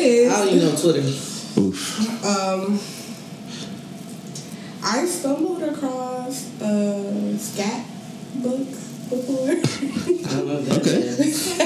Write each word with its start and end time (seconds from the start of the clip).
is. 0.00 0.32
I 0.32 0.44
don't 0.44 0.54
even 0.54 0.68
know 0.68 0.76
Twitter. 0.76 1.00
Oof. 1.60 2.24
Um, 2.24 2.80
I 4.82 5.04
stumbled 5.06 5.62
across 5.62 6.60
a 6.60 7.36
scat 7.38 7.86
book 8.36 8.66
before. 9.10 9.50
I 9.50 9.54
don't 10.34 10.64
that. 10.64 10.78
Okay. 10.80 11.00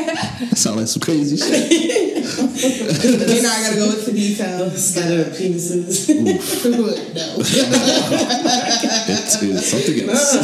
That 0.44 0.58
sounds 0.58 0.76
like 0.76 0.88
some 0.88 1.00
crazy 1.00 1.36
shit. 1.36 1.70
you 1.70 3.42
know, 3.42 3.48
I 3.48 3.62
gotta 3.62 3.76
go 3.76 3.90
into 3.96 4.12
details. 4.12 4.90
Scatter 4.90 5.24
penises. 5.30 6.08
no. 6.14 7.36
It's, 9.06 9.42
it's 9.42 9.66
something 9.70 10.08
else. 10.08 10.34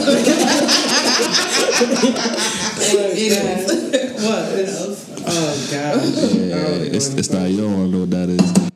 It 2.82 3.18
is. 3.18 4.24
what? 4.24 4.58
It's- 4.58 5.06
Oh 5.22 5.68
God. 5.70 6.02
Yeah, 6.34 6.94
it's, 6.96 7.08
it's 7.14 7.30
not. 7.30 7.50
You 7.50 7.58
don't 7.58 7.78
want 7.78 7.90
to 7.90 7.96
know 7.96 8.00
what 8.00 8.10
that 8.10 8.28
is. 8.30 8.69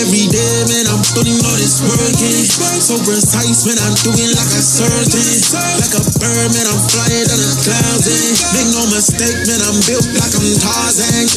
Every 0.00 0.32
day, 0.32 0.64
man, 0.64 0.88
I'm 0.88 1.04
putting 1.12 1.36
all 1.44 1.60
this 1.60 1.76
work 1.84 2.16
in. 2.24 2.48
So 2.80 2.96
precise, 3.04 3.68
man, 3.68 3.76
I'm 3.84 3.92
doing 4.00 4.32
like 4.32 4.48
a 4.56 4.64
surgeon. 4.64 5.44
Like 5.52 5.92
a 5.92 6.00
bird, 6.16 6.48
man, 6.56 6.64
I'm 6.64 6.80
flying 6.88 7.28
down 7.28 7.36
the 7.36 7.52
clouds. 7.60 8.08
And 8.08 8.32
make 8.56 8.72
no 8.72 8.88
mistake, 8.88 9.36
man, 9.44 9.60
I'm 9.60 9.76
built 9.84 10.08
like 10.16 10.32
I'm 10.32 10.56
Tarzan. 10.56 11.28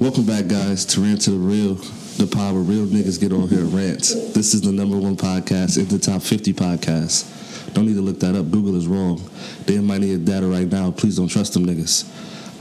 Welcome 0.00 0.26
back, 0.26 0.48
guys, 0.48 0.84
to 0.86 1.00
Rant 1.00 1.24
of 1.28 1.34
the 1.34 1.38
Real, 1.38 1.74
the 2.18 2.26
pod 2.26 2.54
where 2.54 2.64
real 2.64 2.86
niggas 2.86 3.20
get 3.20 3.32
on 3.32 3.46
here 3.46 3.66
rant. 3.66 4.34
This 4.34 4.52
is 4.52 4.62
the 4.62 4.72
number 4.72 4.98
one 4.98 5.16
podcast 5.16 5.78
in 5.78 5.86
the 5.86 6.00
top 6.00 6.22
50 6.22 6.54
podcasts. 6.54 7.72
Don't 7.72 7.86
need 7.86 7.94
to 7.94 8.02
look 8.02 8.18
that 8.18 8.34
up. 8.34 8.50
Google 8.50 8.74
is 8.74 8.88
wrong. 8.88 9.22
They 9.66 9.78
might 9.78 10.00
need 10.00 10.24
data 10.24 10.48
right 10.48 10.66
now. 10.66 10.90
Please 10.90 11.16
don't 11.16 11.28
trust 11.28 11.52
them 11.54 11.66
niggas. 11.66 12.04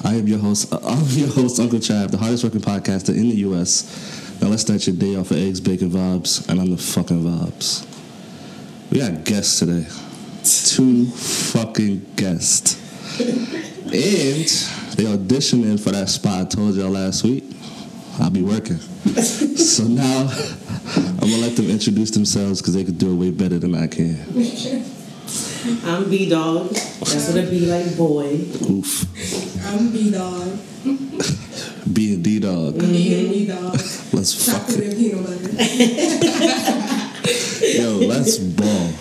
I 0.06 0.14
am 0.14 0.28
your 0.28 0.38
host. 0.38 0.72
Uh, 0.72 0.78
I'm 0.84 1.04
your 1.18 1.30
host, 1.30 1.60
Uncle 1.60 1.80
Trav, 1.80 2.12
the 2.12 2.18
hardest 2.18 2.44
working 2.44 2.62
podcaster 2.62 3.10
in 3.10 3.28
the 3.30 3.38
U.S. 3.38 4.40
Now 4.40 4.50
let's 4.50 4.62
start 4.62 4.86
your 4.86 4.96
day 4.96 5.16
off 5.16 5.32
with 5.32 5.40
eggs, 5.40 5.60
bacon 5.60 5.90
vibes, 5.90 6.48
and 6.48 6.62
I'm 6.62 6.70
the 6.70 6.78
fucking 6.78 7.24
vibes. 7.24 7.88
We 8.92 9.00
got 9.00 9.24
guests 9.24 9.58
today. 9.58 9.88
Two 10.44 11.06
fucking 11.08 12.06
guests. 12.16 12.80
And 13.20 14.46
they 14.96 15.06
auditioning 15.06 15.84
for 15.84 15.90
that 15.90 16.10
spot 16.10 16.40
I 16.40 16.46
told 16.50 16.76
y'all 16.76 16.92
last 16.92 17.24
week. 17.24 17.44
I'll 18.20 18.30
be 18.30 18.44
working. 18.44 18.78
so 18.78 19.86
now 19.86 20.30
I'm 20.96 21.18
gonna 21.18 21.38
let 21.38 21.56
them 21.56 21.68
introduce 21.68 22.12
themselves 22.12 22.62
because 22.62 22.76
they 22.76 22.84
could 22.84 23.00
do 23.00 23.12
it 23.12 23.16
way 23.16 23.32
better 23.32 23.58
than 23.58 23.74
I 23.74 23.88
can. 23.88 24.95
I'm 25.86 26.10
B 26.10 26.30
Dog. 26.30 26.70
That's 26.70 27.28
what 27.30 27.38
it 27.38 27.50
be 27.50 27.66
like, 27.66 27.96
boy. 27.98 28.34
Oof. 28.70 29.06
I'm 29.66 29.90
B 29.92 30.12
dog. 30.12 30.60
B 31.92 32.14
and 32.14 32.24
D 32.24 32.40
dog. 32.40 32.78
B 32.80 33.16
and 33.20 33.30
B 33.32 33.46
dog. 33.48 33.74
Let's 34.14 34.34
fuck 34.46 34.70
it. 34.70 34.80
and 34.80 34.96
peanut 34.96 35.26
butter. 35.26 35.50
Yo, 37.82 37.98
let's 38.08 38.38
ball. 38.38 38.92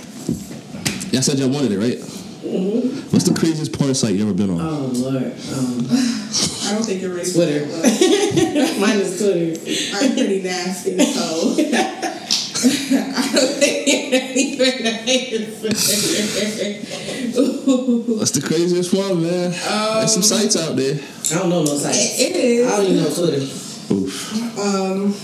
Y'all 1.12 1.22
said 1.22 1.38
y'all 1.38 1.50
wanted 1.50 1.72
it, 1.72 1.78
right? 1.78 1.98
Mhm. 1.98 3.12
What's 3.12 3.24
the 3.28 3.34
craziest 3.34 3.72
porn 3.72 3.94
site 3.94 4.14
you 4.14 4.22
ever 4.22 4.32
been 4.34 4.50
on? 4.50 4.60
Oh 4.60 4.90
Lord. 4.94 5.32
Um, 5.52 5.86
I 5.90 6.72
don't 6.72 6.84
think 6.84 7.02
you're 7.02 7.14
ready. 7.14 7.28
for 7.30 7.44
Twitter. 7.44 7.66
mine 8.80 8.98
is 9.00 9.18
Twitter. 9.18 9.60
I'm 9.96 10.12
pretty 10.14 10.42
nasty, 10.42 10.98
so 10.98 11.56
I 12.64 13.30
don't 13.32 13.54
think 13.60 13.86
you're 13.86 14.10
ready 14.10 14.56
for 14.56 14.64
that. 14.82 15.04
What's 18.18 18.30
the 18.30 18.40
craziest 18.40 18.94
one, 18.94 19.22
man? 19.22 19.50
There's 19.50 20.12
some 20.12 20.22
sites 20.22 20.56
out 20.56 20.76
there. 20.76 20.94
I 20.94 21.38
don't 21.38 21.50
know 21.50 21.62
no 21.64 21.76
sites. 21.76 22.18
It 22.18 22.36
is. 22.36 22.66
I 22.66 22.76
don't 22.76 22.86
even 22.86 23.04
know 23.04 23.14
Twitter. 23.14 23.42
Oof. 23.92 24.58
Um, 24.58 25.14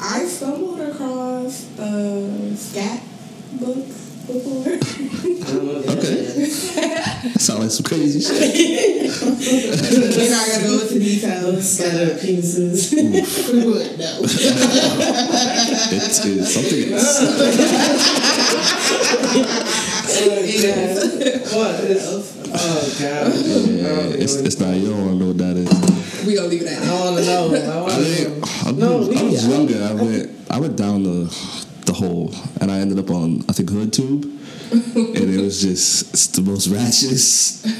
I 0.00 0.26
stumbled 0.26 0.80
across 0.80 1.66
a 1.78 2.56
scat 2.56 3.02
book 3.52 3.86
before. 4.28 4.68
I 4.68 5.50
don't 5.52 5.64
know 5.66 5.80
that. 5.82 5.98
Okay. 5.98 6.14
is. 6.44 6.68
That 7.18 7.40
sound 7.40 7.60
like 7.62 7.70
some 7.72 7.84
crazy 7.84 8.20
shit. 8.20 8.54
you 8.54 9.08
know, 10.30 10.36
I 10.36 10.48
gotta 10.48 10.64
go 10.64 10.72
into 10.80 10.98
details. 11.00 11.68
Scatter 11.68 12.14
penises. 12.14 12.92
no. 13.98 14.20
It's, 15.90 16.24
it's 16.24 16.54
something 16.54 16.92
else. 16.92 17.18
It 20.10 20.64
is. 20.64 21.54
what? 21.54 21.74
It's- 21.84 22.34
Oh 22.50 22.96
God. 22.98 23.34
Yeah, 23.68 24.22
it's, 24.22 24.34
it's 24.36 24.58
not. 24.58 24.74
You 24.74 24.88
don't 24.88 25.04
want 25.04 25.10
to 25.10 25.16
know 25.18 25.26
what 25.28 25.38
that 25.38 25.56
is. 25.58 26.26
We 26.26 26.34
gonna 26.34 26.48
leave 26.48 26.62
it 26.62 26.68
at 26.68 26.78
I 26.82 26.86
that. 26.86 27.04
want 27.04 27.16
to 27.18 27.24
know. 27.26 27.54
I 27.54 27.76
I, 27.76 27.80
want 27.82 27.92
to 27.92 27.98
know. 28.24 28.42
I, 28.64 28.72
No, 28.72 28.96
I 29.12 29.22
was 29.24 29.46
younger. 29.46 29.84
I 29.84 29.92
went. 29.92 30.30
I 30.50 30.58
went 30.58 30.76
down 30.76 31.02
the 31.02 31.28
the 31.88 31.94
hole, 31.94 32.32
and 32.60 32.70
I 32.70 32.78
ended 32.78 32.98
up 32.98 33.10
on 33.10 33.44
I 33.48 33.52
think 33.52 33.70
HoodTube, 33.70 34.22
and 34.94 35.34
it 35.34 35.40
was 35.40 35.62
just 35.62 36.36
the 36.36 36.42
most 36.42 36.68
ratchet. 36.68 37.10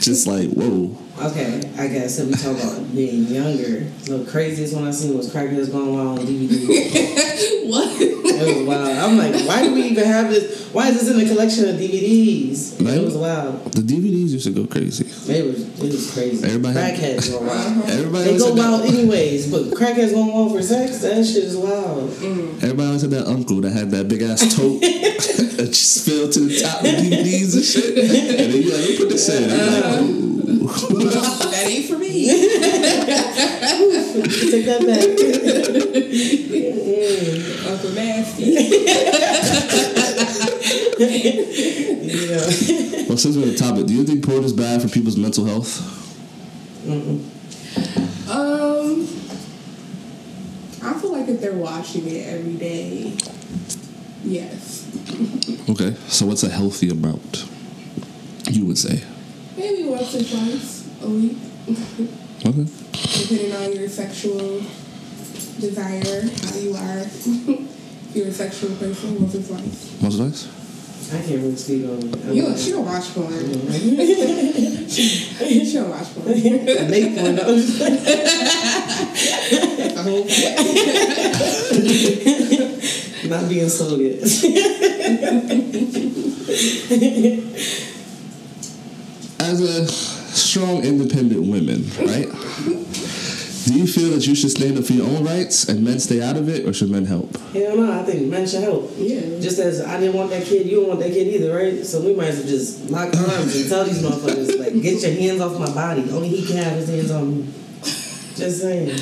Just 0.03 0.27
like 0.27 0.51
whoa. 0.51 0.97
Okay, 1.21 1.59
I 1.77 1.89
guess 1.89 2.19
if 2.21 2.29
we 2.29 2.34
talk 2.34 2.56
about 2.62 2.95
being 2.95 3.25
younger, 3.25 3.81
the 4.06 4.25
craziest 4.31 4.75
one 4.75 4.87
I 4.87 4.93
seen 4.93 5.17
was 5.17 5.33
Crackheads 5.34 5.73
Gone 5.73 5.93
Wild 5.93 6.21
on 6.21 6.27
DVD. 6.27 7.45
What? 7.69 8.01
It 8.01 8.56
was 8.56 8.67
wild. 8.67 8.89
I'm 8.99 9.19
like, 9.19 9.34
why 9.47 9.62
do 9.62 9.75
we 9.75 9.83
even 9.83 10.05
have 10.05 10.31
this? 10.31 10.69
Why 10.73 10.89
is 10.89 11.01
this 11.01 11.11
in 11.11 11.19
the 11.19 11.27
collection 11.27 11.69
of 11.69 11.75
DVDs? 11.77 12.81
Man. 12.81 12.99
It 12.99 13.05
was 13.05 13.15
wild. 13.17 13.62
The 13.73 13.83
DVDs 13.83 14.31
used 14.31 14.47
to 14.47 14.53
go 14.53 14.67
crazy. 14.67 15.05
It 15.31 15.45
was 15.45 15.69
it 15.78 15.93
was 15.93 16.11
crazy. 16.15 16.47
Everybody 16.47 16.78
had- 16.78 16.95
Crackheads 16.99 17.31
go 17.31 17.41
wild. 17.41 17.91
Everybody 17.91 18.25
They 18.33 18.39
go 18.39 18.55
wild 18.55 18.83
that, 18.84 18.89
anyways, 18.89 19.51
but 19.51 19.65
crackheads 19.78 20.12
going 20.12 20.33
wild 20.33 20.53
for 20.53 20.62
sex. 20.62 21.01
That 21.03 21.23
shit 21.27 21.45
is 21.45 21.57
wild. 21.59 22.09
Mm. 22.11 22.57
everybody 22.62 22.87
always 22.87 23.03
had 23.03 23.11
that 23.11 23.27
uncle 23.27 23.61
that 23.61 23.73
had 23.73 23.91
that 23.91 24.09
big 24.09 24.23
ass 24.23 24.41
tote 24.57 24.81
that 24.81 25.67
just 25.69 26.07
filled 26.07 26.33
to 26.33 26.41
the 26.41 26.61
top 26.61 26.81
of 26.81 26.87
DVDs 26.89 27.55
and 27.55 27.65
shit. 27.65 27.99
And 27.99 28.53
then 28.55 28.62
you 28.62 28.71
like, 28.73 28.89
let 28.89 28.99
put 28.99 29.09
this 29.11 29.28
in. 29.28 29.51
I'm 29.51 29.73
like, 29.75 29.84
uh-huh. 29.84 30.03
ooh. 30.05 30.38
That 30.69 31.65
ain't 31.67 31.87
for 31.87 31.99
me. 31.99 32.29
Take 34.51 34.67
that 34.67 34.81
back. 34.87 35.09
Uncle 37.69 37.91
Nasty. 37.93 38.45
yeah. 40.99 43.07
Well, 43.09 43.17
since 43.17 43.37
we're 43.37 43.43
on 43.43 43.49
the 43.49 43.57
topic, 43.57 43.87
do 43.87 43.95
you 43.95 44.05
think 44.05 44.25
porn 44.25 44.45
is 44.45 44.53
bad 44.53 44.83
for 44.83 44.89
people's 44.89 45.17
mental 45.17 45.45
health? 45.45 45.81
Um, 48.28 49.03
I 50.83 50.99
feel 51.01 51.12
like 51.12 51.28
if 51.28 51.41
they're 51.41 51.53
watching 51.55 52.07
it 52.07 52.27
every 52.27 52.55
day, 52.55 53.17
yes. 54.25 54.87
Okay, 55.69 55.95
so 56.09 56.27
what's 56.27 56.43
a 56.43 56.49
healthy 56.49 56.91
amount? 56.91 57.47
You 58.51 58.67
would 58.67 58.78
say. 58.78 59.03
Maybe 59.59 59.83
once 59.89 60.15
or 60.15 60.23
twice 60.23 60.87
a 61.03 61.09
week, 61.09 61.37
Okay. 62.47 62.65
depending 63.19 63.53
on 63.53 63.73
your 63.75 63.89
sexual 63.89 64.63
desire, 65.61 66.23
how 66.47 66.57
you 66.59 66.75
are. 66.75 66.99
if 67.03 68.15
you're 68.15 68.29
a 68.29 68.33
sexual 68.33 68.71
person, 68.77 69.21
once 69.21 69.35
or 69.35 69.43
twice. 69.43 70.01
Most 70.01 70.19
nice. 70.19 70.47
I 71.13 71.19
can't 71.23 71.43
really 71.43 71.57
speak 71.57 71.85
on 71.85 71.99
it. 71.99 72.35
You, 72.35 72.47
like- 72.49 72.59
she 72.59 72.71
don't 72.71 72.87
watch 72.87 73.13
porn. 73.15 73.33
she 74.89 75.73
don't 75.73 75.91
watch 75.91 76.15
porn. 76.15 76.29
Make 76.91 77.17
porn. 77.17 77.35
No, 77.35 77.45
The 79.89 80.03
whole 80.05 80.25
Not 83.29 83.49
being 83.49 83.69
sold 83.69 84.01
yet. 84.01 84.21
As 89.48 89.62
a 89.62 89.88
strong, 89.88 90.84
independent 90.84 91.41
woman, 91.41 91.83
right? 92.00 92.28
Do 93.65 93.74
you 93.74 93.86
feel 93.86 94.10
that 94.10 94.27
you 94.27 94.34
should 94.34 94.50
stand 94.50 94.77
up 94.77 94.84
for 94.84 94.92
your 94.92 95.06
own 95.06 95.24
rights 95.24 95.71
and 95.71 95.83
men 95.83 95.98
stay 96.00 96.22
out 96.22 96.36
of 96.36 96.50
it, 96.50 96.68
or 96.68 96.74
should 96.74 96.91
men 96.91 97.06
help? 97.06 97.34
Hell 97.54 97.78
no, 97.78 97.98
I 97.98 98.03
think 98.03 98.30
men 98.30 98.47
should 98.47 98.60
help. 98.60 98.92
Yeah. 98.98 99.21
Just 99.41 99.59
as 99.59 99.80
I 99.80 99.98
didn't 99.98 100.16
want 100.16 100.28
that 100.30 100.45
kid, 100.45 100.66
you 100.66 100.80
don't 100.80 100.89
want 100.89 101.00
that 101.00 101.12
kid 101.12 101.28
either, 101.28 101.56
right? 101.56 101.83
So 101.83 102.03
we 102.03 102.15
might 102.15 102.28
as 102.28 102.41
well 102.41 102.48
just 102.48 102.91
lock 102.91 103.15
arms 103.16 103.56
and 103.56 103.68
tell 103.71 103.84
these 103.84 104.03
motherfuckers, 104.03 104.59
like, 104.59 104.83
get 104.83 105.00
your 105.00 105.12
hands 105.12 105.41
off 105.41 105.59
my 105.59 105.72
body. 105.74 106.10
Only 106.10 106.28
he 106.28 106.47
can 106.47 106.56
have 106.59 106.74
his 106.74 106.89
hands 106.91 107.10
on 107.10 107.39
me. 107.39 107.47
Just 108.36 108.60
saying. 108.60 108.98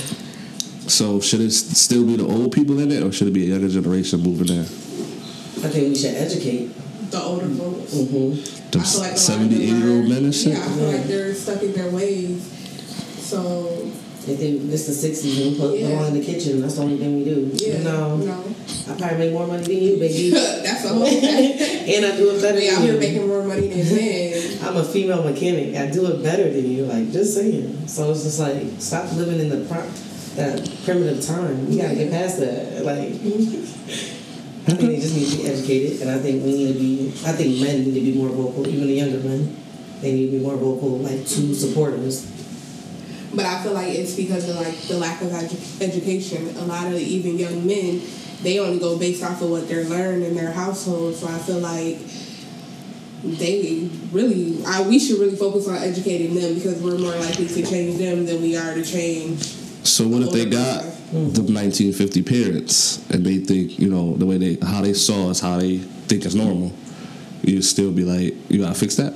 So 0.87 1.19
should 1.19 1.41
it 1.41 1.51
still 1.51 2.07
be 2.07 2.15
the 2.15 2.25
old 2.25 2.53
people 2.53 2.79
in 2.79 2.93
it, 2.93 3.03
or 3.03 3.11
should 3.11 3.27
it 3.27 3.35
be 3.35 3.43
a 3.47 3.49
younger 3.49 3.69
generation 3.69 4.21
moving 4.21 4.49
in? 4.49 4.61
I 4.61 5.69
think 5.71 5.89
we 5.89 5.97
should 5.97 6.15
educate. 6.15 6.71
The 7.11 7.21
older 7.21 7.49
folks. 7.49 7.95
Mm-hmm. 7.95 8.56
Them 8.73 8.83
I 8.83 8.85
feel 8.85 9.01
like 9.01 9.11
a 9.11 9.11
lot 9.11 9.13
of 9.13 9.19
70, 9.19 9.55
them 9.55 9.63
80 9.63 9.67
year 9.87 9.97
old 9.97 10.05
are- 10.05 10.09
men 10.09 10.25
and 10.25 10.35
shit? 10.35 10.53
Yeah, 10.53 10.59
I 10.65 10.69
feel 10.69 10.93
like 10.93 11.05
they're 11.07 11.35
stuck 11.35 11.63
in 11.63 11.73
their 11.73 11.91
ways. 11.91 12.43
So 13.21 13.91
They 14.27 14.35
think 14.35 14.71
this 14.73 14.87
the 14.89 14.93
'60s 14.93 15.39
and 15.41 15.53
we 15.53 15.57
put 15.57 15.79
Yeah. 15.79 15.87
them 15.87 15.99
all 15.99 16.05
in 16.07 16.15
the 16.15 16.21
kitchen. 16.25 16.61
That's 16.61 16.75
the 16.75 16.83
only 16.83 16.99
thing 16.99 17.17
we 17.19 17.25
do. 17.25 17.49
Yeah. 17.55 17.79
No, 17.85 18.17
No. 18.17 18.35
I 18.89 18.93
probably 18.99 19.19
make 19.19 19.33
more 19.33 19.47
money 19.47 19.63
than 19.63 19.77
you, 19.81 19.97
baby. 19.99 20.31
That's 20.67 20.85
a 20.85 20.89
whole 20.89 21.07
thing. 21.07 21.53
and 21.95 22.07
I 22.07 22.17
do 22.17 22.31
it 22.31 22.43
better 22.43 22.59
We 22.59 22.69
out 22.69 22.79
than 22.81 22.89
here 22.91 22.99
making 22.99 23.29
more 23.29 23.45
money 23.45 23.69
than 23.69 23.95
men. 23.95 24.59
I'm 24.65 24.77
a 24.79 24.85
female 24.85 25.23
mechanic. 25.23 25.77
I 25.77 25.87
do 25.93 26.07
it 26.07 26.25
better 26.25 26.51
than 26.53 26.69
you. 26.69 26.87
Like 26.87 27.13
just 27.13 27.35
saying. 27.37 27.87
So 27.87 28.11
it's 28.11 28.25
just 28.25 28.41
like 28.41 28.65
stop 28.81 29.13
living 29.15 29.39
in 29.39 29.49
the 29.49 29.65
pri- 29.69 29.87
that 30.35 30.69
primitive 30.85 31.25
time. 31.25 31.71
You 31.71 31.83
gotta 31.83 31.95
get 31.95 32.11
past 32.11 32.41
that. 32.41 32.85
Like 32.85 33.11
I 34.67 34.71
think 34.71 34.81
they 34.81 35.01
just 35.01 35.15
need 35.15 35.31
to 35.31 35.37
be 35.37 35.47
educated, 35.49 36.03
and 36.03 36.11
I 36.11 36.19
think 36.19 36.43
we 36.45 36.53
need 36.53 36.73
to 36.73 36.79
be. 36.79 37.09
I 37.25 37.33
think 37.33 37.61
men 37.63 37.85
need 37.85 37.95
to 37.95 38.01
be 38.01 38.19
more 38.19 38.29
vocal, 38.31 38.67
even 38.67 38.89
the 38.89 38.95
younger 38.95 39.19
men. 39.19 39.57
They 40.01 40.13
need 40.13 40.27
to 40.33 40.39
be 40.39 40.45
more 40.45 40.57
vocal, 40.57 40.99
like 40.99 41.25
to 41.25 41.55
supporters. 41.55 42.27
But 43.33 43.45
I 43.47 43.63
feel 43.63 43.75
like 43.75 43.95
it's 43.95 44.15
because 44.15 44.49
of 44.49 44.57
like 44.57 44.77
the 44.89 44.99
lack 44.99 45.23
of 45.23 45.29
edu- 45.29 45.81
education. 45.83 46.57
A 46.57 46.65
lot 46.65 46.87
of 46.87 46.95
even 46.95 47.39
young 47.39 47.65
men, 47.65 48.03
they 48.43 48.59
only 48.59 48.81
go 48.81 48.99
based 48.99 49.23
off 49.23 49.41
of 49.41 49.51
what 49.51 49.69
they're 49.69 49.85
learned 49.85 50.25
in 50.25 50.35
their 50.35 50.51
household. 50.51 51.15
So 51.15 51.29
I 51.29 51.39
feel 51.39 51.59
like 51.61 51.99
they 53.23 53.89
really, 54.11 54.65
I 54.67 54.83
we 54.83 54.99
should 54.99 55.21
really 55.21 55.37
focus 55.37 55.69
on 55.69 55.77
educating 55.77 56.35
them 56.35 56.55
because 56.55 56.83
we're 56.83 56.99
more 56.99 57.15
likely 57.15 57.47
to 57.47 57.63
change 57.65 57.99
them 57.99 58.27
than 58.27 58.43
we 58.43 58.57
are 58.57 58.75
to 58.75 58.85
change. 58.85 59.45
So 59.85 60.09
what 60.09 60.23
if 60.23 60.33
they 60.33 60.47
got 60.47 60.96
the 61.17 61.43
1950 61.43 62.23
parents 62.23 63.11
and 63.11 63.25
they 63.25 63.39
think 63.39 63.79
you 63.79 63.89
know 63.89 64.17
the 64.17 64.27
way 64.27 64.39
they 64.39 64.67
how 64.67 64.83
they 64.83 64.93
saw 64.93 65.31
us, 65.31 65.41
how 65.41 65.59
they 65.59 65.79
think 65.79 66.25
is 66.25 66.35
normal? 66.35 66.73
You 67.43 67.63
still 67.63 67.93
be 67.93 68.05
like, 68.05 68.35
you 68.51 68.61
gotta 68.61 68.75
fix 68.75 68.97
that. 68.97 69.13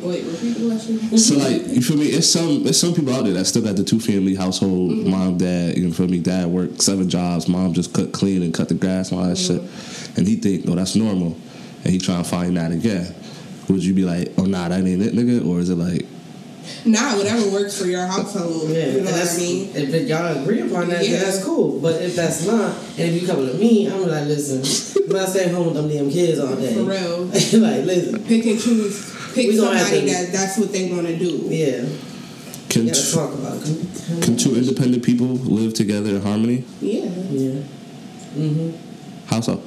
Wait, 0.00 0.24
repeat 0.24 0.54
the 0.54 0.68
question. 0.68 1.16
So 1.16 1.36
like 1.36 1.68
you 1.68 1.80
feel 1.80 1.96
me? 1.96 2.06
It's 2.06 2.28
some 2.28 2.66
it's 2.66 2.78
some 2.78 2.92
people 2.92 3.14
out 3.14 3.24
there 3.24 3.34
that 3.34 3.44
still 3.44 3.62
got 3.62 3.76
the 3.76 3.84
two 3.84 4.00
family 4.00 4.34
household, 4.34 4.90
mm-hmm. 4.90 5.10
mom, 5.10 5.38
dad. 5.38 5.76
You 5.76 5.86
know, 5.86 5.92
feel 5.92 6.08
me? 6.08 6.18
Dad 6.18 6.48
worked 6.48 6.82
seven 6.82 7.08
jobs, 7.08 7.46
mom 7.46 7.72
just 7.72 7.94
cut 7.94 8.12
clean 8.12 8.42
and 8.42 8.52
cut 8.52 8.68
the 8.68 8.74
grass 8.74 9.12
and 9.12 9.20
all 9.20 9.26
that 9.26 9.38
shit, 9.38 9.60
mm-hmm. 9.60 10.18
and 10.18 10.26
he 10.26 10.36
think, 10.36 10.64
oh, 10.68 10.74
that's 10.74 10.96
normal, 10.96 11.36
and 11.84 11.92
he 11.92 11.98
trying 11.98 12.22
to 12.22 12.28
find 12.28 12.56
that 12.56 12.72
again. 12.72 13.14
Would 13.68 13.84
you 13.84 13.94
be 13.94 14.04
like, 14.04 14.32
oh 14.38 14.44
nah, 14.44 14.68
that 14.68 14.80
ain't 14.80 15.02
it, 15.02 15.14
nigga, 15.14 15.46
or 15.46 15.60
is 15.60 15.70
it 15.70 15.76
like, 15.76 16.04
Nah, 16.84 17.16
whatever 17.16 17.50
works 17.50 17.78
for 17.80 17.86
your 17.86 18.06
household. 18.06 18.70
Yeah, 18.70 18.86
you 18.86 18.92
know 19.00 19.04
what 19.04 19.14
that's, 19.14 19.36
I 19.36 19.40
mean? 19.40 19.70
if 19.74 20.08
y'all 20.08 20.42
agree 20.42 20.60
upon 20.60 20.88
that, 20.88 21.04
Yeah. 21.04 21.18
then 21.18 21.24
that's 21.26 21.44
cool. 21.44 21.78
But 21.80 22.02
if 22.02 22.14
that's 22.16 22.46
not, 22.46 22.76
and 22.98 23.12
if 23.14 23.20
you 23.20 23.26
come 23.26 23.46
to 23.46 23.54
me, 23.54 23.88
I'm 23.88 24.02
like, 24.02 24.26
listen, 24.26 24.58
I'm 25.04 25.16
not 25.16 25.28
staying 25.28 25.54
home 25.54 25.66
with 25.66 25.74
them 25.74 25.88
damn 25.88 26.10
kids 26.10 26.38
all 26.38 26.54
day. 26.56 26.74
For 26.74 26.82
real. 26.82 27.24
like, 27.26 27.84
listen, 27.84 28.22
Pick 28.24 28.46
and 28.46 28.60
choose. 28.60 29.10
Pick 29.34 29.48
We 29.48 29.56
gonna 29.56 29.78
somebody 29.78 30.00
to- 30.06 30.12
that 30.12 30.32
that's 30.32 30.58
what 30.58 30.72
they 30.72 30.90
want 30.92 31.06
to 31.06 31.16
do. 31.18 31.46
yeah, 31.48 31.84
can 32.68 32.84
we 32.84 32.90
gotta 32.90 33.12
talk 33.12 33.32
about 33.34 33.56
it. 33.56 33.64
Come- 34.06 34.20
can 34.20 34.36
two 34.36 34.56
independent 34.56 35.02
people 35.04 35.26
live 35.28 35.72
together 35.74 36.10
in 36.10 36.20
harmony? 36.22 36.64
Yeah. 36.80 37.04
Yeah. 37.30 37.60
Mm-hmm. 38.36 38.70
How 39.26 39.40
so? 39.40 39.62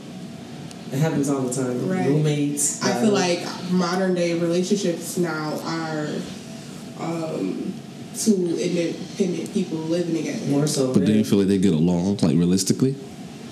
It 0.91 0.99
happens 0.99 1.29
all 1.29 1.41
the 1.41 1.53
time. 1.53 1.89
Right. 1.89 2.07
Roommates. 2.07 2.83
I 2.83 2.91
uh, 2.91 3.01
feel 3.01 3.11
like 3.11 3.39
modern 3.71 4.13
day 4.13 4.37
relationships 4.39 5.17
now 5.17 5.59
are 5.65 6.07
um, 6.99 7.73
two 8.15 8.57
independent 8.59 9.53
people 9.53 9.77
living 9.79 10.15
together. 10.15 10.45
more 10.47 10.67
so. 10.67 10.93
But 10.93 11.05
do 11.05 11.13
you 11.13 11.23
feel 11.23 11.39
like 11.39 11.47
they 11.47 11.57
get 11.57 11.73
along, 11.73 12.17
like 12.17 12.35
realistically? 12.37 12.95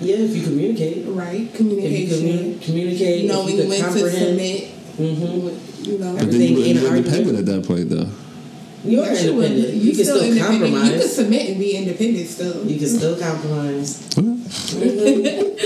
Yeah, 0.00 0.16
if 0.16 0.34
you 0.36 0.42
communicate. 0.42 1.06
Right? 1.06 1.52
Communication. 1.54 2.18
commu- 2.26 2.62
communicate, 2.62 3.26
knowing 3.26 3.58
if 3.58 3.64
you 3.64 3.68
when 3.68 3.80
could 3.80 3.92
to 3.92 4.00
comprehend. 4.00 4.26
submit. 4.26 4.70
Mm-hmm. 4.96 5.84
You 5.90 5.98
know. 5.98 6.16
But 6.16 6.30
then 6.30 6.40
you 6.40 6.46
Everything 6.48 6.54
wouldn't 6.54 6.66
in 6.66 6.82
be 6.82 6.86
an 6.86 6.96
independent 6.96 7.38
at 7.38 7.46
that 7.46 7.66
point, 7.66 7.90
though. 7.90 8.08
You 8.84 9.00
are 9.00 9.06
Yes, 9.06 9.24
you 9.24 9.30
independent. 9.32 9.74
You 9.74 9.80
You, 9.80 9.94
can 9.96 10.04
still 10.04 10.16
still 10.18 10.28
independent. 10.30 10.62
You 10.62 10.70
can 10.70 10.80
compromise. 10.82 11.14
submit 11.16 11.48
and 11.50 11.58
be 11.58 11.76
independent 11.76 12.28
still. 12.28 12.66
You 12.66 12.78
can 12.78 12.88
still 12.88 13.18
compromise. 13.18 14.08
Okay. 14.74 15.56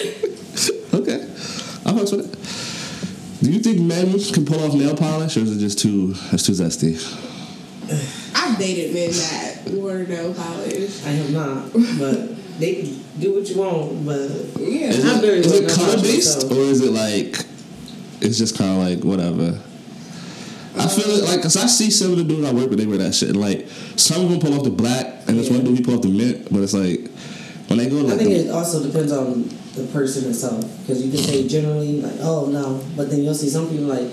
okay. 0.95 1.21
I 1.85 1.93
fucks 1.93 2.13
with 2.17 2.27
it. 2.27 3.45
Do 3.45 3.51
you 3.53 3.61
think 3.61 3.81
men 3.81 4.19
can 4.33 4.45
pull 4.45 4.61
off 4.65 4.75
nail 4.75 4.97
polish, 4.97 5.37
or 5.37 5.41
is 5.41 5.57
it 5.57 5.61
just 5.61 5.79
too 5.79 6.15
it's 6.33 6.45
too 6.47 6.53
zesty? 6.53 6.97
I've 8.35 8.59
dated 8.59 8.95
men 8.95 9.11
that 9.11 9.63
wore 9.73 9.99
no 10.05 10.33
polish. 10.35 11.05
I 11.05 11.11
have 11.11 11.31
not, 11.33 11.73
but 11.99 12.59
they 12.61 12.95
do 13.19 13.35
what 13.35 13.49
you 13.49 13.57
want. 13.59 14.05
But 14.07 14.31
Yeah. 14.61 14.89
Is 14.91 15.05
I'm 15.05 15.19
it, 15.19 15.21
very 15.23 15.39
is 15.39 15.53
well 15.53 15.63
it 15.63 15.71
color 15.71 15.97
based, 16.03 16.37
myself. 16.45 16.53
or 16.53 16.61
is 16.63 16.81
it 16.83 16.93
like 16.93 17.45
it's 18.21 18.39
just 18.39 18.57
kind 18.59 18.71
of 18.71 18.89
like 18.89 19.05
whatever? 19.05 19.61
I 20.79 20.87
feel 20.87 21.11
it 21.11 21.25
like, 21.25 21.43
cause 21.43 21.57
I 21.57 21.67
see 21.67 21.91
some 21.91 22.13
of 22.13 22.19
the 22.19 22.25
dudes 22.25 22.47
I 22.47 22.53
work 22.53 22.71
with, 22.71 22.79
they 22.79 22.87
wear 22.87 22.99
that 22.99 23.13
shit. 23.15 23.31
And 23.31 23.41
like, 23.41 23.67
some 23.97 24.23
of 24.25 24.31
them 24.31 24.39
pull 24.39 24.55
off 24.55 24.63
the 24.63 24.71
black, 24.71 25.07
and 25.27 25.37
this 25.39 25.51
one 25.51 25.61
Yeah. 25.61 25.65
dude 25.67 25.79
he 25.79 25.85
pull 25.85 25.95
off 25.97 26.03
the 26.03 26.09
mint. 26.09 26.47
But 26.53 26.61
it's 26.63 26.75
like, 26.75 27.11
when 27.69 27.79
they 27.79 27.89
go 27.89 28.07
I 28.07 28.17
think 28.17 28.31
the, 28.31 28.47
it 28.47 28.51
also 28.51 28.83
depends 28.87 29.11
on 29.11 29.49
the 29.75 29.85
person 29.93 30.29
itself. 30.31 30.63
Because 30.81 31.05
you 31.05 31.11
can 31.11 31.21
say 31.21 31.49
generally 31.49 32.01
like, 32.01 32.17
oh 32.21 32.47
no, 32.47 32.81
but 32.97 33.11
then 33.11 33.23
you'll 33.25 33.35
see 33.35 33.49
some 33.51 33.69
people 33.69 33.87
like 33.87 34.07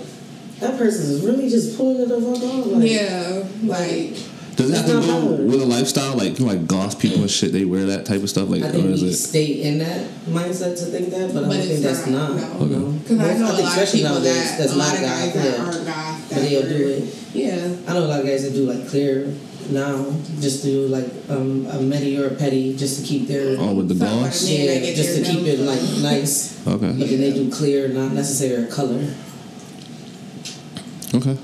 that 0.60 0.78
person 0.78 1.10
is 1.10 1.24
really 1.24 1.48
just 1.48 1.76
pulling 1.76 2.00
it 2.00 2.08
the 2.08 2.20
fuck 2.20 2.42
off. 2.42 2.66
Like, 2.66 2.90
Yeah. 2.90 3.44
Like. 3.62 4.16
does 4.56 4.70
it 4.70 4.76
have 4.76 4.86
to 4.86 5.06
go 5.06 5.26
with 5.44 5.60
a 5.60 5.66
lifestyle? 5.66 6.16
Like, 6.16 6.40
like 6.40 6.66
goth 6.66 6.98
people 6.98 7.20
and 7.20 7.30
shit, 7.30 7.52
they 7.52 7.64
wear 7.66 7.84
that 7.86 8.06
type 8.06 8.22
of 8.22 8.30
stuff. 8.30 8.48
Like, 8.48 8.62
I 8.62 8.68
or 8.68 8.72
think 8.72 8.84
is 8.86 9.02
we 9.02 9.08
it? 9.08 9.14
stay 9.14 9.46
in 9.62 9.78
that 9.78 10.08
mindset 10.28 10.78
to 10.78 10.86
think 10.86 11.10
that, 11.10 11.34
but, 11.34 11.44
I 11.44 11.48
don't 11.48 11.56
it's 11.58 11.66
think 11.68 11.80
that's 11.82 12.06
not, 12.06 12.34
not. 12.36 12.60
no. 12.60 12.66
no. 12.66 12.92
Because 12.92 13.18
I 13.20 13.36
know 13.38 13.52
a 13.52 13.56
think 13.56 13.68
lot 13.68 13.82
of 13.82 13.92
people 13.92 14.10
nowadays, 14.10 14.34
that 14.50 14.58
that's 14.58 14.72
a 14.72 14.76
lot 14.76 14.86
not 14.88 14.94
of 14.94 15.00
guys 15.02 15.24
goth, 15.24 15.34
that 15.34 15.58
yeah. 15.58 15.64
aren't 15.64 15.86
goth. 15.86 16.28
But 16.30 16.34
that 16.36 16.48
they'll 16.48 16.68
do 16.68 16.88
it. 16.88 17.14
Yeah. 17.34 17.76
I 17.86 17.92
know 17.92 18.04
a 18.04 18.08
lot 18.08 18.20
of 18.20 18.26
guys 18.26 18.42
that 18.44 18.52
do 18.54 18.64
like 18.64 18.88
clear 18.88 19.32
now, 19.68 20.06
just 20.40 20.62
do 20.62 20.86
like 20.86 21.06
um, 21.28 21.66
a 21.66 21.80
midi 21.82 22.16
or 22.18 22.28
a 22.28 22.34
petty, 22.34 22.74
just 22.76 23.00
to 23.00 23.06
keep 23.06 23.26
their 23.28 23.56
Oh, 23.58 23.74
with 23.74 23.88
the 23.88 23.94
Something 23.96 24.18
gloss. 24.20 24.48
Yeah, 24.48 24.58
yeah, 24.58 24.66
they 24.66 24.80
get 24.80 24.96
just 24.96 25.16
to 25.18 25.22
keep 25.24 25.44
it 25.46 25.58
like 25.60 25.80
done. 25.80 26.02
nice. 26.02 26.52
But 26.64 26.74
Okay. 26.74 26.92
then 26.92 27.20
they 27.20 27.32
do 27.34 27.50
clear, 27.50 27.88
not 27.88 28.12
necessarily 28.12 28.64
a 28.64 28.70
color. 28.72 29.04
Okay. 31.16 31.36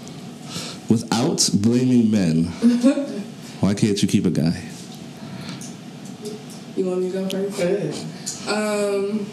Without 0.90 1.48
blaming 1.54 2.10
men, 2.10 2.44
why 3.60 3.72
can't 3.72 4.00
you 4.02 4.06
keep 4.08 4.26
a 4.26 4.30
guy? 4.30 4.62
You 6.76 6.84
want 6.86 7.00
me 7.00 7.10
to 7.10 7.22
go 7.26 7.50
first? 7.50 8.48
Um, 8.48 9.26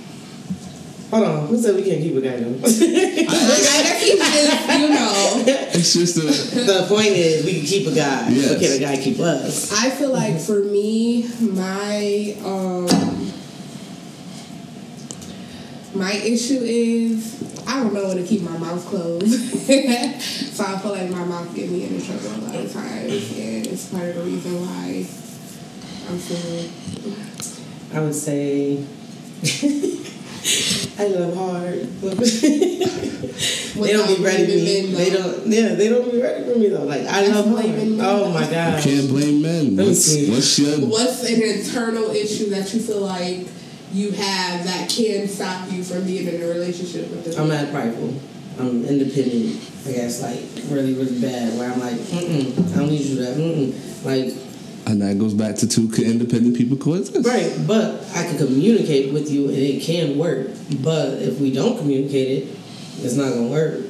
Hold 1.09 1.23
on, 1.25 1.47
who 1.47 1.57
said 1.57 1.75
we 1.75 1.81
can't 1.83 2.01
keep 2.01 2.15
a 2.15 2.21
guy 2.21 2.37
though? 2.37 2.49
I 2.63 2.69
guess 2.69 4.07
you 4.07 4.17
just, 4.17 4.79
you 4.79 4.89
know, 4.89 5.43
It's 5.73 5.93
just 5.93 6.17
a. 6.17 6.21
the 6.21 6.85
point 6.87 7.07
is, 7.07 7.43
we 7.45 7.53
can 7.55 7.65
keep 7.65 7.87
a 7.87 7.95
guy. 7.95 8.29
Yes. 8.29 8.49
But 8.49 8.59
can 8.61 8.71
a 8.73 8.79
guy 8.79 9.03
keep 9.03 9.19
us? 9.19 9.73
I 9.73 9.89
feel 9.89 10.13
like 10.13 10.39
for 10.39 10.59
me, 10.63 11.27
my 11.41 12.37
um, 12.45 13.33
my 15.95 16.13
issue 16.13 16.59
is 16.61 17.63
I 17.67 17.81
don't 17.83 17.93
know 17.93 18.07
when 18.07 18.17
to 18.17 18.23
keep 18.23 18.41
my 18.41 18.57
mouth 18.57 18.85
closed. 18.85 19.27
so 19.65 20.63
I 20.63 20.77
feel 20.79 20.91
like 20.91 21.09
my 21.09 21.23
mouth 21.23 21.53
get 21.55 21.69
me 21.69 21.85
into 21.85 22.05
trouble 22.05 22.35
a 22.35 22.37
lot 22.47 22.55
of 22.55 22.71
times, 22.73 23.31
and 23.37 23.67
it's 23.67 23.89
part 23.89 24.09
of 24.09 24.15
the 24.15 24.21
reason 24.23 24.61
why 24.61 25.05
I'm 26.09 26.19
single. 26.19 26.69
I 27.93 28.01
would 28.01 28.15
say. 28.15 28.85
I 30.97 31.07
love 31.07 31.35
hard. 31.35 31.79
they 32.01 33.93
don't 33.93 34.17
be 34.17 34.23
ready 34.23 34.45
for 34.45 34.51
me. 34.51 34.81
men, 34.83 34.93
They 34.95 35.09
don't. 35.09 35.47
Yeah, 35.47 35.75
they 35.75 35.89
don't 35.89 36.11
be 36.11 36.21
ready 36.21 36.43
for 36.51 36.57
me 36.59 36.69
though. 36.69 36.83
Like 36.83 37.01
I 37.01 37.21
That's 37.23 37.29
love 37.29 37.45
hard. 37.47 37.61
blaming 37.61 37.97
men. 37.97 38.05
Oh 38.05 38.31
my 38.31 38.49
god. 38.49 38.81
Can't 38.83 39.07
blame 39.09 39.41
men. 39.41 39.77
What's, 39.77 40.27
what's 40.29 40.59
your 40.59 40.79
What's 40.87 41.23
an 41.23 41.41
internal 41.41 42.09
issue 42.11 42.49
that 42.49 42.73
you 42.73 42.81
feel 42.81 43.01
like 43.01 43.47
you 43.91 44.11
have 44.11 44.65
that 44.65 44.89
can 44.89 45.27
stop 45.27 45.71
you 45.71 45.83
from 45.83 46.05
being 46.05 46.27
in 46.27 46.41
a 46.41 46.45
relationship 46.45 47.09
with 47.09 47.25
the 47.25 47.41
I'm 47.41 47.49
not 47.49 47.71
prideful. 47.71 48.13
I'm 48.59 48.85
independent. 48.85 49.61
I 49.87 49.91
guess 49.93 50.21
like 50.21 50.41
really 50.69 50.93
really 50.93 51.19
bad. 51.19 51.57
Where 51.57 51.71
I'm 51.71 51.79
like, 51.79 51.95
mm 51.95 52.73
I 52.73 52.77
don't 52.77 52.89
need 52.89 53.01
you 53.01 53.15
to 53.15 53.21
that. 53.21 53.37
Mm-mm. 53.37 54.05
Like 54.05 54.33
and 54.85 55.01
that 55.01 55.19
goes 55.19 55.33
back 55.33 55.55
to 55.57 55.67
two 55.67 55.91
independent 56.03 56.57
people 56.57 56.77
coexist. 56.77 57.27
Right, 57.27 57.55
but 57.67 58.03
I 58.15 58.23
can 58.23 58.37
communicate 58.37 59.13
with 59.13 59.29
you 59.29 59.47
and 59.47 59.57
it 59.57 59.83
can 59.83 60.17
work. 60.17 60.49
But 60.81 61.21
if 61.21 61.39
we 61.39 61.53
don't 61.53 61.77
communicate 61.77 62.43
it, 62.43 62.57
it's 62.97 63.15
not 63.15 63.29
gonna 63.29 63.47
work. 63.47 63.85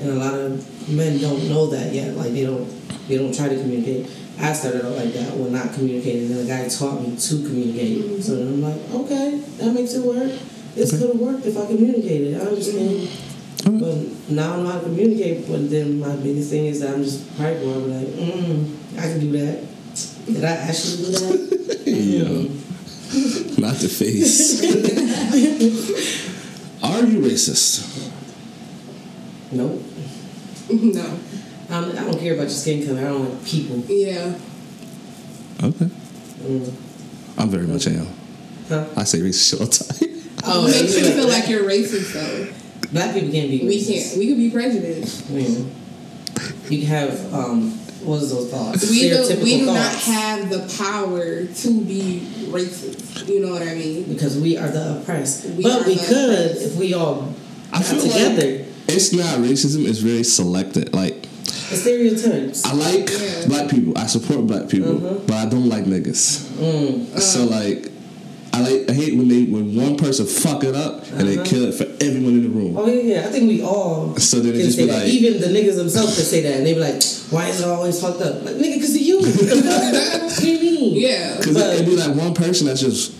And 0.00 0.10
a 0.10 0.14
lot 0.14 0.34
of 0.34 0.88
men 0.88 1.20
don't 1.20 1.48
know 1.48 1.66
that 1.66 1.92
yet. 1.92 2.16
Like 2.16 2.32
they 2.32 2.44
don't 2.44 2.66
they 3.08 3.18
don't 3.18 3.34
try 3.34 3.48
to 3.48 3.56
communicate. 3.56 4.10
I 4.40 4.52
started 4.52 4.84
out 4.84 4.92
like 4.92 5.12
that, 5.12 5.36
when 5.36 5.52
not 5.52 5.72
communicating, 5.74 6.30
and 6.32 6.40
the 6.40 6.44
guy 6.44 6.68
taught 6.68 7.00
me 7.00 7.16
to 7.16 7.36
communicate. 7.42 8.22
So 8.22 8.36
then 8.36 8.48
I'm 8.48 8.62
like, 8.62 8.80
okay, 9.04 9.38
that 9.58 9.72
makes 9.72 9.94
it 9.94 10.04
work. 10.04 10.32
This 10.74 10.90
could 10.90 11.08
have 11.08 11.18
worked 11.18 11.46
if 11.46 11.56
I 11.56 11.66
communicated. 11.66 12.40
I 12.40 12.44
understand. 12.46 13.08
But 13.64 13.96
now 14.30 14.54
I 14.54 14.56
know 14.56 14.66
how 14.70 14.78
to 14.78 14.84
communicate. 14.84 15.46
But 15.46 15.70
then 15.70 16.00
my 16.00 16.16
biggest 16.16 16.50
thing 16.50 16.66
is 16.66 16.80
that 16.80 16.94
I'm 16.94 17.04
just 17.04 17.36
prideful. 17.36 17.72
I'm 17.72 17.90
like, 17.90 18.08
mm, 18.08 18.74
I 18.98 19.02
can 19.02 19.20
do 19.20 19.30
that. 19.32 19.64
Did 20.26 20.44
I 20.44 20.48
actually 20.48 20.96
do 20.96 21.12
that? 21.12 21.82
yeah. 21.86 22.48
Not 23.58 23.76
the 23.76 23.88
face. 23.88 24.62
Are 26.82 27.04
you 27.04 27.20
racist? 27.20 27.84
Nope. 29.52 29.82
No. 30.72 31.18
Um, 31.72 31.90
I 31.92 32.04
don't 32.04 32.18
care 32.20 32.34
about 32.34 32.42
your 32.42 32.50
skin 32.50 32.86
color. 32.86 33.00
I 33.00 33.04
don't 33.04 33.28
like 33.30 33.44
people. 33.46 33.78
Yeah. 33.88 34.34
Okay. 35.62 35.86
Mm. 35.86 36.74
I'm 37.38 37.48
very 37.48 37.66
much 37.66 37.86
am. 37.86 38.06
Huh? 38.68 38.86
I 38.96 39.04
say 39.04 39.18
racist 39.20 39.50
shit 39.50 39.60
all 39.60 39.66
the 39.66 39.72
time. 39.72 40.08
Oh, 40.44 40.62
What 40.62 40.72
makes 40.72 40.98
you 40.98 41.04
feel 41.04 41.28
like 41.28 41.48
you're 41.48 41.62
racist 41.62 42.12
though? 42.14 42.52
black 42.90 43.14
people 43.14 43.30
can't 43.30 43.48
be. 43.48 43.64
We 43.64 43.84
can't. 43.84 44.16
We 44.18 44.26
could 44.26 44.36
be 44.38 44.50
prejudiced. 44.50 45.30
I 45.30 45.34
mean, 45.34 45.72
you 46.68 46.78
can 46.80 46.86
have 46.88 47.32
um, 47.32 47.70
what 48.04 48.22
is 48.22 48.30
those 48.32 48.50
thoughts? 48.50 48.90
We 48.90 49.08
do, 49.08 49.40
we 49.42 49.58
do 49.60 49.66
not 49.66 49.94
have 49.94 50.50
the 50.50 50.66
power 50.82 51.44
to 51.46 51.80
be 51.84 52.26
racist. 52.50 53.28
You 53.28 53.46
know 53.46 53.52
what 53.52 53.62
I 53.62 53.74
mean? 53.74 54.12
because 54.12 54.36
we 54.36 54.56
are 54.56 54.68
the 54.68 54.98
oppressed. 55.00 55.44
We 55.50 55.62
but 55.62 55.86
we 55.86 55.94
could 55.96 56.30
oppressed. 56.50 56.62
if 56.72 56.76
we 56.76 56.92
all 56.94 57.32
I 57.72 57.78
got 57.78 57.86
feel 57.86 58.02
together. 58.02 58.58
like 58.58 58.66
it's 58.88 59.12
not 59.12 59.38
racism. 59.38 59.86
It's 59.88 60.00
very 60.00 60.24
selected. 60.24 60.92
Like 60.92 61.11
the 61.44 61.76
stereotypes. 61.76 62.64
I 62.64 62.72
like 62.74 63.10
Yeah. 63.10 63.46
black 63.46 63.68
people. 63.70 63.96
I 63.96 64.06
support 64.06 64.46
black 64.46 64.68
people, 64.68 64.94
Mm-hmm. 64.94 65.26
but 65.26 65.34
I 65.36 65.46
don't 65.46 65.68
like 65.68 65.84
niggas. 65.84 66.40
Mm. 66.60 67.18
So 67.20 67.44
like, 67.44 67.88
I 68.54 68.60
like 68.60 68.90
I 68.90 68.92
hate 68.92 69.16
when 69.16 69.28
they 69.28 69.44
when 69.44 69.74
one 69.74 69.96
person 69.96 70.26
fuck 70.26 70.62
it 70.64 70.74
up 70.74 71.04
and 71.12 71.26
they 71.26 71.36
Uh-huh. 71.36 71.44
kill 71.44 71.64
it 71.64 71.74
for 71.74 71.84
everyone 72.04 72.34
in 72.34 72.42
the 72.42 72.48
room. 72.50 72.76
Oh 72.76 72.86
yeah, 72.86 73.00
yeah. 73.14 73.26
I 73.26 73.30
think 73.32 73.48
we 73.48 73.62
all 73.62 74.14
So 74.18 74.40
then 74.40 74.50
it 74.54 74.58
can 74.58 74.66
just 74.66 74.76
say 74.76 74.84
be 74.84 74.90
that. 74.90 75.04
like- 75.04 75.12
Even 75.12 75.40
the 75.40 75.46
niggas 75.48 75.76
themselves 75.76 76.14
can 76.16 76.24
say 76.24 76.42
that, 76.42 76.56
and 76.58 76.66
they 76.66 76.74
be 76.74 76.80
like, 76.80 77.02
"Why 77.30 77.48
is 77.48 77.60
it 77.60 77.66
always 77.66 77.98
fucked 77.98 78.20
up?" 78.20 78.44
Like, 78.44 78.56
nigga, 78.56 78.74
because 78.74 78.94
of 78.94 79.00
you. 79.00 79.18
What 79.22 79.32
the 79.32 79.62
fuck? 79.62 80.22
What 80.22 80.38
do 80.38 80.50
you 80.50 80.60
mean? 80.60 81.00
Yeah. 81.00 81.36
Because 81.38 81.54
But- 81.54 81.74
it'd 81.74 81.86
be 81.86 81.96
like 81.96 82.14
one 82.14 82.34
person 82.34 82.66
that's 82.66 82.80
just 82.82 83.12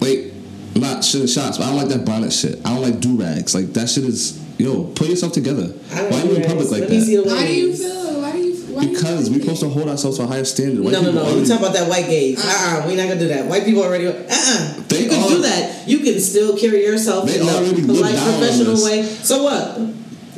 like 0.00 0.32
not 0.74 1.02
shooting 1.02 1.26
shots, 1.26 1.56
but 1.56 1.64
I 1.64 1.68
don't 1.68 1.78
like 1.78 1.88
that 1.88 2.04
bonnet 2.04 2.32
shit. 2.34 2.60
I 2.62 2.74
don't 2.74 2.82
like 2.82 3.00
do 3.00 3.16
rags. 3.16 3.54
Like 3.54 3.72
that 3.72 3.88
shit 3.88 4.04
is 4.04 4.38
yo. 4.58 4.84
Put 4.94 5.08
yourself 5.08 5.32
together. 5.32 5.66
Why 5.68 6.10
don't 6.10 6.26
you 6.30 6.36
in 6.36 6.42
public 6.44 6.70
like 6.70 6.80
Let 6.82 6.90
that? 6.90 7.04
the 7.06 7.22
Why 7.24 7.46
do 7.46 7.52
you 7.54 7.74
feel? 7.76 8.20
Why 8.22 8.32
do 8.32 8.38
you? 8.38 8.54
Why 8.74 8.86
Because 8.86 9.30
we're 9.30 9.40
supposed 9.40 9.60
to 9.62 9.68
hold 9.68 9.88
ourselves 9.88 10.18
to 10.18 10.24
a 10.24 10.26
higher 10.26 10.44
standard. 10.44 10.84
White 10.84 10.92
No, 10.92 11.00
no, 11.02 11.12
no. 11.12 11.24
We 11.24 11.30
already- 11.30 11.46
talking 11.48 11.64
about 11.64 11.74
that 11.74 11.88
white 11.88 12.06
gaze. 12.06 12.38
Uh, 12.38 12.44
uh 12.48 12.86
we 12.86 12.92
are 12.94 12.96
not 12.96 13.08
gonna 13.08 13.20
do 13.20 13.28
that. 13.28 13.46
White 13.46 13.64
people 13.64 13.82
already. 13.82 14.06
Uh, 14.06 14.12
uh 14.30 14.74
They 14.88 15.04
You 15.04 15.08
can 15.08 15.22
are- 15.22 15.28
do 15.28 15.42
that. 15.42 15.88
You 15.88 15.98
can 16.00 16.20
still 16.20 16.56
carry 16.56 16.84
yourself 16.84 17.26
They 17.28 17.36
in 17.40 17.42
a 17.48 17.86
polite, 17.86 18.16
professional 18.16 18.82
way. 18.84 19.02
So 19.22 19.44
what? 19.44 19.78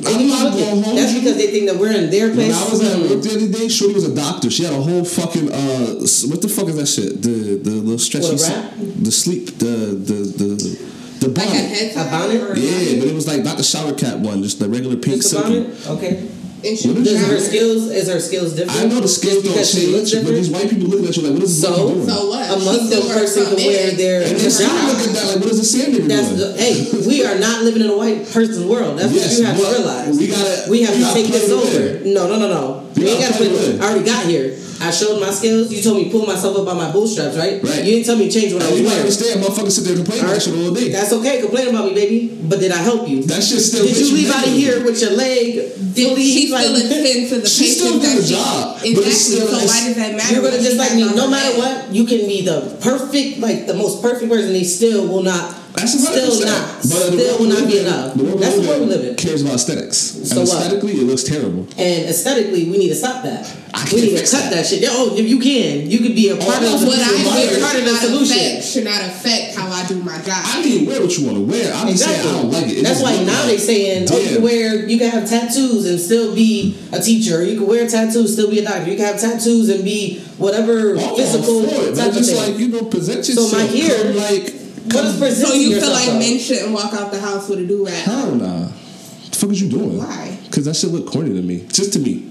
I'm 0.05 0.27
not 0.29 0.53
gonna 0.53 0.95
That's 0.95 1.13
because 1.13 1.35
they 1.35 1.47
think 1.47 1.65
that 1.67 1.77
we're 1.77 1.91
in 1.91 2.09
their 2.09 2.27
When 2.27 2.35
place. 2.35 2.55
I 2.55 2.69
was 2.71 2.81
at 2.81 2.99
work 3.01 3.21
the 3.21 3.31
other 3.35 3.47
day, 3.59 3.67
Shorty 3.67 3.93
was 3.95 4.05
a 4.05 4.15
doctor. 4.15 4.49
She 4.49 4.63
had 4.63 4.71
a 4.71 4.79
whole 4.81 5.03
fucking 5.03 5.51
uh, 5.51 5.85
what 6.31 6.41
the 6.41 6.47
fuck 6.47 6.69
is 6.69 6.75
that 6.77 6.87
shit? 6.87 7.21
The 7.21 7.59
the 7.61 7.71
little 7.71 7.99
stretchy, 7.99 8.27
What, 8.31 8.39
a 8.39 8.45
s- 8.45 8.49
wrap? 8.49 8.73
the 9.03 9.11
sleep, 9.11 9.57
the 9.59 9.75
the 10.09 10.13
the 10.39 10.79
the 11.19 11.27
Like 11.29 11.37
a 11.37 11.49
bonnet. 11.49 11.69
head 11.69 11.93
tie 11.93 12.07
A 12.07 12.11
bonnet? 12.11 12.41
or 12.41 12.53
a 12.53 12.59
Yeah, 12.59 12.71
bonnet? 12.71 12.99
but 12.99 13.07
it 13.09 13.15
was 13.15 13.27
like 13.27 13.43
not 13.43 13.57
the 13.57 13.63
shower 13.63 13.93
cap 13.93 14.17
one, 14.19 14.41
just 14.43 14.59
the 14.59 14.69
regular 14.69 14.95
pink 14.95 15.17
Just 15.17 15.29
silky. 15.31 15.65
Okay. 15.87 16.23
And 16.61 16.75
What 16.75 16.97
was 16.99 17.07
is 17.07 17.13
Does 17.13 17.27
her 17.27 17.39
skills 17.39 17.87
is 17.87 18.07
her 18.09 18.19
skills 18.19 18.51
different? 18.53 18.81
I 18.81 18.83
know 18.91 18.99
the 18.99 19.07
skills 19.07 19.43
don't 19.43 19.53
because 19.53 19.71
she 19.71 19.87
looks 19.87 20.11
change, 20.11 20.25
but 20.27 20.33
these 20.35 20.49
white 20.49 20.69
people 20.69 20.89
looking 20.89 21.07
at 21.07 21.15
you 21.15 21.23
like, 21.23 21.31
what 21.33 21.43
is 21.43 21.55
this 21.55 21.63
So- 21.69 21.87
doing? 21.87 22.05
So 22.05 22.27
what? 22.27 22.43
A 22.43 22.59
She 22.59 22.65
Muslim 22.65 22.87
still 22.87 23.07
wears 23.07 23.19
person 23.21 23.43
can 23.43 23.47
something 23.51 23.67
wear 23.67 23.89
in. 23.91 23.95
their 23.95 24.21
and 24.27 24.35
they 24.35 24.49
still 24.49 24.67
look 24.67 24.97
hijab. 24.99 25.07
at 25.07 25.13
that 25.15 25.27
like, 25.27 25.39
what 25.39 25.51
is 25.51 25.59
the 25.59 25.63
sand 25.63 25.93
nigga 25.95 26.07
That's 26.09 26.27
doing? 26.27 26.39
the 26.39 26.57
hey. 26.59 27.07
We 27.07 27.23
are 27.23 27.39
not 27.39 27.63
living 27.63 27.81
in 27.83 27.89
a 27.89 27.95
white 27.95 28.27
person's 28.29 28.59
world. 28.65 28.99
That's 28.99 29.13
Yes, 29.13 29.23
what 29.23 29.39
you 29.39 29.45
have 29.45 29.55
to 29.57 29.63
realize. 29.79 30.17
we 30.19 30.27
gotta- 30.27 30.63
we 30.69 30.81
have 30.83 30.95
we 30.95 30.99
to 30.99 31.03
gotta 31.07 31.21
take 31.23 31.31
this 31.31 31.49
over. 31.49 31.79
in. 32.03 32.13
No, 32.13 32.27
no, 32.27 32.37
no, 32.37 32.47
no. 32.51 32.88
We 32.95 33.03
We 33.03 33.09
ain't 33.11 33.21
gotta 33.21 33.43
got 33.43 33.49
to 33.49 33.71
put. 33.73 33.81
I 33.81 33.85
already 33.89 34.05
got 34.05 34.25
here. 34.25 34.57
I 34.81 34.91
showed 34.91 35.19
my 35.19 35.29
skills. 35.29 35.71
You 35.73 35.83
told 35.83 35.97
me 35.97 36.09
pull 36.09 36.25
myself 36.25 36.55
up 36.57 36.65
by 36.65 36.73
my 36.73 36.89
bootstraps, 36.91 37.35
right? 37.35 37.61
Right. 37.61 37.83
You 37.83 37.99
didn't 37.99 38.05
tell 38.05 38.15
me 38.15 38.31
change 38.31 38.53
what 38.53 38.63
I 38.63 38.65
And 38.67 38.71
was 38.71 38.79
you 38.79 38.87
gotta 38.87 39.03
wearing. 39.03 39.11
understand, 39.11 39.43
motherfuckers 39.43 39.71
sit 39.75 39.83
there 39.83 39.95
and 39.95 40.05
complain 40.05 40.19
All 40.23 40.31
about 40.31 40.39
right. 40.39 40.45
that 40.45 40.55
shit 40.55 40.65
all 40.67 40.73
day. 40.73 40.87
That's 40.89 41.11
okay. 41.19 41.41
Complain 41.41 41.67
about 41.67 41.85
me, 41.85 41.93
baby. 41.93 42.19
But 42.47 42.59
did 42.63 42.71
I 42.71 42.77
help 42.79 43.03
you? 43.09 43.23
That 43.23 43.43
shit 43.43 43.59
still 43.59 43.83
Did 43.85 43.97
you 43.99 44.13
leave 44.15 44.31
out 44.31 44.47
of 44.47 44.53
here 44.53 44.83
with 44.85 45.01
your 45.01 45.11
leg? 45.11 45.75
Did 45.93 46.07
fully, 46.15 46.23
she 46.23 46.47
like- 46.51 46.63
still 46.63 46.77
attend 46.79 47.29
to 47.29 47.35
the 47.43 47.47
She 47.49 47.67
still 47.67 47.99
patients 47.99 48.07
did 48.07 48.23
the 48.23 48.27
she 48.27 48.33
job, 48.33 48.75
but 48.79 48.85
exactly? 48.87 49.11
it's 49.11 49.19
still- 49.21 49.47
so 49.47 49.55
it's- 49.59 49.67
why 49.67 49.79
does 49.87 49.95
that 49.99 50.15
matter? 50.15 50.33
You're 50.33 50.43
gonna 50.43 50.63
just 50.63 50.77
like 50.77 50.95
me. 50.95 51.03
No 51.13 51.27
matter 51.27 51.57
what, 51.59 51.75
you 51.93 52.03
can 52.05 52.19
be 52.27 52.41
the 52.41 52.61
perfect, 52.79 53.39
like 53.39 53.67
the 53.67 53.73
most 53.75 54.01
perfect 54.01 54.31
person. 54.31 54.53
They 54.53 54.63
still 54.63 55.07
will 55.07 55.23
not. 55.23 55.55
That's 55.81 56.03
still 56.03 56.31
100%. 56.31 56.45
not. 56.45 56.75
But 56.79 56.83
Still 56.83 57.17
world 57.17 57.39
will 57.39 57.47
not 57.47 57.59
live 57.59 57.67
be 57.69 57.77
in- 57.79 57.85
enough. 57.87 58.13
the 58.15 58.23
world 58.23 58.39
That's 58.41 58.55
the 58.55 58.61
world 58.67 58.79
we 58.79 58.83
in 58.83 58.89
live 58.89 59.05
in. 59.05 59.15
Cares 59.15 59.41
about 59.41 59.55
aesthetics. 59.55 59.97
So 59.97 60.39
and 60.41 60.47
what? 60.49 60.57
aesthetically, 60.59 60.93
it 60.93 61.03
looks 61.03 61.23
terrible. 61.23 61.67
And 61.77 62.09
aesthetically, 62.09 62.69
we 62.69 62.77
need 62.77 62.89
to 62.89 62.95
stop 62.95 63.23
that. 63.23 63.45
I 63.73 63.83
We 63.83 63.89
can't 63.89 64.01
need 64.01 64.09
to 64.11 64.17
fix 64.17 64.31
cut 64.31 64.49
that. 64.49 64.53
that, 64.53 64.65
shit. 64.65 64.83
Oh, 64.89 65.15
if 65.15 65.29
you 65.29 65.37
can, 65.39 65.89
you 65.89 65.99
could 65.99 66.15
be 66.15 66.29
a 66.29 66.33
oh, 66.33 66.41
part 66.41 66.61
no, 66.61 66.73
of 66.73 66.81
the, 66.81 66.87
What 66.87 66.97
I 66.99 67.05
You're 67.13 67.29
wear 67.29 67.59
part 67.61 67.75
of 67.77 67.85
the 67.85 67.91
not 67.91 68.01
solution. 68.01 68.37
affect 68.37 68.65
should 68.65 68.83
not 68.83 69.01
affect 69.01 69.55
how 69.55 69.69
I 69.69 69.85
do 69.87 70.01
my 70.01 70.17
job. 70.25 70.41
I 70.43 70.63
mean, 70.65 70.85
wear 70.87 70.99
what 71.01 71.15
you 71.17 71.25
want 71.27 71.37
to 71.37 71.43
wear. 71.45 71.71
I'm 71.73 71.87
just 71.89 72.03
saying, 72.03 72.19
I 72.19 72.23
don't 72.41 72.51
like 72.51 72.65
it. 72.65 72.79
It 72.79 72.83
That's 72.83 73.01
why 73.03 73.13
look 73.15 73.27
now 73.27 73.45
they're 73.45 73.59
saying, 73.59 74.07
oh, 74.11 74.17
you 74.17 74.29
can 74.35 74.41
wear, 74.41 74.87
you 74.89 74.97
can 74.97 75.09
have 75.11 75.29
tattoos 75.29 75.85
and 75.85 75.99
still 75.99 76.33
be 76.33 76.77
a 76.91 76.99
teacher. 76.99 77.43
You 77.43 77.57
can 77.59 77.67
wear 77.67 77.87
tattoos, 77.87 78.33
still 78.33 78.49
be 78.49 78.59
a 78.59 78.63
doctor. 78.63 78.89
You 78.89 78.97
can 78.97 79.05
have 79.05 79.21
tattoos 79.21 79.69
and 79.69 79.83
be 79.83 80.19
whatever 80.41 80.95
oh, 80.95 80.99
I'm 80.99 81.09
all 81.09 81.17
physical 81.17 81.61
for 81.67 81.75
it, 81.91 81.95
type 81.95 82.09
of 82.09 82.13
just 82.15 82.31
thing. 82.33 82.51
like 82.53 82.59
you 82.59 82.69
know, 82.69 82.85
present 82.85 83.27
yourself. 83.27 83.49
So 83.49 83.57
my 83.57 83.63
hair- 83.65 84.13
like, 84.13 84.55
what 84.85 85.05
is 85.05 85.17
presenting 85.17 85.47
so 85.47 85.53
you 85.53 85.79
feel 85.79 85.89
yourself 85.89 86.07
like 86.07 86.19
men 86.19 86.39
shouldn't 86.39 86.71
walk 86.71 86.93
out 86.93 87.11
the 87.11 87.19
house 87.19 87.49
with 87.49 87.59
a 87.59 87.67
do 87.67 87.85
rag? 87.85 87.93
hell 88.03 88.35
nah. 88.35 88.65
The 88.65 89.35
fuck 89.35 89.49
is 89.51 89.61
you 89.61 89.69
doing? 89.69 89.97
Why? 89.97 90.37
Because 90.45 90.65
that 90.65 90.75
shit 90.75 90.91
look 90.91 91.07
corny 91.07 91.33
to 91.33 91.41
me. 91.41 91.65
Just 91.67 91.93
to 91.93 91.99
me. 91.99 92.28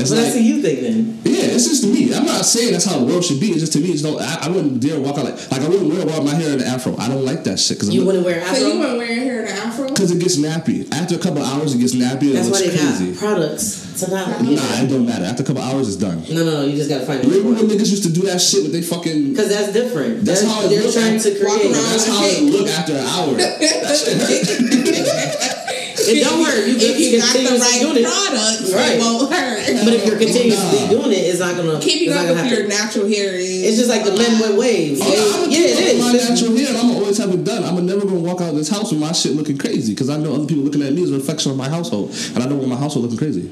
It's 0.00 0.10
But 0.10 0.16
like, 0.16 0.24
that's 0.26 0.36
a 0.36 0.42
you 0.42 0.62
thing 0.62 0.82
then. 0.82 1.20
yeah, 1.24 1.54
it's 1.54 1.68
just 1.68 1.82
to 1.84 1.88
me. 1.92 2.14
I'm 2.14 2.24
not 2.24 2.44
saying 2.44 2.72
that's 2.72 2.84
how 2.84 2.98
the 2.98 3.04
world 3.04 3.24
should 3.24 3.40
be. 3.40 3.48
It's 3.52 3.60
just 3.60 3.72
to 3.74 3.80
me. 3.80 3.90
It's 3.90 4.02
no. 4.02 4.18
I, 4.18 4.38
I 4.42 4.48
wouldn't 4.48 4.80
dare 4.80 4.98
walk 5.00 5.18
out 5.18 5.24
like 5.24 5.50
like 5.50 5.60
I 5.62 5.68
wouldn't 5.68 5.92
wear 5.92 6.06
walk 6.06 6.24
my 6.24 6.34
hair 6.34 6.52
in 6.54 6.60
an 6.60 6.66
afro. 6.66 6.96
I 6.96 7.08
don't 7.08 7.24
like 7.24 7.44
that 7.44 7.58
shit 7.58 7.76
because 7.78 7.94
You 7.94 8.04
wouldn't 8.06 8.24
wear 8.24 8.40
So 8.46 8.56
you 8.66 8.66
afro. 8.74 8.80
weren't 8.80 8.98
wearing 8.98 9.18
hair 9.18 9.42
in 9.44 9.48
an 9.48 9.56
afro? 9.58 9.88
because 9.88 10.10
it 10.10 10.18
gets 10.20 10.36
nappy. 10.36 10.90
After 10.92 11.14
a 11.16 11.18
couple 11.18 11.42
hours, 11.42 11.74
it 11.74 11.78
gets 11.78 11.94
nappy 11.94 12.32
and 12.32 12.36
That's 12.36 12.48
it 12.48 12.52
why 12.52 12.60
looks 12.60 12.72
they 12.72 12.78
crazy. 12.78 13.10
got 13.12 13.18
products 13.20 14.00
to 14.00 14.10
not. 14.10 14.28
Nah, 14.42 14.80
it 14.80 14.88
don't 14.88 15.04
matter. 15.06 15.24
After 15.24 15.42
a 15.42 15.46
couple 15.46 15.62
hours, 15.62 15.88
it's 15.88 15.96
done. 15.96 16.22
No, 16.32 16.44
no, 16.44 16.62
no. 16.62 16.64
You 16.66 16.76
just 16.76 16.88
gotta 16.88 17.04
find 17.04 17.24
Remember 17.24 17.60
when 17.60 17.68
niggas 17.68 17.90
used 17.90 18.04
to 18.04 18.12
do 18.12 18.22
that 18.22 18.40
shit 18.40 18.62
with 18.62 18.72
they 18.72 18.80
fucking. 18.82 19.30
Because 19.30 19.50
that's 19.50 19.72
different. 19.72 20.24
That's 20.24 20.40
they're 20.40 20.50
how 20.50 20.64
it 20.64 20.68
they're 20.70 20.82
look. 20.84 20.94
trying 20.94 21.20
to 21.20 21.30
Walk 21.44 21.60
create. 21.60 21.72
around 21.72 21.84
That's 21.92 22.06
how 22.08 22.24
it 22.24 22.42
look 22.48 22.68
after 22.68 22.92
an 22.96 23.04
hour. 23.04 23.34
That 23.80 23.96
shit 23.96 24.16
hurt. 24.16 24.79
It 26.10 26.24
don't 26.24 26.44
hurt. 26.44 26.66
You 26.66 26.74
if 26.76 26.98
you 26.98 27.18
got 27.18 27.32
the 27.32 27.58
right 27.58 27.80
doing 27.80 27.96
it. 28.02 28.74
Right. 28.74 28.96
it 28.96 29.00
won't 29.00 29.32
hurt. 29.32 29.84
But 29.84 29.94
if 29.94 30.06
you're 30.06 30.18
continuously 30.18 30.80
Nah. 30.80 30.90
doing 30.90 31.12
it, 31.12 31.22
it's 31.30 31.38
not 31.38 31.56
gonna. 31.56 31.78
keeping 31.80 32.08
it's 32.08 32.16
up 32.16 32.26
not 32.26 32.34
gonna 32.34 32.50
with 32.50 32.58
your 32.58 32.68
natural 32.68 33.06
hair 33.08 33.34
is 33.34 33.64
It's 33.64 33.76
just 33.78 33.88
like 33.90 34.04
the 34.04 34.12
men 34.16 34.40
with 34.40 34.58
waves. 34.58 35.00
Oh, 35.02 35.46
They- 35.46 35.56
yeah, 35.56 35.90
it 35.94 35.98
My 35.98 36.12
natural 36.12 36.56
hair, 36.56 36.68
I'm 36.74 36.88
gonna 36.88 36.98
always 36.98 37.18
have 37.18 37.30
it 37.32 37.44
done. 37.44 37.64
I'm 37.64 37.84
never 37.86 38.00
gonna 38.06 38.20
walk 38.20 38.40
out 38.40 38.50
of 38.50 38.56
this 38.56 38.68
house 38.68 38.90
with 38.90 39.00
my 39.00 39.12
shit 39.12 39.36
looking 39.36 39.56
crazy 39.58 39.92
because 39.94 40.08
I 40.10 40.16
know 40.16 40.34
other 40.34 40.46
people 40.46 40.64
looking 40.64 40.82
at 40.82 40.92
me 40.92 41.02
as 41.02 41.10
a 41.10 41.14
reflection 41.14 41.50
of 41.52 41.56
my 41.56 41.68
household, 41.68 42.14
and 42.34 42.42
I 42.42 42.46
don't 42.48 42.58
want 42.58 42.68
my 42.70 42.76
household 42.76 43.04
looking 43.04 43.18
crazy. 43.18 43.50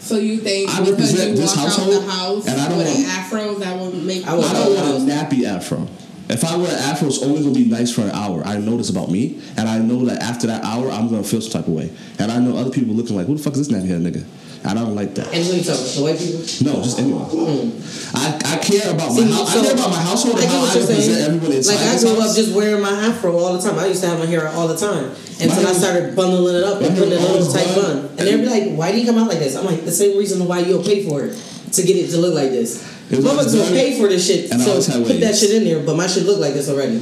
So 0.00 0.16
you 0.18 0.38
think 0.38 0.68
I 0.68 0.80
because 0.80 0.90
represent 0.90 1.30
you 1.30 1.36
this 1.36 1.56
walk 1.56 1.66
household, 1.66 1.94
out 1.94 2.04
the 2.04 2.10
house 2.10 2.46
and 2.48 2.60
I 2.60 2.68
don't 2.68 2.78
with 2.78 2.86
an 2.88 2.94
want- 2.94 3.06
afro 3.08 3.54
that 3.54 3.78
will 3.78 3.92
make 3.92 4.26
I 4.26 4.34
will- 4.34 4.44
I 4.44 4.52
don't 4.52 4.74
want 4.74 5.08
a 5.08 5.12
nappy 5.12 5.44
afro. 5.44 5.86
If 6.28 6.44
I 6.44 6.56
wear 6.56 6.68
an 6.70 6.78
afro, 6.78 7.08
it's 7.08 7.22
only 7.22 7.42
gonna 7.42 7.54
be 7.54 7.64
nice 7.64 7.92
for 7.92 8.02
an 8.02 8.10
hour. 8.10 8.42
I 8.46 8.56
know 8.58 8.76
this 8.76 8.90
about 8.90 9.10
me, 9.10 9.40
and 9.56 9.68
I 9.68 9.78
know 9.78 10.04
that 10.06 10.22
after 10.22 10.46
that 10.46 10.64
hour, 10.64 10.90
I'm 10.90 11.08
gonna 11.10 11.22
feel 11.24 11.40
some 11.40 11.52
type 11.52 11.66
of 11.68 11.74
way. 11.74 11.90
And 12.18 12.30
I 12.32 12.38
know 12.38 12.56
other 12.56 12.70
people 12.70 12.94
looking 12.94 13.16
like, 13.16 13.26
"Who 13.26 13.36
the 13.36 13.42
fuck 13.42 13.54
is 13.54 13.66
this 13.66 13.76
nappy 13.76 13.88
head 13.88 14.00
nigga?" 14.02 14.24
And 14.64 14.78
I 14.78 14.82
don't 14.84 14.94
like 14.94 15.12
that. 15.16 15.26
And 15.34 15.42
who 15.44 15.54
you 15.58 15.64
talking? 15.64 15.82
The 15.82 16.02
white 16.06 16.18
people? 16.18 16.38
No, 16.72 16.82
just 16.84 16.98
anyone. 17.00 17.24
Hmm. 17.26 18.14
I, 18.14 18.54
I 18.54 18.56
care 18.62 18.92
about 18.94 19.10
my 19.10 19.16
See, 19.16 19.32
house. 19.32 19.56
I 19.56 19.60
care 19.60 19.74
about 19.74 19.90
my 19.90 20.00
household 20.00 20.36
I 20.38 20.42
and 20.42 20.50
how 20.50 20.60
I 20.60 20.66
represent 20.66 21.02
saying. 21.02 21.24
everyone 21.26 21.52
inside 21.56 21.74
Like 21.74 21.82
I 21.82 21.98
grew 21.98 22.14
house. 22.20 22.30
up 22.30 22.36
just 22.36 22.54
wearing 22.54 22.80
my 22.80 22.90
afro 23.10 23.36
all 23.36 23.58
the 23.58 23.60
time. 23.68 23.76
I 23.78 23.86
used 23.86 24.02
to 24.02 24.08
have 24.08 24.20
my 24.20 24.26
hair 24.26 24.48
all 24.50 24.68
the 24.68 24.76
time 24.76 25.10
until 25.40 25.66
I 25.66 25.72
started 25.72 26.14
bundling 26.14 26.54
it 26.54 26.62
up 26.62 26.80
and 26.80 26.96
putting 26.96 27.12
it 27.12 27.18
in 27.20 27.42
a 27.42 27.52
tight 27.52 27.74
bun. 27.74 28.08
And 28.16 28.18
they'd 28.28 28.36
be 28.36 28.46
like, 28.46 28.72
"Why 28.78 28.92
do 28.92 28.98
you 29.00 29.04
come 29.06 29.18
out 29.18 29.26
like 29.28 29.40
this?" 29.40 29.56
I'm 29.56 29.66
like, 29.66 29.84
"The 29.84 29.90
same 29.90 30.16
reason 30.16 30.46
why 30.46 30.60
you'll 30.60 30.84
pay 30.84 31.02
for 31.08 31.24
it 31.24 31.36
to 31.72 31.82
get 31.82 31.96
it 31.96 32.10
to 32.12 32.18
look 32.18 32.34
like 32.34 32.50
this." 32.50 32.84
It 33.12 33.16
was 33.16 33.26
Motherfuckers 33.26 33.54
will 33.54 33.64
done, 33.66 33.74
pay 33.74 34.00
for 34.00 34.08
this 34.08 34.26
shit, 34.26 34.50
and 34.50 34.60
so 34.60 34.70
always 34.70 34.86
had 34.86 35.06
put 35.06 35.20
that 35.20 35.36
shit 35.36 35.50
in 35.50 35.64
there. 35.64 35.84
But 35.84 35.96
my 35.96 36.06
shit 36.06 36.24
look 36.24 36.40
like 36.40 36.54
this 36.54 36.70
already. 36.70 36.98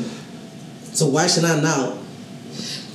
So 0.93 1.07
why 1.07 1.29
should 1.29 1.45
I 1.45 1.61
now? 1.61 1.97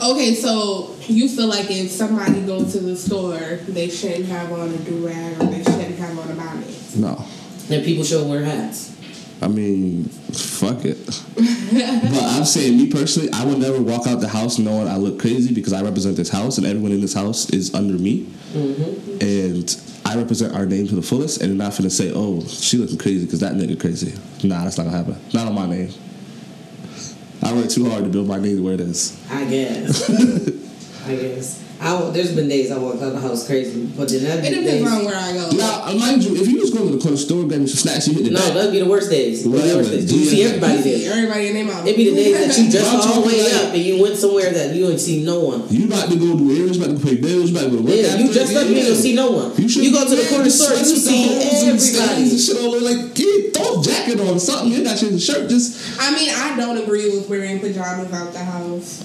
Okay, 0.03 0.36
so 0.36 0.93
you 1.07 1.29
feel 1.29 1.48
like 1.48 1.72
if 1.72 1.89
somebody 1.91 2.41
goes 2.41 2.74
to 2.74 2.81
the 2.81 2.98
store, 2.98 3.60
they 3.69 3.89
shouldn't 3.89 4.25
have 4.25 4.51
on 4.51 4.69
a 4.69 4.77
do 4.79 5.07
rag 5.07 5.41
or 5.41 5.45
they 5.45 5.63
shouldn't 5.63 5.98
have 5.98 6.19
on 6.19 6.29
a 6.29 6.36
bonnet. 6.36 6.95
No. 6.98 7.25
And 7.69 7.86
people 7.86 8.03
should 8.03 8.27
wear 8.27 8.43
hats. 8.43 8.93
I 9.41 9.48
mean, 9.48 10.05
fuck 10.05 10.84
it. 10.84 11.05
but 11.36 12.24
I'm 12.24 12.43
saying, 12.43 12.77
me 12.77 12.91
personally, 12.91 13.29
I 13.31 13.45
would 13.45 13.60
never 13.60 13.81
walk 13.81 14.07
out 14.07 14.19
the 14.19 14.27
house 14.27 14.60
knowing 14.60 14.89
I 14.89 14.98
look 14.98 15.19
crazy 15.19 15.53
because 15.53 15.72
I 15.72 15.81
represent 15.81 16.17
this 16.17 16.29
house 16.29 16.57
and 16.57 16.67
everyone 16.67 16.91
in 16.91 17.00
this 17.00 17.13
house 17.13 17.50
is 17.51 17.74
under 17.74 17.93
me. 17.93 18.24
Mm-hmm. 18.53 19.22
And 19.22 19.95
I 20.06 20.16
represent 20.16 20.54
our 20.54 20.68
name 20.68 20.88
to 20.88 20.96
the 20.96 21.02
fullest 21.02 21.42
and 21.42 21.50
they're 21.50 21.68
not 21.68 21.76
gonna 21.76 21.90
say, 21.90 22.12
oh, 22.14 22.42
she 22.46 22.78
looking 22.78 22.98
crazy 22.98 23.26
because 23.26 23.40
that 23.40 23.54
nigga 23.54 23.80
crazy. 23.80 24.14
Nah, 24.48 24.64
that's 24.64 24.78
not 24.78 24.84
gonna 24.84 24.98
happen. 24.98 25.18
Not 25.34 25.48
on 25.48 25.56
my 25.56 25.66
name. 25.66 25.92
I 27.42 27.54
worked 27.54 27.72
too 27.72 27.90
hard 27.90 28.04
to 28.04 28.10
build 28.10 28.28
my 28.28 28.38
name 28.38 28.58
to 28.58 28.64
where 28.64 28.76
it 28.76 28.82
is. 28.82 29.20
I 29.32 29.46
guess. 29.46 30.10
I 31.08 31.16
guess. 31.16 31.64
I, 31.82 31.94
wa- 31.94 32.10
there's 32.10 32.34
been 32.34 32.48
days 32.48 32.72
I 32.72 32.77
walked 32.77 32.98
out 33.03 33.10
of 33.10 33.13
the 33.13 33.20
house 33.20 33.46
crazy, 33.46 33.86
but 33.98 34.08
then 34.10 34.24
that 34.24 34.39
It 34.39 34.44
be 34.44 34.50
depends 34.63 34.84
days. 34.84 34.91
on 34.91 35.05
where 35.05 35.15
I 35.15 35.34
go. 35.34 35.50
Now, 35.58 35.91
mind 36.00 36.24
you, 36.24 36.36
if 36.36 36.48
you 36.48 36.60
just 36.60 36.74
go 36.74 36.88
to 36.88 36.96
the 36.96 37.01
corner 37.01 37.17
store, 37.17 37.44
grab 37.44 37.60
me 37.62 37.67
some 37.67 37.77
snacks, 37.77 38.08
you 38.08 38.13
hit 38.15 38.24
the 38.25 38.32
No, 38.32 38.39
back. 38.39 38.53
that'd 38.53 38.72
be 38.72 38.79
the 38.79 38.86
worst 38.89 39.10
days. 39.10 39.44
That'd 39.44 39.60
the 39.70 39.75
worst 39.77 39.91
days. 39.91 40.12
You 40.12 40.20
Yeah. 40.20 40.29
see 40.32 40.44
everybody 40.44 40.77
there. 40.82 41.13
Everybody 41.13 41.48
in 41.50 41.53
their 41.55 41.65
mouth. 41.65 41.86
It'd 41.86 41.98
be 41.98 42.10
the 42.10 42.15
days 42.15 42.48
that 42.48 42.63
you 42.63 42.72
dressed 42.72 43.08
all 43.08 43.22
the 43.22 43.27
way 43.27 43.44
like- 43.44 43.53
up 43.55 43.74
and 43.75 43.84
you 43.84 44.01
went 44.01 44.17
somewhere 44.17 44.51
that 44.53 44.74
you 44.74 44.88
ain't 44.89 45.00
see 45.01 45.24
no 45.24 45.39
one. 45.41 45.63
You 45.70 45.86
about 45.86 46.10
to 46.10 46.15
go 46.15 46.38
do 46.38 46.48
errands, 46.55 46.77
you 46.77 46.84
about 46.84 46.96
to 46.98 47.03
go 47.03 47.10
pay 47.12 47.15
bills, 47.20 47.51
you 47.51 47.58
about 47.58 47.65
to 47.65 47.70
go 47.72 47.77
to 47.77 47.84
work. 47.84 47.91
Yeah, 47.96 48.17
you 48.17 48.24
after, 48.24 48.34
dressed 48.34 48.55
up, 48.55 48.67
you 48.70 48.75
ain't 48.75 48.88
gonna 48.88 48.96
see 48.96 49.13
no 49.15 49.32
one. 49.32 49.51
You, 49.58 49.67
should 49.70 49.84
You 49.84 49.91
go 49.91 50.03
to 50.05 50.10
the 50.10 50.15
wear 50.15 50.29
corner 50.29 50.50
store, 50.50 50.70
you 50.72 50.84
sweats 50.86 50.91
with 50.96 51.03
the 51.03 51.10
see 51.12 51.24
and 51.70 51.82
stains 51.82 52.00
everybody. 52.00 52.29
and 52.32 52.39
shit 52.39 52.58
all 52.58 52.74
over. 52.75 52.79
Like, 52.86 53.13
kid, 53.15 53.53
throw 53.53 53.79
a 53.79 53.84
jacket 53.84 54.20
or 54.22 54.39
something. 54.39 54.72
You 54.72 54.84
got 54.84 54.98
to 54.98 55.05
change 55.12 55.20
the 55.20 55.34
shirt. 55.34 55.50
Just 55.50 55.75
I 56.00 56.15
mean, 56.15 56.32
I 56.34 56.55
don't 56.55 56.77
agree 56.77 57.10
with 57.12 57.27
wearing 57.29 57.60
pajamas 57.60 58.13
out 58.13 58.32
the 58.32 58.39
house. 58.39 59.03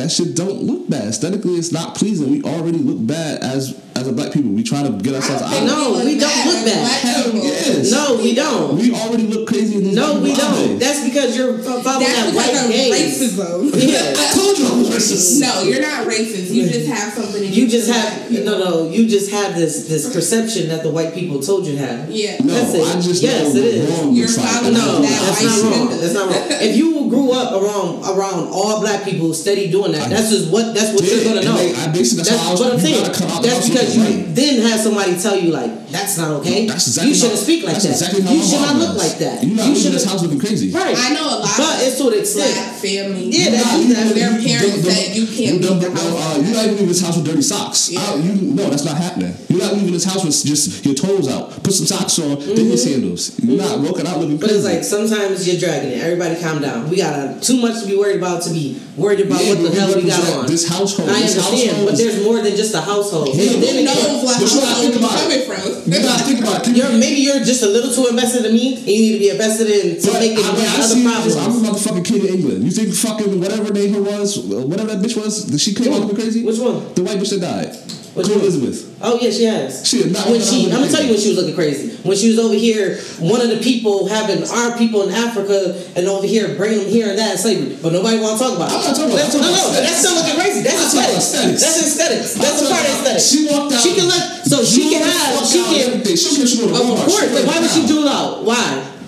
That 0.00 0.10
shit 0.10 0.34
don't 0.34 0.62
look 0.64 0.88
bad. 0.88 1.08
Aesthetically, 1.08 1.54
it's 1.54 1.72
not 1.72 1.94
pleasing. 1.94 2.30
We 2.30 2.42
already 2.42 2.78
look 2.78 3.04
bad 3.06 3.42
as 3.42 3.76
as 3.96 4.08
a 4.08 4.12
black 4.12 4.32
people. 4.32 4.50
We 4.52 4.62
try 4.62 4.82
to 4.82 4.90
get 4.92 5.14
ourselves 5.14 5.42
I 5.42 5.60
don't 5.60 5.68
out. 5.68 5.98
No, 5.98 6.04
we 6.04 6.16
don't 6.18 6.46
look 6.46 6.64
bad. 6.64 7.00
Hell 7.04 7.34
yes. 7.34 7.90
No, 7.92 8.16
we 8.16 8.34
don't. 8.34 8.76
We 8.76 8.94
already 8.94 9.26
look 9.26 9.46
crazy. 9.48 9.76
In 9.76 9.94
No, 9.94 10.20
we 10.22 10.32
don't. 10.32 10.40
holidays. 10.40 10.78
That's 10.80 11.04
because 11.04 11.36
you're 11.36 11.58
f- 11.58 11.64
following 11.84 12.06
That's 12.06 12.32
that 12.32 12.34
white 12.34 12.68
gaze. 12.72 13.20
racism. 13.20 13.70
Yeah. 13.90 14.14
I 14.16 14.32
told 14.32 14.56
you 14.58 14.66
I 14.66 14.78
was 14.78 14.88
racist. 14.90 15.40
No, 15.40 15.62
you're 15.64 15.82
not 15.82 16.06
racist. 16.06 16.50
You 16.54 16.68
just 16.68 16.88
have 16.88 17.12
something. 17.12 17.42
You 17.42 17.48
you 17.50 17.68
just 17.68 17.90
have 17.90 18.30
black 18.30 18.44
no, 18.44 18.58
no. 18.58 18.88
You 18.90 19.06
just 19.08 19.30
have 19.32 19.54
this 19.54 19.88
this 19.88 20.12
perception 20.14 20.68
that 20.68 20.82
the 20.82 20.90
white 20.90 21.12
people 21.12 21.40
told 21.40 21.66
you 21.66 21.72
to 21.76 21.78
have. 21.78 22.10
Yeah. 22.10 22.38
No, 22.42 22.54
That's 22.54 22.74
it. 22.74 22.86
I 22.96 23.00
just 23.00 23.22
Yes, 23.22 23.52
know 23.54 23.60
it 23.60 23.66
is. 23.66 23.90
You're 23.90 24.26
looks 24.26 24.38
like. 24.38 24.46
following 24.48 24.74
No, 24.74 25.02
that 25.02 25.02
that's 25.02 25.42
white 25.42 25.46
not 25.46 25.62
wrong. 25.62 25.72
agenda. 25.88 25.96
That's 26.00 26.14
not 26.14 26.26
wrong. 26.30 26.46
If 26.62 26.76
you 26.76 26.99
grew 27.10 27.32
up 27.32 27.52
around 27.52 28.04
around 28.06 28.48
all 28.52 28.80
black 28.80 29.04
people 29.04 29.34
steady 29.34 29.70
doing 29.70 29.92
that, 29.92 30.08
that's 30.08 30.30
just 30.30 30.50
what 30.50 30.72
that's 30.74 30.92
what 30.94 31.02
did, 31.02 31.10
you're 31.24 31.34
gonna 31.34 31.44
know. 31.44 31.56
they- 31.58 31.74
I 31.74 31.88
basically- 31.88 32.24
that's 32.24 32.36
how 32.40 32.52
I 32.52 32.54
what 32.54 32.72
I'm 32.72 32.80
saying. 32.80 33.02
gotta 33.04 33.18
come 33.18 33.30
out 33.30 33.42
That's 33.42 33.68
because 33.68 33.96
you 33.96 34.02
looking 34.02 34.24
right. 34.26 34.34
then 34.36 34.60
have 34.62 34.80
somebody 34.80 35.18
tell 35.20 35.36
you 35.38 35.50
like 35.50 35.90
that's 35.90 36.16
not 36.18 36.30
okay. 36.40 36.66
That's 36.66 36.86
exactly 36.86 37.10
you 37.10 37.14
shouldn't 37.18 37.38
how- 37.38 37.42
speak 37.44 37.64
like 37.64 37.72
that's 37.74 37.84
that. 37.84 37.92
Exactly 37.98 38.22
how 38.22 38.32
you 38.32 38.42
should 38.42 38.60
not 38.62 38.76
look 38.76 38.94
was. 38.94 39.02
like 39.10 39.18
that. 39.18 39.42
You're 39.44 39.56
not 39.56 39.66
you 39.66 39.72
leaving 39.74 39.82
should 39.82 39.92
this 39.92 40.04
house 40.04 40.22
looking 40.22 40.38
crazy. 40.38 40.70
Right. 40.70 40.94
I 40.96 41.12
know 41.14 41.26
a 41.26 41.38
lot 41.42 41.56
But 41.58 41.82
of 41.82 41.86
it's 41.88 41.98
to 41.98 42.08
an 42.08 42.14
extent. 42.18 42.54
black 42.54 42.74
families. 42.78 43.36
Yeah, 43.38 43.50
that- 43.50 43.66
Nah, 43.66 43.76
you- 43.78 43.94
that- 43.94 44.14
their 44.14 44.38
you- 44.40 44.46
parents 44.48 44.82
don't- 44.84 44.94
said 44.94 45.16
you 45.16 45.26
can't 45.26 45.38
you 45.38 45.52
leave 45.58 45.62
don't- 45.68 45.80
the 45.80 45.88
no, 45.88 45.94
house 45.94 46.04
uh, 46.06 46.38
like 46.38 46.46
You're 46.46 46.54
not 46.56 46.66
leaving 46.70 46.88
this 46.88 47.00
house 47.00 47.16
with 47.16 47.26
dirty 47.26 47.42
socks. 47.42 47.88
Yeah. 47.90 48.00
I- 48.00 48.16
you, 48.22 48.32
no, 48.54 48.70
that's 48.70 48.84
not 48.84 48.96
happening. 48.96 49.34
You're 49.48 49.58
not 49.60 49.74
leaving 49.74 49.92
this 49.92 50.04
house 50.04 50.22
with 50.24 50.44
just 50.44 50.84
your 50.86 50.94
toes 50.94 51.26
out. 51.28 51.60
Put 51.62 51.74
some 51.74 51.86
socks 51.86 52.18
on, 52.20 52.38
then 52.54 52.68
your 52.68 52.76
sandals. 52.76 53.32
You're 53.42 53.56
not 53.58 53.80
walking 53.80 54.06
out 54.06 54.20
looking 54.20 54.38
Mm-hmm. 54.38 54.46
But 54.46 54.50
crazy. 54.50 54.68
it's 54.68 54.92
like 54.92 55.08
sometimes 55.08 55.46
you're 55.48 55.56
dragging 55.58 55.90
it. 55.90 56.02
Everybody 56.04 56.36
calm 56.40 56.62
down. 56.62 56.88
We 56.88 56.96
got 57.00 57.42
too 57.42 57.56
much 57.60 57.80
to 57.82 57.86
be 57.88 57.96
worried 57.96 58.16
about 58.20 58.42
to 58.44 58.50
be 58.52 58.76
worried 58.96 59.20
about 59.24 59.40
Yeah, 59.42 59.54
what 59.56 59.62
the 59.64 59.70
hell 59.80 59.96
we 59.96 60.04
got 60.06 60.20
on. 60.36 60.46
this 60.46 60.68
household. 60.68 61.08
I 61.08 61.20
This 61.24 61.36
understand, 61.36 61.70
household 61.80 61.88
but 61.88 61.96
there's 61.98 62.18
more 62.24 62.38
than 62.44 62.54
just 62.54 62.74
a 62.74 62.80
household. 62.80 63.34
Yeah, 63.34 63.54
And 63.56 63.62
then 63.62 63.84
knows 63.84 64.22
what 64.24 64.36
But 64.38 64.46
you 64.52 64.60
gotta 64.60 64.66
household 64.66 64.80
think 64.84 64.94
you 64.94 65.00
about 65.00 65.16
it. 65.16 65.22
coming 65.24 65.42
from? 65.48 65.92
you 65.92 65.98
gotta 66.02 66.24
think 66.24 66.40
about 66.44 66.68
it. 66.68 66.76
You're 66.76 66.92
maybe 66.92 67.20
you're 67.24 67.40
just 67.44 67.62
a 67.62 67.68
little 67.68 67.92
too 67.92 68.06
invested 68.12 68.44
in 68.44 68.52
me, 68.52 68.76
and 68.76 68.86
you 68.86 69.00
need 69.00 69.12
to 69.14 69.18
be 69.18 69.30
invested 69.30 69.66
in 69.68 70.00
to 70.00 70.06
But, 70.12 70.20
make 70.20 70.32
it 70.38 70.44
I 70.44 70.52
mean, 70.52 70.66
I 70.68 70.78
other 70.84 71.00
problems. 71.02 71.36
I'm 71.36 71.50
a 71.50 71.68
motherfucking 71.68 72.04
kid 72.04 72.24
in 72.24 72.34
England. 72.38 72.64
You 72.64 72.70
think 72.70 72.92
fucking 72.94 73.40
whatever 73.40 73.72
name 73.72 73.94
her 73.94 74.02
was, 74.02 74.38
whatever 74.38 74.94
that 74.94 75.00
bitch 75.04 75.16
was, 75.16 75.48
she 75.60 75.74
came 75.74 75.92
out 75.92 76.00
looking 76.00 76.16
crazy? 76.16 76.44
Which 76.44 76.58
one? 76.58 76.92
The 76.94 77.02
white 77.02 77.18
bitch 77.18 77.30
that 77.30 77.40
died. 77.40 77.72
Which 78.14 78.26
Queen? 78.26 78.40
Elizabeth. 78.42 78.98
Oh 79.00 79.16
yeah, 79.22 79.30
she 79.30 79.44
has. 79.46 79.86
She 79.86 80.02
is 80.02 80.10
not 80.12 80.26
when 80.26 80.40
she. 80.42 80.66
I'm 80.66 80.82
gonna 80.82 80.90
tell 80.90 81.00
you 81.02 81.14
when 81.14 81.20
she 81.20 81.30
was 81.30 81.38
looking 81.38 81.54
crazy. 81.54 81.94
When 82.02 82.16
she 82.18 82.28
was 82.34 82.38
over 82.42 82.54
here, 82.58 82.98
one 83.22 83.40
of 83.40 83.48
the 83.54 83.62
people 83.62 84.08
having 84.10 84.42
our 84.50 84.76
people 84.76 85.06
in 85.06 85.14
Africa 85.14 85.78
and 85.94 86.08
over 86.10 86.26
here 86.26 86.56
bringing 86.58 86.82
them 86.84 86.88
here 86.90 87.08
and 87.08 87.18
that 87.18 87.38
slavery, 87.38 87.78
but 87.80 87.92
nobody 87.94 88.18
want 88.18 88.34
to 88.36 88.44
talk 88.44 88.56
about 88.58 88.72
it. 88.72 88.76
I'm 88.76 88.82
not 88.82 88.96
talking 88.98 89.14
about- 89.14 89.30
That's, 89.30 89.34
no, 89.38 89.46
no, 89.46 89.70
that's 89.72 89.98
still 90.02 90.14
looking 90.18 90.34
crazy. 90.36 90.60
That's 90.66 90.90
I'm 90.90 90.90
talking 90.90 91.06
about 91.06 91.22
aesthetics. 91.22 91.62
aesthetics. 91.62 91.62
That's 91.62 91.78
aesthetics. 91.86 92.28
That's 92.34 92.58
a 92.60 92.66
part 92.68 92.82
of 92.84 92.92
aesthetics. 92.98 93.24
She 93.30 93.40
walked 93.46 93.72
out. 93.78 93.82
She 93.86 93.90
can 93.94 94.06
look. 94.10 94.24
So 94.44 94.56
she 94.66 94.82
can 94.90 95.02
have. 95.06 95.46
She 95.46 95.60
can. 95.62 96.02
She 96.18 96.30
can. 96.34 96.74
Of 96.74 96.82
course, 97.06 97.30
but 97.30 97.42
why 97.46 97.56
would 97.62 97.70
she 97.70 97.86
do 97.86 98.02
it 98.02 98.08
out? 98.10 98.42
Why? 98.44 98.58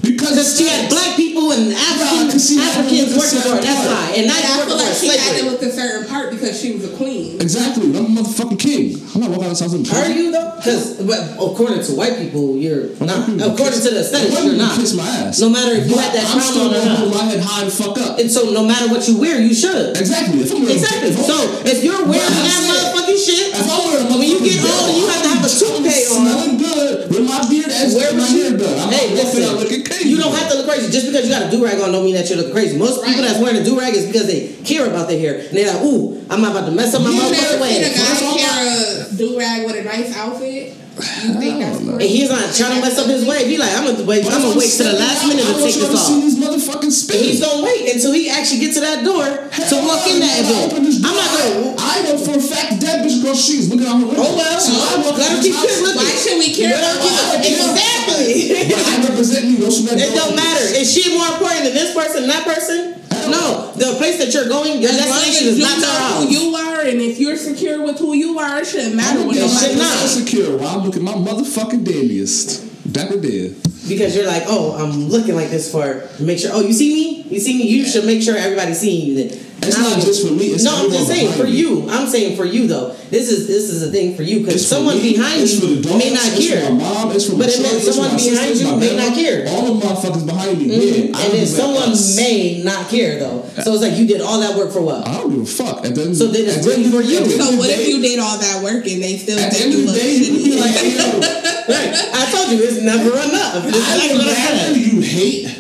Because 0.03 0.35
Because 0.35 0.59
she 0.59 0.67
had 0.67 0.91
black 0.91 1.15
people 1.17 1.53
and 1.53 1.73
African, 1.73 2.27
Yeah, 2.27 2.33
'cause 2.33 2.49
she 2.49 2.59
Africans 2.59 2.91
to 2.91 3.07
look 3.07 3.15
a 3.15 3.19
working 3.19 3.39
for 3.41 3.49
her. 3.55 3.61
That's 3.63 3.87
why. 3.87 4.13
And 4.17 4.27
not 4.27 4.37
I 4.43 4.59
working 4.59 4.67
feel 4.69 4.77
like 4.83 4.97
she 4.99 5.07
had 5.07 5.19
to 5.19 5.23
slavery. 5.23 5.51
look 5.51 5.63
a 5.63 5.73
certain 5.73 6.05
part 6.09 6.31
because 6.33 6.61
she 6.61 6.73
was 6.73 6.85
a 6.85 6.89
queen. 6.99 7.41
Exactly. 7.41 7.85
I'm 7.97 8.19
a 8.19 8.23
motherfucking 8.23 8.59
king. 8.59 9.01
I'm 9.15 9.21
not 9.21 9.31
walking 9.31 9.47
out 9.47 9.57
the 9.57 9.63
house 9.65 9.73
looking 9.73 9.87
Are 9.95 10.03
crazy. 10.05 10.19
you 10.21 10.33
though? 10.33 10.53
Because 10.59 10.99
according 11.39 11.83
to 11.87 11.93
white 11.95 12.19
people, 12.19 12.57
you're 12.57 12.91
not. 13.01 13.27
People 13.27 13.53
According 13.53 13.79
kiss- 13.79 13.85
to 13.85 13.91
the 13.95 14.01
aesthetics, 14.01 14.35
white 14.35 14.45
you're 14.45 14.55
not. 14.55 14.75
Kiss 14.79 14.93
my 14.95 15.07
ass. 15.07 15.39
No 15.39 15.49
matter 15.51 15.73
if 15.77 15.87
you 15.89 15.97
had 15.97 16.15
that 16.15 16.25
I'm 16.27 16.39
crown 16.39 16.43
still 16.51 16.63
on 16.63 16.75
or 16.75 16.79
gonna 16.79 16.89
not. 16.91 16.99
hold 16.99 17.15
my 17.15 17.25
head 17.25 17.41
high 17.41 17.63
and 17.63 17.73
fuck 17.73 17.99
up. 18.01 18.19
And 18.19 18.31
so, 18.31 18.51
no 18.51 18.65
matter 18.65 18.89
what 18.89 19.07
you 19.09 19.17
wear, 19.19 19.41
you 19.41 19.55
should. 19.55 19.97
Exactly. 19.97 20.41
If 20.43 20.51
Exactly. 20.51 21.11
if 21.11 21.27
So, 21.27 21.37
if 21.65 21.85
you're 21.85 22.05
wearing 22.05 22.27
that 22.27 22.51
saying, 22.51 22.73
motherfucking 22.75 22.92
shit, 23.23 23.55
If 23.55 23.63
I'm 23.71 23.81
wearing 23.87 24.07
a 24.07 24.19
when 24.19 24.27
you 24.29 24.39
get 24.43 24.59
motherfucking 24.59 24.83
older, 24.83 24.99
you 24.99 25.07
have 25.09 25.23
to 25.23 25.29
have 25.31 25.45
a 25.47 25.51
toupee 25.51 26.03
on. 26.11 26.21
Smelling 26.23 26.57
good 26.59 26.91
with 27.11 27.25
my 27.29 27.41
beard 27.49 27.71
and 27.71 27.87
Where 27.95 28.13
my 28.13 28.19
was 28.21 28.33
you? 28.35 28.43
hair 28.43 28.53
done. 28.59 28.79
I'm 28.79 28.91
Hey, 28.93 29.15
not 29.15 29.25
walking 29.25 29.45
out 29.45 29.57
looking 29.63 29.85
crazy. 29.85 30.09
You 30.11 30.19
don't 30.19 30.35
have 30.35 30.49
to 30.51 30.55
look 30.59 30.67
crazy. 30.67 30.91
Just 30.91 31.07
because 31.07 31.23
you 31.27 31.31
got 31.33 31.47
a 31.47 31.51
do 31.51 31.65
rag 31.65 31.81
on, 31.81 31.93
don't 31.93 32.05
mean 32.05 32.15
that 32.19 32.29
you're 32.29 32.39
looking 32.39 32.53
crazy. 32.53 32.77
Most 32.77 33.05
people 33.05 33.23
that's 33.23 33.39
wearing 33.39 33.57
a 33.61 33.65
do 33.65 33.79
rag 33.79 33.95
is 33.95 34.07
because 34.07 34.27
they 34.27 34.53
care 34.67 34.87
about 34.87 35.09
their 35.09 35.19
hair, 35.19 35.35
and 35.39 35.53
they're 35.57 35.73
like, 35.73 35.83
"Ooh, 35.85 36.19
I'm 36.31 36.41
not 36.43 36.53
about 36.53 36.67
to 36.67 36.73
mess 36.75 36.95
up 36.95 37.03
my 37.03 37.11
You 37.11 37.21
motherfucking 37.21 37.31
never 37.33 37.49
seen 37.49 37.59
a 37.59 38.35
way." 38.35 38.43
guy 38.43 38.65
wear 38.65 39.07
a 39.11 39.15
do 39.17 39.39
rag 39.39 39.67
with 39.67 39.77
a 39.77 39.85
nice 39.85 40.11
outfit? 40.17 40.77
You 40.93 41.33
think 41.41 41.57
that's 41.65 41.79
Hell. 41.81 41.95
And 41.97 42.03
he's 42.05 42.29
not 42.29 42.53
trying 42.53 42.77
to 42.77 42.81
mess 42.85 42.99
up 43.01 43.07
his 43.09 43.25
way. 43.25 43.49
He 43.49 43.57
like, 43.57 43.73
I'm 43.73 43.87
gonna 43.89 44.05
wait. 44.05 44.25
But 44.29 44.35
I'm 44.37 44.43
gonna 44.45 44.59
wait 44.61 44.69
to 44.77 44.85
the 44.85 44.93
last 44.93 45.25
minute 45.27 45.41
I 45.41 45.49
to 45.49 45.53
want 45.57 45.73
take 45.73 45.81
y'all 45.81 45.89
this 45.89 46.05
to 46.05 46.05
see 46.05 46.13
off. 46.13 46.21
these 46.21 46.37
motherfucking 46.37 46.93
spin. 46.93 47.17
And 47.17 47.25
he's 47.33 47.41
gonna 47.41 47.65
wait 47.65 47.95
until 47.97 48.13
he 48.13 48.29
actually 48.29 48.61
get 48.61 48.75
to 48.77 48.81
that 48.85 49.01
door 49.03 49.25
to 49.25 49.75
walk 49.89 50.05
in 50.05 50.21
that 50.21 50.37
event. 50.45 50.69
I'm 50.77 51.17
not 51.17 51.31
gonna. 51.33 51.75
I 51.81 52.03
know 52.05 52.19
for 52.21 52.37
a 52.37 52.43
fact 52.45 52.82
that 52.93 53.01
bitch 53.01 53.17
across 53.25 53.41
the 53.41 53.45
street 53.49 53.61
is 53.65 53.69
looking 53.73 53.89
out 53.89 53.99
her 54.01 54.07
window. 54.07 54.23
Oh 54.23 54.37
well, 54.37 54.61
So 54.61 54.73
I 54.77 55.01
walk 55.01 55.17
let 55.17 55.31
in 55.33 55.37
her 55.37 55.43
keep 55.43 55.55
house, 55.57 55.81
looking. 55.81 55.97
Why 56.05 56.13
should 56.13 56.39
we 56.39 56.49
care 56.53 56.77
Let 56.77 56.85
her 56.85 56.95
about 57.01 57.43
keep- 57.43 57.59
other? 57.65 57.73
Exactly. 57.73 58.33
But 58.69 58.85
I 58.87 58.95
represent 59.09 59.43
you. 59.49 59.57
Don't 59.59 59.73
smack 59.73 59.97
It 59.99 60.13
don't 60.15 60.37
matter. 60.37 60.65
Is 60.77 60.87
she 60.93 61.17
more 61.17 61.27
important 61.33 61.65
than 61.65 61.75
this 61.75 61.95
person, 61.97 62.27
that 62.29 62.45
person? 62.45 63.01
No. 63.31 63.73
The 63.77 63.95
place 63.97 64.19
that 64.19 64.35
you're 64.35 64.49
going, 64.49 64.81
your 64.83 64.91
As 64.91 64.99
long 64.99 65.09
as 65.09 65.25
destination 65.33 65.45
you 65.47 65.53
is 65.53 65.59
know 65.59 65.69
not 65.69 65.79
their 65.81 65.91
who 65.91 66.25
house. 66.27 66.31
you 66.31 66.45
are, 66.57 66.81
and 66.87 66.99
if 67.01 67.19
you're 67.19 67.37
secure 67.37 67.83
with 67.85 67.99
who 67.99 68.15
you 68.15 68.39
are, 68.39 68.61
it 68.61 68.67
shouldn't 68.67 68.95
matter 68.97 69.21
I'm 69.21 69.27
what 69.27 69.37
gonna 69.37 69.47
It 69.47 69.51
be 69.51 69.57
should 69.57 69.77
nobody 69.77 69.89
not. 69.89 69.99
says. 70.09 70.17
insecure 70.19 70.57
while 70.59 70.79
I'm 70.81 70.85
looking 70.87 71.03
my 71.05 71.13
motherfucking 71.15 71.85
dandiest. 71.85 72.93
Dapper 72.93 73.21
dead. 73.21 73.57
Because 73.89 74.15
you're 74.17 74.27
like, 74.27 74.45
oh, 74.47 74.77
I'm 74.79 75.09
looking 75.09 75.35
like 75.35 75.51
this 75.51 75.71
for 75.71 76.09
make 76.23 76.39
sure. 76.39 76.51
Oh, 76.53 76.61
you 76.61 76.73
see 76.73 76.95
me? 76.95 77.23
You 77.23 77.41
see 77.41 77.59
me? 77.59 77.65
You 77.69 77.85
should 77.85 78.05
make 78.05 78.23
sure 78.23 78.37
everybody's 78.37 78.79
seeing 78.81 79.07
you. 79.09 79.15
Then 79.29 79.39
It's 79.63 79.79
not 79.79 80.01
just 80.01 80.27
for 80.27 80.33
me, 80.35 80.47
it's 80.55 80.65
no, 80.65 80.75
I'm 80.75 80.91
just 80.91 81.07
saying 81.07 81.33
for 81.35 81.45
me. 81.45 81.51
you. 81.55 81.87
I'm 81.89 82.07
saying 82.09 82.37
for 82.37 82.45
you 82.45 82.67
though. 82.67 82.95
This 83.11 83.31
is 83.31 83.47
this 83.47 83.71
is 83.71 83.83
a 83.87 83.91
thing 83.93 84.17
for 84.17 84.23
you 84.23 84.41
because 84.45 84.67
someone 84.67 84.97
me, 84.99 85.15
behind 85.15 85.43
it's 85.43 85.55
for 85.61 85.67
the 85.67 85.75
you 85.79 85.83
dogs, 85.83 85.99
may 86.03 86.11
not 86.11 86.27
it's 86.35 86.49
care. 86.51 86.67
for 86.67 86.73
my 86.75 86.83
mom, 86.83 87.13
it's 87.15 87.27
for 87.31 87.37
But 87.39 87.47
my 87.47 87.47
it 87.47 87.53
son, 87.53 87.63
meant 87.63 87.75
it's 87.79 87.87
someone 87.95 88.11
my 88.11 88.19
behind 88.19 88.51
you 88.59 88.71
may 88.79 88.95
not 88.99 89.13
care. 89.15 89.39
All 89.51 89.63
the 89.71 89.75
motherfuckers 89.87 90.27
behind 90.27 90.59
me. 90.59 90.67
Mhm. 90.67 90.75
Yeah, 90.83 91.17
I 91.19 91.23
and 91.27 91.33
then 91.35 91.47
someone 91.47 91.91
us. 91.95 92.17
may 92.17 92.63
not 92.63 92.89
care 92.91 93.19
though. 93.19 93.47
So 93.63 93.73
it's 93.75 93.83
like 93.83 93.95
you 93.99 94.07
did 94.07 94.21
all 94.21 94.41
that 94.41 94.57
work 94.59 94.73
for 94.73 94.81
what? 94.83 95.07
I 95.07 95.19
don't 95.19 95.31
give 95.31 95.43
a 95.43 95.47
fuck. 95.47 95.85
At 95.87 95.95
the 95.95 96.11
end, 96.11 96.17
So 96.17 96.27
then 96.27 96.43
it's 96.47 96.57
at 96.59 96.63
the 96.63 96.69
written 96.71 96.85
end- 96.87 96.95
for 96.95 97.03
you. 97.03 97.19
at 97.19 97.25
the 97.27 97.35
end 97.35 97.43
So 97.43 97.57
what 97.59 97.71
if 97.71 97.87
you 97.87 98.03
did 98.03 98.19
all 98.19 98.39
that 98.39 98.63
work 98.63 98.83
and 98.87 98.99
they 99.03 99.15
still 99.19 99.39
At 99.39 99.53
the 99.53 99.59
end 99.63 99.73
you 99.75 99.79
of 99.79 99.87
the 99.87 99.93
look 99.93 100.01
day, 100.03 100.15
you 100.19 100.31
be 100.43 100.51
shitty? 100.51 100.61
like, 100.61 100.75
hey, 100.75 100.91
yo, 100.99 101.07
Right. 101.63 101.95
I 101.95 102.23
told 102.35 102.51
you 102.51 102.59
it's 102.67 102.83
never 102.83 103.15
enough. 103.15 103.63
I 103.75 103.97
like 103.99 104.13
would 104.13 104.27
what 104.27 104.39
I 104.39 104.53
rather 104.53 104.79
you 104.79 105.01
hate 105.01 105.59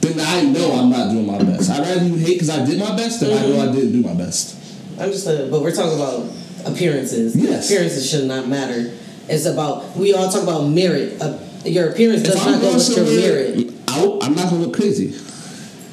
than 0.00 0.20
I 0.20 0.42
know 0.42 0.72
I'm 0.72 0.90
not 0.90 1.10
doing 1.10 1.26
my 1.26 1.38
best. 1.38 1.70
I'd 1.70 1.80
rather 1.80 2.04
you 2.04 2.16
hate 2.16 2.34
because 2.34 2.50
I 2.50 2.64
did 2.64 2.78
my 2.78 2.94
best 2.96 3.20
than 3.20 3.36
I 3.36 3.46
know 3.46 3.60
I 3.60 3.72
didn't 3.72 3.92
do 3.92 4.02
my 4.02 4.14
best. 4.14 4.56
I'm 5.00 5.10
just, 5.10 5.26
uh, 5.26 5.48
but 5.50 5.60
we're 5.62 5.74
talking 5.74 5.94
about 5.98 6.30
appearances. 6.66 7.34
Yes. 7.36 7.70
Appearances 7.70 8.08
should 8.08 8.24
not 8.26 8.46
matter. 8.48 8.92
It's 9.28 9.46
about 9.46 9.96
we 9.96 10.12
all 10.14 10.30
talk 10.30 10.42
about 10.42 10.68
merit. 10.68 11.20
Uh, 11.20 11.38
your 11.64 11.90
appearance 11.90 12.22
does 12.22 12.36
If 12.36 12.44
not 12.44 12.60
go 12.60 12.74
with 12.74 12.96
your 12.96 13.06
merit. 13.06 13.72
out, 13.88 14.22
I'm 14.22 14.34
not 14.34 14.50
gonna 14.50 14.66
look 14.66 14.74
crazy. 14.76 15.08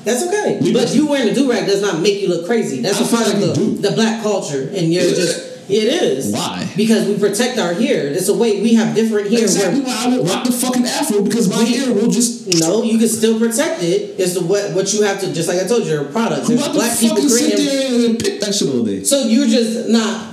That's 0.04 0.23
okay. 0.27 0.60
But 0.73 0.93
you 0.93 1.08
wearing 1.08 1.30
a 1.30 1.34
do 1.34 1.49
rag 1.49 1.65
does 1.67 1.82
not 1.82 2.01
make 2.01 2.21
you 2.21 2.27
look 2.27 2.45
crazy. 2.45 2.82
That's 2.82 2.99
I 2.99 3.06
a 3.06 3.23
part 3.23 3.34
of 3.34 3.39
the, 3.39 3.88
the 3.89 3.91
black 3.95 4.21
culture, 4.23 4.63
and 4.73 4.91
you're 4.91 5.04
just. 5.15 5.50
It? 5.71 6.03
Is. 6.03 6.34
Why? 6.34 6.69
Because 6.75 7.07
we 7.07 7.17
protect 7.17 7.57
our 7.60 7.73
hair. 7.73 8.07
It's 8.07 8.27
a 8.29 8.34
way 8.38 8.62
we 8.62 8.75
have 8.75 8.95
different 8.95 9.29
hair. 9.31 9.41
Exactly 9.41 9.81
Where, 9.81 9.95
why 9.95 10.05
I 10.05 10.17
would 10.17 10.29
rock 10.29 10.45
the 10.45 10.51
fucking 10.51 10.86
afro 10.86 11.21
because 11.21 11.49
my 11.49 11.60
We- 11.63 11.73
hair 11.77 11.93
will 11.93 12.10
just. 12.10 12.60
no, 12.60 12.84
you 12.84 12.97
can 12.97 13.07
still 13.07 13.39
protect 13.39 13.84
it. 13.84 14.15
It's 14.19 14.34
the 14.34 14.41
what 14.41 14.71
what 14.73 14.93
you 14.93 15.03
have 15.03 15.19
to. 15.21 15.31
Just 15.34 15.47
like 15.47 15.60
I 15.60 15.67
told 15.67 15.84
you, 15.86 15.91
your 15.93 16.05
product. 16.05 16.47
Who 16.47 16.55
There's 16.55 16.62
about 16.63 16.75
black 16.75 16.97
to 16.99 17.07
fucking 17.10 17.29
sit 17.29 17.57
there 17.57 18.05
and 18.10 18.19
pick 18.19 18.39
that 18.41 18.53
shit 18.53 18.69
all 18.69 18.84
day? 18.84 19.03
So 19.03 19.23
you're 19.23 19.47
just 19.47 19.89
not. 19.89 20.31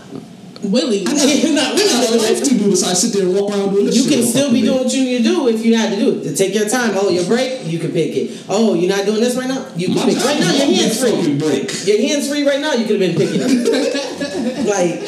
Willie. 0.62 1.05
not 1.05 1.14
I 1.14 1.25
really 1.25 1.88
got 1.88 2.05
a 2.05 2.09
doing 2.09 2.23
life 2.23 2.42
to 2.42 2.59
do 2.59 2.71
besides 2.71 3.01
sit 3.01 3.12
there 3.12 3.27
and 3.27 3.35
walk 3.35 3.51
around 3.53 3.71
doing 3.71 3.87
this 3.87 3.97
You 3.97 4.11
can 4.11 4.25
all 4.25 4.31
still 4.31 4.53
be 4.53 4.62
doing 4.62 4.85
what 4.85 4.92
you 4.92 5.05
need 5.05 5.18
to 5.18 5.25
do 5.25 5.49
if 5.49 5.64
you 5.64 5.77
had 5.77 5.90
to 5.90 5.97
do 5.97 6.18
it. 6.18 6.25
To 6.25 6.35
take 6.35 6.55
your 6.55 6.68
time. 6.68 6.90
Oh, 6.94 7.09
your 7.11 7.25
break, 7.27 7.64
you 7.64 7.79
can 7.79 7.92
pick 7.92 8.16
it. 8.16 8.44
Oh, 8.49 8.75
you're 8.75 8.90
not 8.90 9.07
doing 9.07 9.21
this 9.21 9.37
right 9.37 9.49
now. 9.49 9.66
You 9.77 9.88
can 9.88 9.97
My 9.97 10.05
pick 10.07 10.18
job 10.18 10.27
right 10.27 10.40
now. 10.40 10.53
Your 10.53 10.66
hands 10.66 11.01
free. 11.01 11.38
break. 11.38 11.87
Your 11.87 12.01
hands 12.09 12.29
free 12.29 12.47
right 12.47 12.61
now. 12.61 12.73
You 12.73 12.87
could 12.87 13.01
have 13.01 13.16
been 13.16 13.16
picking 13.16 13.40
it. 13.42 14.09
like 14.66 14.99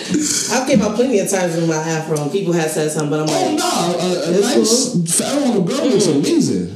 I've 0.53 0.69
came 0.69 0.83
out 0.83 0.95
plenty 0.95 1.19
of 1.19 1.29
times 1.29 1.57
with 1.57 1.69
my 1.69 1.77
afro, 1.77 2.21
and 2.23 2.33
people 2.33 2.53
have 2.53 2.71
said 2.71 2.91
something, 2.91 3.11
but 3.11 3.21
I'm 3.21 3.27
like, 3.27 3.37
Oh 3.37 3.49
like, 3.49 3.59
no, 3.59 4.07
a, 4.07 4.31
a 4.31 4.39
It's 4.39 4.95
nice 4.97 5.19
pharaoh 5.19 5.45
on 5.45 5.57
a 5.57 5.61
girl 5.61 5.87
looks 5.87 6.07
mm. 6.07 6.19
amazing. 6.19 6.69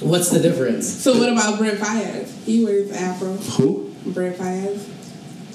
what's 0.00 0.30
the 0.30 0.40
difference? 0.40 0.88
So 0.88 1.18
what 1.18 1.28
about 1.30 1.58
Brent 1.58 1.78
Faiyaz? 1.78 2.44
He 2.44 2.64
wears 2.64 2.90
afro. 2.92 3.34
Who? 3.34 3.94
Brent 4.06 4.36
Faiyaz. 4.36 5.01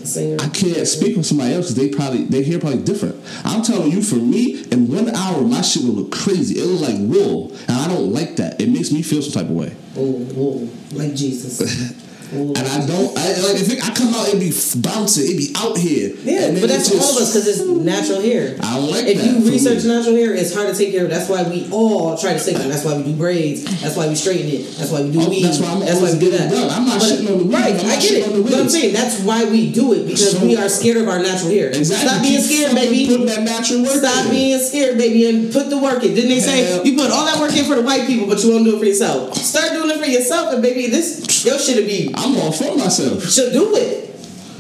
Singer. 0.07 0.37
I 0.39 0.49
can't 0.49 0.87
speak 0.87 1.15
for 1.15 1.23
somebody 1.23 1.53
else 1.53 1.71
because 1.71 1.75
they 1.75 1.89
probably 1.89 2.23
they 2.25 2.43
hair 2.43 2.59
probably 2.59 2.83
different. 2.83 3.15
I'm 3.43 3.61
telling 3.61 3.91
you, 3.91 4.01
for 4.01 4.15
me, 4.15 4.63
in 4.71 4.87
one 4.87 5.09
hour, 5.09 5.41
my 5.41 5.61
shit 5.61 5.83
will 5.83 5.91
look 5.91 6.11
crazy. 6.11 6.59
It 6.59 6.65
look 6.65 6.81
like 6.81 6.97
wool, 6.99 7.53
and 7.67 7.77
I 7.77 7.87
don't 7.87 8.11
like 8.13 8.37
that. 8.37 8.59
It 8.61 8.69
makes 8.69 8.91
me 8.91 9.01
feel 9.01 9.21
some 9.21 9.33
type 9.33 9.49
of 9.49 9.55
way. 9.55 9.75
Oh, 9.95 10.13
whoa, 10.13 10.69
like 10.97 11.13
Jesus. 11.13 12.03
And 12.31 12.57
I 12.57 12.85
don't 12.85 13.17
I, 13.17 13.31
like 13.39 13.55
if 13.61 13.71
it, 13.71 13.79
I 13.83 13.93
come 13.93 14.13
out, 14.13 14.27
it'd 14.27 14.39
be 14.39 14.51
bouncing, 14.81 15.31
it 15.31 15.37
be 15.37 15.53
out 15.55 15.77
here. 15.77 16.11
Yeah, 16.23 16.51
but 16.59 16.67
that's 16.67 16.91
it 16.91 16.99
all 16.99 17.15
of 17.15 17.23
us 17.23 17.31
because 17.31 17.47
it's 17.47 17.63
natural 17.63 18.21
hair. 18.21 18.57
I 18.61 18.75
don't 18.75 18.91
like 18.91 19.05
if 19.07 19.17
that 19.17 19.25
you 19.25 19.41
for 19.41 19.51
research 19.51 19.83
me. 19.83 19.89
natural 19.95 20.15
hair, 20.15 20.33
it's 20.35 20.53
hard 20.53 20.67
to 20.67 20.75
take 20.75 20.91
care 20.91 21.05
of. 21.05 21.09
That's 21.09 21.29
why 21.29 21.43
we 21.43 21.69
all 21.71 22.17
try 22.17 22.33
to 22.33 22.39
save 22.39 22.57
it. 22.59 22.67
That's 22.67 22.83
why 22.83 22.97
we 22.97 23.03
do 23.03 23.13
braids. 23.15 23.63
That's 23.81 23.95
why 23.95 24.07
we 24.07 24.15
straighten 24.15 24.47
it. 24.51 24.75
That's 24.77 24.91
why 24.91 25.01
we 25.03 25.11
do 25.11 25.21
Oh, 25.21 25.29
weave. 25.29 25.43
that's 25.43 25.59
why 25.59 25.71
I'm 25.71 25.79
why 25.79 26.11
we 26.13 26.19
do 26.19 26.31
that. 26.31 26.51
done. 26.51 26.69
I'm 26.69 26.85
not 26.85 26.99
But- 26.99 27.07
shitting 27.09 27.31
on 27.31 27.37
the 27.37 27.43
weave. 27.45 27.53
Right, 27.53 27.75
I 27.75 27.95
get 27.95 28.11
it. 28.11 28.27
on 28.27 28.33
the 28.33 28.41
But 28.43 28.53
I'm 28.59 28.69
saying 28.69 28.93
that's 28.93 29.19
why 29.21 29.45
we 29.45 29.71
do 29.71 29.93
it 29.93 30.05
because 30.05 30.31
So- 30.31 30.45
we 30.45 30.55
are 30.57 30.67
scared 30.69 30.97
of 30.97 31.07
our 31.07 31.19
natural 31.19 31.51
hair. 31.51 31.69
Exactly. 31.69 32.07
Stop 32.09 32.21
being 32.21 32.41
scared, 32.41 32.75
baby. 32.75 33.07
putting 33.07 33.25
that 33.27 33.43
natural 33.43 33.81
work 33.83 33.97
Stop 34.03 34.25
in. 34.25 34.31
being 34.31 34.59
scared, 34.59 34.97
baby, 34.97 35.25
and 35.29 35.51
put 35.51 35.69
the 35.69 35.77
work 35.77 36.03
in. 36.03 36.13
Didn't 36.13 36.29
they 36.29 36.39
say 36.39 36.63
Hell. 36.65 36.85
you 36.85 36.95
put 36.97 37.09
all 37.11 37.25
that 37.25 37.39
work 37.39 37.55
in 37.55 37.63
for 37.65 37.75
the 37.75 37.81
white 37.83 38.05
people, 38.05 38.27
but 38.27 38.43
you 38.43 38.51
won't 38.51 38.65
do 38.65 38.75
it 38.75 38.79
for 38.79 38.85
yourself? 38.85 39.35
Start 39.37 39.71
doing 39.73 39.89
it 39.89 39.97
for 39.99 40.05
yourself, 40.09 40.53
and 40.53 40.61
baby, 40.61 40.87
this 40.87 41.45
your 41.45 41.57
shit'll 41.59 41.85
be 41.85 42.11
I'm 42.17 42.35
all 42.37 42.51
for 42.51 42.75
myself. 42.77 43.23
So 43.23 43.51
do 43.51 43.75
it. 43.75 44.03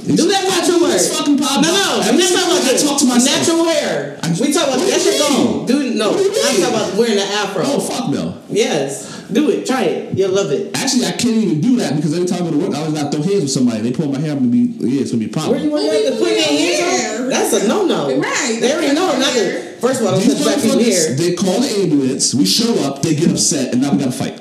Do 0.07 0.15
that 0.29 0.43
natural 0.47 0.79
hair. 0.87 0.93
This 0.95 1.11
fucking 1.17 1.37
pop- 1.37 1.61
No, 1.61 1.67
no, 1.67 1.99
Every 2.01 2.23
I'm 2.23 2.31
not 2.31 2.31
talking 2.31 2.51
about 2.55 2.63
that. 2.63 2.79
Talk 2.79 2.97
to 2.99 3.05
myself. 3.05 3.37
Natural 3.39 3.63
hair. 3.65 4.19
I- 4.23 4.31
we 4.39 4.53
talk 4.53 4.67
about 4.67 4.79
What 4.79 4.87
that 4.87 4.99
do 4.99 5.03
you 5.03 5.11
shit 5.11 5.19
gone. 5.19 5.57
mean? 5.57 5.65
Dude, 5.65 5.95
no. 5.97 6.13
Do 6.15 6.23
I'm 6.23 6.33
talking 6.33 6.63
about 6.63 6.95
wearing 6.95 7.15
the 7.15 7.23
afro. 7.23 7.63
Oh 7.65 7.79
fuck 7.79 8.09
no. 8.09 8.37
Yes. 8.49 9.03
Do 9.29 9.49
it. 9.49 9.65
Try 9.67 9.83
it. 9.83 10.17
You'll 10.17 10.31
love 10.31 10.51
it. 10.53 10.71
Actually, 10.77 11.07
I 11.07 11.11
can't 11.11 11.35
even 11.35 11.59
do 11.59 11.75
that 11.77 11.97
because 11.97 12.13
every 12.13 12.25
time 12.27 12.43
I 12.47 12.49
go 12.49 12.51
to 12.51 12.57
work, 12.67 12.73
I 12.75 12.79
always 12.79 12.93
got 12.93 13.11
to 13.11 13.17
throw 13.17 13.27
hands 13.27 13.41
with 13.43 13.51
somebody. 13.51 13.81
They 13.81 13.91
pull 13.91 14.07
my 14.07 14.19
hair, 14.19 14.31
I'm 14.31 14.37
gonna 14.39 14.49
be 14.49 14.71
yeah, 14.79 15.01
it's 15.01 15.11
gonna 15.11 15.27
be 15.27 15.29
a 15.29 15.49
Where 15.49 15.59
you 15.59 15.69
want 15.69 15.83
to 15.83 16.11
put 16.15 16.29
your 16.31 16.39
hands 16.41 16.79
hair? 16.79 17.23
on? 17.23 17.29
That's 17.29 17.51
a 17.53 17.67
no 17.67 17.85
no. 17.85 18.07
Right, 18.17 18.57
They 18.61 18.71
already 18.71 18.87
that's 18.87 18.95
know 18.95 19.07
not 19.07 19.19
not 19.19 19.33
to. 19.33 19.75
First 19.81 19.99
of 19.99 20.07
all, 20.07 20.13
don't 20.13 20.23
These 20.23 20.33
touch 20.35 20.43
black 20.43 20.61
people's 20.61 20.75
motherfuckers, 20.87 21.07
hair. 21.07 21.15
they 21.17 21.33
call 21.35 21.59
the 21.59 21.67
ambulance. 21.83 22.33
We 22.33 22.45
show 22.45 22.73
up, 22.85 23.01
they 23.01 23.13
get 23.15 23.29
upset, 23.29 23.73
and 23.73 23.81
now 23.81 23.91
we 23.91 23.97
gotta 23.99 24.11
fight. 24.13 24.39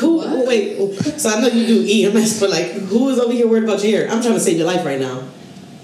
Who? 0.00 0.46
Wait. 0.46 0.76
So 1.20 1.30
I 1.30 1.40
know 1.40 1.48
you 1.48 1.66
do 1.66 2.08
EMS, 2.10 2.40
but 2.40 2.50
like, 2.50 2.70
who 2.72 3.08
is 3.10 3.18
over 3.18 3.32
here 3.32 3.46
worried 3.48 3.64
about 3.64 3.82
your 3.84 3.98
hair? 4.00 4.10
I'm 4.10 4.20
trying 4.22 4.34
to 4.34 4.40
save 4.40 4.56
your 4.58 4.66
life 4.66 4.84
right 4.84 5.00
now. 5.00 5.22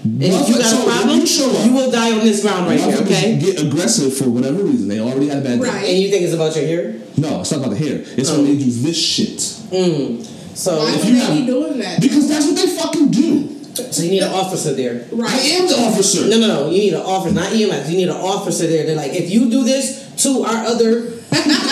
If 0.09 0.47
you 0.47 0.55
got 0.55 0.63
so 0.65 0.81
a 0.83 0.85
problem, 0.91 1.19
you 1.19 1.25
you 1.25 1.73
will 1.73 1.91
die 1.91 2.11
on 2.17 2.19
this 2.19 2.41
ground 2.41 2.67
right 2.67 2.79
here. 2.79 2.97
Okay. 3.01 3.37
Get 3.39 3.61
aggressive 3.61 4.15
for 4.15 4.29
whatever 4.29 4.63
reason. 4.63 4.87
They 4.87 4.99
already 5.01 5.27
had 5.27 5.39
a 5.39 5.41
bad 5.41 5.59
day. 5.61 5.67
Right. 5.67 5.83
And 5.89 5.97
you 5.99 6.09
think 6.09 6.23
it's 6.23 6.33
about 6.33 6.55
your 6.55 6.65
hair? 6.65 6.95
No, 7.17 7.41
it's 7.41 7.51
not 7.51 7.59
about 7.59 7.71
the 7.71 7.77
hair. 7.77 8.03
It's 8.15 8.29
Oh. 8.29 8.35
when 8.37 8.45
they 8.45 8.63
do 8.63 8.71
this 8.71 8.97
shit. 8.97 9.37
Mm. 9.37 10.25
So, 10.55 10.77
Why 10.77 10.93
If 10.95 11.05
you 11.05 11.15
have- 11.15 11.35
be 11.37 11.45
doing 11.45 11.79
that? 11.79 11.99
Because 12.01 12.27
that's 12.29 12.45
what 12.45 12.55
they 12.55 12.67
fucking 12.67 13.07
do. 13.11 13.49
so 13.91 14.01
you 14.03 14.11
need 14.11 14.23
an 14.23 14.31
officer 14.31 14.73
there. 14.73 15.05
Right. 15.11 15.31
I 15.31 15.37
am 15.59 15.67
the 15.67 15.79
officer. 15.81 16.27
No, 16.27 16.39
no, 16.39 16.47
no. 16.47 16.69
You 16.71 16.79
need 16.79 16.93
an 16.93 17.01
officer, 17.01 17.35
not 17.35 17.51
EMS. 17.53 17.89
You 17.91 17.97
need 17.97 18.09
an 18.09 18.15
officer 18.15 18.65
there. 18.65 18.85
They're 18.85 18.95
like, 18.95 19.13
if 19.13 19.29
you 19.29 19.49
do 19.51 19.63
this 19.63 20.03
to 20.23 20.43
our 20.43 20.65
other 20.65 21.11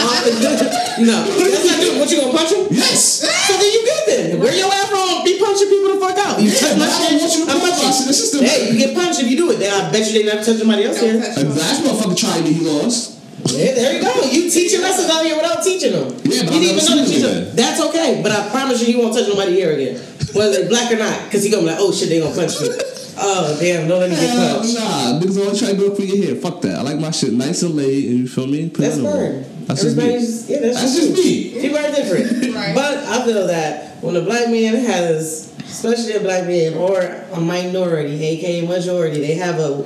no, 0.05 1.17
that's 1.25 1.65
not. 1.65 1.99
What 1.99 2.11
you 2.11 2.21
gonna 2.21 2.33
punch 2.37 2.51
him? 2.53 2.67
Yes. 2.71 3.23
So 3.25 3.53
then 3.57 3.69
you 3.71 3.81
good 3.85 4.03
then. 4.07 4.39
Wear 4.39 4.53
your 4.55 4.69
afro. 4.71 5.23
Be 5.25 5.39
punching 5.39 5.69
people 5.69 5.95
the 5.95 5.99
fuck 5.99 6.17
out. 6.19 6.41
You 6.41 6.51
touch 6.51 6.77
my 6.77 6.85
but 6.85 6.89
I 6.89 7.09
shit. 7.09 7.21
want 7.21 7.33
you 7.33 7.45
to 7.45 7.51
I'm 7.51 7.59
punch 7.59 7.77
punching. 7.81 8.05
my. 8.05 8.07
This 8.13 8.19
is 8.21 8.31
the- 8.31 8.45
Hey, 8.45 8.71
you 8.71 8.77
get 8.77 8.93
punched 8.95 9.19
if 9.21 9.27
you 9.29 9.37
do 9.37 9.51
it. 9.51 9.57
Then 9.59 9.73
I 9.73 9.89
bet 9.91 10.05
you 10.07 10.13
they 10.13 10.25
never 10.29 10.43
touch 10.43 10.57
somebody 10.57 10.83
else 10.85 10.99
here. 10.99 11.17
that's 11.17 11.79
motherfucker 11.81 12.17
trying 12.17 12.43
me, 12.43 12.53
he 12.53 12.61
lost. 12.65 13.13
Yeah, 13.45 13.73
there 13.73 13.93
you 13.97 14.01
go. 14.01 14.11
You 14.25 14.49
teaching 14.49 14.81
lessons 14.81 15.09
out 15.09 15.23
here 15.25 15.35
without 15.37 15.63
teaching 15.63 15.91
them. 15.93 16.09
Yeah, 16.25 16.43
but 16.45 16.53
you 16.53 16.59
didn't 16.61 16.77
even 16.81 16.85
know 16.85 16.95
you 16.95 17.03
it 17.03 17.21
do- 17.21 17.27
then. 17.27 17.55
That's 17.55 17.79
okay, 17.89 18.19
but 18.23 18.31
I 18.31 18.49
promise 18.49 18.81
you, 18.81 18.87
he 18.93 18.95
won't 18.97 19.13
touch 19.13 19.27
nobody 19.27 19.53
here 19.53 19.71
again, 19.73 20.01
whether 20.35 20.67
black 20.67 20.91
or 20.91 20.97
not, 20.97 21.25
because 21.25 21.43
he 21.43 21.49
gonna 21.49 21.63
be 21.63 21.69
like, 21.69 21.79
oh 21.79 21.91
shit, 21.91 22.09
they 22.09 22.19
gonna 22.19 22.35
punch 22.35 22.59
me. 22.61 22.69
Oh 23.17 23.57
damn, 23.61 23.87
don't 23.87 24.01
let 24.01 24.09
me 24.09 24.15
get 24.17 24.35
punched. 24.35 24.75
nah, 24.75 25.17
niggas 25.17 25.39
always 25.41 25.57
try 25.57 25.71
to 25.71 25.77
go 25.77 25.89
up 25.89 25.95
for 25.95 26.03
your 26.03 26.25
hair. 26.25 26.35
Fuck 26.35 26.59
that. 26.63 26.79
I 26.79 26.81
like 26.81 26.99
my 26.99 27.11
shit 27.11 27.31
nice 27.31 27.61
and 27.63 27.73
laid, 27.73 28.09
and 28.09 28.19
you 28.19 28.27
feel 28.27 28.45
me? 28.45 28.67
Put 28.67 28.81
That's 28.81 28.97
it 28.97 29.03
fine. 29.03 29.65
That's 29.67 29.81
just 29.83 29.95
me. 29.95 30.03
Everybody's 30.03 30.49
yeah, 30.49 30.59
that's, 30.59 30.81
That's 30.81 30.95
just 30.97 31.15
just 31.15 31.25
you. 31.25 31.51
me. 31.55 31.61
People 31.61 31.77
are 31.77 31.91
different. 31.91 32.55
Right. 32.55 32.75
But 32.75 32.97
I 32.97 33.25
feel 33.25 33.47
that 33.47 34.03
when 34.03 34.15
a 34.17 34.21
black 34.21 34.49
man 34.49 34.75
has, 34.75 35.53
especially 35.59 36.13
a 36.13 36.19
black 36.19 36.45
man 36.45 36.73
or 36.75 36.99
a 36.99 37.39
minority, 37.39 38.23
aka 38.23 38.67
majority, 38.67 39.19
they 39.21 39.35
have 39.35 39.59
a, 39.59 39.85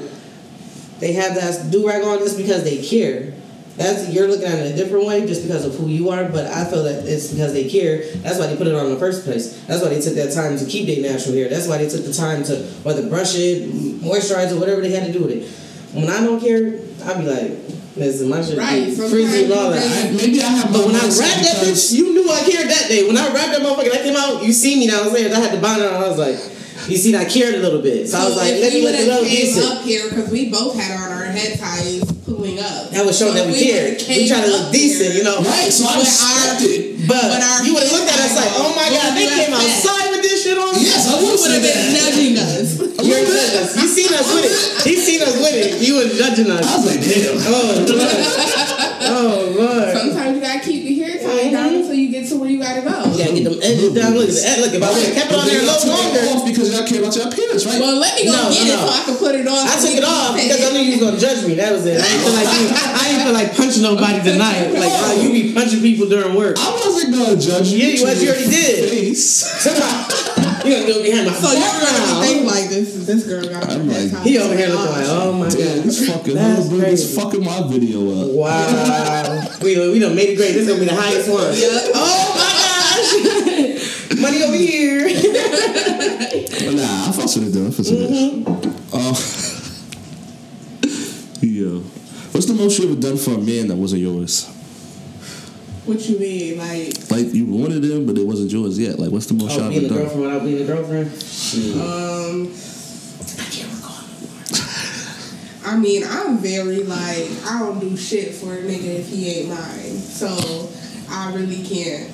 they 1.00 1.14
have 1.14 1.36
that 1.36 1.72
do 1.72 1.88
rag 1.88 2.04
on 2.04 2.18
just 2.20 2.38
because 2.38 2.64
they 2.64 2.82
care. 2.82 3.34
That's 3.80 4.10
you're 4.10 4.28
looking 4.28 4.46
at 4.46 4.60
it 4.60 4.74
a 4.74 4.76
different 4.76 5.06
way 5.06 5.26
just 5.26 5.42
because 5.48 5.64
of 5.64 5.74
who 5.76 5.88
you 5.88 6.10
are, 6.10 6.26
but 6.28 6.48
I 6.48 6.66
feel 6.66 6.84
that 6.84 7.08
it's 7.08 7.32
because 7.32 7.54
they 7.54 7.70
care. 7.70 8.04
That's 8.18 8.38
why 8.38 8.48
they 8.48 8.58
put 8.58 8.68
it 8.68 8.76
on 8.76 8.88
in 8.88 8.92
the 8.92 9.00
first 9.00 9.24
place. 9.24 9.56
That's 9.68 9.82
why 9.82 9.88
they 9.88 10.02
took 10.02 10.16
that 10.16 10.34
time 10.34 10.58
to 10.58 10.66
keep 10.66 10.86
their 10.86 11.02
natural 11.02 11.34
hair. 11.34 11.48
That's 11.48 11.66
why 11.66 11.78
they 11.78 11.88
took 11.88 12.04
the 12.04 12.12
time 12.12 12.44
to 12.52 12.58
whether 12.84 13.08
brush 13.08 13.38
it, 13.38 13.72
moisturize 14.04 14.52
it, 14.52 14.60
whatever 14.60 14.82
they 14.82 14.92
had 14.92 15.08
to 15.08 15.14
do 15.14 15.24
with 15.24 15.32
it. 15.32 15.48
When 15.96 16.10
I 16.10 16.20
don't 16.22 16.42
care, 16.42 16.76
I 17.08 17.14
be 17.16 17.24
like, 17.24 17.56
listen, 17.96 18.28
my 18.28 18.44
shit 18.44 18.58
Right, 18.60 18.92
sometimes 18.92 19.48
and 19.48 19.54
all 19.54 19.72
that. 19.72 20.12
maybe 20.14 20.44
I 20.44 20.52
have 20.60 20.74
But 20.74 20.86
when 20.86 20.96
I 21.00 21.08
wrapped 21.08 21.40
that 21.48 21.64
bitch, 21.64 21.94
you 21.96 22.12
knew 22.12 22.30
I 22.30 22.44
cared 22.52 22.68
that 22.68 22.90
day. 22.90 23.08
When 23.08 23.16
I 23.16 23.32
wrapped 23.34 23.56
that 23.56 23.62
motherfucker, 23.64 23.96
that 23.96 24.04
came 24.04 24.18
out, 24.18 24.44
you 24.44 24.52
see 24.52 24.76
me 24.76 24.88
downstairs. 24.92 25.32
I 25.32 25.40
was 25.40 25.40
like, 25.40 25.40
I 25.40 25.40
had 25.40 25.56
to 25.56 25.62
bind 25.64 25.82
it 25.82 25.88
on. 25.88 26.04
I 26.04 26.08
was 26.10 26.20
like, 26.20 26.36
you 26.90 26.98
see, 26.98 27.16
I 27.16 27.26
cared 27.26 27.56
a 27.56 27.62
little 27.62 27.82
bit. 27.82 28.10
So, 28.10 28.18
I 28.18 28.26
was 28.26 28.36
like, 28.36 28.54
let 28.60 28.74
me 28.74 28.82
we 28.82 28.86
the 28.86 28.92
would 28.92 29.08
little 29.08 29.24
decent. 29.26 29.66
up 29.66 29.82
here 29.86 30.10
because 30.10 30.30
we 30.32 30.50
both 30.50 30.76
had 30.76 30.92
on 30.98 31.12
our 31.12 31.26
head 31.30 31.58
ties 31.60 32.04
pulling 32.26 32.60
up. 32.60 32.90
That 32.92 33.06
was 33.06 33.18
showing 33.18 33.34
So 33.38 33.46
that 33.46 33.48
we 33.48 33.54
if 33.56 33.62
cared. 33.62 33.94
We 34.02 34.26
came 34.26 34.28
try 34.28 34.42
to 34.42 34.50
look 34.50 34.72
decent, 34.72 35.14
here 35.14 35.18
you 35.18 35.24
know. 35.24 35.38
Right, 35.42 35.70
so 35.72 35.86
I 35.88 35.98
with 35.98 36.10
respect 36.10 36.62
it. 36.66 37.08
But 37.08 37.22
But 37.30 37.42
our 37.42 37.64
you 37.66 37.74
would 37.74 37.84
have 37.86 37.94
looked 37.94 38.10
at 38.12 38.20
us 38.20 38.34
like, 38.38 38.52
oh 38.60 38.74
my 38.76 38.90
god, 38.92 39.16
they 39.18 39.26
came 39.30 39.50
said? 39.50 39.62
outside 39.62 40.08
with 40.12 40.22
this 40.22 40.44
shit 40.44 40.58
on. 40.58 40.74
Yes, 40.78 41.08
I 41.10 41.18
would 41.22 41.52
have 41.58 41.64
been 41.64 41.94
that. 41.96 42.12
judging 42.12 42.36
us. 42.38 42.68
You're 43.06 43.24
judging 43.26 43.60
us. 43.64 43.70
You 43.80 43.88
seen 43.88 44.12
us 44.14 44.28
with 44.34 44.46
it. 44.46 44.54
He 44.86 44.94
seen 45.00 45.22
us 45.24 45.36
with 45.40 45.56
it. 45.56 45.82
You 45.82 45.96
was 46.04 46.18
judging 46.18 46.52
us. 46.52 46.66
I 46.66 46.74
was 46.78 46.86
like, 46.86 47.02
damn. 47.02 47.38
Oh 47.50 47.86
lord. 47.88 48.86
Oh 49.12 49.56
lord. 49.58 49.98
Sometimes 49.98 50.36
you 50.36 50.42
gotta 50.42 50.60
keep 50.60 50.79
your 51.44 51.52
down 51.56 51.70
until 51.76 51.94
you 51.96 52.10
get 52.12 52.28
to 52.30 52.36
where 52.40 52.50
you 52.50 52.60
gotta 52.60 52.82
go. 52.82 52.96
You 53.12 53.18
gotta 53.20 53.34
get 53.38 53.46
them 53.48 53.60
edges 53.64 53.94
down. 53.96 54.14
Look 54.18 54.28
at 54.30 54.36
the 54.36 54.44
ed- 54.50 54.60
Look, 54.62 54.74
if 54.76 54.84
I 54.84 54.90
would 54.92 55.04
have 55.06 55.16
kept 55.16 55.32
it 55.32 55.38
on 55.40 55.46
there 55.48 55.62
a 55.62 55.68
little 55.68 55.90
longer. 55.90 56.22
off 56.36 56.44
because 56.46 56.68
y'all 56.74 56.86
care 56.88 57.00
about 57.02 57.16
your 57.16 57.28
appearance, 57.30 57.64
right? 57.66 57.80
Well, 57.80 57.96
let 57.98 58.14
me 58.16 58.26
go 58.26 58.34
No, 58.36 58.50
get 58.52 58.68
no, 58.68 58.74
it 58.74 58.78
no. 58.78 58.86
so 58.86 58.92
I 58.92 59.02
can 59.08 59.16
put 59.18 59.34
it 59.36 59.48
on. 59.48 59.62
I 59.68 59.76
took 59.80 59.96
it 59.96 60.04
off 60.06 60.36
because 60.36 60.62
I 60.64 60.70
knew 60.76 60.84
you 60.84 60.94
was 60.98 61.04
gonna 61.08 61.20
judge 61.22 61.42
me. 61.48 61.54
That 61.56 61.72
was 61.74 61.86
it. 61.86 61.98
I 61.98 62.04
didn't 62.04 62.24
feel 62.26 62.36
like 62.36 62.50
you. 62.60 62.66
I 62.74 63.04
didn't 63.10 63.24
feel 63.26 63.38
like 63.40 63.50
punching 63.56 63.84
nobody 63.84 64.20
tonight. 64.24 64.72
Like 64.76 64.92
wow, 64.92 65.14
you 65.20 65.30
be 65.32 65.54
punching 65.54 65.82
people 65.82 66.08
during 66.10 66.36
work. 66.36 66.58
I 66.60 66.68
wasn't 66.76 67.14
gonna 67.16 67.38
judge 67.40 67.70
you. 67.72 67.80
Yeah, 67.80 67.94
you 67.96 68.04
was. 68.04 68.18
You 68.24 68.30
already 68.36 68.50
did. 68.50 68.90
Face. 68.90 69.48
you 70.66 70.76
gonna 70.76 70.88
go 70.92 71.02
behind 71.02 71.26
my 71.28 71.34
So 71.34 71.52
you're 71.56 71.62
gonna 71.64 71.80
be 71.80 71.86
background. 71.88 72.20
thinking 72.26 72.46
like 72.48 72.68
this. 72.70 72.99
This 73.10 73.26
girl 73.26 73.42
got 73.44 73.68
I'm 73.72 73.88
like- 73.88 74.22
He 74.24 74.38
over 74.38 74.56
here 74.56 74.68
looking 74.70 74.92
like, 74.92 75.06
oh 75.08 75.32
my 75.34 75.50
Damn, 75.50 75.78
god. 75.78 75.84
this 75.86 76.08
fucking 76.08 76.36
That's 76.36 76.66
little 76.66 76.80
bro 76.80 76.88
is 76.90 77.16
fucking 77.16 77.44
my 77.44 77.64
video 77.68 78.22
up. 78.22 78.30
Wow. 78.36 79.48
we 79.64 79.90
we 79.92 79.98
done 79.98 80.14
made 80.16 80.30
it 80.30 80.36
great. 80.36 80.52
This 80.54 80.68
is 80.68 80.68
gonna 80.68 80.80
be 80.82 80.86
the 80.86 80.94
highest 80.96 81.28
one. 81.28 81.52
Yeah. 81.58 81.90
Oh 81.96 82.34
my 82.38 82.50
gosh. 84.14 84.22
Money 84.22 84.44
over 84.44 84.56
here. 84.56 85.06
But 85.10 86.74
nah, 86.76 87.08
I 87.08 87.12
fucks 87.18 87.36
with 87.40 87.48
it 87.48 87.54
though. 87.58 87.66
I 87.66 87.70
fucks 87.72 87.90
with 87.90 88.12
Mm-hmm. 88.12 88.70
it. 88.70 88.76
Uh, 88.94 89.16
yo, 91.42 91.80
what's 92.32 92.46
the 92.46 92.54
most 92.54 92.78
you 92.78 92.92
ever 92.92 93.00
done 93.02 93.18
for 93.18 93.32
a 93.32 93.38
man 93.40 93.68
that 93.70 93.76
wasn't 93.76 94.02
yours? 94.04 94.46
What 95.86 96.08
you 96.08 96.20
mean, 96.20 96.58
like? 96.60 96.94
Like 97.10 97.34
you 97.34 97.46
wanted 97.46 97.84
him, 97.84 98.06
but 98.06 98.18
it 98.20 98.28
wasn't 98.28 98.52
yours 98.52 98.78
yet. 98.78 99.00
Like, 99.00 99.10
what's 99.12 99.26
the 99.26 99.34
most 99.34 99.58
Oh, 99.58 99.62
y'all 99.64 99.70
being 99.70 99.82
a 99.84 99.86
ever 99.88 99.96
done? 99.96 100.04
girlfriend 100.04 100.22
without 100.22 100.44
being 100.44 100.62
a 100.62 100.66
girlfriend? 100.66 101.12
Shit. 101.24 101.76
Um, 101.76 101.80
I 101.80 101.82
can't 101.82 102.54
recall. 102.54 102.79
I 105.70 105.78
mean, 105.78 106.04
I'm 106.08 106.38
very 106.40 106.84
like 106.84 107.30
I 107.46 107.60
don't 107.60 107.80
do 107.80 107.96
shit 107.96 108.34
for 108.34 108.54
a 108.54 108.58
nigga 108.58 109.00
if 109.00 109.08
he 109.10 109.30
ain't 109.40 109.50
mine. 109.50 109.98
So 109.98 110.28
I 111.10 111.34
really 111.36 111.64
can't. 111.64 112.10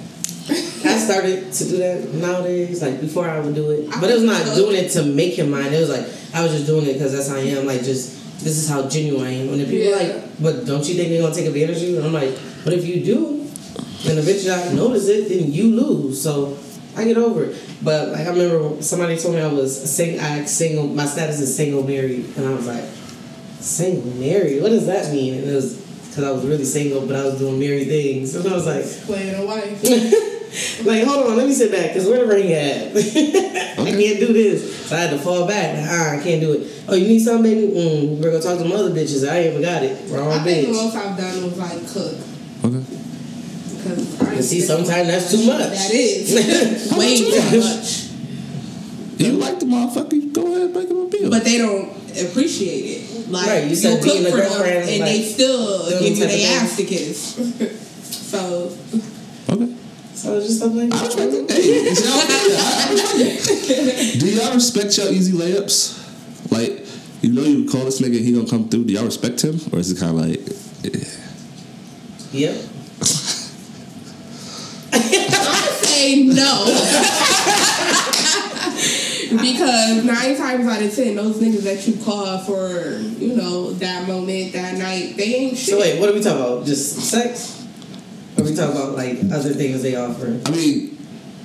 I 0.85 0.97
started 0.99 1.51
to 1.53 1.63
do 1.69 1.77
that 1.77 2.13
nowadays. 2.13 2.81
Like 2.81 2.99
before, 3.01 3.29
I 3.29 3.39
would 3.39 3.55
do 3.55 3.71
it, 3.71 3.89
but 4.01 4.09
it 4.09 4.13
was 4.13 4.23
not 4.23 4.43
doing 4.55 4.75
it 4.75 4.89
to 4.91 5.03
make 5.03 5.39
him 5.39 5.49
mine. 5.51 5.73
It 5.73 5.79
was 5.79 5.89
like 5.89 6.05
I 6.33 6.43
was 6.43 6.51
just 6.51 6.65
doing 6.67 6.85
it 6.85 6.93
because 6.93 7.13
that's 7.13 7.29
how 7.29 7.35
I 7.37 7.39
am. 7.55 7.65
Like 7.65 7.81
just 7.83 8.11
this 8.43 8.57
is 8.57 8.67
how 8.69 8.87
genuine 8.89 9.25
I 9.25 9.31
am. 9.31 9.49
And 9.49 9.59
then 9.61 9.69
people 9.69 9.87
are 9.93 10.01
Yeah. 10.01 10.13
like, 10.15 10.41
but 10.41 10.65
don't 10.65 10.85
you 10.87 10.95
think 10.95 11.09
they're 11.09 11.21
gonna 11.21 11.33
take 11.33 11.47
advantage 11.47 11.77
of 11.77 11.83
you? 11.83 11.97
And 11.97 12.05
I'm 12.07 12.13
like, 12.13 12.37
but 12.65 12.73
if 12.73 12.85
you 12.85 13.03
do, 13.03 13.39
and 14.07 14.19
eventually 14.19 14.51
I 14.51 14.73
notice 14.73 15.07
it, 15.07 15.29
then 15.29 15.51
you 15.51 15.71
lose. 15.75 16.21
So 16.21 16.57
I 16.97 17.05
get 17.05 17.17
over 17.17 17.45
it. 17.45 17.57
But 17.81 18.09
like 18.09 18.27
I 18.27 18.29
remember 18.29 18.81
somebody 18.81 19.17
told 19.17 19.35
me 19.35 19.41
I 19.41 19.47
was 19.47 19.71
sing, 19.89 20.19
I 20.19 20.43
single. 20.45 20.87
My 20.87 21.05
status 21.05 21.39
is 21.39 21.55
single 21.55 21.83
married, 21.87 22.25
and 22.37 22.45
I 22.45 22.53
was 22.53 22.67
like, 22.67 22.83
single 23.65 24.11
married. 24.13 24.61
What 24.61 24.69
does 24.69 24.85
that 24.87 25.11
mean? 25.11 25.35
And 25.35 25.49
it 25.49 25.53
was 25.53 25.75
because 25.75 26.23
I 26.23 26.31
was 26.31 26.45
really 26.45 26.63
single, 26.63 27.05
but 27.05 27.15
I 27.15 27.25
was 27.25 27.39
doing 27.39 27.59
married 27.59 27.87
things. 27.87 28.35
And 28.35 28.47
I 28.47 28.53
was 28.53 28.65
like. 28.65 28.85
Playing 29.05 29.35
a 29.35 29.45
wife. 29.45 29.83
like, 30.85 31.03
hold 31.03 31.27
on, 31.27 31.37
let 31.37 31.47
me 31.47 31.53
sit 31.53 31.71
back, 31.71 31.89
because 31.89 32.07
where 32.07 32.19
the 32.19 32.27
ring 32.27 32.53
at? 32.53 32.95
I 32.95 33.91
can't 33.91 34.19
do 34.19 34.31
this. 34.31 34.87
So 34.87 34.95
I 34.95 34.99
had 34.99 35.09
to 35.09 35.17
fall 35.17 35.45
back. 35.47 35.75
Ah, 35.89 36.13
I 36.13 36.23
can't 36.23 36.39
do 36.39 36.53
it. 36.53 36.83
Oh, 36.87 36.95
you 36.95 37.07
need 37.07 37.19
something, 37.19 37.43
baby? 37.43 37.67
Mm, 37.67 38.17
we're 38.17 38.31
going 38.31 38.41
to 38.41 38.47
talk 38.47 38.57
to 38.57 38.63
some 38.63 38.71
other 38.71 38.91
bitches. 38.91 39.27
I 39.29 39.39
ain't 39.39 39.47
even 39.51 39.61
got 39.61 39.83
it. 39.83 40.09
Wrong 40.09 40.31
I 40.31 40.43
think 40.43 40.67
the 40.67 40.73
bitch. 40.73 40.83
most 40.83 40.95
I've 40.95 41.17
done 41.17 41.43
was 41.43 41.57
like 41.57 41.87
cook. 41.91 42.13
Okay. 42.63 42.85
Because 43.75 44.21
I 44.21 44.39
see, 44.41 44.61
sometimes 44.61 45.07
that's 45.07 45.31
too 45.31 45.45
much. 45.45 45.69
That 45.69 45.91
is 45.91 46.93
way 46.97 47.17
too 47.17 47.59
much. 47.59 48.05
You 49.19 49.33
like 49.33 49.59
the 49.59 49.65
motherfucker? 49.65 50.33
Go 50.33 50.55
ahead, 50.55 50.73
make 50.73 50.89
him 50.89 50.97
a 50.97 51.05
bill. 51.07 51.29
But 51.29 51.43
they 51.43 51.57
don't 51.57 51.94
appreciate 52.19 52.85
it. 53.01 53.29
Like 53.29 53.47
Right, 53.47 53.67
you 53.67 53.75
said 53.75 54.01
cook 54.01 54.13
being 54.13 54.25
a 54.25 54.29
for 54.31 54.37
them, 54.37 54.47
girlfriend, 54.47 54.89
and 54.89 54.99
like, 54.99 55.09
they 55.09 55.21
still 55.23 55.89
give 55.89 56.01
you 56.17 56.23
type 56.23 56.23
of 56.25 56.29
their 56.39 56.61
ass 56.61 56.77
to 56.77 56.83
kiss. 56.83 57.35
so 58.03 58.71
okay. 59.49 59.75
So 60.13 60.31
I 60.31 60.35
was 60.35 60.47
just 60.47 60.59
something. 60.59 60.91
I 60.93 61.05
respect 61.05 61.33
it. 61.33 61.51
Hey, 61.51 61.61
it's 61.91 62.05
y'all 62.05 62.19
opinion. 62.21 62.57
I- 62.59 62.87
I 62.87 62.91
respect. 62.93 64.19
Do 64.19 64.25
y'all 64.31 64.53
respect 64.53 64.97
your 64.97 65.11
easy 65.11 65.33
layups? 65.33 66.51
Like, 66.51 66.85
you 67.21 67.31
know, 67.33 67.41
you 67.43 67.65
call 67.69 67.85
this 67.85 67.99
nigga, 68.01 68.19
he 68.21 68.31
gonna 68.33 68.47
come 68.49 68.69
through. 68.69 68.85
Do 68.85 68.93
y'all 68.93 69.05
respect 69.05 69.41
him, 69.43 69.59
or 69.73 69.79
is 69.79 69.91
it 69.91 69.97
kind 69.99 70.17
of 70.17 70.25
like, 70.25 70.39
eh? 70.85 71.05
Yep. 72.31 72.55
I 74.95 75.67
say 75.81 76.23
no. 76.23 77.24
Because 79.37 80.03
nine 80.03 80.35
times 80.37 80.65
out 80.67 80.81
of 80.81 80.95
ten, 80.95 81.15
those 81.15 81.37
niggas 81.37 81.63
that 81.63 81.87
you 81.87 82.03
call 82.03 82.37
for, 82.39 82.99
you 83.19 83.35
know, 83.35 83.71
that 83.73 84.07
moment, 84.07 84.53
that 84.53 84.77
night, 84.77 85.15
they 85.17 85.35
ain't 85.35 85.57
shit. 85.57 85.69
So 85.69 85.79
wait, 85.79 85.99
what 85.99 86.09
are 86.09 86.13
we 86.13 86.21
talking 86.21 86.41
about? 86.41 86.65
Just 86.65 86.99
sex? 86.99 87.65
Or 88.37 88.43
are 88.43 88.45
we 88.45 88.55
talking 88.55 88.75
about 88.75 88.95
like 88.95 89.19
other 89.31 89.53
things 89.53 89.81
they 89.81 89.95
offer? 89.95 90.39
I 90.45 90.51
mean, 90.51 90.97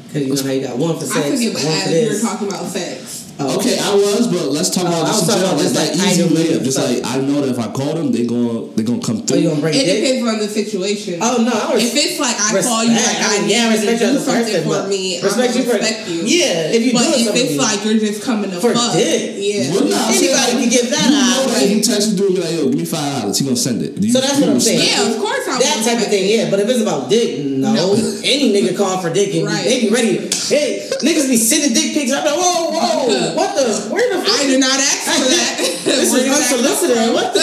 Because 0.06 0.26
you 0.26 0.34
know 0.34 0.42
how 0.42 0.50
you 0.50 0.66
got 0.66 0.76
one 0.78 0.98
for 0.98 1.04
sex, 1.06 1.16
I 1.18 1.30
forget 1.30 1.54
what 1.54 1.64
one 1.64 1.72
for 1.82 1.88
ad 1.88 1.94
you 1.94 2.12
were 2.12 2.20
talking 2.20 2.48
about 2.48 2.66
sex. 2.66 3.19
Oh, 3.40 3.56
okay, 3.58 3.78
I 3.80 3.94
was, 3.96 4.28
but 4.28 4.52
let's 4.52 4.68
talk 4.68 4.84
Oh, 4.84 4.88
about 4.92 5.08
I 5.08 5.16
just 5.16 5.24
was 5.24 5.28
talking 5.32 5.44
about 5.48 5.56
like 5.56 5.64
just 5.64 5.74
that 5.80 5.96
like 5.96 6.12
easy 6.12 6.22
item 6.24 6.36
layup. 6.36 6.60
Just 6.64 6.76
like 6.78 7.00
I 7.08 7.16
know 7.24 7.40
that 7.40 7.50
if 7.50 7.58
I 7.58 7.68
call 7.72 7.94
them, 7.96 8.12
they 8.12 8.26
gon' 8.28 8.74
they 8.76 8.82
gonna 8.84 9.00
come 9.00 9.16
you 9.18 9.22
through. 9.24 9.42
gonna 9.48 9.60
break 9.64 9.74
It 9.80 9.84
dick? 9.88 9.96
depends 10.04 10.28
on 10.28 10.36
the 10.44 10.48
situation. 10.48 11.18
Oh 11.24 11.40
no, 11.40 11.48
I 11.56 11.72
was 11.72 11.80
if 11.80 11.96
it's 11.96 12.20
like 12.20 12.36
I 12.36 12.52
call 12.60 12.84
you 12.84 12.92
like 13.00 13.16
I, 13.16 13.40
mean, 13.40 13.48
need 13.48 13.56
yeah, 13.56 13.72
you 13.72 13.80
to 13.80 13.96
do 13.96 14.18
something 14.20 14.62
for 14.68 14.84
me, 14.92 15.22
respect 15.24 15.56
I'm 15.56 15.56
you 15.56 15.64
gonna 15.64 15.72
for 15.72 15.78
respect 15.80 16.08
you. 16.12 16.20
Yeah, 16.28 16.76
if 16.76 16.80
you 16.84 16.92
but 16.92 17.04
doing 17.08 17.26
if 17.32 17.34
it's 17.40 17.56
like 17.56 17.80
you're 17.88 17.96
just 17.96 18.20
coming 18.22 18.50
to 18.52 18.60
For 18.60 18.76
fuck, 18.76 18.92
dick. 18.92 19.40
yeah. 19.40 19.72
Well, 19.72 19.88
nah, 19.88 20.04
I'm 20.04 20.12
Anybody 20.12 20.36
like, 20.36 20.60
can 20.60 20.68
get 20.68 20.86
that 20.92 21.08
You 21.08 21.16
know 21.16 21.40
out. 21.40 21.48
that 21.56 21.64
he 21.64 21.80
text 21.80 22.12
you 22.12 22.26
and 22.28 22.34
be 22.36 22.40
like, 22.44 22.52
yo, 22.52 22.68
give 22.68 22.76
me 22.76 22.84
five 22.84 23.24
dollars. 23.24 23.38
He 23.40 23.44
gonna 23.48 23.56
send 23.56 23.80
it. 23.80 23.96
You- 23.96 24.12
So 24.12 24.20
that's 24.20 24.36
what 24.36 24.52
I'm 24.52 24.60
saying. 24.60 24.84
Yeah, 24.84 25.08
of 25.08 25.16
course 25.16 25.48
I 25.48 25.56
That 25.64 25.80
type 25.80 26.00
of 26.04 26.12
thing, 26.12 26.28
yeah. 26.28 26.50
But 26.52 26.60
if 26.60 26.68
it's 26.68 26.84
about 26.84 27.08
dick, 27.08 27.40
no. 27.40 27.72
No. 27.72 27.96
Any 28.20 28.52
nigga 28.52 28.76
call 28.76 29.00
for 29.00 29.08
dick 29.08 29.32
and 29.32 29.48
they 29.48 29.80
be 29.80 29.88
ready. 29.88 30.28
Hey, 30.50 30.84
niggas 31.00 31.28
be 31.30 31.36
sending 31.40 31.72
dick 31.72 31.94
pics. 31.96 32.12
I'm 32.12 32.24
like, 32.24 32.34
whoa, 32.36 32.70
whoa, 32.74 33.29
what 33.34 33.54
the? 33.56 33.88
Where 33.92 34.06
the 34.16 34.24
fuck? 34.24 34.40
I 34.40 34.46
did 34.46 34.60
not 34.60 34.78
ask 34.78 35.04
for 35.04 35.28
that. 35.34 35.56
This 35.84 36.12
is 36.12 36.22
did 36.22 36.30
that 36.30 36.52
unsolicited. 36.52 37.14
What 37.14 37.34
the? 37.34 37.40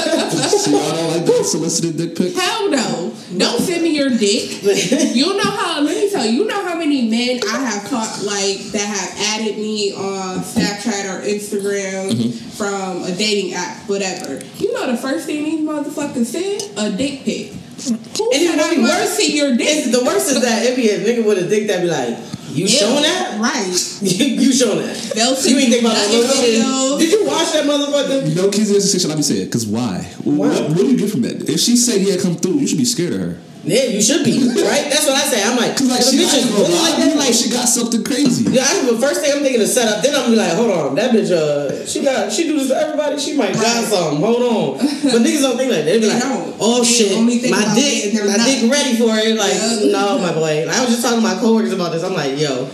So 0.57 0.71
y'all 0.71 0.91
don't 0.95 1.11
like 1.17 1.25
the 1.25 1.43
solicited 1.43 1.97
dick 1.97 2.15
pics? 2.17 2.39
Hell 2.39 2.69
no. 2.69 3.13
Don't 3.37 3.59
send 3.61 3.83
me 3.83 3.95
your 3.95 4.09
dick. 4.09 4.63
You 5.17 5.35
know 5.35 5.49
how, 5.49 5.81
let 5.81 5.95
me 5.97 6.09
tell 6.09 6.25
you, 6.25 6.31
you 6.43 6.45
know 6.45 6.63
how 6.63 6.77
many 6.77 7.09
men 7.09 7.39
I 7.49 7.59
have 7.59 7.83
caught, 7.89 8.21
like, 8.23 8.57
that 8.71 8.85
have 8.85 9.41
added 9.41 9.57
me 9.57 9.93
on 9.93 10.39
Snapchat 10.39 11.05
or 11.09 11.21
Instagram 11.25 12.11
Mm-hmm. 12.11 12.29
from 12.57 13.03
a 13.03 13.15
dating 13.15 13.53
app, 13.53 13.77
whatever. 13.89 14.39
You 14.57 14.73
know 14.73 14.91
the 14.91 14.97
first 14.97 15.25
thing 15.25 15.43
these 15.43 15.67
motherfuckers 15.67 16.25
send? 16.25 16.61
A 16.77 16.95
dick 16.95 17.23
pic. 17.23 17.51
Who 17.51 17.93
And 17.93 18.41
said 18.41 18.55
it 18.55 18.59
I 18.59 18.69
really 18.71 18.81
worse. 18.83 19.09
see 19.17 19.35
your 19.37 19.55
dick? 19.55 19.67
It's, 19.69 19.91
the 19.97 20.03
worst 20.05 20.29
is 20.31 20.41
that 20.41 20.63
it 20.65 20.75
be 20.75 20.89
a 20.89 20.99
nigga 20.99 21.25
with 21.25 21.37
a 21.43 21.47
dick 21.47 21.67
that 21.67 21.81
be 21.81 21.87
like, 21.87 22.17
you 22.57 22.63
Ew. 22.63 22.67
showing 22.69 23.03
that? 23.03 23.39
Right. 23.39 23.67
You, 24.01 24.25
you 24.25 24.53
showing 24.53 24.79
that? 24.85 24.95
They'll 25.15 25.35
You 25.35 25.57
ain't 25.57 25.69
think 25.69 25.81
about 25.81 25.97
nugget 25.97 26.21
that 26.23 26.43
videos. 26.43 26.99
Did 26.99 27.11
you 27.11 27.25
watch 27.25 27.51
that 27.53 27.65
motherfucker? 27.65 28.35
No 28.35 28.49
keys 28.49 28.69
in 28.69 28.75
this 28.75 28.91
situation. 28.91 29.09
Let 29.09 29.17
me 29.17 29.23
say 29.23 29.35
it. 29.41 29.51
Cause 29.51 29.65
why? 29.65 29.99
What, 30.23 30.69
what 30.69 30.77
do 30.77 30.87
you 30.87 30.97
get 30.97 31.09
from 31.11 31.21
that? 31.21 31.49
If 31.49 31.59
she 31.59 31.75
say 31.77 31.99
yeah, 31.99 32.21
come 32.21 32.35
through, 32.35 32.59
you 32.59 32.67
should 32.67 32.77
be 32.77 32.85
scared 32.85 33.13
of 33.13 33.19
her. 33.19 33.37
Yeah, 33.67 33.83
you 33.91 34.01
should 34.01 34.23
be, 34.23 34.39
right? 34.39 34.87
That's 34.87 35.05
what 35.05 35.19
I 35.19 35.27
say. 35.27 35.43
I'm 35.43 35.57
like, 35.59 35.75
Cause 35.75 35.91
like 35.91 35.99
she 36.01 36.15
bitch 36.23 36.39
is 36.39 36.47
like, 36.55 36.95
that, 37.03 37.15
like, 37.19 37.33
she 37.35 37.51
got 37.51 37.67
something 37.67 38.01
crazy. 38.01 38.47
Yeah, 38.49 38.63
I, 38.63 38.87
the 38.87 38.97
first 38.97 39.19
thing 39.19 39.31
I'm 39.35 39.43
thinking 39.43 39.59
is 39.59 39.73
set 39.75 39.91
up. 39.91 40.01
Then 40.01 40.15
I'm 40.15 40.31
gonna 40.31 40.35
be 40.35 40.39
like, 40.39 40.53
hold 40.55 40.71
on, 40.71 40.95
that 40.95 41.11
bitch, 41.11 41.31
uh, 41.35 41.85
she 41.85 42.01
got, 42.01 42.31
she 42.31 42.47
do 42.47 42.57
this 42.57 42.69
to 42.69 42.77
everybody. 42.79 43.19
She 43.19 43.35
might 43.35 43.53
got 43.53 43.83
something. 43.83 44.23
Hold 44.23 44.41
on, 44.41 44.77
but 44.79 45.19
niggas 45.19 45.43
don't 45.43 45.57
think 45.59 45.71
like 45.71 45.83
that. 45.83 45.91
They 45.91 45.99
be 45.99 46.07
like, 46.07 46.23
oh 46.63 46.79
shit, 46.83 47.11
my 47.19 47.27
dick, 47.75 48.15
my 48.15 48.39
dick 48.47 48.71
ready 48.71 48.95
for 48.95 49.11
it. 49.19 49.35
Like, 49.35 49.53
Yeah. 49.83 49.91
no, 49.91 50.19
my 50.19 50.31
boy. 50.31 50.63
I 50.63 50.79
was 50.81 50.95
just 50.95 51.03
talking 51.03 51.19
to 51.19 51.27
my 51.27 51.35
coworkers 51.35 51.73
about 51.73 51.91
this. 51.91 52.03
I'm 52.03 52.13
like, 52.13 52.39
yo, 52.39 52.65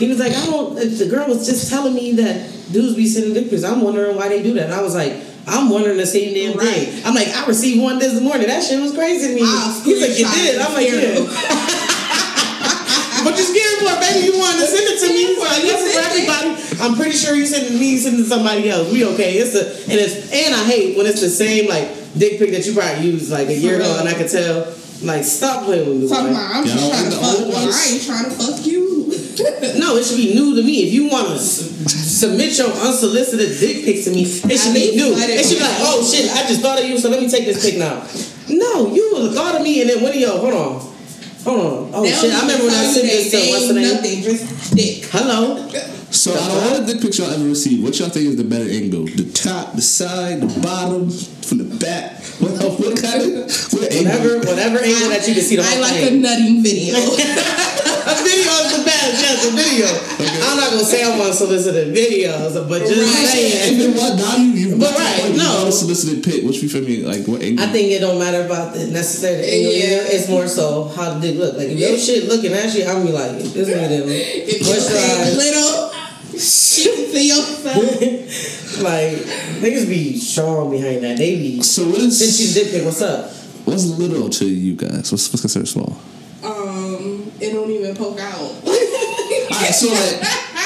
he 0.00 0.08
was 0.08 0.18
like, 0.18 0.32
I 0.32 0.46
don't. 0.46 0.74
The 0.74 1.06
girl 1.12 1.28
was 1.28 1.44
just 1.44 1.68
telling 1.68 1.92
me 1.94 2.14
that 2.24 2.48
dudes 2.72 2.96
be 2.96 3.06
sending 3.06 3.34
dick 3.34 3.50
pics. 3.50 3.64
I'm 3.64 3.82
wondering 3.82 4.16
why 4.16 4.28
they 4.28 4.42
do 4.42 4.54
that. 4.54 4.64
And 4.64 4.74
I 4.74 4.80
was 4.80 4.94
like. 4.94 5.12
I'm 5.48 5.70
wondering 5.70 5.96
the 5.96 6.06
same 6.06 6.34
damn 6.34 6.56
Right. 6.56 6.88
thing. 6.88 7.02
I'm 7.06 7.14
like, 7.14 7.28
I 7.28 7.46
received 7.46 7.82
one 7.82 7.98
this 7.98 8.20
morning. 8.20 8.46
That 8.48 8.62
shit 8.62 8.80
was 8.80 8.92
crazy 8.92 9.28
to 9.28 9.34
me. 9.34 9.42
I'll 9.44 9.80
He's 9.82 10.00
like, 10.00 10.18
you 10.18 10.26
did. 10.28 10.60
I'm 10.60 10.72
like, 10.74 10.88
yeah. 10.88 11.74
But 13.24 13.36
you're 13.36 13.46
scared 13.50 13.78
for 13.82 13.98
baby. 14.00 14.26
You 14.26 14.38
wanted 14.38 14.60
to 14.60 14.66
send 14.68 14.86
it 14.86 14.98
to 15.02 15.08
me. 15.12 15.34
So 15.34 15.42
I 15.42 15.56
You 15.58 15.62
guess 15.66 15.82
for 15.92 16.00
everybody. 16.06 16.50
I'm 16.80 16.94
pretty 16.96 17.16
sure 17.16 17.34
you 17.34 17.46
sending 17.46 17.78
me, 17.78 17.98
sending 17.98 18.24
somebody 18.24 18.70
else. 18.70 18.92
We 18.92 19.04
okay. 19.14 19.34
It's 19.38 19.56
a 19.56 19.66
and 19.90 19.98
it's 19.98 20.30
and 20.32 20.54
I 20.54 20.64
hate 20.64 20.96
when 20.96 21.04
it's 21.06 21.20
the 21.20 21.28
same 21.28 21.68
like 21.68 21.88
dick 22.16 22.38
pic 22.38 22.52
that 22.52 22.64
you 22.64 22.74
probably 22.74 23.10
used 23.10 23.30
like 23.32 23.48
a 23.48 23.54
year 23.58 23.74
ago, 23.76 23.96
and 23.98 24.08
I 24.08 24.14
could 24.14 24.30
tell. 24.30 24.72
Like, 25.02 25.22
stop 25.24 25.64
playing 25.64 25.88
with 25.88 25.98
me. 26.02 26.08
Talking 26.08 26.26
boy. 26.26 26.30
about, 26.32 26.50
I'm 26.56 26.64
just 26.66 26.90
trying 26.90 27.10
to 27.10 27.16
fuck. 27.16 27.38
old 27.38 27.48
Well. 27.54 27.70
I 27.72 27.86
ain't 27.86 28.02
trying 28.02 28.24
to 28.24 28.30
fuck 28.30 28.66
you. 28.66 28.84
No, 29.78 29.94
it 29.96 30.04
should 30.04 30.16
be 30.16 30.34
new 30.34 30.56
to 30.56 30.62
me. 30.62 30.82
If 30.88 30.92
you 30.92 31.08
want 31.08 31.28
to 31.28 31.34
s- 31.34 31.70
submit 32.18 32.58
your 32.58 32.66
unsolicited 32.72 33.58
dick 33.60 33.84
pics 33.84 34.04
to 34.06 34.10
me, 34.10 34.22
it 34.26 34.58
should 34.58 34.74
be 34.74 34.90
I 34.90 34.90
mean, 34.90 34.96
new. 34.96 35.14
let 35.14 35.30
it 35.30 35.38
It 35.38 35.46
should 35.46 35.58
be 35.58 35.62
be. 35.62 35.70
like, 35.70 35.78
oh 35.86 36.02
shit, 36.02 36.26
I 36.34 36.42
just 36.48 36.60
thought 36.60 36.80
of 36.82 36.84
you, 36.88 36.98
so 36.98 37.08
let 37.10 37.20
me 37.22 37.28
take 37.30 37.44
this 37.46 37.62
pic 37.64 37.78
now. 37.78 38.02
No, 38.50 38.92
you 38.92 39.30
thought 39.32 39.54
of 39.54 39.62
me, 39.62 39.80
and 39.82 39.90
then 39.90 40.02
one 40.02 40.10
when 40.10 40.18
yo, 40.20 40.36
hold 40.38 40.54
on, 40.54 40.80
hold 41.44 41.60
on. 41.60 41.90
Oh 41.94 42.02
They 42.02 42.10
shit, 42.10 42.32
I 42.34 42.40
remember 42.42 42.64
when 42.64 42.74
I 42.74 42.82
tell 42.82 42.92
sent 42.94 43.06
this 43.06 43.30
to 43.30 43.36
what's 43.50 43.68
they 43.68 43.74
the 43.74 43.74
name? 43.80 43.94
Nothing, 43.94 44.22
just 44.22 44.74
dick. 44.74 45.04
Hello. 45.12 45.68
So 46.10 46.32
out 46.32 46.50
of 46.50 46.72
all 46.72 46.80
the 46.80 46.92
dick 46.92 47.02
pics 47.02 47.18
y'all 47.18 47.30
ever 47.30 47.44
received, 47.44 47.82
what 47.84 47.98
y'all 47.98 48.08
think 48.08 48.26
is 48.26 48.36
the 48.36 48.44
better 48.44 48.68
angle? 48.68 49.04
The 49.04 49.30
top, 49.32 49.74
the 49.74 49.82
side, 49.82 50.40
the 50.40 50.60
bottom, 50.60 51.10
from 51.10 51.58
the 51.58 51.68
back? 51.78 52.16
What, 52.40 52.52
uh, 52.62 52.70
what 52.80 52.94
kind 53.02 53.22
of 53.22 53.50
what 53.72 53.82
Whatever, 53.92 54.40
angle? 54.40 54.48
whatever 54.48 54.78
angle 54.78 55.08
that 55.10 55.26
you 55.28 55.34
can 55.34 55.42
see 55.42 55.56
the 55.56 55.62
I 55.62 55.66
whole 55.74 55.82
like 55.82 56.00
a 56.00 56.06
thing. 56.08 56.22
nutting 56.22 56.62
video. 56.62 56.96
A 56.96 58.14
video 58.24 58.52
is 58.64 58.70
the 58.78 58.82
best. 58.86 59.20
Yes, 59.20 59.44
a 59.44 59.50
video. 59.52 59.88
I'm 60.48 60.56
not 60.56 60.70
gonna 60.70 60.84
say 60.84 61.04
I'm 61.04 61.20
unsolicited 61.20 61.92
videos, 61.94 62.54
but 62.68 62.80
just 62.86 62.94
Right. 62.94 63.28
saying. 63.28 63.80
If 63.80 63.88
it 63.88 63.94
was 63.96 64.16
now 64.16 64.36
you 64.36 64.50
you 64.52 64.76
But 64.76 64.92
right, 64.96 65.34
no. 65.36 65.66
unsolicited 65.66 66.22
pic, 66.24 66.44
which 66.44 66.62
you 66.62 66.68
feel 66.68 66.82
me 66.82 67.02
like 67.02 67.26
what 67.26 67.42
angle? 67.42 67.64
I 67.64 67.68
think 67.68 67.90
it 67.92 68.00
don't 68.00 68.18
matter 68.18 68.44
about 68.46 68.74
the 68.74 68.86
necessary 68.86 69.44
angle. 69.44 69.72
Yeah. 69.72 70.14
It's 70.16 70.28
more 70.28 70.46
so 70.48 70.88
how 70.94 71.14
the 71.18 71.20
dick 71.26 71.36
look. 71.38 71.56
Like 71.56 71.68
if 71.68 71.78
your 71.78 71.98
shit 71.98 72.28
looking 72.28 72.52
at 72.52 72.72
you, 72.74 72.84
I'm 72.86 73.04
be 73.04 73.12
like, 73.12 73.32
this 73.40 73.68
nigga 73.68 73.88
didn't 73.88 74.08
If 74.10 74.60
you 74.60 74.66
moisturize. 74.66 75.36
little, 75.36 75.77
shoot 76.38 77.10
to 77.12 77.24
yourself. 77.24 78.00
like 78.82 79.12
niggas 79.60 79.88
be 79.88 80.16
strong 80.18 80.70
behind 80.70 81.02
that. 81.04 81.18
They 81.18 81.36
be 81.36 81.62
so 81.62 81.86
what 81.88 81.98
is 81.98 82.18
since 82.18 82.38
you 82.40 82.62
is 82.62 82.72
dick 82.72 82.84
what's 82.84 83.02
up? 83.02 83.30
what's 83.64 83.84
little 83.86 84.28
to 84.30 84.46
you 84.46 84.74
guys? 84.74 85.10
What's 85.12 85.28
what's 85.32 85.40
considered 85.42 85.68
small? 85.68 85.98
Um, 86.44 87.30
it 87.40 87.52
don't 87.52 87.70
even 87.70 87.94
poke 87.96 88.20
out. 88.20 88.38
Alright, 88.40 89.74
so 89.74 89.88
like 89.88 90.22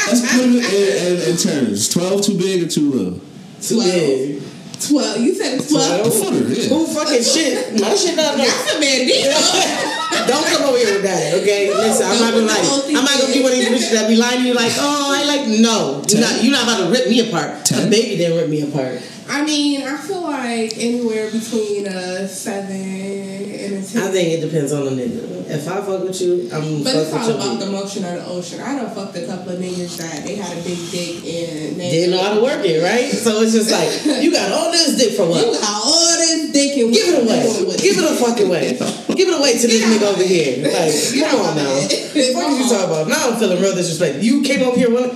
let's 0.06 0.20
put 0.32 0.44
it 0.44 0.72
in, 0.72 1.12
in, 1.22 1.30
in 1.30 1.36
terms. 1.36 1.88
Twelve 1.88 2.22
too 2.22 2.36
big 2.38 2.62
or 2.64 2.68
too 2.68 2.90
little? 2.90 3.20
Too 3.60 3.74
Twelve. 3.76 3.90
big. 3.92 4.42
Twelve. 4.88 5.18
You 5.20 5.34
said 5.34 5.60
A 5.60 5.68
twelve. 5.68 6.12
footer, 6.12 6.48
yeah. 6.52 6.68
Who 6.68 6.86
fucking 6.86 7.22
shit? 7.34 7.80
My 7.80 7.94
shit 7.94 8.16
not 8.16 8.36
no. 8.36 8.44
That's 8.44 8.74
a 8.74 8.76
bandito. 8.80 9.91
Don't 10.26 10.46
come 10.46 10.62
over 10.68 10.78
here 10.78 10.94
with 10.94 11.02
that, 11.04 11.34
okay? 11.42 11.72
Listen, 11.72 12.06
I'm 12.06 12.18
not 12.20 12.32
gonna 12.34 12.46
lie. 12.46 12.82
I'm 12.88 13.04
not 13.04 13.18
gonna 13.18 13.32
be 13.32 13.42
one 13.42 13.52
of 13.52 13.58
these 13.58 13.68
bitches 13.68 13.92
that 13.92 14.08
be 14.08 14.16
lying 14.16 14.40
to 14.42 14.46
you 14.48 14.54
like, 14.54 14.72
oh, 14.76 15.14
I 15.16 15.24
like 15.24 15.48
no. 15.60 16.02
You're 16.08 16.20
not, 16.20 16.42
you're 16.42 16.52
not 16.52 16.64
about 16.64 16.78
to 16.86 16.90
rip 16.90 17.08
me 17.08 17.28
apart. 17.28 17.64
Ten? 17.64 17.86
A 17.88 17.90
baby 17.90 18.16
didn't 18.16 18.38
rip 18.38 18.48
me 18.48 18.62
apart. 18.62 19.00
I 19.28 19.44
mean, 19.44 19.82
I 19.82 19.96
feel 19.96 20.22
like 20.22 20.76
anywhere 20.76 21.30
between 21.30 21.86
a 21.86 22.28
seven 22.28 22.76
and 22.76 23.72
a 23.74 23.86
ten. 23.86 24.02
I 24.02 24.10
think 24.10 24.28
it 24.38 24.40
depends 24.44 24.72
on 24.72 24.84
the 24.84 24.90
nigga. 24.90 25.30
If 25.52 25.68
I 25.68 25.80
fuck 25.82 26.02
with 26.04 26.20
you, 26.20 26.48
I'm 26.52 26.82
But 26.82 26.92
fuck 26.92 27.02
it's 27.02 27.12
with 27.12 27.22
all 27.22 27.28
you. 27.28 27.34
about 27.34 27.60
the 27.60 27.70
motion 27.70 28.04
of 28.04 28.14
the 28.14 28.26
ocean. 28.26 28.60
I 28.60 28.76
done 28.76 28.94
fucked 28.94 29.16
a 29.16 29.26
couple 29.26 29.52
of 29.52 29.58
niggas 29.58 29.98
that 29.98 30.24
they 30.24 30.36
had 30.36 30.56
a 30.56 30.62
big 30.62 30.78
dick 30.90 31.16
and 31.16 31.80
they 31.80 31.90
Didn't 31.90 32.10
know 32.16 32.22
how 32.22 32.34
to 32.34 32.40
work 32.40 32.64
it, 32.64 32.82
right? 32.82 33.10
So 33.12 33.40
it's 33.42 33.52
just 33.52 33.70
like 33.70 33.90
you 34.22 34.32
got 34.32 34.50
all 34.52 34.70
this 34.72 34.96
dick 34.96 35.12
for 35.16 35.28
what? 35.28 35.40
You 35.44 35.50
what? 35.52 35.60
got 35.60 35.82
all 35.84 36.16
this 36.16 36.52
dick 36.52 36.78
and 36.78 36.92
Give 36.92 37.08
it 37.14 37.24
away. 37.24 37.76
Give 37.78 37.98
it 37.98 38.04
a 38.04 38.14
fucking 38.16 38.48
way. 38.48 38.78
Give 39.16 39.28
it 39.28 39.38
away 39.38 39.52
to 39.58 39.66
this 39.66 39.82
nigga 39.84 40.12
over 40.12 40.22
here. 40.22 40.62
Like, 40.64 40.92
Get 40.92 41.30
come 41.30 41.40
out 41.40 41.46
on 41.52 41.58
of 41.58 41.64
now. 41.64 41.88
it. 41.90 42.34
What 42.36 42.44
are 42.46 42.56
you 42.58 42.68
talking 42.68 42.84
about? 42.90 43.08
Now 43.08 43.30
I'm 43.30 43.36
feeling 43.38 43.60
real 43.62 43.74
disrespect. 43.74 44.22
You 44.22 44.42
came 44.42 44.66
up 44.66 44.74
here. 44.74 44.90
What? 44.90 45.12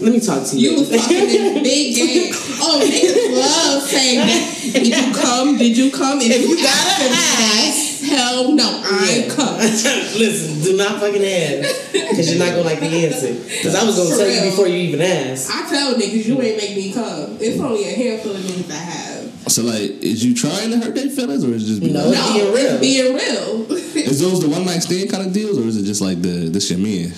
Let 0.00 0.12
me 0.12 0.20
talk 0.20 0.46
to 0.46 0.56
you. 0.56 0.70
You 0.70 0.84
this 0.86 1.06
big 1.08 1.94
game. 1.96 2.32
Oh, 2.62 2.78
niggas 2.78 3.34
love 3.34 3.82
saying 3.82 4.18
that. 4.18 4.72
Did 4.72 4.86
you 4.86 5.12
come? 5.14 5.58
Did 5.58 5.76
you 5.76 5.90
come? 5.90 6.18
If 6.22 6.48
you 6.48 6.56
got 6.56 6.70
ask 6.70 7.00
an 7.02 7.10
them 7.10 7.18
ass, 7.18 8.00
that, 8.00 8.06
hell 8.16 8.52
no, 8.54 8.82
I 8.84 9.24
Yeah. 9.26 9.34
come. 9.34 9.56
Listen, 10.18 10.62
do 10.62 10.76
not 10.76 11.00
fucking 11.00 11.22
ask. 11.24 11.92
Because 11.92 12.30
you're 12.30 12.38
not 12.38 12.54
going 12.54 12.62
to 12.62 12.70
like 12.70 12.80
the 12.80 12.86
answer. 13.06 13.34
Because 13.34 13.74
I 13.74 13.84
was 13.84 13.96
going 13.96 14.08
to 14.10 14.14
For 14.14 14.20
tell 14.22 14.30
you 14.30 14.50
before 14.50 14.68
you 14.68 14.76
even 14.86 15.00
asked. 15.02 15.50
I 15.52 15.68
tell 15.68 15.94
niggas 15.94 16.24
you 16.26 16.40
ain't 16.42 16.56
make 16.58 16.76
me 16.76 16.92
come. 16.92 17.36
It's 17.40 17.60
only 17.60 17.84
a 17.84 17.92
handful 17.94 18.32
of 18.36 18.42
niggas 18.42 18.70
I 18.70 18.74
have. 18.78 19.07
So 19.48 19.62
like, 19.62 19.80
is 20.02 20.24
you 20.24 20.34
trying 20.34 20.70
to 20.70 20.78
hurt 20.78 20.94
their 20.94 21.08
feelings 21.10 21.44
or 21.44 21.48
is 21.54 21.64
it 21.64 21.66
just 21.66 21.80
be 21.82 21.90
No. 21.92 22.08
like, 22.08 22.14
no, 22.14 22.32
being 22.34 22.54
real. 22.54 22.80
being 22.80 23.14
real. 23.14 23.72
is 23.96 24.20
those 24.20 24.40
the 24.40 24.48
one 24.48 24.64
night 24.66 24.82
stand 24.82 25.10
kind 25.10 25.26
of 25.26 25.32
deals 25.32 25.58
or 25.58 25.62
is 25.62 25.76
it 25.76 25.84
just 25.84 26.00
like 26.00 26.20
the 26.22 26.48
this 26.48 26.70
your 26.70 26.78
man? 26.78 27.12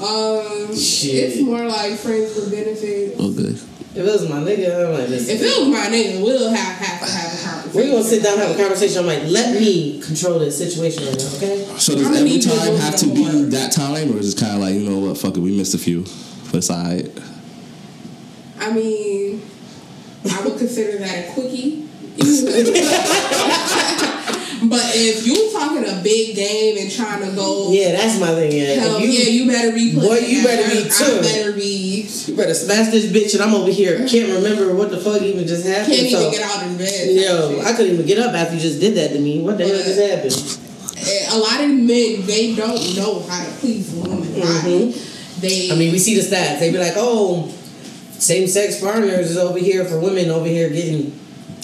um, 0.00 0.74
Shit. 0.76 1.14
it's 1.32 1.40
more 1.40 1.64
like 1.66 1.98
friends 1.98 2.34
with 2.36 2.50
benefits. 2.50 3.18
Okay. 3.20 3.56
If 3.94 3.96
it 3.96 4.12
was 4.12 4.28
my 4.28 4.36
nigga, 4.36 4.86
I'm 4.86 4.92
like, 4.92 5.08
listen. 5.08 5.34
If 5.34 5.42
it 5.42 5.58
was 5.58 5.68
my 5.68 5.86
nigga, 5.86 6.22
we'll 6.22 6.50
have, 6.50 6.76
have 6.76 7.00
to 7.08 7.12
have 7.12 7.32
a 7.34 7.42
conversation. 7.42 7.74
We're 7.74 7.90
gonna 7.90 8.04
sit 8.04 8.22
down 8.22 8.34
and 8.34 8.42
have 8.42 8.54
a 8.54 8.58
conversation. 8.62 8.98
I'm 9.00 9.06
like, 9.06 9.24
let 9.24 9.58
me 9.60 10.00
control 10.00 10.38
this 10.38 10.56
situation 10.56 11.04
right 11.06 11.16
now, 11.18 11.36
okay? 11.36 11.64
So 11.78 11.94
does 11.96 12.06
every 12.06 12.22
need 12.22 12.44
you 12.44 12.50
to 12.50 12.56
time 12.56 12.76
have 12.76 12.96
to 12.96 13.06
be 13.06 13.24
more. 13.24 13.42
that 13.50 13.72
time, 13.72 14.12
or 14.14 14.18
is 14.18 14.34
it 14.34 14.38
kind 14.40 14.54
of 14.54 14.60
like 14.60 14.74
you 14.74 14.88
know 14.88 14.98
what? 15.00 15.18
Fuck 15.18 15.36
it, 15.36 15.40
we 15.40 15.56
missed 15.56 15.74
a 15.74 15.78
few, 15.78 16.02
but 16.52 16.58
it's 16.58 16.70
alright. 16.70 17.10
I 18.60 18.72
mean, 18.72 19.42
I 20.24 20.40
would 20.44 20.58
consider 20.58 20.98
that 20.98 21.28
a 21.28 21.32
quickie. 21.32 21.88
but 22.18 22.26
if 24.90 25.22
you 25.24 25.52
talking 25.52 25.86
a 25.86 26.02
big 26.02 26.34
game 26.34 26.76
and 26.78 26.90
trying 26.90 27.22
to 27.22 27.30
go, 27.36 27.70
Yeah, 27.70 27.92
that's 27.92 28.18
my 28.18 28.34
thing. 28.34 28.50
Yeah, 28.50 28.74
hell 28.74 28.98
you, 28.98 29.06
yeah, 29.06 29.28
you 29.30 29.46
better 29.46 29.70
be. 29.70 29.94
Boy, 29.94 30.18
you 30.18 30.42
better 30.42 30.68
be 30.68 30.82
too. 30.90 31.04
I 31.04 31.22
better 31.22 31.52
be. 31.52 32.08
you 32.26 32.36
better 32.36 32.54
smash 32.54 32.90
this 32.90 33.06
bitch, 33.06 33.34
and 33.34 33.42
I'm 33.42 33.54
over 33.54 33.70
here 33.70 33.98
mm-hmm. 33.98 34.08
can't 34.08 34.32
remember 34.32 34.74
what 34.74 34.90
the 34.90 34.98
fuck 34.98 35.22
even 35.22 35.46
just 35.46 35.64
happened. 35.64 35.94
Can't 35.94 36.10
so, 36.10 36.18
even 36.18 36.32
get 36.32 36.42
out 36.42 36.66
of 36.66 36.76
bed. 36.76 37.14
Yo, 37.14 37.60
I 37.60 37.72
couldn't 37.72 37.92
even 37.94 38.06
get 38.06 38.18
up 38.18 38.34
after 38.34 38.54
you 38.54 38.60
just 38.60 38.80
did 38.80 38.96
that 38.96 39.12
to 39.12 39.20
me. 39.20 39.40
What 39.40 39.58
the 39.58 39.68
hell 39.68 39.78
just 39.78 40.00
happened? 40.00 40.34
Eh, 41.06 41.28
a 41.30 41.38
lot 41.38 41.60
of 41.62 41.70
men 41.70 42.26
they 42.26 42.56
don't 42.56 42.96
know 42.96 43.22
how 43.22 43.44
to 43.44 43.50
please 43.60 43.94
a 43.94 43.98
woman 44.00 44.40
body. 44.40 44.90
They, 45.38 45.70
I 45.70 45.76
mean, 45.76 45.92
we 45.92 46.00
see 46.00 46.16
the 46.16 46.22
stats. 46.22 46.58
They 46.58 46.72
be 46.72 46.78
like, 46.78 46.94
oh, 46.96 47.54
same 48.18 48.46
sex 48.48 48.80
partners 48.80 49.30
is 49.30 49.36
over 49.36 49.58
here 49.58 49.84
for 49.84 49.98
women 49.98 50.30
over 50.30 50.46
here 50.46 50.68
getting 50.70 51.12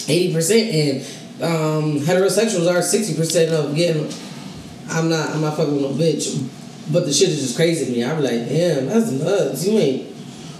80%, 0.06 0.72
and 0.72 1.42
um, 1.42 1.98
heterosexuals 2.00 2.70
are 2.70 2.78
60% 2.80 3.52
of 3.52 3.74
getting. 3.74 4.08
I'm 4.88 5.08
not, 5.08 5.30
I'm 5.30 5.40
not 5.40 5.56
fucking 5.56 5.72
with 5.74 5.82
no 5.82 5.90
bitch. 5.90 6.48
But 6.92 7.06
the 7.06 7.12
shit 7.12 7.30
is 7.30 7.40
just 7.40 7.56
crazy 7.56 7.86
to 7.86 7.92
me. 7.92 8.04
I'm 8.04 8.22
like, 8.22 8.46
damn, 8.48 8.86
that's 8.86 9.10
nuts. 9.10 9.66
You 9.66 9.78
ain't. 9.78 10.10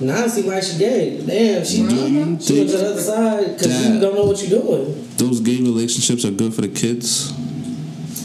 Now 0.00 0.16
I 0.16 0.20
don't 0.20 0.30
see 0.30 0.42
why 0.42 0.58
she 0.60 0.78
gay. 0.78 1.24
Damn, 1.24 1.64
she, 1.64 1.86
Do 1.86 1.94
you 1.94 2.40
she 2.40 2.58
went 2.58 2.68
to 2.70 2.78
the 2.78 2.90
other 2.90 3.00
side 3.00 3.56
because 3.58 3.86
you 3.86 4.00
don't 4.00 4.14
know 4.14 4.24
what 4.24 4.42
you're 4.42 4.60
doing. 4.60 5.08
Those 5.18 5.40
gay 5.40 5.58
relationships 5.60 6.24
are 6.24 6.30
good 6.30 6.54
for 6.54 6.62
the 6.62 6.68
kids. 6.68 7.30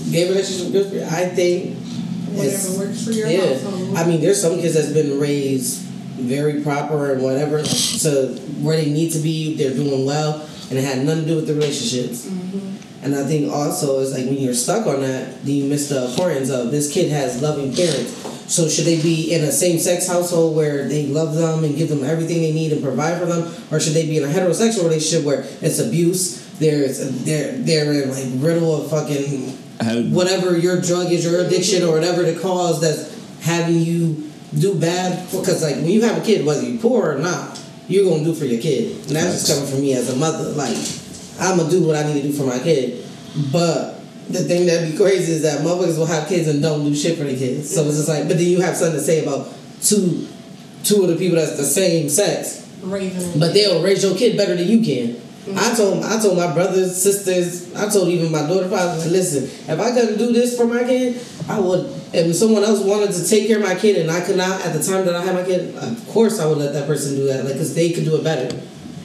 Gay 0.10 0.30
relationships 0.30 0.70
are 0.70 0.72
good 0.72 0.88
for. 1.10 1.16
I 1.16 1.26
think. 1.26 1.76
whatever 2.30 2.48
it's- 2.56 2.78
works 2.78 3.04
for 3.04 3.12
your 3.12 3.28
Yeah, 3.28 3.54
household. 3.54 3.98
I 3.98 4.08
mean, 4.08 4.22
there's 4.22 4.42
some 4.42 4.60
kids 4.60 4.74
that's 4.76 4.92
been 4.94 5.20
raised 5.20 5.84
very 6.20 6.62
proper 6.64 7.14
and 7.14 7.22
whatever 7.22 7.62
to 7.64 8.40
where 8.62 8.78
they 8.78 8.90
need 8.90 9.12
to 9.12 9.20
be. 9.20 9.56
They're 9.56 9.74
doing 9.74 10.06
well, 10.06 10.48
and 10.70 10.78
it 10.78 10.84
had 10.84 11.06
nothing 11.06 11.24
to 11.24 11.28
do 11.30 11.36
with 11.36 11.48
the 11.48 11.54
relationships. 11.54 12.26
Mm-hmm. 12.26 13.04
And 13.04 13.16
I 13.16 13.24
think 13.24 13.52
also 13.52 14.00
is 14.00 14.14
like 14.14 14.26
when 14.26 14.38
you're 14.38 14.54
stuck 14.54 14.86
on 14.86 15.02
that, 15.02 15.46
then 15.46 15.56
you 15.56 15.70
miss 15.70 15.88
the 15.88 16.10
importance 16.10 16.50
of 16.50 16.72
this 16.72 16.94
kid 16.94 17.10
has 17.12 17.42
loving 17.42 17.74
parents. 17.74 18.12
So 18.54 18.68
should 18.68 18.86
they 18.86 19.02
be 19.02 19.32
in 19.32 19.44
a 19.44 19.52
same-sex 19.52 20.08
household 20.08 20.56
where 20.56 20.88
they 20.88 21.06
love 21.06 21.36
them 21.36 21.64
and 21.64 21.78
give 21.78 21.88
them 21.88 22.04
everything 22.04 22.42
they 22.42 22.52
need 22.52 22.74
and 22.74 22.84
provide 22.84 23.20
for 23.20 23.26
them, 23.26 23.54
or 23.72 23.80
should 23.80 23.94
they 23.94 24.06
be 24.08 24.18
in 24.18 24.24
a 24.24 24.28
heterosexual 24.28 24.84
relationship 24.84 25.24
where 25.26 25.46
it's 25.62 25.80
abuse? 25.80 26.46
There's 26.60 27.24
they're 27.24 27.54
they're 27.54 28.04
in 28.04 28.10
like 28.10 28.44
riddle 28.44 28.76
of 28.76 28.90
fucking 28.90 30.12
whatever 30.12 30.58
your 30.58 30.82
drug 30.82 31.10
is, 31.12 31.24
your 31.24 31.40
addiction, 31.40 31.84
or 31.84 31.94
whatever 31.94 32.24
the 32.24 32.38
cause 32.38 32.82
that's 32.82 33.16
having 33.44 33.80
you 33.80 34.29
do 34.58 34.80
bad. 34.80 35.30
Because 35.32 35.62
like 35.64 35.76
when 35.76 35.88
you 35.88 36.02
have 36.02 36.18
a 36.22 36.26
kid, 36.26 36.46
whether 36.46 36.62
you're 36.62 36.82
poor 36.82 37.16
or 37.16 37.20
not, 37.20 37.62
you're 37.88 38.06
gonna 38.10 38.24
do 38.24 38.34
for 38.34 38.46
your 38.46 38.62
kid, 38.62 38.96
and 39.08 39.16
that's 39.16 39.48
just 39.48 39.48
coming 39.50 39.70
from 39.70 39.82
me 39.82 39.94
as 39.94 40.10
a 40.10 40.16
mother. 40.16 40.50
Like 40.50 40.78
I'm 41.40 41.58
gonna 41.58 41.70
do 41.70 41.86
what 41.86 41.96
I 41.96 42.04
need 42.04 42.22
to 42.22 42.28
do 42.28 42.34
for 42.34 42.44
my 42.46 42.60
kid, 42.60 43.06
but. 43.52 43.96
The 44.30 44.44
thing 44.44 44.68
that'd 44.68 44.92
be 44.92 44.96
crazy 44.96 45.32
is 45.32 45.42
that 45.42 45.62
motherfuckers 45.62 45.98
will 45.98 46.06
have 46.06 46.30
kids 46.30 46.48
and 46.48 46.62
don't 46.62 46.84
do 46.84 46.94
shit 46.94 47.18
for 47.18 47.24
the 47.24 47.36
kids. 47.36 47.74
So 47.74 47.84
it's 47.86 47.96
just 47.96 48.08
like, 48.08 48.28
but 48.28 48.38
then 48.38 48.46
you 48.46 48.62
have 48.62 48.76
something 48.76 49.00
to 49.00 49.04
say 49.04 49.24
about 49.24 49.52
two, 49.82 50.28
two 50.84 51.02
of 51.02 51.08
the 51.08 51.16
people 51.16 51.38
that's 51.38 51.58
the 51.58 51.64
same 51.64 52.10
sex. 52.10 52.70
Raven. 52.84 53.40
But 53.40 53.56
they'll 53.56 53.82
raise 53.82 54.04
your 54.04 54.16
kid 54.16 54.38
better 54.38 54.56
than 54.56 54.68
you 54.68 54.82
can. 54.86 55.16
Mm-hmm. 55.16 55.58
I 55.58 55.76
told 55.76 56.04
I 56.04 56.22
told 56.22 56.38
my 56.38 56.54
brothers, 56.54 57.02
sisters, 57.02 57.74
I 57.74 57.90
told 57.90 58.10
even 58.10 58.32
my 58.32 58.46
daughter 58.46 58.70
father, 58.70 59.04
listen, 59.10 59.46
if 59.46 59.80
I 59.80 59.92
couldn't 59.92 60.20
do 60.20 60.32
this 60.32 60.56
for 60.56 60.66
my 60.66 60.84
kid, 60.84 61.20
I 61.48 61.60
would. 61.60 61.99
If 62.12 62.36
someone 62.36 62.64
else 62.64 62.82
wanted 62.84 63.12
to 63.14 63.28
take 63.28 63.48
care 63.48 63.58
of 63.58 63.64
my 63.64 63.76
kid 63.76 63.98
and 63.98 64.10
I 64.10 64.22
could 64.22 64.38
not 64.38 64.62
at 64.66 64.74
the 64.74 64.82
time 64.82 65.06
that 65.06 65.16
I 65.16 65.24
had 65.24 65.36
my 65.36 65.44
kid, 65.44 65.76
of 65.76 66.08
course 66.10 66.40
I 66.40 66.48
would 66.48 66.58
let 66.58 66.74
that 66.74 66.88
person 66.88 67.16
do 67.16 67.26
that, 67.26 67.46
like, 67.46 67.56
cause 67.56 67.76
they 67.76 67.92
could 67.92 68.04
do 68.06 68.16
it 68.16 68.24
better. 68.24 68.56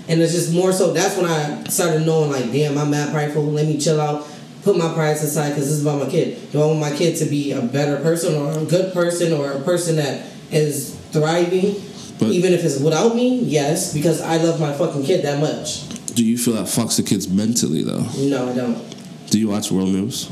And 0.09 0.21
it's 0.21 0.33
just 0.33 0.53
more 0.53 0.73
so. 0.73 0.93
That's 0.93 1.17
when 1.17 1.27
I 1.27 1.65
started 1.65 2.07
knowing, 2.07 2.31
like, 2.31 2.51
damn, 2.53 2.77
I'm 2.79 2.91
mad 2.91 3.13
prideful. 3.13 3.43
Let 3.45 3.67
me 3.67 3.79
chill 3.79 4.01
out, 4.01 4.27
put 4.63 4.77
my 4.79 4.93
pride 4.95 5.17
aside, 5.17 5.51
cause 5.55 5.65
this 5.65 5.71
is 5.71 5.83
about 5.83 5.99
my 6.03 6.11
kid. 6.11 6.51
Do 6.53 6.63
I 6.63 6.67
want 6.67 6.79
my 6.81 6.95
kid 6.97 7.17
to 7.19 7.27
be 7.27 7.53
a 7.53 7.61
better 7.61 7.97
person 7.99 8.35
or 8.37 8.59
a 8.59 8.65
good 8.65 8.93
person 8.95 9.33
or 9.33 9.53
a 9.53 9.61
person 9.61 9.97
that 9.97 10.27
is 10.51 10.95
thriving? 11.13 11.75
But- 12.19 12.29
even 12.31 12.53
if 12.53 12.65
it's 12.65 12.79
without 12.81 13.15
me, 13.17 13.41
yes, 13.41 13.93
because 13.93 14.21
I 14.23 14.37
love 14.39 14.61
my 14.61 14.73
fucking 14.73 15.05
kid 15.05 15.25
that 15.25 15.41
much. 15.41 15.89
do 16.15 16.25
you 16.25 16.39
feel 16.39 16.55
that 16.55 16.67
fucks 16.67 16.97
the 16.97 17.03
kids 17.03 17.29
mentally 17.29 17.83
though? 17.83 18.05
No, 18.19 18.49
I 18.49 18.55
don't. 18.55 19.31
Do 19.31 19.39
you 19.41 19.49
watch 19.49 19.71
world 19.73 19.89
news? 19.89 20.31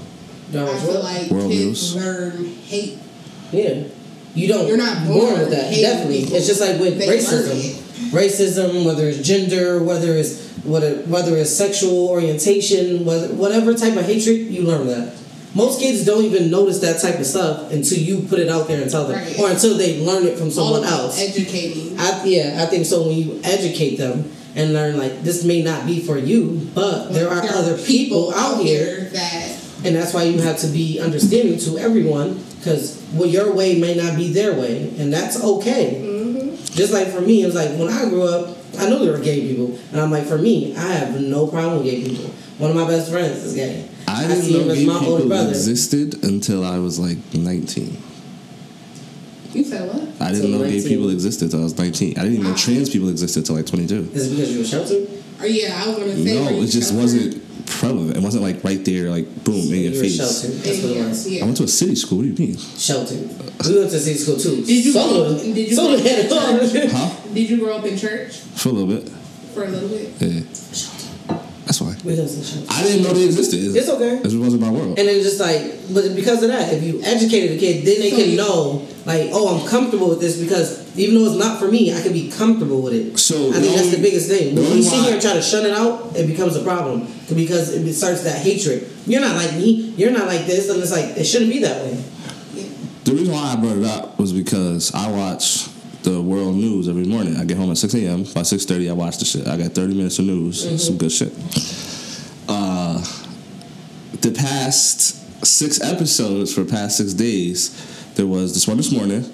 No, 0.53 0.71
I 0.71 0.77
feel 0.79 1.03
like 1.03 1.31
World 1.31 1.51
kids 1.51 1.95
news. 1.95 1.97
learn 1.97 2.45
hate. 2.67 2.99
yeah, 3.53 3.85
you 4.35 4.49
don't. 4.49 4.67
You're 4.69 4.77
not 4.77 5.07
born 5.07 5.33
with 5.38 5.51
that. 5.51 5.73
Definitely, 5.75 6.21
people. 6.23 6.37
it's 6.37 6.47
just 6.47 6.61
like 6.61 6.79
with 6.81 6.99
They 6.99 7.09
racism. 7.19 7.79
Racism, 8.11 8.85
whether 8.85 9.07
it's 9.09 9.27
gender, 9.27 9.83
whether 9.83 10.12
it's 10.17 10.51
whether 10.65 10.97
whether 11.03 11.37
it's 11.37 11.51
sexual 11.51 12.09
orientation, 12.09 13.05
whether 13.05 13.29
whatever 13.35 13.75
type 13.75 13.97
of 13.97 14.05
hatred, 14.05 14.49
you 14.49 14.62
learn 14.62 14.87
that. 14.88 15.15
Most 15.55 15.81
kids 15.81 16.05
don't 16.07 16.25
even 16.25 16.51
notice 16.51 16.81
that 16.81 17.01
type 17.03 17.19
of 17.19 17.27
stuff 17.27 17.71
until 17.73 17.99
you 17.99 18.27
put 18.27 18.38
it 18.38 18.49
out 18.49 18.69
there 18.69 18.81
and 18.81 18.91
tell 18.91 19.07
them, 19.07 19.19
Right. 19.19 19.38
or 19.38 19.51
until 19.51 19.77
they 19.77 20.01
learn 20.01 20.27
it 20.27 20.38
from 20.38 20.51
someone 20.51 20.81
about 20.83 20.93
else. 21.12 21.21
educating. 21.21 21.99
I, 21.99 22.25
yeah, 22.25 22.62
I 22.62 22.67
think 22.67 22.87
so. 22.87 23.03
When 23.07 23.17
you 23.19 23.38
educate 23.45 23.97
them 23.97 24.33
and 24.57 24.73
learn, 24.73 24.97
like 24.97 25.23
this 25.23 25.45
may 25.45 25.62
not 25.62 25.85
be 25.87 26.01
for 26.01 26.17
you, 26.17 26.71
but 26.75 27.09
there 27.12 27.29
are 27.29 27.43
other 27.45 27.77
people 27.77 28.33
out 28.35 28.62
here 28.65 29.11
that 29.12 29.41
And 29.85 29.97
that's 29.97 30.14
why 30.14 30.25
you 30.25 30.40
have 30.40 30.59
to 30.59 30.68
be 30.68 31.01
understanding 31.01 31.59
to 31.61 31.79
everyone 31.79 32.42
because 32.59 33.03
well, 33.12 33.29
your 33.29 33.53
way 33.53 33.81
may 33.81 33.95
not 33.97 34.16
be 34.16 34.33
their 34.33 34.55
way, 34.55 34.95
and 34.99 35.12
that's 35.12 35.42
okay. 35.42 36.01
Mm-hmm. 36.01 36.55
Just 36.75 36.92
like 36.92 37.09
for 37.09 37.21
me, 37.21 37.42
it 37.42 37.47
was 37.47 37.55
like 37.55 37.71
when 37.71 37.88
I 37.88 38.09
grew 38.09 38.23
up, 38.23 38.57
I 38.79 38.88
knew 38.88 39.01
there 39.01 39.12
were 39.12 39.18
gay 39.18 39.40
people, 39.49 39.77
and 39.90 40.01
I'm 40.01 40.11
like, 40.11 40.25
for 40.25 40.38
me, 40.38 40.75
I 40.77 40.92
have 40.92 41.21
no 41.21 41.47
problem 41.49 41.83
with 41.83 41.87
gay 41.87 42.05
people. 42.05 42.31
One 42.59 42.71
of 42.71 42.77
my 42.77 42.87
best 42.87 43.11
friends 43.11 43.42
is 43.42 43.55
gay. 43.55 43.88
I 44.07 44.27
didn't 44.29 44.42
see 44.42 44.61
him 44.61 44.68
know 44.68 44.73
as 44.73 44.79
gay 44.79 44.87
my 44.87 44.95
older 44.95 45.16
people 45.16 45.29
brother. 45.29 45.51
existed 45.51 46.23
until 46.25 46.64
I 46.64 46.79
was 46.79 46.99
like 46.99 47.18
19. 47.35 47.97
you 49.53 49.64
said 49.64 49.88
what? 49.88 50.03
I 50.21 50.33
didn't 50.33 50.51
Till 50.51 50.61
know 50.61 50.68
gay 50.68 50.83
people 50.87 51.11
existed 51.11 51.47
until 51.47 51.61
I 51.61 51.64
was 51.64 51.77
19. 51.77 52.18
I 52.18 52.23
didn't 52.23 52.38
even 52.38 52.45
know 52.45 52.57
trans 52.57 52.90
people 52.90 53.09
existed 53.09 53.40
until 53.40 53.57
like 53.57 53.66
22. 53.66 54.11
Is 54.12 54.31
it 54.33 54.37
because 54.37 54.53
you 54.53 54.59
were 54.61 54.64
sheltered? 54.64 55.09
Or 55.40 55.47
yeah, 55.47 55.83
I 55.83 55.88
was 55.88 55.99
gonna 55.99 56.14
say. 56.14 56.35
No, 56.38 56.62
it 56.62 56.66
just 56.68 56.90
sheltered? 56.90 57.03
wasn't 57.03 57.52
prevalent. 57.78 58.16
It 58.16 58.22
wasn't 58.22 58.42
like 58.42 58.62
right 58.64 58.85
there, 58.85 59.11
like 59.11 59.26
boom 59.44 59.56
in 59.72 59.80
your 59.80 59.92
you 59.92 60.00
face. 60.00 60.16
sheltered. 60.16 60.58
That's 60.62 60.82
what 60.82 60.96
it 60.96 61.04
was. 61.08 61.28
yeah. 61.28 61.42
I 61.42 61.44
went 61.46 61.56
to 61.58 61.64
a 61.64 61.68
city 61.68 61.94
school. 61.96 62.18
What 62.18 62.24
do 62.24 62.30
you 62.32 62.48
mean? 62.48 62.56
Sheltered. 62.58 63.18
We 63.66 63.78
went 63.78 63.90
to 63.90 63.96
a 63.96 64.00
city 64.00 64.18
school 64.18 64.37
too. 64.37 64.64
Did 64.64 64.85
you 64.85 64.92
Soda, 64.92 65.35
go- 65.35 65.38
did 65.54 65.68
you 65.70 65.74
Soda 65.76 65.96
go 65.96 66.02
had 66.02 66.18
it 66.24 66.28
to 66.28 66.35
on. 66.37 66.70
church? 66.70 66.90
Huh? 66.92 67.35
Did 67.35 67.50
you 67.50 67.56
grow 67.58 67.76
up 67.76 67.85
in 67.85 67.96
church 67.96 68.37
For 68.37 68.68
a 68.70 68.72
little 68.72 68.88
bit. 69.00 69.08
for 69.54 69.64
a 69.64 69.68
little 69.68 69.88
bit? 69.88 70.11
Yeah. 70.20 70.40
That's 71.64 71.81
why. 71.81 71.94
We 72.05 72.16
done 72.16 72.27
some 72.29 72.42
sheltered. 72.42 72.70
I 72.75 72.83
didn't 72.83 73.03
know 73.05 73.12
they 73.14 73.25
existed. 73.25 73.61
It's 73.77 73.88
okay. 73.88 74.16
It 74.18 74.38
wasn't 74.38 74.61
my 74.62 74.70
world. 74.70 74.98
And 74.98 75.07
then 75.09 75.22
just 75.22 75.38
like, 75.40 75.62
but 75.94 76.14
because 76.16 76.42
of 76.42 76.48
that, 76.48 76.72
if 76.75 76.83
you 76.83 77.01
educated 77.03 77.57
a 77.57 77.61
kid, 77.61 77.87
then 77.87 78.01
they 78.01 78.11
So 78.11 78.16
can 78.16 78.31
you- 78.31 78.37
know, 78.37 78.87
like, 79.07 79.31
oh, 79.33 79.57
I'm 79.61 79.66
comfortable 79.68 80.09
with 80.09 80.20
this 80.20 80.37
because 80.40 80.96
even 80.98 81.14
though 81.16 81.31
it's 81.31 81.38
not 81.38 81.59
for 81.59 81.68
me, 81.70 81.94
I 81.94 82.01
can 82.03 82.12
be 82.12 82.31
comfortable 82.31 82.83
with 82.83 82.92
it. 82.94 83.18
So 83.18 83.51
I 83.51 83.53
think 83.55 83.64
the 83.64 83.77
that's 83.77 83.90
the 83.90 84.03
biggest 84.03 84.29
thing. 84.29 84.55
the 84.55 84.61
When 84.61 84.70
only 84.72 84.83
you 84.83 84.88
sit 84.90 85.03
here 85.05 85.12
and 85.14 85.22
try 85.22 85.33
to 85.35 85.42
shut 85.42 85.64
it 85.64 85.72
out, 85.72 86.16
it 86.16 86.27
becomes 86.27 86.57
a 86.57 86.62
problem 86.62 87.07
because 87.35 87.70
it 87.75 87.92
starts 87.94 88.22
that 88.25 88.42
hatred. 88.42 88.88
You're 89.07 89.20
not 89.20 89.37
like 89.37 89.55
me. 89.55 89.94
You're 89.96 90.11
not 90.12 90.27
like 90.27 90.46
this, 90.46 90.68
and 90.68 90.81
it's 90.83 90.92
like 90.92 91.16
it 91.16 91.25
shouldn't 91.25 91.51
be 91.53 91.61
that 91.61 91.83
way. 91.85 92.03
The 93.05 93.12
reason 93.12 93.35
why 93.35 93.53
I 93.53 93.57
brought 93.57 93.79
it 93.79 93.85
up 93.85 94.18
was 94.18 94.33
because 94.33 94.94
I 94.94 95.11
watch 95.11 95.66
the 96.03 96.21
world 96.21 96.57
news 96.57 96.88
every 96.88 97.05
morning. 97.05 97.37
I 97.37 97.45
get 97.45 97.57
home 97.57 97.71
at 97.71 97.79
6 97.79 97.95
a.m. 97.95 98.23
By 98.25 98.43
6.30, 98.43 98.91
I 98.91 98.93
watch 98.93 99.19
the 99.19 99.25
shit. 99.25 99.47
I 99.47 99.57
got 99.57 99.73
30 99.73 99.95
minutes 99.95 100.19
of 100.19 100.27
news, 100.27 100.85
some 100.85 100.99
good 100.99 101.12
shit. 101.12 101.33
Uh, 102.49 102.99
the 104.21 104.33
past 104.33 105.45
six 105.45 105.81
episodes 105.81 106.55
for 106.55 106.65
past 106.65 106.97
six 106.99 107.12
days, 107.12 108.15
there 108.15 108.27
was 108.27 108.53
this 108.55 108.69
one 108.69 108.77
this 108.77 108.93
morning. 108.93 109.25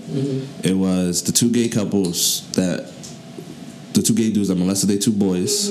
It 0.62 0.74
was 0.74 1.22
the 1.22 1.32
two 1.32 1.50
gay 1.50 1.68
couples 1.68 2.48
that, 2.52 2.90
the 3.94 4.02
two 4.02 4.14
gay 4.14 4.30
dudes 4.30 4.48
that 4.48 4.56
molested 4.56 4.90
their 4.90 4.98
two 4.98 5.12
boys. 5.12 5.70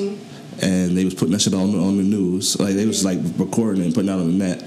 And 0.60 0.98
they 0.98 1.06
was 1.06 1.14
putting 1.14 1.34
that 1.34 1.42
shit 1.42 1.54
on, 1.54 1.76
on 1.76 1.98
the 1.98 2.04
news. 2.04 2.60
Like, 2.60 2.74
they 2.74 2.88
was 2.88 3.06
like 3.06 3.20
recording 3.38 3.84
it 3.84 3.86
and 3.86 3.94
putting 3.96 4.10
it 4.10 4.14
out 4.14 4.20
on 4.20 4.38
the 4.38 4.46
net. 4.46 4.64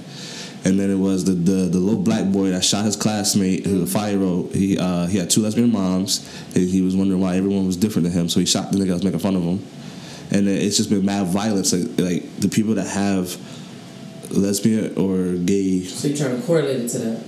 And 0.63 0.79
then 0.79 0.91
it 0.91 0.97
was 0.97 1.25
the, 1.25 1.33
the 1.33 1.69
the 1.69 1.79
little 1.79 2.03
black 2.03 2.31
boy 2.31 2.51
that 2.51 2.63
shot 2.65 2.85
his 2.85 2.95
classmate, 2.97 3.65
who 3.65 3.81
was 3.81 3.95
a 3.95 4.23
old. 4.23 4.55
He 4.55 4.79
uh, 4.79 5.07
he 5.07 5.17
had 5.17 5.31
two 5.31 5.41
lesbian 5.41 5.73
moms, 5.73 6.29
and 6.55 6.69
he 6.69 6.83
was 6.83 6.95
wondering 6.95 7.21
why 7.21 7.37
everyone 7.37 7.67
was 7.67 7.77
different 7.77 8.05
than 8.05 8.13
him. 8.13 8.29
So 8.29 8.41
he 8.41 8.47
shot 8.47 8.71
the 8.71 8.79
nigga 8.79 8.89
that 8.89 8.95
was 8.95 9.05
making 9.05 9.21
fun 9.21 9.37
of 9.37 9.43
him. 9.43 9.65
And 10.33 10.47
it's 10.47 10.77
just 10.77 10.91
been 10.91 11.05
mad 11.05 11.27
violence. 11.29 11.73
Like, 11.73 11.99
like 11.99 12.37
the 12.37 12.49
people 12.49 12.75
that 12.75 12.87
have 12.87 13.37
lesbian 14.31 14.97
or 14.97 15.35
gay, 15.39 15.83
So 15.83 16.09
you're 16.09 16.17
trying 16.17 16.41
to 16.41 16.47
correlate 16.47 16.85
it 16.85 16.89
to 16.89 16.99
that. 16.99 17.25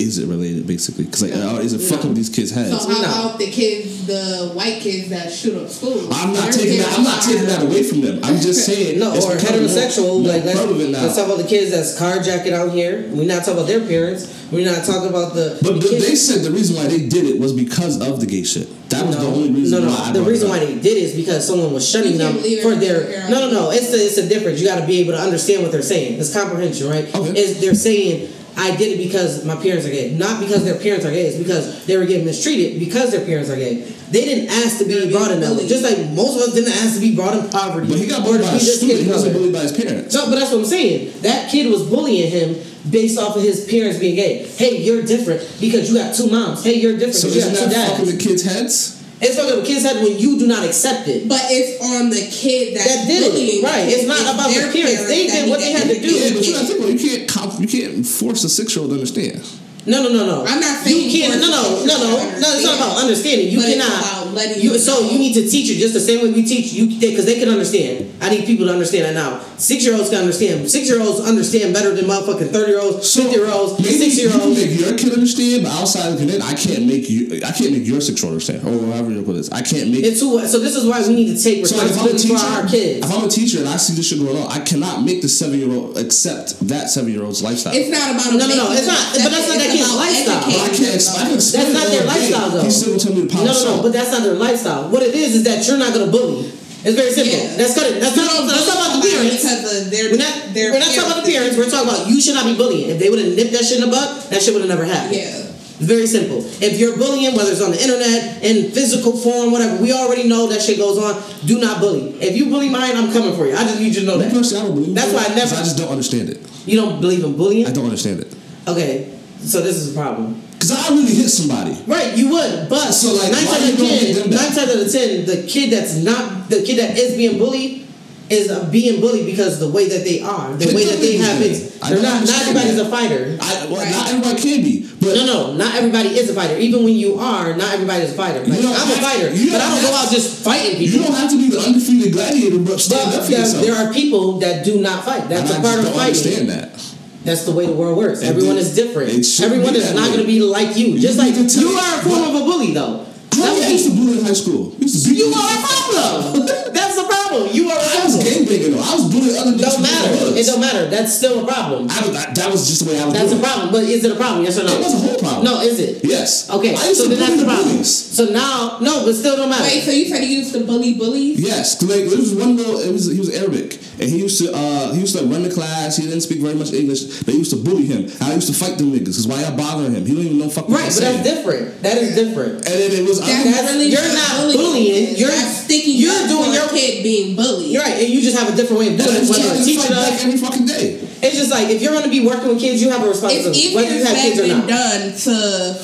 Is 0.00 0.18
it 0.18 0.26
related 0.28 0.66
basically? 0.66 1.04
Because 1.04 1.22
like, 1.22 1.32
uh, 1.32 1.60
is 1.60 1.72
it 1.72 1.80
fucking 1.80 2.08
with 2.10 2.16
these 2.16 2.30
kids' 2.30 2.50
heads? 2.50 2.70
So 2.70 2.88
how 2.88 3.02
No. 3.02 3.28
about 3.28 3.38
the 3.38 3.50
kids, 3.50 4.06
the 4.06 4.50
white 4.54 4.80
kids 4.80 5.08
that 5.10 5.32
shoot 5.32 5.56
up 5.56 5.68
schools? 5.68 6.08
I'm 6.10 6.32
not 6.32 6.44
Their 6.44 6.52
taking 6.52 6.78
that. 6.78 6.98
I'm 6.98 7.04
not 7.04 7.22
taking 7.22 7.46
that 7.46 7.62
away 7.62 7.82
from 7.82 8.00
them. 8.00 8.20
I'm 8.22 8.40
just 8.40 8.64
saying. 8.64 8.98
No, 8.98 9.12
it's 9.14 9.26
or 9.26 9.36
heterosexual. 9.36 10.20
More, 10.20 10.20
more 10.20 10.32
like 10.32 10.44
let's, 10.44 10.60
now. 10.60 11.02
let's 11.02 11.16
talk 11.16 11.26
about 11.26 11.38
the 11.38 11.48
kids 11.48 11.70
that's 11.70 11.98
carjacking 12.00 12.52
out 12.52 12.72
here. 12.72 13.08
We're 13.12 13.26
not 13.26 13.40
talking 13.44 13.54
about 13.54 13.66
their 13.68 13.86
parents. 13.86 14.48
We're 14.50 14.64
not 14.66 14.84
talking 14.84 15.08
about 15.08 15.34
the. 15.34 15.58
but 15.62 15.74
the 15.74 15.80
but 15.80 15.90
they 15.90 16.16
said 16.16 16.42
the 16.42 16.50
reason 16.50 16.76
why 16.76 16.88
they 16.88 17.06
did 17.06 17.24
it 17.24 17.38
was 17.38 17.52
because 17.52 18.00
of 18.00 18.20
the 18.20 18.26
gay 18.26 18.42
shit. 18.42 18.68
That 18.90 19.06
was 19.06 19.16
the 19.16 19.26
only 19.26 19.50
reason 19.50 19.82
no, 19.82 19.86
no. 19.86 19.94
why. 19.94 20.08
I 20.08 20.12
the 20.12 20.18
brought 20.18 20.28
it 20.28 20.30
reason 20.32 20.48
why 20.48 20.58
they 20.58 20.74
did 20.74 20.96
it 20.96 21.04
is 21.04 21.14
because 21.14 21.46
someone 21.46 21.72
was 21.72 21.88
shunning 21.88 22.18
them 22.18 22.34
for 22.62 22.74
their. 22.74 23.28
No, 23.30 23.46
no, 23.46 23.50
no. 23.50 23.70
It's 23.70 23.92
a, 23.92 23.96
it's 23.96 24.18
a 24.18 24.28
difference. 24.28 24.60
You 24.60 24.66
got 24.66 24.80
to 24.80 24.86
be 24.86 24.98
able 24.98 25.12
to 25.12 25.20
understand 25.20 25.62
what 25.62 25.70
they're 25.70 25.82
saying. 25.82 26.18
It's 26.18 26.34
comprehension, 26.34 26.88
right? 26.88 27.14
Okay. 27.14 27.38
Is 27.38 27.60
they're 27.60 27.74
saying 27.74 28.32
I 28.56 28.76
did 28.76 28.98
it 28.98 29.02
because 29.02 29.44
my 29.44 29.56
parents 29.56 29.86
are 29.86 29.90
gay, 29.90 30.10
not 30.16 30.40
because 30.40 30.64
their 30.64 30.78
parents 30.78 31.04
are 31.06 31.10
gay. 31.10 31.26
It's 31.26 31.38
because 31.38 31.86
they 31.86 31.96
were 31.96 32.04
getting 32.06 32.26
mistreated 32.26 32.78
because 32.80 33.10
their 33.10 33.24
parents 33.24 33.48
are 33.50 33.56
gay. 33.56 33.82
They 34.10 34.24
didn't 34.24 34.50
ask 34.50 34.78
to 34.78 34.84
be 34.84 34.94
They're 34.94 35.10
brought 35.10 35.30
in 35.30 35.40
being 35.40 35.54
that 35.54 35.68
Just 35.68 35.84
like 35.84 35.98
most 36.10 36.36
of 36.36 36.42
us 36.42 36.54
didn't 36.54 36.72
ask 36.72 36.94
to 36.94 37.00
be 37.00 37.14
brought 37.14 37.34
in 37.36 37.48
poverty. 37.50 37.86
But 37.88 37.98
he 37.98 38.06
got 38.06 38.24
bullied 38.24 38.42
by 38.42 38.50
be 38.50 38.56
a 38.56 38.60
student. 38.60 39.00
He 39.00 39.08
wasn't 39.08 39.34
bullied 39.34 39.52
by 39.52 39.60
his 39.60 39.72
parents. 39.72 40.12
No, 40.14 40.26
but 40.26 40.36
that's 40.38 40.50
what 40.50 40.58
I'm 40.58 40.64
saying. 40.66 41.20
That 41.22 41.50
kid 41.50 41.70
was 41.70 41.88
bullying 41.88 42.30
him 42.30 42.56
based 42.90 43.18
off 43.18 43.36
of 43.36 43.42
his 43.42 43.64
parents 43.70 43.98
being 43.98 44.16
gay. 44.16 44.44
Hey, 44.46 44.78
you're 44.82 45.02
different 45.02 45.40
because 45.60 45.88
you 45.90 45.96
got 45.96 46.14
two 46.14 46.28
moms. 46.30 46.64
Hey, 46.64 46.74
you're 46.74 46.94
different 46.94 47.14
So 47.14 47.28
because 47.28 47.44
you 47.46 47.52
isn't 47.52 47.54
got 47.54 47.60
two 47.62 47.68
that 47.70 47.86
dads. 47.86 47.98
fucking 48.00 48.18
the 48.18 48.22
kids' 48.24 48.42
heads? 48.42 48.99
It's 49.20 49.36
what 49.36 49.52
the 49.54 49.62
kids 49.62 49.84
had 49.84 50.02
when 50.02 50.16
you 50.18 50.38
do 50.38 50.46
not 50.46 50.64
accept 50.64 51.06
it. 51.08 51.28
But 51.28 51.42
it's 51.52 51.76
on 51.84 52.08
the 52.08 52.24
kid 52.32 52.76
that's 52.76 52.88
That 52.88 53.06
did 53.06 53.20
it, 53.36 53.62
right. 53.62 53.84
It's 53.86 54.02
kid. 54.02 54.08
not 54.08 54.34
about 54.34 54.48
the 54.48 54.60
their 54.60 54.72
parents. 54.72 55.06
They 55.06 55.26
did 55.28 55.48
what 55.50 55.60
they 55.60 55.72
had 55.72 55.88
to 55.92 56.00
do. 56.00 56.08
Yeah, 56.08 56.32
but 56.32 56.40
you 56.40 56.56
education. 56.56 56.56
gotta 56.56 56.66
think 56.66 56.80
about. 56.80 56.90
You 56.96 57.26
can't 57.28 57.60
you 57.60 57.68
can't 57.68 58.06
force 58.06 58.44
a 58.44 58.48
six 58.48 58.74
year 58.74 58.80
old 58.82 58.90
to 58.90 58.94
understand. 58.96 59.44
No, 59.86 60.02
no, 60.04 60.08
no, 60.12 60.24
no. 60.26 60.44
I'm 60.44 60.60
not 60.60 60.84
you 60.86 61.08
saying 61.08 61.30
can't. 61.30 61.40
No, 61.40 61.48
no, 61.48 61.84
no, 61.84 61.96
no, 62.00 62.16
no. 62.40 62.48
It's 62.56 62.64
not 62.64 62.76
about 62.76 62.96
understanding. 63.00 63.48
You 63.48 63.60
But 63.60 63.68
it's 63.68 63.80
cannot. 63.80 64.19
About 64.30 64.46
letting 64.46 64.62
you, 64.62 64.78
so 64.78 65.00
you 65.00 65.18
need 65.18 65.34
to 65.34 65.48
teach 65.48 65.70
it 65.70 65.76
just 65.76 65.94
the 65.94 66.00
same 66.00 66.22
way 66.22 66.30
we 66.32 66.44
teach 66.44 66.72
you 66.72 66.86
because 67.00 67.26
they 67.26 67.38
can 67.38 67.48
understand. 67.48 68.12
I 68.20 68.30
need 68.30 68.46
people 68.46 68.66
to 68.66 68.72
understand 68.72 69.04
that 69.04 69.14
now. 69.14 69.40
Six 69.58 69.84
year 69.84 69.94
olds 69.96 70.08
can 70.10 70.20
understand. 70.20 70.70
Six 70.70 70.88
year 70.88 71.00
olds 71.00 71.20
understand 71.20 71.74
better 71.74 71.94
than 71.94 72.06
motherfucking 72.06 72.50
thirty 72.50 72.72
year 72.72 72.80
olds, 72.80 73.14
fifty 73.14 73.36
year 73.36 73.50
olds, 73.50 73.78
maybe 73.80 73.92
six 73.94 74.16
year 74.18 74.30
olds. 74.32 74.40
you 74.40 74.40
can 74.40 74.48
olds. 74.48 74.60
make 74.60 74.80
your 74.80 74.98
kid 74.98 75.12
understand, 75.12 75.62
but 75.64 75.72
outside 75.72 76.12
of 76.12 76.20
it, 76.22 76.42
I 76.42 76.54
can't 76.54 76.86
make 76.86 77.10
you. 77.10 77.40
I 77.44 77.52
can't 77.52 77.72
make 77.72 77.86
your 77.86 78.00
six 78.00 78.22
year 78.22 78.30
old 78.30 78.40
understand, 78.40 78.62
or 78.66 78.86
however 78.92 79.10
you 79.10 79.22
put 79.22 79.34
this. 79.36 79.50
I 79.52 79.62
can't 79.62 79.90
make. 79.90 80.04
It's 80.04 80.20
who. 80.20 80.40
So 80.46 80.58
this 80.58 80.76
is 80.76 80.86
why 80.86 81.00
we 81.06 81.14
need 81.14 81.36
to 81.36 81.42
take 81.42 81.66
So 81.66 81.76
like, 81.76 81.90
if 81.90 81.98
I'm 81.98 82.08
a 82.08 82.12
responsibility 82.12 82.28
teacher, 82.28 82.38
for 82.38 82.60
our 82.62 82.66
kids. 82.68 83.06
if 83.06 83.10
I'm 83.12 83.24
a 83.24 83.28
teacher 83.28 83.58
and 83.60 83.68
I 83.68 83.76
see 83.76 83.94
this 83.94 84.08
shit 84.08 84.18
going 84.18 84.36
on, 84.36 84.48
I 84.50 84.60
cannot 84.60 85.02
make 85.04 85.20
the 85.22 85.28
seven 85.28 85.58
year 85.58 85.70
old 85.70 85.98
accept 85.98 86.58
that 86.68 86.88
seven 86.90 87.12
year 87.12 87.22
old's 87.22 87.42
lifestyle. 87.42 87.74
It's 87.74 87.90
not 87.90 88.14
about 88.14 88.32
No, 88.38 88.46
no, 88.46 88.54
no, 88.54 88.72
it's 88.72 88.86
not- 88.86 89.12
them 89.14 89.24
but 89.24 89.32
that's 89.32 89.48
not 89.48 89.58
that 89.58 89.70
kid's 89.70 89.84
It's 89.88 89.96
lifestyle. 89.96 90.38
I 90.38 90.42
can't. 90.42 90.60
I 90.62 90.68
can 90.74 90.94
explain 90.94 91.30
That's 91.34 91.72
not 91.74 91.86
their 91.88 92.04
lifestyle, 92.06 92.50
though. 92.50 92.62
He's 92.62 92.76
still 92.76 92.96
gonna 92.96 93.00
tell 93.04 93.14
me 93.14 93.22
to 93.26 93.34
pound 93.34 93.46
No, 93.46 93.52
no, 93.52 93.76
no, 93.76 93.82
but 93.82 93.92
that's 93.92 94.10
not 94.12 94.19
their 94.24 94.34
lifestyle. 94.34 94.88
What 94.90 95.02
it 95.02 95.14
is 95.14 95.36
is 95.36 95.44
that 95.44 95.66
you're 95.66 95.78
not 95.78 95.92
gonna 95.94 96.10
bully. 96.10 96.52
It's 96.82 96.96
very 96.96 97.12
simple. 97.12 97.36
Yeah. 97.36 97.56
That's 97.60 97.74
good. 97.76 98.00
That's 98.00 98.16
not. 98.16 98.24
don't 98.32 98.46
That's 98.48 98.66
not 98.66 98.76
about 98.80 99.02
the 99.02 99.10
parents. 99.10 99.36
because 99.44 99.84
of 99.84 99.90
their 99.92 100.10
We're 100.10 100.16
not. 100.16 100.32
we're 100.54 100.78
not 100.80 100.88
talking 100.88 101.12
about 101.12 101.24
the 101.24 101.30
parents. 101.32 101.56
We're 101.56 101.68
talking 101.68 101.88
about 101.88 102.08
you 102.08 102.20
should 102.20 102.34
not 102.34 102.46
be 102.48 102.56
bullying. 102.56 102.88
If 102.88 102.98
they 102.98 103.10
would 103.10 103.18
have 103.20 103.36
nipped 103.36 103.52
that 103.52 103.64
shit 103.68 103.80
in 103.80 103.84
the 103.84 103.92
butt, 103.92 104.30
that 104.30 104.40
shit 104.40 104.54
would 104.54 104.64
have 104.64 104.70
never 104.72 104.84
happened. 104.88 105.16
Yeah. 105.16 105.44
Very 105.80 106.06
simple. 106.06 106.40
If 106.60 106.78
you're 106.80 106.96
bullying, 106.96 107.34
whether 107.36 107.50
it's 107.52 107.60
on 107.60 107.70
the 107.72 107.80
internet, 107.82 108.42
in 108.44 108.70
physical 108.72 109.12
form, 109.16 109.50
whatever, 109.50 109.80
we 109.80 109.92
already 109.92 110.28
know 110.28 110.46
that 110.48 110.60
shit 110.60 110.76
goes 110.76 110.96
on. 110.96 111.20
Do 111.46 111.58
not 111.60 111.80
bully. 111.80 112.16
If 112.20 112.36
you 112.36 112.46
bully 112.52 112.68
mine, 112.68 112.96
I'm 112.96 113.12
coming 113.12 113.34
for 113.36 113.46
you. 113.46 113.54
I 113.56 113.64
just 113.64 113.80
need 113.80 113.94
you 113.94 114.00
to 114.00 114.06
know 114.06 114.18
that. 114.18 114.30
personally, 114.32 114.60
I 114.64 114.66
don't 114.68 114.74
believe. 114.76 114.94
That's 114.94 115.12
why 115.12 115.24
I 115.24 115.34
never- 115.34 115.56
I 115.56 115.62
just 115.64 115.76
don't 115.78 115.88
understand 115.88 116.28
it. 116.28 116.40
You 116.66 116.76
don't 116.76 117.00
believe 117.00 117.24
in 117.24 117.32
bullying? 117.36 117.66
I 117.66 117.72
don't 117.72 117.84
understand 117.84 118.20
it. 118.20 118.28
Okay, 118.68 119.08
so 119.44 119.60
this 119.62 119.76
is 119.76 119.92
a 119.92 119.94
problem. 119.94 120.40
Cause 120.60 120.70
I 120.72 120.88
really 120.94 121.14
hit 121.14 121.28
somebody. 121.30 121.72
Right, 121.86 122.16
you 122.16 122.28
would, 122.32 122.68
but 122.68 122.92
So, 122.92 123.14
like, 123.14 123.32
nine 123.32 123.46
times 123.46 123.64
out 123.64 123.72
of 123.72 123.76
ten, 123.78 123.98
hit 123.98 124.14
them 124.16 124.30
back? 124.30 124.40
nine 124.40 124.52
times 124.52 124.70
out 124.70 124.82
of 124.86 124.92
ten, 124.92 125.24
the 125.26 125.46
kid 125.48 125.70
that's 125.72 125.96
not 125.96 126.50
the 126.50 126.62
kid 126.62 126.78
that 126.78 126.98
is 126.98 127.16
being 127.16 127.38
bullied 127.38 127.86
is 128.28 128.46
being 128.70 129.00
bullied 129.00 129.26
because 129.26 129.58
the 129.58 129.68
way 129.68 129.88
that 129.88 130.04
they 130.04 130.20
are, 130.20 130.52
the 130.54 130.66
Hit 130.66 130.74
way 130.74 130.84
that 130.84 131.00
they 131.00 131.16
have 131.16 131.40
it. 131.42 131.72
They're 131.82 132.00
not. 132.02 132.22
Not 132.22 132.42
everybody's 132.46 132.76
that. 132.76 132.86
a 132.86 132.90
fighter. 132.90 133.36
I, 133.40 133.66
well, 133.66 133.80
Right. 133.82 133.90
not 133.90 134.06
everybody 134.12 134.36
can 134.40 134.62
be, 134.62 134.86
but 135.00 135.16
No, 135.16 135.26
no, 135.26 135.52
not 135.56 135.74
everybody 135.74 136.10
is 136.10 136.30
a 136.30 136.34
fighter. 136.34 136.56
Even 136.58 136.84
when 136.84 136.94
you 136.94 137.18
are, 137.18 137.56
not 137.56 137.72
everybody 137.74 138.04
is 138.04 138.12
a 138.12 138.14
fighter. 138.14 138.38
Like, 138.46 138.60
I'm 138.60 138.66
a 138.86 139.00
fighter, 139.02 139.30
but 139.30 139.60
I 139.60 139.66
don't 139.66 139.82
don't 139.82 139.90
go 139.90 139.96
out 139.96 140.12
just 140.12 140.44
fighting 140.44 140.76
people. 140.78 140.94
you 140.94 141.02
don't 141.02 141.16
have 141.16 141.30
to 141.30 141.38
be 141.38 141.48
the 141.50 141.58
undefeated 141.58 142.12
gladiator, 142.12 142.58
but 142.60 142.78
stand 142.78 143.10
But 143.10 143.18
up 143.18 143.24
for 143.24 143.30
there, 143.32 143.40
yourself. 143.40 143.64
there 143.64 143.74
are 143.74 143.92
people 143.92 144.38
that 144.38 144.62
do 144.64 144.78
not 144.80 145.04
fight. 145.04 145.28
That's 145.28 145.50
I 145.50 145.58
a 145.58 145.62
part 145.62 145.78
of 145.80 145.84
don't 145.86 145.94
fighting. 145.94 146.22
understand 146.22 146.48
that. 146.50 146.89
That's 147.24 147.44
the 147.44 147.52
way 147.52 147.66
the 147.66 147.72
world 147.72 147.98
works. 147.98 148.22
It 148.22 148.28
Everyone 148.28 148.56
is 148.56 148.74
different. 148.74 149.10
Everyone 149.40 149.76
is 149.76 149.92
not 149.94 150.08
going 150.08 150.20
to 150.20 150.26
be 150.26 150.40
like 150.40 150.76
you. 150.76 150.98
Just 150.98 151.18
You 151.18 151.24
like 151.24 151.34
tell- 151.34 151.62
you 151.62 151.68
are 151.76 151.98
a 151.98 152.02
form 152.02 152.34
of 152.34 152.42
a 152.42 152.44
bully, 152.44 152.72
though. 152.72 153.06
How 153.32 153.54
That 153.54 153.62
I 153.62 153.68
used 153.68 153.90
to 153.90 153.94
bully 153.96 154.18
in 154.18 154.24
high 154.24 154.32
school. 154.32 154.72
I 154.78 154.82
used 154.82 155.04
to 155.04 155.10
beat 155.10 155.18
You 155.18 155.26
are 155.32 155.52
a 155.52 155.60
problem. 155.62 156.46
That's 156.74 156.96
the 156.96 157.04
problem. 157.04 157.19
You 157.30 157.70
are 157.70 157.78
a 157.78 157.80
I 157.80 158.04
was 158.04 158.16
problem. 158.16 158.24
gang 158.26 158.44
banging 158.46 158.72
though. 158.72 158.82
I 158.82 158.94
was 158.94 159.06
bullying 159.12 159.36
other 159.38 159.52
niggas 159.52 159.60
It 159.60 159.70
Don't 159.70 159.82
matter. 159.82 160.38
It 160.40 160.46
don't 160.46 160.60
matter. 160.60 160.82
That's 160.90 161.12
still 161.16 161.42
a 161.42 161.46
problem. 161.46 161.86
I 161.90 162.00
was, 162.02 162.12
that, 162.12 162.34
that 162.34 162.50
was 162.50 162.68
just 162.68 162.84
the 162.84 162.90
way 162.90 162.98
I 163.00 163.04
was 163.04 163.14
That's 163.14 163.32
a 163.32 163.38
doing 163.38 163.40
it. 163.40 163.46
problem. 163.46 163.66
But 163.72 163.82
is 163.84 164.04
it 164.04 164.12
a 164.12 164.16
problem? 164.16 164.44
Yes 164.44 164.58
or 164.58 164.64
no? 164.64 164.72
It 164.74 164.80
was 164.82 164.94
a 164.94 164.98
whole 164.98 165.18
problem. 165.18 165.44
No, 165.44 165.60
is 165.60 165.78
it? 165.78 166.04
Yes. 166.04 166.50
Okay. 166.50 166.74
I 166.74 166.88
used 166.88 166.98
so 167.00 167.08
to 167.08 167.14
then 167.14 167.18
that's 167.20 167.30
bully 167.30 167.38
the 167.38 167.44
the 167.44 167.50
problem. 167.54 167.68
bullies. 167.78 167.92
So 167.94 168.24
now, 168.34 168.78
no, 168.80 169.04
but 169.06 169.14
still 169.14 169.36
don't 169.36 169.50
matter. 169.50 169.62
Wait, 169.64 169.82
so 169.82 169.90
you 169.90 170.04
said 170.06 170.24
you 170.24 170.38
used 170.42 170.52
to 170.54 170.64
bully 170.64 170.94
bullies? 170.94 171.38
Yes, 171.40 171.78
'cause, 171.78 171.88
like 171.88 172.08
there 172.10 172.18
was 172.18 172.34
one 172.34 172.56
little. 172.56 172.78
It 172.80 172.92
was 172.92 173.06
he 173.06 173.18
was 173.18 173.30
Arabic, 173.30 173.78
and 174.00 174.08
he 174.10 174.18
used 174.18 174.38
to 174.42 174.52
uh 174.52 174.92
he 174.92 175.00
used 175.00 175.16
to 175.16 175.24
run 175.26 175.42
the 175.42 175.50
class. 175.50 175.96
He 175.96 176.04
didn't 176.04 176.22
speak 176.22 176.40
very 176.40 176.54
much 176.54 176.72
English. 176.72 177.20
They 177.24 177.32
used 177.34 177.50
to 177.52 177.56
bully 177.62 177.86
him. 177.86 178.10
I 178.20 178.34
used 178.34 178.48
to 178.48 178.54
fight 178.54 178.78
them 178.78 178.92
niggas 178.92 179.14
because 179.20 179.26
why 179.26 179.40
y'all 179.42 179.56
bothering 179.56 179.94
him? 179.94 180.04
He 180.06 180.14
don't 180.14 180.24
even 180.24 180.38
know 180.38 180.48
fuck 180.50 180.68
right, 180.68 180.84
but 180.84 180.92
saying. 180.92 181.22
that's 181.22 181.28
different. 181.36 181.82
That 181.82 181.96
is 181.98 182.14
different. 182.14 182.54
And 182.66 182.74
then 182.80 182.90
it 182.92 183.06
was 183.06 183.20
That's 183.20 183.44
That's- 183.44 183.72
really 183.72 183.86
you're 183.86 184.12
not 184.14 184.52
bullying, 184.52 185.16
you're- 185.16 185.30
that's 185.32 185.64
sticking 185.64 185.94
you're 185.96 186.26
doing 186.28 186.52
your- 186.52 186.64
a 186.66 186.68
kid 186.68 187.02
being 187.02 187.19
bullied. 187.34 187.70
You're 187.70 187.82
right, 187.82 187.98
and 188.02 188.08
you 188.12 188.20
just 188.20 188.36
have 188.38 188.52
a 188.52 188.56
different 188.56 188.80
way 188.80 188.88
of 188.88 188.94
And 188.94 189.02
doing 189.04 189.16
it. 189.16 189.28
Whether 189.30 189.42
trying 189.42 189.56
a 189.56 189.58
to 189.58 189.64
teacher 189.64 189.88
does, 189.88 190.24
every 190.24 190.38
fucking 190.38 190.66
day. 190.66 190.86
it's 191.22 191.36
just 191.36 191.50
like 191.50 191.68
if 191.70 191.80
you're 191.82 191.92
going 191.92 192.04
to 192.04 192.10
be 192.10 192.24
working 192.26 192.48
with 192.48 192.60
kids, 192.60 192.80
you 192.82 192.90
have 192.90 193.02
a 193.04 193.08
responsibility, 193.08 193.58
easier 193.58 193.76
whether 193.76 193.94
you 193.96 194.04
have 194.04 194.16
kids 194.16 194.38
or 194.40 194.46
not. 194.48 194.68
done 194.68 195.02
to 195.12 195.34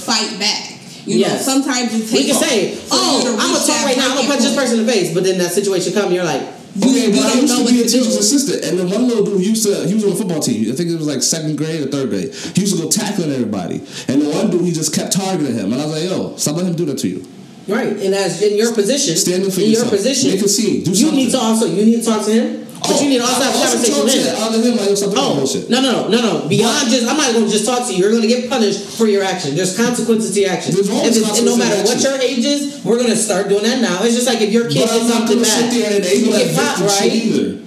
fight 0.00 0.38
back. 0.38 0.72
You 1.06 1.20
know, 1.20 1.26
Yes. 1.28 1.44
sometimes 1.44 1.94
it 1.94 2.10
We 2.10 2.24
takes. 2.26 2.38
can 2.38 2.48
say, 2.48 2.78
"Oh, 2.90 3.22
I'm 3.38 3.52
gonna 3.54 3.64
talk 3.66 3.84
right 3.86 3.96
now. 3.96 4.10
I'm 4.10 4.16
gonna 4.16 4.26
breaking 4.26 4.28
punch 4.28 4.42
this 4.42 4.54
person 4.56 4.80
in 4.80 4.86
the 4.86 4.92
face," 4.92 5.14
but 5.14 5.22
then 5.22 5.38
that 5.38 5.52
situation 5.54 5.92
comes, 5.92 6.12
you're 6.12 6.24
like, 6.24 6.42
Okay, 6.82 7.06
you 7.06 7.12
but 7.12 7.24
I 7.24 7.40
used 7.40 7.56
to 7.56 7.64
be 7.72 7.80
a 7.80 7.84
teacher's 7.88 8.16
assistant, 8.16 8.62
and 8.64 8.78
then 8.78 8.90
one 8.90 9.08
little 9.08 9.24
dude 9.24 9.40
used 9.46 9.64
to 9.66 9.86
he 9.88 9.94
was 9.94 10.04
on 10.04 10.10
the 10.10 10.16
football 10.16 10.40
team. 10.40 10.70
I 10.70 10.74
think 10.74 10.90
it 10.90 10.98
was 10.98 11.06
like 11.06 11.22
second 11.22 11.56
grade 11.56 11.80
or 11.80 11.86
third 11.86 12.10
grade. 12.10 12.34
He 12.54 12.60
used 12.62 12.76
to 12.76 12.82
go 12.82 12.88
tackling 12.90 13.32
everybody, 13.32 13.80
and 14.08 14.20
the 14.20 14.28
one 14.28 14.50
dude 14.50 14.62
he 14.62 14.72
just 14.72 14.92
kept 14.92 15.12
targeting 15.12 15.54
him, 15.54 15.72
and 15.72 15.80
I 15.80 15.86
was 15.86 15.94
like, 15.94 16.10
"Yo, 16.10 16.34
stop 16.36 16.56
letting 16.56 16.70
him 16.72 16.76
do 16.76 16.84
that 16.86 16.98
to 16.98 17.08
you." 17.08 17.24
Right, 17.68 17.92
and 17.92 18.14
as 18.14 18.42
in 18.42 18.56
your 18.56 18.72
position, 18.74 19.14
for 19.16 19.60
in 19.60 19.70
yourself. 19.70 19.90
your 19.90 19.90
position, 19.90 20.30
Make 20.30 20.42
a 20.42 20.48
scene. 20.48 20.82
Do 20.84 20.92
you 20.92 21.12
need 21.12 21.30
to 21.32 21.38
also 21.38 21.66
you 21.66 21.84
need 21.84 22.00
to 22.00 22.04
talk 22.06 22.24
to 22.26 22.32
him, 22.32 22.66
but 22.80 22.92
oh, 22.92 23.00
you 23.02 23.08
need 23.10 23.18
to 23.18 23.24
also 23.24 23.42
have 23.42 23.54
a 23.54 23.58
conversation 23.58 24.04
with 24.04 24.14
him. 24.14 24.36
other 24.38 24.58
him 24.62 24.76
like, 24.76 24.88
"Yo, 24.88 24.94
stop 24.94 25.10
doing 25.10 25.16
that 25.16 25.32
Oh 25.32 25.36
bullshit." 25.36 25.70
no 25.70 25.80
no 25.80 26.08
no 26.08 26.08
no 26.08 26.18
no! 26.42 26.48
Beyond 26.48 26.90
just, 26.90 27.06
I'm 27.08 27.16
not 27.16 27.32
going 27.32 27.46
to 27.46 27.50
just 27.50 27.64
talk 27.66 27.86
to 27.88 27.92
you. 27.92 27.98
You're 28.04 28.10
going 28.14 28.22
to 28.22 28.28
get 28.28 28.48
punished 28.48 28.96
for 28.98 29.06
your 29.06 29.24
action. 29.24 29.56
There's 29.56 29.74
consequences 29.76 30.34
to 30.34 30.40
your 30.40 30.50
action. 30.50 30.74
There's 30.74 30.90
always 30.90 31.16
and 31.16 31.46
no 31.46 31.56
matter 31.56 31.82
what 31.82 31.98
your 32.02 32.14
age 32.20 32.44
is, 32.44 32.84
we're 32.84 32.98
going 32.98 33.10
to 33.10 33.16
start 33.18 33.48
doing 33.48 33.64
that 33.64 33.80
now. 33.80 34.02
It's 34.04 34.14
just 34.14 34.26
like 34.28 34.40
if 34.40 34.52
your 34.52 34.68
kid 34.70 34.86
But 34.86 34.92
I'm 34.92 35.00
did 35.00 35.08
not 35.08 35.28
something 35.28 35.42
bad, 35.42 35.92
and 35.92 36.04
you 36.06 36.30
get 36.30 36.54
popped, 36.54 36.80
right? 36.80 37.10
either. 37.12 37.62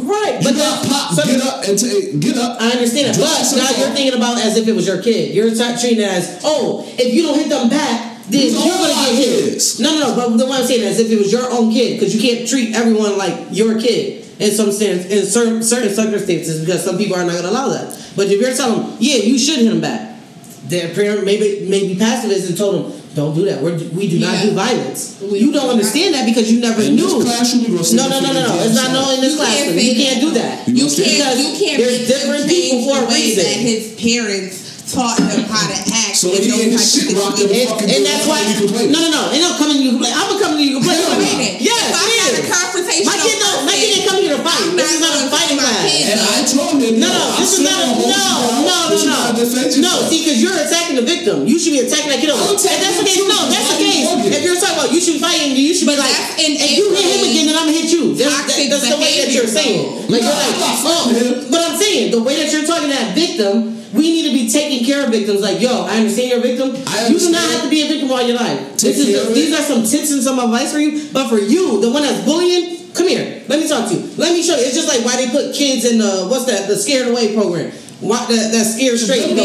Right, 0.00 0.40
You 0.40 0.48
but 0.48 0.56
got 0.56 0.80
then 0.82 0.90
pop, 0.90 1.12
so- 1.12 1.24
get 1.28 1.42
up 1.42 1.64
and 1.68 1.76
take, 1.78 2.20
get 2.20 2.36
up. 2.38 2.56
I 2.60 2.70
understand 2.72 3.12
it, 3.12 3.20
but 3.20 3.52
now 3.56 3.68
you're 3.76 3.90
thinking 3.92 4.14
about 4.16 4.38
as 4.40 4.56
if 4.56 4.66
it 4.66 4.72
was 4.72 4.86
your 4.86 5.02
kid. 5.02 5.34
You're 5.34 5.50
treating 5.52 6.00
it 6.00 6.08
as, 6.08 6.40
oh, 6.42 6.86
if 6.96 7.12
you 7.12 7.22
don't 7.22 7.36
hit 7.38 7.50
them 7.50 7.68
back, 7.68 8.09
then 8.30 8.52
you're 8.52 8.78
gonna 8.78 8.94
get 8.94 9.14
hit. 9.14 9.76
No, 9.80 9.98
no, 9.98 10.00
no. 10.08 10.16
But 10.16 10.36
the 10.36 10.46
one 10.46 10.60
I'm 10.60 10.66
saying 10.66 10.82
is 10.82 10.98
if 11.00 11.10
it 11.10 11.18
was 11.18 11.32
your 11.32 11.50
own 11.50 11.70
kid, 11.72 11.98
because 11.98 12.14
you 12.14 12.20
can't 12.20 12.48
treat 12.48 12.74
everyone 12.74 13.18
like 13.18 13.48
your 13.50 13.78
kid 13.80 14.26
in 14.38 14.50
some 14.52 14.72
sense, 14.72 15.06
in 15.06 15.26
certain 15.26 15.62
certain 15.62 15.92
circumstances, 15.92 16.60
because 16.64 16.84
some 16.84 16.96
people 16.96 17.16
are 17.16 17.24
not 17.24 17.36
gonna 17.36 17.50
allow 17.50 17.68
that. 17.68 17.90
But 18.16 18.28
if 18.28 18.40
you're 18.40 18.54
telling 18.54 18.82
them, 18.82 18.96
yeah, 19.00 19.16
you 19.16 19.38
should 19.38 19.58
hit 19.60 19.68
them 19.70 19.80
back, 19.80 20.18
their 20.66 20.94
parent 20.94 21.24
maybe 21.24 21.66
maybe 21.68 21.96
pacifist 21.96 22.48
and 22.48 22.56
told 22.58 22.74
them. 22.92 23.00
Don't 23.12 23.34
do 23.34 23.44
that. 23.46 23.60
We're, 23.60 23.74
we 23.90 24.06
do 24.08 24.20
not 24.20 24.40
do 24.40 24.52
violence. 24.52 25.18
We 25.20 25.40
you 25.40 25.50
do 25.50 25.58
don't 25.58 25.70
understand 25.70 26.14
that 26.14 26.26
because 26.26 26.46
you 26.46 26.60
never 26.60 26.80
In 26.80 26.94
knew. 26.94 27.20
classroom, 27.20 27.66
no, 27.74 28.06
no, 28.06 28.20
no, 28.22 28.30
no, 28.32 28.46
no. 28.46 28.54
It's 28.62 28.76
not 28.78 28.92
no 28.94 29.10
in 29.10 29.20
this 29.20 29.34
You 29.34 29.42
can't 29.42 29.50
classroom. 29.50 29.78
You 29.82 29.94
can't 29.98 30.20
do 30.20 30.30
that. 30.38 30.68
You 30.68 30.86
You 30.86 30.90
can't. 30.94 31.38
You 31.42 31.50
can't. 31.58 31.78
there's 31.82 32.06
different 32.06 32.46
people 32.46 32.86
for 32.86 33.02
a 33.02 33.06
reason. 33.10 33.42
That 33.42 33.58
his 33.66 33.98
parents 33.98 34.69
taught 34.90 35.18
him 35.22 35.46
how 35.46 35.64
to 35.70 35.78
act. 35.78 36.18
So 36.18 36.34
in 36.34 36.42
he 36.42 36.50
those 36.50 36.60
ain't 36.60 36.80
shit 36.82 37.14
rocked 37.16 37.38
situations. 37.38 37.70
every 37.70 37.86
And, 37.86 37.90
and 37.94 38.02
that's 38.06 38.26
Why 38.26 38.42
why. 38.42 38.50
you 38.50 38.54
complaining? 38.66 38.92
No, 38.92 39.00
no, 39.06 39.10
no. 39.14 39.22
Ain't 39.30 39.42
no 39.46 39.54
coming 39.56 39.78
to 39.78 39.84
you 39.86 39.92
complain. 39.96 40.12
I'm 40.14 40.26
gonna 40.34 40.42
come 40.42 40.54
to 40.58 40.64
you 40.64 40.74
complain. 40.82 40.98
Wait 40.98 41.14
a 41.14 41.38
minute. 41.38 41.54
Yes, 41.62 41.78
If 41.86 41.94
I 41.94 42.02
it 42.04 42.18
had 42.20 42.32
is. 42.34 42.40
a 42.40 42.44
confrontation 42.50 43.06
My 43.06 43.16
kid 43.22 43.36
don't. 43.38 43.60
My 43.64 43.74
kid 43.78 43.88
didn't 43.94 44.06
come 44.10 44.18
here 44.20 44.34
to 44.36 44.42
fight. 44.42 44.60
I'm 44.66 44.74
This 44.76 44.90
is 44.94 45.00
not 45.00 45.14
not 45.14 45.26
a 45.26 45.30
fighting 45.30 45.58
fight 45.58 45.70
class. 45.70 46.10
And 46.10 46.18
I 46.20 46.38
told 46.44 46.74
him, 46.82 46.94
No, 47.00 47.08
no, 47.10 47.24
this 47.38 47.50
is 47.56 47.62
not 47.62 47.78
a- 47.78 47.86
gonna 47.86 47.94
hold 47.96 48.10
no, 48.10 48.26
no, 48.66 48.78
no, 48.90 48.98
no. 49.06 49.18
No, 49.30 49.38
yourself. 49.38 50.10
see, 50.10 50.20
because 50.26 50.38
you're 50.42 50.54
attacking 50.58 50.96
the 50.98 51.06
victim. 51.06 51.46
You 51.46 51.56
should 51.58 51.72
be 51.72 51.80
attacking 51.86 52.10
that 52.10 52.18
kid. 52.20 52.30
Over. 52.34 52.42
I'm 52.42 52.58
If 52.58 52.62
that's 52.66 52.98
the 52.98 53.06
attacking 53.06 53.06
case, 53.06 53.30
no, 53.30 53.38
that's 53.48 53.68
the 53.70 53.78
Why 53.78 53.86
case. 53.86 54.04
If 54.36 54.42
you're 54.44 54.58
talking 54.60 54.76
about 54.78 54.90
you 54.92 55.00
should 55.00 55.16
be 55.16 55.22
fighting, 55.22 55.54
you 55.56 55.72
should 55.72 55.86
be 55.88 55.96
like, 55.96 56.10
that's 56.38 56.58
if 56.58 56.70
you 56.76 56.90
hit 56.92 57.06
him 57.14 57.22
again, 57.30 57.44
then 57.46 57.56
I'm 57.56 57.66
gonna 57.70 57.78
hit 57.78 57.88
you. 57.94 58.14
That's, 58.18 58.46
that's 58.50 58.88
the 58.90 58.98
way 58.98 59.22
that 59.24 59.30
you're 59.32 59.46
saying. 59.48 60.10
Like 60.10 60.22
you're 60.26 60.34
like, 60.34 60.56
oh, 60.84 61.46
but 61.50 61.60
I'm 61.62 61.76
saying 61.78 62.10
the 62.12 62.22
way 62.22 62.36
that 62.42 62.50
you're 62.52 62.66
talking 62.66 62.90
to 62.90 62.94
that 62.96 63.14
victim. 63.14 63.78
We 63.90 64.06
need 64.06 64.30
to 64.30 64.34
be 64.34 64.46
taking 64.48 64.79
care 64.84 65.04
of 65.04 65.10
victims. 65.10 65.40
Like, 65.40 65.60
yo, 65.60 65.86
I 65.86 65.98
understand 65.98 66.30
you're 66.30 66.38
a 66.38 66.42
victim. 66.42 66.74
You 66.74 67.18
do 67.18 67.30
not 67.30 67.42
have 67.42 67.62
to 67.64 67.70
be 67.70 67.82
a 67.82 67.88
victim 67.88 68.10
all 68.10 68.22
your 68.22 68.36
life. 68.36 68.78
This 68.78 68.98
is 68.98 69.34
these 69.34 69.52
are 69.52 69.62
some 69.62 69.82
tips 69.84 70.12
and 70.12 70.22
some 70.22 70.38
advice 70.38 70.72
for 70.72 70.78
you. 70.78 71.08
But 71.12 71.28
for 71.28 71.38
you, 71.38 71.80
the 71.80 71.90
one 71.90 72.02
that's 72.02 72.24
bullying, 72.24 72.92
come 72.94 73.08
here. 73.08 73.42
Let 73.48 73.60
me 73.60 73.68
talk 73.68 73.88
to 73.88 73.94
you. 73.94 74.02
Let 74.16 74.32
me 74.32 74.42
show 74.42 74.56
you. 74.56 74.64
It's 74.64 74.74
just 74.74 74.88
like 74.88 75.04
why 75.04 75.16
they 75.16 75.30
put 75.30 75.54
kids 75.54 75.84
in 75.84 75.98
the 75.98 76.26
what's 76.28 76.46
that? 76.46 76.68
The 76.68 76.76
scared 76.76 77.08
away 77.08 77.34
program. 77.34 77.72
Why 78.00 78.24
that, 78.26 78.52
that 78.52 78.64
scared 78.64 78.98
straight. 78.98 79.36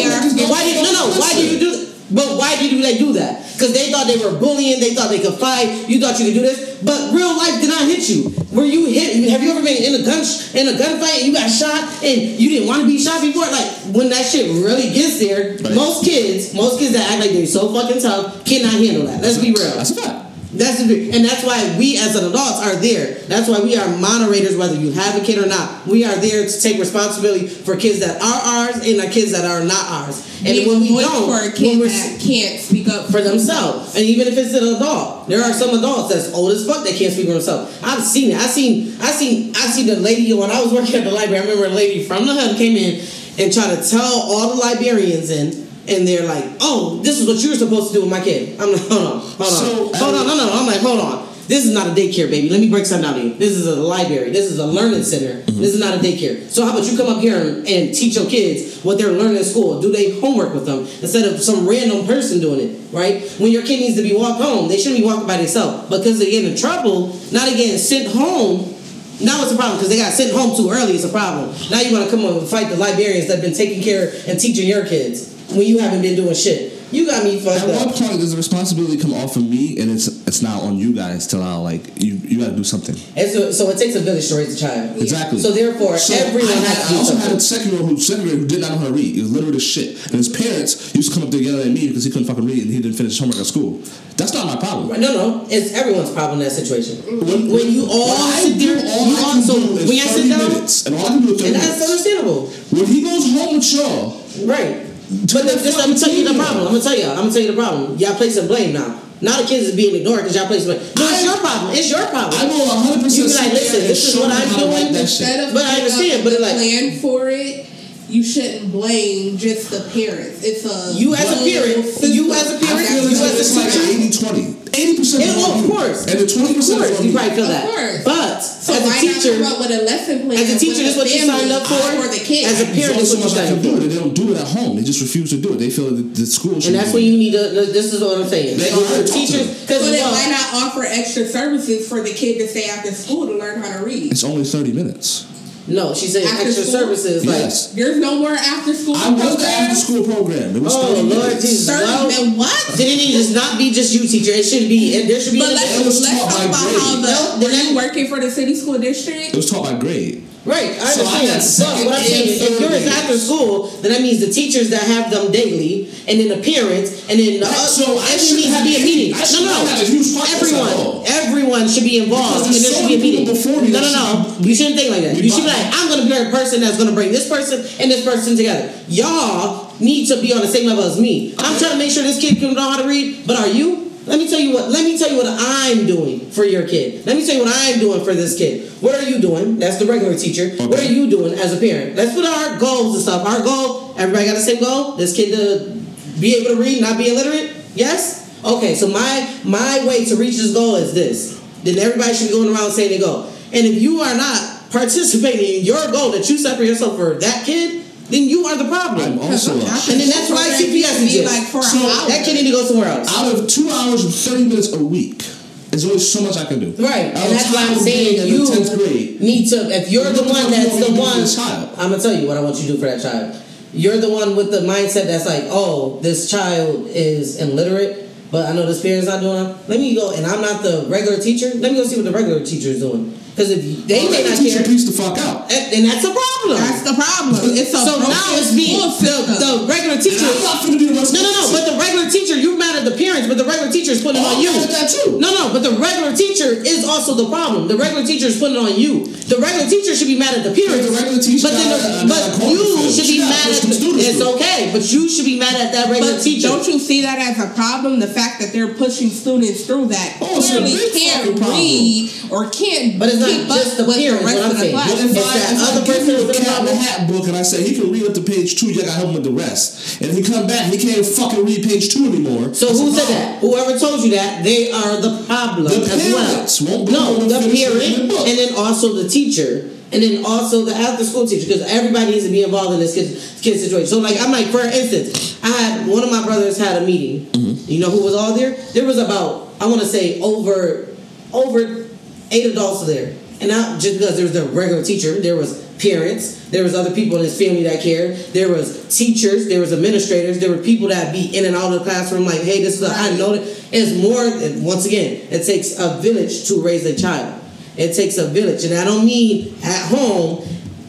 Why 0.47 0.63
did 0.63 0.83
no 0.83 0.91
no? 0.91 1.11
Why 1.19 1.33
did 1.33 1.51
you 1.51 1.59
do? 1.59 1.94
But 2.11 2.37
why 2.37 2.55
did 2.57 2.83
they 2.83 2.97
do 2.97 3.13
that? 3.13 3.41
Because 3.53 3.73
they 3.73 3.91
thought 3.91 4.05
they 4.05 4.17
were 4.17 4.37
bullying. 4.37 4.79
They 4.79 4.93
thought 4.93 5.09
they 5.09 5.19
could 5.19 5.35
fight. 5.35 5.89
You 5.89 5.99
thought 5.99 6.19
you 6.19 6.25
could 6.25 6.35
do 6.35 6.41
this, 6.41 6.77
but 6.83 7.13
real 7.13 7.35
life 7.35 7.59
did 7.61 7.69
not 7.69 7.87
hit 7.87 8.07
you. 8.09 8.29
Were 8.51 8.65
you 8.65 8.85
hit? 8.85 9.29
Have 9.31 9.41
you 9.41 9.51
ever 9.51 9.63
been 9.63 9.81
in 9.81 10.01
a 10.01 10.03
gun 10.05 10.21
in 10.53 10.67
a 10.69 10.77
gunfight 10.77 11.17
and 11.17 11.25
you 11.25 11.33
got 11.33 11.49
shot 11.49 11.81
and 12.03 12.21
you 12.39 12.49
didn't 12.49 12.67
want 12.67 12.81
to 12.81 12.87
be 12.87 12.99
shot 13.01 13.21
before? 13.21 13.47
Like 13.49 13.67
when 13.95 14.09
that 14.09 14.25
shit 14.25 14.51
really 14.63 14.93
gets 14.93 15.19
there, 15.19 15.57
Right. 15.57 15.73
most 15.73 16.03
kids, 16.05 16.53
most 16.53 16.79
kids 16.79 16.93
that 16.93 17.09
act 17.09 17.21
like 17.21 17.31
they're 17.31 17.47
so 17.47 17.73
fucking 17.73 18.01
tough 18.01 18.45
cannot 18.45 18.73
handle 18.73 19.07
that. 19.07 19.21
Let's 19.21 19.37
be 19.39 19.51
real. 19.51 19.73
That's 19.75 19.91
a 19.91 19.95
fact. 20.01 20.24
That's 20.55 20.79
and 20.79 21.25
that's 21.25 21.43
why 21.43 21.75
we 21.77 21.97
as 21.97 22.15
adults 22.15 22.61
are 22.61 22.75
there. 22.75 23.15
That's 23.27 23.49
why 23.49 23.59
we 23.59 23.75
are 23.75 23.87
moderators, 23.97 24.55
whether 24.55 24.75
you 24.75 24.91
have 24.91 25.21
a 25.21 25.25
kid 25.25 25.43
or 25.43 25.47
not. 25.47 25.85
We 25.85 26.05
are 26.05 26.15
there 26.15 26.47
to 26.47 26.61
take 26.61 26.79
responsibility 26.79 27.47
for 27.47 27.75
kids 27.75 27.99
that 27.99 28.21
are 28.21 28.69
ours 28.69 28.75
and 28.87 28.99
the 28.99 29.09
kids 29.11 29.31
that 29.31 29.43
are 29.43 29.65
not 29.65 29.85
ours. 29.85 30.23
And 30.45 30.67
when 30.67 30.81
we 30.81 30.99
don't, 30.99 31.25
for 31.25 31.39
a 31.39 31.49
when 31.49 31.51
kid 31.51 31.81
that 31.81 32.21
can't 32.21 32.59
speak 32.59 32.87
up 32.87 33.11
for 33.11 33.21
themselves, 33.21 33.95
and 33.95 34.05
even 34.05 34.27
if 34.27 34.37
it's 34.37 34.53
an 34.53 34.75
adult, 34.75 35.27
there 35.27 35.41
are 35.41 35.53
some 35.53 35.75
adults 35.77 36.13
that's 36.13 36.33
old 36.33 36.51
as 36.51 36.65
fuck 36.65 36.83
that 36.83 36.93
can't 36.95 37.11
speak 37.11 37.25
for 37.25 37.33
themselves. 37.33 37.77
I've 37.83 38.03
seen 38.03 38.31
it. 38.31 38.37
I 38.37 38.47
seen, 38.47 38.95
I 39.01 39.11
seen, 39.11 39.55
I 39.55 39.67
seen 39.67 39.87
the 39.87 39.97
lady 39.97 40.31
when 40.33 40.51
I 40.51 40.61
was 40.61 40.71
working 40.71 40.95
at 40.95 41.03
the 41.03 41.11
library. 41.11 41.39
I 41.39 41.49
remember 41.49 41.65
a 41.65 41.75
lady 41.75 42.03
from 42.03 42.25
the 42.25 42.33
hood 42.33 42.57
came 42.57 42.77
in 42.77 43.05
and 43.37 43.51
tried 43.51 43.75
to 43.75 43.89
tell 43.89 44.21
all 44.21 44.55
the 44.55 44.55
librarians 44.55 45.29
in. 45.29 45.64
And 45.87 46.07
they're 46.07 46.25
like, 46.25 46.45
"Oh, 46.61 46.99
this 47.03 47.19
is 47.19 47.27
what 47.27 47.43
you're 47.43 47.55
supposed 47.55 47.89
to 47.89 47.93
do 47.95 48.01
with 48.01 48.09
my 48.09 48.21
kid." 48.21 48.59
I'm 48.59 48.71
like, 48.71 48.87
"Hold 48.87 49.01
on, 49.01 49.19
hold 49.19 49.41
on, 49.41 49.47
So, 49.47 49.93
hold 49.93 50.15
on, 50.15 50.27
no, 50.27 50.35
no." 50.35 50.49
I'm 50.53 50.65
like, 50.65 50.81
"Hold 50.81 50.99
on, 50.99 51.25
this 51.47 51.65
is 51.65 51.73
not 51.73 51.85
a 51.87 51.91
daycare, 51.91 52.29
baby. 52.29 52.49
Let 52.49 52.59
me 52.59 52.69
break 52.69 52.85
something 52.87 53.03
down 53.03 53.19
to 53.19 53.27
you. 53.27 53.33
This 53.35 53.51
is 53.51 53.67
a 53.67 53.75
library. 53.75 54.31
This 54.31 54.51
is 54.51 54.57
a 54.57 54.65
learning 54.65 55.03
center. 55.03 55.41
Mm-hmm. 55.41 55.61
This 55.61 55.75
is 55.75 55.79
not 55.79 55.93
a 55.93 55.97
daycare. 55.99 56.49
So 56.49 56.65
how 56.65 56.71
about 56.71 56.89
you 56.89 56.97
come 56.97 57.07
up 57.07 57.21
here 57.21 57.37
and, 57.37 57.67
and 57.67 57.93
teach 57.93 58.15
your 58.15 58.27
kids 58.27 58.83
what 58.83 58.97
they're 58.97 59.11
learning 59.11 59.37
in 59.37 59.43
school? 59.43 59.79
Do 59.79 59.91
they 59.91 60.19
homework 60.19 60.55
with 60.55 60.65
them 60.65 60.79
instead 60.79 61.31
of 61.31 61.39
some 61.41 61.67
random 61.67 62.07
person 62.07 62.39
doing 62.39 62.59
it, 62.61 62.91
right? 62.91 63.29
When 63.39 63.51
your 63.51 63.61
kid 63.61 63.79
needs 63.79 63.95
to 63.97 64.01
be 64.01 64.15
walked 64.15 64.41
home, 64.41 64.67
they 64.67 64.77
shouldn't 64.77 65.01
be 65.01 65.05
walking 65.05 65.27
by 65.27 65.37
themselves 65.37 65.87
because 65.89 66.17
they're 66.17 66.31
getting 66.31 66.51
in 66.51 66.57
trouble. 66.57 67.09
Not 67.31 67.47
again 67.47 67.77
sent 67.77 68.11
home. 68.11 68.73
Now 69.21 69.43
it's 69.43 69.51
a 69.51 69.55
problem 69.55 69.77
because 69.77 69.89
they 69.89 69.97
got 69.97 70.13
sent 70.13 70.33
home 70.33 70.57
too 70.57 70.71
early. 70.71 70.93
It's 70.93 71.05
a 71.05 71.09
problem. 71.09 71.53
Now 71.69 71.79
you 71.79 71.93
want 71.93 72.09
to 72.09 72.11
come 72.11 72.25
on 72.25 72.39
and 72.39 72.47
fight 72.47 72.69
the 72.69 72.75
librarians 72.75 73.27
that 73.27 73.35
have 73.35 73.45
been 73.45 73.53
taking 73.53 73.83
care 73.83 74.11
and 74.27 74.39
teaching 74.39 74.67
your 74.67 74.85
kids 74.85 75.34
when 75.49 75.61
you 75.67 75.79
haven't 75.79 76.01
been 76.01 76.15
doing 76.15 76.33
shit. 76.35 76.73
You 76.91 77.07
got 77.07 77.23
me 77.25 77.39
fucked 77.39 77.63
At 77.63 77.69
up. 77.69 77.85
one 77.87 77.93
point, 77.95 78.19
does 78.21 78.31
the 78.31 78.37
responsibility 78.37 78.95
come 78.97 79.11
off 79.13 79.35
of 79.35 79.43
me, 79.43 79.79
and 79.81 79.89
it's 79.91 80.07
it's 80.27 80.41
now 80.43 80.61
on 80.61 80.77
you 80.77 80.93
guys 80.93 81.25
to 81.27 81.37
now 81.37 81.59
like 81.61 81.81
you 82.01 82.13
you 82.13 82.39
got 82.39 82.51
to 82.51 82.55
do 82.55 82.63
something. 82.63 82.95
And 83.17 83.27
so, 83.29 83.51
so 83.51 83.69
it 83.69 83.77
takes 83.79 83.95
a 83.95 83.99
village 84.01 84.29
to 84.29 84.35
raise 84.37 84.55
a 84.55 84.59
child. 84.67 85.01
Exactly. 85.01 85.39
So 85.39 85.51
therefore, 85.51 85.97
So 85.97 86.13
everyone 86.13 86.47
I, 86.47 86.53
had, 86.61 86.67
has 86.67 86.77
to 86.77 86.85
I 86.85 86.89
do 86.89 86.97
also 86.99 87.15
had 87.17 87.31
a 87.33 87.39
second 87.41 87.71
year 87.73 87.81
who 87.81 87.97
second 87.99 88.23
grade 88.25 88.37
who 88.39 88.47
did 88.47 88.61
not 88.61 88.71
know 88.71 88.77
how 88.77 88.87
to 88.87 88.93
read. 88.93 89.15
He 89.15 89.19
was 89.19 89.31
literate 89.31 89.55
as 89.55 89.63
shit, 89.63 89.97
and 90.05 90.13
his 90.15 90.29
parents 90.29 90.93
used 90.95 91.09
to 91.11 91.19
come 91.19 91.27
up 91.27 91.31
there 91.33 91.41
yelling 91.41 91.67
at 91.67 91.73
me 91.73 91.87
because 91.89 92.05
he 92.05 92.11
couldn't 92.11 92.27
fucking 92.27 92.45
read 92.45 92.63
and 92.63 92.71
he 92.71 92.79
didn't 92.79 92.95
finish 92.95 93.19
homework 93.19 93.39
at 93.39 93.45
school. 93.47 93.81
That's 94.15 94.33
not 94.33 94.45
my 94.45 94.55
problem. 94.55 94.87
No, 95.01 95.11
no, 95.11 95.47
it's 95.49 95.73
everyone's 95.73 96.11
problem 96.13 96.39
in 96.39 96.45
that 96.45 96.53
situation. 96.53 97.01
When, 97.19 97.49
When 97.51 97.65
you 97.73 97.87
all 97.89 98.13
when 98.13 98.21
I 98.31 98.39
sit 98.45 98.59
there, 98.61 98.79
do, 98.79 98.87
all 98.87 99.07
you 99.09 99.17
I 99.17 99.21
all, 99.25 99.33
can 99.33 99.41
so 99.43 99.53
do 99.57 99.77
is 99.83 99.89
when 99.89 99.99
I 99.99 100.05
sit 100.05 100.21
30 100.21 100.29
down, 100.29 100.39
minutes, 100.53 100.85
and 100.85 100.95
all 100.95 101.05
I 101.07 101.09
can 101.17 101.21
do 101.25 101.33
is 101.33 101.41
30 101.41 101.47
and 101.49 101.55
that's 101.59 101.79
minutes. 101.81 101.89
understandable, 101.91 102.41
When 102.71 102.85
he 102.85 103.01
goes 103.03 103.25
home 103.33 103.55
with 103.57 103.67
y'all, 103.73 104.47
right? 104.47 104.85
But 105.09 105.45
just, 105.45 105.77
I'm 105.79 105.93
gonna 105.93 105.99
tell 105.99 106.09
you 106.13 106.25
the 106.27 106.33
problem. 106.33 106.67
I'm 106.67 106.73
gonna 106.73 106.83
tell 106.83 106.97
you. 106.97 107.05
I'm 107.05 107.15
gonna 107.29 107.31
tell 107.31 107.41
you 107.41 107.51
the 107.53 107.61
problem. 107.61 107.97
Y'all 107.97 108.15
placing 108.15 108.47
blame 108.47 108.73
now. 108.73 109.01
Now 109.21 109.41
the 109.41 109.47
kids 109.47 109.69
is 109.69 109.75
being 109.75 109.95
ignored 109.95 110.21
because 110.25 110.35
y'all 110.35 110.47
placing 110.47 110.73
blame. 110.73 110.81
No, 110.97 111.05
it's 111.07 111.23
your 111.23 111.37
problem. 111.37 111.71
It's 111.73 111.89
your 111.89 112.05
problem. 112.09 112.33
I 112.33 112.45
will 112.49 112.67
100 112.67 113.11
You 113.13 113.23
percent 113.23 113.29
be 113.29 113.33
like, 113.37 113.53
listen, 113.53 113.81
this 113.85 114.01
is 114.09 114.15
what 114.19 114.31
I'm 114.33 114.49
doing. 114.59 114.95
Instead 114.95 115.47
of 115.47 115.53
But 115.53 115.63
I 115.63 115.79
understand, 115.79 116.23
but 116.23 116.41
like- 116.41 116.57
plan 116.57 116.99
for 116.99 117.29
it, 117.29 117.69
you 118.09 118.23
shouldn't 118.23 118.71
blame 118.71 119.37
just 119.37 119.71
the 119.71 119.81
parents. 119.93 120.43
It's 120.43 120.65
a 120.65 120.97
You 120.99 121.15
as 121.15 121.25
a 121.25 121.41
parent, 121.41 121.85
you 122.01 122.33
as 122.33 122.53
a 122.53 122.65
parent, 122.65 122.89
you 122.89 123.09
it's, 123.09 123.21
as 123.21 123.33
a 123.33 123.39
it's 123.39 123.55
like 123.55 123.73
teacher. 123.73 124.64
80 124.75 124.95
20. 124.95 125.01
80% 125.01 125.19
Yeah, 125.19 125.35
well, 125.39 125.53
of 125.59 125.65
course. 125.71 125.99
And 126.05 126.15
the 126.19 126.27
20% 126.27 126.35
Of 126.35 126.77
course, 126.77 127.03
you 127.03 127.11
probably 127.15 127.35
feel 127.35 127.45
Of 127.45 127.55
that. 127.55 127.63
course. 127.65 128.03
But 128.03 128.39
So 128.41 128.73
as 128.73 128.83
a 128.85 128.93
teacher, 128.99 129.39
not 129.39 129.59
with 129.59 129.71
a 129.71 129.81
lesson 129.83 130.25
plan? 130.27 130.37
as 130.37 130.49
a 130.53 130.59
teacher, 130.59 130.83
with 130.83 130.85
this 130.85 130.91
is 130.93 130.97
what 130.97 131.09
you 131.09 131.25
signed 131.25 131.51
up 131.51 131.63
for. 131.65 131.79
for 132.01 132.07
the 132.11 132.21
kids. 132.23 132.47
As 132.51 132.61
a 132.61 132.65
parent, 132.65 132.91
only 132.95 133.01
this 133.01 133.11
so 133.11 133.17
is 133.17 133.23
what 133.23 133.23
much 133.25 133.33
you 133.33 133.41
I 133.41 133.45
signed 133.45 133.49
can 133.49 133.57
up 133.57 133.63
do 133.63 133.71
for. 133.71 133.77
it. 133.83 133.89
They 133.89 133.95
don't 133.99 134.13
do 134.15 134.25
it 134.33 134.37
at 134.37 134.47
home. 134.47 134.75
They 134.77 134.83
just 134.83 135.01
refuse 135.01 135.29
to 135.31 135.37
do 135.37 135.53
it. 135.53 135.57
They 135.59 135.69
feel 135.69 135.89
that 135.91 136.15
the 136.15 136.25
school 136.25 136.59
should 136.59 136.73
And 136.73 136.75
that's 136.75 136.91
do 136.91 136.95
when 136.99 137.05
you 137.05 137.17
need 137.17 137.31
to. 137.33 137.43
This 137.71 137.93
is 137.93 138.01
what 138.01 138.17
I'm 138.19 138.27
saying. 138.27 138.57
They 138.57 138.69
So 138.69 138.75
don't 138.79 138.85
for 138.87 138.95
talk 138.97 139.05
to 139.05 139.13
teachers, 139.13 139.47
because 139.61 139.81
So 139.83 139.91
then 139.91 140.01
well, 140.03 140.11
why 140.13 140.27
not 140.31 140.47
offer 140.67 140.83
extra 140.83 141.25
services 141.27 141.87
for 141.87 142.01
the 142.01 142.13
kid 142.13 142.39
to 142.39 142.47
stay 142.47 142.69
after 142.69 142.91
school 142.91 143.27
to 143.27 143.33
learn 143.37 143.61
how 143.61 143.79
to 143.79 143.85
read? 143.85 144.11
It's 144.11 144.23
only 144.23 144.43
30 144.43 144.73
minutes. 144.73 145.25
No, 145.67 145.93
she's 145.93 146.13
saying 146.13 146.27
After 146.27 146.45
extra 146.47 146.63
school? 146.63 146.79
services 146.79 147.25
Yes. 147.25 147.73
There's 147.73 147.97
no 147.97 148.19
more 148.19 148.31
after 148.31 148.73
school 148.73 148.95
I 148.95 149.09
was 149.13 149.37
the 149.37 149.45
after 149.47 149.75
school 149.75 150.03
program. 150.05 150.55
It 150.55 150.61
was 150.61 150.73
Oh, 150.75 150.95
30 150.95 151.09
Lord. 151.09 151.31
Jesus. 151.41 151.67
Thirty, 151.67 151.83
Well, 151.85 152.09
then 152.09 152.37
what? 152.37 152.49
like 152.69 152.77
then 152.77 152.87
it 152.87 152.97
needs 152.97 153.29
to 153.29 153.33
not 153.35 153.57
be 153.57 153.71
just 153.71 153.93
you, 153.93 154.07
teacher. 154.07 154.31
It 154.31 154.43
should 154.43 154.69
be. 154.69 154.99
and 154.99 155.09
There 155.09 155.19
should 155.19 155.33
be. 155.33 155.39
But 155.39 155.49
an- 155.49 155.55
let's, 155.55 155.79
It 155.79 155.85
let's 155.85 156.21
talk 156.21 156.45
about 156.45 156.63
grade. 156.63 156.79
how 156.79 156.95
No, 157.01 157.39
the 157.39 157.47
then 157.47 157.65
were 157.75 157.81
you 157.81 157.87
working 157.87 158.07
for 158.07 158.19
the 158.19 158.29
city 158.29 158.53
school 158.55 158.77
district? 158.77 159.33
It 159.33 159.35
was 159.35 159.49
taught 159.49 159.63
by 159.65 159.79
grade. 159.79 160.23
Right, 160.45 160.77
I 160.77 160.93
So 160.93 161.01
understand. 161.01 161.41
but 161.81 161.85
what 161.89 161.97
I'm 161.97 162.05
saying 162.05 162.29
is, 162.29 162.41
if 162.45 162.61
yours 162.61 162.85
after 162.85 163.17
school, 163.17 163.65
then 163.81 163.91
that 163.91 164.01
means 164.05 164.21
the 164.21 164.29
teachers 164.29 164.69
that 164.69 164.83
have 164.85 165.09
them 165.09 165.31
daily, 165.33 165.89
and 166.05 166.21
then 166.21 166.29
the 166.29 166.37
parents, 166.37 167.09
and 167.09 167.17
then 167.17 167.41
the 167.41 167.49
Right, 167.49 167.65
so 167.65 167.97
I 167.97 168.13
shouldn't 168.13 168.45
needs 168.45 168.53
to 168.53 168.61
have 168.61 168.65
be 168.65 168.77
a 168.77 168.85
meeting. 168.85 169.09
No, 169.17 169.41
no, 169.41 169.65
have 169.65 169.81
a 169.81 169.89
huge 169.89 170.13
part 170.13 170.29
in 170.29 170.37
this 170.37 170.53
at 170.53 170.61
all. 170.61 171.01
everyone, 171.01 171.65
everyone 171.65 171.65
should 171.67 171.83
be 171.83 171.97
involved, 171.97 172.45
and 172.45 172.53
there 172.61 172.73
should 172.77 172.87
be 172.87 172.93
a 172.93 173.01
meeting. 173.01 173.25
before 173.25 173.57
me 173.57 173.73
No, 173.73 173.81
no, 173.81 173.89
no. 173.89 174.37
You 174.45 174.53
shouldn't 174.53 174.77
think 174.77 174.93
like 174.93 175.01
that. 175.01 175.17
You 175.17 175.29
should 175.33 175.43
be 175.43 175.49
like, 175.49 175.65
I'm 175.73 175.89
gonna 175.89 176.05
be 176.05 176.13
a 176.13 176.29
person 176.29 176.61
that's 176.61 176.77
gonna 176.77 176.93
bring 176.93 177.11
this 177.11 177.25
person 177.27 177.65
and 177.81 177.89
this 177.89 178.05
person 178.05 178.37
together. 178.37 178.69
Y'all 178.87 179.73
need 179.81 180.05
to 180.13 180.21
be 180.21 180.29
on 180.31 180.41
the 180.41 180.47
same 180.47 180.67
level 180.69 180.83
as 180.85 180.99
me. 181.01 181.33
I'm 181.41 181.57
trying 181.57 181.73
to 181.73 181.77
make 181.81 181.89
sure 181.89 182.03
this 182.03 182.21
kid 182.21 182.37
can 182.37 182.53
know 182.53 182.69
how 182.69 182.81
to 182.83 182.87
read, 182.87 183.25
but 183.25 183.35
are 183.39 183.47
you? 183.49 183.84
Let 184.05 184.19
me 184.19 184.29
tell 184.29 184.39
you 184.39 184.53
what. 184.53 184.69
Let 184.69 184.85
me 184.85 184.97
tell 184.97 185.09
you 185.09 185.17
what 185.17 185.27
I'm 185.27 185.85
doing 185.85 186.29
for 186.31 186.45
your 186.45 186.67
kid. 186.67 187.05
Let 187.05 187.15
me 187.15 187.25
tell 187.25 187.35
you 187.35 187.43
what 187.43 187.53
I'm 187.55 187.79
doing 187.79 188.03
for 188.03 188.13
this 188.13 188.37
kid. 188.37 188.71
What 188.81 188.95
are 188.95 189.03
you 189.03 189.19
doing? 189.19 189.57
That's 189.57 189.77
the 189.77 189.85
regular 189.85 190.17
teacher. 190.17 190.55
What 190.67 190.79
are 190.79 190.83
you 190.83 191.09
doing 191.09 191.33
as 191.33 191.53
a 191.53 191.59
parent? 191.59 191.95
Let's 191.95 192.13
put 192.13 192.25
our 192.25 192.59
goals 192.59 192.95
and 192.95 193.03
stuff. 193.03 193.25
Our 193.27 193.43
goal. 193.43 193.95
Everybody 193.97 194.25
got 194.25 194.35
the 194.35 194.41
same 194.41 194.59
goal. 194.59 194.95
This 194.95 195.15
kid 195.15 195.31
to 195.35 195.73
be 196.19 196.35
able 196.35 196.55
to 196.55 196.61
read, 196.61 196.81
not 196.81 196.97
be 196.97 197.09
illiterate. 197.09 197.55
Yes. 197.73 198.43
Okay. 198.43 198.75
So 198.75 198.87
my 198.89 199.39
my 199.43 199.85
way 199.87 200.05
to 200.05 200.15
reach 200.15 200.37
this 200.37 200.53
goal 200.53 200.75
is 200.75 200.93
this. 200.93 201.41
Then 201.63 201.79
everybody 201.79 202.13
should 202.13 202.27
be 202.27 202.33
going 202.33 202.53
around 202.53 202.71
saying 202.71 202.91
they 202.91 202.99
goal. 202.99 203.23
And 203.51 203.65
if 203.65 203.81
you 203.81 204.01
are 204.01 204.15
not 204.15 204.69
participating 204.71 205.61
in 205.61 205.65
your 205.65 205.91
goal 205.91 206.11
that 206.11 206.29
you 206.29 206.37
set 206.37 206.57
for 206.57 206.63
yourself 206.63 206.97
for 206.97 207.15
that 207.15 207.45
kid, 207.45 207.84
then 208.09 208.23
you 208.29 208.45
are 208.45 208.55
the 208.57 208.65
problem. 208.69 209.13
I'm 209.13 209.19
also 209.19 209.51
a, 209.51 209.55
And 209.55 209.99
then 209.99 210.09
that's 210.09 210.29
why 210.29 210.45
CPS 210.53 210.99
be 210.99 211.19
exists. 211.19 211.25
like 211.25 211.47
for 211.49 211.61
So, 211.63 211.79
that 212.07 212.23
kid 212.25 212.35
need 212.35 212.45
to 212.45 212.51
go 212.51 212.63
somewhere 212.63 212.89
else. 212.89 213.09
out 213.17 213.33
of 213.33 213.47
two 213.47 213.69
hours 213.69 214.05
and 214.05 214.13
30 214.13 214.45
minutes 214.45 214.73
a 214.73 214.83
week, 214.83 215.23
there's 215.71 215.85
only 215.85 215.99
so 215.99 216.21
much 216.21 216.37
I 216.37 216.45
can 216.45 216.59
do. 216.59 216.71
Right, 216.81 216.91
I 216.91 217.03
and 217.07 217.15
that's 217.35 217.51
why 217.53 217.61
I'm 217.63 217.67
tired 217.75 217.77
of 217.79 217.85
being 217.85 218.15
saying 218.15 218.27
in 218.27 218.33
you 218.33 218.75
grade. 218.77 219.21
need 219.21 219.49
to. 219.49 219.57
If 219.75 219.91
you're 219.91 220.05
the 220.05 220.23
one 220.23 220.49
that's 220.51 220.75
the 220.75 220.79
want 220.79 220.79
me 220.79 220.87
to 220.87 220.93
do 220.93 221.01
one, 221.01 221.27
child? 221.27 221.69
I'm 221.77 221.89
gonna 221.91 222.01
tell 222.01 222.13
you 222.13 222.27
what 222.27 222.37
I 222.37 222.41
want 222.41 222.55
you 222.57 222.67
to 222.67 222.73
do 222.73 222.77
for 222.77 222.85
that 222.85 223.01
child. 223.01 223.41
You're 223.73 223.97
the 223.97 224.09
one 224.09 224.37
with 224.37 224.51
the 224.51 224.59
mindset 224.59 225.05
that's 225.07 225.25
like, 225.25 225.43
oh, 225.47 225.99
this 226.01 226.29
child 226.31 226.87
is 226.87 227.41
illiterate, 227.41 228.07
but 228.31 228.45
I 228.47 228.53
know 228.53 228.65
this 228.65 228.81
parent's 228.81 229.07
not 229.07 229.19
doing. 229.19 229.45
it. 229.47 229.57
Let 229.67 229.79
me 229.81 229.95
go, 229.95 230.15
and 230.15 230.25
I'm 230.25 230.39
not 230.39 230.63
the 230.63 230.85
regular 230.87 231.19
teacher. 231.19 231.47
Let 231.55 231.73
me 231.73 231.79
go 231.79 231.83
see 231.83 231.97
what 231.97 232.05
the 232.05 232.11
regular 232.11 232.45
teacher 232.45 232.69
is 232.69 232.79
doing. 232.79 233.19
Because 233.35 233.51
if 233.51 233.83
they 233.83 234.07
Well, 234.07 234.15
may 234.15 234.23
not 234.23 234.39
the 234.39 234.47
teacher 234.47 234.63
care, 234.63 234.71
piece 234.71 234.87
the 234.87 234.95
fuck 234.95 235.19
out. 235.19 235.51
and, 235.51 235.63
and 235.75 235.83
that's 235.91 236.07
a 236.07 236.15
problem. 236.15 236.55
That's 236.55 236.87
the 236.87 236.95
problem. 236.95 237.35
It's 237.51 237.75
a 237.75 237.83
so 237.83 237.99
now 237.99 238.31
it's 238.39 238.55
being 238.55 238.79
the, 238.79 239.11
the 239.35 239.51
regular 239.67 239.99
teacher. 239.99 240.23
I'm 240.23 240.39
not 240.39 240.63
finna 240.63 240.79
be 240.79 240.87
the 240.87 240.95
rest 240.95 241.11
No, 241.11 241.19
no, 241.19 241.27
no. 241.35 241.43
the 241.51 241.51
But 241.51 241.63
the 241.67 241.75
regular 241.75 242.07
teacher, 242.07 242.39
you 242.39 242.55
mad 242.55 242.79
at 242.79 242.87
the 242.87 242.95
parents, 242.95 243.27
but 243.27 243.35
the 243.35 243.43
regular 243.43 243.67
teacher 243.67 243.91
is 243.91 243.99
putting 243.99 244.23
it 244.23 244.25
on 244.25 244.39
you. 244.39 244.55
I'm 244.55 244.63
mad 244.63 244.71
at 244.71 244.75
that 244.79 244.87
too. 244.87 245.19
No, 245.19 245.35
no, 245.35 245.51
but 245.51 245.67
the 245.67 245.75
regular 245.75 246.15
teacher 246.15 246.47
is 246.63 246.87
also 246.87 247.11
the 247.19 247.27
problem. 247.27 247.67
The 247.67 247.75
regular 247.75 248.07
teacher 248.07 248.31
is 248.31 248.39
putting 248.39 248.55
it 248.55 248.63
on 248.63 248.79
you. 248.79 249.03
The 249.27 249.35
regular 249.35 249.67
teacher 249.67 249.91
should 249.99 250.07
be 250.07 250.15
mad 250.15 250.31
at 250.39 250.47
the 250.47 250.55
parents. 250.55 250.87
the 250.87 250.95
regular 250.95 251.19
teacher 251.19 251.51
but 251.51 251.59
then 251.59 251.67
the, 251.75 251.79
gotta- 251.81 252.07
but 252.07 252.21
gotta 252.39 252.47
you 252.55 252.87
the 252.87 252.93
should 252.95 253.09
be 253.11 253.19
mad 253.19 253.51
at 253.51 253.59
the, 253.67 253.73
students 253.75 254.05
It's 254.15 254.21
okay, 254.23 254.71
but 254.71 254.85
you 254.87 255.09
should 255.11 255.25
be 255.27 255.35
mad 255.35 255.59
at 255.59 255.75
that 255.75 255.91
regular 255.91 256.15
But 256.15 256.23
teacher. 256.23 256.47
don't 256.47 256.63
you 256.71 256.79
see 256.79 257.01
that 257.03 257.19
as 257.19 257.35
a 257.35 257.51
problem? 257.51 257.99
The 257.99 258.07
fact 258.07 258.39
that 258.39 258.53
they're 258.55 258.71
pushing 258.79 259.09
students 259.11 259.65
through 259.67 259.91
that 259.91 260.23
Oh, 260.23 260.39
clearly 260.39 260.77
can't 260.95 261.35
read 261.35 262.31
or 262.31 262.47
can't 262.53 262.95
But 263.01 263.09
it's 263.09 263.24
not 263.47 263.57
just 263.57 263.77
the 263.77 263.85
with 263.85 263.97
parents, 263.97 264.21
the 264.21 264.25
rest 264.25 264.37
what 264.37 264.51
I'm 264.51 264.57
saying. 264.57 264.73
class. 264.75 264.89
But 264.91 264.99
if 264.99 265.11
It's 265.11 265.25
I, 265.25 265.37
that 265.37 265.71
other 265.71 265.83
person 265.85 266.11
is 266.15 266.23
the 266.27 266.33
problem. 266.45 266.65
the 266.65 266.75
hat 266.75 267.07
book 267.07 267.27
and 267.27 267.35
I 267.37 267.41
say 267.43 267.63
he 267.63 267.73
can 267.79 267.91
read 267.91 268.05
up 268.07 268.13
to 268.13 268.21
page 268.21 268.59
two, 268.59 268.67
you 268.71 268.75
gotta 268.79 268.91
help 268.91 269.07
him 269.09 269.15
with 269.15 269.23
the 269.25 269.31
rest. 269.35 270.01
And 270.01 270.09
if 270.09 270.15
he 270.17 270.23
come 270.23 270.47
back, 270.47 270.71
he 270.71 270.77
can't 270.77 271.05
fucking 271.05 271.43
read 271.45 271.63
page 271.63 271.89
two 271.93 272.05
anymore. 272.05 272.53
So 272.53 272.67
who 272.69 272.91
said 272.91 273.07
that? 273.09 273.39
Whoever 273.41 273.77
told 273.77 274.01
you 274.03 274.11
that, 274.15 274.43
they 274.43 274.71
are 274.71 275.01
the 275.01 275.23
problem 275.25 275.65
The 275.65 275.81
as 275.81 275.89
parents 276.11 276.61
well. 276.61 276.85
won't 276.85 276.91
no, 276.91 277.15
the 277.25 277.39
parent, 277.39 278.09
the 278.09 278.17
and 278.27 278.35
then 278.37 278.51
also 278.57 278.93
the 278.93 279.07
teacher, 279.09 279.69
and 279.91 280.01
then 280.03 280.25
also 280.25 280.65
the 280.65 280.73
after 280.75 281.03
school 281.05 281.25
teacher, 281.27 281.47
because 281.47 281.61
everybody 281.69 282.11
needs 282.11 282.25
to 282.25 282.31
be 282.31 282.43
involved 282.43 282.73
in 282.73 282.79
this 282.79 282.95
kid, 282.95 283.07
kid 283.41 283.59
situation. 283.59 283.87
So, 283.87 283.99
like, 283.99 284.17
I'm 284.19 284.31
like, 284.31 284.47
for 284.47 284.59
instance, 284.61 285.39
I 285.43 285.47
had 285.49 285.87
one 285.87 286.03
of 286.03 286.11
my 286.11 286.23
brothers 286.25 286.57
had 286.57 286.81
a 286.81 286.85
meeting. 286.85 287.27
Mm-hmm. 287.27 287.71
You 287.71 287.79
know 287.81 287.89
who 287.91 288.03
was 288.03 288.15
all 288.15 288.33
there? 288.33 288.51
There 288.73 288.85
was 288.85 288.97
about 288.97 289.43
I 289.61 289.67
want 289.67 289.79
to 289.81 289.87
say 289.87 290.19
over 290.21 290.89
over 291.31 291.84
eight 292.31 292.51
adults 292.51 292.85
there, 292.85 293.15
and 293.41 293.49
not 293.49 293.79
just 293.79 293.99
because 293.99 294.15
there 294.15 294.23
was 294.23 294.33
the 294.33 294.45
regular 294.45 294.83
teacher, 294.83 295.19
there 295.19 295.35
was 295.35 295.63
parents, 295.79 296.49
there 296.49 296.63
was 296.63 296.73
other 296.73 296.91
people 296.93 297.17
in 297.17 297.23
his 297.23 297.37
family 297.37 297.63
that 297.63 297.81
cared, 297.81 298.15
there 298.33 298.49
was 298.49 298.87
teachers, 298.97 299.47
there 299.47 299.59
was 299.59 299.73
administrators, 299.73 300.39
there 300.39 300.49
were 300.49 300.63
people 300.63 300.87
that 300.87 301.11
be 301.11 301.37
in 301.37 301.45
and 301.45 301.55
out 301.55 301.73
of 301.73 301.79
the 301.79 301.83
classroom 301.83 302.25
like, 302.25 302.41
hey, 302.41 302.63
this 302.63 302.81
is 302.81 302.83
a, 302.83 302.93
I 302.93 303.17
know 303.17 303.35
that 303.35 303.41
it's 303.71 304.01
more. 304.01 304.23
Once 304.63 304.85
again, 304.85 305.27
it 305.31 305.45
takes 305.45 305.77
a 305.79 305.99
village 306.01 306.47
to 306.47 306.61
raise 306.61 306.85
a 306.85 306.95
child. 306.95 307.41
It 307.77 307.93
takes 307.93 308.17
a 308.17 308.27
village, 308.27 308.63
and 308.63 308.73
I 308.73 308.85
don't 308.85 309.05
mean 309.05 309.55
at 309.63 309.87
home. 309.89 310.47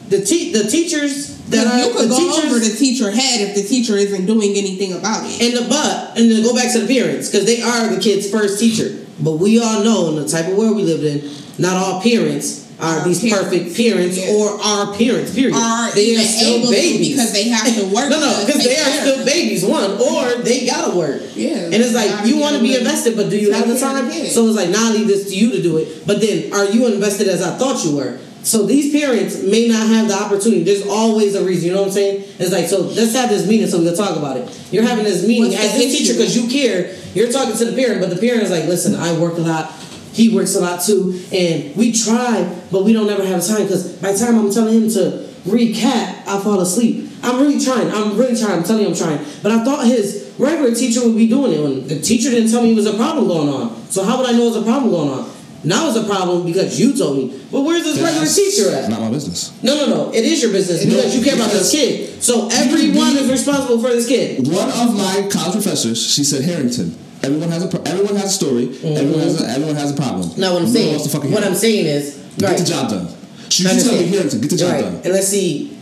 The 0.08 0.24
te- 0.24 0.52
the 0.52 0.70
teachers 0.70 1.36
that 1.48 1.66
are 1.66 1.78
you 1.78 1.92
could 1.92 2.04
the 2.04 2.08
go 2.10 2.16
teachers 2.16 2.44
over 2.44 2.58
the 2.60 2.76
teacher 2.76 3.10
head 3.10 3.40
if 3.40 3.54
the 3.56 3.62
teacher 3.62 3.96
isn't 3.96 4.26
doing 4.26 4.54
anything 4.54 4.92
about 4.92 5.24
it. 5.26 5.40
and 5.42 5.56
the 5.56 5.68
but 5.68 6.16
and 6.16 6.30
then 6.30 6.44
go 6.44 6.54
back 6.54 6.72
to 6.74 6.78
the 6.78 6.86
parents 6.86 7.28
because 7.28 7.44
they 7.44 7.60
are 7.60 7.92
the 7.92 8.00
kid's 8.00 8.30
first 8.30 8.60
teacher. 8.60 9.04
But 9.20 9.32
we 9.32 9.60
all 9.60 9.82
know 9.82 10.08
in 10.10 10.16
the 10.16 10.28
type 10.28 10.48
of 10.48 10.56
world 10.56 10.76
we 10.76 10.82
lived 10.82 11.04
in, 11.04 11.30
not 11.58 11.76
all 11.76 12.02
parents 12.02 12.66
are 12.78 12.98
Are 12.98 13.04
these 13.04 13.20
parents, 13.20 13.48
perfect 13.48 13.76
parents 13.76 14.18
yeah. 14.18 14.34
or 14.36 14.60
our 14.60 14.94
parents. 14.94 15.34
Period. 15.34 15.56
Are 15.56 15.90
they 15.92 16.16
are 16.16 16.20
still 16.20 16.70
babies 16.70 17.16
because 17.16 17.32
they 17.32 17.48
have 17.48 17.64
to 17.64 17.84
work 17.84 18.10
no, 18.12 18.20
no, 18.20 18.44
because 18.44 18.62
they 18.62 18.76
are 18.76 18.92
still 19.00 19.24
babies. 19.24 19.64
One 19.64 19.92
or 19.92 20.42
they 20.42 20.66
gotta 20.66 20.94
work. 20.94 21.22
Yeah, 21.34 21.56
and 21.56 21.74
it's 21.74 21.94
like 21.94 22.26
you 22.26 22.38
want 22.38 22.56
to 22.56 22.62
be 22.62 22.76
invested, 22.76 23.16
but 23.16 23.30
do 23.30 23.38
you 23.38 23.52
have 23.52 23.66
the 23.66 23.78
time? 23.78 24.10
So 24.12 24.46
it's 24.46 24.56
like, 24.56 24.68
now 24.68 24.90
I 24.90 24.92
leave 24.92 25.06
this 25.06 25.30
to 25.30 25.36
you 25.36 25.52
to 25.52 25.62
do 25.62 25.78
it. 25.78 26.06
But 26.06 26.20
then, 26.20 26.52
are 26.52 26.66
you 26.66 26.86
invested 26.86 27.28
as 27.28 27.42
I 27.42 27.56
thought 27.56 27.82
you 27.84 27.96
were? 27.96 28.18
So 28.46 28.64
these 28.64 28.92
parents 28.92 29.42
may 29.42 29.66
not 29.66 29.88
have 29.88 30.06
the 30.06 30.14
opportunity. 30.14 30.62
There's 30.62 30.86
always 30.86 31.34
a 31.34 31.44
reason. 31.44 31.66
You 31.66 31.74
know 31.74 31.80
what 31.80 31.88
I'm 31.88 31.94
saying? 31.94 32.24
It's 32.38 32.52
like, 32.52 32.66
so 32.66 32.82
let's 32.82 33.12
have 33.14 33.28
this 33.28 33.44
meeting 33.44 33.66
so 33.66 33.80
we 33.80 33.86
can 33.86 33.96
talk 33.96 34.16
about 34.16 34.36
it. 34.36 34.68
You're 34.70 34.84
having 34.84 35.02
this 35.02 35.26
meeting 35.26 35.50
What's 35.50 35.74
as 35.74 35.74
a 35.74 35.80
teacher 35.80 36.12
because 36.12 36.36
you 36.36 36.48
care. 36.48 36.94
You're 37.12 37.32
talking 37.32 37.56
to 37.56 37.64
the 37.64 37.74
parent, 37.74 38.00
but 38.00 38.08
the 38.08 38.16
parent 38.16 38.44
is 38.44 38.52
like, 38.52 38.66
listen, 38.66 38.94
I 38.94 39.18
work 39.18 39.36
a 39.36 39.40
lot. 39.40 39.72
He 40.12 40.32
works 40.32 40.54
a 40.54 40.60
lot 40.60 40.80
too, 40.80 41.20
and 41.32 41.76
we 41.76 41.92
try, 41.92 42.56
but 42.70 42.84
we 42.84 42.94
don't 42.94 43.10
ever 43.10 43.26
have 43.26 43.44
time 43.44 43.64
because 43.64 43.92
by 44.00 44.12
the 44.12 44.18
time 44.18 44.38
I'm 44.38 44.50
telling 44.50 44.82
him 44.82 44.90
to 44.90 45.28
recap, 45.44 46.22
I 46.26 46.40
fall 46.40 46.60
asleep. 46.60 47.10
I'm 47.24 47.40
really 47.40 47.62
trying. 47.62 47.90
I'm 47.90 48.16
really 48.16 48.40
trying. 48.40 48.58
I'm 48.58 48.62
telling 48.62 48.82
you, 48.82 48.88
I'm 48.90 48.94
trying. 48.94 49.18
But 49.42 49.52
I 49.52 49.64
thought 49.64 49.84
his 49.86 50.32
regular 50.38 50.72
teacher 50.72 51.04
would 51.04 51.16
be 51.16 51.28
doing 51.28 51.52
it. 51.52 51.60
When 51.60 51.88
the 51.88 52.00
teacher 52.00 52.30
didn't 52.30 52.50
tell 52.50 52.62
me 52.62 52.72
it 52.72 52.76
was 52.76 52.86
a 52.86 52.94
problem 52.94 53.26
going 53.26 53.48
on, 53.48 53.90
so 53.90 54.04
how 54.04 54.16
would 54.18 54.26
I 54.26 54.32
know 54.32 54.44
it 54.44 54.54
was 54.54 54.56
a 54.56 54.62
problem 54.62 54.90
going 54.90 55.10
on? 55.10 55.35
Now 55.66 55.88
it's 55.88 55.98
a 55.98 56.04
problem 56.04 56.46
because 56.46 56.78
you 56.78 56.96
told 56.96 57.18
me. 57.18 57.42
But 57.50 57.62
where's 57.62 57.82
this 57.82 58.00
regular 58.00 58.26
teacher 58.26 58.70
at? 58.70 58.88
Not 58.88 59.00
my 59.00 59.10
business. 59.10 59.50
No, 59.64 59.74
no, 59.74 59.86
no. 59.92 60.14
It 60.14 60.24
is 60.24 60.40
your 60.40 60.52
business 60.52 60.84
No, 60.84 60.94
because 60.94 61.18
you 61.18 61.24
care 61.24 61.34
about 61.34 61.50
this 61.50 61.72
kid. 61.72 62.22
So 62.22 62.48
everyone 62.52 63.16
is 63.16 63.28
responsible 63.28 63.80
for 63.82 63.88
this 63.88 64.06
kid. 64.06 64.46
One 64.46 64.70
of 64.70 64.96
my 64.96 65.28
college 65.30 65.54
professors, 65.54 66.00
she 66.00 66.22
said 66.22 66.44
Harrington. 66.44 66.96
Everyone 67.24 67.48
has 67.48 67.64
a 67.64 67.68
pro- 67.68 67.82
everyone 67.82 68.14
has 68.14 68.26
a 68.26 68.28
story. 68.28 68.68
Mm-hmm. 68.68 68.96
Everyone 68.96 69.20
has 69.20 69.42
a, 69.42 69.48
everyone 69.48 69.74
has 69.74 69.90
a 69.92 69.96
problem. 69.96 70.30
Now 70.38 70.54
what 70.54 70.62
I'm 70.62 70.68
saying, 70.68 70.90
wants 70.90 71.04
to 71.04 71.10
fucking 71.10 71.32
what 71.32 71.44
I'm 71.44 71.54
saying 71.56 71.86
is, 71.86 72.14
get 72.38 72.58
the 72.58 72.64
job 72.64 72.90
done. 72.90 73.08
She 73.48 73.66
I 73.66 73.72
keeps 73.72 73.84
telling 73.84 74.02
me. 74.02 74.08
Harrington, 74.08 74.40
get 74.40 74.50
the 74.50 74.56
job 74.56 74.70
right. 74.70 74.82
done. 74.82 74.94
And 75.02 75.12
let's 75.12 75.28
see. 75.28 75.76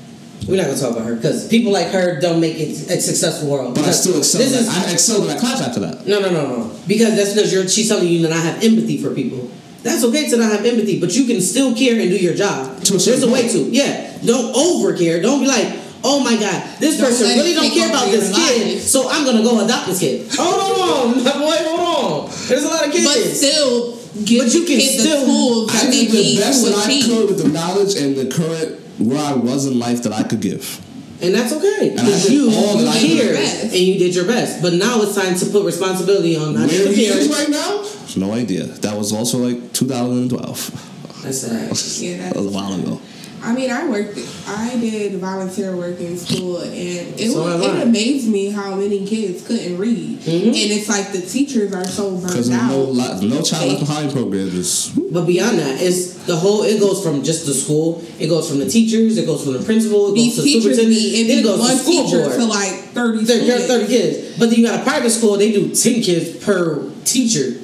We're 0.48 0.56
not 0.56 0.66
gonna 0.66 0.78
talk 0.78 0.92
about 0.92 1.06
her 1.06 1.16
because 1.16 1.48
people 1.48 1.72
like 1.72 1.88
her 1.88 2.20
don't 2.20 2.40
make 2.40 2.56
it 2.56 2.70
a 2.90 3.00
successful 3.00 3.50
world. 3.50 3.74
But 3.74 3.84
I 3.84 3.90
still 3.90 4.16
excel. 4.18 4.40
This 4.40 4.52
is. 4.58 4.68
I 4.68 4.92
excelled 4.92 5.22
in 5.22 5.28
that 5.28 5.40
class 5.40 5.60
after 5.60 5.80
that. 5.80 6.06
no, 6.06 6.20
no, 6.20 6.30
no, 6.30 6.56
no. 6.56 6.80
Because 6.86 7.16
that's 7.16 7.34
because 7.34 7.52
you're. 7.52 7.68
She's 7.68 7.88
telling 7.88 8.08
you 8.08 8.22
that 8.22 8.32
I 8.32 8.40
have 8.40 8.62
empathy 8.62 8.96
for 9.02 9.14
people. 9.14 9.50
That's 9.84 10.02
okay 10.04 10.28
to 10.30 10.36
not 10.36 10.50
have 10.50 10.64
empathy, 10.64 10.98
but 10.98 11.14
you 11.14 11.26
can 11.26 11.40
still 11.40 11.74
care 11.76 12.00
and 12.00 12.08
do 12.10 12.16
your 12.16 12.34
job. 12.34 12.82
To 12.84 12.92
There's 12.98 13.22
a 13.22 13.30
way 13.30 13.46
to. 13.48 13.58
Yeah. 13.70 14.16
Don't 14.24 14.56
over 14.56 14.96
care. 14.96 15.20
Don't 15.20 15.40
be 15.40 15.46
like, 15.46 15.68
oh 16.02 16.24
my 16.24 16.34
god, 16.40 16.80
this 16.80 16.96
Don't 16.98 17.06
person 17.08 17.28
really 17.36 17.52
don't 17.54 17.70
care 17.70 17.88
about 17.90 18.06
this 18.10 18.34
kid, 18.34 18.80
so 18.80 19.08
I'm 19.10 19.24
gonna 19.24 19.42
go 19.42 19.62
adopt 19.64 19.86
this 19.88 20.00
kid. 20.00 20.26
Hold 20.38 21.16
on, 21.16 21.22
my 21.24 21.32
boy. 21.44 21.56
Hold 21.68 22.24
on. 22.24 22.30
There's 22.48 22.64
a 22.64 22.68
lot 22.68 22.86
of 22.86 22.92
kids. 22.92 23.04
But 23.04 23.20
still, 23.36 23.96
give 24.24 24.44
But 24.44 24.54
you 24.54 24.64
can 24.64 24.78
kid 24.80 25.00
still- 25.00 25.20
the 25.20 25.26
tools 25.26 25.72
that 25.72 25.86
I 25.86 25.90
did 25.90 26.10
the 26.10 26.36
best 26.40 26.64
that 26.64 26.74
I 26.74 27.02
could 27.04 27.28
with 27.28 27.42
the 27.42 27.48
knowledge 27.48 27.94
and 27.96 28.16
the 28.16 28.26
current 28.34 28.80
where 28.98 29.18
I 29.22 29.34
was 29.34 29.66
in 29.66 29.78
life 29.78 30.02
that 30.04 30.12
I 30.12 30.22
could 30.22 30.40
give. 30.40 30.80
And 31.20 31.34
that's 31.34 31.52
okay 31.52 31.90
because 31.90 32.30
you 32.30 32.50
all 32.52 32.76
that 32.78 32.88
I 32.88 32.98
cared 33.00 33.36
Best. 33.36 33.64
and 33.64 33.74
you 33.74 33.98
did 33.98 34.14
your 34.14 34.26
best. 34.26 34.60
But 34.62 34.74
now 34.74 35.00
it's 35.02 35.14
time 35.14 35.34
to 35.36 35.46
put 35.46 35.64
responsibility 35.64 36.36
on 36.36 36.54
not 36.54 36.68
just 36.68 36.80
Where 36.84 36.88
the 36.90 36.94
he 36.96 37.04
is 37.06 37.28
parents. 37.28 37.38
right 37.38 37.48
now, 37.50 37.82
no 38.16 38.32
idea. 38.32 38.64
That 38.64 38.96
was 38.96 39.12
also 39.12 39.38
like 39.38 39.72
2012. 39.72 41.20
That's 41.22 41.48
all 41.48 41.56
right. 41.56 41.70
Yeah, 42.00 42.16
that 42.28 42.36
was 42.36 42.46
a 42.46 42.50
while 42.50 42.74
ago. 42.80 43.00
I 43.42 43.52
mean, 43.52 43.70
I 43.70 43.86
worked. 43.90 44.18
I 44.48 44.74
did 44.80 45.20
volunteer 45.20 45.76
work 45.76 46.00
in 46.00 46.16
school, 46.16 46.62
and 46.62 46.72
it 47.20 47.30
So 47.30 47.42
was, 47.42 47.60
it 47.76 47.82
amazed 47.82 48.26
me 48.32 48.48
how 48.48 48.74
many 48.74 49.04
kids 49.06 49.46
couldn't 49.46 49.76
read. 49.76 50.18
Mhm. 50.20 50.46
And 50.46 50.56
it's 50.72 50.88
like 50.88 51.12
the 51.12 51.20
teachers 51.20 51.70
are 51.74 51.84
so 51.86 52.16
Because 52.16 52.48
burnt 52.48 52.62
no, 52.70 52.86
out. 52.88 53.20
li- 53.20 53.28
no 53.28 53.42
child 53.42 53.68
left 53.68 53.80
behind 53.80 54.12
program 54.12 54.48
is 54.48 54.92
But 55.12 55.26
beyond 55.26 55.58
that, 55.58 55.76
it's 55.82 56.14
the 56.24 56.36
whole. 56.36 56.62
It 56.62 56.80
goes 56.80 57.02
from 57.04 57.22
just 57.22 57.44
the 57.44 57.52
school. 57.52 58.02
It 58.18 58.28
goes 58.28 58.48
from 58.48 58.60
the 58.60 58.68
teachers. 58.68 59.18
It 59.18 59.26
goes 59.26 59.44
from 59.44 59.52
the 59.52 59.62
principal. 59.62 60.12
It 60.12 60.14
These 60.14 60.36
goes 60.36 60.36
to 60.36 60.42
the 60.42 60.48
teachers 60.48 60.76
superintendent. 60.78 61.12
be 61.12 61.20
it 61.20 61.28
then 61.28 61.38
it 61.40 61.42
goes 61.42 61.60
one 61.60 61.70
to 61.70 61.76
school 61.76 62.04
teacher 62.04 62.20
board. 62.24 62.38
to 62.40 62.44
like 62.46 62.72
thirty. 62.96 63.24
There- 63.24 63.44
there 63.44 63.56
are 63.56 63.60
students. 63.60 63.68
30 63.68 63.86
kids. 63.92 64.38
But 64.38 64.48
then 64.50 64.58
you 64.60 64.66
got 64.66 64.80
a 64.80 64.82
private 64.84 65.10
school, 65.10 65.36
they 65.36 65.52
do 65.52 65.68
10 65.68 66.00
kids 66.00 66.42
per 66.42 66.80
teacher. 67.04 67.60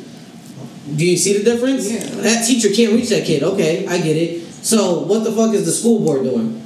Do 0.97 1.07
you 1.07 1.17
see 1.17 1.39
the 1.39 1.45
difference? 1.45 1.91
Yeah. 1.91 2.05
That 2.23 2.47
teacher 2.47 2.69
can't 2.75 2.93
reach 2.93 3.11
that 3.11 3.25
kid. 3.25 3.43
Okay, 3.43 3.87
I 3.87 3.99
get 3.99 4.17
it. 4.17 4.43
So 4.65 5.01
what 5.01 5.25
the 5.25 5.33
fuck 5.33 5.55
is 5.55 5.65
the 5.65 5.73
school 5.73 6.01
board 6.05 6.25
doing? 6.25 6.61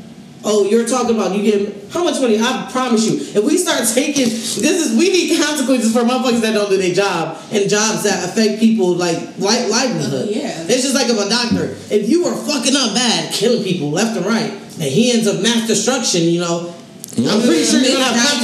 Oh, 0.46 0.68
you're 0.68 0.86
talking 0.86 1.16
about 1.16 1.34
you 1.34 1.42
give 1.42 1.92
how 1.92 2.04
much 2.04 2.20
money? 2.20 2.38
I 2.38 2.68
promise 2.70 3.08
you, 3.08 3.16
if 3.16 3.44
we 3.44 3.56
start 3.56 3.88
taking 3.88 4.24
this 4.24 4.58
is 4.58 4.96
we 4.98 5.08
need 5.10 5.40
consequences 5.40 5.92
for 5.92 6.00
motherfuckers 6.00 6.42
that 6.42 6.52
don't 6.52 6.68
do 6.68 6.76
their 6.76 6.92
job 6.92 7.38
and 7.50 7.68
jobs 7.70 8.02
that 8.02 8.28
affect 8.28 8.60
people 8.60 8.94
like 8.94 9.16
li- 9.38 9.68
livelihood. 9.68 10.28
Yeah. 10.28 10.64
it's 10.68 10.82
just 10.82 10.94
like 10.94 11.08
if 11.08 11.18
a 11.18 11.28
doctor, 11.30 11.76
if 11.90 12.08
you 12.08 12.26
are 12.26 12.36
fucking 12.36 12.76
up 12.76 12.94
bad, 12.94 13.32
killing 13.32 13.64
people 13.64 13.90
left 13.90 14.16
and 14.18 14.26
right, 14.26 14.50
and 14.50 14.82
he 14.82 15.12
ends 15.12 15.26
up 15.26 15.40
mass 15.40 15.66
destruction, 15.66 16.22
you 16.22 16.40
know, 16.40 16.74
I'm 17.16 17.40
pretty 17.42 17.64
sure 17.64 17.80
you're 17.80 17.92
gonna 17.98 18.04
have 18.18 18.42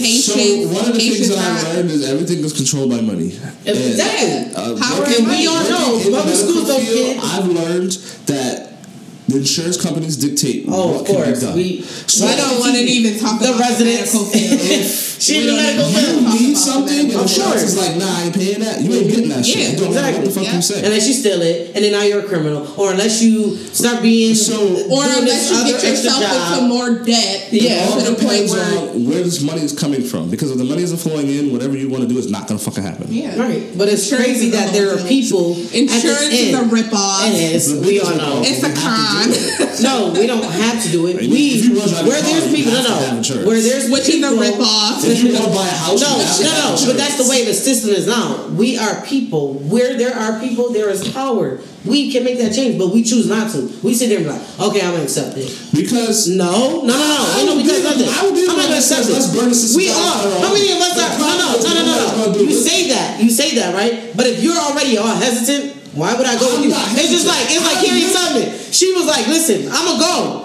patients. 0.00 0.32
So 0.32 0.68
one 0.72 0.88
of 0.88 0.94
the 0.94 1.00
things 1.00 1.28
that 1.28 1.38
I 1.38 1.74
learned 1.74 1.90
is 1.90 2.08
everything 2.08 2.44
is 2.44 2.52
controlled 2.52 2.90
by 2.90 3.00
money. 3.00 3.36
And, 3.66 3.76
Exactly. 3.76 4.54
uh, 4.56 4.76
Power 4.78 4.98
working- 5.00 5.16
and 5.16 5.26
money. 5.26 5.40
We 5.40 5.46
all 5.46 5.62
know, 5.68 5.98
the 5.98 6.10
public 6.16 6.34
schools 6.36 6.66
don't 6.68 6.84
I've 7.20 7.48
learned 7.48 7.92
that 8.26 8.72
the 8.72 8.75
insurance 9.36 9.80
companies 9.80 10.16
dictate 10.16 10.64
Oh, 10.68 10.92
what 10.92 11.00
of 11.00 11.06
can 11.06 11.14
course. 11.16 11.40
be 11.40 11.46
done. 11.46 11.56
We, 11.56 11.82
So 11.82 12.26
We 12.26 12.36
don't 12.36 12.58
want 12.60 12.74
to 12.74 12.80
even 12.82 13.18
talk 13.18 13.40
the 13.40 13.48
about 13.50 13.60
residents. 13.60 14.12
the 14.12 14.18
medical 14.18 14.32
field. 14.32 14.86
She 15.16 15.38
We 15.38 15.46
the 15.46 15.46
don't 15.48 15.56
medical 15.56 15.88
even 15.88 16.24
you 16.24 16.48
need 16.48 16.56
something, 16.58 16.92
and 16.92 17.08
medical 17.08 17.22
insurance 17.22 17.62
is 17.62 17.76
like, 17.78 17.96
nah, 17.96 18.04
I 18.04 18.22
ain't 18.24 18.34
paying 18.36 18.60
that. 18.60 18.82
You 18.82 18.92
ain't 18.92 19.08
getting 19.08 19.28
that 19.30 19.46
shit. 19.46 19.56
Yeah, 19.56 19.68
You 19.72 19.76
don't 19.80 19.94
know 19.94 20.02
what 20.02 20.12
the 20.12 20.28
exactly. 20.28 20.32
fuck 20.34 20.44
Yeah. 20.44 20.56
you 20.56 20.62
say. 20.62 20.84
Unless 20.84 21.08
you 21.08 21.14
steal 21.14 21.40
it, 21.40 21.72
and 21.74 21.80
then 21.84 21.92
now 21.92 22.02
you're 22.02 22.20
a 22.20 22.28
criminal, 22.28 22.68
or 22.76 22.92
unless 22.92 23.22
you 23.22 23.56
start 23.72 24.02
being 24.02 24.34
So- 24.34 24.84
Or 24.92 25.02
unless 25.04 25.50
you 25.50 25.56
get 25.72 25.82
yourself 25.82 26.20
job. 26.20 26.58
into 26.58 26.68
more 26.68 26.90
debt. 27.00 27.48
Yeah. 27.50 27.80
It 27.86 27.88
all 27.88 27.98
to 27.98 28.04
the 28.10 28.16
point 28.20 28.44
depends 28.44 28.52
where. 28.52 28.78
on 28.92 29.06
where 29.08 29.22
this 29.22 29.40
money 29.40 29.62
is 29.62 29.72
coming 29.72 30.02
from. 30.04 30.28
Because 30.28 30.50
if 30.50 30.58
the 30.58 30.64
money 30.64 30.82
isn't 30.82 30.98
flowing 30.98 31.28
in, 31.30 31.50
whatever 31.50 31.76
you 31.78 31.88
want 31.88 32.02
to 32.02 32.08
do 32.12 32.18
is 32.18 32.30
not 32.30 32.46
going 32.46 32.58
to 32.58 32.64
fucking 32.64 32.82
happen. 32.84 33.06
Yeah. 33.10 33.40
Right, 33.40 33.72
but 33.76 33.88
it's 33.88 34.02
Insurance 34.12 34.26
crazy 34.36 34.50
that 34.50 34.74
there 34.74 34.92
are 34.92 34.98
whole 34.98 35.08
people. 35.08 35.56
Insurance 35.72 36.04
at 36.28 36.30
this 36.30 36.40
is 36.52 36.54
a 36.54 36.62
ripoff. 36.64 37.26
It 37.32 37.54
is. 37.56 37.72
We 37.74 38.00
all 38.00 38.14
know. 38.16 38.42
It's 38.44 38.62
a 38.62 38.68
You 38.68 38.74
have 38.74 38.76
to 38.76 38.80
do 38.80 38.84
con. 38.84 39.25
It. 39.32 39.62
No, 39.82 40.08
we 40.10 40.26
don't 40.26 40.42
have 40.42 40.82
to 40.82 40.88
do 40.88 41.06
it. 41.06 41.16
If 41.20 41.28
We 41.30 41.60
you 41.60 41.76
run 41.78 41.84
out 41.92 42.00
of 42.00 42.06
where 42.08 42.22
there's 42.22 42.48
people. 42.48 42.72
No, 42.72 42.80
have 42.80 43.20
no. 43.20 43.44
Where 43.46 43.60
there's 43.60 43.90
Which 43.92 44.08
is 44.08 44.24
a 44.24 44.32
people- 44.32 44.40
ripoff. 44.40 45.04
If 45.04 45.20
you 45.22 45.34
want 45.36 45.44
to 45.44 45.52
buy 45.52 45.68
a 45.68 45.76
house, 45.76 46.00
No, 46.00 46.16
you 46.16 46.24
no, 46.24 46.24
to 46.24 46.48
have 46.48 46.80
no, 46.80 46.86
but 46.86 46.96
that's 46.96 47.20
the 47.22 47.28
way 47.28 47.44
the 47.44 47.52
system 47.52 47.90
is 47.92 48.06
now. 48.08 48.48
We 48.56 48.78
are 48.78 49.04
people. 49.04 49.54
Where 49.68 49.92
there 49.98 50.16
are 50.16 50.40
people, 50.40 50.72
there 50.72 50.88
is 50.88 51.06
power. 51.12 51.60
We 51.84 52.10
can 52.10 52.24
make 52.24 52.38
that 52.38 52.54
change, 52.56 52.78
but 52.80 52.88
we 52.88 53.04
choose 53.04 53.28
not 53.28 53.52
to. 53.52 53.68
We 53.84 53.92
sit 53.94 54.08
there 54.08 54.18
and 54.18 54.26
be 54.26 54.32
like, 54.32 54.42
okay, 54.72 54.80
I'm 54.80 54.92
gonna 54.96 55.04
accept 55.04 55.36
it. 55.36 55.46
Because 55.76 56.26
No, 56.26 56.80
no, 56.80 56.88
no, 56.88 56.96
no. 56.96 57.20
I 57.20 57.36
Ain't 57.44 57.46
no 57.46 57.54
would 57.56 57.62
because 57.62 57.78
be- 57.84 57.84
nothing. 57.84 58.08
I 58.08 58.20
would 58.24 58.34
be 58.34 58.40
I'm 58.42 58.46
the 58.48 58.52
not 58.56 58.56
gonna 58.64 58.68
that 58.74 58.78
accept 58.80 59.04
says, 59.04 59.08
it. 59.10 59.12
let's 59.12 59.28
burn 59.36 59.48
the 59.50 59.54
system 59.54 59.76
We 59.76 59.90
are. 59.92 60.40
How 60.40 60.50
many 60.56 60.72
of 60.72 60.80
us 60.80 60.96
are? 60.96 61.12
No, 61.20 61.28
no, 61.36 61.46
no, 61.52 61.68
no, 61.68 61.84
not 61.84 62.16
no, 62.16 62.24
gonna 62.24 62.32
no. 62.32 62.38
do 62.40 62.44
You 62.48 62.56
say 62.56 62.88
that, 62.88 63.20
that. 63.20 63.22
You 63.22 63.28
say 63.30 63.54
that, 63.60 63.74
right? 63.76 64.16
But 64.16 64.24
if 64.26 64.42
you're 64.42 64.56
already 64.56 64.96
all 64.96 65.14
hesitant, 65.14 65.85
why 65.96 66.14
would 66.14 66.26
I 66.26 66.38
go 66.38 66.46
with 66.56 66.64
you? 66.64 66.72
It's 66.72 67.10
just 67.10 67.26
like 67.26 67.46
it's 67.48 67.64
like 67.64 67.80
I'm 67.82 68.12
Tubman. 68.12 68.72
She 68.72 68.92
was 68.92 69.06
like, 69.06 69.26
"Listen, 69.26 69.66
I'm 69.72 69.84
gonna 69.84 69.98
go." 70.00 70.42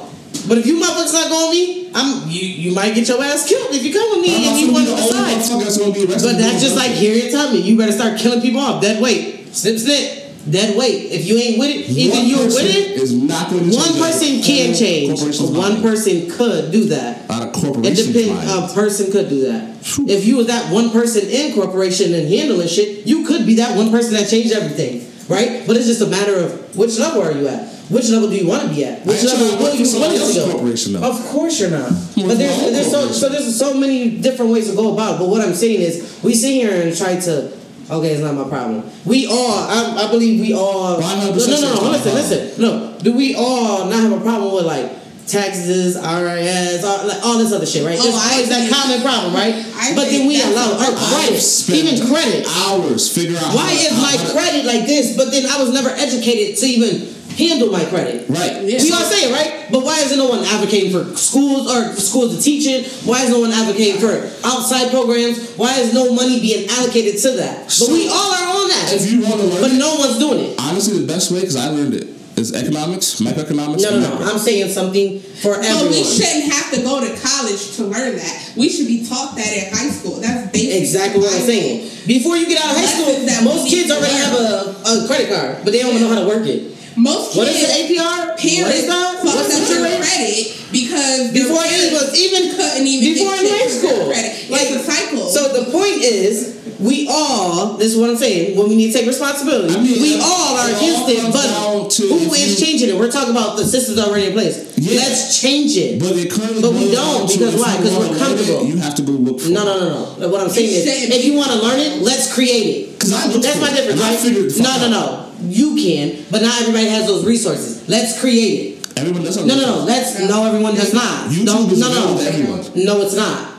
But 0.47 0.57
if 0.57 0.65
you 0.65 0.79
motherfuckers 0.79 1.13
not 1.13 1.29
going 1.29 1.49
with 1.49 1.59
me, 1.59 1.91
I'm 1.93 2.29
you. 2.29 2.41
You 2.47 2.71
might 2.73 2.95
get 2.95 3.07
your 3.07 3.21
ass 3.21 3.47
killed 3.47 3.67
if 3.75 3.83
you 3.83 3.91
come 3.93 4.09
with 4.15 4.21
me 4.21 4.47
I'm 4.47 4.53
and 4.53 4.59
you 4.59 4.73
want 4.73 4.87
to 4.87 4.95
decide. 4.95 5.37
motherfucker 5.37 5.63
that's 5.63 5.77
gonna 5.77 5.93
be 5.93 6.05
arrested. 6.05 6.31
But 6.31 6.37
that's 6.39 6.61
just 6.63 6.75
like 6.75 6.91
Harriet 6.91 7.31
Tubman. 7.31 7.61
You 7.63 7.77
better 7.77 7.91
start 7.91 8.17
killing 8.19 8.41
people 8.41 8.59
off. 8.61 8.81
Dead 8.81 9.01
weight. 9.01 9.53
Snip 9.53 9.77
snip. 9.77 10.17
Dead 10.49 10.75
weight. 10.75 11.11
If 11.11 11.27
you 11.27 11.37
ain't 11.37 11.59
with 11.59 11.69
it, 11.69 11.89
either 11.91 12.15
One 12.17 12.25
you're 12.25 12.45
with 12.45 12.65
it. 12.65 12.97
is 12.97 13.13
not 13.13 13.51
going 13.51 13.69
to 13.69 13.75
One 13.77 13.93
person 13.99 14.39
it. 14.39 14.43
can 14.43 14.73
change. 14.73 15.21
One 15.53 15.81
person 15.83 16.31
could 16.31 16.71
do 16.71 16.85
that. 16.85 17.29
Out 17.29 17.43
of 17.43 17.47
It 17.49 17.53
corporations. 17.61 18.07
depends. 18.07 18.51
A 18.51 18.73
person 18.73 19.11
could 19.11 19.29
do 19.29 19.41
that. 19.51 19.75
If 20.09 20.25
you 20.25 20.37
was 20.37 20.47
that 20.47 20.71
one 20.73 20.89
person 20.89 21.29
in 21.29 21.53
corporation 21.53 22.13
and 22.15 22.27
handling 22.27 22.67
shit, 22.67 23.05
you 23.05 23.23
could 23.27 23.45
be 23.45 23.55
that 23.55 23.77
one 23.77 23.91
person 23.91 24.13
that 24.13 24.29
changed 24.29 24.51
everything, 24.53 25.05
right? 25.31 25.65
But 25.65 25.77
it's 25.77 25.87
just 25.87 26.01
a 26.01 26.07
matter 26.07 26.35
of 26.37 26.75
which 26.75 26.99
level 26.99 27.21
are 27.23 27.31
you 27.31 27.47
at? 27.47 27.67
Which 27.89 28.09
level 28.09 28.29
do 28.29 28.35
you 28.35 28.47
want 28.47 28.63
to 28.63 28.69
be 28.69 28.85
at? 28.85 29.05
Which 29.05 29.23
level 29.23 29.47
trying 29.47 29.49
to 29.49 29.55
what 29.55 29.63
work 29.63 29.73
are 29.73 29.77
you 29.77 29.85
for 29.85 29.91
somebody 29.91 30.13
willing 30.19 30.33
to 30.33 30.99
go? 30.99 31.09
Of 31.09 31.19
course 31.27 31.59
you're 31.59 31.71
not. 31.71 31.89
But 32.15 32.37
there's, 32.37 32.71
there's 32.71 32.91
so 32.91 33.07
so 33.11 33.29
there's 33.29 33.57
so 33.57 33.73
many 33.73 34.19
different 34.19 34.51
ways 34.51 34.69
to 34.69 34.75
go 34.75 34.93
about. 34.93 35.15
it. 35.15 35.19
But 35.19 35.29
what 35.29 35.41
I'm 35.41 35.53
saying 35.53 35.81
is, 35.81 36.19
we 36.23 36.33
sit 36.35 36.51
here 36.51 36.71
and 36.81 36.95
try 36.95 37.19
to. 37.19 37.57
Okay, 37.91 38.11
it's 38.15 38.21
not 38.21 38.35
my 38.35 38.47
problem. 38.47 38.89
We 39.03 39.27
all, 39.27 39.67
I, 39.67 40.07
I 40.07 40.11
believe 40.11 40.39
we 40.39 40.53
all. 40.53 41.01
No, 41.01 41.15
no, 41.15 41.31
no, 41.31 41.31
no. 41.33 41.91
Listen, 41.91 42.13
listen. 42.15 42.61
No, 42.61 42.97
do 42.99 43.11
we 43.11 43.35
all 43.35 43.89
not 43.89 43.99
have 44.03 44.13
a 44.13 44.21
problem 44.21 44.53
with 44.55 44.65
like 44.65 44.89
taxes, 45.31 45.95
IRS, 45.97 46.83
all, 46.83 47.07
like, 47.07 47.23
all 47.23 47.37
this 47.39 47.51
other 47.53 47.65
shit, 47.65 47.85
right? 47.85 47.97
Oh, 47.99 48.03
There's 48.03 48.15
I 48.15 48.31
always 48.33 48.49
that 48.49 48.67
think- 48.67 48.75
common 48.75 49.01
problem, 49.01 49.33
right? 49.33 49.55
I 49.75 49.95
but 49.95 50.09
then 50.11 50.27
we 50.27 50.41
allow 50.41 50.73
our 50.77 50.91
problem. 50.91 51.31
credit, 51.31 51.69
even 51.71 52.07
credit. 52.07 52.45
hours 52.67 53.07
figure 53.09 53.37
out. 53.37 53.55
Why 53.55 53.71
how, 53.71 53.73
is 53.73 53.89
how- 53.89 54.01
my 54.01 54.15
how- 54.17 54.31
credit 54.33 54.65
like 54.65 54.85
this? 54.85 55.15
But 55.15 55.31
then 55.31 55.45
I 55.45 55.57
was 55.61 55.71
never 55.71 55.89
educated 55.89 56.57
to 56.59 56.65
even 56.67 57.07
handle 57.37 57.71
my 57.71 57.85
credit. 57.85 58.27
Right. 58.29 58.61
Yeah. 58.67 58.83
We 58.83 58.91
all 58.91 59.07
say 59.07 59.29
it, 59.29 59.33
right? 59.33 59.71
But 59.71 59.83
why 59.85 59.99
isn't 59.99 60.17
no 60.17 60.27
one 60.27 60.43
advocating 60.43 60.91
for 60.91 61.15
schools 61.15 61.71
or 61.71 61.93
for 61.95 62.01
schools 62.01 62.35
to 62.35 62.43
teach 62.43 62.67
it? 62.67 62.91
Why 63.07 63.23
is 63.23 63.29
no 63.29 63.39
one 63.39 63.51
advocating 63.51 64.01
for 64.01 64.11
outside 64.45 64.91
programs? 64.91 65.39
Why 65.55 65.79
is 65.79 65.93
no 65.93 66.13
money 66.13 66.41
being 66.41 66.69
allocated 66.69 67.21
to 67.23 67.31
that? 67.39 67.63
But 67.63 67.71
So, 67.71 67.91
we 67.93 68.09
all 68.09 68.33
are 68.35 68.47
on 68.61 68.67
that. 68.67 68.91
If 68.93 69.09
you 69.09 69.21
want 69.21 69.39
to 69.39 69.47
learn, 69.47 69.61
But 69.61 69.71
it, 69.71 69.77
no 69.79 69.95
one's 69.95 70.19
doing 70.19 70.39
it. 70.43 70.59
honestly, 70.59 70.99
the 70.99 71.07
best 71.07 71.31
way 71.31 71.39
because 71.39 71.55
I 71.55 71.69
learned 71.69 71.93
it 71.93 72.09
is 72.41 72.53
economics, 72.53 73.21
microeconomics. 73.21 73.83
No, 73.85 73.99
no, 73.99 74.19
no. 74.19 74.25
I'm 74.25 74.37
saying 74.39 74.69
something 74.73 75.19
for 75.19 75.55
But 75.55 75.65
everyone. 75.65 75.93
we 75.93 76.03
shouldn't 76.03 76.51
have 76.51 76.73
to 76.73 76.81
go 76.81 76.99
to 76.99 77.09
college 77.21 77.77
to 77.77 77.83
learn 77.85 78.17
that. 78.17 78.53
We 78.57 78.67
should 78.67 78.87
be 78.87 79.05
taught 79.07 79.35
that 79.37 79.47
in 79.53 79.69
high 79.71 79.89
school. 79.89 80.19
That's 80.19 80.51
basic. 80.51 80.81
Exactly 80.81 81.21
what 81.21 81.31
I'm 81.33 81.41
saying. 81.45 81.89
Before 82.07 82.35
you 82.35 82.47
get 82.47 82.59
out 82.59 82.71
of 82.71 82.77
high 82.81 82.85
school, 82.89 83.07
Lessons 83.13 83.25
that 83.31 83.43
most 83.45 83.69
kids 83.69 83.91
already 83.91 84.13
have 84.17 84.33
a, 84.33 85.03
a 85.03 85.07
credit 85.07 85.29
card, 85.29 85.63
but 85.63 85.71
they 85.71 85.79
don't 85.79 85.93
even 85.95 86.01
know 86.01 86.13
how 86.13 86.19
to 86.21 86.27
work 86.27 86.45
it. 86.47 86.73
Most 86.97 87.37
What 87.37 87.47
is 87.47 87.55
kids, 87.55 87.71
the 87.71 87.95
APR? 87.95 88.35
What 88.35 88.43
is 88.43 88.51
parents 88.51 88.87
that? 88.87 89.23
fucked 89.23 89.53
up 89.53 89.67
the 89.67 90.03
credit 90.03 90.57
because 90.71 91.31
Before 91.31 91.63
it 91.63 91.91
was 91.93 92.11
even 92.19 92.51
couldn't 92.55 92.87
even 92.87 93.13
before 93.15 93.35
in 93.35 93.47
high 93.47 93.67
shit 93.67 93.79
for 93.79 93.87
their 93.87 93.91
school. 93.95 94.05
Credit. 94.11 94.31
Like 94.51 94.67
it's 94.71 94.87
a 94.87 94.91
cycle. 94.91 95.23
So 95.27 95.39
the 95.55 95.71
point 95.71 96.03
is, 96.03 96.59
we 96.79 97.07
all. 97.09 97.77
This 97.77 97.93
is 97.93 97.97
what 97.99 98.09
I'm 98.09 98.17
saying. 98.17 98.57
When 98.57 98.67
we 98.69 98.75
need 98.75 98.91
to 98.91 98.97
take 98.99 99.07
responsibility, 99.07 99.73
I 99.73 99.77
mean, 99.79 100.01
we 100.01 100.15
it- 100.15 100.23
all 100.23 100.57
are 100.59 100.67
against 100.67 101.07
it. 101.07 101.23
But 101.31 101.47
down 101.47 101.87
to 101.89 102.01
who 102.07 102.35
you- 102.35 102.55
changing 102.55 102.89
it? 102.89 102.95
We're 102.97 103.11
talking 103.11 103.31
about 103.31 103.55
the 103.57 103.65
systems 103.65 103.99
already 103.99 104.27
in 104.27 104.33
place. 104.33 104.59
Yeah. 104.77 104.99
Let's 104.99 105.39
change 105.39 105.77
it. 105.77 105.99
But 105.99 106.17
it 106.17 106.31
currently 106.31 106.61
But 106.61 106.73
we 106.73 106.91
don't, 106.91 107.27
because 107.29 107.55
why? 107.55 107.77
Because 107.77 107.95
we're 107.97 108.17
comfortable. 108.17 108.61
It, 108.63 108.67
you 108.67 108.77
have 108.77 108.95
to 108.95 109.03
go 109.03 109.11
look 109.13 109.39
for. 109.39 109.49
No, 109.49 109.63
no, 109.63 109.79
no, 109.79 110.15
no. 110.17 110.27
What 110.29 110.41
I'm 110.41 110.49
saying 110.49 110.71
is, 110.71 110.83
if 110.87 111.23
you 111.25 111.35
want 111.35 111.51
to 111.51 111.57
learn 111.61 111.79
it, 111.79 112.01
let's 112.01 112.33
create 112.33 112.67
it. 112.67 112.99
That's 112.99 113.59
my 113.61 113.71
difference, 113.71 114.01
right? 114.01 114.63
No, 114.63 114.77
no, 114.81 114.89
no. 114.89 115.30
You 115.43 115.75
can, 115.75 116.25
but 116.29 116.41
not 116.41 116.59
everybody 116.61 116.87
has 116.87 117.07
those 117.07 117.25
resources. 117.25 117.87
Let's 117.89 118.19
create 118.19 118.77
it. 118.77 118.97
Everyone 118.97 119.23
does. 119.23 119.37
No, 119.37 119.55
no, 119.55 119.61
no. 119.61 119.77
Let's. 119.85 120.19
No, 120.19 120.45
everyone 120.45 120.75
does 120.75 120.93
not. 120.93 121.29
YouTube 121.29 121.45
Don't, 121.45 121.71
is 121.71 121.79
no, 121.79 121.89
no. 121.89 122.17
to 122.17 122.23
everyone. 122.27 122.59
No, 122.75 123.01
it's 123.01 123.15
not. 123.15 123.51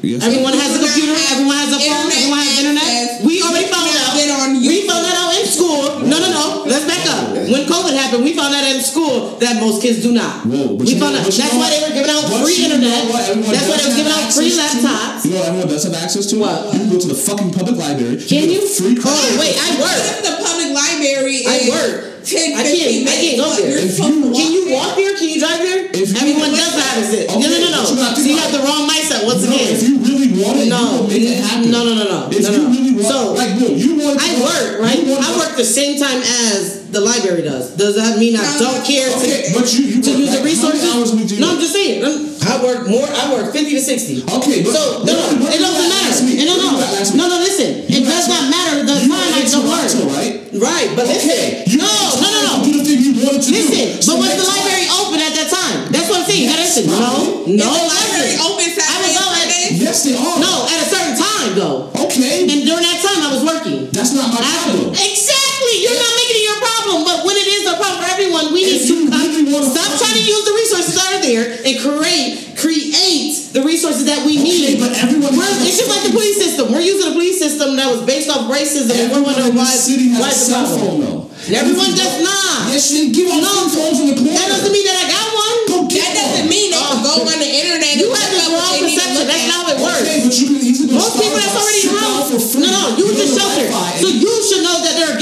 Yes, 0.00 0.24
Everyone 0.24 0.56
has 0.56 0.76
a 0.76 0.80
computer. 0.80 1.12
Everyone 1.12 1.60
has 1.60 1.76
a 1.76 1.80
phone. 1.80 2.08
internet 2.08 2.08
Everyone 2.08 2.40
has 2.40 2.56
internet. 2.56 3.20
We 3.20 3.44
already 3.44 3.68
found 3.68 3.84
cannot 3.84 4.00
out. 4.00 4.16
We 4.16 4.88
found 4.88 5.04
that 5.04 5.12
out 5.12 5.32
in 5.36 5.44
school. 5.44 6.08
No, 6.08 6.16
no, 6.16 6.28
no. 6.32 6.44
Let's 6.80 6.88
back 6.88 7.04
up. 7.12 7.36
When 7.36 7.62
COVID 7.68 7.92
happened, 7.92 8.24
we 8.24 8.32
found 8.32 8.54
out 8.54 8.64
in 8.64 8.80
school 8.80 9.36
that 9.36 9.60
most 9.60 9.82
kids 9.82 10.00
do 10.02 10.12
not. 10.12 10.46
Whoa, 10.48 10.74
we 10.80 10.96
found 10.96 11.12
know- 11.14 11.20
out. 11.20 11.28
That's 11.28 11.36
why 11.52 11.58
what? 11.60 11.70
they 11.70 11.80
were 11.84 11.94
giving 11.94 12.10
out 12.10 12.24
But 12.24 12.40
free 12.44 12.64
internet. 12.64 13.04
That's 13.12 13.68
why 13.68 13.76
they 13.76 13.88
were 13.90 13.96
giving 14.00 14.12
out 14.16 14.32
free 14.32 14.48
access 14.48 14.80
to? 14.80 14.88
laptops. 14.88 15.24
You 15.24 15.30
know 15.30 15.38
what 15.40 15.48
everyone 15.48 15.68
does 15.68 15.84
have 15.84 15.94
access 16.00 16.24
to? 16.32 16.34
What? 16.40 16.72
You 16.72 16.80
can 16.80 16.88
go 16.90 16.98
to 16.98 17.08
the 17.08 17.14
fucking 17.20 17.50
public 17.52 17.76
library. 17.76 18.16
Can 18.16 18.48
you? 18.48 18.64
Free 18.64 18.96
Oh 18.96 19.36
wait, 19.40 19.56
I 19.60 19.68
What 19.76 19.92
work. 19.92 20.00
if 20.00 20.18
the 20.24 20.34
public 20.40 20.70
library 20.72 21.44
I 21.44 21.56
work. 21.68 22.06
10, 22.20 22.52
I 22.52 22.62
15 22.68 22.68
can't- 22.68 23.08
I 23.08 23.16
can't 23.16 23.36
go 23.40 23.48
there. 23.56 23.70
You're 23.70 23.78
If 23.80 23.96
supposed 23.96 24.12
you- 24.12 24.20
to 24.20 24.28
walk 24.28 24.36
Can 24.36 24.52
you 24.52 24.62
walk 24.76 24.90
there? 24.96 25.12
Can 25.16 25.28
you 25.32 25.38
drive 25.40 25.58
there? 25.64 25.80
If 25.90 26.08
Everyone 26.20 26.50
does 26.52 26.74
have 26.76 27.00
it. 27.14 27.30
Okay, 27.32 27.40
no, 27.40 27.48
no, 27.48 27.58
no, 27.64 27.70
no. 27.70 27.76
you're 27.80 27.86
So 27.86 27.92
you 27.96 28.14
thinking 28.16 28.36
have 28.38 28.52
the 28.52 28.60
wrong 28.60 28.84
mindset 28.88 29.24
once 29.24 29.40
No, 29.42 29.48
again. 29.56 29.72
if 29.72 29.82
you 29.88 29.96
really 30.04 30.28
want 30.36 30.60
it, 30.60 30.68
No, 30.68 30.78
you 30.80 30.96
will 31.00 31.08
make 31.08 31.22
it 31.22 31.40
happen. 31.40 31.70
no, 31.72 31.80
no, 31.84 31.94
no, 31.96 32.04
no, 32.04 32.28
If 32.30 32.42
no, 32.44 32.50
you 32.52 32.58
no. 32.60 32.68
really 32.76 32.92
want, 32.92 33.08
So, 33.08 33.32
like, 33.32 33.56
no, 33.58 33.66
you 33.68 33.94
want. 33.96 34.20
I 34.20 34.28
work, 34.36 34.80
right? 34.84 35.00
I 35.00 35.36
work 35.38 35.56
the 35.56 35.64
same 35.64 35.98
time 35.98 36.20
as 36.22 36.69
the 36.90 37.00
library 37.00 37.42
does. 37.42 37.76
Does 37.76 37.94
that 37.96 38.18
mean 38.18 38.36
I 38.36 38.46
don't 38.58 38.82
care 38.84 39.08
to, 39.08 39.16
Okay, 39.16 39.50
but 39.54 39.66
you, 39.74 39.84
you 39.84 40.02
to 40.02 40.10
work, 40.10 40.18
use 40.18 40.32
the 40.36 40.42
resources? 40.42 40.80
How 40.82 40.98
many 40.98 41.00
hours 41.00 41.10
do 41.12 41.34
you 41.34 41.40
No, 41.40 41.46
work? 41.48 41.54
I'm 41.56 41.60
just 41.60 41.72
saying. 41.74 42.04
I'm- 42.04 42.26
I 42.40 42.56
work 42.64 42.88
more. 42.88 43.04
I 43.04 43.24
work 43.36 43.52
50 43.52 43.68
to 43.76 43.80
60. 43.84 44.24
Okay, 44.40 44.64
but 44.64 44.72
So, 44.72 45.04
no, 45.04 45.12
no, 45.12 45.20
what- 45.20 45.40
what 45.44 45.54
it 45.54 45.60
doesn't 45.60 45.76
matter. 45.76 46.08
last? 46.08 46.20
And 46.24 46.46
no, 46.48 46.56
no, 46.56 46.70
no, 46.80 47.24
no, 47.28 47.36
listen. 47.44 47.84
You 47.86 48.00
It 48.00 48.08
does 48.08 48.26
not 48.32 48.48
matter 48.48 48.80
the 48.80 48.96
time 48.96 49.12
were 49.12 49.36
I 49.36 49.44
in 49.44 49.50
don't 49.52 49.68
work. 49.68 49.92
right? 50.16 50.34
Right, 50.56 50.88
but 50.96 51.04
listen. 51.06 51.30
Okay, 51.30 51.62
you 51.68 51.76
No, 51.78 51.86
no, 51.86 52.28
no, 52.32 52.40
no. 52.48 52.52
Do 52.64 52.70
the 52.80 52.84
thing 52.84 52.98
you 53.04 53.12
wanted 53.22 53.42
to 53.44 53.50
Listen, 53.52 53.92
but 53.94 54.04
So 54.04 54.16
was 54.16 54.32
the 54.40 54.46
library 54.48 54.88
open 54.88 55.20
at 55.20 55.34
that 55.36 55.48
time? 55.52 55.78
That's 55.92 56.08
what 56.08 56.24
I'm 56.24 56.26
saying. 56.26 56.42
You 56.42 56.48
gotta 56.50 56.64
Yes, 56.64 56.76
listen. 56.80 56.90
No, 56.90 57.44
no, 57.46 57.68
Is 57.70 57.76
the 57.76 57.86
library 57.92 58.32
listen. 58.34 58.46
open 58.50 58.64
I 58.66 58.72
Saturday 58.80 59.12
was 59.12 59.20
and 59.20 59.20
out 59.20 59.36
at 59.36 59.48
Yes, 59.70 59.96
they 60.02 60.14
are. 60.16 60.38
no 60.40 60.52
at 60.66 60.78
a 60.80 60.86
certain 60.90 61.14
time 61.16 61.50
though, 61.54 61.78
Okay. 62.08 62.48
and 62.50 62.60
during 62.66 62.82
that 62.88 62.98
time 63.04 63.20
I 63.20 63.30
was 63.36 63.44
working. 63.44 63.88
That's 63.92 64.12
not 64.16 64.32
my 64.32 64.40
After- 64.40 64.72
problem. 64.80 64.96
Exactly, 64.96 65.74
you're 65.84 65.94
not 66.00 66.12
making 66.18 66.36
it 66.40 66.44
your 66.50 66.58
problem. 66.64 67.04
But 67.04 67.18
when 67.28 67.36
it 67.36 67.46
is 67.46 67.62
a 67.68 67.74
problem 67.78 68.00
for 68.02 68.08
everyone, 68.10 68.44
we 68.52 68.64
need 68.64 68.80
If 68.80 68.88
to 68.88 68.94
you 68.96 69.08
come- 69.08 69.20
really 69.20 69.52
wanna 69.52 69.70
stop 69.70 69.84
fucking- 69.86 69.98
trying 70.02 70.16
to 70.18 70.24
use 70.24 70.42
the 70.44 70.54
resources 70.56 70.94
that 70.98 71.06
are 71.14 71.19
there 71.30 71.46
and 71.62 71.74
create 71.78 72.58
create 72.58 73.54
the 73.54 73.62
resources 73.62 74.04
that 74.10 74.26
we 74.26 74.36
Okay, 74.36 74.76
need. 74.76 74.80
but 74.82 74.92
everyone 74.98 75.32
We're, 75.38 75.46
it's 75.64 75.78
just 75.78 75.88
like 75.90 76.02
the 76.04 76.12
police 76.12 76.36
system. 76.36 76.70
We're 76.74 76.84
using 76.84 77.08
a 77.10 77.14
police 77.14 77.38
system 77.38 77.76
that 77.78 77.88
was 77.88 78.02
based 78.04 78.28
off 78.28 78.50
racism, 78.50 78.92
and 78.98 79.10
we're 79.14 79.22
Everyone 79.22 79.38
wondering 79.38 79.54
in 79.54 79.62
why. 79.62 79.70
city 79.70 80.10
has 80.12 80.20
a 80.20 80.28
a 80.28 80.32
cell 80.34 80.66
phone 80.76 80.98
though. 81.00 81.20
Everyone 81.50 81.90
does 81.96 82.16
not. 82.20 82.68
Yes, 82.70 82.92
they 82.92 83.08
give 83.10 83.26
out 83.32 83.40
No, 83.40 83.66
phones 83.72 83.98
in 84.04 84.06
the 84.12 84.16
corner. 84.20 84.36
That 84.36 84.48
doesn't 84.54 84.70
mean 84.70 84.86
that 84.86 84.98
I 85.02 85.06
got 85.08 85.26
one. 85.32 85.56
Go 85.70 85.76
That 85.88 86.12
doesn't 86.14 86.46
mean 86.52 86.68
they 86.70 86.78
can 86.78 87.00
go 87.00 87.14
on 87.26 87.38
the 87.40 87.48
internet 87.50 87.96
You 87.96 88.12
and 88.12 88.20
have 88.20 88.34
up 88.44 88.52
wrong 88.60 88.70
they 88.76 88.86
need 88.86 88.98
to 89.00 89.08
perception. 89.08 89.24
That's 89.26 89.46
not 89.48 89.56
how 89.56 89.72
it 89.72 89.78
works. 89.80 90.04
Okay, 90.04 90.18
but 90.20 90.34
you 90.36 90.46
can 90.52 90.58
easily 90.60 90.92
Most 90.94 91.16
people 91.16 91.38
that's 91.40 91.56
already 91.56 91.80
sit 91.80 91.96
down 91.96 92.12
around. 92.12 92.28
for 92.28 92.38
free. 92.44 92.60
No, 92.60 92.68
no, 92.70 92.82
you 93.00 93.04
were 93.08 93.16
just 93.18 93.32
sheltered. 93.40 93.70
So 93.72 94.06
you 94.12 94.32
should 94.46 94.62
know 94.68 94.76
that 94.84 94.92
there 95.00 95.08
are 95.10 95.18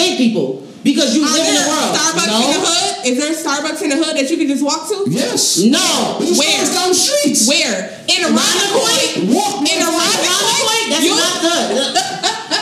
because 0.83 1.15
you 1.17 1.23
Are 1.25 1.33
live 1.33 1.47
in 1.49 1.55
the 1.55 1.67
world. 1.69 1.91
Starbucks 1.97 2.31
no. 2.31 2.39
in 2.39 2.51
the 2.55 2.61
hood? 2.63 2.85
Is 3.07 3.15
there 3.19 3.31
a 3.33 3.37
Starbucks 3.37 3.81
in 3.83 3.91
the 3.91 3.99
hood 3.99 4.15
that 4.17 4.27
you 4.31 4.37
can 4.37 4.49
just 4.49 4.65
walk 4.65 4.89
to? 4.89 5.07
Yes. 5.09 5.59
No. 5.63 6.19
There's 6.21 6.39
Where? 6.39 6.63
Down 6.71 6.89
the 6.91 6.99
streets. 6.99 7.47
Where? 7.49 7.99
In 8.07 8.21
a 8.25 8.31
Point. 8.31 9.31
Walk. 9.35 9.63
In 9.67 9.79
a 9.83 9.91
Round 9.91 10.21
point? 10.23 10.87
That's 10.93 11.05
You- 11.05 11.17
not 11.19 11.35
good. 11.43 11.69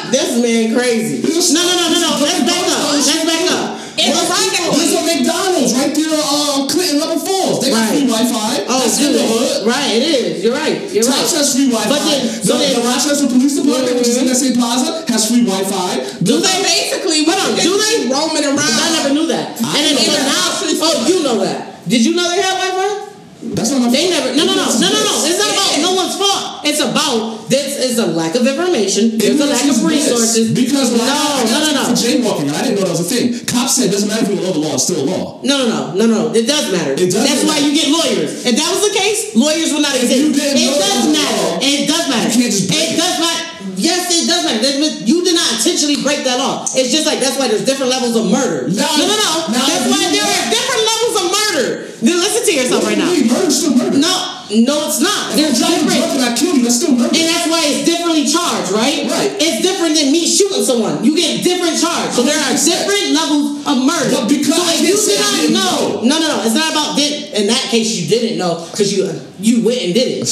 this 0.14 0.30
man 0.40 0.74
crazy. 0.76 1.22
No, 1.22 1.62
no, 1.62 1.72
no, 1.76 1.86
no, 1.92 1.98
no. 2.00 2.10
Let's 2.22 2.42
back 2.46 2.64
up. 2.68 2.92
Let's 2.94 3.24
back 3.24 3.44
up. 3.52 3.75
In 4.06 4.12
a 4.12 4.22
Most 4.22 4.78
There's 4.78 4.94
a 4.94 5.02
McDonald's 5.02 5.72
right 5.74 5.92
there 5.94 6.14
on 6.14 6.68
Clinton 6.68 6.98
Level 7.00 7.18
Falls. 7.18 7.58
They 7.60 7.70
got 7.70 7.82
Right. 7.82 7.90
free 7.98 8.06
Wi-Fi. 8.06 8.52
Oh, 8.68 8.78
That's 8.80 8.98
in 9.02 9.12
the 9.12 9.22
hood. 9.22 9.66
Right, 9.66 9.90
it 9.98 10.02
is. 10.02 10.44
You're 10.44 10.54
right. 10.54 10.78
You're 10.94 11.04
right. 11.04 11.18
Tops 11.26 11.34
has 11.34 11.54
free 11.54 11.68
Wi-Fi. 11.70 11.90
But 11.90 12.02
then, 12.06 12.20
the, 12.26 12.46
so 12.46 12.52
then, 12.58 12.72
the 12.74 12.82
Rochester 12.86 13.26
Police 13.26 13.54
Department, 13.58 13.94
which 13.98 14.08
is 14.08 14.16
in 14.18 14.24
Mhm. 14.24 14.28
that 14.30 14.36
same 14.38 14.54
plaza, 14.54 15.04
has 15.08 15.26
free 15.26 15.42
Wi-Fi. 15.42 15.90
Do 16.22 16.38
The- 16.38 16.46
they? 16.46 16.58
Basically, 16.62 17.24
Hold 17.24 17.40
on, 17.42 17.52
do 17.58 17.72
they? 17.78 18.06
roaming 18.06 18.44
around. 18.44 18.60
I 18.86 18.90
never 19.02 19.10
knew 19.14 19.26
that. 19.26 19.58
I 19.62 19.78
And 19.78 19.82
then 19.86 20.04
even 20.04 20.22
now, 20.22 20.46
oh, 20.86 21.06
you 21.06 21.22
know 21.22 21.38
that. 21.42 21.88
Did 21.88 22.04
you 22.04 22.14
know 22.14 22.28
they 22.30 22.42
have 22.42 22.58
Wi-Fi? 22.58 23.05
That's 23.54 23.70
not 23.70 23.80
my 23.86 23.90
They 23.90 24.08
fault. 24.10 24.16
never. 24.16 24.28
No, 24.34 24.42
no, 24.48 24.54
no, 24.56 24.66
no, 24.66 24.88
no, 24.90 25.00
no. 25.04 25.14
It's 25.28 25.38
not 25.38 25.50
about 25.52 25.70
no 25.84 25.90
one's 25.94 26.16
fault. 26.16 26.64
It's 26.66 26.80
about 26.82 27.46
this 27.46 27.78
is 27.78 27.98
a 28.02 28.06
lack 28.10 28.34
of 28.34 28.42
information. 28.46 29.18
There's 29.18 29.38
a 29.38 29.46
lack 29.46 29.62
of 29.70 29.84
resources. 29.86 30.50
Because 30.50 30.90
I 30.94 31.46
no, 31.46 31.62
no, 31.62 31.70
no, 31.78 31.82
for 31.86 31.94
jaywalking, 31.94 32.50
I 32.50 32.62
didn't 32.66 32.82
know 32.82 32.90
that 32.90 32.96
was 32.98 33.06
a 33.06 33.10
thing. 33.10 33.30
Cops 33.46 33.76
said 33.78 33.86
it 33.88 33.92
doesn't 33.94 34.08
matter 34.10 34.26
if 34.26 34.34
you 34.34 34.42
know 34.42 34.50
the 34.50 34.58
law; 34.58 34.74
it's 34.74 34.90
still 34.90 35.04
a 35.04 35.06
law. 35.06 35.38
No, 35.46 35.62
no, 35.62 35.94
no, 35.94 35.94
no, 35.94 36.04
no. 36.06 36.22
It 36.34 36.46
does 36.50 36.72
matter. 36.74 36.92
It 36.98 37.12
does 37.14 37.22
That's 37.22 37.44
why 37.46 37.62
you 37.62 37.70
get 37.70 37.86
lawyers. 37.92 38.42
If 38.42 38.54
that 38.58 38.68
was 38.72 38.82
the 38.82 38.94
case, 38.98 39.36
lawyers 39.38 39.70
would 39.72 39.82
not 39.86 39.94
exist. 39.94 40.16
you 40.18 40.32
didn't 40.34 40.58
it 40.58 40.66
know 40.66 40.78
does 40.82 41.04
matter. 41.14 41.46
It 41.62 41.86
does 41.86 42.04
matter. 42.10 42.28
you 42.34 42.40
can't 42.42 42.52
just 42.52 42.66
break 42.66 42.82
it 42.82 42.94
it. 42.94 42.98
does 42.98 43.16
matter. 43.22 43.44
Yes, 43.76 44.08
it 44.08 44.24
does 44.26 44.42
matter. 44.42 44.64
You 45.04 45.20
did 45.22 45.36
not 45.36 45.52
intentionally 45.60 46.00
break 46.02 46.24
that 46.24 46.40
law. 46.40 46.64
It's 46.74 46.88
just 46.90 47.04
like 47.06 47.20
that's 47.20 47.36
why 47.38 47.46
there's 47.46 47.62
different 47.62 47.92
levels 47.92 48.16
of 48.16 48.26
murder. 48.26 48.66
No, 48.72 48.88
no, 48.96 49.04
no. 49.06 49.30
now 49.52 49.62
that's 49.68 49.86
why 49.86 50.02
there 50.10 50.24
are 50.24 50.42
different 50.48 50.82
levels 50.82 51.14
of 51.20 51.24
murder. 51.30 51.45
Then 51.56 52.16
listen 52.20 52.44
to 52.44 52.52
yourself 52.52 52.84
right 52.84 52.98
now. 52.98 53.08
Murder's 53.08 53.58
still 53.58 53.76
murder. 53.76 53.98
No, 53.98 54.44
no, 54.50 54.86
it's 54.86 55.02
not. 55.02 55.34
They're 55.34 55.50
driving 55.50 55.90
different. 55.90 56.22
and 56.22 56.26
I 56.26 56.32
kill 56.38 56.54
you, 56.54 56.62
that's 56.62 56.78
still 56.78 56.94
murder. 56.94 57.10
And 57.10 57.26
that's 57.26 57.50
why 57.50 57.66
it's 57.66 57.82
differently 57.82 58.30
charged, 58.30 58.70
right? 58.70 59.10
Right. 59.10 59.34
It's 59.42 59.58
different 59.58 59.98
than 59.98 60.14
me 60.14 60.22
shooting 60.22 60.62
someone, 60.62 61.02
you 61.02 61.18
get 61.18 61.42
different 61.42 61.74
charge. 61.74 62.14
So 62.14 62.22
there 62.22 62.38
are 62.38 62.54
different 62.54 63.10
levels 63.10 63.66
of 63.66 63.76
murder. 63.82 64.10
But 64.14 64.30
because 64.30 64.54
so 64.54 64.70
if 64.70 64.86
you 64.86 64.94
did 64.94 65.18
not 65.18 65.32
didn't 65.34 65.54
know, 65.58 65.78
no, 66.06 66.14
no, 66.22 66.26
no, 66.30 66.38
it's 66.46 66.54
not 66.54 66.70
about 66.70 66.94
did. 66.94 67.34
In 67.34 67.46
that 67.50 67.66
case, 67.74 67.98
you 67.98 68.06
didn't 68.06 68.38
know 68.38 68.62
because 68.70 68.94
you 68.94 69.10
you 69.38 69.66
went 69.66 69.82
and 69.82 69.92
did 69.92 70.22
it. 70.22 70.26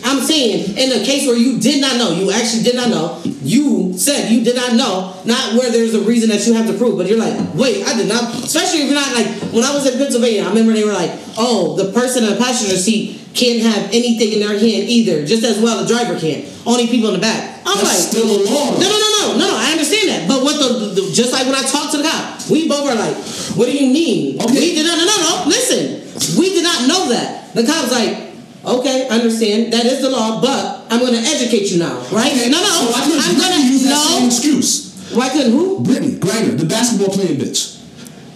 I'm 0.06 0.22
saying 0.22 0.78
in 0.78 0.94
a 0.94 1.04
case 1.04 1.26
where 1.26 1.36
you 1.36 1.58
did 1.58 1.80
not 1.80 1.98
know, 1.98 2.14
you 2.14 2.30
actually 2.30 2.62
did 2.62 2.76
not 2.76 2.88
know. 2.88 3.20
You 3.24 3.98
said 3.98 4.30
you 4.30 4.44
did 4.44 4.56
not 4.56 4.78
know, 4.78 5.18
not 5.26 5.58
where 5.58 5.70
there's 5.70 5.94
a 5.94 6.00
reason 6.00 6.30
that 6.30 6.46
you 6.46 6.54
have 6.54 6.66
to 6.70 6.78
prove, 6.78 6.96
but 6.96 7.06
you're 7.06 7.18
like, 7.18 7.34
wait, 7.54 7.86
I 7.86 7.96
did 7.96 8.08
not. 8.08 8.30
Especially 8.46 8.86
if 8.86 8.86
you're 8.86 8.94
not 8.94 9.12
like 9.14 9.26
when 9.52 9.64
I 9.64 9.74
was 9.74 9.86
in 9.86 9.98
Pennsylvania, 9.98 10.44
I 10.44 10.48
remember 10.48 10.72
they 10.72 10.84
were 10.84 10.94
like, 10.94 11.10
oh, 11.36 11.76
the 11.76 11.92
person 11.92 12.24
in 12.24 12.30
the 12.30 12.36
passenger 12.36 12.76
seat 12.76 13.25
can't 13.36 13.60
have 13.62 13.92
anything 13.92 14.32
in 14.32 14.40
their 14.40 14.56
hand 14.56 14.88
either, 14.88 15.24
just 15.24 15.44
as 15.44 15.60
well 15.60 15.84
the 15.84 15.88
driver 15.88 16.18
can. 16.18 16.48
Only 16.64 16.88
people 16.88 17.12
in 17.12 17.14
the 17.14 17.20
back. 17.20 17.60
I'm 17.64 17.76
That's 17.78 17.84
like, 17.84 18.10
still 18.10 18.26
a 18.26 18.38
law. 18.48 18.74
No, 18.74 18.88
no, 18.88 18.96
no, 18.96 19.08
no, 19.12 19.22
no, 19.36 19.46
no. 19.46 19.56
I 19.56 19.72
understand 19.72 20.08
that, 20.08 20.26
but 20.26 20.42
what 20.42 20.56
the, 20.58 20.96
the 20.96 21.12
just 21.12 21.32
like 21.32 21.46
when 21.46 21.54
I 21.54 21.62
talked 21.62 21.92
to 21.92 21.98
the 21.98 22.08
cop, 22.08 22.48
we 22.50 22.66
both 22.66 22.88
were 22.88 22.96
like, 22.96 23.14
what 23.54 23.66
do 23.66 23.76
you 23.76 23.92
mean? 23.92 24.40
Okay. 24.40 24.54
We 24.54 24.74
did 24.74 24.86
not. 24.86 24.98
No, 24.98 25.04
no, 25.04 25.16
no. 25.20 25.32
Listen, 25.46 26.02
we 26.40 26.50
did 26.56 26.64
not 26.64 26.88
know 26.88 27.08
that. 27.10 27.54
The 27.54 27.64
cop's 27.64 27.92
like. 27.92 28.24
Okay, 28.66 29.06
I 29.06 29.22
understand. 29.22 29.72
That 29.72 29.86
is 29.86 30.02
the 30.02 30.10
law, 30.10 30.40
but 30.40 30.90
I'm 30.90 30.98
going 30.98 31.14
to 31.14 31.20
educate 31.20 31.70
you 31.70 31.78
now, 31.78 32.02
right? 32.10 32.32
Okay, 32.32 32.50
no, 32.50 32.58
no. 32.58 32.90
So 32.90 32.98
I'm 32.98 33.08
going 33.08 33.22
Brittney 33.22 33.70
use 33.70 33.82
to 33.82 33.88
that 33.90 34.08
same 34.10 34.26
excuse. 34.26 35.14
Why 35.14 35.28
couldn't 35.28 35.52
who? 35.52 35.84
Brittney 35.84 36.18
Griner, 36.18 36.58
the 36.58 36.66
basketball 36.66 37.14
playing 37.14 37.38
bitch. 37.38 37.80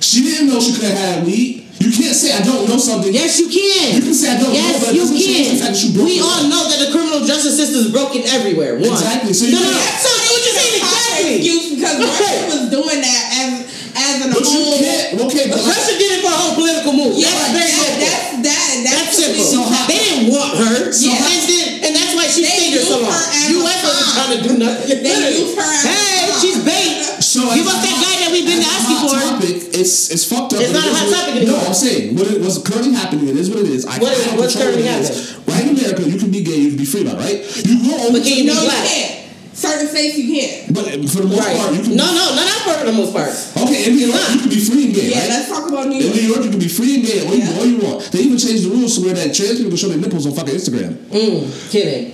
She 0.01 0.23
didn't 0.23 0.47
know 0.47 0.61
she 0.61 0.73
could 0.75 0.85
have 0.85 0.99
had 0.99 1.27
weed. 1.27 1.67
You 1.81 1.89
can't 1.89 2.13
say 2.13 2.37
I 2.37 2.45
don't 2.45 2.69
know 2.69 2.77
something. 2.77 3.09
Yes, 3.09 3.41
you 3.41 3.49
can. 3.49 3.97
You 3.97 4.03
can 4.05 4.13
say 4.15 4.29
I 4.29 4.37
don't 4.37 4.53
know, 4.53 4.77
but 4.85 4.93
it 4.93 4.95
you 4.95 5.01
doesn't 5.01 5.17
change 5.17 5.49
can. 5.49 5.57
the 5.57 5.61
fact 5.65 5.73
that 5.75 5.81
you 5.81 5.91
broke 5.97 6.07
we 6.13 6.21
the 6.21 6.25
law. 6.29 6.37
all 6.37 6.45
know 6.53 6.63
that 6.69 6.79
the 6.85 6.91
criminal 6.93 7.25
justice 7.25 7.57
system 7.57 7.81
is 7.81 7.89
broken 7.89 8.21
everywhere. 8.29 8.77
One. 8.77 8.93
Exactly, 8.93 9.33
so 9.33 9.49
you 9.49 9.57
no, 9.57 9.65
no, 9.65 9.73
no. 9.73 9.81
can't- 9.81 9.97
So 10.05 10.09
what 10.13 10.41
you 10.45 10.53
saying 10.61 10.77
exactly? 10.77 11.35
excuse 11.41 11.65
because 11.81 11.97
Okay. 11.97 12.05
Russia 12.21 12.47
was 12.53 12.63
doing 12.69 13.01
that 13.01 13.23
as 13.41 13.49
as 13.97 14.15
an. 14.23 14.29
But 14.29 14.45
you 14.45 14.61
can't. 14.77 15.25
Okay, 15.25 15.45
but 15.49 15.57
like, 15.57 15.73
Russia 15.73 15.95
did 15.97 16.11
it 16.15 16.21
for 16.21 16.31
a 16.31 16.37
whole 16.37 16.55
political 16.61 16.93
move. 16.93 17.17
Yeah, 17.17 17.33
that's 17.33 17.57
very 17.57 17.73
that, 17.73 17.81
simple. 17.81 18.05
that's 18.05 18.29
that. 18.45 18.67
That's, 18.85 19.01
That's 19.01 19.17
simple. 19.17 19.45
So 19.49 19.59
how- 19.65 19.89
they 19.89 19.99
didn't 20.05 20.29
want 20.31 20.53
her. 20.61 20.93
Yeah. 20.93 21.17
And, 21.17 21.41
then, 21.49 21.65
and 21.89 21.93
that's 21.97 22.13
why 22.13 22.29
she 22.29 22.45
They 22.45 22.53
stayed 22.61 22.73
here 22.77 22.85
so 22.85 23.01
long. 23.01 23.09
her 23.09 23.25
as 23.25 23.49
U.S. 23.57 23.79
wasn't 23.89 24.09
trying 24.15 24.33
to 24.37 24.41
do 24.45 24.53
nothing. 24.61 25.01
They 25.01 25.17
used 25.33 25.57
her 25.57 25.65
Hey, 25.65 26.29
she's 26.45 26.61
bait. 26.61 27.00
So 27.21 27.41
Give 27.55 27.67
as 27.67 27.69
us 27.69 27.79
a 27.79 27.87
that 27.87 27.95
hot- 27.95 28.05
guy 28.05 28.17
that 28.25 28.31
we've 28.33 28.49
been 28.49 28.65
asking 28.65 28.97
hot 28.97 29.11
for. 29.13 29.21
Topic, 29.45 29.57
it's 29.77 30.11
it's 30.11 30.25
fucked 30.25 30.55
up. 30.55 30.61
It's 30.61 30.73
but 30.73 30.81
not 30.81 30.89
a 30.89 30.91
it 30.91 30.93
is 30.93 30.99
hot 30.99 31.07
what- 31.07 31.27
topic 31.37 31.49
No. 31.49 31.57
I'm 31.69 31.75
saying 31.75 32.17
what 32.17 32.27
it, 32.27 32.41
what's 32.41 32.59
currently 32.65 32.93
happening. 32.97 33.29
It 33.29 33.37
is 33.37 33.51
what 33.51 33.61
it 33.61 33.69
is. 33.69 33.85
I 33.85 33.99
What 33.99 34.13
is- 34.17 34.25
can't 34.25 34.39
what's 34.41 34.55
control 34.57 34.73
currently 34.73 34.89
what 34.89 35.05
it 35.05 35.11
is. 35.11 35.31
happening? 35.31 35.45
Right 35.53 35.65
in 35.65 35.71
America, 35.77 36.03
you 36.09 36.19
can 36.19 36.31
be 36.31 36.41
gay, 36.43 36.57
you 36.57 36.69
can 36.73 36.79
be 36.81 36.89
free 36.89 37.03
about, 37.03 37.19
right? 37.21 37.39
You 37.67 37.75
go 37.85 37.93
over 38.09 38.13
But 38.19 38.23
can 38.25 38.33
you 38.33 38.45
to- 38.45 38.51
be 38.51 38.55
No, 38.55 38.63
you 38.63 38.69
black? 38.73 38.87
can't. 38.89 39.17
Certain 39.53 39.89
states 39.93 40.17
you 40.17 40.27
can't. 40.33 40.73
But 40.73 40.85
for 41.13 41.21
the 41.21 41.29
most 41.29 41.39
Right. 41.45 41.57
part, 41.61 41.75
you 41.77 41.83
can. 41.85 41.97
No, 41.97 42.07
no, 42.09 42.25
no, 42.33 42.41
not 42.41 42.61
for 42.65 42.87
the 42.87 42.93
most 42.97 43.13
part. 43.13 43.29
Okay, 43.69 43.85
in 43.85 43.97
New 43.97 44.07
York, 44.09 44.21
you 44.33 44.39
can 44.41 44.49
be 44.49 44.61
free 44.65 44.85
and 44.89 44.95
gay, 44.95 45.11
Yeah, 45.11 45.21
right? 45.21 45.29
let's 45.29 45.49
talk 45.53 45.69
about 45.69 45.89
New 45.93 46.01
York. 46.01 46.17
In 46.17 46.17
York. 46.17 46.17
New 46.17 46.29
York, 46.33 46.45
you 46.45 46.51
can 46.51 46.59
be 46.61 46.69
free 46.69 46.95
and 46.97 47.05
gay 47.05 47.21
all, 47.27 47.35
you, 47.37 47.45
all 47.59 47.67
you 47.67 47.77
want. 47.85 48.11
They 48.13 48.21
even 48.21 48.39
changed 48.39 48.65
the 48.65 48.71
rules 48.71 48.95
to 48.97 49.01
where 49.05 49.13
that 49.15 49.35
trans 49.35 49.57
people 49.59 49.69
can 49.69 49.77
show 49.77 49.89
their 49.89 49.99
nipples 49.99 50.25
on 50.25 50.33
fucking 50.33 50.55
Instagram. 50.55 50.95
Mm, 51.13 51.45
kidding. 51.71 52.13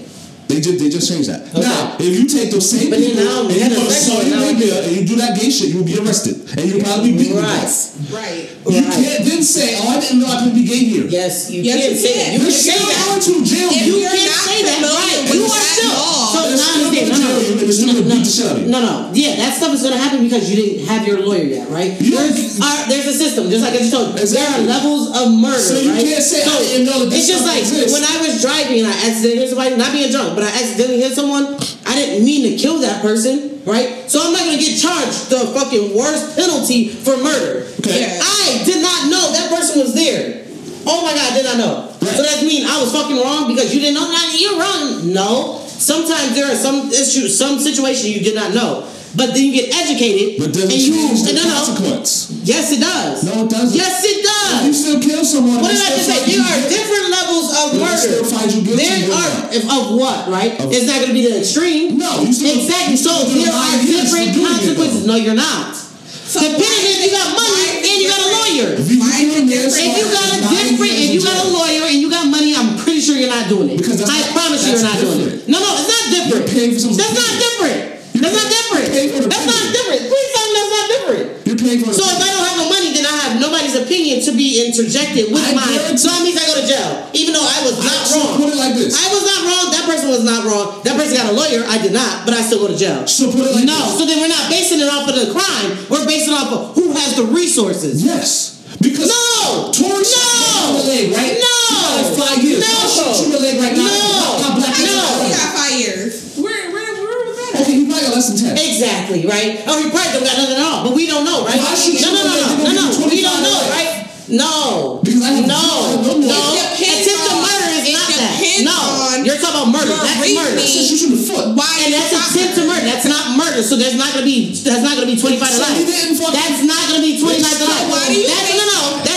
They 0.48 0.60
just 0.62 0.78
they 0.78 0.88
just 0.88 1.10
changed 1.10 1.28
that. 1.28 1.42
Okay. 1.50 1.60
Now, 1.60 1.96
if 1.98 2.06
you 2.14 2.24
take 2.30 2.50
those 2.54 2.70
same 2.70 2.90
But 2.90 3.00
people 3.02 3.18
now 3.24 3.42
and 3.46 3.50
you 3.50 3.60
had 3.66 3.72
go 3.74 3.82
a 3.82 3.90
to 3.90 3.90
Saudi. 3.90 4.30
Arabia 4.30 4.78
and 4.86 4.92
you 4.94 5.02
do 5.04 5.16
that 5.18 5.34
gay 5.34 5.50
shit, 5.50 5.74
you'll 5.74 5.82
be 5.84 5.98
arrested 5.98 6.38
and 6.56 6.62
you'll 6.70 6.82
probably 6.86 7.12
be 7.12 7.18
beaten 7.18 7.42
Right. 7.42 7.66
death. 7.66 7.98
Right. 8.14 8.46
You 8.70 8.78
Right. 8.78 8.94
can't 8.94 9.24
then 9.26 9.42
say, 9.42 9.74
"Oh, 9.82 9.88
I 9.90 9.98
didn't 9.98 10.20
know 10.22 10.26
I 10.30 10.38
couldn't 10.46 10.54
be 10.54 10.62
gay 10.62 10.82
here." 10.86 11.06
Yes, 11.10 11.50
you 11.50 11.62
Yes, 11.62 11.82
can 11.82 11.90
you 11.90 11.98
say 11.98 12.12
can. 12.14 12.18
that. 12.18 12.32
You 12.32 12.38
Then 12.38 12.46
can 12.46 12.54
shit, 12.62 12.62
say 12.62 12.78
I'm 12.78 12.86
that. 12.86 13.06
going 13.10 13.22
to 13.26 13.34
jail. 13.42 13.70
If 13.74 13.86
You 13.86 13.94
you're 13.98 14.10
can't 14.10 14.38
say 14.46 14.58
that, 14.62 14.74
familiar 14.78 15.18
right? 15.26 15.34
You 15.34 15.42
are 15.50 15.66
still. 15.74 15.98
So 16.26 16.38
now 16.38 16.56
still 16.56 16.86
understand. 16.86 17.10
No, 17.10 17.16
jail 17.16 17.42
you 17.42 17.54
they're 17.58 17.72
still 17.72 17.86
no, 17.86 17.92
gonna 17.94 18.06
no, 18.06 18.14
beat 18.14 18.24
the 18.26 18.30
shit 18.30 18.46
out 18.46 18.56
of 18.56 18.62
you. 18.62 18.68
no, 18.70 18.78
no. 18.86 18.94
Yeah, 19.14 19.34
that 19.36 19.50
stuff 19.56 19.74
is 19.74 19.82
gonna 19.82 19.98
happen 19.98 20.22
because 20.22 20.46
you 20.50 20.56
didn't 20.56 20.86
have 20.86 21.02
your 21.06 21.26
lawyer 21.26 21.42
yet, 21.58 21.66
right? 21.70 21.90
You 22.00 22.10
There's, 22.14 22.60
uh, 22.62 22.86
there's 22.88 23.06
a 23.06 23.16
system, 23.18 23.50
just 23.50 23.62
like 23.66 23.74
I 23.74 23.78
just 23.82 23.90
told 23.90 24.14
you. 24.14 24.22
Exactly. 24.22 24.66
There 24.66 24.74
are 24.74 24.78
levels 24.78 25.10
of 25.16 25.32
murder, 25.34 25.58
So 25.58 25.74
you 25.80 25.90
right? 25.90 26.04
can't 26.06 26.22
say, 26.22 26.42
"I 26.46 26.58
didn't 26.62 26.86
know 26.86 26.98
that 27.02 27.10
this 27.10 27.26
It's 27.26 27.28
just 27.34 27.44
like 27.46 27.62
exists." 27.62 27.92
when 27.92 28.04
I 28.04 28.14
was 28.22 28.40
driving 28.40 28.78
and 28.84 28.88
I 28.88 28.94
accidentally 29.10 29.38
hit 29.42 29.48
somebody, 29.50 29.74
not 29.76 29.92
being 29.92 30.10
drunk, 30.10 30.35
but 30.36 30.44
I 30.44 30.52
accidentally 30.52 31.00
hit 31.00 31.16
someone. 31.16 31.56
I 31.88 31.96
didn't 31.96 32.24
mean 32.24 32.44
to 32.52 32.60
kill 32.60 32.78
that 32.84 33.00
person, 33.00 33.64
right? 33.64 34.04
So 34.06 34.20
I'm 34.20 34.36
not 34.36 34.44
gonna 34.44 34.60
get 34.60 34.76
charged 34.76 35.32
the 35.32 35.50
fucking 35.56 35.96
worst 35.96 36.36
penalty 36.36 36.92
for 36.92 37.16
murder. 37.16 37.64
Okay. 37.80 38.04
Yeah. 38.04 38.20
I 38.20 38.62
did 38.68 38.84
not 38.84 39.08
know 39.08 39.32
that 39.32 39.48
person 39.48 39.80
was 39.80 39.96
there. 39.96 40.44
Oh 40.84 41.02
my 41.02 41.16
god, 41.16 41.32
I 41.32 41.34
did 41.34 41.44
not 41.48 41.56
know. 41.58 41.74
Right. 41.88 42.14
So 42.14 42.22
that 42.22 42.44
mean 42.44 42.68
I 42.68 42.78
was 42.78 42.92
fucking 42.92 43.16
wrong 43.16 43.48
because 43.48 43.74
you 43.74 43.80
didn't 43.80 43.96
know? 43.96 44.06
You're 44.36 44.60
wrong. 44.60 45.12
No. 45.12 45.64
Sometimes 45.66 46.36
there 46.36 46.46
are 46.52 46.54
some 46.54 46.88
issues, 46.88 47.36
some 47.36 47.58
situation 47.58 48.12
you 48.12 48.20
did 48.20 48.34
not 48.34 48.54
know. 48.54 48.88
But 49.16 49.32
then 49.32 49.48
you 49.48 49.52
get 49.56 49.72
educated 49.72 50.36
But 50.36 50.52
doesn't 50.52 50.68
and 50.68 50.76
you 50.76 50.92
change 50.92 51.24
the 51.24 51.32
no, 51.32 51.48
no. 51.48 51.56
consequence. 51.56 52.36
Yes 52.44 52.68
it 52.76 52.80
does. 52.84 53.24
No, 53.24 53.44
it 53.44 53.50
doesn't. 53.50 53.72
Yes 53.72 54.04
it 54.04 54.20
does. 54.20 54.60
If 54.60 54.64
you 54.68 54.74
still 54.76 55.00
kill 55.00 55.24
someone, 55.24 55.64
What 55.64 55.72
did 55.72 55.80
I 55.80 55.96
just 55.96 56.04
say? 56.04 56.20
There 56.20 56.36
you 56.36 56.44
are 56.44 56.60
different 56.68 57.06
levels 57.08 57.48
of 57.56 57.66
They 57.72 57.80
murder. 57.80 57.96
still 57.96 58.24
find 58.28 58.48
you 58.52 58.60
guilty, 58.60 58.84
There 58.84 59.08
are 59.16 59.32
if, 59.56 59.64
of 59.64 59.96
what, 59.96 60.28
right? 60.28 60.52
Of- 60.60 60.68
it's 60.68 60.84
not 60.84 61.00
gonna 61.00 61.16
be 61.16 61.24
the 61.24 61.40
extreme. 61.40 61.96
No, 61.96 62.20
you 62.20 62.30
still- 62.32 62.52
exactly. 62.60 62.94
So 63.00 63.08
still 63.24 63.32
do 63.32 63.40
there 63.40 63.56
are 63.56 63.74
different 63.82 64.36
for 64.36 64.44
it, 64.44 64.52
consequences. 64.52 65.02
No, 65.08 65.16
you're 65.16 65.34
not. 65.38 65.72
So 65.72 66.42
Depending 66.42 66.68
if 66.92 67.00
you 67.08 67.10
got 67.16 67.32
money 67.32 67.86
and 67.88 67.96
you 68.02 68.06
got 68.12 68.20
a 68.20 68.30
lawyer. 68.36 68.68
If 68.76 68.90
you, 68.90 68.98
Why 69.00 69.16
is 69.22 69.32
it 69.32 69.32
doing 69.32 69.46
this, 69.48 69.72
different? 69.72 69.86
If 69.86 69.94
you 69.96 70.06
got 70.12 70.28
a 70.28 70.38
different, 70.44 70.92
if 70.92 71.10
you 71.16 71.22
got 71.24 71.38
a 71.40 71.48
lawyer 71.56 71.82
and 71.88 71.96
you 72.02 72.10
got 72.10 72.26
money, 72.28 72.52
I'm 72.52 72.76
pretty 72.76 73.00
sure 73.00 73.16
you're 73.16 73.30
not 73.32 73.48
doing 73.48 73.70
it. 73.72 73.78
Because 73.80 74.02
I 74.04 74.12
not- 74.12 74.34
promise 74.36 74.60
you, 74.66 74.76
you're 74.76 74.82
that's 74.84 74.92
not 74.92 75.00
doing 75.00 75.20
it. 75.40 75.48
No, 75.48 75.56
no, 75.62 75.70
it's 75.72 75.88
not 75.88 76.04
different. 76.12 76.44
You're 76.44 76.52
paying 76.52 76.70
for 76.76 76.80
someone's 76.84 76.98
That's 77.00 77.16
not 77.16 77.32
different. 77.40 77.95
You're 78.16 78.24
That's 78.24 78.32
not 78.40 78.48
different. 78.48 78.86
paying 78.96 79.10
for 79.12 79.28
That's 79.28 79.44
not 79.44 79.64
different. 79.76 80.00
Please 80.08 80.28
tell 80.32 80.46
me 80.48 80.52
that's 80.56 80.72
not 80.72 80.86
different. 80.88 81.26
You're 81.44 81.60
paying 81.60 81.80
for 81.84 81.92
So 81.92 82.00
if 82.08 82.16
I 82.16 82.28
don't 82.32 82.46
have 82.48 82.56
no 82.64 82.66
money, 82.72 82.90
then 82.96 83.04
I 83.04 83.12
have 83.28 83.32
nobody's 83.36 83.76
opinion 83.76 84.24
to 84.24 84.32
be 84.32 84.64
interjected 84.64 85.28
with 85.28 85.44
I 85.44 85.52
mine. 85.52 85.68
guarantee- 85.68 86.00
So 86.00 86.08
that 86.08 86.24
means 86.24 86.40
I 86.40 86.46
go 86.48 86.56
to 86.56 86.64
jail, 86.64 86.90
even 87.12 87.36
though 87.36 87.44
I 87.44 87.58
was 87.68 87.76
not 87.76 88.00
so 88.08 88.16
wrong. 88.24 88.40
put 88.40 88.48
it 88.48 88.56
like 88.56 88.72
this. 88.72 88.96
I 88.96 89.06
was 89.12 89.20
not 89.28 89.40
wrong. 89.44 89.64
That 89.76 89.84
person 89.84 90.08
was 90.08 90.24
not 90.24 90.40
wrong. 90.48 90.80
That 90.88 90.96
person 90.96 91.12
got 91.20 91.28
a 91.28 91.36
lawyer. 91.36 91.60
I 91.68 91.76
did 91.76 91.92
not, 91.92 92.24
but 92.24 92.32
I 92.32 92.40
still 92.40 92.64
go 92.64 92.68
to 92.72 92.78
jail. 92.78 93.04
So 93.06 93.28
put 93.28 93.44
it 93.44 93.52
like 93.52 93.68
no. 93.68 93.76
this. 93.76 94.00
So 94.00 94.02
then 94.08 94.16
we're 94.24 94.32
not 94.32 94.48
basing 94.48 94.80
it 94.80 94.88
off 94.88 95.04
of 95.04 95.14
the 95.14 95.28
crime. 95.36 95.76
We're 95.92 96.08
basing 96.08 96.32
it 96.32 96.40
off 96.40 96.50
of 96.56 96.60
who 96.74 96.96
has 96.96 97.14
the 97.20 97.24
resources. 97.28 98.00
Yes. 98.02 98.56
Because 98.80 99.08
No! 99.08 99.70
Tory 99.72 100.04
shot 100.04 100.24
No! 100.24 100.48
you 100.52 100.68
in 100.68 100.76
the 100.76 100.84
leg, 100.88 101.04
right? 101.16 101.36
No! 101.38 101.52
She 101.68 101.74
got 101.76 101.92
like 101.96 102.10
five 102.28 102.40
years. 102.44 102.60
No! 102.60 102.66
I'll 102.76 102.88
shoot 102.88 103.16
you 103.20 103.24
in 103.26 103.32
the 103.32 103.40
leg 103.40 103.56
right 103.60 103.76
now. 103.76 103.84
No! 103.84 104.42
How 104.42 104.56
black 104.56 104.74
I 104.74 104.82
is 104.82 104.88
know 104.88 104.96
No. 105.00 105.24
he 105.24 105.30
that? 105.32 105.38
got 105.38 105.50
five 105.56 105.74
years. 105.80 106.12
Where, 106.36 106.70
where, 106.72 106.92
where 106.92 107.18
was 107.24 107.36
that? 107.40 107.55
Okay, 107.66 107.82
he 107.82 107.90
probably 107.90 108.06
got 108.06 108.14
less 108.14 108.30
than 108.30 108.38
ten. 108.38 108.54
Exactly, 108.54 109.26
right? 109.26 109.58
Oh, 109.66 109.74
he 109.82 109.90
probably 109.90 110.12
don't 110.14 110.22
got 110.22 110.38
nothing 110.38 110.54
at 110.54 110.62
all, 110.62 110.86
but 110.86 110.94
we 110.94 111.10
don't 111.10 111.26
know, 111.26 111.42
right? 111.42 111.58
Why 111.58 111.74
should 111.74 111.98
no, 111.98 112.14
you 112.14 112.14
no, 112.14 112.22
no, 112.22 112.34
no, 112.62 112.70
no, 112.70 112.82
no. 112.94 113.10
We 113.10 113.18
don't 113.26 113.42
know, 113.42 113.58
life? 113.58 113.74
right? 113.74 113.90
No. 114.30 114.98
Because 115.02 115.22
I 115.22 115.30
have 115.38 115.46
no, 115.46 115.62
no 116.02 116.18
no. 116.18 116.30
more. 116.30 116.54
It 116.78 116.98
Attempted 116.98 117.38
murder 117.42 117.68
is 117.78 117.86
not 117.94 118.06
that. 118.10 118.34
No, 118.66 118.78
you're 119.22 119.38
talking 119.38 119.54
about 119.66 119.70
murder. 119.74 119.94
That's 119.98 120.18
reasoning. 120.22 120.42
murder. 120.46 120.62
I 120.62 120.66
said 120.66 120.86
shoot 120.86 121.10
the 121.14 121.22
foot. 121.26 121.46
Why 121.58 121.70
And 121.86 121.94
that's 121.94 122.10
attempt 122.14 122.54
to 122.58 122.62
murder. 122.66 122.86
That's 122.86 123.06
not 123.06 123.34
murder. 123.38 123.62
So 123.62 123.74
there's 123.78 123.94
not 123.98 124.14
gonna 124.14 124.26
be 124.26 124.50
that's 124.66 124.82
not 124.82 124.94
gonna 124.98 125.06
be 125.10 125.14
25 125.18 125.38
to 125.38 125.58
life. 125.62 125.74
he 125.78 125.86
didn't 125.86 126.18
fucking- 126.18 126.34
That's 126.34 126.62
not 126.66 126.82
gonna 126.90 127.02
be 127.06 127.18
25 127.22 127.38
to 127.38 127.66
life. 127.70 127.86
why 127.90 128.02
do 128.10 128.18
you 128.18 128.26
That's 128.26 128.46
think- 128.50 128.58
no 128.58 128.66
no. 128.66 128.82
That's 129.06 129.15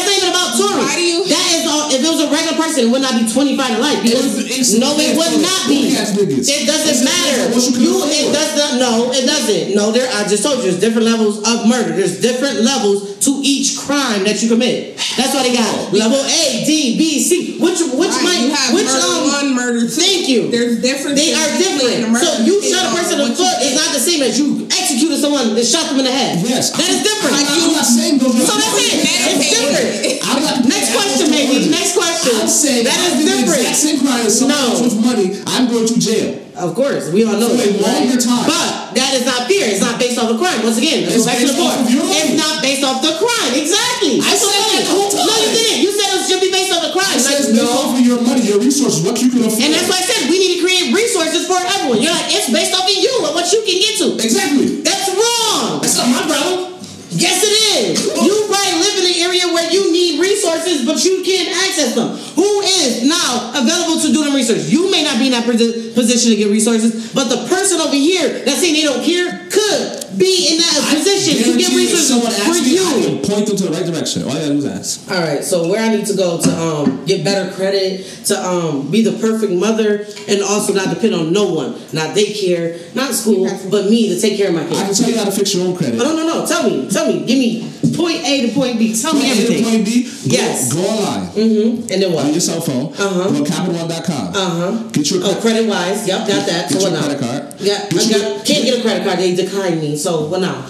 not 0.76 0.78
even 0.78 0.78
about 0.78 0.78
Tory. 0.78 0.86
Why 0.86 0.96
do 0.96 1.02
you- 1.02 1.26
That 1.30 1.48
is 1.56 1.64
all, 1.70 1.86
if 1.92 2.00
it 2.04 2.10
was 2.10 2.22
a 2.22 2.30
regular 2.30 2.58
person, 2.58 2.80
it 2.86 2.90
would 2.90 3.02
not 3.02 3.16
be 3.20 3.26
25 3.32 3.76
to 3.76 3.82
life 3.82 4.00
because 4.02 4.26
It's- 4.38 4.74
it's- 4.74 4.74
no, 4.82 4.98
it 5.00 5.16
would 5.18 5.42
not 5.42 5.62
be. 5.68 5.90
It 5.94 6.66
doesn't 6.66 7.04
matter. 7.06 7.50
you 7.80 8.04
it 8.10 8.34
does 8.34 8.52
not. 8.58 8.80
No, 8.80 9.12
it 9.12 9.26
doesn't. 9.26 9.76
No, 9.76 9.92
there. 9.92 10.10
I 10.14 10.28
just 10.28 10.44
told 10.44 10.58
you. 10.64 10.70
There's 10.70 10.80
different 10.82 11.06
levels 11.08 11.38
of 11.46 11.66
murder. 11.68 11.96
There's 11.96 12.18
different 12.20 12.62
levels 12.62 13.18
to 13.26 13.40
each 13.44 13.78
crime 13.78 14.24
that 14.24 14.42
you 14.42 14.48
commit. 14.50 14.98
That's 15.18 15.34
why 15.34 15.44
they 15.44 15.54
got 15.54 15.92
level 15.94 16.20
A, 16.24 16.64
D, 16.66 16.96
B, 16.98 17.20
C. 17.24 17.58
Which 17.60 17.80
which 17.94 18.10
Right, 18.10 18.24
might 18.24 18.42
you 18.42 18.50
have 18.54 18.74
which 18.74 18.86
murder 18.86 19.06
um 19.06 19.28
one, 19.28 19.56
murder 19.56 19.82
two. 19.82 19.88
Thank 20.02 20.30
you. 20.30 20.50
There's 20.52 20.78
different. 20.82 21.16
They 21.18 21.34
are 21.34 21.50
different. 21.58 22.16
So 22.18 22.44
you 22.46 22.62
shot 22.64 22.86
a 22.86 22.96
person 22.96 23.20
in 23.22 23.30
the 23.30 23.36
foot 23.36 23.56
is 23.62 23.76
not 23.76 23.92
the 23.94 24.00
same 24.00 24.22
as 24.24 24.40
you 24.40 24.68
executed 24.72 25.20
someone 25.20 25.50
and 25.58 25.68
shot 25.68 25.90
them 25.90 26.00
in 26.00 26.06
the 26.06 26.12
head. 26.12 26.40
Yes. 26.48 26.72
That 26.72 26.90
is 26.90 27.04
different. 27.04 27.36
I'm 27.36 27.44
not- 27.46 27.60
I'm 27.60 27.74
not 27.74 27.86
saying 27.86 28.20
So 28.20 28.54
that's 28.56 28.78
it. 28.80 28.96
It's 29.04 29.50
different. 29.50 30.30
I'm 30.30 30.44
not, 30.44 30.59
Next 30.68 30.92
question, 30.96 31.28
maybe. 31.32 31.70
Next 31.70 31.94
question. 31.96 32.36
I'm 32.42 32.48
saying 32.50 32.84
that 32.86 32.98
I 32.98 33.06
is 33.14 33.16
the 33.22 33.26
different. 33.30 33.62
exact 33.64 33.78
same 33.80 34.00
crime 34.04 34.26
as 34.26 34.34
someone 34.40 34.58
No. 34.58 34.82
with 34.84 34.98
money, 35.00 35.28
I'm 35.48 35.70
going 35.72 35.88
to 35.88 35.96
jail. 36.00 36.40
Of 36.60 36.76
course, 36.76 37.08
we 37.16 37.24
all 37.24 37.40
know 37.40 37.48
For 37.56 37.64
a 37.64 37.72
longer 37.80 38.20
time. 38.20 38.44
But 38.44 38.92
that 39.00 39.16
is 39.16 39.24
not 39.24 39.48
fair. 39.48 39.72
It's 39.72 39.80
not 39.80 39.96
based 39.96 40.20
off 40.20 40.28
a 40.28 40.36
crime. 40.36 40.60
Once 40.60 40.76
again, 40.76 41.08
It's 41.08 41.24
go 41.24 41.24
back 41.24 41.40
to 41.40 41.48
the 41.48 41.56
based 41.56 41.64
off 41.64 41.72
point. 41.72 41.88
of 41.88 41.94
your 41.96 42.04
It's 42.12 42.36
not 42.36 42.56
based 42.60 42.84
off 42.84 43.00
the 43.00 43.16
crime. 43.16 43.52
Exactly. 43.56 44.20
I 44.20 44.28
That's 44.36 44.44
said 44.44 44.60
that 44.76 44.84
the 44.84 44.92
whole 44.92 45.08
time. 45.08 45.24
No, 45.24 45.36
you 45.40 45.52
didn't. 45.56 45.80
You 45.88 45.92
said 45.96 46.08
it 46.20 46.24
should 46.28 46.44
be 46.44 46.52
based 46.52 46.72
off 46.76 46.84
the 46.84 46.92
crime. 46.92 47.16
It 47.16 47.24
says 47.24 47.48
Like, 47.48 47.64
based 47.64 47.64
no. 47.64 47.80
off 47.80 47.96
of 47.96 48.04
your 48.04 48.20
money, 48.20 48.44
your 48.44 48.60
resources, 48.60 49.00
what 49.08 49.16
you 49.24 49.32
can 49.32 49.48
afford. 49.48 49.64
And 49.64 49.72
that's 49.72 49.88
why 49.88 50.04
I 50.04 50.04
said 50.04 50.28
we 50.28 50.36
need 50.36 50.60
to 50.60 50.62
create 50.68 50.92
resources 50.92 51.48
for 51.48 51.56
everyone. 51.64 52.04
You're 52.04 52.12
like, 52.12 52.28
it's 52.28 52.52
based 52.52 52.76
off 52.76 52.84
of 52.84 52.92
you 52.92 53.14
and 53.24 53.32
what 53.32 53.48
you 53.56 53.64
can 53.64 53.78
get 53.80 53.94
to. 54.04 54.08
Exactly. 54.20 54.84
That's 54.84 55.08
wrong. 55.16 55.80
That's 55.80 55.96
not 55.96 56.12
my 56.12 56.24
problem. 56.28 56.76
Yes, 57.12 57.42
it 57.42 57.56
is. 57.90 58.06
You 58.06 58.34
probably 58.46 58.80
live 58.80 58.96
in 59.02 59.06
an 59.10 59.18
area 59.26 59.46
where 59.54 59.72
you 59.72 59.92
need 59.92 60.22
resources, 60.22 60.86
but 60.86 61.04
you 61.04 61.24
can't 61.26 61.50
access 61.66 61.96
them. 61.96 62.10
Who 62.38 62.62
is 62.62 63.04
now 63.08 63.52
available 63.56 64.00
to 64.02 64.14
do 64.14 64.24
them 64.24 64.36
research? 64.36 64.70
You 64.70 64.92
may 64.92 65.04
not 65.04 65.18
be 65.18 65.26
in 65.28 65.32
that 65.34 65.46
position 65.46 66.32
to 66.32 66.38
get 66.38 66.52
resources, 66.52 67.12
but 67.14 67.30
the 67.30 67.48
person 67.48 67.82
over 67.82 67.96
here 67.96 68.46
that's 68.46 68.60
saying 68.62 68.74
they 68.74 68.84
don't 68.84 69.04
care 69.04 69.48
could. 69.50 70.09
Be 70.18 70.54
in 70.54 70.58
that 70.58 70.96
position 70.96 71.38
to 71.38 71.58
get 71.58 71.70
Guarantee 71.70 71.86
if 71.86 71.92
resources 71.94 72.08
someone 72.10 72.32
for 72.32 72.42
asks 72.50 72.66
me, 72.66 72.80
I 72.80 72.96
you. 72.98 73.20
can 73.20 73.30
point 73.30 73.48
them 73.48 73.56
to 73.58 73.64
the 73.66 73.72
right 73.72 73.86
direction. 73.86 74.24
All 74.24 74.30
you 74.34 74.40
gotta 74.40 74.54
do 74.54 74.58
is 74.58 74.66
ask. 74.66 75.12
All 75.12 75.20
right, 75.22 75.44
so 75.44 75.68
where 75.70 75.80
I 75.82 75.90
need 75.96 76.06
to 76.08 76.16
go 76.16 76.40
to 76.42 76.50
um, 76.60 77.06
get 77.06 77.24
better 77.24 77.52
credit, 77.54 78.06
to 78.26 78.36
um, 78.40 78.90
be 78.92 79.02
the 79.04 79.14
perfect 79.20 79.52
mother, 79.54 80.06
and 80.28 80.42
also 80.42 80.74
not 80.74 80.90
depend 80.94 81.14
on 81.16 81.32
no 81.34 81.54
one, 81.54 81.74
not 81.94 82.16
daycare, 82.16 82.80
not 82.96 83.14
school, 83.14 83.48
but 83.70 83.86
me 83.90 84.10
to 84.14 84.20
take 84.20 84.38
care 84.38 84.50
of 84.50 84.56
my 84.56 84.64
kids. 84.66 84.80
I 84.80 84.86
can 84.86 84.94
tell 84.96 85.10
you 85.10 85.18
how 85.18 85.26
to 85.26 85.32
fix 85.32 85.54
your 85.54 85.68
own 85.68 85.76
credit. 85.78 86.00
Oh, 86.02 86.04
no, 86.04 86.16
no, 86.16 86.40
no. 86.42 86.46
Tell 86.48 86.64
me, 86.70 86.90
tell 86.90 87.08
me. 87.08 87.26
Give 87.26 87.38
me 87.38 87.70
point 87.96 88.24
A 88.26 88.48
to 88.48 88.54
point 88.54 88.80
B. 88.80 88.94
Tell 88.96 89.14
me 89.14 89.22
Point 89.22 89.32
A 89.32 89.36
to 89.36 89.44
everything. 89.44 89.64
Point 89.66 89.86
B. 89.86 90.04
Go, 90.04 90.10
Yes. 90.24 90.74
Go 90.74 90.80
online. 90.82 91.28
Mm-hmm. 91.36 91.92
And 91.94 92.02
then 92.02 92.14
what? 92.14 92.26
On 92.26 92.32
your 92.32 92.40
cell 92.42 92.62
phone. 92.62 92.94
Uh-huh. 92.94 93.30
Go 93.30 93.44
to 93.44 93.52
CapitalOne.com. 93.52 94.28
Uh 94.30 94.34
huh. 94.34 94.84
Get 94.92 95.12
your 95.12 95.22
Credit. 95.22 95.38
Oh, 95.38 95.42
CreditWise. 95.44 96.08
Yep, 96.08 96.20
got 96.28 96.48
that. 96.48 96.70
Get 96.70 96.72
So 96.72 96.80
your 96.80 96.92
what 96.92 96.94
now? 97.00 97.06
credit 97.18 97.20
card. 97.20 97.62
Yeah, 97.62 97.86
I 97.86 97.90
got, 97.90 98.46
can't 98.46 98.64
get 98.66 98.80
a 98.80 98.82
credit 98.82 99.04
card. 99.04 99.20
They 99.20 99.36
declined 99.36 99.82
me. 99.82 99.98
So 99.98 100.09
what 100.30 100.42
now? 100.42 100.66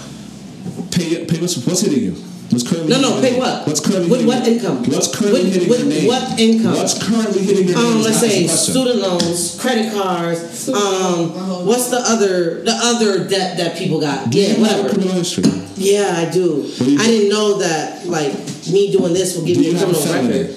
Pay, 0.90 1.24
pay 1.26 1.40
what's, 1.40 1.56
what's 1.66 1.80
hitting 1.80 2.02
you? 2.02 2.12
What's 2.50 2.66
currently 2.68 2.90
No, 2.90 2.98
hitting 2.98 3.10
no, 3.14 3.20
pay 3.28 3.38
what? 3.38 3.66
What's 3.66 3.80
currently 3.80 4.10
With 4.10 4.26
what 4.26 4.46
income? 4.46 4.82
What's 4.90 5.14
currently 5.14 5.42
With- 5.44 5.52
hitting 5.54 5.68
with 5.70 5.80
your 5.80 5.88
name? 5.88 6.06
what 6.08 6.40
income? 6.40 6.74
What's 6.74 6.98
currently 7.02 7.42
hitting 7.42 7.68
your 7.68 7.76
name? 7.78 7.86
Um, 7.86 8.02
let's 8.02 8.18
say 8.20 8.46
student 8.48 8.98
loans, 9.00 9.56
credit 9.60 9.92
cards. 9.92 10.68
Um, 10.68 11.30
what's 11.66 11.88
the 11.90 11.98
other 12.02 12.62
the 12.64 12.74
other 12.74 13.28
debt 13.28 13.56
that 13.58 13.76
people 13.78 14.00
got? 14.00 14.30
Do 14.30 14.38
Yeah, 14.38 14.56
you 14.56 14.64
have 14.64 14.78
a 14.78 14.82
whatever. 14.82 14.88
criminal 14.90 15.14
history? 15.14 15.44
Yeah, 15.76 16.14
I 16.26 16.30
do. 16.30 16.66
Do 16.78 16.98
I 16.98 17.06
didn't 17.06 17.28
know 17.30 17.58
that 17.58 18.06
like 18.06 18.34
me 18.70 18.90
doing 18.92 19.12
this 19.14 19.36
will 19.36 19.44
give 19.46 19.54
Do 19.56 19.60
me 19.62 19.68
you 19.70 19.76
a 19.76 19.78
have 19.78 19.88
a 19.90 19.94
criminal 19.94 20.40
record. 20.40 20.56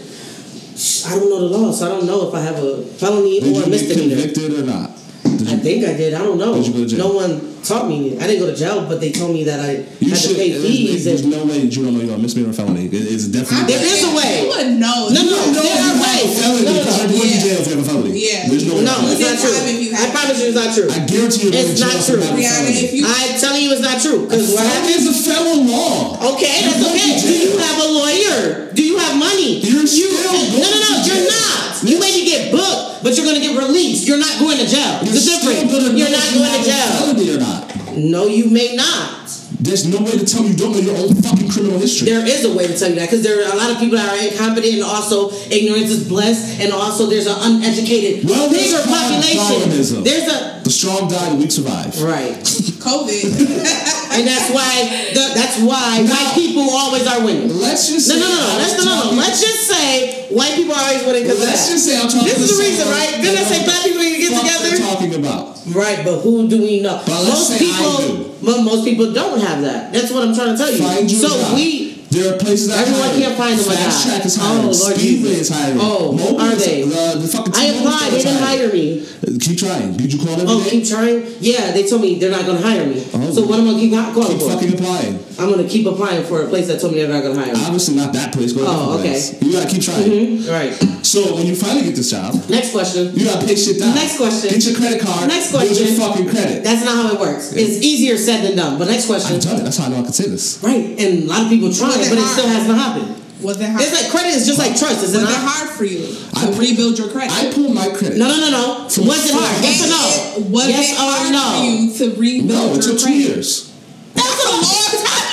I 1.05 1.09
don't 1.15 1.29
know 1.29 1.39
the 1.47 1.57
law, 1.57 1.71
so 1.71 1.85
I 1.85 1.89
don't 1.89 2.07
know 2.07 2.27
if 2.27 2.33
I 2.33 2.39
have 2.41 2.57
a 2.57 2.81
felony 2.97 3.39
Did 3.39 3.43
or 3.43 3.51
a 3.51 3.53
you 3.53 3.61
get 3.61 3.69
misdemeanor. 3.69 4.15
convicted 4.15 4.53
or 4.59 4.63
not? 4.65 4.89
Did 5.23 5.47
I 5.47 5.51
you, 5.55 5.57
think 5.63 5.85
I 5.87 5.93
did. 5.95 6.13
I 6.13 6.19
don't 6.19 6.37
know. 6.37 6.55
Did 6.55 6.67
you 6.67 6.73
go 6.73 6.79
to 6.83 6.85
jail? 6.87 6.99
No 7.07 7.15
one 7.15 7.31
taught 7.63 7.87
me. 7.87 8.19
I 8.19 8.27
didn't 8.27 8.43
go 8.43 8.51
to 8.51 8.55
jail, 8.55 8.83
but 8.87 8.99
they 8.99 9.11
told 9.11 9.31
me 9.31 9.43
that 9.45 9.59
I 9.59 9.71
you 10.03 10.11
had 10.11 10.19
to 10.19 10.27
should. 10.27 10.35
pay 10.35 10.51
There's, 10.51 10.63
fees. 10.67 11.05
there's 11.05 11.21
And, 11.23 11.31
no 11.31 11.45
way 11.47 11.63
that 11.63 11.71
you 11.71 11.83
don't 11.83 11.95
know 11.95 12.03
you're 12.03 12.15
a 12.15 12.19
misdemeanor 12.19 12.51
or 12.51 12.53
felony. 12.59 12.85
It- 12.91 13.07
It's 13.07 13.27
definitely. 13.31 13.71
There 13.73 13.83
is 13.87 14.03
a 14.03 14.11
way. 14.11 14.43
You 14.43 14.47
would 14.51 14.71
know. 14.83 15.07
no, 15.09 15.21
no, 15.23 15.23
You 15.23 15.55
would 15.55 15.63
there 15.63 15.79
know 15.79 15.95
are 15.95 16.03
ways. 16.03 16.31
felony 16.35 16.63
No, 16.67 16.71
no, 16.75 16.83
no. 16.83 16.91
you're 16.91 17.07
going 17.07 17.31
to 17.33 17.39
jail 17.39 17.57
if 17.63 17.67
you 17.71 17.75
have 17.79 17.83
a 17.83 17.87
felony. 17.87 18.11
Yeah. 18.19 18.47
There's 18.51 18.65
no 18.67 18.75
way. 18.75 18.83
No, 18.83 18.95
it's 19.07 19.23
not 19.23 19.35
true. 19.39 19.53
time 19.55 19.67
if 19.71 19.79
you 19.79 19.89
I 19.95 20.05
promise 20.11 20.37
you, 20.43 20.47
it's 20.51 20.59
not 20.59 20.69
true. 20.75 20.87
I 20.91 20.99
guarantee 21.07 21.41
you're 21.47 21.55
It's 21.55 21.79
not 21.79 21.95
true. 22.03 22.19
have 22.19 22.35
a 22.35 22.41
Yeah, 22.43 22.51
I 22.51 22.67
mean, 22.67 22.75
felony. 22.75 22.83
if 22.83 22.91
you 22.93 23.03
I'm 23.07 23.33
telling 23.39 23.61
you, 23.63 23.69
it's 23.71 23.85
not 23.87 23.97
true. 24.03 24.19
Because 24.27 24.51
what 24.51 24.67
Felony 24.67 24.91
happens? 24.91 25.07
is 25.07 25.07
a 25.07 25.15
federal 25.31 25.59
law. 25.63 26.19
Okay, 26.35 26.55
that's 26.67 26.83
okay. 26.83 27.11
Do 27.23 27.31
you 27.31 27.51
have 27.63 27.77
a 27.79 27.87
lawyer? 27.95 28.39
Do 28.75 28.81
you 28.82 28.82
have 29.13 29.19
money? 29.21 29.61
You're 29.61 29.85
you, 29.85 29.87
still 29.87 30.57
no, 30.57 30.65
no, 30.65 30.77
no, 30.81 30.91
you're 31.05 31.25
not. 31.29 31.61
You 31.85 31.99
maybe 31.99 32.25
get 32.25 32.51
booked, 32.51 33.03
but 33.03 33.13
you're 33.15 33.25
going 33.25 33.37
to 33.37 33.43
get 33.45 33.53
released. 33.57 34.07
You're 34.07 34.17
not 34.19 34.39
going 34.39 34.57
to 34.57 34.65
jail. 34.65 35.03
You're 35.03 35.13
It's 35.13 35.29
still 35.29 35.39
different. 35.39 35.69
gonna 35.69 35.97
You're 35.99 36.09
not 36.09 36.27
going 36.33 36.49
to 36.49 36.63
jail. 36.63 37.35
Or 37.35 37.39
not? 37.39 37.97
No, 37.97 38.25
you 38.27 38.49
may 38.49 38.75
not. 38.75 39.21
There's 39.63 39.87
no 39.87 40.03
way 40.03 40.11
to 40.19 40.25
tell 40.25 40.43
me 40.43 40.49
you 40.51 40.57
don't 40.59 40.73
know 40.73 40.79
your 40.83 40.97
own 40.97 41.15
fucking 41.15 41.47
criminal 41.47 41.79
history. 41.79 42.11
There 42.11 42.25
is 42.25 42.43
a 42.43 42.51
way 42.53 42.67
to 42.67 42.75
tell 42.75 42.89
you 42.89 42.95
that 42.99 43.07
because 43.07 43.23
there 43.23 43.39
are 43.47 43.53
a 43.53 43.55
lot 43.55 43.71
of 43.71 43.79
people 43.79 43.95
that 43.95 44.11
are 44.11 44.19
incompetent 44.19 44.75
and 44.75 44.83
also 44.83 45.31
ignorance 45.47 45.87
is 45.89 46.03
blessed 46.07 46.59
and 46.59 46.73
also 46.73 47.07
there's 47.07 47.27
an 47.27 47.37
uneducated 47.39 48.27
Well, 48.27 48.51
bigger 48.51 48.83
population. 48.83 50.03
There's 50.03 50.27
a 50.27 50.59
the 50.63 50.69
strong 50.71 51.07
die, 51.09 51.29
the 51.31 51.35
weak 51.35 51.51
survive. 51.51 51.91
right, 52.01 52.33
COVID. 52.83 53.23
and 54.15 54.23
that's 54.27 54.49
why 54.51 54.71
the, 55.13 55.23
that's 55.35 55.59
why 55.61 56.01
Now- 56.03 56.11
white 56.11 56.31
people 56.35 56.67
always 56.71 57.05
are 57.07 57.23
winning. 57.23 57.49
Let's 57.59 57.89
just 57.89 58.07
No, 58.09 58.15
say 58.15 58.21
no, 58.21 58.27
no, 58.29 58.39
no. 58.39 58.57
Let's 58.57 58.73
no, 58.77 58.83
no, 58.85 59.11
no. 59.11 59.17
Let's 59.17 59.39
just 59.41 59.67
say 59.67 60.27
white 60.33 60.55
people 60.55 60.73
are 60.75 60.83
always 60.83 61.03
winning 61.05 61.23
because 61.23 61.41
of 61.41 61.47
Let's 61.47 61.65
that. 61.67 61.73
just 61.73 61.85
say 61.85 61.95
I'm 61.99 62.07
talking 62.09 62.27
This 62.27 62.39
is 62.39 62.57
the 62.57 62.63
reason, 62.63 62.87
right? 62.89 63.11
Didn't 63.21 63.39
I 63.39 63.45
say 63.45 63.59
black 63.65 63.81
people 63.83 64.01
need 64.01 64.15
to 64.15 64.21
get 64.21 64.33
together? 64.39 64.63
they're 64.69 64.87
talking 64.87 65.13
about. 65.19 65.59
Right, 65.71 66.03
but 66.03 66.19
who 66.21 66.47
do 66.47 66.61
we 66.61 66.81
know? 66.81 66.99
But 67.05 67.23
let's 67.23 67.47
most 67.47 67.47
say 67.55 67.63
I 67.63 67.71
people, 67.71 67.97
do. 68.07 68.45
but 68.45 68.61
most 68.63 68.83
people 68.83 69.13
don't 69.13 69.39
have 69.39 69.61
that. 69.63 69.93
That's 69.93 70.11
what 70.11 70.27
I'm 70.27 70.35
trying 70.35 70.55
to 70.55 70.57
tell 70.57 70.71
you. 70.71 70.79
Find 70.83 71.09
you 71.09 71.17
so 71.17 71.29
job. 71.29 71.55
we. 71.55 71.92
There 72.13 72.33
are 72.33 72.37
places 72.37 72.67
that 72.69 72.85
Everyone 72.87 73.09
hire. 73.09 73.19
can't 73.19 73.37
find 73.37 73.57
them 73.59 73.65
Fast. 73.73 74.05
Track 74.05 74.25
is 74.25 74.37
Oh, 74.37 74.41
hiring. 74.41 74.65
Lord 74.65 74.95
Speedway 74.95 75.31
is 75.41 75.49
hiring. 75.49 75.77
Oh, 75.81 76.13
Mobil 76.13 76.39
are 76.39 76.53
is- 76.53 76.65
they? 76.65 76.81
The, 76.83 77.17
the 77.19 77.27
fucking 77.27 77.53
I 77.55 77.65
applied. 77.73 78.11
They 78.13 78.17
didn't 78.23 78.37
hiring. 78.43 78.59
hire 78.69 78.73
me. 78.73 78.85
Uh, 79.01 79.37
Keep 79.39 79.57
trying. 79.57 79.97
Did 79.97 80.13
you 80.13 80.19
call 80.23 80.35
them? 80.37 80.45
Oh, 80.47 80.65
keep 80.69 80.85
trying. 80.87 81.25
Yeah, 81.39 81.71
they 81.71 81.87
told 81.87 82.01
me 82.01 82.19
they're 82.19 82.31
not 82.31 82.45
going 82.45 82.61
to 82.61 82.63
hire 82.67 82.85
me. 82.85 83.01
Oh. 83.13 83.31
So 83.33 83.41
what 83.47 83.59
am 83.59 83.67
I 83.67 83.71
going 83.73 83.89
to 83.89 83.97
keep 83.97 84.13
calling 84.13 84.37
Keep 84.37 84.39
for? 84.41 84.51
fucking 84.53 84.73
applying. 84.77 85.15
I'm 85.39 85.49
going 85.51 85.63
to 85.65 85.67
keep 85.67 85.85
applying 85.87 86.23
for 86.23 86.43
a 86.43 86.47
place 86.47 86.67
that 86.67 86.79
told 86.79 86.93
me 86.93 86.99
they're 87.01 87.09
not 87.11 87.23
going 87.23 87.35
to 87.35 87.41
hire 87.43 87.53
me. 87.53 87.65
Obviously 87.65 87.95
not 87.95 88.13
that 88.13 88.31
place. 88.31 88.53
Go 88.53 88.63
Oh, 88.67 88.99
okay. 88.99 89.09
place. 89.17 89.41
You 89.41 89.51
gotta 89.51 89.67
keep 89.69 89.81
trying. 89.81 90.05
Mhm. 90.07 90.49
Right. 90.49 90.73
So 91.05 91.35
when 91.35 91.45
you 91.47 91.55
finally 91.55 91.83
get 91.85 91.95
this 91.95 92.11
job, 92.11 92.35
Next 92.49 92.71
question. 92.71 93.11
you 93.15 93.25
gotta 93.25 93.45
pay 93.45 93.55
shit 93.55 93.79
down. 93.79 93.93
Next 93.95 94.17
question. 94.17 94.49
Get 94.49 94.63
your 94.65 94.75
credit 94.75 95.01
card. 95.01 95.27
Next 95.27 95.51
question. 95.51 95.87
your 95.87 95.95
fucking 95.97 96.29
credit. 96.29 96.63
That's 96.63 96.85
not 96.85 96.95
how 96.95 97.13
it 97.13 97.19
works. 97.19 97.51
It's 97.53 97.81
easier 97.83 98.17
said 98.17 98.43
than 98.45 98.55
done. 98.55 98.77
But 98.79 98.87
next 98.87 99.07
question. 99.07 99.35
I'm 99.35 99.41
telling 99.41 99.57
you, 99.59 99.63
that's 99.65 99.77
how 99.77 99.85
I 99.85 99.89
know 99.89 99.99
I 99.99 100.03
can 100.03 100.13
say 100.13 100.27
this. 100.29 100.59
Right. 100.61 100.95
And 100.99 101.23
a 101.23 101.25
lot 101.27 101.41
of 101.43 101.49
people 101.49 101.73
try, 101.73 101.89
it 102.05 102.09
but 102.09 102.19
it 102.19 102.27
still 102.27 102.47
hasn't 102.47 102.77
happened. 102.77 103.09
Was 103.43 103.59
it 103.59 103.67
hard? 103.67 103.81
It's 103.83 103.91
like 103.91 104.07
credit 104.11 104.35
is 104.39 104.47
just 104.47 104.59
like 104.59 104.75
trust, 104.79 105.03
is 105.03 105.11
it 105.15 105.19
was 105.19 105.27
it 105.27 105.35
not? 105.35 105.43
hard 105.43 105.67
for 105.75 105.83
you 105.83 106.07
I 106.35 106.47
to 106.47 106.51
put- 106.55 106.59
rebuild 106.63 106.95
your 106.97 107.09
credit? 107.11 107.31
I 107.35 107.51
pulled 107.51 107.73
my 107.75 107.89
credit. 107.91 108.15
No, 108.17 108.27
no, 108.31 108.39
no, 108.39 108.49
no. 108.51 108.63
From 108.87 109.07
Was 109.07 109.19
it 109.27 109.35
hard? 109.35 109.51
Yes 109.63 109.83
or 109.83 109.89
no? 109.91 109.99
it- 109.99 110.51
Was 110.51 110.67
yes 110.71 110.95
it 110.95 110.99
or 111.03 111.31
no? 111.35 111.43
for 111.43 111.63
you 111.67 111.75
to 111.91 112.05
rebuild 112.19 112.47
No, 112.47 112.75
it 112.75 112.81
took 112.83 112.99
two 112.99 113.11
years. 113.11 113.67
That's 114.15 114.39
a 114.47 114.51
long 114.53 114.91
time. 114.95 115.27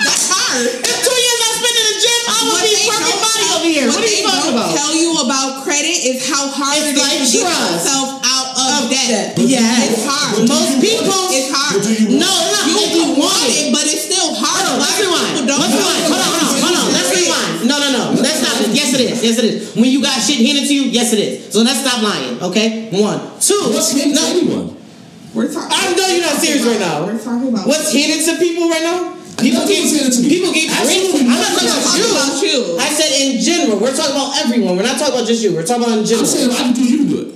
That's 0.00 0.26
hard. 0.32 0.64
If 0.64 0.96
two 1.04 1.18
years 1.20 1.38
I 1.44 1.50
spent 1.60 1.76
in 1.76 1.86
the 1.92 1.98
gym, 2.00 2.20
I 2.24 2.38
would 2.40 2.52
What 2.56 2.62
be 2.64 2.71
they 2.82 2.90
fucking 2.90 3.06
don't 3.14 3.22
body 3.22 3.46
over 3.54 3.68
here. 3.70 3.86
What, 3.88 4.02
what 4.02 4.04
are 4.04 4.12
you 4.12 4.22
talking 4.26 4.52
about? 4.58 4.68
tell 4.74 4.92
you 4.98 5.10
about 5.22 5.62
credit 5.62 5.96
is 6.02 6.18
how 6.26 6.44
hard 6.50 6.76
It's 6.82 6.90
it 6.90 6.96
is 6.98 7.02
like 7.02 7.18
to 7.22 7.26
get 7.30 7.46
yourself 7.46 8.08
out 8.26 8.48
of, 8.58 8.66
Of 8.82 8.90
debt. 8.90 9.38
debt. 9.38 9.46
Yes. 9.46 9.94
It's 9.94 10.04
hard. 10.04 10.42
Most 10.50 10.82
people. 10.82 11.20
It's 11.30 11.50
hard. 11.54 11.78
But 11.78 11.86
do 11.86 11.92
you 11.94 12.18
No, 12.18 12.26
it's 12.30 12.52
not 12.52 12.64
you 12.66 12.74
you 12.74 13.06
want 13.16 13.30
want 13.30 13.42
it. 13.46 13.54
it, 13.54 13.66
but 13.72 13.84
it's 13.86 14.04
still 14.10 14.28
hard. 14.34 14.62
Hold 14.66 14.76
on, 14.76 14.78
let's 14.82 14.98
rewind. 14.98 15.32
Let's 15.46 15.74
rewind. 15.78 16.02
Hold 16.10 16.22
on, 16.22 16.30
hold 16.32 16.42
on, 16.42 16.58
hold 16.62 16.76
on. 16.82 16.86
Let's 16.92 17.10
rewind. 17.14 17.50
No, 17.70 17.74
no, 17.78 17.88
no. 17.94 18.02
Let's 18.20 18.38
stop. 18.42 18.58
Yes, 18.74 18.90
it 18.94 19.00
is. 19.06 19.16
Yes, 19.22 19.36
it 19.38 19.46
is. 19.46 19.74
When 19.78 19.86
you 19.90 20.02
got 20.02 20.18
shit 20.20 20.42
handed 20.42 20.66
to 20.68 20.74
you, 20.74 20.90
yes, 20.90 21.12
it 21.14 21.20
is. 21.20 21.52
So 21.52 21.62
let's 21.62 21.80
stop 21.80 22.02
lying, 22.02 22.40
okay? 22.50 22.90
One. 22.90 23.20
Two. 23.40 23.58
What's 23.70 23.92
hidden 23.94 24.12
no, 24.14 24.22
to 24.22 24.26
anyone? 24.32 24.66
We're 25.34 25.48
talking. 25.48 25.70
I 25.72 25.94
know 25.96 26.06
you're 26.12 26.26
not 26.26 26.36
serious 26.36 26.64
right 26.66 26.80
now. 26.80 27.06
We're 27.06 27.16
talking 27.16 27.48
about. 27.48 27.66
What's 27.66 27.92
handed 27.92 28.20
to 28.26 28.36
people 28.36 28.68
right 28.68 28.82
now? 28.84 29.16
People 29.42 29.66
Nothing 29.66 29.76
get 29.76 29.82
was 29.82 29.92
handed 29.98 30.12
to 30.14 30.20
me. 30.22 30.28
people 30.30 30.50
Absolutely 30.54 31.26
rich. 31.26 31.34
I'm 31.34 31.42
not 31.42 31.52
talking 31.52 32.10
about 32.14 32.32
you. 32.38 32.40
to 32.40 32.46
you. 32.46 32.60
I 32.78 32.88
said 32.94 33.10
in 33.18 33.30
general. 33.42 33.76
We're 33.82 33.94
talking 33.94 34.14
about 34.14 34.38
everyone. 34.40 34.78
We're 34.78 34.86
not 34.86 34.98
talking 34.98 35.14
about 35.18 35.26
just 35.26 35.42
you. 35.42 35.50
We're 35.52 35.66
talking 35.66 35.82
about 35.84 35.98
in 35.98 36.06
I'm 36.06 36.10
general. 36.10 36.26
saying 36.26 36.50
if 36.50 36.56
I 36.56 36.62
can 36.70 36.74
do, 36.74 36.84
you 36.86 37.00
do 37.10 37.16
it. 37.26 37.28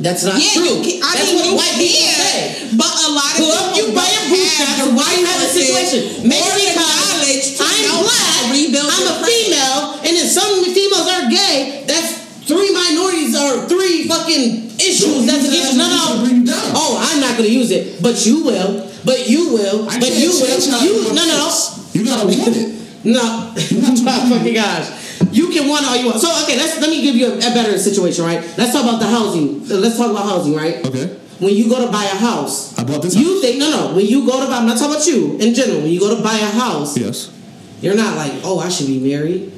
That's 0.00 0.22
not 0.22 0.38
Yeah, 0.38 0.54
true. 0.54 0.80
you 0.86 1.02
I 1.02 1.12
That's 1.18 1.34
mean, 1.34 1.50
what 1.50 1.66
white 1.66 1.74
people 1.76 2.14
say. 2.14 2.70
but 2.78 2.86
a 2.88 3.10
lot 3.10 3.30
of 3.34 3.42
people 3.74 3.74
you 3.74 3.84
by 3.90 4.06
your 4.06 4.24
don't 4.30 4.54
have 4.62 4.78
the 4.86 4.94
Why 4.94 5.10
you 5.18 5.26
have 5.26 5.42
a 5.42 5.50
situation? 5.50 6.30
Maybe 6.30 6.70
because 6.70 7.58
I'm 7.58 8.00
black, 8.06 8.54
I'm 8.54 9.06
a 9.10 9.16
female, 9.26 9.98
and 10.06 10.12
then 10.16 10.26
some 10.30 10.62
females 10.70 11.06
are 11.10 11.26
gay. 11.28 11.84
That's 11.86 12.22
three 12.46 12.70
minorities 12.72 13.34
or 13.34 13.66
three 13.66 14.06
fucking 14.08 14.78
issues. 14.78 15.26
That's 15.26 15.46
against 15.48 15.76
no, 15.76 15.84
as 15.84 15.90
a 15.90 15.94
reason 15.94 16.06
to 16.06 16.14
no. 16.14 16.24
bring 16.24 16.36
you 16.42 16.46
down. 16.46 16.72
Oh, 16.78 16.98
I'm 17.02 17.20
not 17.20 17.36
gonna 17.36 17.48
use 17.50 17.70
it, 17.70 18.00
but 18.02 18.24
you 18.24 18.44
will. 18.46 18.89
But 19.04 19.28
you 19.28 19.52
will. 19.54 19.88
I 19.88 19.98
but 19.98 20.10
you 20.12 20.28
will. 20.30 20.46
change 20.46 20.66
You 20.82 21.04
want 21.04 21.14
no, 21.16 21.24
no, 21.24 21.36
no. 21.38 21.44
this. 21.46 21.94
You 21.94 22.04
gotta 22.04 22.26
want 22.26 22.56
it. 22.56 22.76
No, 23.04 23.20
oh 23.56 24.28
fucking 24.36 24.54
gosh. 24.54 24.88
You 25.32 25.48
can 25.48 25.68
want 25.68 25.86
all 25.86 25.96
you 25.96 26.06
want. 26.06 26.20
So 26.20 26.28
okay, 26.44 26.56
let's 26.56 26.80
let 26.80 26.90
me 26.90 27.00
give 27.02 27.14
you 27.16 27.32
a, 27.32 27.36
a 27.38 27.50
better 27.54 27.78
situation, 27.78 28.24
right? 28.24 28.40
Let's 28.58 28.72
talk 28.72 28.82
about 28.84 28.98
the 29.00 29.06
housing. 29.08 29.66
Let's 29.68 29.96
talk 29.96 30.10
about 30.10 30.24
housing, 30.24 30.54
right? 30.54 30.84
Okay. 30.84 31.16
When 31.40 31.54
you 31.54 31.70
go 31.70 31.84
to 31.86 31.90
buy 31.90 32.04
a 32.04 32.16
house, 32.16 32.78
I 32.78 32.84
bought 32.84 33.00
this 33.02 33.16
you 33.16 33.32
house. 33.34 33.40
think 33.40 33.58
no, 33.58 33.70
no. 33.70 33.94
When 33.96 34.04
you 34.04 34.26
go 34.26 34.40
to 34.44 34.46
buy, 34.46 34.58
I'm 34.58 34.66
not 34.66 34.76
talking 34.76 34.96
about 34.96 35.06
you 35.06 35.38
in 35.38 35.54
general. 35.54 35.80
When 35.80 35.90
you 35.90 35.98
go 36.00 36.14
to 36.14 36.22
buy 36.22 36.34
a 36.36 36.50
house, 36.50 36.98
Yes. 36.98 37.32
you're 37.80 37.96
not 37.96 38.16
like, 38.16 38.32
oh, 38.44 38.58
I 38.60 38.68
should 38.68 38.88
be 38.88 39.00
married. 39.00 39.52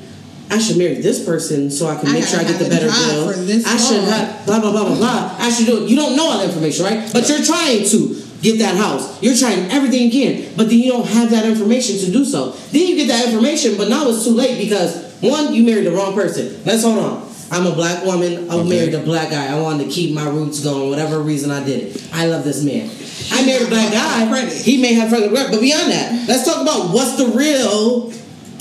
I 0.50 0.58
should 0.58 0.76
marry 0.76 1.00
this 1.00 1.24
person 1.24 1.70
so 1.70 1.88
I 1.88 1.96
can 1.96 2.10
I 2.10 2.12
make 2.12 2.24
sure 2.24 2.38
I 2.38 2.42
gotta 2.44 2.58
get 2.58 2.64
the 2.64 2.70
better 2.70 2.86
job 2.86 3.10
deal. 3.10 3.32
for 3.32 3.38
this 3.40 3.66
I 3.66 3.76
should 3.78 4.04
have 4.04 4.44
blah 4.46 4.60
blah 4.60 4.70
blah 4.70 4.84
blah 4.84 4.96
blah. 4.96 5.36
I 5.40 5.50
should 5.50 5.66
do 5.66 5.82
it. 5.82 5.88
You 5.90 5.96
don't 5.96 6.14
know 6.14 6.30
all 6.30 6.38
the 6.38 6.44
information, 6.44 6.84
right? 6.84 7.10
But 7.12 7.26
you're 7.28 7.42
trying 7.42 7.88
to 7.88 7.98
get 8.42 8.58
that 8.58 8.76
house. 8.76 9.22
You're 9.22 9.36
trying 9.36 9.70
everything 9.70 10.10
you 10.10 10.10
can, 10.10 10.54
but 10.56 10.68
then 10.68 10.78
you 10.78 10.90
don't 10.92 11.06
have 11.06 11.30
that 11.30 11.46
information 11.46 11.96
to 11.98 12.10
do 12.12 12.24
so. 12.24 12.50
Then 12.72 12.86
you 12.86 12.96
get 12.96 13.08
that 13.08 13.26
information, 13.26 13.76
but 13.76 13.88
now 13.88 14.08
it's 14.08 14.24
too 14.24 14.32
late 14.32 14.58
because 14.58 15.12
one, 15.20 15.54
you 15.54 15.62
married 15.64 15.86
the 15.86 15.92
wrong 15.92 16.14
person. 16.14 16.62
Let's 16.64 16.82
hold 16.82 16.98
on. 16.98 17.28
I'm 17.52 17.66
a 17.66 17.74
black 17.74 18.04
woman. 18.04 18.50
I 18.50 18.54
Okay. 18.56 18.68
married 18.68 18.94
a 18.94 19.00
black 19.00 19.30
guy. 19.30 19.46
I 19.54 19.60
wanted 19.60 19.84
to 19.84 19.90
keep 19.90 20.14
my 20.14 20.26
roots 20.28 20.60
going, 20.60 20.88
whatever 20.90 21.20
reason 21.20 21.50
I 21.50 21.62
did 21.62 21.94
it. 21.96 22.02
I 22.12 22.26
love 22.26 22.44
this 22.44 22.62
man. 22.64 22.90
I 23.30 23.44
married 23.46 23.66
a 23.66 23.70
black 23.70 23.92
guy. 23.92 24.46
He 24.48 24.80
may 24.80 24.94
have 24.94 25.10
further 25.10 25.26
regret, 25.28 25.48
but 25.50 25.60
beyond 25.60 25.92
that, 25.92 26.28
let's 26.28 26.44
talk 26.44 26.62
about 26.62 26.92
what's 26.94 27.16
the 27.16 27.26
real 27.26 28.10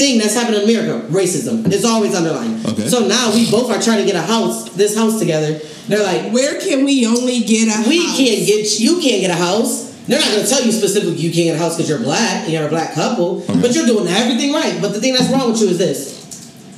thing 0.01 0.17
that's 0.17 0.33
happening 0.33 0.61
in 0.63 0.69
America. 0.69 1.05
Racism. 1.13 1.71
It's 1.71 1.85
always 1.85 2.15
underlying. 2.15 2.57
Okay. 2.65 2.87
So 2.89 3.05
now 3.07 3.31
we 3.33 3.49
both 3.51 3.69
are 3.69 3.79
trying 3.79 3.99
to 3.99 4.05
get 4.11 4.15
a 4.15 4.21
house, 4.25 4.69
this 4.73 4.97
house 4.97 5.19
together. 5.19 5.59
They're 5.87 6.01
like, 6.03 6.33
Where 6.33 6.59
can 6.59 6.83
we 6.85 7.05
only 7.05 7.41
get 7.41 7.69
a 7.69 7.87
we 7.87 8.01
house? 8.01 8.17
can't 8.17 8.41
get, 8.49 8.79
you 8.79 8.93
can't 8.99 9.21
get 9.21 9.29
a 9.29 9.35
house. 9.37 9.91
They're 10.07 10.19
not 10.19 10.29
going 10.33 10.43
to 10.43 10.49
tell 10.49 10.63
you 10.65 10.71
specifically 10.71 11.17
you 11.21 11.31
can't 11.31 11.45
get 11.53 11.55
a 11.55 11.59
house 11.59 11.77
because 11.77 11.87
you're 11.87 11.99
black 12.01 12.43
and 12.45 12.51
you're 12.51 12.65
a 12.65 12.69
black 12.69 12.93
couple, 12.93 13.43
Okay. 13.43 13.61
but 13.61 13.75
you're 13.75 13.85
doing 13.85 14.07
everything 14.07 14.51
right. 14.51 14.81
But 14.81 14.93
the 14.93 14.99
thing 14.99 15.13
that's 15.13 15.29
wrong 15.31 15.51
with 15.51 15.61
you 15.61 15.69
is 15.69 15.77
this 15.77 16.17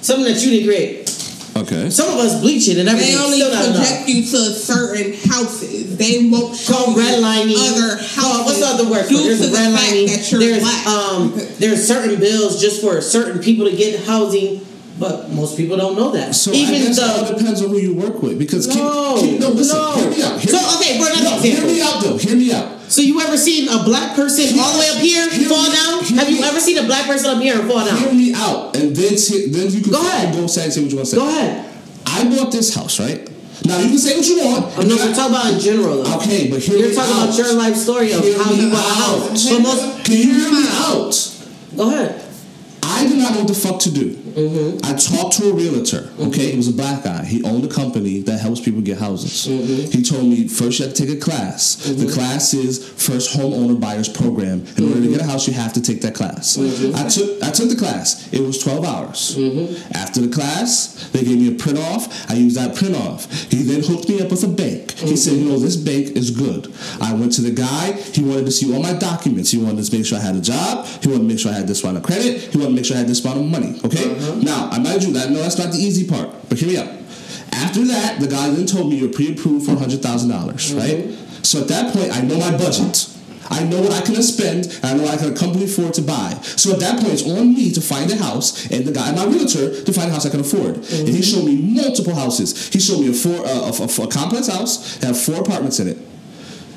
something 0.02 0.26
that 0.26 0.44
you 0.44 0.52
didn't 0.52 0.68
create. 0.68 1.03
Okay. 1.56 1.90
Some 1.92 2.10
of 2.10 2.18
us 2.20 2.42
bleach 2.42 2.68
it 2.68 2.78
and 2.78 2.90
everything. 2.90 3.14
They 3.16 3.22
only 3.24 3.38
Still 3.40 3.52
project 3.74 4.08
you 4.10 4.22
to 4.24 4.38
certain 4.54 5.14
houses. 5.30 5.98
They 5.98 6.28
won't 6.30 6.56
show 6.56 6.74
Called 6.74 6.98
you 6.98 7.04
redlining. 7.04 7.56
other 7.70 7.90
Called- 7.98 8.02
houses. 8.02 8.46
what's 8.46 8.60
the 8.60 8.66
other 8.66 8.90
word 8.90 9.04
for 9.04 9.10
due 9.10 9.20
it? 9.20 9.24
There's 9.26 9.42
to 9.42 9.48
a 9.48 9.50
the 9.50 9.56
fact 9.58 9.72
redlining. 9.94 10.08
that 10.08 10.32
you're 10.32 10.40
There's 10.40 10.64
black. 10.64 10.88
um 10.88 11.34
there's 11.60 11.88
certain 11.88 12.20
bills 12.20 12.60
just 12.60 12.82
for 12.82 13.00
certain 13.02 13.40
people 13.40 13.70
to 13.70 13.76
get 13.76 14.00
housing, 14.06 14.66
but 15.00 15.30
most 15.32 15.56
people 15.56 15.78
don't 15.78 15.96
know 15.96 16.10
that. 16.12 16.34
So 16.34 16.52
I 16.52 16.56
Even 16.56 16.82
guess 16.86 16.98
it 16.98 17.38
depends 17.38 17.62
on 17.62 17.70
who 17.70 17.78
you 17.78 17.94
work 17.94 18.24
with. 18.24 18.40
Because 18.40 18.68
No, 18.68 19.18
keep, 19.22 19.40
no, 19.40 19.50
listen, 19.50 19.78
no. 19.78 19.92
hear 19.94 20.10
me 20.10 20.24
out. 20.24 20.40
Hear 20.40 20.54
So, 20.54 20.58
me- 20.58 20.76
okay, 20.76 21.00
for 21.00 21.06
another 21.12 21.24
no, 21.36 21.42
hear 21.42 21.66
me 21.66 21.82
out 21.82 22.02
though. 22.04 22.18
Hear 22.18 22.36
me 22.36 22.52
out. 22.52 22.68
So 22.94 23.02
you 23.02 23.20
ever 23.22 23.38
seen 23.38 23.68
a 23.70 23.82
black 23.84 24.16
person 24.16 24.54
all 24.62 24.74
the 24.74 24.80
way 24.80 24.90
up 24.94 24.98
here 25.02 25.26
Hear 25.30 25.50
fall 25.50 25.66
me- 25.66 25.74
down? 25.74 26.04
Have 26.22 26.30
you 26.30 26.38
me- 26.42 26.48
ever 26.48 26.60
seen 26.60 26.78
a 26.78 26.84
black 26.86 27.08
person 27.08 27.26
up 27.34 27.42
here 27.42 27.60
and 27.60 27.66
fall 27.70 27.84
down? 27.84 27.98
Hear 27.98 28.14
me 28.14 28.34
out, 28.36 28.76
and 28.78 28.96
then 28.96 29.18
see, 29.18 29.48
then 29.50 29.72
you 29.72 29.82
can 29.82 29.92
Go 29.92 30.02
ahead. 30.06 30.34
go 30.36 30.46
say 30.46 30.70
say 30.70 30.82
what 30.84 30.92
you 30.92 30.98
want 30.98 31.10
to 31.10 31.16
say. 31.16 31.18
Go 31.18 31.28
ahead. 31.28 31.66
I 32.06 32.24
bought 32.30 32.52
this 32.52 32.76
house, 32.76 33.00
right? 33.00 33.28
Now 33.66 33.80
you 33.80 33.90
can 33.90 33.98
say 33.98 34.16
what 34.18 34.28
you 34.28 34.38
want. 34.46 34.66
Oh, 34.78 34.82
I'm 34.82 34.88
not 34.90 35.00
we're 35.00 35.16
talking 35.16 35.34
about 35.34 35.54
in 35.54 35.60
general 35.60 36.04
though. 36.04 36.18
Okay, 36.18 36.50
but 36.52 36.60
hear 36.62 36.78
You're 36.78 36.94
talking 36.94 37.14
out. 37.16 37.24
about 37.30 37.38
your 37.38 37.54
life 37.54 37.76
story 37.76 38.12
of 38.12 38.22
Hear 38.22 38.38
how 38.38 38.52
you 38.52 38.70
bought 38.70 38.86
a 38.86 39.02
out. 39.02 39.30
house. 39.30 39.48
Can 40.06 40.16
you 40.18 40.34
hear 40.34 40.52
me 40.52 40.66
out? 40.70 41.16
go 41.76 41.90
ahead. 41.90 42.23
I 42.94 43.08
did 43.08 43.18
not 43.18 43.34
know 43.34 43.40
what 43.40 43.48
the 43.48 43.54
fuck 43.54 43.80
to 43.82 43.92
do. 43.92 44.16
Mm-hmm. 44.16 44.86
I 44.86 44.94
talked 44.96 45.38
to 45.38 45.50
a 45.50 45.54
realtor. 45.54 46.10
Okay, 46.20 46.52
it 46.54 46.58
was 46.58 46.68
a 46.68 46.74
black 46.74 47.04
guy. 47.04 47.24
He 47.24 47.44
owned 47.44 47.64
a 47.64 47.68
company 47.68 48.22
that 48.22 48.40
helps 48.40 48.62
people 48.62 48.82
get 48.82 48.98
houses. 48.98 49.48
Mm-hmm. 49.48 49.92
He 49.92 50.04
told 50.04 50.26
me 50.26 50.48
first 50.48 50.80
you 50.80 50.86
have 50.86 50.94
to 50.96 51.06
take 51.06 51.16
a 51.16 51.20
class. 51.20 51.76
The 51.76 52.12
class 52.12 52.54
is 52.54 52.88
first 52.88 53.36
homeowner 53.38 53.80
buyers 53.80 54.10
program. 54.10 54.66
In 54.78 54.90
order 54.90 55.02
to 55.02 55.10
get 55.10 55.22
a 55.22 55.26
house, 55.26 55.48
you 55.48 55.54
have 55.54 55.74
to 55.74 55.82
take 55.82 56.02
that 56.02 56.16
class. 56.16 56.58
Mm-hmm. 56.58 56.96
I 56.96 57.08
took 57.08 57.44
I 57.44 57.52
took 57.52 57.70
the 57.70 57.76
class. 57.76 58.32
It 58.34 58.42
was 58.42 58.58
twelve 58.62 58.86
hours. 58.86 59.38
After 59.94 60.22
the 60.22 60.34
class, 60.34 61.10
they 61.12 61.24
gave 61.24 61.38
me 61.38 61.54
a 61.54 61.58
print 61.58 61.78
off. 61.78 62.30
I 62.30 62.34
used 62.36 62.58
that 62.58 62.76
print 62.76 62.96
off. 62.96 63.32
He 63.52 63.64
then 63.64 63.84
hooked 63.84 64.10
me 64.10 64.22
up 64.22 64.32
with 64.32 64.44
a 64.44 64.48
bank. 64.48 64.92
He 64.92 65.16
said, 65.16 65.34
you 65.34 65.50
know, 65.50 65.60
this 65.60 65.76
bank 65.76 66.16
is 66.16 66.32
good. 66.32 66.74
I 67.02 67.14
went 67.14 67.34
to 67.34 67.42
the 67.42 67.52
guy. 67.52 67.92
He 67.92 68.24
wanted 68.24 68.46
to 68.46 68.52
see 68.52 68.74
all 68.74 68.82
my 68.82 68.94
documents. 68.94 69.52
He 69.52 69.58
wanted 69.58 69.84
to 69.84 69.96
make 69.96 70.06
sure 70.06 70.18
I 70.18 70.22
had 70.22 70.36
a 70.36 70.42
job. 70.42 70.86
He 71.02 71.08
wanted 71.08 71.24
to 71.24 71.28
make 71.28 71.40
sure 71.40 71.52
I 71.52 71.56
had 71.56 71.68
this 71.68 71.84
amount 71.84 71.98
of 71.98 72.04
credit. 72.04 72.42
He 72.42 72.58
wanted 72.58 72.70
to 72.70 72.76
make 72.76 72.83
sure 72.86 72.96
I 72.96 73.00
had 73.00 73.08
this 73.08 73.24
amount 73.24 73.40
of 73.40 73.46
money. 73.46 73.80
Okay. 73.84 74.12
Uh-huh. 74.12 74.36
Now, 74.42 74.70
I'm 74.72 74.84
mind 74.84 75.04
you 75.04 75.14
that 75.14 75.30
no, 75.30 75.40
that's 75.40 75.58
not 75.58 75.72
the 75.72 75.80
easy 75.80 76.08
part. 76.08 76.30
But 76.50 76.58
hear 76.60 76.70
me 76.70 76.78
out. 76.78 76.90
After 77.52 77.86
that, 77.86 78.20
the 78.20 78.28
guy 78.28 78.50
then 78.50 78.66
told 78.66 78.90
me 78.90 78.98
you're 78.98 79.12
pre-approved 79.12 79.66
for 79.66 79.76
hundred 79.76 80.02
thousand 80.02 80.30
dollars, 80.30 80.72
mm-hmm. 80.72 80.80
right? 80.80 81.46
So 81.46 81.62
at 81.62 81.68
that 81.68 81.94
point, 81.94 82.12
I 82.16 82.22
know 82.22 82.38
my 82.38 82.52
budget. 82.58 83.10
I 83.50 83.64
know 83.64 83.82
what 83.82 83.92
I 83.92 84.02
can 84.02 84.16
spend, 84.24 84.66
and 84.66 84.86
I 84.86 84.94
know 84.94 85.04
what 85.04 85.14
I 85.14 85.18
can 85.18 85.36
company 85.36 85.66
afford 85.66 85.94
to 85.96 86.02
buy. 86.02 86.32
So 86.56 86.74
at 86.74 86.80
that 86.80 87.00
point, 87.00 87.14
it's 87.14 87.28
on 87.28 87.54
me 87.54 87.72
to 87.74 87.82
find 87.82 88.10
a 88.10 88.16
house, 88.16 88.72
and 88.72 88.86
the 88.86 88.92
guy, 88.92 89.12
my 89.14 89.26
realtor, 89.26 89.84
to 89.84 89.94
find 89.94 90.10
a 90.10 90.14
house 90.14 90.26
I 90.26 90.30
can 90.30 90.40
afford. 90.40 90.78
And 90.78 90.86
he 90.86 91.20
mm-hmm. 91.20 91.22
showed 91.22 91.46
me 91.46 91.56
multiple 91.58 92.16
houses. 92.16 92.70
He 92.72 92.80
showed 92.80 93.02
me 93.02 93.10
a 93.10 93.14
four, 93.14 93.46
uh, 93.46 93.70
a, 93.70 93.84
a, 93.84 94.08
a 94.08 94.08
complex 94.08 94.48
house 94.48 94.98
that 94.98 95.08
had 95.08 95.18
four 95.18 95.42
apartments 95.42 95.80
in 95.80 95.90
it. 95.90 95.98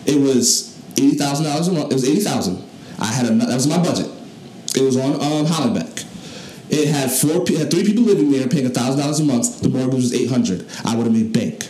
It 0.07 0.20
was 0.20 0.76
eighty 0.98 1.16
thousand 1.16 1.46
dollars 1.46 1.68
a 1.68 1.72
month. 1.72 1.92
It 1.92 1.94
was 1.94 2.09
eighty 2.09 2.20
thousand. 2.20 2.62
I 2.98 3.07
had 3.07 3.26
a, 3.26 3.30
that 3.30 3.54
was 3.54 3.66
my 3.66 3.78
budget. 3.78 4.11
It 4.76 4.82
was 4.82 4.96
on 4.96 5.14
um, 5.14 5.46
Hollenbeck. 5.46 6.04
It 6.68 6.88
had 6.88 7.10
four, 7.10 7.44
pe- 7.44 7.54
had 7.54 7.70
three 7.70 7.84
people 7.84 8.04
living 8.04 8.30
there, 8.30 8.46
paying 8.48 8.68
thousand 8.70 9.00
dollars 9.00 9.20
a 9.20 9.24
month. 9.24 9.60
The 9.60 9.68
mortgage 9.68 9.94
was 9.94 10.14
eight 10.14 10.28
hundred. 10.28 10.66
I 10.84 10.94
would 10.96 11.06
have 11.06 11.14
made 11.14 11.32
bank. 11.32 11.68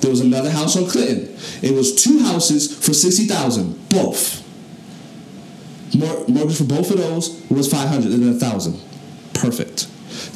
There 0.00 0.10
was 0.10 0.20
another 0.20 0.50
house 0.50 0.76
on 0.76 0.86
Clinton. 0.88 1.36
It 1.62 1.74
was 1.74 1.94
two 1.94 2.18
houses 2.20 2.74
for 2.84 2.92
sixty 2.92 3.26
thousand, 3.26 3.88
both. 3.88 4.44
Mor- 5.96 6.26
mortgage 6.28 6.58
for 6.58 6.64
both 6.64 6.90
of 6.90 6.98
those 6.98 7.40
was 7.50 7.70
five 7.70 7.88
hundred 7.88 8.12
and 8.12 8.28
a 8.28 8.38
thousand. 8.38 8.80
Perfect. 9.34 9.86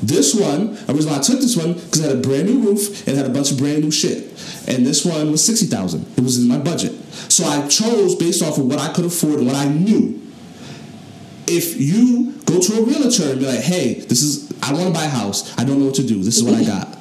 This 0.03 0.35
one, 0.35 0.75
the 0.87 0.95
reason 0.95 1.13
I 1.13 1.21
took 1.21 1.41
this 1.41 1.57
one 1.57 1.73
because 1.75 2.01
it 2.01 2.09
had 2.09 2.19
a 2.19 2.21
brand 2.21 2.49
new 2.49 2.61
roof 2.61 3.07
and 3.09 3.17
had 3.17 3.27
a 3.27 3.31
bunch 3.31 3.51
of 3.51 3.59
brand 3.59 3.83
new 3.83 3.91
shit. 3.91 4.29
And 4.69 4.87
this 4.87 5.05
one 5.05 5.31
was 5.31 5.45
sixty 5.45 5.67
thousand. 5.67 6.07
It 6.17 6.23
was 6.23 6.41
in 6.41 6.49
my 6.49 6.59
budget, 6.59 6.93
so 7.31 7.45
I 7.45 7.67
chose 7.67 8.15
based 8.15 8.43
off 8.43 8.59
of 8.59 8.67
what 8.67 8.79
I 8.79 8.93
could 8.93 9.07
afford 9.07 9.39
and 9.39 9.47
what 9.47 9.57
I 9.57 9.67
knew 9.67 10.22
if 11.57 11.81
you 11.81 12.33
go 12.47 12.61
to 12.61 12.73
a 12.79 12.83
realtor 12.85 13.31
and 13.31 13.39
be 13.41 13.47
like, 13.47 13.61
hey, 13.61 13.95
this 13.95 14.23
is 14.23 14.51
I 14.63 14.73
want 14.73 14.87
to 14.87 14.93
buy 14.93 15.05
a 15.05 15.09
house, 15.09 15.57
I 15.59 15.65
don't 15.65 15.79
know 15.79 15.87
what 15.87 15.97
to 15.97 16.07
do, 16.07 16.23
this 16.23 16.37
is 16.39 16.45
what 16.45 16.55
I 16.55 16.65
got. 16.65 16.99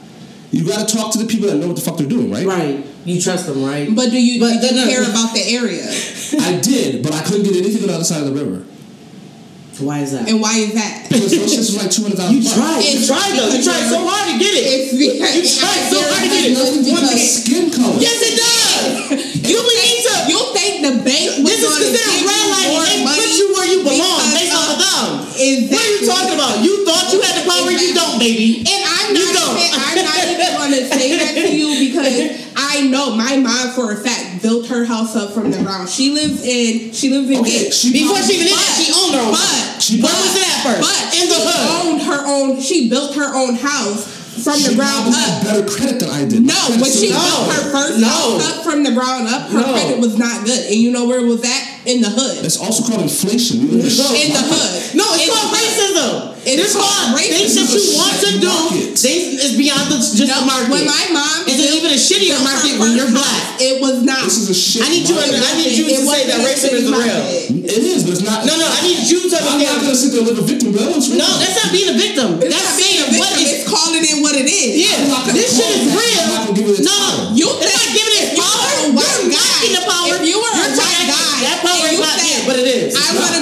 You 0.51 0.67
got 0.67 0.87
to 0.87 0.95
talk 0.95 1.13
to 1.13 1.17
the 1.17 1.25
people 1.25 1.47
that 1.47 1.55
know 1.57 1.67
what 1.67 1.77
the 1.77 1.81
fuck 1.81 1.95
they're 1.97 2.07
doing, 2.07 2.29
right? 2.29 2.45
Right. 2.45 2.85
You 3.05 3.21
trust 3.21 3.47
them, 3.47 3.63
right? 3.63 3.87
But 3.95 4.11
do 4.11 4.19
you, 4.21 4.39
But 4.39 4.59
do 4.59 4.67
you 4.67 4.75
no, 4.75 4.83
no. 4.85 4.91
care 4.91 5.03
about 5.07 5.33
the 5.33 5.41
area? 5.47 5.87
I 6.43 6.59
did, 6.59 7.01
but 7.03 7.13
I 7.15 7.23
couldn't 7.23 7.43
get 7.43 7.55
anything 7.55 7.81
on 7.83 7.87
the 7.87 7.95
other 7.95 8.03
side 8.03 8.21
of 8.27 8.33
the 8.33 8.37
river. 8.37 8.65
So 9.71 9.87
why 9.87 9.99
is 10.03 10.11
that? 10.11 10.27
And 10.27 10.41
why 10.43 10.59
is 10.59 10.75
that? 10.75 11.07
Because 11.07 11.31
those 11.31 11.47
shits 11.47 11.71
was 11.71 11.77
like 11.79 11.89
two 11.89 12.03
hundred 12.03 12.19
thousand. 12.19 12.35
You 12.35 12.43
tried. 12.43 12.83
You 12.83 12.99
It's 12.99 13.07
tried 13.07 13.31
though. 13.31 13.47
You 13.47 13.63
because 13.63 13.71
tried 13.71 13.87
so 13.87 13.99
hard 14.03 14.25
to 14.27 14.35
get 14.37 14.51
it. 14.51 14.63
It's 14.67 14.91
because 14.91 15.31
You 15.31 15.43
tried 15.47 15.83
so 15.87 15.99
hard 16.03 16.21
to 16.21 16.29
get 16.29 16.43
it. 16.51 16.53
Nothing 16.59 16.83
to 16.83 16.91
the 16.99 17.15
skin 17.17 17.65
color. 17.71 17.95
Yes, 17.97 18.19
it 18.19 18.35
does. 18.35 18.60
You 19.41 19.59
need 19.59 19.97
to. 20.07 20.13
you 20.31 20.39
think 20.55 20.71
the 20.85 20.93
bank 21.03 21.27
was 21.43 21.49
This 21.51 21.59
is 21.59 21.67
gonna 21.67 21.85
considered 21.91 22.21
you 22.21 22.27
redlining. 22.29 22.77
They 22.87 22.99
put 23.03 23.31
you 23.37 23.47
where 23.53 23.67
you 23.67 23.79
belong 23.83 24.21
based 24.33 24.55
off 24.55 24.71
of- 24.75 24.79
them. 24.79 25.07
Exactly. 25.31 25.75
What 25.75 25.81
are 25.81 25.91
you 25.91 26.01
talking 26.07 26.35
about? 26.37 26.53
You 26.63 26.73
thought 26.85 27.05
you 27.11 27.19
had 27.21 27.35
the 27.41 27.45
power, 27.49 27.71
you 27.71 27.93
don't, 27.93 28.19
baby. 28.19 28.61
And 28.61 28.81
I'm 28.85 29.15
You 29.15 29.25
not, 29.25 29.33
don't. 29.33 29.57
even, 29.57 29.79
I'm 29.81 29.97
not 30.05 30.17
even 30.29 30.49
going 30.59 30.73
to 30.77 30.83
say 30.87 31.17
that 31.17 31.33
to 31.33 31.49
you 31.55 31.69
because 31.89 32.51
I 32.55 32.87
know 32.87 33.15
my 33.15 33.37
mom 33.37 33.71
for 33.73 33.91
a 33.91 33.97
fact 33.97 34.41
built 34.41 34.67
her 34.67 34.85
house 34.85 35.15
up 35.15 35.33
from 35.33 35.49
the 35.51 35.57
ground. 35.63 35.89
She 35.89 36.11
lives 36.13 36.43
in 36.45 36.93
she 36.93 37.09
lives 37.09 37.29
in 37.29 37.39
Okay, 37.41 37.69
she 37.71 37.91
Before 37.91 38.21
she 38.21 38.35
even 38.39 38.47
did 38.47 38.53
But- 38.55 38.61
that, 38.61 38.77
she 38.77 38.87
owned 38.93 39.13
her 39.15 39.21
own. 39.25 39.31
but- 39.31 39.39
house. 39.41 39.81
She 39.83 39.99
Where 40.01 40.13
was 40.13 40.35
it 40.37 40.45
at 40.45 40.59
first? 40.61 40.81
But 40.85 41.01
in 41.17 41.25
the 41.29 41.35
she 41.35 41.41
hood. 41.41 41.85
owned 41.85 42.01
her 42.03 42.21
own. 42.27 42.61
She 42.61 42.89
built 42.89 43.15
her 43.15 43.33
own 43.35 43.55
house 43.55 44.20
from 44.43 44.57
She 44.57 44.69
the 44.69 44.75
ground 44.75 45.13
up. 45.13 45.43
better 45.43 45.65
credit 45.67 45.99
than 45.99 46.09
I 46.09 46.25
did. 46.25 46.41
No, 46.45 46.53
when 46.79 46.91
she 46.91 47.09
No. 47.09 47.19
built 47.19 47.51
her 47.53 47.71
first 47.71 47.99
No. 47.99 48.39
up 48.41 48.63
from 48.63 48.83
the 48.83 48.91
ground 48.91 49.27
up, 49.27 49.49
her 49.49 49.59
No. 49.59 49.73
credit 49.73 49.99
was 49.99 50.17
not 50.17 50.45
good. 50.45 50.59
And 50.67 50.75
you 50.75 50.91
know 50.91 51.05
where 51.05 51.19
it 51.19 51.25
was 51.27 51.43
at? 51.43 51.63
In 51.85 51.97
the 52.01 52.09
hood. 52.13 52.45
It's 52.45 52.61
also 52.61 52.85
called 52.85 53.01
inflation. 53.01 53.61
You 53.65 53.81
live 53.81 53.89
In 53.89 54.29
the 54.33 54.43
hood. 54.45 54.71
No, 54.93 55.05
it's 55.17 55.25
In 55.25 55.29
called 55.33 55.49
racism. 55.49 56.09
It's 56.41 56.57
It's 56.57 56.73
called 56.73 56.89
called 57.13 57.21
things 57.21 57.53
that 57.57 57.69
racism. 57.69 57.85
you 57.85 57.93
want 58.01 58.15
to 58.21 58.29
do. 58.41 58.49
Market. 58.49 58.97
Things 58.97 59.29
is 59.41 59.53
beyond 59.57 59.85
the, 59.93 59.97
just 60.01 60.25
No, 60.25 60.41
the 60.41 60.45
market. 60.49 60.69
when 60.73 60.85
my 60.89 61.05
mom 61.13 61.45
it's 61.45 61.57
built- 61.57 61.77
even 61.81 61.89
a 61.93 61.97
shittier 62.01 62.37
built 62.37 62.45
market 62.49 62.73
when 62.81 62.91
you're 62.97 63.09
black. 63.13 63.41
It 63.61 63.77
was 63.81 64.01
not. 64.05 64.25
This 64.25 64.41
is 64.45 64.49
a 64.49 64.57
shit. 64.57 64.81
I 64.85 64.89
need 64.89 65.05
you. 65.09 65.13
market. 65.17 65.37
I 65.37 65.53
need 65.57 65.73
you 65.77 65.85
to 65.89 66.01
say 66.05 66.21
that 66.29 66.41
racism 66.45 66.81
is 66.81 66.89
real. 66.89 67.21
It 67.61 67.81
is, 67.81 68.01
but 68.05 68.13
it's 68.17 68.25
not. 68.25 68.41
No, 68.45 68.57
no, 68.57 68.65
I 68.65 68.81
need 68.85 69.01
you 69.05 69.21
to 69.29 69.37
I'm 69.41 69.57
not 69.61 69.81
gonna 69.85 69.93
sit 69.97 70.11
there 70.13 70.21
and 70.25 70.29
live 70.33 70.41
a 70.41 70.45
victim, 70.45 70.73
bro. 70.73 70.81
No, 70.85 71.29
that's 71.41 71.57
not 71.61 71.69
being 71.73 71.89
a 71.93 71.97
victim. 71.97 72.41
It's 72.41 72.49
that's 72.53 72.77
being 72.77 73.05
saying 73.05 73.09
a 73.09 73.21
what 73.21 73.29
victim, 73.37 73.45
is. 73.45 73.53
It's 73.61 73.65
calling 73.69 74.01
it 74.05 74.17
what 74.21 74.33
it 74.37 74.45
is. 74.49 74.69
Yeah, 74.81 74.97
I'm 75.01 75.09
not 75.13 75.21
gonna 75.29 75.37
this 75.37 75.49
shit 75.57 75.69
is 75.77 75.93
real. 75.93 76.21
I'm 76.25 76.29
not 76.29 76.41
gonna 76.45 76.57
give 76.57 76.67
it 76.73 76.77
its 76.77 76.85
no. 76.89 76.97
You 77.37 77.45
it's 77.53 77.69
think 77.69 77.73
not 77.73 77.89
giving 77.93 78.17
it 78.21 78.29
power. 78.37 78.65
were 78.65 78.81
a 78.81 78.89
white 78.97 79.13
You're 79.21 79.29
guy, 79.29 79.45
lacking 79.45 79.73
the 79.77 79.83
power. 79.85 80.09
if 80.17 80.23
you 80.25 80.37
were 80.41 80.50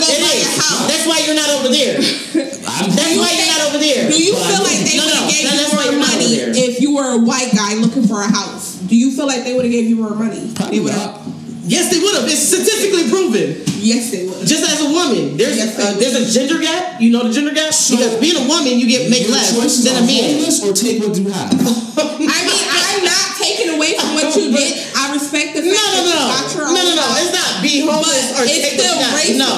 I 0.01 0.11
It 0.15 0.21
buy 0.23 0.35
is. 0.35 0.47
a 0.47 0.61
house. 0.61 0.85
That's 0.87 1.05
why 1.07 1.17
you're 1.25 1.35
not 1.35 1.49
over 1.59 1.69
there. 1.69 1.97
That's 1.99 3.15
why 3.17 3.29
you're 3.35 3.51
not 3.51 3.61
over 3.69 3.77
there. 3.79 4.09
Do 4.09 4.17
you 4.17 4.33
But 4.33 4.47
feel 4.47 4.63
like 4.63 4.79
they 4.85 4.97
No, 4.97 5.05
would 5.05 5.13
no, 5.13 5.19
have 5.21 5.31
gave 5.31 5.43
that- 5.49 5.59
you 5.59 5.67
more 5.75 6.07
money 6.07 6.31
if 6.59 6.81
you 6.81 6.89
were 6.95 7.09
a 7.13 7.17
white 7.19 7.51
guy 7.55 7.75
looking 7.75 8.07
for 8.07 8.21
a 8.21 8.27
house? 8.27 8.75
Do 8.87 8.95
you 8.95 9.11
feel 9.11 9.27
like 9.27 9.43
they 9.43 9.53
would 9.53 9.65
have 9.65 9.71
gave 9.71 9.89
you 9.89 9.95
more 9.97 10.15
money? 10.15 10.51
Probably 10.55 10.77
They 10.79 10.83
would've- 10.83 10.97
not. 10.97 11.21
Yes, 11.69 11.91
they 11.93 11.99
would 11.99 12.15
have. 12.15 12.25
It's 12.25 12.41
statistically 12.49 13.09
proven. 13.13 13.61
Yes, 13.77 14.09
they 14.09 14.25
would. 14.25 14.41
Just 14.47 14.65
as 14.65 14.81
a 14.81 14.89
woman, 14.89 15.37
there's 15.37 15.55
Yes, 15.55 15.77
uh, 15.77 15.93
there's 15.99 16.15
a 16.17 16.25
gender 16.25 16.57
gap. 16.57 16.99
You 16.99 17.11
know 17.11 17.21
the 17.27 17.31
gender 17.31 17.53
gap 17.53 17.69
because 17.69 18.15
being 18.17 18.35
a 18.37 18.47
woman, 18.49 18.79
you 18.79 18.87
get 18.89 19.07
make 19.09 19.29
less 19.29 19.53
than 19.85 19.95
a 19.95 20.01
man. 20.01 20.41
or 20.65 20.73
take 20.73 20.97
what 21.03 21.15
you 21.15 21.29
have. 21.29 21.53
I 21.53 22.17
mean, 22.17 22.25
I'm 22.27 22.88
not 23.09 23.35
taking 23.41 23.73
away 23.73 23.97
from 23.97 24.13
what 24.13 24.29
you 24.37 24.53
did. 24.53 24.77
I 24.93 25.09
respect 25.17 25.57
the 25.57 25.65
No, 25.65 25.73
fact 25.73 26.53
no, 26.55 26.69
no, 26.69 26.69
no, 26.69 26.69
own 26.69 26.85
no, 26.85 26.93
no. 26.93 27.01
house, 27.01 27.17
It's 27.25 27.33
not 27.33 27.49
be 27.65 27.81
homeless 27.81 28.27
or 28.37 28.45
it's 28.45 28.61
take 28.61 28.77
still 28.77 28.95
racism. 29.17 29.41
No, 29.41 29.53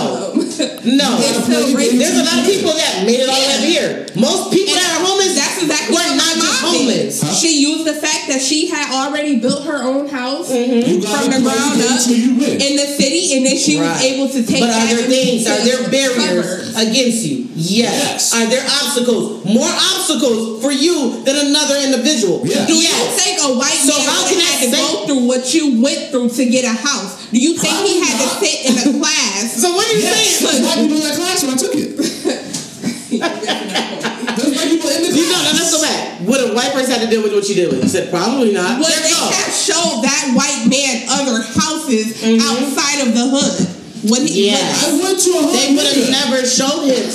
no. 0.96 1.10
It's 1.20 1.44
still 1.44 1.66
racism. 1.76 2.00
There's 2.00 2.20
a 2.20 2.26
lot 2.26 2.40
of 2.40 2.46
people 2.48 2.74
that 2.74 3.04
made 3.04 3.20
it 3.20 3.30
all 3.30 3.44
up 3.52 3.64
here. 3.64 4.08
Most 4.16 4.50
people 4.56 4.74
that 4.80 4.88
are 4.96 5.04
homeless, 5.04 5.36
That's 5.36 5.60
exactly 5.64 5.94
were 5.96 6.08
what 6.08 6.18
not 6.18 6.36
my 6.92 7.08
just 7.08 7.22
mom 7.22 7.22
homeless. 7.22 7.22
did. 7.22 7.36
She 7.40 7.62
used 7.62 7.86
the 7.86 7.94
fact 7.96 8.28
that 8.28 8.42
she 8.42 8.68
had 8.68 8.92
already 8.92 9.40
built 9.40 9.64
her 9.66 9.82
own 9.84 10.08
house 10.08 10.52
mm-hmm. 10.52 10.90
You 10.90 11.02
gotta 11.02 11.32
from 11.32 11.32
the 11.32 11.42
ground 11.48 11.82
up 11.82 12.00
till 12.04 12.18
you 12.18 12.36
win. 12.38 12.62
in 12.62 12.74
the 12.76 12.88
city, 12.88 13.38
and 13.38 13.46
then 13.46 13.58
she 13.58 13.78
was 13.80 14.02
able 14.02 14.28
to 14.30 14.42
take 14.46 14.62
But 14.62 14.70
are 14.72 14.88
there 14.88 15.08
things? 15.08 15.48
Are 15.48 15.62
there 15.64 15.82
barriers 15.90 16.74
suburbs. 16.76 16.90
against 16.92 17.26
you? 17.26 17.48
Yes. 17.56 18.32
Yes. 18.32 18.34
Are 18.36 18.48
there 18.50 18.64
obstacles? 18.64 19.46
More 19.46 19.70
obstacles 19.70 20.62
for 20.64 20.72
you 20.72 21.22
than 21.24 21.36
another 21.50 21.76
individual? 21.84 22.42
Yeah. 22.46 22.66
Do 22.66 22.74
you 22.76 22.82
Yes. 22.90 23.16
think 23.22 23.40
a 23.44 23.54
white 23.58 23.78
So 23.82 23.94
man 23.98 24.08
how 24.08 24.24
would 24.24 24.32
can 24.32 24.40
have 24.42 24.62
I 24.62 24.66
to 24.66 24.72
go 24.72 25.06
through 25.06 25.24
what 25.28 25.54
you 25.54 25.82
went 25.82 26.12
through 26.12 26.30
to 26.30 26.44
get 26.46 26.66
a 26.66 26.74
house? 26.76 27.28
Do 27.32 27.40
you 27.40 27.54
think 27.58 27.74
he 27.88 28.00
had 28.00 28.18
not. 28.20 28.40
to 28.40 28.46
sit 28.46 28.58
in 28.66 28.74
a 28.96 29.00
class? 29.00 29.54
So 29.62 29.72
what 29.74 29.88
are 29.88 29.96
you 29.98 30.04
Yes, 30.04 30.38
saying? 30.40 30.52
there's 30.52 30.62
white 30.66 30.80
people 30.84 30.98
in 30.98 31.04
that 31.04 31.16
class 31.16 31.44
when 31.44 31.54
I 31.54 31.58
took 31.58 31.74
it. 31.76 31.92
let's 35.72 35.76
go 35.76 35.82
back. 35.82 36.28
Would 36.28 36.52
a 36.52 36.54
white 36.54 36.72
person 36.74 36.92
have 36.92 37.02
to 37.02 37.10
deal 37.10 37.24
with 37.24 37.34
what 37.34 37.48
you 37.50 37.56
did 37.56 37.72
with? 37.72 37.84
You 37.84 37.90
said 37.90 38.10
probably 38.12 38.52
not. 38.54 38.80
Would 38.80 38.88
they 38.88 39.10
have 39.16 39.54
showed 39.54 40.04
that 40.04 40.34
white 40.36 40.68
man 40.70 41.08
other 41.10 41.42
houses 41.42 42.22
Mm-hmm. 42.22 42.40
outside 42.44 43.08
of 43.08 43.14
the 43.16 43.26
hood? 43.32 43.81
Would 44.10 44.26
he? 44.30 44.50
Yes. 44.50 44.82
I 44.82 44.98
went 44.98 45.20
to 45.20 45.32
a 45.38 45.42
They 45.54 45.76
would 45.78 45.86
have 45.86 46.10
never 46.10 46.46
showed 46.46 46.90
him. 46.90 47.06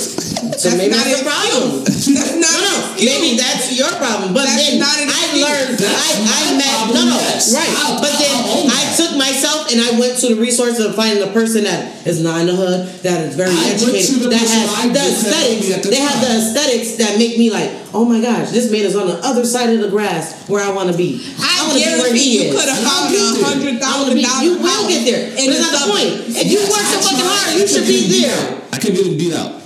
So 0.57 0.71
That's 0.71 0.77
maybe 0.79 0.95
not 0.95 1.03
that's 1.05 1.19
the 1.19 1.27
problem. 1.27 1.83
That's 1.83 2.07
not 2.07 2.27
no, 2.39 2.49
no, 2.63 2.73
maybe 2.97 3.37
that's 3.37 3.69
your 3.77 3.89
problem. 3.99 4.33
But 4.33 4.45
That's 4.47 4.57
then 4.57 4.81
I 4.81 5.05
learned, 5.37 5.77
I, 5.83 6.09
I 6.17 6.41
met, 6.57 6.77
no, 6.95 7.01
no, 7.05 7.17
right. 7.19 7.73
I'll- 7.83 7.99
but 8.01 8.13
then 8.17 8.31
I'll 8.31 8.65
I 8.71 8.81
took 8.95 9.13
myself 9.17 9.69
and 9.69 9.81
I 9.81 9.99
went 9.99 10.17
to 10.25 10.33
the 10.33 10.39
resources 10.41 10.81
of 10.85 10.95
finding 10.95 11.21
a 11.21 11.29
person 11.33 11.65
that 11.65 12.07
is 12.07 12.23
not 12.23 12.41
in 12.41 12.47
the 12.47 12.55
hood, 12.55 12.87
that 13.03 13.21
is 13.27 13.35
very 13.35 13.51
I 13.53 13.75
educated, 13.75 14.31
that 14.31 14.41
has 14.41 14.93
the 14.93 15.03
aesthetics. 15.03 15.83
the 15.85 15.89
They 15.93 16.01
have 16.01 16.17
the 16.23 16.31
aesthetics 16.41 16.95
that 16.97 17.17
make 17.19 17.37
me 17.37 17.51
like, 17.51 17.69
oh 17.93 18.05
my 18.05 18.21
gosh, 18.21 18.49
this 18.49 18.71
man 18.71 18.81
is 18.85 18.95
on 18.95 19.07
the 19.07 19.19
other 19.21 19.45
side 19.45 19.69
of 19.73 19.81
the 19.81 19.89
grass 19.89 20.47
where 20.49 20.63
I 20.63 20.71
want 20.73 20.89
to 20.89 20.97
be. 20.97 21.21
I 21.37 21.67
wanna 21.67 21.77
be 21.77 21.85
where 22.01 22.13
he 22.15 22.25
you 22.41 22.41
is. 22.49 22.55
could 22.57 22.69
have 22.69 22.81
I'll 22.81 23.09
found 23.09 23.13
a 23.13 23.45
hundred 23.45 23.75
thousand 23.77 23.77
hundred 23.77 23.83
I 23.83 23.93
wanna 24.01 24.15
thousand 24.15 24.15
be, 24.17 24.23
dollars. 24.25 24.43
you 24.47 24.53
will 24.57 24.85
get 24.89 25.01
there. 25.05 25.23
But 25.35 25.39
in 25.43 25.45
it's 25.53 25.61
not 25.61 25.73
the 25.75 25.85
point. 25.91 26.09
If 26.33 26.47
you 26.49 26.59
work 26.77 26.85
so 26.85 26.97
I 26.97 27.01
fucking 27.01 27.25
hard, 27.25 27.49
you 27.57 27.65
should 27.67 27.87
be 27.89 28.21
there. 28.21 28.37
out. 28.37 28.73
I 28.73 28.77
kept 28.77 28.93
getting 28.93 29.17
beat 29.17 29.33
out. 29.33 29.57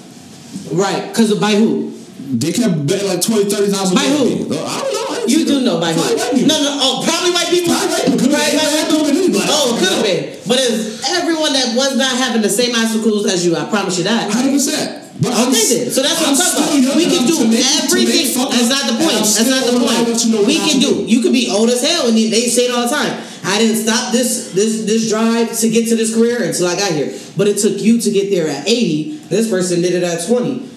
Right, 0.72 1.12
because 1.12 1.36
by 1.40 1.52
who? 1.60 1.92
They 2.32 2.52
kept 2.56 2.88
betting 2.88 3.08
like 3.12 3.20
20, 3.20 3.52
30,000 3.52 3.96
By 3.96 4.08
who? 4.08 4.48
I 4.56 4.80
don't 4.80 4.94
know. 4.96 5.06
I 5.12 5.26
You 5.28 5.44
do 5.44 5.62
know 5.62 5.80
by 5.84 5.92
who? 5.92 6.00
Probably 6.00 6.16
white 6.16 6.32
people. 6.32 6.48
No, 6.48 6.58
no, 6.64 6.72
oh, 6.80 6.94
probably 7.04 7.32
white 7.36 7.52
people. 7.52 7.76
Probably 7.76 7.92
white 7.92 8.06
people. 8.08 8.20
Probably 8.24 8.40
white 8.40 8.56
oh, 8.56 8.88
people. 8.88 9.04
Could've 9.04 9.12
been 9.12 9.20
anybody. 9.20 9.52
Oh, 9.52 9.68
could 9.76 9.92
have 9.92 10.04
been. 10.08 10.24
But 10.48 10.58
it's 10.64 11.04
was 11.76 11.98
not 11.98 12.16
having 12.18 12.42
the 12.42 12.50
same 12.50 12.76
obstacles 12.76 13.26
as 13.26 13.46
you. 13.46 13.56
I 13.56 13.70
promise 13.70 13.98
you 13.98 14.04
that. 14.06 14.32
100%. 14.32 15.02
But 15.22 15.34
I'm. 15.38 15.54
So 15.54 16.02
that's 16.02 16.18
what 16.18 16.34
I'm, 16.34 16.36
talking 16.36 16.84
about. 16.84 16.98
We 16.98 17.06
can 17.06 17.28
do 17.30 17.38
everything. 17.46 18.34
make 18.34 18.34
That's 18.34 18.70
not 18.74 18.90
the 18.90 18.98
point. 18.98 19.22
That's 19.22 19.50
not 19.50 19.62
the 19.62 19.78
still 19.78 19.84
alive 19.86 20.08
enough 20.08 20.26
know 20.26 20.38
point. 20.42 20.48
We 20.48 20.58
can 20.58 20.82
do. 20.82 21.06
You 21.06 21.22
could 21.22 21.32
be 21.32 21.48
old 21.52 21.70
as 21.70 21.86
hell, 21.86 22.08
and 22.08 22.18
they 22.18 22.50
say 22.50 22.66
it 22.66 22.72
all 22.72 22.90
the 22.90 22.96
time. 22.96 23.22
I 23.46 23.60
didn't 23.60 23.78
stop 23.78 24.12
this 24.12 24.52
this 24.54 24.86
this 24.86 25.10
drive 25.10 25.54
to 25.60 25.70
get 25.70 25.90
to 25.90 25.96
this 25.96 26.16
career 26.16 26.42
until 26.44 26.66
I 26.66 26.76
got 26.76 26.92
here. 26.92 27.14
But 27.38 27.48
it 27.48 27.60
took 27.60 27.80
you 27.80 28.02
to 28.02 28.10
get 28.10 28.32
there 28.32 28.48
at 28.48 28.68
80. 28.68 29.18
This 29.30 29.50
person 29.50 29.82
did 29.82 29.94
it 29.94 30.04
at 30.04 30.26
20. 30.26 30.71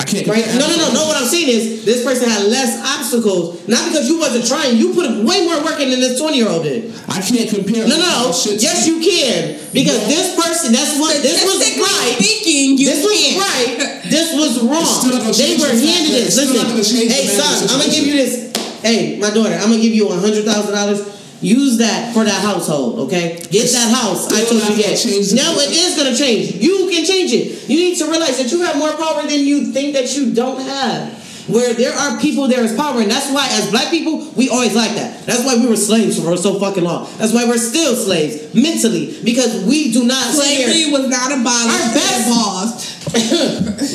I 0.00 0.04
can't 0.08 0.24
Right? 0.26 0.48
No, 0.56 0.64
no, 0.64 0.76
no, 0.80 0.88
no. 0.96 1.04
What 1.12 1.20
I'm 1.20 1.28
saying 1.28 1.52
is, 1.52 1.84
this 1.84 2.00
person 2.02 2.24
had 2.24 2.48
less 2.48 2.80
obstacles, 2.80 3.60
not 3.68 3.84
because 3.92 4.08
you 4.08 4.16
wasn't 4.18 4.48
trying. 4.48 4.80
You 4.80 4.96
put 4.96 5.04
way 5.28 5.44
more 5.44 5.60
work 5.60 5.76
in 5.76 5.92
than 5.92 6.00
this 6.00 6.16
20 6.18 6.40
year 6.40 6.48
old 6.48 6.64
did. 6.64 6.88
I 7.12 7.20
can't 7.20 7.44
compare. 7.52 7.84
No, 7.86 8.00
no, 8.00 8.08
no. 8.08 8.32
shit 8.32 8.56
to- 8.58 8.64
Yes, 8.64 8.88
you 8.88 8.96
can 9.04 9.60
because 9.76 10.00
No. 10.00 10.08
this 10.08 10.32
person. 10.40 10.72
That's 10.72 10.96
what 10.98 11.20
this 11.20 11.44
was 11.44 11.60
right. 11.60 12.16
Speaking, 12.16 12.78
you 12.80 12.86
this 12.88 13.04
was 13.04 13.12
can't. 13.12 13.44
right. 13.44 14.00
This 14.10 14.32
was 14.34 14.58
wrong. 14.64 14.88
They 15.36 15.54
were 15.60 15.68
the 15.70 15.78
handed 15.86 16.16
that- 16.16 16.24
this. 16.24 16.34
it's 16.34 16.36
Listen, 16.48 16.56
not 16.56 16.66
gonna 16.72 16.82
change 16.82 17.08
the 17.12 17.14
hey 17.14 17.26
son, 17.28 17.68
I'm 17.70 17.78
gonna 17.84 17.92
give 17.92 18.06
you 18.08 18.16
this. 18.16 18.50
Hey, 18.82 19.18
my 19.20 19.28
daughter, 19.30 19.52
I'm 19.54 19.68
gonna 19.68 19.82
give 19.84 19.92
you 19.92 20.08
a 20.08 20.16
hundred 20.16 20.44
thousand 20.48 20.72
dollars. 20.74 21.19
Use 21.40 21.78
that 21.78 22.12
for 22.12 22.24
that 22.24 22.42
household, 22.42 23.08
okay? 23.08 23.40
Get 23.50 23.72
that 23.72 23.94
house. 23.94 24.30
I 24.30 24.44
told 24.44 24.62
you 24.68 24.76
get. 24.76 25.00
No, 25.34 25.56
it 25.56 25.72
is 25.72 25.96
gonna 25.96 26.14
change. 26.14 26.56
You 26.56 26.88
can 26.90 27.04
change 27.04 27.32
it. 27.32 27.68
You 27.68 27.76
need 27.76 27.96
to 27.96 28.04
realize 28.10 28.36
that 28.36 28.52
you 28.52 28.60
have 28.62 28.76
more 28.76 28.92
power 28.92 29.22
than 29.22 29.40
you 29.40 29.72
think 29.72 29.94
that 29.94 30.14
you 30.16 30.34
don't 30.34 30.60
have. 30.60 31.18
Where 31.48 31.74
there 31.74 31.92
are 31.92 32.20
people, 32.20 32.46
there 32.46 32.62
is 32.62 32.76
power, 32.76 33.00
and 33.00 33.10
that's 33.10 33.32
why, 33.32 33.48
as 33.50 33.70
black 33.70 33.90
people, 33.90 34.30
we 34.36 34.48
always 34.50 34.76
like 34.76 34.94
that. 34.94 35.26
That's 35.26 35.44
why 35.44 35.56
we 35.56 35.66
were 35.66 35.76
slaves 35.76 36.22
for 36.22 36.36
so 36.36 36.60
fucking 36.60 36.84
long. 36.84 37.08
That's 37.16 37.32
why 37.32 37.44
we're 37.44 37.58
still 37.58 37.96
slaves 37.96 38.54
mentally 38.54 39.18
because 39.24 39.64
we 39.64 39.90
do 39.90 40.04
not 40.04 40.32
Slavery 40.34 40.92
was 40.92 41.08
not 41.08 41.32
abolished. 41.32 41.74
Our 41.74 41.94
best- 41.94 42.28
evolved. 42.28 43.00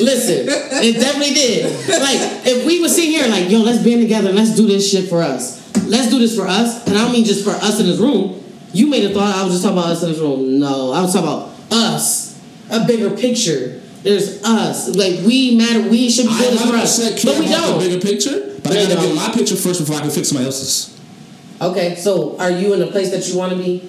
Listen, 0.02 0.46
it 0.48 1.00
definitely 1.00 1.32
did. 1.32 1.64
Like, 1.88 2.44
if 2.44 2.66
we 2.66 2.80
would 2.80 2.90
sit 2.90 3.04
here 3.04 3.26
like, 3.28 3.48
yo, 3.48 3.60
let's 3.60 3.82
band 3.82 4.02
together 4.02 4.32
let's 4.32 4.54
do 4.54 4.66
this 4.66 4.90
shit 4.90 5.08
for 5.08 5.22
us. 5.22 5.65
Let's 5.84 6.10
do 6.10 6.18
this 6.18 6.36
for 6.36 6.46
us. 6.46 6.86
And 6.86 6.96
I 6.96 7.02
don't 7.04 7.12
mean 7.12 7.24
just 7.24 7.44
for 7.44 7.50
us 7.50 7.78
in 7.80 7.86
this 7.86 7.98
room. 7.98 8.42
You 8.72 8.88
made 8.88 9.04
a 9.10 9.14
thought 9.14 9.34
I 9.34 9.42
was 9.44 9.52
just 9.54 9.64
talking 9.64 9.78
about 9.78 9.90
us 9.92 10.02
in 10.02 10.10
this 10.10 10.18
room. 10.20 10.58
No, 10.58 10.92
I 10.92 11.00
was 11.02 11.12
talking 11.12 11.28
about 11.28 11.50
us. 11.72 12.38
A 12.70 12.84
bigger 12.86 13.10
picture. 13.16 13.80
There's 14.02 14.42
us. 14.44 14.94
Like, 14.94 15.20
we 15.26 15.56
matter. 15.56 15.88
We 15.88 16.10
should 16.10 16.26
be 16.26 16.36
doing 16.38 16.50
this 16.50 16.64
for 16.70 16.76
us. 16.76 16.98
100% 17.00 17.24
But 17.24 17.38
we 17.40 17.48
don't. 17.48 17.78
bigger 17.78 18.00
picture, 18.00 18.54
but 18.62 18.72
I 18.72 18.82
gotta 18.84 18.94
get 18.94 19.14
my 19.16 19.32
picture 19.32 19.56
first 19.56 19.80
before 19.80 19.96
I 19.96 20.00
can 20.00 20.10
fix 20.10 20.28
somebody 20.28 20.46
else's. 20.46 20.98
Okay, 21.60 21.94
so 21.96 22.38
are 22.38 22.50
you 22.50 22.72
in 22.74 22.80
the 22.80 22.88
place 22.88 23.10
that 23.10 23.26
you 23.28 23.38
want 23.38 23.52
to 23.52 23.58
be? 23.58 23.88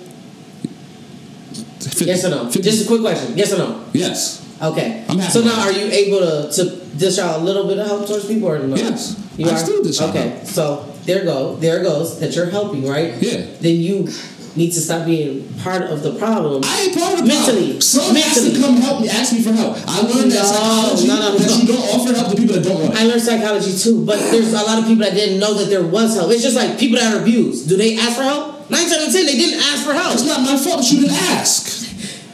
Yes 2.00 2.24
or 2.26 2.30
no? 2.30 2.46
50 2.46 2.62
Just 2.62 2.86
a 2.86 2.88
quick 2.88 3.02
question. 3.02 3.38
Yes 3.38 3.54
or 3.54 3.58
no? 3.58 3.84
Yes. 3.94 4.44
Okay. 4.62 5.04
I'm 5.10 5.18
happy 5.20 5.32
So 5.32 5.42
now, 5.42 5.62
are 5.62 5.72
you 5.72 5.86
able 5.92 6.20
to 6.20 6.52
to 6.54 6.76
dish 6.98 7.18
out 7.20 7.40
a 7.42 7.44
little 7.44 7.68
bit 7.68 7.78
of 7.80 7.88
help 7.88 8.08
towards 8.08 8.26
people 8.26 8.50
or 8.50 8.60
no? 8.60 8.76
Yes. 8.76 9.16
You 9.38 9.48
I 9.48 9.54
are. 9.54 9.58
still 9.58 9.84
dish 9.84 10.00
out 10.02 10.10
Okay. 10.10 10.42
So 10.46 10.86
there 11.08 11.24
go. 11.26 11.56
There 11.56 11.82
goes 11.82 12.20
that 12.20 12.36
you're 12.36 12.50
helping, 12.52 12.86
right? 12.88 13.16
Yeah. 13.20 13.46
Then 13.60 13.76
you 13.82 14.08
need 14.56 14.72
to 14.74 14.82
stop 14.82 15.06
being 15.06 15.48
part 15.62 15.84
of 15.84 16.02
the 16.04 16.18
problem. 16.18 16.64
I 16.66 16.82
ain't 16.90 16.98
part 16.98 17.14
of 17.14 17.20
the 17.22 17.26
Mentally. 17.30 17.78
problem. 17.78 17.82
Someone 17.82 18.16
has 18.18 18.36
Mentally. 18.44 18.54
to 18.54 18.60
come 18.62 18.76
help 18.78 19.02
me, 19.02 19.10
ask 19.10 19.32
me 19.34 19.42
for 19.42 19.54
help. 19.54 19.78
I 19.88 20.02
learned 20.02 20.32
that 20.34 20.42
No, 20.42 20.50
psychology 20.50 21.08
no, 21.08 21.16
no, 21.16 21.38
that 21.38 21.48
no. 21.50 21.56
you 21.58 21.68
don't 21.68 21.86
offer 21.94 22.14
help 22.14 22.30
to 22.32 22.36
people 22.36 22.56
that 22.56 22.64
don't 22.64 22.82
want 22.82 22.94
it. 22.94 23.00
I 23.00 23.04
learned 23.06 23.22
psychology 23.22 23.78
too, 23.78 24.04
but 24.06 24.18
there's 24.32 24.54
a 24.54 24.64
lot 24.66 24.80
of 24.80 24.86
people 24.86 25.06
that 25.06 25.14
didn't 25.14 25.40
know 25.40 25.54
that 25.56 25.70
there 25.70 25.86
was 25.86 26.16
help. 26.16 26.32
It's 26.32 26.42
just 26.44 26.56
like 26.56 26.78
people 26.80 26.98
that 27.00 27.14
are 27.14 27.22
abused. 27.22 27.70
Do 27.70 27.78
they 27.78 27.98
ask 27.98 28.18
for 28.18 28.24
help? 28.24 28.70
Nine 28.70 28.82
times 28.90 28.94
out 28.98 29.08
of 29.08 29.14
ten, 29.14 29.26
they 29.28 29.38
didn't 29.38 29.62
ask 29.64 29.86
for 29.86 29.94
help. 29.94 30.14
It's 30.14 30.26
not 30.26 30.42
my 30.42 30.58
fault 30.58 30.82
that 30.82 30.92
you 30.92 31.02
didn't 31.02 31.22
ask. 31.38 31.86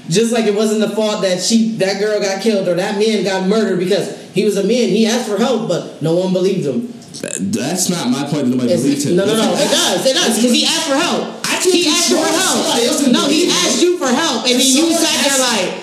Just 0.10 0.32
like 0.34 0.46
it 0.46 0.56
wasn't 0.56 0.80
the 0.82 0.90
fault 0.96 1.22
that 1.22 1.42
she 1.42 1.76
that 1.78 2.00
girl 2.00 2.20
got 2.20 2.42
killed 2.42 2.68
or 2.68 2.76
that 2.76 2.98
man 2.98 3.24
got 3.24 3.48
murdered 3.48 3.80
because 3.80 4.32
he 4.32 4.44
was 4.46 4.58
a 4.58 4.64
man. 4.64 4.90
He 4.90 5.06
asked 5.08 5.28
for 5.30 5.38
help, 5.38 5.68
but 5.68 6.02
no 6.02 6.16
one 6.16 6.34
believed 6.34 6.66
him. 6.66 6.88
That- 7.22 7.52
That's 7.54 7.90
not 7.90 8.10
my 8.10 8.24
point 8.24 8.46
that 8.46 8.52
nobody 8.56 8.74
It's- 8.74 8.82
believed 8.82 9.04
him. 9.06 9.16
no, 9.16 9.26
no, 9.26 9.36
no. 9.36 9.54
It 9.56 9.70
does. 9.70 10.06
It 10.06 10.14
does. 10.16 10.36
Because 10.36 10.52
he 10.52 10.66
asked 10.66 10.88
for 10.88 10.96
help. 10.98 11.24
I 11.44 11.56
can't 11.62 11.76
He 11.76 11.88
asked 11.88 12.10
you 12.10 12.18
for 12.18 12.26
control 12.26 12.64
somebody 12.64 12.86
else 12.88 13.00
help. 13.02 13.12
No, 13.14 13.28
he 13.28 13.48
asked 13.50 13.82
you 13.82 13.98
for 13.98 14.08
help, 14.08 14.46
and 14.46 14.60
then 14.60 14.68
you 14.68 14.92
sat 14.92 15.24
there 15.24 15.40
like, 15.40 15.74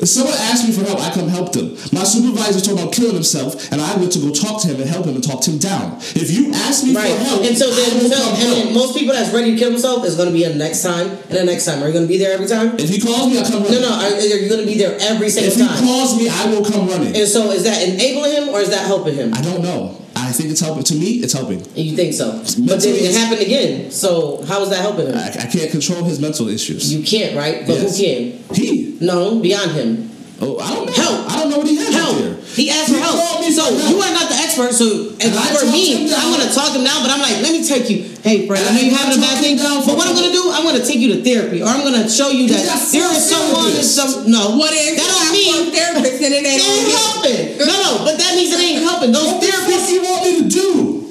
If 0.00 0.08
someone 0.08 0.34
asked 0.38 0.62
me 0.64 0.72
for 0.72 0.84
help, 0.86 1.00
I 1.02 1.10
come 1.10 1.26
help 1.28 1.50
them. 1.52 1.76
My 1.90 2.04
supervisor 2.04 2.60
talking 2.60 2.78
about 2.78 2.92
killing 2.92 3.14
himself, 3.14 3.70
and 3.72 3.80
I 3.82 3.96
went 3.96 4.12
to 4.12 4.20
go 4.20 4.30
talk 4.30 4.62
to 4.62 4.68
him 4.68 4.80
and 4.80 4.88
help 4.88 5.06
him 5.06 5.16
and 5.16 5.24
talk 5.24 5.42
him 5.44 5.58
down. 5.58 5.98
If 6.14 6.30
you 6.30 6.52
ask 6.54 6.84
me 6.84 6.94
right. 6.94 7.10
for 7.10 7.18
help, 7.24 7.44
And 7.44 7.58
so 7.58 7.68
then, 7.74 7.90
so, 8.08 8.14
and 8.38 8.52
then 8.52 8.74
most 8.74 8.96
people 8.96 9.12
that's 9.12 9.34
ready 9.34 9.52
to 9.52 9.58
kill 9.58 9.70
themselves 9.72 10.06
is 10.06 10.14
going 10.14 10.28
to 10.28 10.32
be 10.34 10.44
a 10.44 10.54
next 10.54 10.82
time 10.84 11.08
and 11.28 11.38
the 11.38 11.42
next 11.44 11.64
time. 11.64 11.82
Are 11.82 11.88
you 11.88 11.92
going 11.92 12.04
to 12.06 12.08
be 12.08 12.16
there 12.16 12.32
every 12.32 12.46
time? 12.46 12.78
If 12.78 12.88
he 12.90 13.00
calls 13.00 13.26
me, 13.28 13.40
I 13.40 13.42
come 13.42 13.62
No, 13.64 13.68
running. 13.68 13.82
no. 13.82 13.90
Are, 13.90 14.14
are 14.14 14.20
you 14.22 14.48
going 14.48 14.60
to 14.60 14.66
be 14.66 14.78
there 14.78 14.96
every 15.00 15.30
single 15.30 15.52
time. 15.66 15.74
If 15.74 15.80
he 15.80 15.86
calls 15.86 16.16
me, 16.16 16.28
I 16.28 16.46
will 16.46 16.64
come 16.64 16.86
running. 16.88 17.16
And 17.16 17.26
so 17.28 17.50
is 17.50 17.64
that 17.64 17.82
enabling 17.82 18.32
him 18.32 18.48
or 18.50 18.60
is 18.60 18.70
that 18.70 18.86
helping 18.86 19.14
him? 19.16 19.34
I 19.34 19.42
don't 19.42 19.62
know. 19.64 19.96
I 20.28 20.32
think 20.32 20.50
it's 20.50 20.60
helping. 20.60 20.84
To 20.84 20.94
me, 20.94 21.06
it's 21.24 21.32
helping. 21.32 21.60
You 21.74 21.96
think 21.96 22.12
so? 22.12 22.32
But 22.32 22.80
then 22.82 22.94
it 22.94 23.14
happened 23.16 23.40
again. 23.40 23.90
So 23.90 24.44
how 24.44 24.60
is 24.62 24.68
that 24.68 24.80
helping 24.80 25.06
him? 25.06 25.14
I, 25.16 25.28
I 25.28 25.46
can't 25.46 25.70
control 25.70 26.04
his 26.04 26.20
mental 26.20 26.48
issues. 26.48 26.92
You 26.92 27.02
can't, 27.02 27.34
right? 27.34 27.66
But 27.66 27.76
Yes. 27.76 27.98
who 27.98 28.04
can? 28.04 28.54
He. 28.54 28.98
No, 29.00 29.38
beyond 29.40 29.70
him. 29.72 30.10
Oh, 30.38 30.54
I 30.62 30.70
don't 30.70 30.86
know. 30.86 30.94
Help. 30.94 31.18
I 31.26 31.34
don't 31.42 31.50
know 31.50 31.58
what 31.58 31.66
he 31.66 31.74
has 31.82 31.90
help. 31.90 32.14
there. 32.22 32.38
He 32.54 32.70
asked 32.70 32.94
for 32.94 32.98
help. 33.02 33.42
me 33.42 33.50
So 33.50 33.66
help. 33.66 33.74
you 33.90 33.98
are 33.98 34.14
not 34.14 34.30
the 34.30 34.38
expert. 34.38 34.70
So 34.70 35.10
and 35.18 35.30
And 35.30 35.34
I 35.34 35.50
for 35.50 35.66
me. 35.66 36.06
I'm 36.14 36.30
gonna 36.30 36.46
talk 36.46 36.78
him 36.78 36.86
down. 36.86 37.02
But 37.02 37.10
I'm 37.10 37.18
like, 37.18 37.42
let 37.42 37.50
me 37.50 37.66
take 37.66 37.90
you. 37.90 38.06
Hey, 38.22 38.46
friend, 38.46 38.62
I 38.62 38.70
know 38.70 38.82
you 38.86 38.94
I 38.94 39.02
having 39.02 39.18
a 39.18 39.22
bad 39.22 39.42
thing. 39.42 39.58
down 39.58 39.82
But 39.82 39.98
what 39.98 40.06
I'm 40.06 40.14
gonna 40.14 40.30
do, 40.30 40.46
I'm 40.54 40.62
gonna 40.62 40.84
take 40.86 41.02
you 41.02 41.10
to 41.14 41.22
therapy, 41.26 41.58
or 41.58 41.66
I'm 41.66 41.82
gonna 41.82 42.06
show 42.06 42.30
you 42.30 42.46
that 42.54 42.62
there 42.94 43.10
is 43.10 43.22
someone. 43.26 43.74
Some 43.82 44.30
no. 44.30 44.54
What 44.54 44.70
if 44.74 44.94
that 44.94 45.02
you 45.02 45.10
don't 45.10 45.30
mean 45.34 45.74
therapist 45.74 46.22
and 46.22 46.30
it 46.34 46.46
it 46.46 46.46
ain't 46.46 46.62
ain't 46.62 46.90
helping. 46.94 47.42
No, 47.66 47.74
no. 47.74 47.92
But 48.06 48.14
that 48.22 48.38
means 48.38 48.54
it 48.54 48.62
ain't 48.62 48.82
helping. 48.86 49.10
Those 49.10 49.34
What 49.34 49.42
therapists. 49.42 49.90
do 49.90 49.94
you 49.98 50.02
want 50.06 50.22
me 50.22 50.32
to 50.42 50.46
do? 50.46 51.07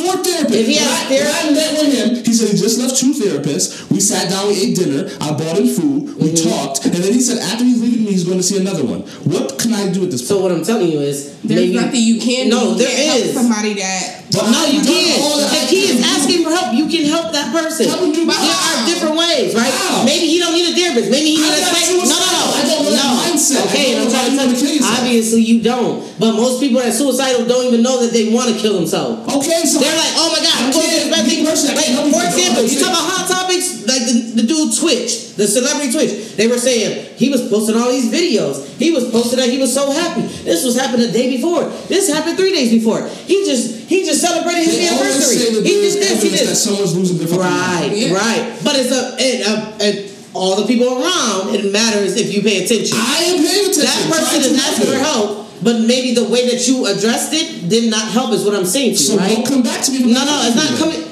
You 0.00 0.06
have 0.10 0.14
four 0.14 0.22
therapists. 0.22 0.54
If 0.54 0.66
he 0.66 0.74
When 0.76 0.84
has 0.84 0.92
I, 0.92 1.08
when 1.08 1.18
therapy- 1.18 1.48
I 1.48 1.52
met 1.54 1.72
with 1.82 1.92
him, 1.94 2.24
he 2.24 2.32
said 2.34 2.48
he 2.50 2.56
just 2.58 2.78
left 2.78 2.96
two 2.96 3.12
therapists. 3.12 3.90
We 3.90 4.00
sat 4.00 4.30
down, 4.30 4.48
we 4.48 4.54
ate 4.60 4.76
dinner. 4.76 5.08
I 5.20 5.32
bought 5.32 5.58
him 5.58 5.68
food. 5.68 6.16
We 6.18 6.28
Mm-hmm. 6.28 6.50
talked, 6.50 6.84
and 6.84 6.92
then 6.94 7.12
he 7.12 7.20
said 7.20 7.38
after 7.38 7.64
he's 7.64 7.80
leaving 7.80 8.04
me, 8.04 8.12
he's 8.12 8.24
going 8.24 8.36
to 8.38 8.42
see 8.44 8.58
another 8.60 8.84
one. 8.84 9.00
What 9.24 9.58
can 9.58 9.72
I 9.72 9.88
do 9.90 10.04
at 10.04 10.10
this 10.10 10.20
point? 10.22 10.28
So 10.28 10.42
what 10.42 10.52
I'm 10.52 10.62
telling 10.64 10.90
you 10.92 11.00
is, 11.00 11.40
There's 11.42 11.72
maybe, 11.72 11.74
nothing 11.74 12.02
you 12.02 12.18
can 12.20 12.48
No, 12.50 12.74
do. 12.76 12.84
You 12.84 12.84
there 12.84 12.90
can't 12.94 13.08
help 13.08 13.24
is. 13.24 13.34
somebody 13.34 13.72
that. 13.80 14.24
But 14.28 14.44
No, 14.52 14.60
you 14.68 14.80
I've 14.80 14.84
done 14.84 15.22
all 15.24 15.40
can't. 15.40 15.64
If 15.64 15.70
he 15.72 15.80
is 15.88 15.98
asking 16.04 16.44
for 16.44 16.50
help, 16.52 16.74
you 16.76 16.84
can 16.86 17.08
help 17.08 17.32
that 17.32 17.48
person. 17.48 17.88
Help 17.88 18.02
him 18.04 18.12
do 18.12 18.26
there 18.28 18.36
are 18.36 18.84
different 18.84 19.16
ways, 19.16 19.54
right? 19.56 19.72
How? 19.72 20.04
Maybe 20.04 20.26
he 20.28 20.36
don't 20.38 20.52
need 20.52 20.68
a 20.68 20.74
therapist. 20.76 21.08
Maybe 21.10 21.32
he 21.32 21.40
I'm 21.40 21.48
needs 21.48 21.64
a 21.64 22.12
not. 22.12 22.12
No, 22.12 22.16
no, 22.20 22.28
no. 22.28 22.44
I 22.52 22.62
don't 22.68 22.84
know 22.84 22.92
no. 22.92 23.08
mindset. 23.24 23.64
Okay, 23.72 23.96
and 23.96 24.04
I'm 24.04 24.10
trying 24.12 24.36
to 24.36 24.52
tell 24.60 24.68
you. 24.68 24.84
yourself. 24.84 24.98
Obviously, 25.00 25.40
you 25.48 25.62
don't. 25.64 26.04
But 26.20 26.36
most 26.36 26.60
people 26.60 26.80
that 26.84 26.92
are 26.92 26.92
suicidal 26.92 27.46
don't 27.48 27.64
even 27.72 27.80
know 27.82 28.04
that 28.04 28.12
they 28.12 28.28
want 28.28 28.52
to 28.52 28.60
kill 28.60 28.74
themselves. 28.76 29.24
Okay, 29.32 29.64
so 29.64 29.80
They're 29.88 29.96
like, 30.04 30.14
oh 30.20 30.28
my 30.36 30.40
god, 30.44 30.52
I 30.52 30.60
I'm 30.68 30.72
going 30.72 30.84
to 30.84 30.92
can't 30.92 31.08
this 31.08 31.12
bad 31.16 31.24
be 31.24 31.30
thing. 31.40 31.46
person 31.48 31.72
Like, 31.72 31.88
can 31.88 31.94
help 31.96 32.06
you 32.06 32.14
for 32.14 32.24
example, 32.28 32.62
you 32.68 32.76
talk 32.76 32.92
about 32.92 33.06
hot 33.08 33.24
topics, 33.24 33.66
like 33.88 34.04
the, 34.04 34.14
the 34.38 34.44
dude 34.44 34.76
Twitch, 34.76 35.34
the 35.40 35.46
celebrity 35.48 35.88
Twitch. 35.90 36.12
They 36.36 36.46
were 36.46 36.60
saying 36.60 37.16
he 37.16 37.32
was 37.32 37.48
posting 37.48 37.76
all 37.80 37.88
these 37.90 38.12
videos. 38.12 38.68
He 38.76 38.92
was 38.92 39.08
posting 39.10 39.40
that 39.40 39.48
he 39.48 39.58
was 39.58 39.72
so 39.72 39.90
happy. 39.90 40.22
This 40.44 40.64
was 40.64 40.76
happened 40.78 41.02
the 41.02 41.10
day 41.10 41.34
before. 41.34 41.64
This 41.88 42.12
happened 42.12 42.36
three 42.36 42.52
days 42.52 42.70
before. 42.70 43.08
He 43.26 43.44
just 43.48 43.88
he 43.88 44.04
just 44.04 44.20
celebrated 44.20 44.68
his 44.68 44.76
They 44.76 44.86
anniversary. 44.86 45.64
He 45.64 45.74
there's 45.80 45.96
did 45.96 46.02
this. 46.04 46.22
He 46.22 46.30
did 46.30 46.48
that 46.48 46.56
someone's 46.56 46.94
losing 46.94 47.18
their 47.18 47.38
Right, 47.38 47.88
mind. 47.90 48.12
Right. 48.12 48.60
But 48.62 48.76
it's 48.76 48.92
a 48.92 49.16
it, 49.18 49.46
uh, 49.46 49.72
it, 49.80 50.07
all 50.34 50.56
the 50.56 50.66
people 50.66 50.88
around. 50.88 51.54
It 51.54 51.72
matters 51.72 52.16
if 52.16 52.32
you 52.34 52.42
pay 52.42 52.64
attention. 52.64 52.96
I 53.00 53.32
am 53.32 53.36
paying 53.44 53.70
attention. 53.70 53.84
That 53.84 54.12
person 54.12 54.40
is 54.40 54.58
asking 54.58 54.86
for 54.92 54.98
help, 54.98 55.48
but 55.62 55.80
maybe 55.80 56.14
the 56.14 56.28
way 56.28 56.48
that 56.50 56.66
you 56.68 56.86
addressed 56.86 57.32
it 57.32 57.68
did 57.68 57.90
not 57.90 58.08
help. 58.12 58.32
Is 58.32 58.44
what 58.44 58.54
I'm 58.54 58.66
saying 58.66 58.94
to 58.94 59.00
you, 59.00 59.08
So 59.12 59.16
right? 59.16 59.36
don't 59.36 59.46
come 59.46 59.62
back 59.62 59.82
to 59.84 59.90
me. 59.92 60.12
No, 60.12 60.24
no, 60.24 60.42
it's 60.44 60.56
not 60.56 60.78
coming. 60.78 61.07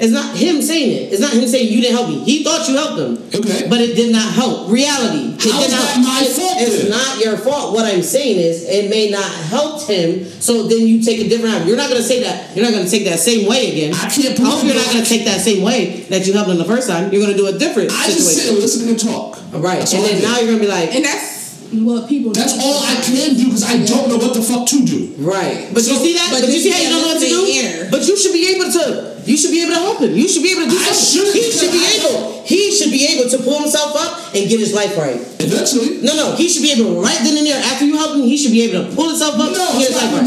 It's 0.00 0.12
not 0.12 0.36
him 0.36 0.62
saying 0.62 0.90
it. 0.94 1.12
It's 1.12 1.20
not 1.20 1.32
him 1.32 1.46
saying 1.48 1.72
you 1.72 1.80
didn't 1.82 1.96
help 1.96 2.08
me. 2.08 2.22
He 2.22 2.44
thought 2.44 2.68
you 2.68 2.76
helped 2.76 2.98
him. 3.02 3.18
Okay. 3.34 3.66
But 3.68 3.80
it 3.80 3.96
did 3.96 4.12
not 4.12 4.32
help. 4.32 4.70
Reality. 4.70 5.34
It 5.34 5.42
How 5.50 5.58
did 5.58 5.66
is 5.66 5.72
not, 5.74 5.82
that 5.90 6.00
my 6.06 6.20
it- 6.22 6.30
fault 6.38 6.54
It's 6.58 6.82
then? 6.82 6.90
not 6.90 7.18
your 7.18 7.36
fault. 7.36 7.74
What 7.74 7.84
I'm 7.84 8.02
saying 8.02 8.38
is 8.38 8.62
it 8.68 8.88
may 8.90 9.10
not 9.10 9.26
help 9.50 9.82
him. 9.88 10.24
So 10.40 10.68
then 10.68 10.86
you 10.86 11.02
take 11.02 11.18
a 11.20 11.28
different 11.28 11.54
route. 11.56 11.66
You're 11.66 11.76
not 11.76 11.88
gonna 11.90 12.02
say 12.02 12.22
that. 12.22 12.54
You're 12.54 12.64
not 12.64 12.74
gonna 12.74 12.88
take 12.88 13.04
that 13.06 13.18
same 13.18 13.48
way 13.48 13.72
again. 13.72 13.92
I 13.94 14.08
can't 14.08 14.38
I 14.38 14.42
hope 14.44 14.62
you're 14.64 14.74
not 14.78 14.86
gonna 14.86 15.04
take 15.04 15.24
that 15.24 15.40
same 15.40 15.62
way 15.64 16.06
that 16.10 16.26
you 16.26 16.32
helped 16.32 16.50
him 16.50 16.58
the 16.58 16.64
first 16.64 16.88
time. 16.88 17.12
You're 17.12 17.22
gonna 17.22 17.36
do 17.36 17.46
a 17.48 17.58
different 17.58 17.90
I 17.90 18.06
just 18.06 18.22
sit 18.22 18.46
situation. 18.46 18.54
and 18.54 18.62
listen 18.62 18.88
and 18.88 18.98
talk. 19.00 19.38
Right. 19.52 19.80
That's 19.80 19.92
and 19.94 20.02
all 20.02 20.08
then 20.08 20.20
do. 20.20 20.26
now 20.28 20.38
you're 20.38 20.46
gonna 20.54 20.60
be 20.60 20.68
like, 20.68 20.94
And 20.94 21.04
that's 21.04 21.58
what 21.74 22.08
people. 22.08 22.32
That's 22.32 22.54
do. 22.54 22.60
all 22.62 22.82
I 22.86 22.94
can 23.02 23.34
do 23.34 23.44
because 23.46 23.64
I 23.64 23.82
don't 23.84 24.08
know 24.08 24.16
what 24.16 24.32
the 24.32 24.42
fuck 24.42 24.64
to 24.68 24.84
do. 24.86 25.14
Right. 25.18 25.68
But 25.74 25.82
So- 25.82 25.92
you 25.92 25.98
see 25.98 26.14
that? 26.14 26.28
but 26.30 26.40
But, 26.46 26.50
you 26.54 26.60
see 26.60 26.70
how 26.70 26.78
you 26.78 26.84
you 26.86 26.90
don't 26.90 27.02
know 27.02 27.08
what 27.14 27.20
to 27.20 27.28
do? 27.28 27.46
to 27.46 27.52
say 27.52 27.88
But 27.90 28.06
you 28.06 28.16
should 28.16 28.32
be 28.32 28.54
able 28.54 28.70
to 28.72 29.17
you 29.28 29.36
should 29.36 29.52
be 29.52 29.60
able 29.60 29.76
to 29.76 29.80
help 29.84 30.00
him. 30.00 30.16
You 30.16 30.26
should 30.26 30.42
be 30.42 30.52
able 30.56 30.64
to 30.64 30.70
do 30.72 30.80
I 30.80 30.88
something. 30.88 31.36
He 31.36 31.52
should 31.52 31.72
be 31.72 31.84
able 31.84 32.38
he 32.48 32.72
should 32.72 32.88
be 32.88 33.04
able 33.12 33.28
to 33.28 33.44
pull 33.44 33.60
himself 33.60 33.92
up 33.92 34.32
and 34.32 34.48
get 34.48 34.56
his 34.56 34.72
life 34.72 34.96
right. 34.96 35.20
Eventually. 35.36 36.00
No, 36.00 36.16
no, 36.16 36.32
he 36.32 36.48
should 36.48 36.64
be 36.64 36.72
able 36.72 36.96
right 36.96 37.20
then 37.20 37.36
and 37.36 37.44
there 37.44 37.60
after 37.60 37.84
you 37.84 38.00
help 38.00 38.16
him, 38.16 38.24
he 38.24 38.40
should 38.40 38.56
be 38.56 38.64
able 38.64 38.88
to 38.88 38.96
pull 38.96 39.12
himself 39.12 39.36
up 39.36 39.52
No, 39.52 39.68
and 39.68 39.84
get 39.84 39.92
it's 39.92 40.00
his 40.00 40.00
life 40.00 40.16
right. 40.16 40.24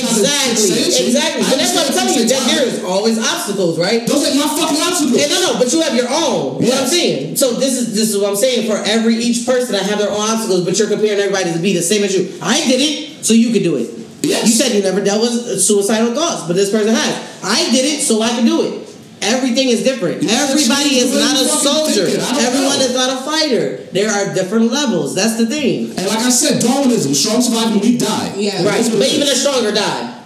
Exactly. 0.00 0.80
Exactly. 0.80 1.44
I 1.44 1.50
But 1.52 1.56
that's 1.60 1.74
what 1.76 1.84
I'm 1.84 1.92
telling 1.92 2.16
you. 2.16 2.24
That 2.24 2.44
there 2.48 2.64
is 2.64 2.80
always 2.88 3.20
obstacles, 3.20 3.76
right? 3.76 4.08
Those 4.08 4.24
ain't 4.24 4.40
my 4.40 4.48
fucking 4.48 4.80
obstacles. 4.80 5.20
Yeah, 5.20 5.28
no, 5.28 5.38
no, 5.44 5.50
but 5.60 5.68
you 5.68 5.84
have 5.84 5.92
your 5.92 6.08
own. 6.08 6.64
What 6.64 6.72
I'm 6.72 6.88
saying. 6.88 7.36
So 7.36 7.52
this 7.60 7.76
is 7.76 7.92
this 7.92 8.08
is 8.08 8.16
what 8.16 8.32
I'm 8.32 8.40
saying. 8.40 8.64
For 8.64 8.80
every 8.88 9.20
each 9.20 9.44
person 9.44 9.76
that 9.76 9.84
have 9.84 10.00
their 10.00 10.08
own 10.08 10.24
obstacles, 10.24 10.64
but 10.64 10.80
you're 10.80 10.88
comparing 10.88 11.20
everybody 11.20 11.52
to 11.52 11.60
be 11.60 11.76
the 11.76 11.84
same 11.84 12.00
as 12.00 12.16
you. 12.16 12.32
I 12.40 12.64
did 12.64 12.80
it, 12.80 13.26
so 13.28 13.36
you 13.36 13.52
could 13.52 13.62
do 13.62 13.76
it. 13.76 13.92
Yes. 14.22 14.46
You 14.46 14.52
said 14.52 14.74
you 14.76 14.82
never 14.82 15.02
dealt 15.02 15.22
with 15.22 15.60
suicidal 15.60 16.14
thoughts, 16.14 16.46
but 16.46 16.54
this 16.56 16.70
person 16.70 16.94
has. 16.94 17.44
I 17.44 17.70
did 17.70 17.84
it, 17.86 18.00
so 18.02 18.20
I 18.22 18.30
can 18.30 18.44
do 18.44 18.62
it. 18.62 18.84
Everything 19.20 19.68
is 19.68 19.82
different. 19.82 20.22
You 20.22 20.28
Everybody 20.30 20.98
is 21.02 21.12
not 21.14 21.34
a 21.34 21.44
soldier. 21.44 22.06
thinking. 22.06 22.22
I 22.22 22.30
don't 22.32 22.42
Everyone 22.44 22.78
know. 22.78 22.84
is 22.84 22.94
not 22.94 23.10
a 23.18 23.24
fighter. 23.24 23.76
There 23.90 24.10
are 24.10 24.32
different 24.34 24.70
levels. 24.70 25.14
That's 25.14 25.36
the 25.36 25.46
thing. 25.46 25.90
And 25.90 26.06
like 26.06 26.18
I 26.18 26.30
said, 26.30 26.62
Darwinism, 26.62 27.14
strong 27.14 27.42
survive 27.42 27.72
and 27.72 27.80
weak 27.80 27.98
die. 27.98 28.34
Yeah. 28.36 28.62
Right. 28.64 28.84
But 28.90 29.08
even 29.08 29.26
a 29.26 29.34
stronger 29.34 29.72
die. 29.72 30.17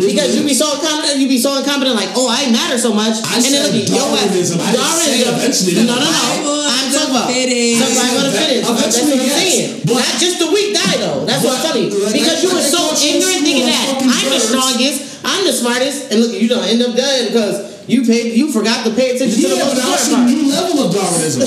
Because 0.00 0.32
you 0.32 0.46
be 0.46 0.56
so 0.56 0.80
incompetent, 0.80 1.20
you 1.20 1.28
be 1.28 1.36
so 1.36 1.58
incompetent, 1.58 1.98
like, 1.98 2.14
oh, 2.16 2.30
I 2.30 2.48
matter 2.48 2.78
so 2.78 2.94
much. 2.94 3.20
I 3.26 3.36
and 3.36 3.44
then 3.44 3.60
look 3.66 3.76
at 3.76 3.88
your 3.90 4.08
ass. 4.14 4.30
Darwinism. 4.30 4.58
I 4.62 4.72
didn't 4.72 4.96
say 4.96 5.20
eventually 5.28 5.72
No, 5.84 5.98
no, 5.98 6.08
no. 6.08 6.54
I'm 6.64 6.88
talking 6.88 7.12
about 7.12 7.28
survival 7.28 8.24
of 8.24 8.32
the 8.32 8.38
fittest. 8.38 8.64
That's 8.70 8.96
what 9.02 9.18
I'm 9.18 9.34
saying. 9.34 9.84
Not 9.84 10.14
just 10.16 10.36
the 10.38 10.48
weak 10.54 10.72
die 10.72 10.98
though. 11.02 11.26
That's 11.26 11.42
what 11.44 11.58
I'm 11.58 11.62
telling 11.66 11.90
you. 11.90 11.98
Because 12.14 12.38
you 12.42 12.48
were 12.54 12.62
so 12.62 12.84
taught 12.94 13.02
you 13.02 13.10
in 13.10 13.16
ignorant 13.18 13.42
thinking 13.42 13.66
that 13.66 13.86
I'm 14.02 14.28
the 14.30 14.40
strongest, 14.40 15.20
I'm 15.24 15.42
the 15.46 15.52
smartest, 15.52 16.12
and 16.12 16.20
look, 16.20 16.32
you 16.40 16.48
don't 16.48 16.64
end 16.64 16.82
up 16.82 16.94
dead 16.94 17.28
because 17.28 17.88
you 17.88 18.04
paid, 18.06 18.36
you 18.36 18.52
forgot 18.52 18.86
to 18.86 18.94
pay 18.94 19.16
attention 19.16 19.40
to 19.42 19.48
the 19.48 19.56
Yeah, 19.56 19.64
most 19.64 19.74
but 19.74 19.84
that's 19.84 20.08
a 20.08 20.24
new 20.24 20.48
level 20.48 20.86
of 20.86 20.94
Darwinism. 20.94 21.40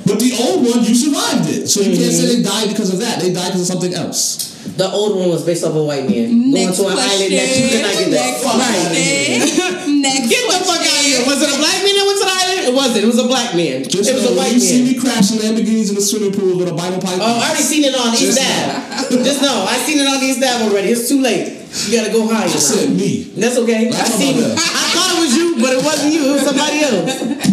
but 0.06 0.20
the 0.20 0.32
old 0.40 0.64
one, 0.64 0.84
you 0.84 0.94
survived 0.94 1.48
it. 1.50 1.68
So 1.68 1.80
you 1.80 1.96
can't 1.96 2.12
say 2.12 2.36
they 2.36 2.42
died 2.42 2.68
because 2.68 2.92
of 2.92 3.00
that. 3.00 3.20
They 3.20 3.32
died 3.32 3.52
because 3.52 3.68
of 3.68 3.72
something 3.74 3.94
else. 3.94 4.53
The 4.64 4.88
old 4.90 5.20
one 5.20 5.28
was 5.28 5.44
based 5.44 5.62
off 5.62 5.76
a 5.76 5.84
white 5.84 6.08
man 6.08 6.50
Next 6.50 6.80
going 6.80 6.96
to 6.96 6.98
an 6.98 7.04
island 7.04 7.30
that 7.36 7.48
you 7.52 7.64
could 7.68 7.84
not 7.84 7.94
get 7.94 8.08
that. 8.10 8.24
Next 8.24 8.40
Fuck 8.42 8.56
Right. 8.58 8.74
question. 8.90 10.00
Next 10.04 10.24
Get 10.32 10.40
the 10.50 10.58
fuck 10.64 10.80
out 10.82 10.98
of 10.98 11.04
here. 11.04 11.20
Was 11.28 11.38
it 11.44 11.50
a 11.52 11.58
black 11.60 11.78
man 11.84 11.94
that 11.94 12.04
went 12.08 12.18
to 12.18 12.26
the 12.26 12.34
island? 12.34 12.60
It 12.64 12.74
wasn't. 12.74 13.02
It 13.04 13.10
was 13.12 13.20
a 13.20 13.28
black 13.28 13.50
man. 13.54 13.84
Just 13.84 14.08
it 14.08 14.14
was 14.16 14.24
know, 14.24 14.34
a 14.34 14.40
white 14.40 14.52
you 14.56 14.60
see 14.60 14.82
me 14.82 14.96
crashing 14.98 15.36
Lamborghinis 15.38 15.88
in 15.92 15.96
the 15.96 16.02
swimming 16.04 16.32
pool 16.32 16.56
with 16.58 16.68
a 16.68 16.76
Bible 16.76 16.98
pipe. 16.98 17.20
Oh, 17.20 17.38
I 17.38 17.52
already 17.52 17.62
seen 17.62 17.84
it 17.84 17.94
on 17.94 18.12
East 18.16 18.34
Just 18.34 18.42
Ave. 18.42 19.20
Just 19.28 19.40
know, 19.44 19.64
I 19.68 19.76
seen 19.84 20.00
it 20.00 20.08
on 20.08 20.18
East 20.24 20.40
Ave 20.42 20.64
already. 20.72 20.88
It's 20.90 21.06
too 21.08 21.20
late. 21.20 21.60
You 21.86 22.00
gotta 22.00 22.10
go 22.12 22.24
higher. 22.26 22.48
I 22.48 22.56
said 22.56 22.90
me. 22.96 23.30
That's 23.36 23.58
okay. 23.62 23.88
I 23.88 23.90
That's 23.92 24.14
seen 24.16 24.38
about 24.38 24.50
it. 24.50 24.56
that. 24.56 24.64
I 24.64 24.84
thought 24.96 25.10
it 25.12 25.20
was 25.22 25.32
you, 25.36 25.46
but 25.60 25.70
it 25.76 25.82
wasn't 25.84 26.10
you. 26.14 26.22
It 26.24 26.32
was 26.40 26.44
somebody 26.48 26.78
else. 26.82 27.04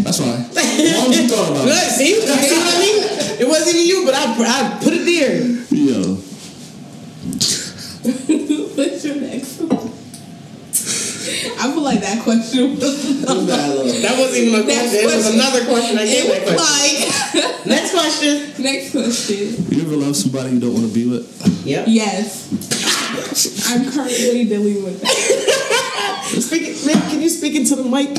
That's 0.08 0.20
fine. 0.22 0.42
As 0.48 0.96
long 0.96 1.10
as 1.12 1.18
you 1.20 1.28
thought 1.28 1.50
about 1.52 1.66
Good. 1.68 1.76
it. 1.76 1.92
See? 2.00 2.16
You 2.16 2.22
see 2.24 2.56
what 2.56 2.72
I 2.72 2.80
mean? 2.80 2.98
It 3.42 3.48
wasn't 3.52 3.76
even 3.76 3.88
you, 3.88 4.06
but 4.06 4.14
I, 4.16 4.24
I 4.32 4.80
put 4.80 4.94
it 4.96 5.04
there. 5.06 5.42
Yo. 5.76 6.18
What's 8.02 9.06
your 9.06 9.16
next 9.22 9.62
one? 9.62 9.78
I 11.62 11.72
feel 11.72 11.84
like 11.84 12.02
that 12.02 12.24
question 12.24 12.72
was. 12.76 13.22
That 13.26 14.16
wasn't 14.18 14.38
even 14.38 14.62
a 14.62 14.66
Next 14.66 14.90
question. 14.90 15.00
It 15.00 15.06
was 15.06 15.34
another 15.36 15.66
question. 15.66 16.00
I 16.00 16.06
gave 16.06 16.26
It 16.26 16.46
that 16.46 16.58
was 16.58 16.62
question. 16.66 17.42
like. 17.46 17.66
Next 17.68 17.92
question. 17.94 18.64
Next 18.64 18.92
question. 18.92 19.66
You 19.70 19.82
ever 19.84 19.96
love 19.98 20.16
somebody 20.16 20.54
you 20.56 20.60
don't 20.60 20.74
want 20.74 20.88
to 20.88 20.94
be 20.94 21.06
with? 21.08 21.30
Yep. 21.64 21.86
Yes. 21.90 22.48
I'm 23.70 23.92
currently 23.92 24.46
dealing 24.46 24.84
with 24.84 25.00
that. 25.02 26.24
Speaking, 26.42 26.74
man, 26.88 27.10
can 27.12 27.22
you 27.22 27.30
speak 27.30 27.54
into 27.56 27.76
the 27.76 27.84
mic? 27.84 28.10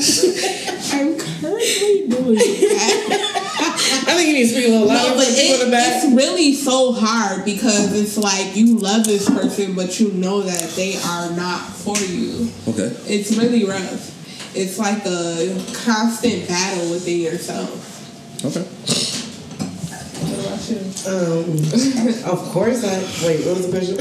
I'm 0.93 1.17
currently 1.19 2.07
dealing 2.07 2.25
with 2.27 2.39
that. 2.39 3.42
I 3.85 4.15
think 4.15 4.27
you 4.29 4.33
need 4.35 4.43
to 4.43 4.49
speak 4.49 4.67
a 4.67 4.71
little 4.71 4.87
louder 4.87 5.09
No, 5.09 5.15
but 5.15 5.25
for 5.27 5.33
people 5.35 5.55
in 5.55 5.61
it, 5.61 5.65
the 5.65 5.71
back. 5.71 6.03
it's 6.03 6.13
really 6.15 6.53
so 6.53 6.91
hard 6.93 7.45
because 7.45 7.93
it's 7.99 8.17
like 8.17 8.55
you 8.55 8.77
love 8.77 9.05
this 9.05 9.29
person, 9.29 9.75
but 9.75 9.99
you 9.99 10.11
know 10.13 10.41
that 10.41 10.69
they 10.71 10.95
are 10.97 11.31
not 11.31 11.59
for 11.69 11.97
you. 11.97 12.49
Okay. 12.67 12.95
It's 13.07 13.35
really 13.37 13.65
rough. 13.65 14.09
It's 14.55 14.77
like 14.77 15.05
a 15.05 15.47
constant 15.83 16.47
battle 16.47 16.91
within 16.91 17.19
yourself. 17.21 17.89
Okay. 18.45 18.65
What? 20.43 20.59
Um, 21.07 21.55
of 22.31 22.39
course 22.51 22.83
I. 22.83 22.99
Wait, 23.25 23.45
what 23.45 23.55
was 23.57 23.65
the 23.65 23.71
question? 23.71 23.95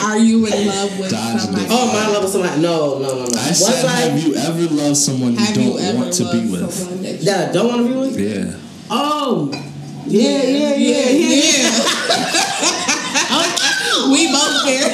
Are 0.06 0.18
you 0.18 0.46
in 0.46 0.66
love 0.66 0.98
with 0.98 1.10
Dodge 1.10 1.40
somebody? 1.40 1.66
oh, 1.70 1.86
my 1.92 2.06
love 2.12 2.22
with 2.24 2.32
somebody. 2.32 2.60
No, 2.60 2.98
no, 2.98 3.08
no, 3.08 3.24
no. 3.24 3.38
I 3.38 3.46
Once 3.46 3.58
said, 3.64 3.84
I 3.86 3.88
have 4.00 4.22
you 4.22 4.34
ever 4.34 4.74
loved 4.74 4.96
someone 4.96 5.32
you 5.32 5.54
don't 5.54 5.80
you 5.80 5.94
want 5.98 6.12
to 6.14 6.24
be 6.32 6.50
with? 6.50 6.70
someone 6.70 7.02
that 7.02 7.20
you 7.20 7.52
don't 7.52 7.68
want 7.68 7.86
to 7.86 7.92
be 7.92 7.98
with. 7.98 8.18
Yeah. 8.20 8.56
Oh, 8.90 9.50
yeah, 10.06 10.42
yeah, 10.42 10.74
yeah, 10.74 11.10
yeah. 11.10 11.70
we 14.12 14.30
both 14.30 14.64
there. 14.66 14.92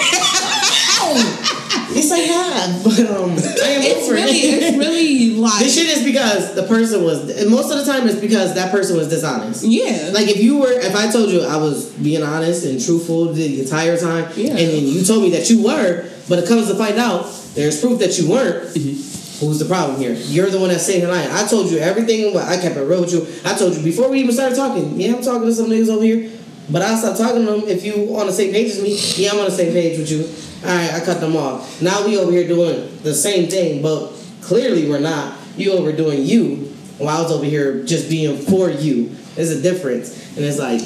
Yes, 1.95 2.11
I 2.11 2.19
have, 2.19 2.85
but 2.85 2.99
um, 3.01 3.31
I 3.31 3.35
am 3.35 3.83
It's 3.83 4.05
over 4.07 4.15
really, 4.15 4.31
it. 4.33 4.63
it's 4.63 4.77
really 4.79 5.31
like 5.37 5.59
This 5.63 5.75
shit 5.75 5.89
is 5.97 6.05
because 6.05 6.55
the 6.55 6.63
person 6.65 7.05
was. 7.05 7.29
and 7.31 7.51
Most 7.51 7.71
of 7.71 7.79
the 7.79 7.85
time, 7.91 8.09
it's 8.09 8.19
because 8.21 8.55
that 8.55 8.71
person 8.71 8.97
was 8.97 9.09
dishonest. 9.09 9.65
yeah. 9.65 10.11
Like 10.13 10.29
if 10.29 10.43
you 10.43 10.59
were, 10.59 10.71
if 10.73 10.95
I 10.97 11.11
told 11.11 11.31
you 11.31 11.43
I 11.43 11.57
was 11.57 11.91
being 11.93 12.23
honest 12.23 12.65
and 12.65 12.83
truthful 12.83 13.33
the 13.33 13.61
entire 13.63 13.97
time, 13.99 14.31
Yeah. 14.37 14.51
and 14.51 14.59
then 14.59 14.85
you 14.87 15.05
told 15.05 15.23
me 15.23 15.31
that 15.31 15.49
you 15.51 15.63
were, 15.65 16.09
but 16.29 16.39
it 16.39 16.49
comes 16.49 16.69
to 16.69 16.75
find 16.75 16.99
out 16.99 17.27
there's 17.55 17.81
proof 17.81 17.99
that 18.01 18.19
you 18.19 18.31
weren't. 18.31 18.75
Who's 18.75 19.59
the 19.59 19.65
problem 19.67 19.99
here? 19.99 20.13
You're 20.15 20.51
the 20.51 20.61
one 20.61 20.69
that's 20.69 20.87
saying 20.87 21.07
lying. 21.07 21.29
I 21.33 21.45
told 21.47 21.69
you 21.71 21.79
everything. 21.79 22.33
but 22.33 22.47
I 22.49 22.57
kept 22.61 22.77
it 22.77 22.81
real 22.83 23.01
with 23.01 23.13
you. 23.13 23.27
I 23.45 23.55
told 23.59 23.75
you 23.77 23.83
before 23.83 24.09
we 24.09 24.21
even 24.21 24.33
started 24.33 24.55
talking. 24.55 24.99
Yeah, 25.01 25.17
I'm 25.17 25.23
talking 25.23 25.43
to 25.49 25.53
some 25.53 25.67
niggas 25.67 25.89
over 25.89 26.05
here, 26.05 26.31
but 26.71 26.81
I'll 26.81 26.97
stop 26.97 27.17
talking 27.19 27.45
to 27.45 27.51
them 27.51 27.63
if 27.69 27.85
you 27.85 28.17
on 28.17 28.27
the 28.29 28.33
same 28.33 28.53
page 28.53 28.71
as 28.71 28.81
me. 28.81 28.97
Yeah, 29.23 29.33
I'm 29.33 29.41
on 29.41 29.47
the 29.47 29.51
same 29.51 29.73
page 29.73 29.99
with 29.99 30.11
you. 30.13 30.23
All 30.65 30.69
right, 30.69 30.93
I 30.95 31.05
cut 31.05 31.21
them 31.21 31.37
off. 31.37 31.83
Now 31.83 32.07
we 32.07 32.17
over 32.19 32.31
here 32.31 32.47
doing 32.47 32.99
the 33.03 33.15
same 33.15 33.49
thing, 33.49 33.83
but 33.83 34.13
clearly 34.43 34.89
we're 34.89 35.01
not. 35.01 35.37
You 35.57 35.73
over 35.73 35.93
doing 35.93 36.23
you, 36.23 36.57
while 36.99 37.19
I 37.19 37.23
was 37.23 37.33
over 37.33 37.45
here 37.45 37.83
just 37.85 38.09
being 38.09 38.39
for 38.39 38.71
you. 38.71 39.09
There's 39.35 39.51
a 39.51 39.61
difference, 39.61 40.17
and 40.37 40.45
it's 40.45 40.59
like 40.59 40.81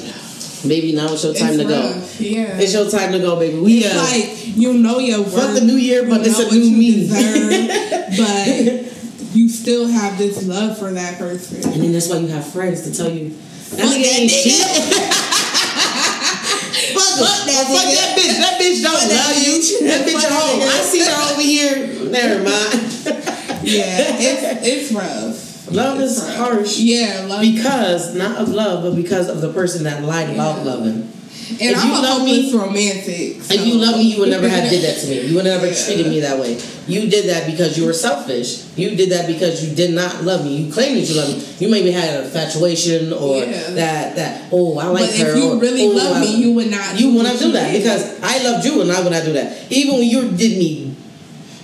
maybe 0.67 0.95
now 0.95 1.13
it's 1.13 1.23
your 1.23 1.33
time 1.33 1.59
It's 1.59 1.63
to 1.63 1.67
go. 1.67 2.03
Yeah. 2.19 2.57
It's 2.59 2.73
your 2.73 2.89
time 2.89 3.11
to 3.11 3.19
go, 3.19 3.37
baby. 3.39 3.59
We 3.59 3.79
It's 3.79 3.93
uh, 3.93 4.01
like 4.01 4.57
you 4.57 4.73
know 4.73 4.97
your 4.99 5.21
worth. 5.21 5.33
Fuck 5.33 5.53
the 5.53 5.61
new 5.61 5.75
year, 5.75 6.07
but 6.09 6.25
it's 6.25 6.39
a 6.39 6.45
what 6.45 6.53
new 6.53 6.59
you 6.59 6.77
me. 6.77 6.91
deserve, 7.07 8.17
but 8.17 9.35
you 9.35 9.47
still 9.49 9.87
have 9.87 10.17
this 10.17 10.45
love 10.47 10.77
for 10.79 10.91
that 10.91 11.19
person. 11.19 11.69
And 11.71 11.83
then 11.83 11.91
that's 11.91 12.09
why 12.09 12.17
you 12.17 12.27
have 12.29 12.51
friends 12.51 12.81
to 12.89 12.95
tell 12.95 13.11
you. 13.11 13.29
That 13.71 13.85
nigga 13.85 14.19
ain't 14.19 14.31
shit. 14.31 15.23
Fuck, 17.57 17.67
that 17.67 17.73
fuck 17.73 17.87
nigga. 17.87 17.95
that 17.97 18.17
bitch. 18.17 18.37
That 18.37 18.55
bitch 18.61 18.83
don't 18.83 19.01
Fuck 19.01 19.09
love 19.09 19.37
you. 19.41 19.87
That 19.87 20.01
bitch 20.07 20.23
at 20.23 20.31
home. 20.31 20.61
I 20.61 20.81
see 20.81 21.01
her 21.03 21.17
over 21.33 21.41
here. 21.41 22.09
Never 22.11 22.43
mind. 22.43 22.83
Yeah, 23.67 23.97
it's 24.19 24.65
it's 24.65 24.91
rough. 24.93 25.71
Love 25.73 25.99
It's 25.99 26.17
is 26.17 26.23
rough. 26.23 26.37
harsh 26.37 26.77
Yeah, 26.79 27.25
love. 27.27 27.41
because 27.41 28.15
not 28.15 28.37
of 28.37 28.47
love, 28.49 28.83
but 28.83 28.95
because 28.95 29.27
of 29.27 29.41
the 29.41 29.51
person 29.51 29.83
that 29.83 30.03
lied 30.03 30.29
about 30.29 30.59
Yeah. 30.59 30.71
loving. 30.71 31.11
And 31.49 31.61
if 31.61 31.77
I'm 31.77 31.87
you 31.87 31.93
love 32.01 32.23
me- 32.25 32.53
romantic. 32.53 33.41
So. 33.41 33.53
If 33.53 33.65
you 33.65 33.75
love 33.75 33.95
me, 33.97 34.03
you 34.13 34.19
would 34.19 34.29
never 34.29 34.47
have 34.55 34.69
did 34.69 34.83
that 34.83 34.99
to 35.01 35.07
me. 35.07 35.21
You 35.27 35.35
would 35.35 35.45
never 35.45 35.67
Yeah. 35.67 35.73
treated 35.85 36.07
me 36.07 36.19
that 36.21 36.37
way. 36.39 36.59
You 36.87 37.09
did 37.09 37.25
that 37.29 37.45
because 37.49 37.77
you 37.77 37.85
were 37.85 37.93
selfish. 37.93 38.63
You 38.75 38.95
did 38.95 39.09
that 39.11 39.27
because 39.27 39.63
you 39.67 39.75
did 39.75 39.91
not 39.93 40.23
love 40.23 40.43
me. 40.45 40.57
You 40.57 40.71
claimed 40.71 40.97
that 40.97 41.07
you 41.09 41.15
love 41.15 41.29
me. 41.35 41.43
You 41.59 41.69
maybe 41.71 41.91
had 41.91 42.19
an 42.19 42.25
infatuation 42.25 43.13
or 43.13 43.37
Yeah. 43.37 43.69
that 43.71 44.15
that 44.15 44.41
oh 44.51 44.77
I 44.77 44.87
like 44.87 45.09
But 45.09 45.15
her. 45.19 45.31
if 45.31 45.37
you 45.37 45.51
or, 45.51 45.57
really 45.57 45.83
"Oh, 45.83 45.91
love 45.91 46.19
me, 46.21 46.35
you 46.35 46.51
would 46.53 46.69
not. 46.71 46.99
you 46.99 47.11
would 47.13 47.23
not 47.23 47.39
do 47.39 47.51
that 47.53 47.71
because 47.71 48.19
I 48.21 48.43
loved 48.43 48.65
you 48.65 48.81
and 48.81 48.91
I 48.91 49.01
would 49.01 49.11
not 49.11 49.23
do 49.25 49.33
that. 49.33 49.57
Even 49.69 49.95
when 49.99 50.07
you 50.07 50.31
did 50.31 50.57
me 50.57 50.95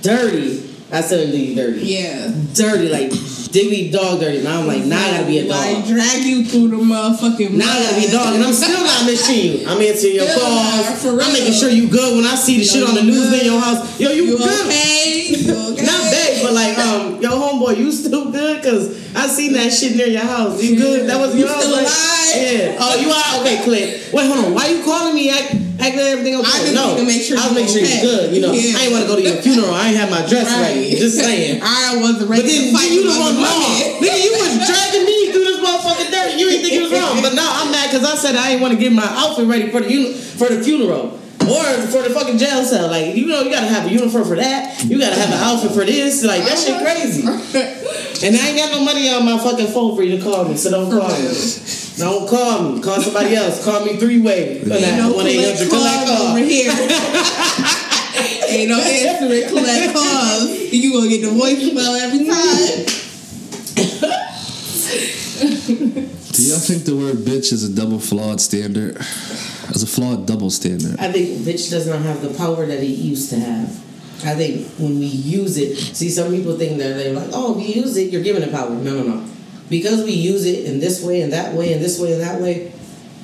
dirty, 0.01 0.62
I 0.93 1.01
did 1.01 1.33
you 1.33 1.55
dirty. 1.55 1.79
yeah. 1.85 2.31
Dirty, 2.53 2.87
like 2.89 3.09
diggity 3.51 3.89
dog 3.89 4.19
dirty. 4.19 4.43
Now 4.43 4.61
I'm 4.61 4.67
like, 4.67 4.85
now 4.85 5.01
I 5.01 5.11
gotta 5.17 5.25
be 5.25 5.39
a 5.39 5.45
Like 5.45 5.77
dog. 5.77 5.87
drag 5.87 6.23
you 6.23 6.45
through 6.45 6.67
the 6.69 6.77
motherfucking. 6.77 7.51
Now 7.57 7.65
I 7.65 7.81
gotta 7.81 7.95
be 7.99 8.05
a 8.07 8.11
dog, 8.11 8.35
and 8.35 8.43
I'm 8.43 8.53
still 8.53 8.77
not 8.83 9.05
missing 9.05 9.61
you. 9.61 9.67
I'm 9.67 9.81
answering 9.81 10.15
your 10.15 10.27
calls. 10.29 11.05
I'm 11.05 11.33
making 11.33 11.53
sure 11.53 11.69
you 11.69 11.89
good 11.89 12.15
when 12.15 12.25
I 12.25 12.35
see 12.35 12.57
the 12.61 12.65
Yo, 12.65 12.71
shit 12.71 12.83
on 12.87 12.93
the 12.95 13.01
news 13.03 13.29
good? 13.29 13.39
in 13.41 13.45
your 13.45 13.59
house. 13.59 13.99
Yo, 13.99 14.11
you, 14.11 14.23
You 14.25 14.37
good? 14.37 14.65
okay? 14.67 15.33
You 15.33 15.73
okay? 15.73 15.85
Not 15.85 16.01
bad, 16.13 16.43
but 16.45 16.53
like, 16.53 16.77
um, 16.77 17.12
yo, 17.23 17.31
homeboy, 17.31 17.77
you 17.79 17.89
still 17.91 18.31
good? 18.31 18.61
Cause 18.61 18.91
I 19.15 19.27
seen 19.27 19.53
that 19.53 19.71
shit 19.71 19.95
near 19.95 20.07
your 20.07 20.27
house. 20.27 20.61
You 20.61 20.75
good? 20.75 21.07
That 21.09 21.19
was 21.19 21.31
You 21.33 21.47
your 21.47 21.49
house. 21.49 21.63
still 21.63 21.71
like- 21.75 21.87
alive? 21.87 22.19
Yeah. 22.35 22.75
Oh, 22.83 22.93
you 22.99 23.07
are 23.13 23.27
okay, 23.41 23.63
Clint. 23.63 24.11
Wait, 24.11 24.25
hold 24.27 24.45
on. 24.45 24.53
Why 24.53 24.67
you 24.67 24.83
calling 24.83 25.15
me? 25.15 25.29
Act, 25.29 25.53
acting 25.79 26.01
everything 26.01 26.35
okay? 26.35 26.49
I 26.49 26.57
just 26.67 26.73
no, 26.75 26.93
need 26.93 26.99
to 26.99 27.05
make 27.05 27.21
sure 27.21 27.37
I 27.37 27.45
was 27.47 27.55
making 27.55 27.71
sure 27.77 27.85
okay. 27.85 27.95
you 27.95 28.01
good. 28.03 28.25
You 28.35 28.41
know, 28.41 28.51
Yeah. 28.51 28.75
I 28.75 28.79
ain't 28.83 28.91
want 28.91 29.03
to 29.05 29.09
go 29.09 29.15
to 29.15 29.23
your 29.23 29.37
funeral. 29.39 29.71
I 29.71 29.87
ain't 29.93 29.97
have 30.01 30.09
my 30.11 30.25
dress 30.27 30.49
ready. 30.51 30.97
Just 30.99 31.15
saying. 31.17 31.61
I 31.63 31.95
wasn't 32.01 32.27
But 32.27 32.41
ready 32.43 32.73
then 32.73 32.73
to 32.75 32.83
you 32.91 33.01
the 33.07 33.15
one 33.15 33.35
wrong. 33.39 33.71
Nigga, 34.03 34.17
you 34.19 34.31
was 34.43 34.51
dragging 34.67 35.05
me 35.07 35.31
through 35.31 35.45
this 35.47 35.59
motherfucking 35.63 36.09
dirt. 36.11 36.31
You 36.35 36.49
didn't 36.49 36.61
think 36.67 36.73
you 36.75 36.83
was 36.89 36.91
wrong. 36.91 37.21
But 37.23 37.37
now 37.37 37.47
I'm 37.47 37.71
mad 37.71 37.87
because 37.93 38.03
I 38.03 38.15
said 38.17 38.35
I 38.35 38.51
ain't 38.57 38.61
want 38.61 38.73
to 38.73 38.79
get 38.81 38.91
my 38.91 39.05
outfit 39.07 39.45
ready 39.47 39.69
for 39.71 39.79
the 39.79 40.11
for 40.35 40.49
the 40.49 40.59
funeral. 40.63 41.19
Or 41.49 41.63
for 41.87 42.01
the 42.01 42.09
fucking 42.13 42.37
jail 42.37 42.63
cell. 42.63 42.87
Like, 42.87 43.15
you 43.15 43.27
know, 43.27 43.41
you 43.41 43.51
gotta 43.51 43.67
have 43.67 43.85
a 43.85 43.91
uniform 43.91 44.23
for 44.23 44.35
that. 44.35 44.83
You 44.85 44.99
gotta 44.99 45.15
have 45.15 45.29
an 45.29 45.39
outfit 45.39 45.71
for 45.71 45.85
this. 45.85 46.23
Like, 46.23 46.43
that 46.43 46.57
shit 46.57 46.81
crazy. 46.81 47.23
And 48.23 48.37
I 48.37 48.47
ain't 48.47 48.57
got 48.57 48.71
no 48.71 48.85
money 48.85 49.09
on 49.09 49.25
my 49.25 49.37
fucking 49.37 49.67
phone 49.67 49.97
for 49.97 50.03
you 50.03 50.17
to 50.17 50.23
call 50.23 50.45
me, 50.45 50.55
so 50.55 50.71
don't 50.71 50.89
call 50.89 51.09
me. 51.09 51.27
Don't 51.97 52.29
call 52.29 52.71
me. 52.71 52.81
Call 52.81 53.01
somebody 53.01 53.35
else. 53.35 53.65
Call 53.65 53.83
me 53.83 53.97
three 53.97 54.21
way. 54.21 54.59
Ain't 54.59 54.69
no 54.69 55.11
collect 55.11 55.69
calls 55.69 56.21
over 56.21 56.39
here. 56.39 56.71
Ain't 58.47 58.69
no 58.69 58.79
answering 58.79 59.49
collect 59.49 59.93
calls. 59.93 60.49
You 60.71 60.93
gonna 60.93 61.09
get 61.09 61.21
the 61.21 61.31
voicemail 61.35 61.99
every 61.99 62.25
time. 62.25 62.85
Do 66.31 66.43
y'all 66.43 66.59
think 66.59 66.85
the 66.85 66.95
word 66.95 67.17
bitch 67.17 67.51
is 67.51 67.63
a 67.69 67.75
double 67.75 67.99
flawed 67.99 68.39
standard? 68.39 68.97
As 69.69 69.83
a 69.83 69.87
flawed 69.87 70.25
double 70.27 70.49
standard. 70.49 70.99
I 70.99 71.11
think 71.11 71.29
bitch 71.39 71.69
does 71.69 71.87
not 71.87 72.01
have 72.01 72.21
the 72.21 72.33
power 72.37 72.65
that 72.65 72.79
it 72.83 72.85
used 72.85 73.29
to 73.31 73.39
have. 73.39 73.69
I 74.25 74.35
think 74.35 74.67
when 74.79 74.99
we 74.99 75.05
use 75.05 75.57
it, 75.57 75.75
see, 75.77 76.09
some 76.09 76.31
people 76.31 76.57
think 76.57 76.77
that 76.77 76.95
they're 76.97 77.13
like, 77.13 77.29
oh, 77.33 77.53
we 77.53 77.63
use 77.65 77.97
it, 77.97 78.11
you're 78.11 78.23
giving 78.23 78.41
it 78.41 78.51
power. 78.51 78.69
No, 78.69 79.01
no, 79.01 79.03
no. 79.03 79.25
Because 79.69 80.03
we 80.03 80.11
use 80.11 80.45
it 80.45 80.65
in 80.65 80.79
this 80.79 81.03
way 81.03 81.21
and 81.21 81.33
that 81.33 81.53
way 81.55 81.73
and 81.73 81.81
this 81.83 81.99
way 81.99 82.13
and 82.13 82.21
that 82.21 82.39
way, 82.41 82.71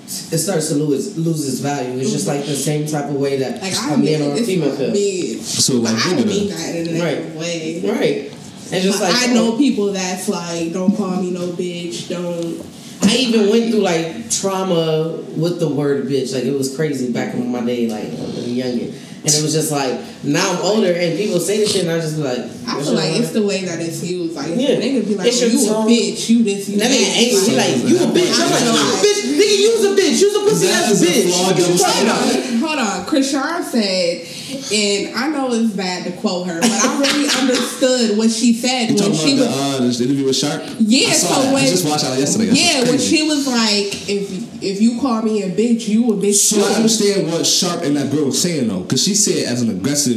it 0.10 0.38
starts 0.40 0.70
to 0.70 0.76
lose 0.76 1.16
lose 1.18 1.48
its 1.48 1.60
value. 1.60 2.00
It's 2.00 2.12
just 2.12 2.26
like 2.28 2.44
the 2.46 2.56
same 2.56 2.88
type 2.88 3.06
of 3.06 3.16
way 3.16 3.38
that 3.38 3.62
Like 3.62 3.74
a 3.74 3.78
I 3.78 3.90
man 3.92 4.00
mean, 4.00 4.22
or 4.24 4.34
a 4.34 4.44
female 4.44 4.70
not 4.70 4.78
feels. 4.78 4.94
me. 4.94 5.36
So 5.38 5.74
like 5.76 5.94
I 5.94 6.10
look 6.10 6.18
don't 6.18 6.28
mean 6.28 6.50
that 6.50 6.76
in 6.76 6.88
a 6.88 7.04
Right. 7.04 7.36
negative 7.36 7.36
way. 7.36 7.92
Right. 7.92 8.32
And 8.72 8.84
just 8.84 9.02
like 9.02 9.14
I 9.14 9.32
oh. 9.32 9.34
know 9.36 9.58
people 9.58 9.92
that's 9.94 10.28
like, 10.28 10.74
don't 10.74 10.96
call 10.98 11.22
me 11.22 11.30
no 11.32 11.50
bitch. 11.50 12.10
Don't. 12.10 12.66
I 13.10 13.16
even 13.16 13.50
went 13.50 13.72
through 13.72 13.82
like 13.82 14.30
trauma 14.30 15.18
with 15.36 15.60
the 15.60 15.68
word 15.68 16.06
bitch. 16.06 16.32
Like 16.32 16.44
it 16.44 16.56
was 16.56 16.76
crazy 16.76 17.12
back 17.12 17.34
in 17.34 17.52
my 17.52 17.66
day, 17.66 17.90
like 17.90 18.12
younger. 18.46 18.86
And 18.86 19.26
it 19.26 19.42
was 19.42 19.52
just 19.52 19.72
like 19.72 20.00
now 20.24 20.52
I'm 20.52 20.62
older 20.62 20.92
and 20.92 21.18
people 21.18 21.40
say 21.40 21.58
this 21.58 21.72
shit 21.72 21.84
and 21.84 21.92
I 21.92 22.00
just 22.00 22.18
be 22.18 22.24
like, 22.24 22.40
I 22.68 22.76
what's 22.76 22.88
feel 22.90 22.96
like 22.96 23.16
it's 23.20 23.32
the 23.32 23.46
way 23.46 23.64
that 23.66 23.80
it's 23.80 24.04
used. 24.04 24.36
Like, 24.36 24.48
Yeah. 24.50 24.56
yeah. 24.56 24.82
niggas 24.82 25.08
be 25.08 25.16
like, 25.16 25.28
It's 25.28 25.40
well, 25.42 25.50
your 25.50 25.60
you 25.62 25.68
tone. 25.68 25.88
a 25.88 25.90
bitch, 25.90 26.30
you 26.30 26.44
this, 26.44 26.70
you 26.70 26.78
That 26.78 26.90
that. 26.90 27.00
nigga 27.00 27.10
angry. 27.24 27.40
He 27.40 27.56
like, 27.56 27.76
you 27.90 27.96
a 27.98 28.08
bitch. 28.12 28.34
I'm 28.36 28.52
like, 28.52 28.64
you 28.64 28.76
a 28.76 29.00
bitch. 29.00 29.22
Nigga, 29.40 29.58
you's 29.64 29.84
a 29.86 29.92
bitch. 29.96 30.22
You's 30.22 30.36
a 30.36 30.40
pussy 30.40 30.68
That 30.68 30.84
ass 30.84 30.92
is 30.92 31.02
a 31.02 31.06
bitch. 31.06 31.32
flawed 31.32 31.48
What 31.48 31.58
you 31.58 31.64
double 31.64 31.78
talking 31.78 32.08
standard. 32.10 32.60
about? 32.60 32.70
Hold 32.70 32.80
on, 32.80 33.06
Krishan 33.08 33.64
said, 33.64 34.28
and 34.74 35.16
I 35.16 35.28
know 35.30 35.54
it's 35.54 35.74
bad 35.74 36.04
to 36.06 36.12
quote 36.20 36.48
her, 36.48 36.60
but 36.60 36.70
I 36.70 37.00
really 37.00 37.30
understood 37.40 38.18
what 38.18 38.30
she 38.30 38.54
said 38.54 38.90
You 38.90 38.96
when 38.96 38.98
talking 38.98 39.16
she 39.16 39.38
about 39.38 39.80
was. 39.80 39.98
the, 39.98 40.04
uh, 40.04 40.08
the 40.08 40.12
interview 40.12 40.26
with 40.26 40.36
Sharp? 40.36 40.62
Yeah, 40.80 41.10
I 41.10 41.14
saw 41.14 41.28
so 41.36 41.42
that. 41.44 41.54
when 41.54 41.64
I 41.64 41.68
just 41.68 41.86
watched 41.88 42.04
that 42.04 42.20
yesterday. 42.20 42.50
Yeah, 42.52 42.84
when 42.90 43.00
she 43.00 43.24
was 43.28 43.48
like, 43.48 44.10
if 44.10 44.50
if 44.62 44.82
you 44.82 45.00
call 45.00 45.22
me 45.22 45.44
a 45.44 45.50
bitch, 45.50 45.88
you 45.88 46.12
a 46.12 46.16
bitch 46.18 46.34
So 46.36 46.58
too. 46.58 46.64
I 46.64 46.74
understand 46.76 47.32
what 47.32 47.46
Sharp 47.46 47.82
and 47.84 47.96
that 47.96 48.12
girl 48.12 48.26
was 48.26 48.42
saying 48.42 48.68
though, 48.68 48.82
because 48.82 49.04
she 49.04 49.16
said 49.16 49.46
as 49.46 49.62
an 49.62 49.70
aggressive 49.70 50.09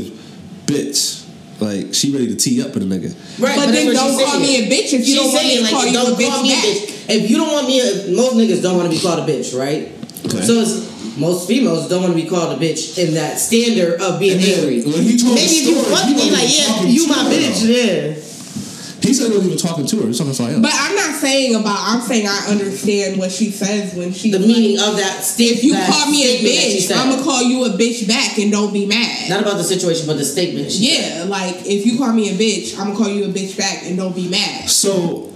bitch, 0.72 1.28
like 1.60 1.94
she 1.94 2.12
ready 2.12 2.28
to 2.28 2.36
tee 2.36 2.62
up 2.62 2.74
with 2.74 2.82
a 2.82 2.86
nigga. 2.86 3.12
Right, 3.38 3.56
But 3.56 3.72
then 3.72 3.92
that's 3.92 3.98
don't 4.00 4.18
she's 4.18 4.26
call 4.26 4.40
me 4.40 4.56
a 4.56 4.68
bitch 4.68 4.92
if 4.92 5.04
you 5.04 5.04
She's 5.04 5.16
don't 5.16 5.32
want 5.32 5.44
me 5.44 5.50
saying, 5.50 5.64
to 5.66 5.70
call 5.72 5.84
you 5.84 5.90
a 5.90 5.92
don't 5.92 6.18
bitch 6.18 6.28
call 6.30 6.42
me 6.42 6.52
a 6.52 6.56
bitch. 6.56 6.82
If 7.08 7.30
you 7.30 7.36
don't 7.36 7.52
want 7.52 7.66
me, 7.68 7.76
most 8.16 8.34
niggas 8.36 8.62
don't 8.62 8.76
want 8.76 8.90
to 8.90 8.94
be 8.96 9.00
called 9.02 9.28
a 9.28 9.32
bitch, 9.32 9.58
right? 9.58 9.92
Okay. 10.26 10.40
So 10.42 10.54
it's, 10.62 10.92
most 11.18 11.46
females 11.46 11.88
don't 11.88 12.02
want 12.02 12.14
to 12.16 12.20
be 12.22 12.28
called 12.28 12.56
a 12.56 12.60
bitch 12.60 12.96
in 12.98 13.14
that 13.14 13.38
standard 13.38 14.00
of 14.00 14.18
being 14.18 14.40
angry. 14.40 14.82
when 14.82 15.02
he 15.02 15.18
told 15.18 15.34
Maybe 15.34 15.60
if 15.60 15.66
you 15.68 15.82
fuck 15.82 16.08
me, 16.08 16.30
like, 16.30 16.48
yeah, 16.48 16.82
you 16.88 17.06
my 17.06 17.28
bitch, 17.28 17.60
yeah. 17.68 18.16
He 19.02 19.12
said 19.12 19.26
he 19.30 19.36
wasn't 19.36 19.52
even 19.52 19.58
talking 19.58 19.84
to 19.86 19.96
her. 19.96 20.02
He 20.02 20.08
was 20.08 20.18
talking 20.18 20.32
to 20.32 20.36
somebody 20.36 20.54
else. 20.56 20.62
But 20.62 20.72
I'm 20.78 20.94
not 20.94 21.14
saying 21.20 21.54
about. 21.56 21.76
I'm 21.78 22.00
saying 22.00 22.26
I 22.28 22.46
understand 22.48 23.18
what 23.18 23.32
she 23.32 23.50
says 23.50 23.94
when 23.94 24.12
she 24.12 24.30
The 24.30 24.38
meaning 24.38 24.78
of 24.78 24.96
that 24.96 25.22
statement. 25.24 25.58
If 25.58 25.64
you 25.64 25.74
call 25.74 26.06
me 26.10 26.22
a 26.24 26.38
bitch, 26.38 26.90
I'm 26.90 27.10
gonna 27.10 27.22
gonna 27.22 27.24
call 27.24 27.42
you 27.42 27.64
a 27.64 27.70
bitch 27.70 28.06
back 28.06 28.38
and 28.38 28.50
don't 28.52 28.72
be 28.72 28.86
mad. 28.86 29.28
Not 29.28 29.42
about 29.42 29.56
the 29.58 29.64
situation, 29.64 30.06
but 30.06 30.18
the 30.18 30.24
statement. 30.24 30.70
she 30.70 30.86
said. 30.94 31.18
yeah, 31.18 31.24
like 31.24 31.56
if 31.66 31.84
you 31.84 31.98
call 31.98 32.12
me 32.12 32.30
a 32.30 32.34
bitch, 32.34 32.78
I'm 32.78 32.92
gonna 32.92 32.96
call 32.98 33.08
you 33.08 33.24
a 33.24 33.28
bitch 33.28 33.58
back 33.58 33.82
and 33.84 33.96
don't 33.96 34.14
be 34.14 34.28
mad. 34.28 34.70
So, 34.70 35.34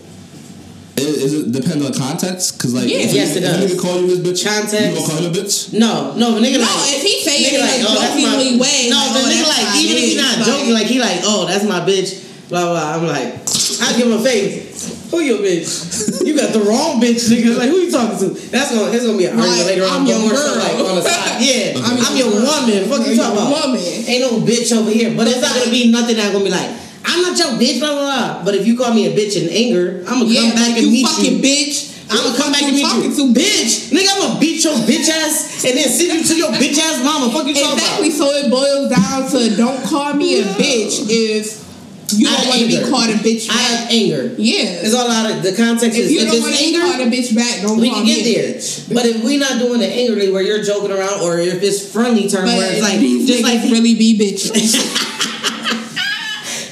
is, 0.97 1.23
is 1.25 1.33
it 1.35 1.53
depend 1.53 1.83
on 1.85 1.93
context? 1.93 2.57
Because 2.57 2.73
like, 2.73 2.89
Yeah. 2.89 2.99
if, 3.05 3.13
Yes, 3.13 3.37
if 3.37 3.43
it 3.43 3.47
a 3.47 3.53
does. 3.61 3.73
nigga 3.75 3.81
call 3.83 4.01
you 4.01 4.17
this 4.17 4.21
bitch, 4.23 4.47
Context. 4.49 4.81
you 4.81 4.95
gonna 4.95 5.07
call 5.07 5.19
him 5.19 5.31
a 5.31 5.35
bitch? 5.35 5.73
No, 5.75 6.15
no, 6.17 6.33
but 6.33 6.43
nigga 6.43 6.63
No, 6.63 6.71
like. 6.71 6.97
if 6.97 7.03
he 7.03 7.21
say 7.21 7.37
it 7.43 7.53
nigga 7.53 7.81
in 7.81 7.85
a 7.85 7.89
oh, 7.91 7.95
that's 8.01 8.15
my- 8.15 8.23
jokingly 8.31 8.61
way, 8.61 8.89
No, 8.89 8.97
like, 8.97 9.13
but 9.13 9.23
oh, 9.27 9.35
nigga 9.35 9.49
like, 9.51 9.69
even 9.83 9.97
if 9.97 10.03
he's 10.05 10.17
not 10.17 10.47
joking, 10.47 10.73
like 10.73 10.87
he 10.87 10.99
like, 10.99 11.21
oh, 11.25 11.45
that's 11.47 11.65
my 11.65 11.81
bitch. 11.81 12.23
Blah 12.49 12.63
blah. 12.71 12.95
I'm 12.95 13.07
like, 13.07 13.35
I 13.83 13.97
give 13.99 14.07
him 14.07 14.13
a 14.15 14.23
face. 14.23 15.11
Who 15.11 15.21
your 15.21 15.39
bitch? 15.39 16.25
You 16.27 16.35
got 16.37 16.53
the 16.53 16.61
wrong 16.61 17.01
bitch, 17.01 17.27
nigga. 17.31 17.57
Like 17.59 17.71
who 17.71 17.77
you 17.87 17.91
talking 17.91 18.19
to? 18.19 18.29
That's 18.51 18.71
gonna 18.75 18.91
it's 18.93 19.05
gonna 19.07 19.19
be 19.19 19.27
an 19.27 19.39
argument 19.39 19.67
later 19.67 19.85
on. 19.85 20.03
I'm 20.03 20.07
your 20.07 20.19
girl. 20.31 20.59
like 20.59 20.79
on 20.79 20.97
the 20.97 21.03
side. 21.03 21.25
Yeah, 21.43 21.77
I'm 21.79 22.01
I'm, 22.01 22.17
your 22.17 22.33
your 22.33 22.43
woman. 22.43 22.89
Fuck 22.89 23.07
you 23.07 23.15
talking 23.17 23.37
about? 23.39 23.51
woman. 23.53 23.81
Ain't 23.83 24.23
no 24.25 24.41
bitch 24.41 24.73
over 24.75 24.91
here. 24.91 25.15
But 25.15 25.29
it's 25.29 25.43
not 25.43 25.55
gonna 25.55 25.71
be 25.71 25.91
nothing 25.91 26.17
that's 26.17 26.33
gonna 26.33 26.45
be 26.45 26.51
like. 26.51 26.71
I'm 27.07 27.23
not 27.23 27.39
your 27.39 27.55
bitch, 27.55 27.79
blah 27.79 27.93
blah 27.95 28.03
blah. 28.07 28.45
But 28.45 28.55
if 28.57 28.67
you 28.67 28.77
call 28.77 28.93
me 28.95 29.07
a 29.07 29.15
bitch 29.15 29.37
in 29.41 29.49
anger, 29.51 30.03
I'm 30.09 30.21
gonna 30.23 30.31
Yeah, 30.33 30.41
come 30.51 30.55
back 30.59 30.75
and 30.77 30.87
you 30.87 30.91
meet 30.91 31.07
fucking 31.07 31.39
you. 31.39 31.43
bitch. 31.43 31.93
I'm 32.11 32.19
gonna 32.23 32.39
come 32.39 32.53
back 32.53 32.63
and 32.63 32.73
meet 32.75 32.83
you. 32.83 32.89
talking 32.89 33.15
to 33.15 33.25
bitch, 33.35 33.91
nigga, 33.91 34.09
I'm 34.15 34.21
gonna 34.23 34.41
beat 34.41 34.63
your 34.63 34.75
bitch 34.87 35.09
ass 35.11 35.65
and 35.67 35.75
then 35.77 35.89
send 35.89 36.13
you 36.15 36.23
to 36.23 36.35
your 36.39 36.51
bitch 36.55 36.79
ass 36.79 37.03
mama. 37.05 37.31
Fuck 37.33 37.47
you 37.47 37.55
talking 37.55 37.79
Exactly. 37.79 38.09
about? 38.11 38.19
So 38.19 38.27
it 38.31 38.51
boils 38.51 38.91
down 38.91 39.31
to 39.31 39.57
don't 39.57 39.83
call 39.85 40.15
me 40.15 40.41
a 40.41 40.45
bitch 40.55 41.07
if 41.11 41.66
you 42.15 42.27
don't 42.27 42.47
want 42.47 42.61
to 42.61 42.69
be 42.69 42.79
called 42.87 43.11
a 43.11 43.19
bitch 43.19 43.51
I 43.51 43.59
have 43.59 43.91
anger. 43.91 44.35
Yeah. 44.39 44.87
It's 44.87 44.95
all 44.95 45.11
out 45.11 45.31
of 45.31 45.43
the 45.43 45.55
context. 45.57 45.99
If 45.99 46.07
is 46.07 46.13
you 46.13 46.21
if 46.23 46.31
don't 46.31 46.41
want 46.41 46.55
to 46.55 46.63
be 46.63 46.79
called 46.79 47.01
a 47.03 47.11
bitch 47.11 47.35
back, 47.35 47.63
don't 47.63 47.81
we 47.81 47.91
can 47.91 48.07
get 48.07 48.23
there. 48.23 48.55
bitch. 48.55 48.95
But 48.95 49.07
if 49.07 49.25
we're 49.25 49.41
not 49.41 49.59
doing 49.59 49.83
it 49.83 49.91
angrily, 49.91 50.31
where 50.31 50.43
you're 50.43 50.63
joking 50.63 50.93
around, 50.93 51.21
or 51.23 51.39
if 51.39 51.63
it's 51.63 51.91
friendly 51.91 52.29
term, 52.29 52.47
But 52.47 52.59
where 52.59 52.73
it's 52.73 52.83
like 52.83 53.01
just 53.01 53.43
like 53.43 53.63
really 53.71 53.95
be 53.99 54.19
bitches. 54.19 54.79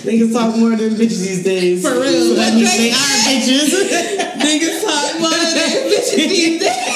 niggas 0.07 0.33
talk 0.33 0.55
more 0.57 0.77
than 0.77 0.95
bitches 0.95 1.25
these 1.25 1.43
days. 1.43 1.83
For 1.83 1.99
real. 1.99 2.37
Means 2.37 2.77
they 2.77 2.93
are 2.93 3.19
bitches. 3.27 3.75
niggas 4.45 4.83
talk 4.87 5.19
more 5.21 5.31
than 5.31 5.91
bitches 5.91 6.29
these 6.31 6.61
days. 6.61 6.94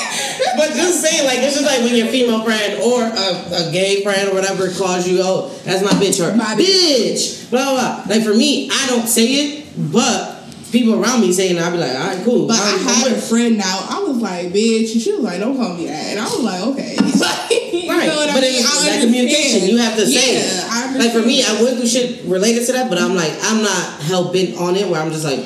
Just 0.88 1.04
saying, 1.04 1.24
like, 1.26 1.38
it's 1.44 1.54
just 1.54 1.66
like 1.66 1.80
when 1.84 1.94
your 1.94 2.06
female 2.08 2.42
friend 2.44 2.80
or 2.82 3.02
a, 3.04 3.68
a 3.68 3.72
gay 3.72 4.02
friend 4.02 4.28
or 4.30 4.34
whatever 4.34 4.70
calls 4.72 5.06
you, 5.06 5.20
oh, 5.22 5.52
that's 5.64 5.82
my 5.84 5.92
bitch 6.00 6.16
or 6.24 6.34
My 6.36 6.54
bitch, 6.56 7.50
blah, 7.50 7.64
blah, 7.64 8.04
blah. 8.04 8.14
Like, 8.16 8.24
for 8.24 8.34
me, 8.34 8.70
I 8.72 8.86
don't 8.88 9.06
say 9.06 9.24
it, 9.26 9.66
but 9.92 10.36
people 10.72 11.00
around 11.02 11.20
me 11.20 11.32
saying 11.32 11.58
I'll 11.58 11.70
be 11.72 11.78
like, 11.78 11.92
all 11.92 12.06
right, 12.08 12.24
cool. 12.24 12.46
But 12.46 12.56
I 12.58 12.70
I'm- 12.72 12.88
I'm 12.88 12.94
had 13.08 13.12
a 13.12 13.20
friend 13.20 13.56
now. 13.58 13.86
I 13.90 14.00
was 14.06 14.16
like, 14.18 14.48
bitch. 14.52 14.92
And 14.92 15.00
she 15.00 15.12
was 15.12 15.20
like, 15.20 15.40
don't 15.40 15.56
call 15.56 15.74
me 15.74 15.86
that. 15.86 16.16
And 16.16 16.18
I 16.20 16.24
was 16.24 16.40
like, 16.40 16.60
okay. 16.72 16.92
you 17.72 17.88
Right, 17.88 18.06
know 18.06 18.16
what 18.16 18.28
but 18.32 18.38
I 18.44 18.48
mean? 18.48 18.60
it's 18.60 18.68
I 18.68 18.90
that 18.90 19.00
communication. 19.04 19.68
You 19.68 19.78
have 19.78 19.96
to 19.96 20.06
say 20.06 20.40
yeah, 20.40 20.94
it. 20.94 20.98
Like 20.98 21.12
for 21.12 21.20
me. 21.26 21.42
I 21.44 21.62
went 21.62 21.76
through 21.78 21.86
shit 21.86 22.24
related 22.26 22.66
to 22.66 22.72
that, 22.72 22.88
but 22.90 22.98
I'm 22.98 23.14
like, 23.14 23.32
I'm 23.44 23.62
not 23.62 24.00
hell 24.02 24.32
bent 24.32 24.56
on 24.58 24.76
it. 24.76 24.88
Where 24.88 25.00
I'm 25.00 25.10
just 25.10 25.24
like, 25.24 25.40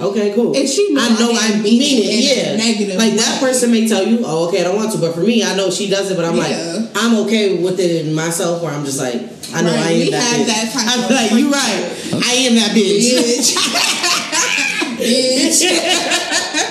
okay, 0.00 0.32
cool. 0.34 0.56
And 0.56 0.68
she 0.68 0.94
I 0.98 1.08
know 1.18 1.30
I 1.32 1.38
I 1.38 1.48
didn't 1.48 1.62
mean 1.62 1.78
mean 1.78 2.02
it 2.02 2.06
it. 2.08 2.24
Yeah, 2.36 2.56
negative 2.56 2.96
Like 2.96 3.14
that 3.14 3.40
person 3.40 3.70
may 3.70 3.86
tell 3.88 4.06
you, 4.06 4.20
oh, 4.24 4.48
okay, 4.48 4.60
I 4.60 4.64
don't 4.64 4.76
want 4.76 4.92
to, 4.92 4.98
but 4.98 5.14
for 5.14 5.20
me, 5.20 5.42
I 5.44 5.54
know 5.56 5.70
she 5.70 5.88
does 5.90 6.10
it. 6.10 6.16
But 6.16 6.24
I'm 6.24 6.36
Yeah. 6.36 6.42
like, 6.42 6.56
I'm 6.96 7.16
okay 7.26 7.62
with 7.62 7.78
it 7.80 8.06
myself. 8.12 8.62
Where 8.62 8.72
I'm 8.72 8.84
just 8.84 8.98
like, 9.00 9.16
I 9.54 9.62
know 9.62 9.72
Right, 9.74 9.86
I 9.86 9.90
am 9.92 9.98
we 10.00 10.10
that 10.10 10.22
have 10.22 10.46
bitch. 10.46 10.72
that 10.74 10.92
I'm 10.92 11.10
like, 11.10 11.30
you're 11.32 11.50
right. 11.50 11.84
I 12.26 12.32
am 12.46 12.54
that 12.56 12.70
bitch. 12.76 13.14
bitch. 13.16 13.56
bitch. 14.98 15.62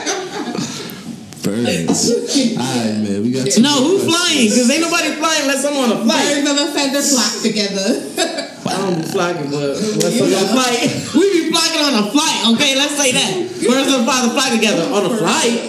Birds. 1.44 2.12
Alright, 2.12 2.98
man. 3.00 3.22
We 3.24 3.32
got 3.32 3.48
two 3.50 3.62
no, 3.62 3.80
more 3.80 3.90
who's 3.90 4.04
flying? 4.04 4.50
Because 4.50 4.70
ain't 4.70 4.82
nobody 4.82 5.12
flying 5.16 5.42
unless 5.44 5.64
I'm 5.66 5.78
on 5.78 5.92
a 5.96 6.04
flight. 6.04 6.44
Birds 6.44 6.50
of 6.50 6.58
a 6.58 6.72
feather 6.74 7.02
flock 7.02 7.42
together. 7.42 8.44
I 8.70 8.78
don't 8.78 8.96
be 9.02 9.08
flocking, 9.08 9.50
but 9.52 9.76
let's 9.78 10.22
on 10.22 10.32
a 10.32 10.48
flight. 10.54 10.82
We 11.16 11.26
be 11.44 11.52
flocking 11.52 11.82
on 11.82 11.94
a 12.04 12.12
flight, 12.12 12.40
okay? 12.56 12.76
Let's 12.76 12.96
say 12.98 13.12
that. 13.12 13.32
We're 13.68 13.86
gonna 13.86 14.04
fly 14.04 14.26
the 14.26 14.32
flight 14.34 14.54
together 14.54 14.84
on 14.94 15.06
a 15.06 15.18
flight. 15.18 15.60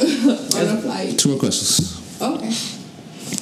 On 0.71 0.77
a 0.77 0.81
flight. 0.83 1.19
Two 1.19 1.31
more 1.31 1.39
questions. 1.39 1.97
Okay. 2.21 2.49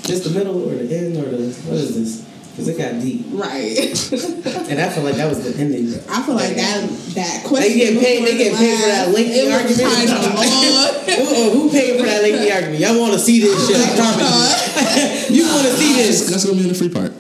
Just 0.07 0.25
the 0.25 0.31
middle 0.31 0.63
or 0.69 0.75
the 0.77 0.97
end 0.97 1.17
or 1.17 1.31
the 1.31 1.51
what 1.67 1.77
is 1.77 1.95
this? 1.97 2.27
Because 2.57 2.69
it 2.69 2.79
got 2.79 3.03
deep, 3.03 3.27
Right. 3.37 3.77
and 4.73 4.81
I 4.81 4.89
feel 4.89 5.05
like 5.05 5.17
that 5.17 5.29
was 5.29 5.45
the 5.45 5.61
ending. 5.61 5.93
I 6.09 6.23
feel 6.23 6.35
like 6.37 6.57
that 6.57 6.89
that 7.15 7.45
question. 7.45 7.69
They 7.69 7.77
get 7.77 8.01
paid. 8.03 8.25
They 8.25 8.39
get 8.39 8.57
paid 8.57 8.81
for 8.81 8.87
that 8.89 9.09
last, 9.09 9.15
lengthy 9.15 9.41
it 9.45 9.53
argument. 9.53 9.83
kind 9.93 10.09
of 10.09 10.25
long. 10.41 10.95
who, 11.05 11.25
oh, 11.37 11.51
who 11.53 11.71
paid 11.71 12.01
for 12.01 12.07
that 12.07 12.23
lengthy 12.23 12.51
argument? 12.51 12.81
Y'all 12.81 12.99
want 12.99 13.13
to 13.13 13.19
see 13.19 13.41
this 13.41 13.53
shit? 13.69 13.77
I 13.77 13.93
promise 13.97 15.29
you. 15.31 15.45
You 15.45 15.53
want 15.53 15.67
to 15.69 15.73
see 15.77 15.93
this? 16.01 16.31
that's 16.31 16.45
gonna 16.47 16.57
be 16.57 16.63
in 16.65 16.69
the 16.73 16.75
free 16.75 16.89
part. 16.89 17.13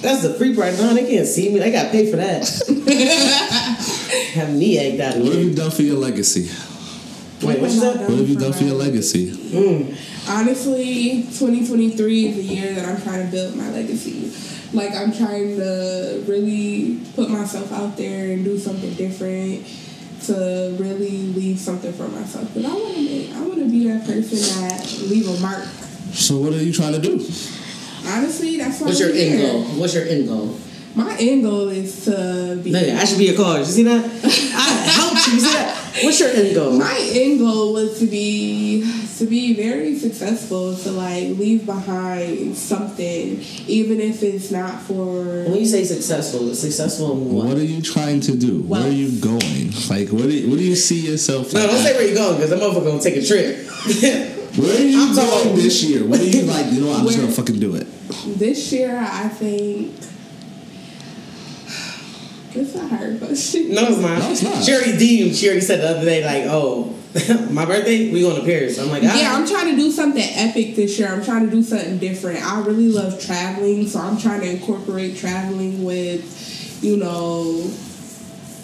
That's 0.00 0.22
the 0.22 0.34
free 0.34 0.54
part. 0.54 0.74
No, 0.74 0.94
they 0.94 1.06
can't 1.08 1.26
see 1.26 1.52
me. 1.52 1.58
They 1.58 1.70
got 1.70 1.92
paid 1.92 2.10
for 2.10 2.16
that. 2.16 2.46
have 4.34 4.54
me 4.54 4.78
egged 4.78 5.00
out 5.00 5.16
of 5.16 5.22
What 5.22 5.32
have 5.32 5.42
you 5.42 5.54
done 5.54 5.70
for 5.70 5.82
your 5.82 5.98
legacy? 5.98 6.48
Wait, 7.46 7.60
what 7.60 7.70
you 7.70 7.80
said? 7.80 8.00
What 8.00 8.18
have 8.18 8.28
you 8.28 8.36
done 8.36 8.52
for 8.52 8.64
your 8.64 8.76
legacy? 8.76 9.32
Mm. 9.32 9.96
Honestly, 10.28 11.22
2023 11.22 12.26
is 12.26 12.36
the 12.36 12.42
year 12.42 12.74
that 12.74 12.86
I'm 12.86 13.00
trying 13.02 13.24
to 13.24 13.30
build 13.30 13.56
my 13.56 13.70
legacy. 13.70 14.32
Like 14.72 14.94
I'm 14.94 15.12
trying 15.12 15.56
to 15.56 16.24
really 16.26 17.00
put 17.14 17.30
myself 17.30 17.72
out 17.72 17.96
there 17.96 18.32
and 18.32 18.44
do 18.44 18.58
something 18.58 18.94
different 18.94 19.66
to 20.24 20.76
really 20.78 21.32
leave 21.32 21.58
something 21.58 21.92
for 21.92 22.08
myself. 22.08 22.48
But 22.54 22.64
I 22.64 22.72
want 22.72 22.94
to 22.94 23.32
I 23.32 23.40
want 23.40 23.58
to 23.58 23.70
be 23.70 23.88
that 23.88 24.06
person 24.06 24.38
that 24.62 24.86
leave 25.08 25.28
a 25.28 25.40
mark. 25.40 25.64
So 26.12 26.38
what 26.38 26.52
are 26.52 26.62
you 26.62 26.72
trying 26.72 26.92
to 26.92 27.00
do? 27.00 27.18
Honestly, 28.06 28.56
that's 28.58 28.80
why 28.80 28.86
What's 28.88 29.00
I'm 29.00 29.08
your 29.08 29.16
end 29.16 29.40
goal? 29.40 29.62
What's 29.80 29.94
your 29.94 30.04
end 30.04 30.28
goal? 30.28 30.56
My 30.94 31.16
end 31.20 31.44
goal 31.44 31.68
is 31.68 32.04
to 32.06 32.60
be. 32.64 32.72
Nigga, 32.72 32.96
I 32.96 33.04
should 33.04 33.18
be 33.18 33.28
a 33.28 33.36
card. 33.36 33.60
You 33.60 33.64
see 33.66 33.82
that? 33.84 34.04
I 34.04 34.28
helped 34.90 35.26
you. 35.28 35.34
You 35.34 35.40
see 35.40 35.52
that? 35.52 35.76
What's 36.02 36.18
your 36.18 36.30
end 36.30 36.54
goal? 36.54 36.72
My 36.78 36.98
end 37.12 37.38
goal 37.38 37.74
was 37.74 37.98
to 38.00 38.06
be 38.06 38.82
to 39.18 39.26
be 39.26 39.54
very 39.54 39.96
successful, 39.96 40.74
to 40.74 40.90
like 40.90 41.28
leave 41.38 41.64
behind 41.64 42.56
something, 42.56 43.38
even 43.68 44.00
if 44.00 44.22
it's 44.24 44.50
not 44.50 44.80
for. 44.82 45.44
When 45.44 45.54
you 45.54 45.66
say 45.66 45.84
successful, 45.84 46.52
successful 46.56 47.12
in 47.12 47.32
what? 47.34 47.46
What 47.46 47.56
are 47.58 47.64
you 47.64 47.82
trying 47.82 48.20
to 48.22 48.36
do? 48.36 48.62
Where 48.62 48.82
are 48.82 48.88
you 48.88 49.12
going? 49.20 49.70
Like, 49.88 50.08
what 50.08 50.22
do 50.24 50.30
you, 50.32 50.50
what 50.50 50.58
do 50.58 50.64
you 50.64 50.74
see 50.74 51.06
yourself? 51.08 51.52
No, 51.54 51.60
like, 51.60 51.70
don't 51.70 51.78
say 51.78 51.92
where 51.94 52.06
you're 52.06 52.16
going 52.16 52.34
because 52.36 52.50
that 52.50 52.58
motherfucker 52.58 52.84
gonna 52.86 53.00
take 53.00 53.16
a 53.16 53.24
trip. 53.24 53.64
Where 54.58 54.76
are 54.76 54.80
you 54.82 55.08
I'm 55.08 55.14
talking- 55.14 55.44
going 55.52 55.56
this 55.56 55.84
year? 55.84 56.04
What 56.04 56.18
are 56.18 56.24
you 56.24 56.42
like? 56.42 56.66
You 56.72 56.80
know, 56.80 56.88
what, 56.88 56.98
I'm 57.00 57.06
just 57.06 57.20
gonna 57.20 57.30
fucking 57.30 57.60
do 57.60 57.76
it. 57.76 57.86
This 58.38 58.72
year, 58.72 58.96
I 58.98 59.28
think. 59.28 59.94
It's 62.52 62.74
a 62.74 62.86
hard 62.88 63.18
question. 63.20 63.72
no, 63.74 63.86
it's 63.88 63.98
not. 64.00 64.18
No, 64.18 64.30
it's 64.30 64.42
not. 64.42 64.64
She 64.64 64.72
already 64.72 64.98
deemed. 64.98 65.36
She 65.36 65.46
already 65.46 65.60
said 65.60 65.80
the 65.80 65.88
other 65.90 66.04
day, 66.04 66.24
like, 66.24 66.50
oh, 66.52 66.96
my 67.50 67.64
birthday, 67.64 68.10
we 68.12 68.22
going 68.22 68.36
to 68.40 68.44
Paris. 68.44 68.78
I'm 68.78 68.88
like, 68.88 69.02
Yeah. 69.04 69.34
I'm 69.36 69.46
trying 69.46 69.70
to 69.70 69.76
do 69.76 69.90
something 69.90 70.22
epic 70.22 70.74
this 70.76 70.98
year. 70.98 71.08
I'm 71.08 71.24
trying 71.24 71.44
to 71.46 71.50
do 71.50 71.62
something 71.62 71.98
different. 71.98 72.44
I 72.44 72.60
really 72.62 72.88
love 72.88 73.24
traveling, 73.24 73.86
so 73.86 74.00
I'm 74.00 74.18
trying 74.18 74.40
to 74.40 74.50
incorporate 74.50 75.16
traveling 75.16 75.84
with, 75.84 76.82
you 76.82 76.96
know, 76.96 77.70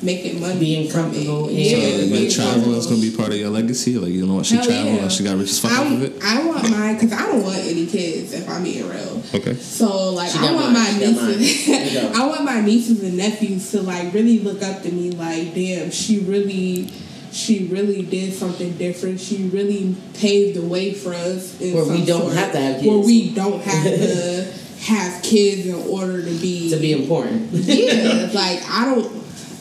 making 0.06 0.40
money. 0.40 0.58
Being 0.58 0.88
from 0.88 1.10
comfortable 1.10 1.48
it. 1.48 1.52
in- 1.52 1.58
Yeah, 1.58 1.66
So, 1.98 2.08
being 2.08 2.24
like, 2.24 2.30
traveling 2.34 2.76
is 2.78 2.86
gonna 2.86 3.00
be 3.00 3.10
part 3.10 3.28
of 3.32 3.36
your 3.38 3.50
legacy. 3.50 3.98
Like, 3.98 4.12
you 4.12 4.24
know 4.26 4.34
what? 4.34 4.46
She 4.46 4.54
Hell 4.56 4.64
traveled. 4.64 4.94
yeah. 4.94 5.08
She 5.08 5.24
got 5.24 5.36
rich 5.36 5.50
as 5.50 5.58
fuck 5.58 5.72
I, 5.72 5.84
off 5.84 5.92
of 5.92 6.02
it. 6.02 6.12
I 6.24 6.46
want 6.46 6.70
mine 6.70 6.94
because 6.94 7.12
I 7.12 7.26
don't 7.26 7.42
want 7.42 7.58
any 7.58 7.86
kids. 7.86 8.32
If 8.32 8.48
I'm 8.48 8.62
being 8.62 8.88
real. 8.88 9.22
Okay. 9.34 9.54
So 9.56 10.14
like 10.14 10.30
She 10.30 10.38
I 10.38 10.52
want 10.52 10.72
mine. 10.72 10.72
my 10.72 10.84
She 10.92 11.00
got 11.00 11.16
mine. 11.16 11.38
nieces 11.38 11.66
There 11.66 11.86
you 11.86 12.00
go. 12.00 12.12
I 12.22 12.26
want 12.26 12.44
my 12.44 12.60
nieces 12.60 13.02
and 13.02 13.16
nephews 13.16 13.70
to 13.72 13.82
like 13.82 14.14
really 14.14 14.38
look 14.38 14.62
up 14.62 14.82
to 14.84 14.90
me 14.92 15.10
like 15.10 15.54
damn 15.54 15.90
she 15.90 16.20
really 16.20 16.88
she 17.32 17.66
really 17.66 18.00
did 18.02 18.32
something 18.32 18.72
different. 18.78 19.20
She 19.20 19.48
really 19.48 19.94
paved 20.14 20.56
the 20.56 20.62
way 20.62 20.94
for 20.94 21.12
us 21.12 21.60
in 21.60 21.74
Where 21.74 21.84
we 21.84 22.04
don't 22.06 22.22
sort. 22.22 22.34
have 22.34 22.52
to 22.52 22.58
have 22.58 22.76
kids. 22.76 22.86
Where 22.88 22.98
we 22.98 23.30
don't 23.34 23.60
have 23.62 23.84
to 23.84 24.46
have 24.86 25.22
kids 25.22 25.66
in 25.66 25.74
order 25.74 26.22
to 26.22 26.30
be 26.30 26.70
to 26.70 26.76
be 26.76 26.92
important. 26.92 27.50
yeah, 27.52 28.30
like 28.32 28.62
I 28.70 28.84
don't, 28.94 29.12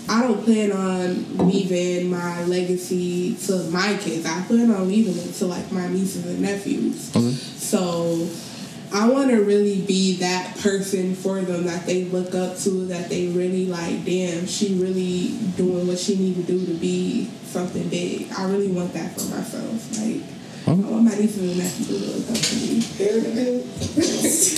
I 0.08 0.22
don't 0.22 0.44
plan 0.44 0.72
on 0.72 1.50
leaving 1.50 2.10
my 2.10 2.44
legacy 2.46 3.36
to 3.48 3.70
my 3.72 3.98
kids. 3.98 4.26
I 4.26 4.42
plan 4.44 4.70
on 4.72 4.88
leaving 4.88 5.18
it 5.18 5.34
to 5.36 5.46
like 5.46 5.72
my 5.72 5.88
nieces 5.88 6.26
and 6.26 6.42
nephews. 6.42 7.16
Okay. 7.16 7.32
So 7.32 8.28
I 8.94 9.10
want 9.10 9.32
to 9.32 9.44
really 9.44 9.82
be 9.82 10.18
that 10.18 10.58
person 10.58 11.16
for 11.16 11.42
them 11.42 11.66
that 11.66 11.86
they 11.86 12.06
look 12.06 12.36
up 12.36 12.58
to. 12.60 12.86
That 12.88 13.10
they 13.10 13.28
really 13.30 13.66
like. 13.66 14.06
Damn, 14.06 14.46
she 14.46 14.76
really 14.76 15.38
doing 15.58 15.88
what 15.88 15.98
she 15.98 16.18
need 16.18 16.36
to 16.36 16.44
do 16.44 16.66
to 16.66 16.74
be 16.76 17.26
something 17.46 17.90
big. 17.90 18.32
I 18.32 18.46
really 18.50 18.72
want 18.72 18.94
that 18.94 19.20
for 19.20 19.26
myself. 19.36 19.98
Like. 19.98 20.22
I 20.68 20.72
want 20.72 21.04
my 21.04 21.12
nieces 21.12 21.38
and 21.38 21.58
nephews 21.60 21.88
to 21.88 21.94
look 21.94 22.30
up 22.30 22.38
to 22.42 22.56
me. 22.66 22.82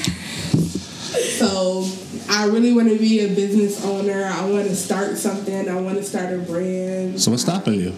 So 1.22 1.88
I 2.30 2.46
really 2.48 2.74
want 2.74 2.90
to 2.90 2.98
be 2.98 3.22
a 3.22 3.28
business 3.28 3.84
owner. 3.86 4.26
I 4.26 4.50
want 4.50 4.68
to 4.68 4.76
start 4.76 5.18
something. 5.18 5.70
I 5.70 5.80
want 5.82 5.98
to 5.98 6.04
start 6.04 6.34
a 6.34 6.38
brand. 6.38 7.22
So 7.22 7.32
what's 7.32 7.44
stopping 7.44 7.76
you? 7.76 7.96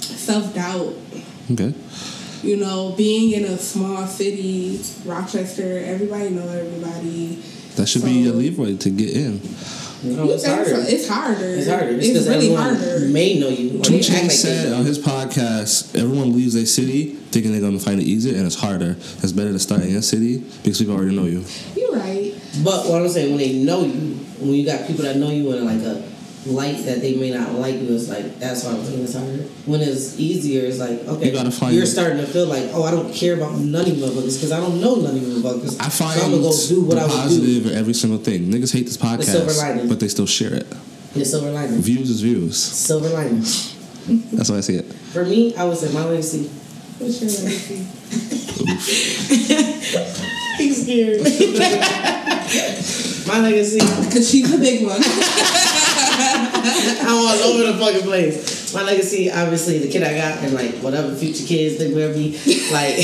Self 0.00 0.54
doubt. 0.54 0.94
Okay. 1.50 1.74
You 2.42 2.56
know, 2.56 2.94
being 2.96 3.32
in 3.32 3.44
a 3.44 3.56
small 3.58 4.06
city, 4.06 4.80
Rochester, 5.04 5.78
everybody 5.78 6.30
know 6.30 6.48
everybody. 6.48 7.42
That 7.76 7.86
should 7.88 8.04
be 8.04 8.12
your 8.12 8.34
leeway 8.34 8.76
to 8.76 8.90
get 8.90 9.10
in. 9.10 9.40
Oh, 10.04 10.08
no, 10.08 10.30
it's 10.30 10.46
harder. 10.46 10.64
so? 10.70 10.76
It's 10.80 11.08
harder. 11.08 11.44
It's 11.44 11.68
harder. 11.68 11.88
It's, 11.90 12.06
It's, 12.06 12.08
because 12.08 12.28
really 12.28 12.46
everyone 12.54 12.76
harder. 12.76 13.00
may 13.08 13.38
know 13.40 13.48
you. 13.48 13.70
2 13.82 13.92
Chainz 13.98 14.32
said 14.32 14.72
on 14.72 14.84
his 14.84 14.98
podcast, 14.98 15.94
everyone 15.98 16.36
leaves 16.36 16.54
their 16.54 16.66
city 16.66 17.14
thinking 17.30 17.52
they're 17.52 17.60
gonna 17.60 17.78
find 17.78 18.00
it 18.00 18.04
easier, 18.04 18.36
and 18.36 18.46
it's 18.46 18.56
harder. 18.56 18.92
It's 19.22 19.32
better 19.32 19.52
to 19.52 19.58
start 19.58 19.82
in 19.82 19.90
your 19.90 20.02
city 20.02 20.38
because 20.62 20.78
people 20.78 20.94
already 20.96 21.14
know 21.16 21.24
you. 21.24 21.44
You're 21.76 21.92
right. 21.96 22.32
But 22.64 22.86
what 22.88 23.02
I'm 23.02 23.08
saying, 23.08 23.30
when 23.30 23.38
they 23.38 23.54
know 23.54 23.84
you, 23.84 24.14
when 24.40 24.52
you 24.54 24.64
got 24.66 24.86
people 24.86 25.04
that 25.04 25.16
know 25.16 25.30
you 25.30 25.52
in 25.54 25.64
like 25.64 25.80
a 25.82 26.02
light 26.46 26.84
that 26.86 27.00
they 27.00 27.14
may 27.16 27.30
not 27.30 27.52
like 27.54 27.74
you, 27.76 27.94
it's 27.94 28.08
like 28.08 28.38
that's 28.38 28.64
why 28.64 28.72
I'm 28.72 28.82
thinking 28.82 29.04
it's 29.04 29.14
harder. 29.14 29.42
When 29.66 29.80
it's 29.80 30.18
easier, 30.18 30.64
it's 30.66 30.78
like 30.78 31.00
okay, 31.06 31.26
You 31.26 31.32
gotta 31.32 31.50
find 31.50 31.72
you're 31.72 31.84
your- 31.84 31.92
starting 31.92 32.18
to 32.18 32.26
feel 32.26 32.46
like 32.46 32.70
oh, 32.72 32.82
I 32.84 32.90
don't 32.90 33.12
care 33.12 33.34
about 33.34 33.58
none 33.58 33.82
of 33.82 33.88
you 33.88 34.04
motherfuckers 34.04 34.36
because 34.38 34.52
I 34.52 34.60
don't 34.60 34.80
know 34.80 34.96
none 34.96 35.16
of 35.16 35.22
you 35.22 35.28
motherfuckers. 35.42 35.76
I 35.80 35.88
find 35.88 36.18
so 36.18 36.24
I'm 36.26 36.30
gonna 36.32 36.42
go 36.42 36.52
do 36.68 36.80
what 36.84 36.94
the 36.96 37.00
I 37.00 37.04
would 37.04 37.10
do. 37.10 37.16
positive 37.16 37.66
in 37.72 37.78
every 37.78 37.94
single 37.94 38.18
thing. 38.18 38.50
Niggas 38.50 38.72
hate 38.72 38.86
this 38.86 38.94
silver 38.96 39.16
podcast, 39.50 39.58
lining. 39.58 39.88
but 39.88 40.00
they 40.00 40.08
still 40.08 40.26
share 40.26 40.54
it. 40.54 40.66
The 41.14 41.24
silver 41.24 41.50
lining. 41.50 41.80
Views 41.80 42.10
is 42.10 42.20
views. 42.20 42.56
Silver 42.62 43.08
lining. 43.08 43.42
That's 44.32 44.50
why 44.50 44.58
I 44.58 44.60
see 44.60 44.76
it. 44.76 44.84
For 45.12 45.24
me, 45.24 45.54
I 45.56 45.64
would 45.64 45.76
say 45.78 45.90
my 45.92 46.04
legacy. 46.04 46.48
What's 46.98 47.20
your 47.20 47.30
legacy? 47.30 47.86
He's 50.58 50.82
scared. 50.84 51.22
my 53.26 53.40
legacy. 53.40 53.80
Because 54.06 54.30
she's 54.30 54.50
the 54.50 54.58
big 54.58 54.84
one. 54.86 55.02
I'm 57.00 57.08
all 57.08 57.28
over 57.28 57.72
the 57.72 57.78
fucking 57.78 58.02
place. 58.02 58.74
My 58.74 58.82
legacy, 58.82 59.30
obviously, 59.30 59.78
the 59.78 59.88
kid 59.88 60.02
I 60.02 60.16
got, 60.16 60.42
and 60.42 60.54
like 60.54 60.74
whatever 60.76 61.14
future 61.14 61.46
kids 61.46 61.78
they 61.78 61.92
will 61.92 62.12
be, 62.12 62.32
like 62.72 62.96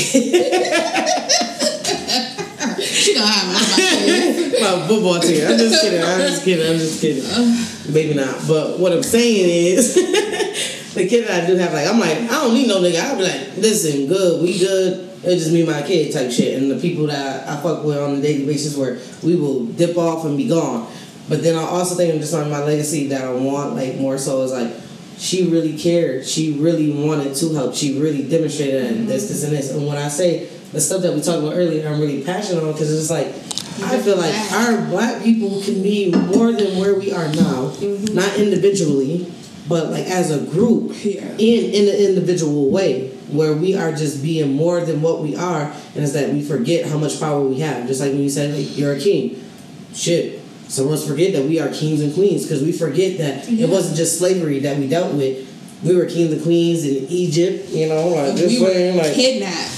she 2.83 3.15
gonna 3.15 3.27
have 3.27 3.47
my 3.47 3.53
my 4.61 4.87
football 4.87 5.19
team. 5.19 5.47
I'm 5.47 5.57
just 5.57 5.81
kidding. 5.81 6.01
I'm 6.03 6.19
just 6.19 6.43
kidding. 6.43 6.69
I'm 6.69 6.77
just 6.77 7.01
kidding. 7.01 7.93
Maybe 7.93 8.13
not. 8.13 8.47
But 8.47 8.79
what 8.79 8.91
I'm 8.93 9.03
saying 9.03 9.77
is, 9.77 9.95
the 10.93 11.07
kid 11.07 11.27
that 11.27 11.43
I 11.43 11.47
do 11.47 11.55
have, 11.57 11.73
like, 11.73 11.87
I'm 11.87 11.99
like, 11.99 12.17
I 12.17 12.27
don't 12.27 12.53
need 12.53 12.67
no 12.67 12.81
nigga. 12.81 12.99
I'll 13.01 13.17
be 13.17 13.23
like, 13.23 13.57
listen, 13.57 14.07
good, 14.07 14.41
we 14.41 14.59
good. 14.59 15.09
It's 15.23 15.43
just 15.43 15.53
me 15.53 15.61
and 15.61 15.69
my 15.69 15.81
kid 15.83 16.11
type 16.11 16.31
shit. 16.31 16.61
And 16.61 16.69
the 16.69 16.79
people 16.79 17.07
that 17.07 17.47
I 17.47 17.61
fuck 17.61 17.83
with 17.83 17.97
on 17.97 18.15
a 18.17 18.21
daily 18.21 18.45
basis 18.45 18.75
where 18.75 18.99
we 19.23 19.35
will 19.35 19.65
dip 19.65 19.97
off 19.97 20.25
and 20.25 20.35
be 20.35 20.47
gone. 20.49 20.91
But 21.29 21.41
then 21.41 21.55
I 21.55 21.63
also 21.63 21.95
think 21.95 22.13
I'm 22.13 22.19
just 22.19 22.33
on 22.33 22.49
my 22.49 22.63
legacy 22.63 23.07
that 23.07 23.23
I 23.23 23.31
want, 23.33 23.75
like, 23.75 23.95
more 23.95 24.17
so 24.17 24.41
is 24.41 24.51
like, 24.51 24.73
she 25.17 25.47
really 25.47 25.77
cared. 25.77 26.25
She 26.25 26.53
really 26.53 26.91
wanted 26.91 27.35
to 27.35 27.53
help. 27.53 27.75
She 27.75 27.99
really 27.99 28.27
demonstrated 28.27 28.83
that 28.83 29.07
this, 29.07 29.29
this, 29.29 29.43
and 29.43 29.53
this. 29.53 29.71
And 29.71 29.87
when 29.87 29.97
I 29.97 30.09
say 30.09 30.47
the 30.73 30.81
stuff 30.81 31.01
that 31.03 31.13
we 31.13 31.21
talked 31.21 31.39
about 31.39 31.53
earlier, 31.55 31.87
I'm 31.87 31.99
really 32.01 32.23
passionate 32.23 32.63
on 32.63 32.73
because 32.73 32.91
it's 32.91 33.09
like, 33.09 33.27
I 33.89 34.01
feel 34.01 34.17
like 34.17 34.35
our 34.51 34.85
black 34.87 35.23
people 35.23 35.61
can 35.61 35.81
be 35.81 36.11
more 36.11 36.51
than 36.51 36.77
where 36.77 36.95
we 36.95 37.11
are 37.11 37.27
now, 37.27 37.71
mm-hmm. 37.71 38.13
not 38.13 38.35
individually, 38.37 39.31
but 39.67 39.89
like 39.91 40.05
as 40.05 40.29
a 40.29 40.39
group, 40.51 40.93
Yeah. 41.03 41.23
in 41.37 41.73
in 41.73 41.87
an 41.87 41.95
individual 41.95 42.69
way, 42.69 43.09
where 43.31 43.53
we 43.53 43.75
are 43.75 43.91
just 43.91 44.21
being 44.21 44.53
more 44.53 44.81
than 44.81 45.01
what 45.01 45.21
we 45.21 45.35
are, 45.35 45.71
and 45.95 46.03
it's 46.03 46.13
that 46.13 46.29
we 46.31 46.43
forget 46.43 46.85
how 46.85 46.97
much 46.97 47.19
power 47.19 47.41
we 47.41 47.59
have. 47.61 47.87
Just 47.87 48.01
like 48.01 48.11
when 48.11 48.21
you 48.21 48.29
said 48.29 48.53
like, 48.53 48.77
you're 48.77 48.93
a 48.93 48.99
king, 48.99 49.43
shit. 49.93 50.42
Some 50.73 50.87
of 50.87 50.93
us 50.93 51.07
forget 51.07 51.33
that 51.33 51.43
we 51.45 51.59
are 51.59 51.69
kings 51.69 52.01
and 52.01 52.11
queens 52.15 52.41
because 52.43 52.63
we 52.63 52.71
forget 52.71 53.19
that 53.19 53.47
Yeah. 53.47 53.65
it 53.67 53.69
wasn't 53.69 53.95
just 53.95 54.17
slavery 54.17 54.57
that 54.61 54.79
we 54.79 54.87
dealt 54.87 55.13
with. 55.13 55.45
We 55.83 55.95
were 55.95 56.05
kings 56.05 56.33
and 56.33 56.41
queens 56.41 56.83
in 56.83 57.05
Egypt, 57.09 57.69
you 57.69 57.87
know, 57.89 58.07
like 58.09 58.33
this 58.35 58.51
we 58.53 58.59
were 58.59 58.69
way, 58.73 58.91
like 58.97 59.13
kidnapped. 59.13 59.69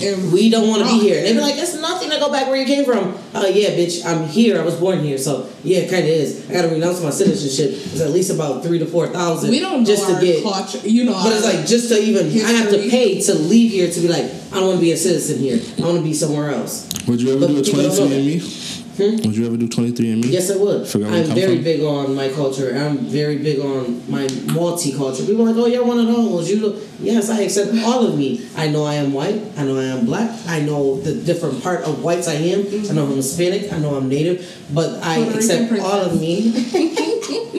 And 0.00 0.32
we 0.32 0.48
don't 0.48 0.68
want 0.68 0.82
to 0.86 0.88
be 0.94 1.00
here. 1.00 1.20
They 1.22 1.32
be 1.32 1.40
like, 1.40 1.56
it's 1.56 1.74
nothing 1.74 2.08
to 2.10 2.18
go 2.20 2.30
back 2.30 2.46
where 2.46 2.56
you 2.56 2.66
came 2.66 2.84
from. 2.84 3.18
Oh 3.34 3.46
yeah, 3.48 3.70
bitch, 3.70 4.04
I'm 4.06 4.26
here. 4.28 4.60
I 4.60 4.64
was 4.64 4.76
born 4.76 5.00
here, 5.00 5.18
so 5.18 5.48
yeah, 5.64 5.78
it 5.80 5.90
kind 5.90 6.04
of 6.04 6.08
is. 6.10 6.48
I 6.48 6.52
gotta 6.52 6.68
renounce 6.68 7.02
my 7.02 7.10
citizenship. 7.10 7.72
It's 7.74 8.00
at 8.00 8.10
least 8.10 8.30
about 8.30 8.62
three 8.62 8.78
to 8.78 8.86
four 8.86 9.08
thousand. 9.08 9.50
we 9.50 9.58
don't 9.60 9.84
just 9.84 10.08
our 10.08 10.20
to 10.20 10.24
get. 10.24 10.42
culture. 10.44 10.78
You 10.88 11.04
know, 11.04 11.12
But 11.14 11.32
it's 11.32 11.44
like 11.44 11.66
just 11.66 11.88
to 11.88 12.00
even, 12.00 12.26
I 12.46 12.52
have 12.52 12.70
to 12.70 12.78
pay 12.88 13.20
to 13.22 13.34
leave 13.34 13.72
here 13.72 13.90
to 13.90 14.00
be 14.00 14.06
like, 14.08 14.24
I 14.52 14.60
don't 14.60 14.68
want 14.68 14.76
to 14.78 14.82
be 14.84 14.92
a 14.92 14.96
citizen 14.96 15.38
here. 15.40 15.60
I 15.78 15.82
want 15.82 15.98
to 15.98 16.04
be 16.04 16.14
somewhere 16.14 16.50
else. 16.50 16.86
Would 17.08 17.20
you 17.20 17.30
ever 17.32 17.40
But 17.40 17.48
do 17.48 17.58
a 17.58 17.62
people 17.62 17.82
23andMe? 17.82 18.67
Hmm? 18.98 19.14
Would 19.14 19.36
you 19.36 19.46
ever 19.46 19.56
do 19.56 19.68
23 19.68 20.10
and 20.10 20.20
me? 20.24 20.28
Yes, 20.28 20.50
I 20.50 20.56
would. 20.56 20.86
Figure 20.88 21.06
out 21.06 21.12
where 21.12 21.22
you 21.22 21.28
I'm 21.30 21.34
very 21.36 21.54
from? 21.54 21.64
big 21.64 21.80
on 21.82 22.14
my 22.16 22.28
culture. 22.30 22.74
I'm 22.76 22.98
very 22.98 23.38
big 23.38 23.60
on 23.60 24.10
my 24.10 24.26
multicultural. 24.50 25.24
People 25.24 25.42
are 25.48 25.52
like, 25.52 25.56
oh, 25.56 25.66
you're 25.66 25.86
one 25.86 26.00
of 26.00 26.08
those. 26.08 26.50
You, 26.50 26.58
do-" 26.58 26.88
yes, 26.98 27.30
I 27.30 27.42
accept 27.42 27.70
all 27.84 28.04
of 28.04 28.18
me. 28.18 28.44
I 28.56 28.66
know 28.66 28.82
I 28.84 28.94
am 28.94 29.12
white. 29.12 29.40
I 29.56 29.62
know 29.62 29.78
I 29.78 29.84
am 29.84 30.04
black. 30.04 30.36
I 30.48 30.60
know 30.60 31.00
the 31.00 31.14
different 31.14 31.62
part 31.62 31.82
of 31.84 32.02
whites 32.02 32.26
I 32.26 32.34
am. 32.34 32.66
I 32.90 32.92
know 32.92 33.06
I'm 33.06 33.14
Hispanic. 33.14 33.72
I 33.72 33.78
know 33.78 33.94
I'm 33.94 34.08
Native. 34.08 34.42
But 34.74 35.00
I 35.04 35.22
Puerto 35.22 35.38
accept 35.38 35.72
all 35.80 36.00
of 36.02 36.20
me. 36.20 36.52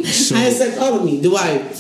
So 0.10 0.36
I 0.36 0.44
accept 0.46 0.78
all 0.80 0.96
of 0.96 1.06
me. 1.06 1.22
Do 1.22 1.36
I 1.38 1.72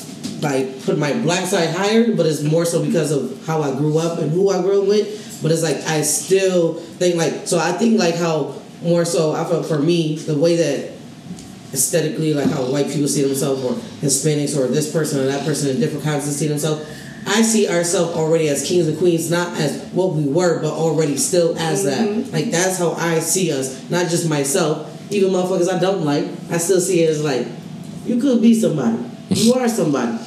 like 0.41 0.83
put 0.85 0.97
my 0.97 1.13
black 1.13 1.45
side 1.45 1.75
higher? 1.75 2.15
But 2.15 2.25
it's 2.27 2.43
more 2.43 2.63
so 2.63 2.85
because 2.85 3.11
of 3.11 3.45
how 3.45 3.61
I 3.61 3.75
grew 3.75 3.97
up 3.97 4.19
and 4.19 4.31
who 4.31 4.49
I 4.49 4.61
grew 4.61 4.83
up 4.83 4.87
with. 4.87 5.41
But 5.41 5.51
it's 5.51 5.63
like 5.63 5.77
I 5.87 6.01
still 6.01 6.75
think 6.75 7.15
like 7.15 7.47
so. 7.47 7.57
I 7.59 7.71
think 7.73 7.99
like 7.99 8.15
how 8.15 8.55
more 8.81 9.05
so 9.05 9.33
I 9.33 9.43
felt 9.45 9.65
for 9.65 9.79
me 9.79 10.15
the 10.17 10.37
way 10.37 10.55
that 10.55 10.91
aesthetically 11.73 12.33
like 12.33 12.49
how 12.49 12.63
white 12.71 12.87
people 12.87 13.07
see 13.07 13.21
themselves 13.23 13.63
or 13.63 13.73
Hispanics 14.01 14.57
or 14.57 14.67
this 14.67 14.91
person 14.91 15.19
or 15.19 15.25
that 15.25 15.45
person 15.45 15.69
in 15.69 15.79
different 15.79 16.03
continents 16.03 16.37
see 16.37 16.47
themselves. 16.47 16.87
I 17.27 17.41
see 17.41 17.67
ourselves 17.69 18.15
already 18.15 18.47
as 18.47 18.65
kings 18.67 18.87
and 18.87 18.97
queens, 18.97 19.29
not 19.29 19.55
as 19.59 19.83
what 19.91 20.13
we 20.13 20.25
were, 20.25 20.61
but 20.61 20.71
already 20.73 21.17
still 21.17 21.55
as 21.59 21.83
that. 21.83 22.07
Mm-hmm. 22.07 22.31
Like 22.31 22.49
that's 22.49 22.77
how 22.79 22.93
I 22.93 23.19
see 23.19 23.51
us, 23.51 23.87
not 23.89 24.07
just 24.09 24.27
myself. 24.29 24.87
Even 25.11 25.31
motherfuckers 25.31 25.69
I 25.71 25.79
don't 25.79 26.03
like, 26.05 26.25
I 26.49 26.57
still 26.57 26.79
see 26.79 27.03
it 27.03 27.09
as 27.09 27.23
like 27.23 27.45
you 28.05 28.19
could 28.19 28.41
be 28.41 28.53
somebody. 28.59 28.97
You 29.29 29.53
are 29.59 29.67
somebody. 29.67 30.17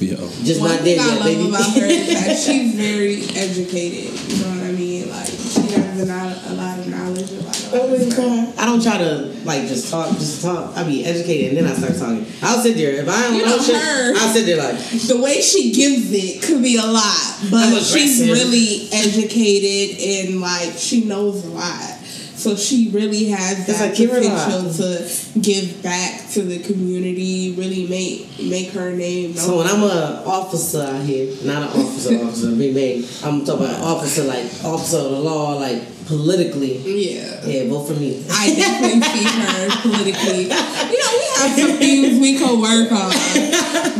yo, 0.00 0.16
Just 0.42 0.60
One 0.60 0.70
not 0.70 0.80
there 0.80 0.96
dead 0.96 1.00
I 1.00 1.12
yet, 1.12 1.18
love 1.18 1.24
baby. 1.24 1.48
about 1.48 1.72
her 1.74 1.84
is 1.86 2.06
that 2.24 2.36
she's 2.46 2.74
very 2.74 3.22
educated. 3.38 4.18
You 4.30 4.42
know 4.44 4.50
what 4.50 4.64
I 4.68 4.72
mean? 4.72 5.10
Like 5.10 5.26
she 5.28 5.60
has 5.72 6.00
a 6.00 6.06
lot, 6.06 6.36
a 6.46 6.52
lot 6.54 6.78
of 6.78 6.88
knowledge 6.88 7.30
about 7.68 7.88
a 7.88 7.92
lot 7.92 8.00
of 8.00 8.12
stuff. 8.12 8.58
I 8.58 8.66
don't 8.66 8.82
try 8.82 8.98
to 8.98 9.34
like 9.44 9.62
just 9.68 9.90
talk, 9.90 10.10
just 10.16 10.42
talk. 10.42 10.76
I 10.76 10.84
be 10.84 11.04
educated 11.04 11.56
and 11.56 11.66
then 11.66 11.72
I 11.72 11.76
start 11.76 11.96
talking. 11.96 12.26
I'll 12.42 12.60
sit 12.60 12.76
there. 12.76 12.92
If 13.02 13.08
I 13.08 13.22
don't 13.22 13.34
You 13.36 13.44
know 13.44 13.56
know 13.56 13.62
shit. 13.62 14.16
I'll 14.16 14.32
sit 14.32 14.46
there 14.46 14.56
like 14.56 14.78
The 14.78 15.20
way 15.22 15.40
she 15.40 15.72
gives 15.72 16.12
it 16.12 16.42
could 16.42 16.62
be 16.62 16.76
a 16.76 16.84
lot, 16.86 17.38
but 17.50 17.80
she's 17.80 18.28
really 18.28 18.88
educated 18.92 19.98
and 20.00 20.40
like 20.40 20.74
she 20.76 21.04
knows 21.04 21.44
a 21.44 21.48
lot. 21.50 21.98
So 22.38 22.54
she 22.54 22.88
really 22.90 23.24
has 23.30 23.66
that 23.66 23.80
like, 23.80 23.96
give 23.96 24.10
her 24.10 24.18
a 24.18 24.20
potential 24.20 24.72
to 24.72 25.40
give 25.40 25.82
back 25.82 26.30
to 26.30 26.42
the 26.42 26.60
community, 26.60 27.52
really 27.58 27.88
make 27.88 28.28
make 28.38 28.70
her 28.70 28.92
name 28.92 29.34
known. 29.34 29.44
So 29.44 29.58
when 29.58 29.66
I'm 29.66 29.82
a 29.82 30.22
officer 30.24 30.82
out 30.82 31.02
here, 31.02 31.34
not 31.42 31.62
an 31.62 31.80
officer, 31.80 32.14
officer, 32.24 32.50
big 32.56 32.76
name. 32.76 33.04
I'm 33.24 33.44
talking 33.44 33.66
about 33.66 33.80
officer, 33.82 34.22
like 34.22 34.44
officer 34.64 34.98
of 34.98 35.10
the 35.10 35.18
law, 35.18 35.54
like 35.56 35.82
politically. 36.08 36.78
yeah. 36.84 37.26
Yeah, 37.44 37.68
vote 37.68 37.84
for 37.86 37.94
me. 37.94 38.24
I 38.30 38.54
definitely 38.54 39.00
see 39.00 39.24
her 39.24 39.68
politically. 39.82 40.42
You 40.42 40.98
know, 40.98 41.12
we 41.20 41.26
have 41.36 41.52
some 41.56 41.76
things 41.84 42.18
we 42.20 42.38
could 42.38 42.58
work 42.58 42.90
on. 42.92 43.12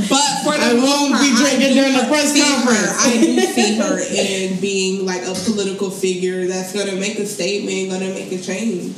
But 0.08 0.28
for 0.42 0.56
the 0.56 0.72
I 0.72 0.74
won't 0.74 1.12
part, 1.12 1.22
be 1.22 1.36
drinking 1.36 1.74
during 1.74 1.92
the 1.92 2.04
press 2.08 2.32
conference. 2.32 3.04
Her, 3.04 3.10
I 3.10 3.20
do 3.20 3.40
see 3.40 3.76
her 3.78 3.98
in 4.00 4.60
being 4.60 5.06
like 5.06 5.22
a 5.22 5.34
political 5.34 5.90
figure 5.90 6.46
that's 6.46 6.72
gonna 6.74 6.96
make 6.98 7.18
a 7.18 7.26
statement, 7.26 7.90
gonna 7.90 8.12
make 8.12 8.32
a 8.32 8.38
change. 8.42 8.96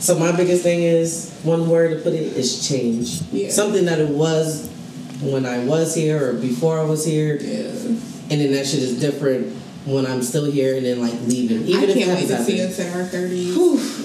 So 0.00 0.18
my 0.18 0.32
biggest 0.36 0.62
thing 0.62 0.82
is 0.82 1.32
one 1.44 1.68
word 1.68 1.96
to 1.96 2.02
put 2.02 2.12
it 2.12 2.36
is 2.36 2.68
change. 2.68 3.22
Yeah. 3.32 3.50
Something 3.50 3.84
that 3.86 4.00
it 4.00 4.08
was 4.10 4.68
when 5.20 5.46
I 5.46 5.64
was 5.64 5.94
here 5.94 6.30
or 6.30 6.32
before 6.34 6.78
I 6.78 6.84
was 6.84 7.04
here, 7.04 7.36
Yeah. 7.40 7.58
and 8.30 8.40
then 8.40 8.52
that 8.52 8.66
shit 8.66 8.80
is 8.82 9.00
different 9.00 9.54
when 9.88 10.06
I'm 10.06 10.22
still 10.22 10.50
here 10.50 10.76
and 10.76 10.84
then 10.84 11.00
like 11.00 11.14
leaving. 11.26 11.66
Even 11.66 11.80
I 11.80 11.84
if 11.84 11.90
it 11.90 11.98
can't 11.98 12.10
wait 12.14 12.28
happens 12.28 12.46
to 12.46 12.52
see 12.52 12.60
us 12.62 12.78
in 12.78 12.92
our 12.92 13.04
thirties. 13.04 13.56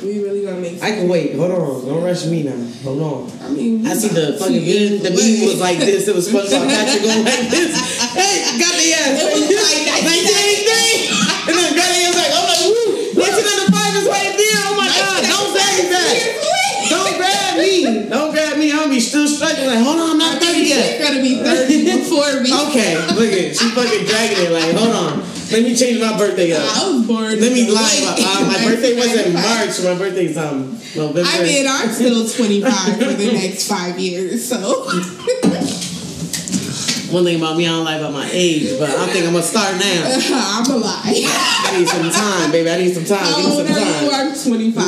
We 0.04 0.24
really 0.24 0.44
gonna 0.44 0.60
make 0.60 0.82
I 0.82 0.92
can 0.96 1.08
wait. 1.08 1.36
Hold 1.36 1.52
on. 1.52 1.86
Don't 1.86 2.04
rush 2.04 2.26
me 2.26 2.44
now. 2.44 2.58
Hold 2.84 3.02
on. 3.02 3.32
I 3.42 3.50
mean 3.50 3.86
I 3.86 3.94
see 3.94 4.10
the 4.10 4.38
fucking 4.40 4.64
meme. 4.64 5.04
The 5.04 5.12
meme 5.12 5.46
was 5.48 5.60
like 5.60 5.80
this. 5.80 6.08
It 6.08 6.16
was 6.16 6.28
SpongeBob 6.28 6.68
Patrick 6.68 7.04
going 7.04 7.26
like 7.26 7.50
this. 7.52 7.76
Hey, 8.16 8.44
got 8.60 8.74
the 8.80 8.88
ass. 8.96 9.20
It 9.20 9.30
was 9.32 9.48
like 9.52 9.84
1983. 10.04 11.24
And 11.44 11.56
then 11.60 11.76
got 11.76 11.90
the 11.92 12.00
ass 12.08 12.16
like, 12.16 12.32
I'm 12.32 12.46
like, 12.48 12.64
woo. 12.64 13.20
1995 13.20 14.00
is 14.00 14.08
right 14.08 14.34
there. 14.36 14.62
Oh 14.68 14.76
my 14.80 14.88
God. 14.88 15.20
Don't 15.28 15.52
grab 15.52 15.72
me 15.76 15.86
back. 15.92 16.16
Don't 16.40 16.63
grab 17.54 17.58
me. 17.58 18.10
Don't 18.10 18.32
grab 18.32 18.58
me. 18.58 18.72
I'm 18.72 18.78
gonna 18.80 18.90
be 18.90 19.00
still 19.00 19.28
struggling. 19.28 19.68
Like, 19.68 19.80
hold 19.84 20.00
on, 20.00 20.12
I'm 20.12 20.18
not 20.18 20.42
30 20.42 20.54
She's 20.60 20.70
yet. 20.70 21.02
gonna 21.02 21.22
be 21.22 21.36
thirty 21.44 21.86
before 21.98 22.42
me. 22.42 22.50
Okay, 22.70 22.96
look 23.14 23.32
at 23.32 23.56
she 23.56 23.70
fucking 23.72 24.06
dragging 24.06 24.46
it. 24.46 24.52
Like, 24.52 24.76
hold 24.76 24.96
on. 24.96 25.20
Let 25.52 25.62
me 25.64 25.76
change 25.76 26.00
my 26.02 26.18
birthday 26.18 26.52
up. 26.54 26.64
I 26.66 26.90
was 26.90 27.06
born. 27.06 27.40
Let 27.40 27.52
me 27.54 27.70
lie. 27.70 28.16
Uh, 28.18 28.46
my 28.48 28.58
birthday 28.66 28.96
wasn't 28.98 29.34
March. 29.34 29.84
My 29.84 29.94
birthday's 29.98 30.38
um 30.38 30.80
November. 30.96 31.22
I 31.30 31.44
mean, 31.44 31.66
I'm 31.68 31.90
still 31.92 32.28
25 32.38 32.98
for 32.98 33.14
the 33.14 33.32
next 33.34 33.68
five 33.68 34.00
years, 34.00 34.48
so 34.48 34.58
One 37.14 37.24
thing 37.26 37.38
about 37.38 37.58
me, 37.58 37.68
I 37.68 37.70
don't 37.70 37.86
lie 37.86 37.98
about 37.98 38.14
my 38.14 38.28
age, 38.32 38.80
but 38.80 38.90
I 38.90 39.06
think 39.14 39.26
I'm 39.28 39.34
gonna 39.34 39.44
start 39.46 39.76
now. 39.78 40.04
I'm 40.66 40.66
a 40.72 40.78
lie. 40.78 41.02
I 41.06 41.78
need 41.78 41.88
some 41.88 42.10
time, 42.10 42.52
baby. 42.52 42.70
I 42.72 42.78
need 42.78 42.94
some 42.96 43.06
time. 43.06 43.24
Give 43.36 43.46
How 43.46 43.50
me 43.50 43.56
some 43.56 43.68
you? 43.68 43.76
time. 44.10 44.10
I'm 44.10 44.34
25. 44.34 44.84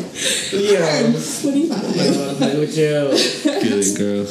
Yeah. 0.53 1.11
25. 2.71 3.41
Play 3.43 3.69
you. 3.69 3.83
Get 3.83 3.97
girl. 3.97 4.25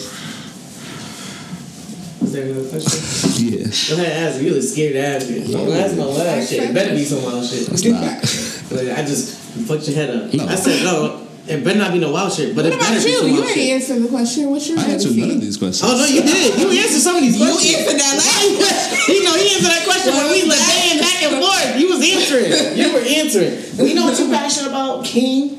Is 2.22 2.32
there 2.32 2.44
another 2.52 2.68
question? 2.68 3.00
Yeah. 3.44 3.66
Go 3.96 4.02
ahead, 4.02 4.28
ask. 4.28 4.40
You 4.40 4.48
really 4.48 4.60
scared 4.62 4.92
to 4.92 5.00
ask 5.00 5.26
it. 5.30 5.50
Don't 5.50 5.72
ask 5.72 5.96
no 5.96 6.08
wild 6.10 6.46
shit. 6.46 6.62
It 6.70 6.74
better 6.74 6.94
be 6.94 7.04
some 7.04 7.22
wild 7.24 7.44
shit. 7.44 7.68
It's 7.68 7.84
not. 7.84 8.22
Like, 8.70 8.86
I 8.96 9.02
just 9.02 9.34
fucked 9.66 9.82
your 9.90 9.96
head 9.98 10.10
up. 10.14 10.30
No. 10.32 10.46
I 10.46 10.54
said 10.54 10.84
no. 10.86 11.26
It 11.48 11.64
better 11.64 11.76
not 11.80 11.90
be 11.90 11.98
no 11.98 12.12
wild 12.12 12.30
shit, 12.32 12.54
but 12.54 12.62
What 12.62 12.72
it 12.72 12.78
better 12.78 12.94
about 12.94 13.02
be 13.02 13.10
you? 13.10 13.18
some 13.18 13.26
You 13.26 13.34
wild 13.42 13.46
ain't 13.50 13.54
shit. 13.58 13.72
answered 13.82 13.98
the 13.98 14.08
question. 14.08 14.46
What's 14.50 14.68
your 14.70 14.78
I 14.78 14.84
answered 14.94 15.16
none 15.18 15.30
of 15.32 15.40
these 15.40 15.56
questions. 15.58 15.90
Oh 15.90 15.96
no, 15.98 16.04
you 16.06 16.22
did. 16.22 16.54
You 16.54 16.70
answered 16.78 17.02
some 17.02 17.16
of 17.18 17.22
these 17.26 17.34
You 17.34 17.50
answered 17.50 17.98
that 17.98 18.14
last 18.14 18.30
question. 18.62 19.14
you 19.16 19.24
know, 19.26 19.34
he 19.34 19.50
answered 19.50 19.74
that 19.74 19.82
question 19.82 20.14
when 20.14 20.30
we 20.30 20.46
was 20.46 20.54
laying 20.54 21.00
back 21.02 21.18
and 21.26 21.34
forth. 21.42 21.70
You 21.82 21.86
was 21.90 21.98
answering. 21.98 22.78
You 22.78 22.94
were 22.94 23.02
answering. 23.02 23.58
You 23.88 23.94
know 23.98 24.04
what 24.06 24.14
you're 24.20 24.30
passionate 24.30 24.68
about, 24.70 25.02
King? 25.04 25.58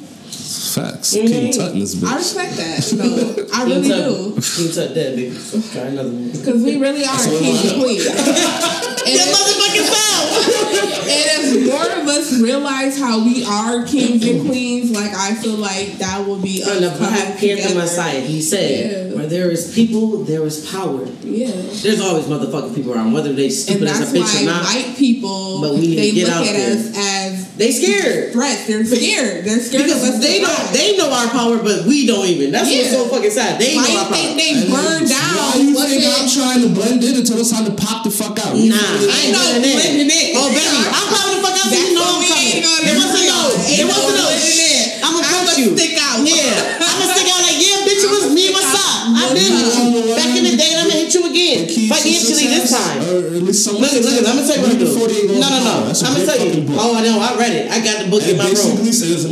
Facts. 0.81 1.13
Mhm. 1.15 1.27
King 1.27 1.53
Tut 1.53 1.73
in 1.73 1.79
this 1.79 2.03
I 2.03 2.15
respect 2.15 2.55
that. 2.57 2.93
No, 2.97 3.45
I 3.53 3.63
really 3.65 3.87
Tut. 3.89 4.05
do. 4.09 4.41
King 4.41 4.71
Tut 4.73 4.93
dead, 4.95 5.15
baby. 5.15 5.37
Try 5.71 5.81
another 5.83 6.09
one. 6.09 6.29
Because 6.31 6.63
we 6.63 6.77
really 6.77 7.03
are 7.05 7.17
king 7.17 7.57
and 7.57 7.81
queen. 7.81 8.01
and, 9.07 9.17
That 9.19 9.27
as, 9.27 9.35
motherfucking 9.37 9.87
sound. 9.91 11.01
and 11.09 11.25
as 11.37 11.67
more 11.67 12.01
of 12.01 12.07
us 12.07 12.39
realize 12.39 12.99
how 12.99 13.23
we 13.23 13.43
are 13.45 13.85
kings 13.85 14.25
and 14.27 14.47
queens, 14.47 14.91
like 14.91 15.13
I 15.13 15.33
feel 15.35 15.55
like 15.55 15.97
that 15.99 16.25
will 16.27 16.37
be 16.39 16.61
us 16.63 16.69
On 16.69 16.81
the 16.81 16.89
coming 16.89 16.97
Black 16.99 17.37
Panther 17.37 17.55
together. 17.61 17.75
Messiah, 17.75 18.19
he 18.21 18.41
said, 18.41 19.09
Yeah. 19.11 19.15
"Where 19.17 19.27
there 19.27 19.49
is 19.51 19.71
people, 19.73 20.23
there 20.23 20.43
is 20.45 20.65
power." 20.71 21.07
Yeah. 21.23 21.51
There's 21.81 22.01
always 22.01 22.25
motherfucking 22.25 22.75
people 22.75 22.93
around, 22.93 23.13
whether 23.13 23.33
they 23.33 23.45
And 23.45 23.53
stupid 23.53 23.87
as 23.87 23.99
that's 23.99 24.11
a 24.11 24.15
bitch 24.15 24.41
or 24.41 24.45
not. 24.45 24.63
white 24.65 24.95
people 24.97 25.61
But 25.61 25.75
we 25.75 25.81
need 25.81 25.95
to 25.95 26.01
they 26.01 26.11
get 26.11 26.27
look 26.27 26.35
out 26.37 26.45
at 26.47 26.53
there. 26.55 26.71
us 26.77 26.97
as 26.97 27.47
They 27.57 27.71
scared. 27.71 28.33
threats. 28.33 28.67
They're 28.67 28.85
scared. 28.85 29.45
They're 29.45 29.59
scared 29.61 29.85
of 29.85 29.91
us. 29.97 30.01
Because 30.01 30.19
they 30.21 30.39
don't. 30.41 30.49
fight. 30.51 30.73
they 30.73 30.97
know 30.97 31.09
our 31.11 31.27
power, 31.29 31.57
but 31.57 31.85
we 31.85 32.05
don't 32.07 32.25
even. 32.27 32.51
That's 32.51 32.69
what's 32.69 32.91
so 32.91 33.05
fucking 33.05 33.31
sad. 33.31 33.59
They 33.61 33.75
Why 33.75 33.83
know 33.83 33.89
you 33.91 33.97
our 33.99 34.05
power. 34.05 34.13
think 34.15 34.37
they 34.37 34.53
burn 34.69 35.05
down? 35.07 35.35
Why 35.35 35.55
you 35.61 35.73
what's 35.75 35.89
think 35.91 36.03
I'm 36.05 36.27
trying 36.29 36.61
to 36.67 36.69
blend 36.73 37.03
in 37.03 37.15
until 37.15 37.39
it's 37.39 37.51
time 37.51 37.65
to 37.65 37.71
pop 37.71 38.03
the 38.03 38.11
fuck 38.11 38.39
out? 38.39 38.55
Nah, 38.57 38.75
I 39.09 39.17
ain't 39.25 39.33
no 39.33 39.41
blending 39.57 40.11
in. 40.11 40.25
Oh, 40.37 40.49
baby, 40.53 40.69
I'm 40.69 41.07
coming 41.09 41.33
the 41.37 41.41
fuck 41.41 41.57
out. 41.57 41.69
You 41.71 41.95
know 41.97 42.05
I'm 42.05 42.21
coming. 42.21 42.51
ain't 42.51 42.61
gonna 42.61 42.85
It 42.85 42.95
wasn't 42.97 43.17
agree 43.17 43.27
no. 43.31 43.41
It 43.65 43.85
wasn't 43.87 44.13
no 44.13 44.21
no. 44.21 44.27
blending 44.29 44.59
in. 44.61 44.85
I'm 45.01 45.13
gonna 45.17 45.29
I'ma 45.31 45.53
you. 45.57 45.69
stick 45.73 45.93
out. 45.97 46.17
Yeah, 46.21 46.81
I'm 46.81 46.95
gonna 47.01 47.13
stick 47.15 47.29
out 47.31 47.41
like 47.41 47.57
yeah, 47.57 47.85
bitch. 47.87 48.03
It 48.05 48.11
was 48.11 48.25
me. 48.29 48.45
What's 48.53 48.73
up? 48.75 48.91
I 49.17 49.33
did 49.33 49.49
with 49.49 49.73
you 49.73 49.91
back 50.15 50.31
in 50.37 50.43
the 50.45 50.55
day, 50.55 50.71
I'm 50.77 50.87
gonna 50.87 51.01
hit 51.01 51.13
you 51.13 51.23
again 51.25 51.67
to 51.67 51.77
financially 51.89 52.47
this 52.47 52.69
time. 52.71 52.97
Or 53.01 53.17
at 53.33 53.43
least 53.43 53.65
some 53.65 53.77
Look, 53.81 53.91
look, 53.91 54.05
I'm 54.05 54.37
gonna 54.37 54.45
tell 54.45 54.57
you 54.57 54.63
what 54.63 54.71
to 54.71 54.79
do. 54.79 55.39
No, 55.39 55.47
no, 55.49 55.59
no. 55.63 55.75
I'm 55.89 56.13
gonna 56.13 56.25
tell 56.25 56.39
you. 56.39 56.65
Oh, 56.77 56.95
I 56.95 57.01
know. 57.03 57.17
I 57.19 57.35
read 57.37 57.53
it. 57.53 57.71
I 57.71 57.83
got 57.83 58.05
the 58.05 58.07
book 58.09 58.23
in 58.23 58.37
my 58.37 58.47
room. 58.47 58.77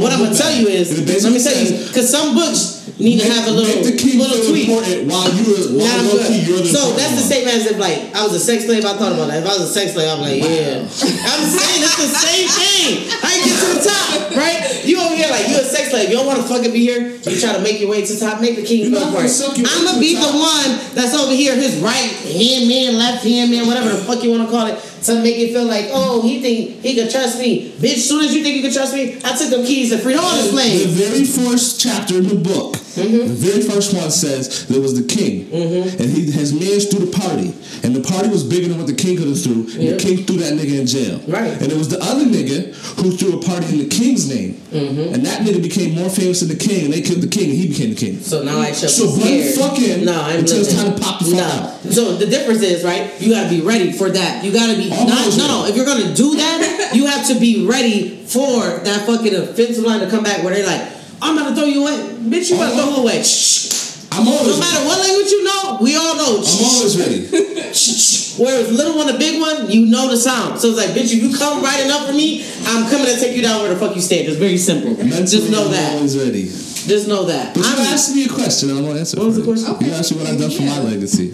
What 0.02 0.12
I'm 0.12 0.26
gonna 0.26 0.36
tell 0.36 0.54
you 0.54 0.68
is, 0.68 0.92
let 0.98 1.34
me 1.34 1.42
tell 1.42 1.56
you, 1.56 1.88
because 1.88 2.10
some 2.10 2.36
books 2.36 2.79
need 2.98 3.22
to 3.22 3.28
have 3.30 3.48
a 3.48 3.52
little, 3.52 3.84
the 3.84 3.96
king 3.96 4.18
little 4.20 4.40
important 4.42 5.06
while 5.06 5.30
you 5.36 5.50
Nah, 5.70 5.86
while 5.86 6.16
low 6.16 6.28
key 6.28 6.42
you're 6.42 6.64
the 6.64 6.72
so 6.72 6.96
that's 6.98 7.14
the 7.14 7.26
same 7.26 7.48
as 7.48 7.66
if 7.70 7.78
like 7.78 8.10
I 8.16 8.24
was 8.24 8.34
a 8.34 8.40
sex 8.40 8.66
slave. 8.66 8.86
I 8.86 8.98
thought 8.98 9.14
about 9.14 9.30
that. 9.30 9.44
If 9.44 9.48
I 9.50 9.54
was 9.60 9.70
a 9.70 9.74
sex 9.74 9.94
slave, 9.94 10.10
I'm 10.10 10.22
like, 10.22 10.42
yeah. 10.42 10.82
I'm 10.82 11.44
saying 11.46 11.80
it's 11.86 12.00
the 12.00 12.10
same 12.10 12.48
thing. 12.50 12.90
I 13.22 13.32
get 13.44 13.54
to 13.54 13.68
the 13.76 13.82
top, 13.86 14.10
right? 14.36 14.60
You 14.86 14.98
over 15.02 15.16
here 15.16 15.30
like 15.30 15.48
you 15.48 15.60
a 15.60 15.66
sex 15.66 15.90
slave. 15.92 16.10
You 16.10 16.18
don't 16.18 16.26
want 16.26 16.42
to 16.42 16.48
fucking 16.48 16.74
be 16.74 16.82
here. 16.82 17.16
You 17.16 17.40
try 17.40 17.54
to 17.54 17.62
make 17.62 17.80
your 17.80 17.90
way 17.90 18.02
to 18.02 18.12
the 18.14 18.20
top. 18.20 18.42
Make 18.42 18.56
the 18.56 18.66
king 18.66 18.90
You're 18.90 19.00
go 19.00 19.12
for 19.12 19.24
it. 19.24 19.30
suck 19.30 19.58
your 19.58 19.68
way 19.68 19.74
I'm 19.74 19.86
to 19.86 19.86
gonna 19.94 20.02
be 20.02 20.16
the 20.16 20.34
one 20.34 20.70
that's 20.96 21.14
over 21.14 21.34
here, 21.34 21.56
his 21.56 21.78
right 21.80 22.10
hand 22.26 22.68
man, 22.68 22.98
left 22.98 23.24
hand 23.24 23.52
man, 23.52 23.68
whatever 23.68 23.90
the 23.90 24.02
fuck 24.04 24.24
you 24.24 24.32
want 24.32 24.44
to 24.44 24.52
call 24.52 24.68
it, 24.68 24.78
to 25.04 25.22
make 25.22 25.38
it 25.38 25.54
feel 25.54 25.66
like, 25.66 25.88
oh, 25.92 26.22
he 26.22 26.42
think 26.42 26.82
he 26.82 26.96
could 26.96 27.10
trust 27.12 27.40
me, 27.40 27.72
bitch. 27.72 27.98
Soon 27.98 28.26
as 28.26 28.34
you 28.36 28.44
think 28.44 28.56
you 28.58 28.62
can 28.62 28.74
trust 28.74 28.94
me, 28.94 29.18
I 29.24 29.36
took 29.36 29.50
the 29.50 29.64
keys 29.66 29.92
and 29.92 30.02
freed 30.02 30.18
all 30.18 30.36
the 30.36 30.52
The 30.52 30.86
very 30.88 31.26
first 31.26 31.80
chapter 31.80 32.18
in 32.18 32.28
the 32.28 32.36
book, 32.36 32.76
Mm-hmm. 32.96 33.28
the 33.28 33.34
very 33.34 33.62
first 33.62 33.94
one 33.96 34.10
says 34.12 34.66
there 34.68 34.82
was 34.82 34.96
the 35.00 35.06
king, 35.08 35.52
and 35.52 36.10
he 36.10 36.30
his 36.32 36.52
men 36.54 36.80
threw 36.80 37.06
the 37.06 37.12
party, 37.18 37.54
and 37.84 37.96
the 37.96 38.02
party 38.02 38.30
was 38.30 38.44
bigger 38.44 38.68
than 38.68 38.78
what 38.78 38.88
the 38.88 38.94
king 38.96 39.18
could 39.18 39.28
have 39.28 39.42
threw, 39.42 39.64
Yeah. 39.70 39.94
the 39.94 39.98
king 40.00 40.26
threw 40.26 40.38
that 40.38 40.54
nigga 40.54 40.80
in 40.80 40.88
jail. 40.88 41.20
Right. 41.28 41.54
And 41.62 41.72
it 41.72 41.78
was 41.78 41.90
the 41.90 42.00
other 42.02 42.26
nigga 42.26 42.74
who 43.02 43.12
threw 43.16 43.38
a 43.40 43.42
party 43.44 43.68
in 43.74 43.80
the 43.80 43.88
king's 43.88 44.28
name, 44.28 44.54
Mm-hmm. 44.74 45.14
and 45.14 45.26
that 45.26 45.42
nigga 45.42 45.62
became 45.62 45.96
more 45.96 46.10
famous 46.10 46.40
than 46.42 46.50
the 46.50 46.56
king, 46.56 46.86
and 46.86 46.94
they 46.94 47.02
killed 47.02 47.22
the 47.22 47.28
king, 47.28 47.50
and 47.50 47.58
he 47.58 47.68
became 47.70 47.90
the 47.92 47.96
king. 47.96 48.20
So 48.22 48.44
now 48.44 48.60
I 48.60 48.72
should 48.72 48.90
So 48.90 49.16
be 49.18 49.52
fucking 49.54 50.06
no, 50.06 50.14
I'm 50.22 50.40
until 50.40 50.60
it's 50.62 50.74
time 50.74 50.94
to 50.94 51.00
pop 51.02 51.20
the 51.20 51.26
fuck 51.26 51.36
no. 51.36 51.44
out. 51.44 51.94
So 51.94 52.16
the 52.18 52.26
difference 52.28 52.62
is 52.62 52.84
right. 52.84 53.10
You 53.22 53.32
got 53.34 53.44
to 53.44 53.50
be 53.50 53.62
ready 53.62 53.92
for 53.92 54.10
that. 54.10 54.44
You 54.44 54.52
got 54.52 54.68
to 54.70 54.78
be 54.78 54.90
not, 54.90 55.08
no, 55.38 55.38
no. 55.38 55.66
If 55.68 55.76
you're 55.76 55.86
gonna 55.86 56.14
do 56.14 56.36
that, 56.36 56.92
you 56.94 57.06
have 57.08 57.26
to 57.28 57.40
be 57.40 57.66
ready 57.66 58.18
for 58.26 58.62
that 58.86 59.06
fucking 59.06 59.34
offensive 59.36 59.84
line 59.84 60.02
to 60.02 60.10
come 60.10 60.24
back 60.24 60.44
where 60.44 60.54
they're 60.54 60.66
like, 60.66 60.99
"I'm 61.22 61.38
about 61.38 61.50
to 61.50 61.56
throw 61.56 61.66
you 61.66 61.82
away, 61.82 61.98
bitch. 62.30 62.50
You 62.50 62.56
about 62.58 62.72
to 62.72 62.76
throw 62.78 62.94
him 62.94 63.00
away." 63.02 63.24
Shh. 63.24 63.68
I'm 64.12 64.28
always 64.28 64.58
No 64.58 64.60
matter 64.60 64.86
what 64.86 65.00
language 65.00 65.32
you 65.32 65.44
know, 65.44 65.78
we 65.82 65.96
all 65.96 66.16
know. 66.18 66.42
I'm 66.42 66.66
always 66.66 66.98
ready. 66.98 67.28
Shh. 67.74 68.38
Whereas 68.40 68.72
little 68.72 68.96
one, 68.98 69.08
the 69.08 69.18
big 69.20 69.40
one, 69.40 69.70
you 69.70 69.86
know 69.86 70.10
the 70.10 70.18
sound. 70.18 70.60
So 70.60 70.70
it's 70.70 70.78
like, 70.78 70.90
bitch, 70.98 71.14
if 71.14 71.22
you 71.22 71.36
come 71.38 71.62
right 71.64 71.84
enough 71.86 72.08
for 72.08 72.14
me, 72.14 72.44
I'm 72.66 72.90
coming 72.90 73.06
to 73.06 73.20
take 73.20 73.36
you 73.36 73.42
down 73.44 73.62
where 73.62 73.70
the 73.74 73.80
fuck 73.80 73.96
you 73.96 74.02
stand. 74.02 74.28
It's 74.28 74.38
very 74.38 74.58
simple. 74.58 74.96
Mentally, 74.98 75.26
Just 75.28 75.52
know 75.52 75.66
I'm 75.66 75.72
that. 75.72 75.94
always 75.96 76.18
ready. 76.18 76.46
Just 76.46 77.08
know 77.08 77.26
that. 77.26 77.54
But 77.54 77.64
you 77.66 77.70
I'm- 77.70 77.94
asked 77.94 78.16
me 78.16 78.26
a 78.26 78.30
question, 78.30 78.70
and 78.72 78.80
I'm 78.80 78.86
gonna 78.86 79.00
answer. 79.00 79.18
What 79.18 79.28
was 79.28 79.36
for 79.36 79.42
the 79.44 79.48
you. 79.48 79.64
question? 79.64 79.86
You 79.88 79.94
asked 79.94 80.12
me 80.12 80.18
what 80.18 80.28
I've 80.28 80.40
done 80.40 80.52
for 80.52 80.64
my 80.64 80.80
legacy. 80.80 81.34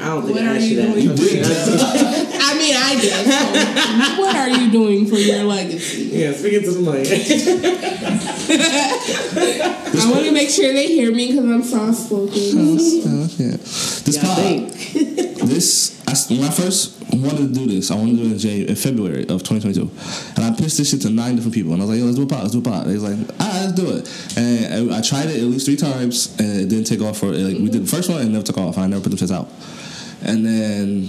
I 0.00 0.04
don't 0.06 0.22
think 0.24 0.34
What 0.36 0.44
I 0.44 0.46
are 0.48 0.54
asked 0.56 0.64
you 0.66 0.70
you 0.70 0.76
that. 0.82 0.92
doing? 0.94 1.08
You 1.08 1.14
did. 1.14 1.46
I 2.42 2.44
mean, 2.58 2.74
I 2.76 2.94
did. 3.00 3.12
So 4.16 4.22
what 4.22 4.36
are 4.36 4.48
you 4.50 4.70
doing 4.70 5.06
for 5.06 5.16
your 5.16 5.44
legacy? 5.44 6.02
Yeah, 6.12 6.32
speaking 6.32 6.62
to 6.64 6.70
the 6.72 6.80
mic. 6.80 7.06
I 10.02 10.10
want 10.10 10.24
to 10.24 10.32
make 10.32 10.48
sure 10.50 10.72
they 10.72 10.86
hear 10.86 11.12
me 11.12 11.28
because 11.28 11.44
I'm 11.44 11.62
soft 11.62 11.98
spoken. 11.98 12.34
Yeah. 12.36 13.56
This 13.56 14.16
Yeah, 14.16 14.22
pod, 14.22 14.70
this 15.48 16.00
I, 16.08 16.14
when 16.34 16.44
I 16.44 16.50
first 16.50 16.96
wanted 17.12 17.38
to 17.38 17.48
do 17.54 17.66
this, 17.66 17.90
I 17.90 17.94
wanted 17.96 18.16
to 18.16 18.22
do 18.24 18.28
it 18.28 18.32
in, 18.32 18.38
Jan- 18.38 18.68
in 18.68 18.74
February 18.76 19.22
of 19.28 19.42
2022, 19.44 19.90
and 20.36 20.44
I 20.44 20.50
pitched 20.56 20.76
this 20.78 20.90
shit 20.90 21.02
to 21.02 21.10
nine 21.10 21.34
different 21.36 21.54
people, 21.54 21.72
and 21.72 21.82
I 21.82 21.84
was 21.84 21.90
like, 21.90 21.98
"Yo, 22.00 22.04
let's 22.06 22.16
do 22.16 22.22
a 22.24 22.26
pod, 22.26 22.40
let's 22.42 22.52
do 22.52 22.58
a 22.60 22.62
pod." 22.62 22.86
They 22.86 22.94
was 22.94 23.02
like, 23.04 23.18
"Ah, 23.38 23.60
let's 23.64 23.72
do 23.74 23.90
it," 23.90 24.08
and 24.36 24.92
I, 24.92 24.98
I 24.98 25.00
tried 25.02 25.28
it 25.30 25.36
at 25.36 25.42
least 25.44 25.66
three 25.66 25.76
times, 25.76 26.34
and 26.40 26.60
it 26.62 26.68
didn't 26.68 26.86
take 26.86 27.00
off 27.00 27.18
for 27.18 27.26
like 27.26 27.58
we 27.58 27.68
did 27.70 27.82
the 27.84 27.90
first 27.90 28.08
one 28.08 28.20
and 28.20 28.30
it 28.30 28.32
never 28.32 28.44
took 28.44 28.58
off, 28.58 28.76
and 28.76 28.84
I 28.84 28.88
never 28.88 29.02
put 29.02 29.16
them 29.16 29.18
shits 29.18 29.32
out, 29.34 29.48
and 30.22 30.44
then. 30.46 31.08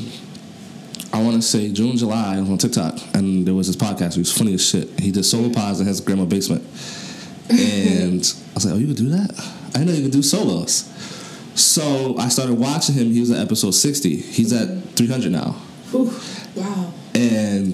I 1.14 1.22
want 1.22 1.36
to 1.36 1.42
say 1.42 1.70
June, 1.74 1.98
July, 1.98 2.38
I 2.38 2.40
was 2.40 2.50
on 2.50 2.58
TikTok, 2.58 2.98
and 3.14 3.46
there 3.46 3.54
was 3.54 3.68
this 3.68 3.76
podcast. 3.76 4.14
He 4.14 4.20
was 4.20 4.32
funny 4.32 4.54
as 4.54 4.66
shit. 4.66 4.98
He 4.98 5.12
did 5.12 5.26
solo 5.26 5.50
pods 5.50 5.82
in 5.82 5.86
his 5.86 6.00
grandma 6.00 6.24
basement, 6.24 6.64
and 7.50 8.22
I 8.22 8.54
was 8.56 8.66
like, 8.66 8.76
"Oh, 8.76 8.78
you 8.78 8.88
could 8.88 8.96
do 8.96 9.10
that? 9.10 9.32
I 9.76 9.80
didn't 9.80 9.88
know 9.88 9.94
you 9.94 10.04
could 10.04 10.14
do 10.14 10.24
solos." 10.24 10.86
So 11.54 12.16
I 12.18 12.30
started 12.30 12.58
watching 12.58 12.96
him. 12.96 13.12
He 13.12 13.20
was 13.20 13.30
at 13.30 13.40
episode 13.40 13.72
sixty. 13.72 14.16
He's 14.16 14.54
at 14.54 14.70
three 14.96 15.08
hundred 15.08 15.34
now, 15.34 15.58
Wow. 15.94 16.94
and 17.14 17.74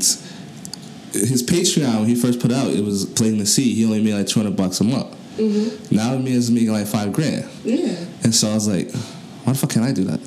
his 1.13 1.43
Patreon 1.43 1.99
when 1.99 2.05
he 2.07 2.15
first 2.15 2.39
put 2.39 2.51
out, 2.51 2.71
it 2.71 2.83
was 2.83 3.05
playing 3.05 3.37
the 3.37 3.45
sea. 3.45 3.73
He 3.75 3.85
only 3.85 4.01
made 4.01 4.15
like 4.15 4.25
two 4.27 4.39
hundred 4.39 4.55
bucks 4.55 4.81
a 4.81 4.83
month. 4.83 5.15
Mm-hmm. 5.37 5.95
Now 5.95 6.15
it 6.15 6.19
means 6.21 6.49
making 6.49 6.71
like 6.71 6.87
five 6.87 7.13
grand. 7.13 7.47
Yeah. 7.63 8.03
And 8.23 8.33
so 8.33 8.49
I 8.49 8.55
was 8.55 8.67
like, 8.67 8.91
why 9.43 9.53
the 9.53 9.59
fuck 9.59 9.69
can 9.69 9.83
I 9.83 9.91
do 9.91 10.05
that? 10.05 10.19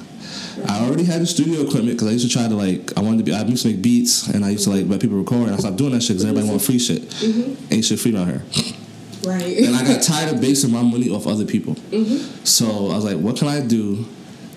I 0.68 0.84
already 0.84 1.04
had 1.04 1.20
the 1.20 1.26
studio 1.26 1.60
equipment 1.62 1.96
because 1.96 2.08
I 2.08 2.12
used 2.12 2.26
to 2.26 2.32
try 2.32 2.48
to 2.48 2.54
like 2.54 2.96
I 2.96 3.00
wanted 3.00 3.18
to 3.18 3.24
be 3.24 3.34
I 3.34 3.42
used 3.42 3.62
to 3.62 3.68
make 3.68 3.82
beats 3.82 4.28
and 4.28 4.44
I 4.44 4.50
used 4.50 4.64
to 4.64 4.70
like 4.70 4.86
let 4.86 5.00
people 5.00 5.18
record 5.18 5.48
and 5.48 5.52
I 5.52 5.56
stopped 5.56 5.76
doing 5.76 5.92
that 5.92 6.02
shit 6.02 6.16
because 6.16 6.24
everybody 6.24 6.48
want 6.48 6.62
free 6.62 6.78
shit. 6.78 7.02
Mm-hmm. 7.02 7.74
Ain't 7.74 7.84
shit 7.84 7.98
free 8.00 8.14
around 8.14 8.28
here. 8.28 8.42
Right. 9.24 9.58
And 9.58 9.76
I 9.76 9.84
got 9.84 10.02
tired 10.02 10.34
of 10.34 10.40
basing 10.40 10.72
my 10.72 10.82
money 10.82 11.10
off 11.10 11.26
other 11.26 11.44
people. 11.44 11.74
Mm-hmm. 11.74 12.44
So 12.44 12.66
I 12.66 12.96
was 12.96 13.04
like, 13.04 13.18
what 13.18 13.36
can 13.36 13.48
I 13.48 13.60
do 13.60 14.06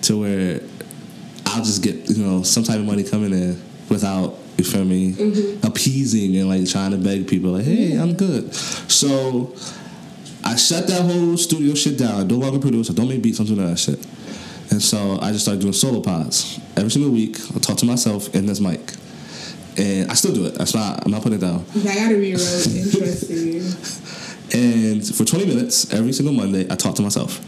to 0.02 0.20
where 0.20 0.60
I'll 1.46 1.64
just 1.64 1.82
get 1.82 2.08
you 2.10 2.24
know 2.24 2.42
some 2.42 2.64
type 2.64 2.78
of 2.78 2.84
money 2.84 3.04
coming 3.04 3.32
in 3.32 3.62
without 3.88 4.38
you 4.56 4.64
feel 4.64 4.84
me 4.84 5.12
mm-hmm. 5.12 5.66
appeasing 5.66 6.36
and 6.36 6.48
like 6.48 6.68
trying 6.68 6.92
to 6.92 6.96
beg 6.96 7.28
people 7.28 7.50
like, 7.50 7.64
hey, 7.64 7.96
I'm 7.96 8.14
good. 8.14 8.54
So 8.54 9.54
I 10.44 10.56
shut 10.56 10.86
that 10.86 11.02
whole 11.02 11.36
studio 11.36 11.74
shit 11.74 11.98
down. 11.98 12.20
I 12.20 12.24
no 12.24 12.36
longer 12.36 12.58
produce. 12.58 12.90
I 12.90 12.94
don't 12.94 13.08
make 13.08 13.22
beats. 13.22 13.38
I'm 13.38 13.46
doing 13.46 13.66
that 13.66 13.78
shit. 13.78 14.04
And 14.70 14.82
so 14.82 15.18
I 15.20 15.30
just 15.32 15.44
started 15.44 15.60
doing 15.60 15.72
solo 15.72 16.00
pods 16.00 16.58
every 16.76 16.90
single 16.90 17.10
week. 17.10 17.36
I 17.54 17.58
talk 17.58 17.76
to 17.78 17.86
myself 17.86 18.34
in 18.34 18.46
this 18.46 18.60
mic, 18.60 18.80
and 19.78 20.10
I 20.10 20.14
still 20.14 20.34
do 20.34 20.46
it. 20.46 20.54
That's 20.54 20.74
not. 20.74 21.04
I'm 21.04 21.12
not 21.12 21.22
putting 21.22 21.38
it 21.38 21.40
down. 21.40 21.64
That 21.74 21.94
gotta 21.94 22.14
be 22.14 22.34
real 22.34 22.40
interesting. 22.40 23.62
And 24.52 25.04
for 25.04 25.24
20 25.24 25.46
minutes 25.46 25.92
every 25.92 26.12
single 26.12 26.34
Monday, 26.34 26.66
I 26.70 26.76
talk 26.76 26.94
to 26.96 27.02
myself. 27.02 27.40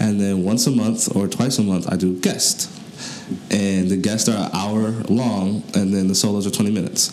And 0.00 0.20
then 0.20 0.44
once 0.44 0.66
a 0.66 0.70
month 0.70 1.14
or 1.14 1.28
twice 1.28 1.58
a 1.58 1.62
month, 1.62 1.92
I 1.92 1.96
do 1.96 2.18
guests. 2.20 2.68
And 3.50 3.90
the 3.90 3.96
guests 3.96 4.28
are 4.28 4.46
an 4.46 4.50
hour 4.52 4.90
long, 5.08 5.62
and 5.74 5.92
then 5.92 6.08
the 6.08 6.14
solos 6.14 6.46
are 6.46 6.50
20 6.50 6.70
minutes. 6.70 7.10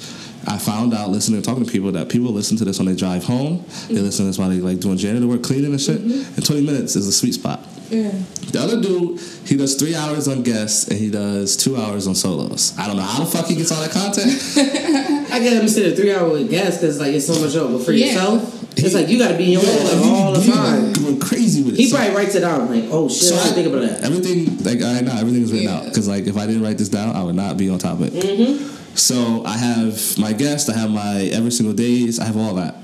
I 0.47 0.57
found 0.57 0.93
out 0.93 1.09
listening 1.09 1.37
and 1.37 1.45
talking 1.45 1.65
to 1.65 1.71
people 1.71 1.91
that 1.91 2.09
people 2.09 2.31
listen 2.31 2.57
to 2.57 2.65
this 2.65 2.79
when 2.79 2.87
they 2.87 2.95
drive 2.95 3.23
home. 3.23 3.57
They 3.57 3.63
mm-hmm. 3.63 3.95
listen 3.95 4.25
to 4.25 4.29
this 4.29 4.37
while 4.37 4.49
they 4.49 4.57
like 4.57 4.79
doing 4.79 4.97
janitor 4.97 5.27
work, 5.27 5.43
cleaning 5.43 5.71
and 5.71 5.81
shit. 5.81 6.01
Mm-hmm. 6.01 6.35
And 6.35 6.45
20 6.45 6.65
minutes 6.65 6.95
is 6.95 7.07
a 7.07 7.11
sweet 7.11 7.33
spot. 7.33 7.65
Yeah. 7.89 8.11
The 8.51 8.59
other 8.59 8.81
dude, 8.81 9.19
he 9.45 9.57
does 9.57 9.75
three 9.75 9.95
hours 9.95 10.27
on 10.27 10.43
guests 10.43 10.87
and 10.87 10.97
he 10.97 11.11
does 11.11 11.57
two 11.57 11.75
hours 11.75 12.07
on 12.07 12.15
solos. 12.15 12.77
I 12.77 12.87
don't 12.87 12.95
know 12.95 13.03
how 13.03 13.23
the 13.23 13.25
fuck 13.25 13.47
he 13.47 13.55
gets 13.55 13.71
all 13.71 13.81
that 13.81 13.91
content. 13.91 14.31
I 15.31 15.39
get 15.39 15.53
him 15.53 15.61
to 15.61 15.69
sit 15.69 15.91
a 15.91 15.95
three 15.95 16.13
hour 16.13 16.29
with 16.29 16.49
guests 16.49 16.81
because 16.81 16.99
like 16.99 17.13
it's 17.13 17.27
so 17.27 17.39
much 17.39 17.55
over 17.55 17.83
for 17.83 17.91
Yeah. 17.91 18.07
yourself. 18.07 18.60
It's 18.77 18.93
like 18.93 19.09
you 19.09 19.19
got 19.19 19.29
to 19.31 19.37
be 19.37 19.45
in 19.45 19.51
your 19.51 19.61
Yeah, 19.63 19.69
head 19.71 19.83
like, 19.83 19.95
like, 19.95 20.05
all 20.11 20.31
the 20.33 20.51
time. 20.51 20.93
Going 20.93 21.19
crazy 21.19 21.61
with 21.63 21.73
it. 21.75 21.77
He 21.77 21.87
So- 21.89 21.97
probably 21.97 22.15
writes 22.15 22.35
it 22.35 22.39
down 22.41 22.69
like, 22.69 22.85
oh 22.91 23.09
shit, 23.09 23.33
I 23.33 23.43
didn't 23.43 23.53
think 23.55 23.67
about 23.67 23.81
that. 23.81 24.01
Everything, 24.03 24.57
like 24.63 24.81
I 24.81 25.01
know, 25.01 25.11
everything 25.19 25.43
is 25.43 25.51
written 25.51 25.67
Yeah. 25.67 25.77
out. 25.77 25.85
Because 25.85 26.07
like 26.07 26.25
if 26.27 26.37
I 26.37 26.47
didn't 26.47 26.63
write 26.63 26.77
this 26.77 26.89
down, 26.89 27.15
I 27.15 27.23
would 27.23 27.35
not 27.35 27.57
be 27.57 27.69
on 27.69 27.79
top 27.79 27.99
of 27.99 28.03
it. 28.03 28.13
Mm-hmm. 28.13 28.67
So 28.95 29.43
I 29.45 29.57
have 29.57 30.17
my 30.17 30.33
guests, 30.33 30.69
I 30.69 30.77
have 30.77 30.89
my 30.91 31.21
every 31.33 31.51
single 31.51 31.73
days, 31.75 32.19
I 32.19 32.25
have 32.25 32.35
all 32.37 32.55
that, 32.55 32.75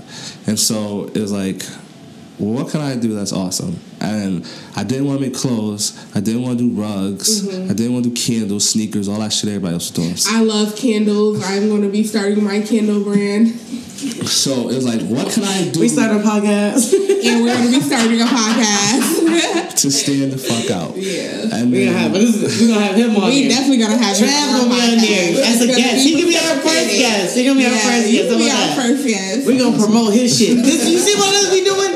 and 0.45 0.57
so 0.59 1.09
it 1.14 1.19
was 1.19 1.31
like, 1.34 1.64
well, 2.39 2.53
what 2.53 2.72
can 2.72 2.81
I 2.81 2.95
do 2.95 3.14
that's 3.15 3.34
awesome? 3.34 3.80
And 3.99 4.45
I 4.76 4.84
didn't 4.84 5.05
want 5.07 5.19
to 5.19 5.26
make 5.26 5.35
clothes. 5.35 5.97
I 6.15 6.19
didn't 6.19 6.43
want 6.43 6.59
to 6.59 6.69
do 6.69 6.80
rugs. 6.81 7.41
Mm-hmm. 7.47 7.72
I 7.72 7.73
didn't 7.73 7.93
want 7.93 8.05
to 8.05 8.11
do 8.11 8.15
candles, 8.15 8.69
sneakers, 8.69 9.07
all 9.07 9.19
that 9.19 9.34
shit 9.34 9.49
everybody 9.49 9.73
else 9.73 9.91
was 9.91 10.26
doing. 10.26 10.35
I 10.35 10.43
love 10.43 10.76
candles. 10.76 11.43
I'm 11.43 11.68
going 11.69 11.81
to 11.81 11.89
be 11.89 12.03
starting 12.03 12.43
my 12.43 12.61
candle 12.61 13.03
brand. 13.03 13.55
So 14.30 14.69
it 14.69 14.76
was 14.76 14.85
like, 14.85 15.01
what 15.09 15.34
can 15.34 15.43
I 15.43 15.69
do 15.72 15.80
We 15.80 15.89
start 15.89 16.11
a 16.15 16.19
podcast. 16.19 16.93
And 17.27 17.43
we're 17.43 17.51
going 17.51 17.65
to 17.73 17.80
be 17.80 17.81
starting 17.84 18.22
a 18.22 18.26
podcast. 18.30 19.76
to 19.81 19.91
stand 19.91 20.31
the 20.31 20.38
fuck 20.38 20.69
out? 20.72 20.95
Yeah. 20.95 21.49
And 21.59 21.72
we're 21.73 21.85
gonna 21.89 21.97
have 21.97 22.14
this, 22.14 22.61
we 22.61 22.68
gonna 22.69 22.85
have 22.85 22.95
him 22.95 23.18
on 23.18 23.26
we 23.30 23.41
here. 23.43 23.49
definitely 23.49 23.77
going 23.84 23.91
to 23.91 23.97
have 23.97 24.15
him 24.15 24.30
Trav 24.30 24.47
on 24.53 24.69
gonna 24.69 24.69
be 24.69 24.81
on 24.81 24.97
there 25.01 25.34
podcast. 25.34 25.49
as 25.49 25.61
a 25.61 25.65
It's 25.65 25.65
gonna 25.65 25.77
guest. 25.77 26.05
He 26.05 26.11
can 26.15 26.27
be 26.30 26.38
our 26.38 26.41
first 26.61 26.64
facilitated. 26.64 26.99
guest. 27.01 27.35
He 27.35 27.41
gonna 27.45 27.59
be 27.59 27.65
our 27.65 27.72
Yeah, 27.73 27.89
first 27.89 28.05
he 28.07 28.14
guest. 28.18 28.30
can 28.30 28.38
How 28.38 28.45
be 28.45 28.51
our 28.53 28.69
first 28.77 29.01
guest. 29.07 29.39
We're 29.47 29.59
gonna 29.59 29.77
promote 29.81 30.14
his 30.14 30.30
shit. 30.38 30.55
This, 30.64 30.81
you 30.88 30.97
see 31.01 31.15
what 31.18 31.34
else 31.35 31.51
we 31.51 31.61
doing? 31.65 31.86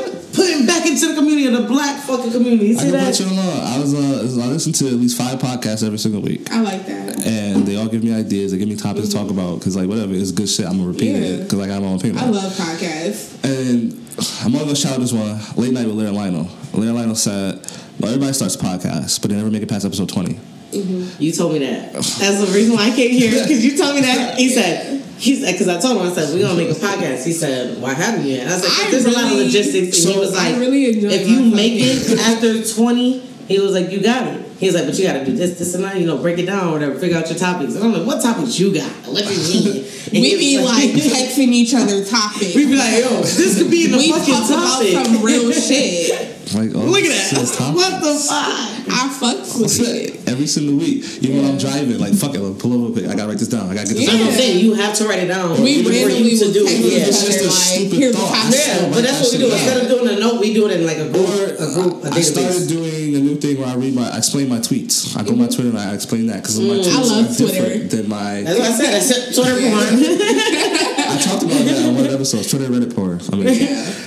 Back 1.50 1.60
the 1.62 1.66
black 1.68 2.02
fucking 2.04 2.32
community. 2.32 2.66
You 2.68 2.76
I 2.76 2.78
see 2.78 2.90
can 2.90 2.92
that? 2.92 3.16
put 3.16 3.20
you. 3.20 3.26
I 3.40 3.78
was 3.78 3.94
uh, 3.94 4.42
I 4.42 4.46
listen 4.48 4.72
to 4.74 4.86
at 4.86 4.92
least 4.94 5.16
five 5.18 5.38
podcasts 5.38 5.84
every 5.84 5.98
single 5.98 6.20
week. 6.22 6.50
I 6.50 6.60
like 6.60 6.86
that. 6.86 7.26
and 7.26 7.66
they 7.66 7.76
all 7.76 7.88
give 7.88 8.02
me 8.04 8.12
ideas. 8.14 8.52
They 8.52 8.58
give 8.58 8.68
me 8.68 8.76
topics 8.76 9.08
to 9.08 9.14
talk 9.14 9.30
about 9.30 9.58
because 9.58 9.76
like 9.76 9.88
whatever 9.88 10.12
it's 10.14 10.30
good 10.32 10.48
shit. 10.48 10.66
I'm 10.66 10.78
gonna 10.78 10.88
repeat 10.90 11.10
Yeah. 11.12 11.18
it 11.18 11.42
because 11.44 11.58
I 11.60 11.66
got 11.66 11.82
my 11.82 11.88
own 11.88 11.96
opinion. 11.98 12.18
I 12.22 12.28
love 12.28 12.52
podcasts. 12.52 13.42
and 13.44 13.92
I'm 14.44 14.52
gonna 14.52 14.76
shout 14.76 14.94
out 14.94 15.00
this 15.00 15.12
one 15.12 15.38
late 15.56 15.72
night 15.72 15.86
with 15.86 15.96
Larry 15.96 16.10
Lionel. 16.12 16.48
Larry 16.74 16.92
Lionel 16.92 17.14
said, 17.16 17.54
"Well, 17.98 18.10
everybody 18.12 18.32
starts 18.32 18.56
podcasts, 18.56 19.20
but 19.20 19.30
they 19.30 19.36
never 19.36 19.50
make 19.50 19.62
it 19.62 19.68
past 19.68 19.84
episode 19.84 20.08
20." 20.08 20.38
Mm-hmm. 20.72 21.22
You 21.22 21.32
told 21.32 21.52
me 21.52 21.58
that. 21.60 21.92
That's 21.92 22.40
the 22.40 22.50
reason 22.54 22.74
why 22.74 22.90
I 22.90 22.96
came 22.96 23.10
here 23.10 23.30
because 23.30 23.64
you 23.64 23.76
told 23.76 23.94
me 23.94 24.00
that. 24.02 24.38
He 24.38 24.48
said, 24.48 25.00
he 25.18 25.36
said, 25.36 25.52
because 25.52 25.68
I 25.68 25.78
told 25.80 25.98
him 26.00 26.10
I 26.10 26.14
said 26.14 26.34
we're 26.34 26.42
gonna 26.42 26.56
make 26.58 26.70
a 26.70 26.74
podcast. 26.80 27.24
He 27.24 27.32
said, 27.32 27.80
why 27.80 27.94
haven't 27.94 28.26
you? 28.26 28.38
And 28.38 28.48
I 28.48 28.54
was 28.54 28.62
like, 28.64 28.88
I 28.88 28.90
there's 28.90 29.04
a 29.04 29.10
lot 29.10 29.30
of 29.30 29.38
logistics. 29.38 30.04
And 30.04 30.14
he 30.14 30.18
was 30.18 30.34
I 30.36 30.50
like, 30.50 30.60
really 30.60 30.92
enjoy 30.92 31.08
if 31.08 31.28
you 31.28 31.42
make 31.42 31.74
podcast. 31.74 32.12
it 32.12 32.18
after 32.20 32.74
20, 32.74 33.18
he 33.48 33.60
was 33.60 33.72
like, 33.72 33.90
you 33.90 34.02
got 34.02 34.26
it. 34.26 34.46
He 34.62 34.68
was 34.68 34.76
like, 34.76 34.86
but 34.86 34.96
you 34.96 35.04
got 35.04 35.14
to 35.14 35.24
do 35.24 35.32
this, 35.34 35.58
this, 35.58 35.74
and 35.74 35.82
that. 35.82 35.98
You 35.98 36.06
know, 36.06 36.18
break 36.18 36.38
it 36.38 36.46
down 36.46 36.68
or 36.68 36.72
whatever. 36.74 36.94
Figure 36.94 37.18
out 37.18 37.28
your 37.28 37.36
topics. 37.36 37.74
And 37.74 37.82
I'm 37.82 37.92
like, 37.92 38.06
what 38.06 38.22
topics 38.22 38.60
you 38.60 38.72
got? 38.72 38.86
What 39.10 39.24
you 39.26 39.34
need? 39.74 39.90
We 40.12 40.38
be 40.38 40.58
was 40.58 40.66
like 40.70 40.90
texting 40.94 41.50
each 41.50 41.74
other 41.74 42.04
topics. 42.04 42.54
we 42.54 42.66
be 42.66 42.76
like, 42.76 43.02
yo, 43.02 43.22
this 43.22 43.58
could 43.58 43.72
be 43.72 43.86
in 43.86 43.90
the 43.90 43.98
we 43.98 44.12
fucking 44.12 44.34
talk 44.34 44.50
about 44.54 44.78
topic. 44.78 44.94
some 44.94 45.24
real 45.24 45.50
shit. 45.66 46.30
Like, 46.54 46.70
oh, 46.76 46.86
Look 46.86 47.02
at 47.02 47.10
that. 47.10 47.74
What 47.74 47.98
the 48.02 48.14
fuck? 48.14 48.72
I 48.92 49.08
fucks 49.14 49.58
with 49.58 49.80
it. 49.82 50.28
Every 50.28 50.46
single 50.46 50.76
week, 50.76 51.02
even 51.22 51.42
when 51.42 51.50
I'm 51.52 51.58
driving, 51.58 51.98
like 51.98 52.14
fuck 52.14 52.34
it, 52.34 52.40
like, 52.40 52.58
pull 52.60 52.74
over 52.74 52.92
quick. 52.92 53.06
I 53.10 53.14
gotta 53.16 53.30
write 53.30 53.38
this 53.38 53.48
down. 53.48 53.70
I 53.70 53.74
gotta 53.74 53.88
get 53.88 53.96
this. 53.96 54.06
That's 54.06 54.18
down. 54.18 54.28
I'm 54.28 54.34
saying. 54.34 54.58
You 54.62 54.74
have 54.74 54.94
to 54.98 55.08
write 55.08 55.20
it 55.22 55.28
down. 55.28 55.58
We 55.62 55.82
for 55.82 55.90
randomly 55.90 56.34
you 56.34 56.38
to 56.38 56.52
do 56.52 56.62
it. 56.66 56.78
Yeah. 56.78 57.08
It's 57.08 57.24
just 57.24 57.40
a 57.40 57.50
like, 57.50 57.54
stupid 57.82 57.98
here's 57.98 58.14
thought. 58.14 58.30
topic. 58.30 58.58
Yeah, 58.62 58.90
but 58.90 59.02
that's 59.02 59.18
what 59.22 59.32
we 59.32 59.38
do. 59.38 59.50
Instead 59.50 59.82
of 59.82 59.88
doing 59.88 60.06
a 60.14 60.20
note, 60.20 60.40
we 60.40 60.52
do 60.54 60.66
it 60.68 60.78
in 60.78 60.86
like 60.86 60.98
a 60.98 61.08
group, 61.08 61.30
a 61.58 61.66
group, 61.72 62.04
a 62.04 62.08
I 62.12 62.20
started 62.20 62.68
database. 62.68 62.91
Doing 63.12 63.24
a 63.24 63.28
new 63.28 63.36
thing 63.36 63.58
where 63.60 63.68
I 63.68 63.74
read 63.74 63.94
my, 63.94 64.08
I 64.10 64.18
explain 64.18 64.48
my 64.48 64.58
tweets. 64.58 65.16
I 65.16 65.22
go 65.22 65.32
on 65.32 65.38
my 65.38 65.46
Twitter 65.46 65.68
and 65.70 65.78
I 65.78 65.94
explain 65.94 66.26
that 66.28 66.42
because 66.42 66.58
my 66.60 66.66
tweets 66.66 66.82
Mm-hmm. 66.92 66.98
I 66.98 67.02
love 67.02 67.30
are 67.30 67.36
Twitter. 67.36 67.62
different 67.62 67.90
than 67.90 68.08
my. 68.08 68.42
That's 68.42 68.58
what 68.58 68.68
I 68.68 68.72
said. 68.72 68.94
I 68.94 68.98
said 69.00 69.34
Twitter 69.34 69.56
porn. 69.60 69.94
I 71.12 71.16
talked 71.20 71.42
about 71.44 71.62
that 71.64 71.84
on 71.88 71.94
one 71.94 72.04
of 72.04 72.10
the 72.10 72.14
episodes. 72.16 72.50
Twitter 72.50 72.68
Reddit 72.72 72.94
porn. 72.94 73.20
I 73.32 73.36
mean, 73.36 73.46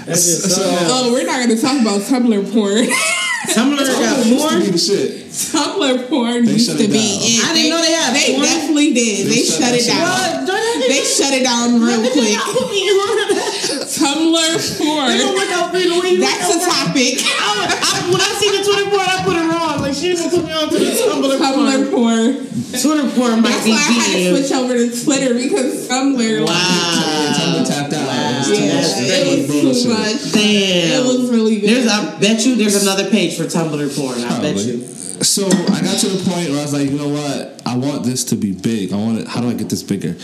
That's 0.05 0.25
just 0.25 0.43
So- 0.49 0.61
so. 0.61 0.87
Oh, 0.89 1.11
we're 1.13 1.25
not 1.25 1.37
going 1.45 1.49
to 1.55 1.61
talk 1.61 1.79
about 1.81 2.01
Tumblr 2.01 2.53
porn. 2.53 2.87
Tumblr 3.45 3.77
got 3.77 4.25
used 4.25 4.49
to 4.49 4.57
be 4.57 4.65
porn. 4.65 4.71
the 4.73 4.77
shit. 4.77 5.09
Tumblr 5.29 6.09
porn 6.09 6.45
They 6.45 6.53
used 6.57 6.71
to 6.71 6.77
be 6.77 6.87
down. 6.87 6.97
it. 6.97 7.45
I 7.45 7.53
didn't 7.53 7.69
know 7.69 7.81
they 7.81 7.93
had 7.93 8.15
They 8.15 8.33
porn. 8.33 8.75
did. 8.93 9.27
They, 9.29 9.43
shut, 9.45 9.69
it 9.75 9.85
down. 9.85 10.01
What? 10.01 10.47
Don't 10.49 10.79
they- 10.81 10.87
They 10.89 11.03
shut 11.05 11.33
it 11.33 11.43
down 11.45 11.77
real 11.81 12.01
They 12.01 12.09
quick. 12.09 12.33
Not 14.01 14.15
put 14.15 14.25
me 14.25 14.35
on 14.35 14.55
that. 14.55 14.59
Tumblr 14.59 14.77
They 14.77 14.85
porn. 14.85 15.17
don't 15.17 15.35
look 15.35 15.51
out 15.55 15.67
for 15.71 15.79
the 15.79 15.99
way 15.99 16.17
That's 16.17 16.49
a 16.51 16.59
topic. 16.63 17.13
I, 17.23 17.69
I, 17.69 18.11
when 18.11 18.21
I 18.21 18.31
see 18.39 18.49
the 18.55 18.61
Twitter 18.63 18.87
porn, 18.89 19.07
I 19.07 19.17
put 19.23 19.35
it 19.35 19.45
wrong. 19.49 19.75
Like 19.81 19.93
she 19.93 20.13
didn't 20.13 20.29
put 20.31 20.43
me 20.45 20.51
on 20.51 20.69
to 20.69 20.77
the 20.79 20.91
Tumblr, 20.91 21.37
Tumblr 21.37 21.91
porn. 21.91 22.35
porn. 22.35 22.45
Twitter 22.75 23.07
porn 23.15 23.35
might 23.41 23.55
That's 23.55 23.65
be 23.65 23.71
why 23.71 23.77
I 23.77 23.91
had 23.91 24.11
to 24.15 24.23
switch 24.35 24.51
over 24.51 24.73
to 24.75 24.87
Twitter 25.03 25.31
because 25.33 25.87
Tumblr. 25.87 26.45
Wow. 26.45 27.35
Tumblr 27.35 27.63
tapped 27.67 27.93
out. 27.93 28.05
It 28.05 28.37
was 28.39 28.47
too 28.47 28.63
Yeah, 28.63 28.75
much 28.75 28.91
it 28.99 29.67
was 29.67 29.83
too 29.83 29.89
much. 29.89 30.21
Damn. 30.33 30.99
It 30.99 31.03
was 31.05 31.29
really 31.31 31.59
good. 31.61 31.69
There's, 31.69 31.87
I 31.87 32.19
bet 32.19 32.45
you 32.45 32.55
there's 32.55 32.81
another 32.81 33.09
page 33.09 33.37
for 33.37 33.43
Tumblr 33.45 33.95
porn. 33.95 34.19
I 34.23 34.41
bet 34.41 34.57
you. 34.57 34.83
So 35.23 35.47
I 35.47 35.81
got 35.81 35.99
to 35.99 36.07
the 36.07 36.29
point 36.29 36.49
where 36.49 36.59
I 36.59 36.63
was 36.63 36.73
like, 36.73 36.89
you 36.89 36.97
know 36.97 37.09
what? 37.09 37.61
I 37.65 37.77
want 37.77 38.03
this 38.03 38.23
to 38.25 38.35
be 38.35 38.51
big. 38.51 38.93
I 38.93 38.97
want 38.97 39.19
it. 39.19 39.27
How 39.27 39.41
do 39.41 39.49
I 39.49 39.53
get 39.53 39.69
this 39.69 39.83
bigger? 39.83 40.15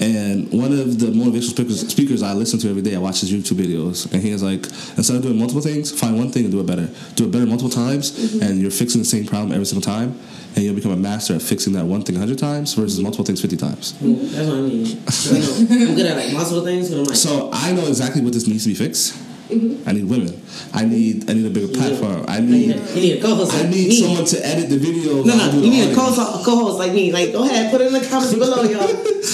And 0.00 0.50
one 0.50 0.72
of 0.72 0.98
the 0.98 1.08
motivational 1.08 1.50
speakers, 1.50 1.86
speakers 1.86 2.22
I 2.22 2.32
listen 2.32 2.58
to 2.60 2.70
every 2.70 2.80
day, 2.80 2.96
I 2.96 2.98
watch 2.98 3.20
his 3.20 3.30
YouTube 3.30 3.58
videos, 3.58 4.10
and 4.10 4.22
he 4.22 4.32
was 4.32 4.42
like, 4.42 4.64
instead 4.96 5.16
of 5.16 5.22
doing 5.22 5.38
multiple 5.38 5.60
things, 5.60 5.92
find 5.92 6.16
one 6.16 6.30
thing 6.30 6.44
and 6.44 6.52
do 6.52 6.58
it 6.58 6.66
better. 6.66 6.88
Do 7.16 7.26
it 7.26 7.30
better 7.30 7.44
multiple 7.44 7.68
times, 7.68 8.10
mm-hmm. 8.10 8.42
and 8.42 8.58
you're 8.58 8.70
fixing 8.70 9.02
the 9.02 9.04
same 9.04 9.26
problem 9.26 9.52
every 9.52 9.66
single 9.66 9.82
time, 9.82 10.18
and 10.54 10.64
you'll 10.64 10.74
become 10.74 10.92
a 10.92 10.96
master 10.96 11.34
at 11.34 11.42
fixing 11.42 11.74
that 11.74 11.84
one 11.84 12.00
thing 12.00 12.16
hundred 12.16 12.38
times 12.38 12.72
versus 12.72 12.94
mm-hmm. 12.94 13.02
multiple 13.04 13.26
things 13.26 13.42
fifty 13.42 13.58
times. 13.58 13.92
Mm-hmm. 13.92 14.34
That's 14.34 14.48
what 14.48 14.56
I 14.56 14.60
mean. 14.62 14.80
Know. 15.80 15.86
I'm 15.90 15.94
good 15.94 16.06
at 16.06 16.16
like 16.16 16.32
multiple 16.32 16.64
things, 16.64 16.90
like, 16.90 17.14
So 17.14 17.50
I 17.52 17.72
know 17.72 17.86
exactly 17.86 18.22
what 18.22 18.32
this 18.32 18.46
needs 18.46 18.64
to 18.64 18.70
be 18.70 18.74
fixed. 18.74 19.14
Mm-hmm. 19.50 19.88
I 19.88 19.92
need 19.92 20.04
women. 20.08 20.34
I 20.72 20.84
need 20.84 21.28
I 21.28 21.34
need 21.34 21.46
a 21.46 21.50
bigger 21.50 21.72
platform. 21.72 22.24
I 22.28 22.40
need 22.40 22.68
need 22.68 22.76
a, 22.76 22.80
you 22.94 23.00
need 23.00 23.18
a 23.18 23.22
co-host 23.22 23.54
I 23.54 23.62
need 23.66 23.88
me. 23.88 24.00
someone 24.00 24.24
to 24.24 24.38
edit 24.46 24.70
the 24.70 24.78
video. 24.78 25.22
No, 25.24 25.34
while 25.34 25.50
I 25.50 25.52
no, 25.52 25.58
you 25.62 25.70
need 25.70 25.90
a 25.90 25.94
co-host, 25.94 26.44
co-host 26.44 26.78
like 26.78 26.92
me. 26.92 27.12
Like, 27.12 27.32
go 27.32 27.44
ahead, 27.44 27.70
put 27.70 27.80
it 27.80 27.88
in 27.88 27.92
the 27.94 28.06
comments 28.06 28.34
below, 28.34 28.62
y'all. 28.62 28.86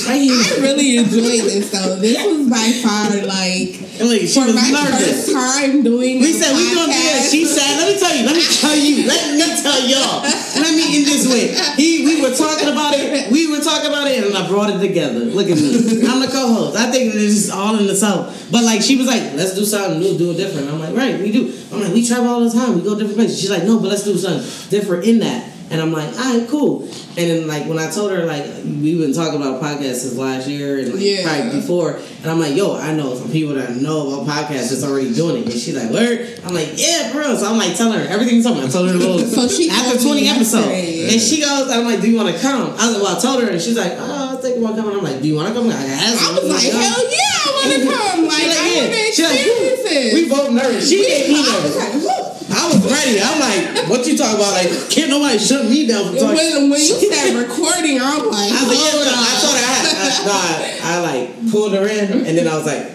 Right 0.09 0.21
here. 0.21 0.37
I 0.37 0.61
really 0.61 0.97
enjoyed 0.99 1.45
this 1.49 1.71
though. 1.71 1.97
This 1.97 2.17
was 2.25 2.49
by 2.49 2.69
far 2.83 3.11
like 3.27 3.77
And 4.01 4.09
she 4.13 4.29
for 4.33 4.47
was 4.47 4.55
my 4.55 4.71
nervous. 4.71 5.29
first 5.29 5.33
time 5.33 5.83
doing. 5.83 6.21
We 6.21 6.33
said 6.33 6.53
we 6.57 6.65
doing 6.73 6.89
this. 6.89 7.29
podcast. 7.29 7.31
She 7.33 7.45
said, 7.45 7.71
"Let 7.81 7.87
me 7.93 7.99
tell 7.99 8.15
you. 8.17 8.25
Let 8.27 8.37
me 8.37 8.45
tell 8.45 8.77
you. 8.77 8.97
Let 9.07 9.23
me 9.37 9.47
tell 9.63 9.81
y'all. 9.89 10.23
Let 10.23 10.73
me 10.77 10.85
end 11.01 11.07
this 11.07 11.25
way. 11.29 11.53
He, 11.77 12.05
we 12.05 12.21
were 12.23 12.35
talking 12.35 12.69
about 12.69 12.95
it. 12.95 13.31
We 13.33 13.51
were 13.51 13.61
talking 13.61 13.89
about 13.91 14.07
it, 14.09 14.25
and 14.25 14.37
I 14.37 14.47
brought 14.49 14.71
it 14.71 14.79
together. 14.81 15.21
Look 15.21 15.49
at 15.49 15.57
me. 15.57 16.07
I'm 16.07 16.21
the 16.21 16.29
co-host. 16.31 16.77
I 16.77 16.91
think 16.91 17.15
it's 17.15 17.35
just 17.35 17.51
all 17.53 17.77
in 17.79 17.87
the 17.87 17.97
south. 17.97 18.31
But 18.53 18.65
like, 18.65 18.83
she 18.83 18.97
was 18.97 19.07
like, 19.07 19.23
"Let's 19.35 19.55
do 19.55 19.65
something 19.65 20.01
new, 20.12 20.19
do 20.19 20.31
it 20.33 20.37
different." 20.37 20.69
I'm 20.70 20.81
like, 20.81 20.97
"Right, 20.97 21.19
we 21.20 21.33
do." 21.33 21.53
I'm 21.73 21.81
like, 21.83 21.93
"We 21.93 22.07
travel 22.07 22.28
all 22.28 22.41
the 22.41 22.51
time. 22.51 22.74
We 22.77 22.83
go 22.83 22.95
different 22.95 23.16
places." 23.16 23.41
She's 23.41 23.51
like, 23.51 23.65
"No, 23.65 23.78
but 23.78 23.89
let's 23.89 24.05
do 24.05 24.16
something 24.16 24.43
different 24.70 25.05
in 25.05 25.19
that." 25.20 25.51
And 25.69 25.81
I'm 25.81 25.91
like, 25.93 26.07
all 26.16 26.39
right, 26.39 26.47
cool. 26.49 26.83
And 27.19 27.27
then 27.28 27.49
like 27.49 27.66
when 27.66 27.77
I 27.77 27.91
told 27.91 28.12
her 28.12 28.24
like 28.24 28.45
we've 28.62 28.99
been 29.01 29.12
talking 29.12 29.35
about 29.43 29.61
podcasts 29.61 30.07
since 30.07 30.15
last 30.16 30.47
year 30.47 30.78
and 30.78 30.95
like 30.95 31.03
Yeah. 31.03 31.24
probably 31.27 31.59
before, 31.61 31.99
and 32.23 32.27
I'm 32.31 32.39
like, 32.39 32.55
yo, 32.55 32.77
I 32.77 32.93
know 32.95 33.16
some 33.16 33.33
people 33.33 33.55
that 33.55 33.74
know 33.74 34.23
about 34.23 34.28
podcasts 34.31 34.70
that's 34.70 34.85
already 34.85 35.12
doing 35.12 35.39
it. 35.43 35.51
And 35.51 35.53
she's 35.53 35.74
like, 35.74 35.91
where? 35.91 36.24
I'm 36.47 36.55
like, 36.55 36.74
yeah, 36.77 37.11
bro. 37.12 37.35
So 37.35 37.51
I'm 37.51 37.59
like 37.59 37.74
telling 37.77 37.99
her 37.99 38.07
everything. 38.07 38.41
Something. 38.43 38.62
I 38.62 38.69
told 38.69 38.87
her 38.91 38.95
a 38.95 38.97
little. 38.99 39.19
So 39.19 39.49
she 39.49 39.69
after 39.69 39.99
told 39.99 40.15
20 40.15 40.20
me 40.20 40.28
episodes, 40.28 40.66
yesterday. 40.69 41.12
and 41.12 41.20
she 41.20 41.41
goes, 41.41 41.69
I'm 41.69 41.85
like, 41.85 42.01
do 42.01 42.09
you 42.12 42.16
want 42.16 42.33
to 42.33 42.41
come? 42.41 42.70
I 42.78 42.87
was 42.87 42.95
like, 42.95 43.03
well, 43.03 43.16
I 43.16 43.20
told 43.20 43.43
her, 43.43 43.51
and 43.51 43.61
she's 43.61 43.77
like, 43.77 43.95
oh, 43.99 44.28
I 44.31 44.35
was 44.35 44.45
thinking 44.45 44.62
about 44.62 44.77
coming. 44.77 44.97
I'm 44.97 45.03
like, 45.03 45.20
do 45.20 45.27
you 45.27 45.35
want 45.35 45.49
to 45.49 45.55
come? 45.55 45.66
I 45.66 45.73
asked 45.74 46.23
I 46.23 46.31
was 46.39 46.47
like, 46.47 46.62
"Yeah." 46.62 46.78
hell 46.78 47.11
yeah, 47.11 47.36
I 47.67 47.75
want 47.75 47.83
to 47.83 47.91
come. 47.91 48.25
Like, 48.27 48.43
She 48.43 48.47
I 48.47 48.67
yeah. 48.71 48.81
want 48.81 48.93
to 48.95 49.13
She 49.13 49.23
like, 49.27 49.43
it. 49.43 50.15
we 50.15 50.29
both 50.31 50.51
nervous. 50.53 50.89
She 50.89 51.03
made 51.03 51.29
me 51.29 51.35
I 51.37 51.43
was 51.43 51.77
nervous. 51.77 52.07
like. 52.07 52.37
I 52.47 52.63
was 52.71 52.79
ready. 52.87 53.19
I'm 53.21 53.39
like, 53.43 53.91
what 53.91 54.07
you 54.07 54.17
talking 54.17 54.39
about? 54.39 54.53
Like, 54.55 54.71
can't 54.91 55.11
nobody 55.11 55.39
shut 55.39 55.67
me 55.67 55.87
down 55.87 56.07
from 56.07 56.15
talking. 56.17 56.37
When, 56.37 56.71
when 56.71 56.81
you 56.81 56.95
said 57.11 57.35
recording, 57.37 57.99
I'm 58.01 58.23
like, 58.31 58.53
I 58.55 58.61
was 58.63 58.71
like, 58.71 58.81
yeah, 58.81 59.03
no, 59.03 59.13
I 59.19 59.35
her 59.43 59.67
I, 59.67 59.77
I, 59.83 60.11
no, 60.25 60.33
I, 60.33 60.79
I 60.83 60.95
like 61.03 61.51
pulled 61.51 61.73
her 61.75 61.87
in, 61.87 62.25
and 62.27 62.39
then 62.39 62.47
I 62.47 62.55
was 62.57 62.67
like, 62.67 62.87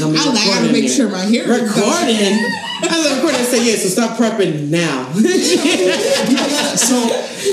I 0.00 0.06
like, 0.34 0.46
I 0.46 0.46
gotta 0.60 0.72
make 0.72 0.84
here. 0.84 0.92
sure 0.94 1.08
my 1.10 1.24
is 1.26 1.46
recording. 1.48 2.69
I 2.82 2.96
was 2.96 3.06
like, 3.06 3.16
recording. 3.16 3.40
I 3.40 3.44
said, 3.44 3.62
yeah, 3.66 3.76
so 3.76 3.88
stop 3.88 4.16
prepping 4.18 4.68
now. 4.70 5.10
so 6.76 6.96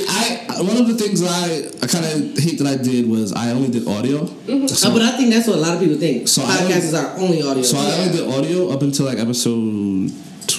I 0.09 0.43
one 0.61 0.77
of 0.77 0.87
the 0.87 0.95
things 0.95 1.21
I, 1.23 1.69
I 1.83 1.87
kind 1.87 2.05
of 2.05 2.37
hate 2.37 2.57
that 2.59 2.67
I 2.67 2.77
did 2.81 3.07
was 3.09 3.33
I 3.33 3.51
only 3.51 3.69
did 3.69 3.87
audio. 3.87 4.25
So, 4.67 4.89
Uh, 4.89 4.93
but 4.93 5.01
I 5.03 5.11
think 5.17 5.31
that's 5.33 5.47
what 5.47 5.57
a 5.57 5.61
lot 5.61 5.73
of 5.75 5.79
people 5.79 5.97
think. 5.97 6.27
So 6.27 6.41
Podcasts 6.41 6.77
is 6.77 6.93
our 6.93 7.15
only 7.19 7.41
audio. 7.43 7.61
so 7.63 7.77
I 7.77 7.91
only 7.99 8.17
did 8.17 8.27
audio 8.29 8.69
up 8.69 8.81
until 8.81 9.05
like 9.05 9.19
episode 9.19 10.11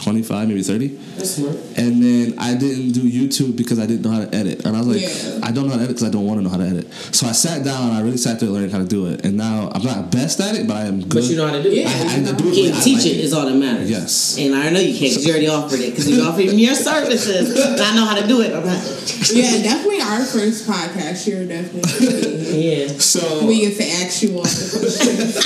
twenty 0.08 0.22
five, 0.22 0.48
maybe 0.48 0.62
thirty, 0.62 0.88
that's 0.88 1.32
smart. 1.36 1.54
and 1.76 2.02
then 2.02 2.34
I 2.38 2.54
didn't 2.56 2.92
do 2.92 3.02
YouTube 3.02 3.56
because 3.56 3.78
I 3.78 3.84
didn't 3.86 4.02
know 4.02 4.10
how 4.10 4.24
to 4.24 4.34
edit, 4.34 4.64
and 4.64 4.74
I 4.74 4.80
was 4.80 4.88
like, 4.88 5.02
Yeah. 5.02 5.46
I 5.46 5.52
don't 5.52 5.66
know 5.66 5.72
how 5.76 5.76
to 5.76 5.84
edit 5.84 5.96
because 5.96 6.08
I 6.08 6.10
don't 6.10 6.24
want 6.24 6.38
to 6.40 6.44
know 6.44 6.50
how 6.50 6.56
to 6.56 6.64
edit. 6.64 6.90
So 7.12 7.26
I 7.26 7.32
sat 7.32 7.62
down 7.64 7.88
and 7.90 7.92
I 7.92 8.00
really 8.00 8.16
sat 8.16 8.40
there 8.40 8.48
learning 8.48 8.70
how 8.70 8.78
to 8.78 8.86
do 8.88 9.06
it, 9.06 9.24
and 9.24 9.36
now 9.36 9.70
I'm 9.74 9.82
not 9.82 10.10
best 10.10 10.40
at 10.40 10.54
it, 10.56 10.66
but 10.66 10.76
I 10.76 10.84
am 10.86 11.00
good. 11.00 11.20
But 11.20 11.24
you 11.24 11.36
know 11.36 11.46
how 11.46 11.52
to 11.52 11.62
do 11.62 11.68
it. 11.70 11.76
Yeah. 11.76 11.88
I, 11.90 12.32
I 12.32 12.32
do 12.32 12.48
it. 12.48 12.54
You 12.56 12.68
I 12.68 12.72
can 12.72 12.80
teach 12.82 13.04
like 13.04 13.06
it 13.06 13.20
is 13.20 13.32
all 13.34 13.44
that 13.46 13.54
matters. 13.54 13.90
Yes. 13.90 14.38
And 14.38 14.54
I 14.54 14.70
know 14.70 14.80
you 14.80 14.96
can't 14.96 15.12
because 15.12 15.26
you 15.26 15.32
already 15.32 15.48
offered 15.48 15.80
it 15.80 15.90
because 15.90 16.08
you 16.08 16.22
offered 16.22 16.46
me 16.46 16.64
your 16.64 16.74
services. 16.74 17.52
And 17.58 17.80
I 17.88 17.94
know 17.94 18.06
how 18.06 18.16
to 18.20 18.26
do 18.26 18.40
it. 18.40 18.52
I'm 18.54 18.64
Yeah, 18.64 19.62
definitely 19.62 20.00
our 20.00 20.24
first 20.24 20.66
podcast 20.66 21.24
here, 21.24 21.44
definitely. 21.46 21.84
yeah. 22.80 22.86
So 22.98 23.44
we 23.46 23.60
get 23.60 23.76
to 23.76 23.84
ask 24.04 24.22
you 24.22 24.36
all 24.36 24.42
the 24.42 24.78
questions. 24.80 25.36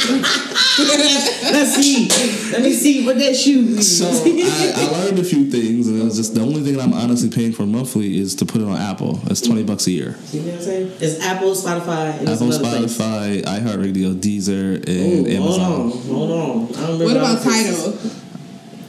Let's 1.53 1.75
see. 1.75 2.09
Let 2.53 2.63
me 2.63 2.73
see 2.73 3.05
what 3.05 3.19
that 3.19 3.37
shoe 3.37 3.63
means. 3.63 3.99
So 3.99 4.09
I, 4.09 4.13
I 4.53 5.05
learned 5.05 5.19
a 5.19 5.25
few 5.25 5.51
things, 5.51 5.89
and 5.89 6.01
it 6.01 6.05
was 6.05 6.17
just 6.17 6.35
the 6.35 6.41
only 6.41 6.63
thing 6.63 6.77
that 6.77 6.83
I'm 6.83 6.93
honestly 6.93 7.31
paying 7.31 7.53
for 7.53 7.67
monthly 7.67 8.19
is 8.19 8.35
to 8.37 8.47
put 8.47 8.61
it 8.61 8.69
on 8.69 8.77
Apple. 8.77 9.21
It's 9.27 9.41
twenty 9.41 9.63
mm-hmm. 9.63 9.73
bucks 9.73 9.87
a 9.87 9.91
year. 9.91 10.17
You 10.33 10.41
know 10.41 10.47
what 10.47 10.55
I'm 10.57 10.63
saying? 10.63 10.93
It's 11.01 11.21
Apple, 11.21 11.53
Spotify, 11.53 12.19
and 12.19 12.29
it's 12.29 12.43
Apple. 12.43 12.53
Spotify, 12.53 13.43
iHeartRadio, 13.43 14.15
Deezer, 14.15 14.77
and 14.87 15.27
Ooh, 15.27 15.43
hold 15.43 15.61
Amazon. 15.61 15.73
on, 15.73 15.91
hold 15.91 16.31
on. 16.31 16.75
I 16.77 16.87
don't 16.87 16.99
remember 16.99 17.05
what 17.05 17.17
about 17.17 17.39
the 17.39 17.45
places. 17.45 17.85
Tidal? 17.85 18.23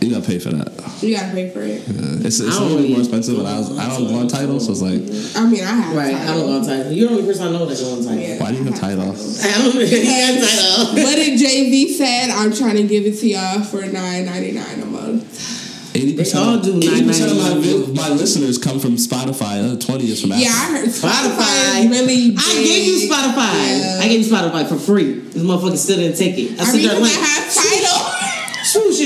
You 0.04 0.12
gotta 0.16 0.26
pay 0.28 0.40
for 0.40 0.50
that. 0.52 0.72
You 1.02 1.16
gotta 1.16 1.32
pay 1.34 1.50
for 1.50 1.62
it. 1.62 1.82
Uh, 1.88 2.26
It's, 2.28 2.40
it's 2.40 2.42
I 2.42 2.46
a 2.46 2.60
don't 2.60 2.62
little 2.62 2.68
bit 2.70 2.76
really- 2.84 2.90
more 2.94 3.00
expensive, 3.00 3.38
but 3.38 3.46
I 3.46 3.58
was 3.60 3.78
I 3.78 3.90
don't 3.90 4.08
go 4.08 4.16
on 4.20 4.28
Tidal, 4.28 4.60
so 4.60 4.72
it's 4.72 4.82
like, 4.82 5.02
I 5.42 5.46
mean, 5.50 5.64
I 5.64 5.68
have 5.68 5.96
Right, 5.96 6.12
Tidal. 6.14 6.28
I 6.30 6.38
don't 6.38 6.48
go 6.48 6.54
on 6.60 6.66
Tidal. 6.66 6.92
You're 6.92 7.08
the 7.10 7.16
only 7.16 7.26
person 7.28 7.48
I 7.48 7.52
know 7.52 7.66
that 7.66 7.78
go 7.80 7.92
on 7.94 8.04
Tidal. 8.04 8.20
Yeah. 8.20 8.40
why 8.42 8.52
do 8.52 8.58
you 8.58 8.64
have 8.66 8.80
Tidal? 8.80 9.12
I 9.12 9.58
don't 9.58 9.76
know. 9.76 9.86
He 9.86 10.06
has 10.06 10.34
Tidal. 10.40 11.04
What 11.04 11.16
did 11.16 11.40
Jay-Z 11.40 11.94
said? 11.98 12.30
I'm 12.32 12.54
trying 12.54 12.76
to 12.78 12.84
give 12.84 13.06
it 13.06 13.20
to 13.20 13.28
y'all 13.28 13.62
for 13.64 13.82
nine 13.82 14.26
ninety 14.26 14.52
nine 14.52 14.80
a 14.82 14.86
month. 14.86 15.62
Eighty 15.96 16.14
They 16.18 16.24
all 16.34 16.58
percent. 16.58 16.64
do 16.82 16.90
Eighty 16.90 17.06
percent 17.06 17.32
of 17.32 17.38
my 17.38 18.10
my 18.10 18.10
listeners 18.10 18.58
come 18.58 18.80
from 18.80 18.96
Spotify. 18.98 19.62
The 19.62 19.78
twenty 19.78 20.10
is 20.10 20.22
from 20.22 20.32
Apple. 20.32 20.44
Yeah, 20.44 20.50
I 20.50 20.66
heard 20.82 20.90
Spotify, 20.90 21.38
Spotify. 21.38 21.86
is 21.86 21.90
really. 21.94 22.34
I 22.34 22.54
gave 22.66 22.86
you. 22.88 22.98
Spotify. 23.10 23.54
Yeah. 23.78 24.00
I 24.02 24.08
gave 24.10 24.26
you 24.26 24.32
Spotify 24.34 24.68
for 24.68 24.78
free. 24.78 25.20
This 25.20 25.44
motherfucker 25.44 25.78
still 25.78 25.98
didn't 25.98 26.18
take 26.18 26.34
it. 26.40 26.58
I, 26.60 26.64
I 26.64 26.66
sent 26.66 26.78
mean, 26.82 26.90
her 26.90 26.96
a 26.96 27.00
'cause 27.00 27.14
have 27.14 27.46
Tidal. 27.54 27.93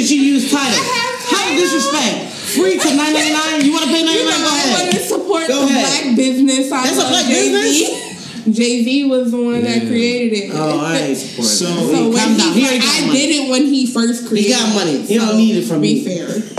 True 0.08 0.16
shit, 0.16 0.24
she 0.24 0.26
used 0.32 0.52
Tidal. 0.52 0.72
I 0.72 0.72
have 0.72 1.20
How 1.28 1.44
Tidal. 1.52 1.60
disrespect? 1.60 2.18
Free 2.56 2.80
to 2.80 2.90
nine 2.96 3.14
ninety 3.14 3.34
nine. 3.36 3.60
You 3.66 3.72
want 3.76 3.84
to 3.86 3.92
pay 3.92 4.04
nine 4.04 4.16
You 4.16 4.26
ninety 4.26 4.40
know, 4.42 4.48
nine? 4.48 4.48
Go 4.48 4.48
I 4.48 4.72
want 4.72 4.82
ahead. 4.88 4.94
to 4.94 5.00
support 5.04 5.48
Go 5.48 5.60
the 5.60 5.68
ahead. 5.68 5.84
black 5.84 6.16
business. 6.16 6.72
I 6.72 6.84
That's 6.88 6.98
a 7.04 7.08
black 7.12 7.26
Jay-Z. 7.28 8.04
Jay 8.48 8.84
Z 8.84 9.04
was 9.12 9.32
the 9.32 9.38
one 9.44 9.62
that 9.62 9.82
created 9.92 10.32
it. 10.32 10.52
Oh, 10.56 10.80
I 10.80 11.12
ain't 11.12 11.18
supporting. 11.18 11.44
So- 11.52 11.66
that. 11.68 11.76
So 11.76 11.98
Calm 12.00 12.14
when 12.16 12.38
down. 12.40 12.54
he, 12.56 12.62
He 12.62 12.66
already 12.66 12.80
I 12.88 13.02
money. 13.06 13.12
did 13.20 13.30
it 13.36 13.50
when 13.52 13.66
he 13.66 13.86
first 13.88 14.28
created. 14.28 14.48
He 14.48 14.56
got 14.56 14.74
money. 14.74 14.98
He 15.04 15.16
it. 15.16 15.20
don't 15.20 15.36
need 15.38 15.56
it 15.58 15.66
from 15.68 15.82
be 15.82 15.96
me. 16.00 16.06
fair. 16.08 16.28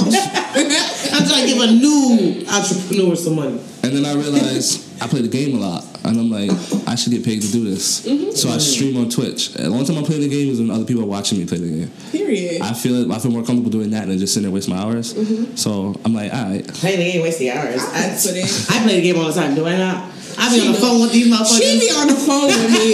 I'm 1.17 1.25
trying 1.27 1.49
to 1.49 1.49
give 1.49 1.61
a 1.63 1.73
new 1.73 2.45
entrepreneur 2.53 3.17
some 3.17 3.37
money. 3.37 3.59
And 3.89 3.97
then 3.97 4.05
I 4.05 4.13
realized 4.21 4.85
I 5.01 5.09
play 5.09 5.23
the 5.23 5.33
game 5.33 5.57
a 5.57 5.61
lot, 5.65 5.81
and 6.05 6.21
I'm 6.21 6.29
like, 6.29 6.53
I 6.85 6.93
should 6.95 7.09
get 7.09 7.25
paid 7.25 7.41
to 7.41 7.49
do 7.49 7.65
this. 7.65 8.05
Mm-hmm. 8.05 8.37
So 8.37 8.53
I 8.53 8.59
stream 8.61 9.01
on 9.01 9.09
Twitch. 9.09 9.57
And 9.57 9.73
the 9.73 9.73
only 9.73 9.89
time 9.89 9.97
I'm 9.97 10.05
playing 10.05 10.29
the 10.29 10.29
game 10.29 10.53
is 10.53 10.61
when 10.61 10.69
other 10.69 10.85
people 10.85 11.01
are 11.05 11.09
watching 11.09 11.41
me 11.41 11.49
play 11.49 11.57
the 11.57 11.73
game. 11.73 11.91
Period. 12.13 12.61
I 12.61 12.77
feel. 12.77 13.09
I 13.09 13.19
feel 13.19 13.33
more 13.33 13.41
comfortable 13.41 13.73
doing 13.73 13.89
that 13.97 14.13
than 14.13 14.19
just 14.19 14.35
sitting 14.35 14.45
there 14.45 14.53
wasting 14.53 14.77
my 14.77 14.83
hours. 14.83 15.15
Mm-hmm. 15.15 15.57
So 15.57 15.97
I'm 16.05 16.13
like, 16.13 16.29
all 16.37 16.53
right. 16.53 16.69
Playing 16.69 17.01
the 17.01 17.13
game, 17.13 17.23
wasting 17.23 17.49
hours. 17.49 17.81
I, 17.81 18.13
I. 18.13 18.77
I 18.77 18.85
play 18.85 19.01
the 19.01 19.05
game 19.09 19.17
all 19.17 19.33
the 19.33 19.41
time. 19.41 19.55
Do 19.57 19.65
I 19.65 19.81
not? 19.81 20.13
I 20.37 20.53
be 20.53 20.61
She 20.61 20.67
on 20.69 20.77
the 20.77 20.81
phone 20.85 21.01
with 21.01 21.13
these 21.17 21.33
motherfuckers. 21.33 21.65
She 21.65 21.81
be 21.81 21.89
on 21.97 22.13
the 22.13 22.21
phone 22.21 22.53
with 22.53 22.69
me, 22.69 22.93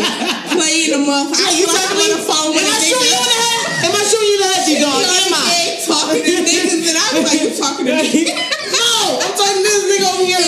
playing 0.54 0.94
the 0.94 1.02
month. 1.02 1.34
I 1.34 1.58
you 1.58 1.66
talking 1.66 2.06
on 2.06 2.10
the 2.14 2.22
phone 2.22 2.54
with 2.54 2.62
Am 2.62 2.70
I 2.70 2.78
a 2.78 2.86
showing 2.86 3.02
you 3.02 3.18
nigga. 3.18 3.26
the 3.26 3.42
head? 3.42 3.82
Am 3.82 3.92
I 3.98 4.02
showing 4.06 4.30
you 4.30 4.38
the 4.38 4.48
head, 4.48 4.62
you 4.70 4.78
dog? 4.78 5.02
Am 5.02 5.34
I? 5.34 5.64
talking 5.84 6.24
to 6.24 6.30
niggas, 6.40 6.88
and 6.88 6.96
I 6.96 7.06
was 7.12 7.24
like, 7.28 7.40
you 7.42 7.52
talking 7.52 7.86
to 7.86 7.94
me? 7.94 8.24
no, 8.72 9.20
I'm 9.20 9.32
talking 9.36 9.60
to 9.60 9.68
this 9.68 9.84
nigga 9.84 10.06
over 10.08 10.24
here, 10.24 10.40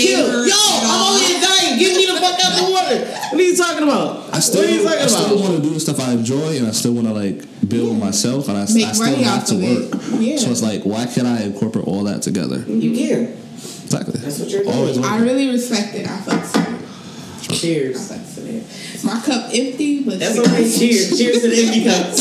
killed. 0.00 0.30
gamer 0.32 0.44
Yo, 0.46 0.52
at 0.52 0.82
I'm 0.84 0.90
all. 0.90 1.14
over 1.16 1.24
here 1.24 1.40
dying. 1.40 1.78
Get 1.78 1.96
me 1.96 2.04
the 2.06 2.20
fuck 2.20 2.38
out 2.44 2.52
the 2.56 2.64
water. 2.72 2.98
What 3.32 3.40
are 3.40 3.42
you 3.42 3.56
talking 3.56 3.82
about? 3.82 4.34
I 4.34 4.40
still, 4.40 4.60
what 4.62 4.70
are 4.70 4.74
you 4.74 4.82
talking 4.84 5.00
I 5.02 5.06
still 5.06 5.38
want 5.40 5.56
to 5.56 5.62
do 5.62 5.70
the 5.74 5.80
stuff 5.80 6.00
I 6.00 6.12
enjoy, 6.12 6.56
and 6.56 6.66
I 6.66 6.70
still 6.72 6.92
want 6.94 7.06
to 7.08 7.14
like 7.14 7.44
build 7.68 7.98
myself, 7.98 8.48
and 8.48 8.56
I, 8.56 8.62
I 8.62 8.66
still 8.66 9.16
have 9.24 9.44
to 9.46 9.54
work. 9.54 9.94
it. 9.94 10.20
Yeah. 10.20 10.36
So 10.38 10.50
it's 10.50 10.62
like, 10.62 10.82
why 10.84 11.06
can't 11.06 11.26
I 11.26 11.42
incorporate 11.42 11.86
all 11.86 12.04
that 12.04 12.22
together? 12.22 12.58
You 12.66 12.94
care. 12.96 13.28
Exactly. 13.54 14.20
That's 14.20 14.38
what 14.40 14.48
you're 14.50 14.62
doing. 14.64 14.74
Always 14.74 14.98
I 14.98 15.18
really 15.20 15.48
respect 15.48 15.94
it. 15.94 16.06
I 16.06 16.18
fucks 16.18 16.52
with 16.56 16.68
it. 16.68 17.52
I 17.52 17.54
Cheers. 17.54 18.10
fucks 18.10 18.36
with 18.36 18.48
it. 18.48 19.04
My 19.04 19.20
cup 19.20 19.50
empty, 19.52 20.02
but 20.02 20.18
That's 20.18 20.34
cheers. 20.34 20.48
okay. 20.48 20.78
Cheers. 20.78 21.18
Cheers 21.18 21.40
to 21.42 21.48
the 21.48 21.58
empty 21.66 21.84
cups. 21.84 22.20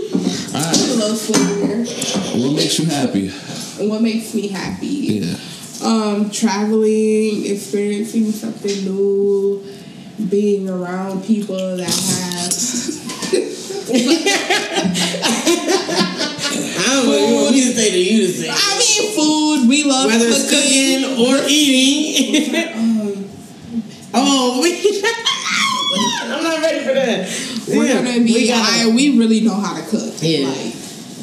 All 0.54 0.60
A 0.60 0.64
right. 0.64 0.76
little 0.76 1.16
sweeter. 1.16 1.84
What 2.38 2.52
makes 2.56 2.78
you 2.78 2.86
happy? 2.86 3.28
What 3.88 4.02
makes 4.02 4.34
me 4.34 4.48
happy? 4.48 4.86
Yeah. 4.86 5.36
Um, 5.82 6.30
traveling, 6.30 7.44
experiencing 7.46 8.30
something 8.32 8.84
new, 8.84 9.64
being 10.30 10.68
around 10.68 11.24
people 11.24 11.76
that 11.76 11.90
have 11.90 12.54
I 16.76 17.00
don't 17.02 17.06
know. 17.06 17.16
You 17.26 17.34
want 17.34 17.50
me 17.54 17.60
to 17.60 17.72
say 17.74 17.90
to 17.90 17.98
you 17.98 18.26
to 18.26 18.32
say. 18.32 18.48
I 18.50 18.78
mean 18.78 19.12
food. 19.16 19.68
We 19.68 19.84
love 19.84 20.06
Whether 20.06 20.26
it's 20.28 20.48
cooking. 20.48 21.02
cooking 21.02 21.26
or 21.26 21.42
eating. 21.48 22.54
oh, 24.14 24.60
we. 24.62 24.70
I'm 25.94 26.42
not 26.42 26.60
ready 26.60 26.84
for 26.84 26.94
that. 26.94 27.28
We're 27.68 27.84
Yeah, 27.86 27.94
gonna 28.02 28.24
be. 28.24 28.34
We, 28.34 28.48
gotta, 28.48 28.88
I, 28.90 28.92
we 28.94 29.18
really 29.18 29.40
know 29.40 29.54
how 29.54 29.74
to 29.80 29.82
cook. 29.88 30.14
Yeah. 30.20 30.46
Like, 30.48 30.74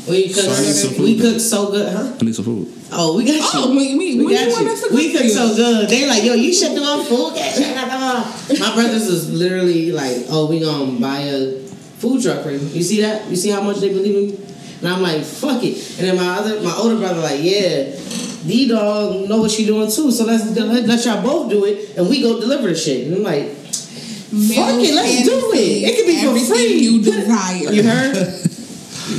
we 0.09 0.27
cook. 0.33 0.43
So 0.43 0.51
I 0.51 0.61
need 0.61 0.73
some 0.73 1.03
we 1.03 1.19
cook 1.19 1.39
so 1.39 1.71
good, 1.71 1.93
huh? 1.95 2.17
I 2.19 2.23
need 2.25 2.35
some 2.35 2.45
food. 2.45 2.73
Oh, 2.93 3.15
we 3.15 3.23
got 3.25 3.35
oh, 3.55 3.71
you. 3.71 3.71
oh, 3.71 3.77
we, 3.77 3.95
we, 3.97 4.17
We 4.19 4.25
we 4.25 4.33
got 4.35 4.49
want 4.51 4.65
you. 4.65 4.71
us 4.73 4.87
to 4.87 4.93
We 4.95 5.11
cook 5.13 5.23
you. 5.23 5.29
so 5.29 5.55
good. 5.55 5.89
They 5.89 6.07
like, 6.07 6.23
yo, 6.23 6.33
you 6.33 6.53
should 6.53 6.75
do 6.75 6.83
a 6.83 7.03
food. 7.03 7.33
My 8.59 8.73
brothers 8.75 9.07
was 9.07 9.31
literally 9.31 9.91
like, 9.91 10.25
oh, 10.29 10.47
we 10.49 10.59
gonna 10.59 10.99
buy 10.99 11.19
a 11.19 11.59
food 11.99 12.21
truck 12.21 12.43
for 12.43 12.51
you. 12.51 12.59
You 12.59 12.83
see 12.83 13.01
that? 13.01 13.29
You 13.29 13.35
see 13.35 13.49
how 13.49 13.61
much 13.61 13.77
they 13.77 13.89
believe 13.89 14.15
in 14.15 14.37
me? 14.39 14.45
And 14.79 14.87
I'm 14.89 15.01
like, 15.01 15.23
fuck 15.23 15.63
it. 15.63 15.77
And 15.99 16.07
then 16.09 16.15
my 16.17 16.37
other, 16.39 16.59
my 16.61 16.73
older 16.75 16.97
brother, 16.97 17.21
like, 17.21 17.39
yeah, 17.41 17.95
D 18.45 18.67
dog 18.67 19.29
know 19.29 19.37
what 19.37 19.51
she 19.51 19.65
doing 19.67 19.89
too. 19.91 20.11
So 20.11 20.25
let's 20.25 20.49
let, 20.57 20.85
let 20.87 21.05
y'all 21.05 21.21
both 21.21 21.49
do 21.51 21.63
it, 21.65 21.95
and 21.95 22.09
we 22.09 22.21
go 22.21 22.39
deliver 22.41 22.67
the 22.69 22.75
shit. 22.75 23.05
And 23.07 23.17
I'm 23.17 23.23
like, 23.23 23.43
fuck 24.31 24.79
it, 24.79 24.93
let's 24.93 25.23
do 25.27 25.51
it. 25.53 25.83
It 25.83 25.95
could 25.97 26.07
be 26.07 26.21
for 26.21 26.27
Everything 26.29 26.55
free. 26.55 26.79
you 26.79 27.01
desire. 27.01 27.71
You 27.71 27.83
heard? 27.83 28.15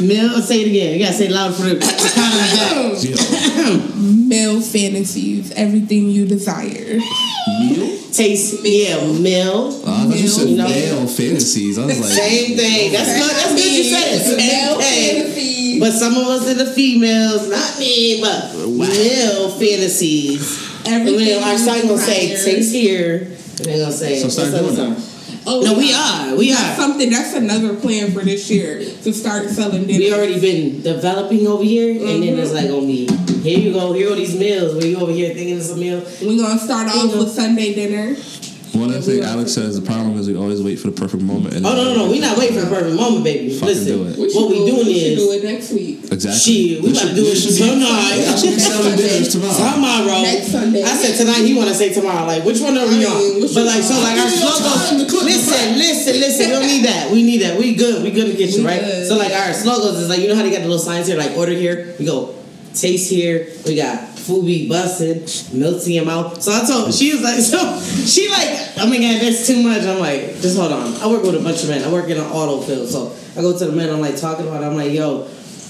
Mill, 0.01 0.41
say 0.41 0.63
it 0.63 0.69
again. 0.69 0.95
You 0.99 1.05
gotta 1.05 1.15
say 1.17 1.27
it 1.27 1.33
loud 1.33 1.55
for 1.55 1.63
the 1.65 1.77
count 1.77 2.97
of 2.97 3.01
the. 3.03 3.93
Male 4.29 4.61
fantasies, 4.63 5.53
everything 5.53 6.09
you 6.09 6.27
desire. 6.27 6.99
Male? 7.61 7.99
Taste, 8.13 8.61
yeah, 8.65 9.01
mill. 9.21 9.73
Oh, 9.73 9.85
I 9.87 10.07
thought 10.09 10.17
you 10.19 10.29
said 10.29 10.49
You 10.49 10.57
know- 10.57 10.69
male 10.69 11.07
fantasies. 11.07 11.79
I 11.79 11.87
was 11.87 11.99
like, 12.01 12.09
Same 12.11 12.57
thing. 12.57 12.93
That's 12.93 13.13
good. 13.19 13.31
That's 13.31 13.55
good 13.55 13.73
you 13.73 13.85
said 13.85 14.21
it. 14.21 14.37
Male 14.37 14.79
thing. 14.81 15.15
fantasies. 15.23 15.81
But 15.81 15.93
some 15.93 16.17
of 16.17 16.27
us 16.27 16.49
are 16.49 16.55
the 16.55 16.67
females, 16.73 17.49
not 17.51 17.79
me, 17.79 18.21
but 18.23 18.55
male 18.69 19.51
fantasies. 19.51 20.59
And 20.87 21.05
when 21.05 21.43
our 21.43 21.53
you 21.53 21.59
side 21.59 21.83
gonna 21.83 21.99
say 21.99 22.29
desire. 22.31 22.45
taste 22.55 22.75
here, 22.75 23.17
and 23.29 23.37
they're 23.57 23.79
gonna 23.79 23.93
say 23.93 24.19
So 24.19 24.29
start 24.29 24.51
doing 24.51 24.79
up, 24.79 24.97
that. 24.97 25.09
Oh, 25.47 25.61
No, 25.61 25.75
we 25.75 25.93
are. 25.93 26.37
We 26.37 26.53
That's 26.53 26.79
are. 26.79 26.83
something. 26.83 27.11
That's 27.11 27.35
another 27.35 27.75
plan 27.75 28.13
for 28.13 28.21
this 28.21 28.51
year 28.51 28.79
to 28.79 29.13
start 29.13 29.49
selling 29.49 29.87
dinner. 29.87 29.99
We 29.99 30.15
already 30.15 30.41
been 30.41 30.83
developing 30.83 31.47
over 31.47 31.65
here, 31.65 31.91
and 31.91 32.23
then 32.23 32.35
mm-hmm. 32.35 32.39
it's 32.39 32.53
like 32.53 32.67
oh, 32.67 32.81
gonna 32.81 32.87
be 32.87 33.07
here 33.43 33.59
you 33.59 33.73
go, 33.73 33.93
here 33.93 34.13
are 34.13 34.15
these 34.15 34.39
meals. 34.39 34.75
Where 34.75 34.87
you 34.87 34.99
over 34.99 35.11
here 35.11 35.35
thinking 35.35 35.57
it's 35.57 35.71
a 35.71 35.77
meal? 35.77 36.05
We're 36.23 36.41
gonna 36.41 36.61
start 36.61 36.89
off 36.89 37.17
with 37.17 37.29
Sunday 37.29 37.75
dinner. 37.75 38.17
One 38.73 38.89
of 38.89 38.95
the 38.97 39.03
things 39.03 39.25
Alex 39.25 39.53
says 39.53 39.79
the 39.79 39.85
problem 39.85 40.17
is 40.19 40.29
we 40.29 40.37
always 40.37 40.63
wait 40.63 40.77
for 40.79 40.89
the 40.89 40.97
perfect 40.97 41.23
moment. 41.23 41.55
And 41.55 41.67
Oh 41.67 41.75
no, 41.75 41.85
no, 41.85 41.95
no. 42.05 42.11
We're 42.11 42.21
not 42.21 42.37
waiting 42.39 42.57
for 42.57 42.65
the 42.65 42.73
perfect 42.75 42.97
moment, 42.97 43.25
baby. 43.25 43.53
Fucking 43.53 43.69
Listen, 43.69 43.87
do 43.87 44.07
it. 44.09 44.17
We 44.19 44.31
should 44.33 44.41
what 44.41 44.49
we 44.51 44.59
do, 44.65 44.67
doing 44.73 44.87
we 44.87 44.95
should 44.99 45.13
is 45.13 45.19
do 45.21 45.33
it 45.33 45.43
next 45.45 45.69
week. 45.73 45.99
Exactly. 46.13 46.41
Shit, 46.41 46.83
we 46.83 46.91
about 46.93 47.09
to 47.09 47.15
do 47.15 47.25
it 47.29 47.37
should 47.37 47.57
be- 47.57 47.69
tonight. 47.69 48.21
I 48.25 48.35
should 48.37 48.55
be 48.57 48.61
selling 48.61 48.97
dinners 48.97 49.29
tomorrow. 49.33 49.73
Tomorrow. 49.77 50.23
Next 50.23 50.49
Sunday. 50.53 50.83
I 50.83 50.95
said 50.97 51.15
tonight. 51.21 51.45
He 51.45 51.53
want 51.55 51.69
to 51.69 51.75
say 51.77 51.93
tomorrow. 51.93 52.25
Like, 52.27 52.45
which 52.45 52.61
one 52.61 52.77
are 52.77 52.87
we 52.89 53.05
I 53.05 53.13
mean, 53.13 53.45
on? 53.45 53.53
But 53.53 53.65
like, 53.69 53.83
so 53.85 53.95
like 54.01 54.17
our 54.19 54.29
Give 54.29 54.41
me 54.41 54.41
your 54.41 54.57
time 54.57 54.73
to 54.73 55.05
slogan. 55.05 55.09
cook. 55.09 55.25
Listen, 55.25 55.65
listen, 55.77 56.15
listen. 56.21 56.47
We 56.47 56.53
don't 56.53 56.67
need 56.69 56.85
that. 56.89 57.11
We 57.13 57.21
need 57.23 57.41
that. 57.45 57.59
We 57.59 57.75
good. 57.77 58.03
We 58.03 58.11
good 58.11 58.31
in 58.33 58.37
get 58.37 58.51
you 58.57 58.65
right? 58.65 58.81
So 59.05 59.17
like 59.21 59.33
our 59.33 59.53
slogans 59.53 59.99
is 60.01 60.09
like, 60.09 60.21
you 60.21 60.29
know 60.29 60.37
how 60.37 60.43
they 60.43 60.51
got 60.51 60.65
the 60.65 60.69
little 60.73 60.79
signs 60.83 61.07
here, 61.09 61.17
like 61.17 61.37
order 61.37 61.53
here. 61.53 61.95
We 61.99 62.05
go 62.07 62.35
taste 62.75 63.11
here. 63.11 63.49
We 63.67 63.77
got 63.77 64.13
be 64.27 64.69
busted, 64.69 65.29
in 65.53 65.93
your 65.93 66.05
mouth. 66.05 66.41
So 66.43 66.53
I 66.53 66.65
told 66.65 66.95
she 66.95 67.13
was 67.13 67.23
like, 67.23 67.41
so 67.41 67.59
she 68.05 68.29
like, 68.29 68.79
I 68.79 68.89
mean, 68.89 69.03
God, 69.03 69.23
that's 69.23 69.47
too 69.47 69.63
much. 69.63 69.83
I'm 69.83 69.99
like, 69.99 70.41
just 70.41 70.57
hold 70.57 70.73
on. 70.73 70.95
I 71.03 71.09
work 71.09 71.23
with 71.23 71.35
a 71.35 71.41
bunch 71.41 71.63
of 71.63 71.71
men. 71.71 71.83
I 71.83 71.93
work 71.93 72.09
in 72.09 72.17
an 72.17 72.25
auto 72.25 72.61
field, 72.63 72.89
so 72.89 73.15
I 73.39 73.43
go 73.43 73.57
to 73.57 73.65
the 73.65 73.73
men. 73.73 73.91
I'm 73.91 74.01
like 74.01 74.17
talking 74.17 74.47
about. 74.47 74.63
It. 74.63 74.67
I'm 74.67 74.77
like, 74.77 74.93
yo, 74.93 75.23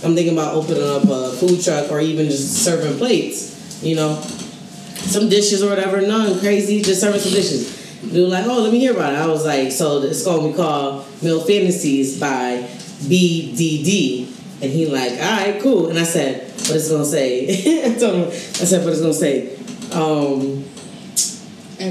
I'm 0.04 0.14
thinking 0.14 0.32
about 0.32 0.54
opening 0.54 0.82
up 0.82 1.04
a 1.04 1.32
food 1.36 1.62
truck 1.62 1.90
or 1.90 2.00
even 2.00 2.26
just 2.26 2.64
serving 2.64 2.98
plates. 2.98 3.82
You 3.82 3.96
know, 3.96 4.20
some 4.20 5.28
dishes 5.28 5.62
or 5.62 5.70
whatever. 5.70 6.00
None 6.00 6.38
crazy, 6.40 6.82
just 6.82 7.00
serving 7.00 7.20
some 7.20 7.32
dishes. 7.32 7.80
Were 8.12 8.28
like, 8.28 8.46
oh, 8.46 8.62
let 8.62 8.72
me 8.72 8.80
hear 8.80 8.92
about 8.92 9.14
it. 9.14 9.18
I 9.18 9.26
was 9.26 9.44
like, 9.46 9.70
so 9.70 10.02
it's 10.02 10.24
gonna 10.24 10.48
be 10.48 10.54
called 10.54 11.06
Meal 11.22 11.40
Fantasies 11.40 12.18
by 12.18 12.58
BDD. 13.06 14.41
And 14.62 14.70
he 14.70 14.86
like, 14.86 15.12
all 15.12 15.18
right, 15.18 15.60
cool. 15.60 15.88
And 15.88 15.98
I 15.98 16.04
said, 16.04 16.42
what 16.42 16.76
it's 16.76 16.90
gonna 16.90 17.04
say? 17.04 17.48
I 17.84 17.98
told 17.98 18.14
him, 18.14 18.28
I 18.28 18.64
said, 18.64 18.84
what 18.84 18.92
it's 18.92 19.00
gonna 19.00 19.12
say? 19.12 19.56
Um, 19.92 20.64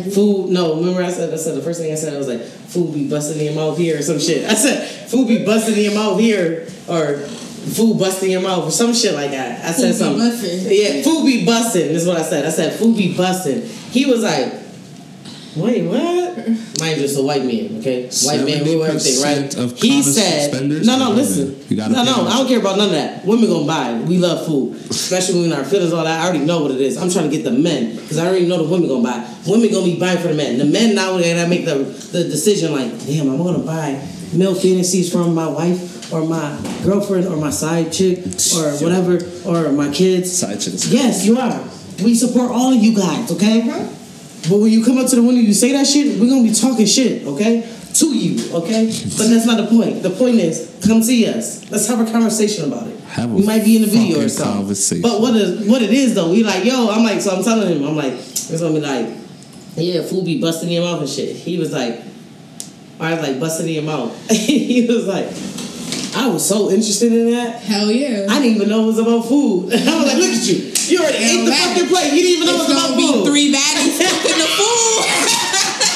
food. 0.10 0.50
No, 0.50 0.78
remember 0.78 1.04
I 1.04 1.12
said 1.12 1.34
I 1.34 1.38
said 1.38 1.56
the 1.58 1.62
first 1.62 1.82
thing 1.82 1.92
I 1.92 1.96
said 1.96 2.14
I 2.14 2.18
was 2.18 2.28
like 2.28 2.42
food 2.42 2.94
be 2.94 3.10
busting 3.10 3.40
in 3.40 3.46
your 3.46 3.56
mouth 3.56 3.78
here 3.78 4.00
or 4.00 4.02
some 4.02 4.20
shit. 4.20 4.50
I 4.50 4.54
said 4.54 4.88
food 5.10 5.28
be 5.28 5.44
busting 5.44 5.76
in 5.76 5.84
your 5.84 5.94
mouth 5.94 6.20
here 6.20 6.68
or 6.88 7.18
food 7.18 8.00
busting 8.00 8.30
in 8.30 8.32
your 8.32 8.42
mouth 8.42 8.68
or 8.68 8.72
some 8.72 8.94
shit 8.94 9.14
like 9.14 9.32
that. 9.32 9.66
I 9.66 9.72
said 9.72 9.94
Food 9.94 10.20
something. 10.20 10.72
Yeah, 10.72 11.04
food 11.04 11.26
be 11.26 11.46
busting 11.46 11.88
is 11.88 12.08
what 12.08 12.18
I 12.18 12.24
said. 12.24 12.46
I 12.46 12.50
said 12.50 12.80
food 12.80 12.96
be 12.96 13.16
busting. 13.16 13.64
He 13.92 14.06
was 14.06 14.24
like, 14.24 14.54
wait, 15.56 15.86
what? 15.86 16.38
Mind 16.80 16.98
you, 16.98 17.04
it's 17.04 17.18
a 17.18 17.24
white 17.24 17.44
man, 17.46 17.80
okay? 17.80 18.10
White 18.24 18.46
man, 18.46 18.64
we 18.64 18.76
were 18.76 18.88
everything, 18.88 19.22
right? 19.22 19.58
of 19.58 19.78
He 19.80 20.02
said, 20.02 20.54
no, 20.86 20.98
no, 20.98 21.12
listen. 21.12 21.50
women. 21.50 21.66
You 21.70 21.78
gotta 21.78 21.94
no, 21.94 22.04
no, 22.04 22.16
them. 22.18 22.28
I 22.28 22.38
don't 22.38 22.48
care 22.48 22.60
about 22.60 22.78
none 22.78 22.88
of 22.88 22.94
that. 22.94 23.26
Women 23.26 23.50
gonna 23.50 23.68
buy 23.68 23.92
it. 23.92 24.06
We 24.06 24.18
love 24.18 24.46
food, 24.46 24.76
especially 24.90 25.42
when 25.42 25.54
our 25.54 25.64
feelings 25.64 25.94
all 25.94 26.04
that. 26.04 26.22
I 26.22 26.28
already 26.28 26.46
know 26.46 26.62
what 26.62 26.72
it 26.72 26.82
is. 26.82 26.98
I'm 26.98 27.10
trying 27.10 27.30
to 27.30 27.36
get 27.36 27.44
the 27.44 27.52
men 27.52 27.96
because 27.96 28.18
I 28.18 28.28
already 28.28 28.48
know 28.48 28.64
the 28.64 28.70
women 28.70 28.88
gonna 28.88 29.04
buy. 29.04 29.28
Women 29.46 29.72
gonna 29.72 29.86
be 29.86 30.00
buying 30.00 30.20
for 30.20 30.30
the 30.30 30.36
men. 30.36 30.58
The 30.58 30.66
men 30.66 30.96
now 30.96 31.18
they 31.18 31.34
gotta 31.34 31.50
make 31.50 31.66
the 31.66 31.76
the 31.76 32.24
decision 32.24 32.72
like, 32.72 32.92
damn, 33.06 33.30
I'm 33.30 33.38
gonna 33.38 33.60
buy 33.60 34.08
male 34.34 34.56
fantasies 34.56 35.12
from 35.12 35.36
my 35.36 35.48
wife 35.48 36.12
or 36.14 36.26
my 36.26 36.60
girlfriend 36.84 37.28
or 37.28 37.38
my 37.38 37.50
side 37.50 37.92
chick 37.92 38.20
or 38.56 38.72
whatever 38.84 39.20
or 39.46 39.72
my 39.72 39.92
kids. 39.92 40.32
Side 40.32 40.60
chicks. 40.60 40.88
Yes, 40.88 41.26
you 41.26 41.38
are. 41.38 41.62
We 42.04 42.16
support 42.16 42.52
all 42.52 42.74
of 42.74 42.82
you 42.82 42.96
guys, 42.96 43.32
okay? 43.32 43.62
But 44.50 44.60
when 44.60 44.72
you 44.72 44.84
come 44.84 44.98
up 44.98 45.08
to 45.10 45.16
the 45.16 45.24
window, 45.24 45.42
you 45.42 45.54
say 45.54 45.72
that 45.74 45.86
shit, 45.86 46.20
we're 46.20 46.30
gonna 46.30 46.44
be 46.44 46.54
talking 46.54 46.86
shit, 46.86 47.26
okay? 47.28 47.70
To 47.94 48.06
you, 48.08 48.56
okay? 48.56 48.86
But 48.86 49.28
that's 49.30 49.46
not 49.46 49.58
the 49.58 49.68
point. 49.68 50.02
The 50.02 50.10
point 50.10 50.36
is, 50.36 50.80
come 50.86 51.04
see 51.04 51.28
us. 51.28 51.70
Let's 51.70 51.88
have 51.88 52.00
a 52.00 52.12
conversation 52.12 52.72
about 52.72 52.88
it. 52.88 53.00
Have 53.02 53.32
a 53.32 53.36
we 53.36 53.46
might 53.46 53.64
be 53.64 53.76
in 53.76 53.84
the 53.84 53.88
video 53.88 54.18
or 54.18 54.22
fucking 54.22 54.30
something. 54.30 54.56
conversation. 54.56 55.02
But 55.02 55.22
what 55.22 55.36
is 55.36 55.68
what 55.68 55.82
it 55.82 55.92
is 55.92 56.16
though? 56.16 56.32
We 56.32 56.44
like, 56.44 56.66
yo, 56.66 56.90
I'm 56.90 57.04
like, 57.04 57.22
so 57.22 57.36
I'm 57.36 57.44
telling 57.44 57.68
him, 57.68 57.88
I'm 57.88 57.96
like, 57.96 58.14
it's 58.14 58.62
gonna 58.62 58.74
be 58.74 58.80
like, 58.80 59.16
yeah, 59.76 60.02
food 60.02 60.26
be 60.26 60.42
busting 60.42 60.70
in 60.70 60.76
your 60.76 60.84
mouth 60.84 61.02
and 61.02 61.10
shit. 61.10 61.36
He 61.36 61.58
was 61.58 61.72
like, 61.72 62.02
I 63.00 63.14
was 63.14 63.22
like, 63.22 63.40
busting 63.40 63.68
in 63.68 63.74
your 63.74 63.84
mouth. 63.84 64.32
he 64.32 64.88
was 64.88 65.06
like, 65.06 65.28
I 66.16 66.28
was 66.28 66.48
so 66.48 66.70
interested 66.72 67.12
in 67.12 67.32
that. 67.32 67.62
Hell 67.62 67.92
yeah. 67.92 68.28
I 68.30 68.40
didn't 68.40 68.56
even 68.56 68.70
know 68.70 68.84
it 68.84 68.88
was 68.88 69.00
about 69.00 69.26
food. 69.28 69.74
I 69.74 69.76
was 69.76 70.14
like, 70.14 70.18
look 70.18 70.34
at 70.34 70.48
you. 70.48 70.71
You 70.92 71.00
already 71.00 71.24
ate 71.24 71.46
the 71.48 71.52
fucking 71.56 71.88
plate. 71.88 72.12
You 72.14 72.22
didn't 72.22 72.36
even 72.44 72.46
know 72.48 72.56
it 72.60 72.68
was 72.68 72.72
about 72.76 72.92
food. 73.00 73.26
three 73.26 73.48
baddies 73.56 73.96
cooking 74.04 74.38
the 74.38 74.50
food. 74.60 75.08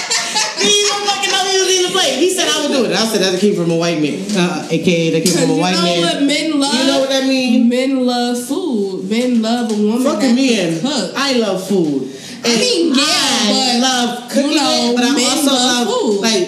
You 0.66 0.72
didn't 0.72 1.06
fucking 1.06 1.30
know 1.30 1.46
he 1.46 1.58
was 1.60 1.70
eating 1.70 1.86
the 1.86 1.94
plate. 1.94 2.16
He 2.18 2.30
said, 2.34 2.48
I 2.50 2.66
will 2.66 2.74
do 2.74 2.90
it. 2.90 2.96
I 2.96 3.06
said, 3.06 3.22
that 3.22 3.40
came 3.40 3.54
from 3.56 3.70
a 3.70 3.76
white 3.76 4.02
man. 4.02 4.26
Uh, 4.36 4.68
AKA, 4.72 5.12
that 5.12 5.22
came 5.24 5.38
from 5.38 5.52
a 5.52 5.60
white 5.62 5.74
man. 5.76 5.86
you 5.86 6.02
know 6.02 6.08
what 6.14 6.24
men 6.24 6.60
love? 6.60 6.74
You 6.74 6.88
know 6.88 7.00
what 7.02 7.10
that 7.10 7.28
mean? 7.28 7.70
Men 7.70 8.06
love 8.06 8.44
food. 8.48 9.08
Men 9.08 9.42
love 9.44 9.70
a 9.72 9.76
woman 9.76 10.02
Fucking 10.02 10.34
that 10.34 10.36
men. 10.36 10.74
can 10.74 10.82
cook. 10.82 11.14
I 11.16 11.34
love 11.38 11.68
food. 11.68 12.10
I 12.44 12.50
mean, 12.58 12.96
yeah, 12.96 13.04
I 13.06 13.78
but 13.78 13.82
love 13.82 14.32
cooking 14.32 14.52
you 14.52 14.58
know, 14.58 14.94
but 14.96 15.04
I 15.06 15.10
also 15.30 15.52
love 15.54 15.88
love, 15.88 16.00
food. 16.02 16.22
like, 16.22 16.48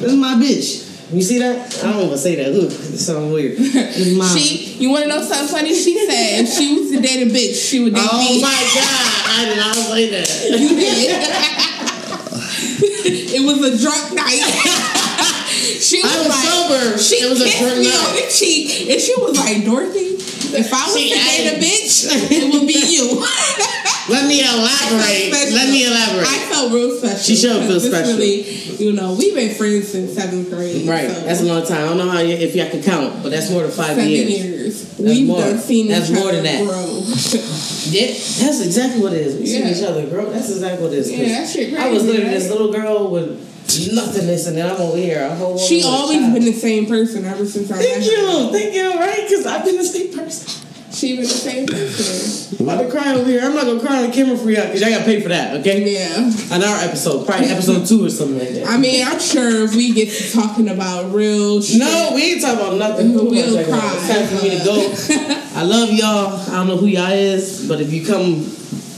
this 0.00 0.12
is 0.12 0.16
my 0.16 0.34
bitch. 0.34 0.83
You 1.12 1.22
see 1.22 1.38
that? 1.38 1.84
I 1.84 1.92
don't 1.92 2.06
even 2.06 2.18
say 2.18 2.34
that. 2.36 2.48
Ugh, 2.48 2.64
it 2.64 2.98
sounds 2.98 3.32
weird. 3.32 3.58
She, 4.34 4.74
you 4.82 4.90
want 4.90 5.02
to 5.04 5.08
know 5.08 5.22
something 5.22 5.48
funny? 5.54 5.74
She 5.74 5.94
said 6.06 6.40
if 6.42 6.48
she 6.48 6.78
was 6.80 6.90
to 6.90 7.00
date 7.00 7.22
a 7.22 7.30
bitch, 7.30 7.54
she 7.68 7.82
would 7.84 7.94
date 7.94 8.08
Oh 8.10 8.18
me. 8.18 8.40
my 8.42 8.48
god, 8.74 9.04
I 9.36 9.44
did 9.46 9.56
not 9.58 9.74
say 9.76 10.08
that. 10.10 10.28
You 10.64 10.68
did. 13.02 13.30
it 13.36 13.42
was 13.44 13.60
a 13.62 13.78
drunk 13.82 14.14
night. 14.14 14.40
she 15.80 16.00
was, 16.02 16.10
I 16.10 16.18
was 16.18 16.28
like, 16.28 16.44
sober. 16.48 16.98
She 16.98 17.16
It 17.16 17.28
was 17.30 17.40
a 17.40 17.44
kissed 17.44 17.60
drunk 17.60 17.78
me 17.78 17.88
night. 17.88 18.08
on 18.08 18.14
the 18.16 18.26
cheek, 18.32 18.90
and 18.90 19.00
she 19.00 19.14
was 19.20 19.36
like, 19.38 19.64
"Dorothy, 19.64 20.16
if 20.56 20.72
I 20.72 20.84
was 20.86 20.96
She 20.96 21.10
to 21.12 21.16
date 21.20 21.52
a 21.52 21.60
bitch, 21.60 22.08
it 22.32 22.52
would 22.52 22.66
be 22.66 22.80
you." 22.80 23.22
Let 24.08 24.26
me 24.28 24.40
elaborate. 24.40 25.32
Let 25.32 25.70
me 25.70 25.86
elaborate. 25.86 26.28
I 26.28 26.38
felt 26.50 26.72
real 26.72 26.96
special. 26.98 27.18
She 27.18 27.36
should 27.36 27.52
feel 27.52 27.66
because 27.66 27.86
special. 27.88 28.18
Really, 28.18 28.42
you 28.76 28.92
know, 28.92 29.14
we've 29.14 29.34
been 29.34 29.54
friends 29.54 29.88
since 29.92 30.12
seventh 30.14 30.50
grade. 30.50 30.86
Right, 30.86 31.08
so 31.10 31.20
that's 31.22 31.40
a 31.40 31.44
long 31.44 31.64
time. 31.66 31.84
I 31.84 31.88
don't 31.88 31.98
know 31.98 32.10
how 32.10 32.20
you, 32.20 32.34
if 32.36 32.54
y'all 32.54 32.68
can 32.70 32.82
count, 32.82 33.22
but 33.22 33.30
that's 33.30 33.50
more 33.50 33.62
than 33.62 33.70
five 33.70 33.96
seven 33.96 34.08
years. 34.08 34.44
years. 34.44 34.98
We've 34.98 35.26
more. 35.26 35.40
done 35.40 35.58
seen 35.58 35.88
That's 35.88 36.10
each 36.10 36.16
more 36.16 36.28
other 36.28 36.42
than 36.42 36.44
that. 36.44 36.64
grow. 36.64 37.02
Yeah, 37.86 38.06
that's 38.06 38.64
exactly 38.64 39.02
what 39.02 39.12
it 39.12 39.20
is. 39.20 39.36
We 39.36 39.44
Yeah. 39.44 39.72
see 39.72 39.78
each 39.82 39.86
other 39.86 40.06
grow. 40.06 40.30
That's 40.30 40.50
exactly 40.50 40.82
what 40.82 40.92
it 40.94 41.00
is. 41.00 41.12
Yeah, 41.12 41.28
that 41.28 41.48
shit 41.48 41.74
I 41.74 41.90
was 41.90 42.02
literally 42.02 42.24
right? 42.28 42.32
this 42.38 42.48
little 42.50 42.72
girl 42.72 43.10
with 43.10 43.38
nothingness, 43.92 44.46
and 44.46 44.56
then 44.56 44.70
I'm 44.70 44.80
over 44.80 44.96
here. 44.96 45.22
A 45.22 45.34
whole 45.34 45.58
she 45.58 45.84
woman 45.84 45.90
with 45.90 45.94
a 45.94 46.02
always 46.02 46.32
been 46.32 46.44
the 46.46 46.52
same 46.52 46.86
person 46.86 47.24
ever 47.26 47.44
since 47.44 47.70
I 47.70 47.76
met 47.76 47.84
Thank 47.84 48.04
you, 48.06 48.50
thank 48.52 48.74
you. 48.74 48.98
Right, 48.98 49.26
because 49.28 49.46
I've 49.46 49.64
been 49.64 49.76
the 49.76 49.84
same 49.84 50.16
person. 50.16 50.63
She 50.94 51.14
been 51.16 51.22
the 51.22 51.28
same 51.28 51.66
person. 51.66 52.58
I'm 52.60 52.68
about 52.68 52.82
to 52.82 52.90
cry 52.90 53.12
over 53.14 53.28
here. 53.28 53.40
I'm 53.42 53.54
not 53.54 53.64
gonna 53.64 53.80
cry 53.80 54.04
on 54.04 54.12
camera 54.12 54.36
for 54.36 54.48
y'all 54.50 54.66
because 54.66 54.80
y'all 54.80 54.90
gotta 54.90 55.04
pay 55.04 55.20
for 55.20 55.28
that, 55.28 55.56
okay? 55.60 55.92
Yeah. 55.92 56.54
On 56.54 56.62
our 56.62 56.78
episode, 56.84 57.26
probably 57.26 57.48
episode 57.48 57.84
two 57.86 58.06
or 58.06 58.10
something 58.10 58.38
like 58.38 58.50
that. 58.50 58.66
I 58.68 58.76
mean, 58.78 59.04
I'm 59.06 59.18
sure 59.18 59.64
if 59.64 59.74
we 59.74 59.92
get 59.92 60.08
to 60.10 60.32
talking 60.32 60.68
about 60.68 61.12
real 61.12 61.60
shit. 61.60 61.80
No, 61.80 62.12
we 62.14 62.32
ain't 62.32 62.42
talking 62.42 62.60
about 62.64 62.78
nothing. 62.78 63.12
We'll 63.12 63.28
We're 63.30 63.42
gonna 63.44 63.56
check 63.56 63.68
it 63.68 63.72
out. 63.74 63.80
cry. 63.80 63.92
It's 63.96 64.08
time 64.08 64.38
for 64.38 64.44
me 64.44 64.58
to 64.58 64.64
go. 64.64 65.54
I 65.60 65.64
love 65.64 65.90
y'all. 65.90 66.40
I 66.50 66.56
don't 66.58 66.68
know 66.68 66.76
who 66.76 66.86
y'all 66.86 67.10
is, 67.10 67.66
but 67.68 67.80
if 67.80 67.92
you 67.92 68.06
come 68.06 68.44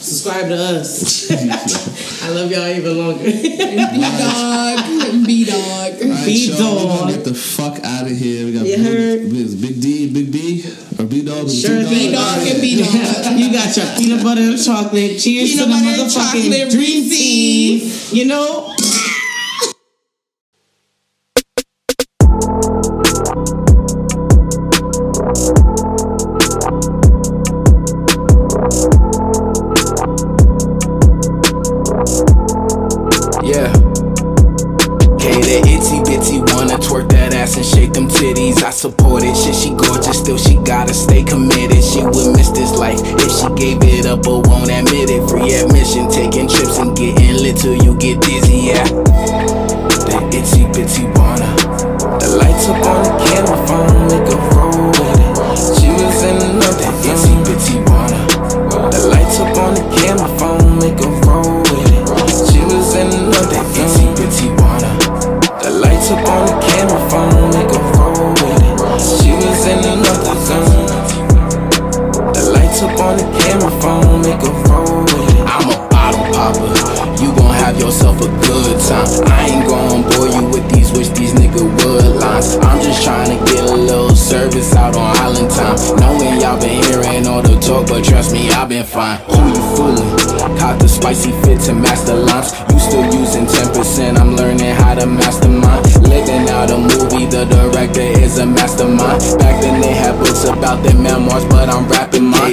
subscribe 0.01 0.49
to 0.49 0.57
us, 0.57 1.31
I 2.23 2.29
love 2.31 2.51
y'all 2.51 2.67
even 2.69 2.99
longer. 2.99 3.25
B 3.25 3.29
dog, 3.57 5.27
B 5.27 5.45
dog. 5.45 6.03
Alright, 6.03 6.25
B 6.27 6.49
y'all, 6.49 6.87
dog. 6.87 7.09
get 7.11 7.25
the 7.25 7.35
fuck 7.35 7.79
out 7.85 8.05
of 8.07 8.17
here. 8.17 8.47
We 8.47 8.53
got 8.53 8.67
You 8.67 8.77
big, 8.77 8.87
heard? 8.87 9.61
Big 9.61 9.81
D, 9.81 10.13
Big 10.13 10.33
B, 10.33 10.65
or 10.99 11.05
B 11.07 11.23
Dog, 11.25 11.49
Sure 11.51 11.83
T 11.83 11.89
B 11.89 12.13
dog 12.13 12.39
and 12.47 12.61
B 12.61 12.77
dog. 12.83 13.39
you 13.39 13.53
got 13.53 13.77
your 13.77 13.87
peanut 13.97 14.23
butter 14.23 14.41
and 14.43 14.63
chocolate. 14.63 15.19
Cheers 15.19 15.51
Peanut 15.53 15.59
to 15.59 15.65
the 15.65 15.71
butter 15.71 16.03
and 16.03 16.11
motherfucking 16.11 16.71
dream 16.71 17.09
team. 17.11 17.93
You 18.13 18.25
know. 18.27 18.75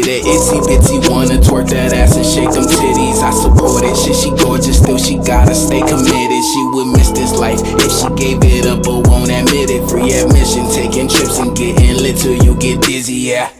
That 0.05 0.21
itsy 0.27 0.59
bitsy 0.67 0.99
wanna 1.09 1.39
twerk 1.39 1.69
that 1.69 1.93
ass 1.93 2.15
and 2.17 2.25
shake 2.25 2.51
them 2.51 2.65
titties. 2.67 3.23
I 3.23 3.31
support 3.31 3.83
it. 3.83 3.95
Shit, 3.95 4.15
she 4.15 4.29
gorgeous, 4.43 4.77
still 4.77 4.97
she 4.97 5.15
gotta 5.17 5.55
stay 5.55 5.79
committed. 5.79 6.43
She 6.43 6.61
would 6.75 6.91
miss 6.91 7.11
this 7.11 7.31
life 7.39 7.61
if 7.63 7.91
she 7.91 8.07
gave 8.19 8.43
it 8.43 8.65
up, 8.65 8.83
but 8.83 9.07
won't 9.07 9.31
admit 9.31 9.69
it. 9.69 9.87
Free 9.87 10.11
admission, 10.11 10.67
taking 10.75 11.07
trips 11.07 11.39
and 11.39 11.55
getting 11.55 11.95
lit 12.03 12.17
till 12.17 12.35
you 12.43 12.55
get 12.59 12.81
dizzy, 12.81 13.31
yeah. 13.31 13.52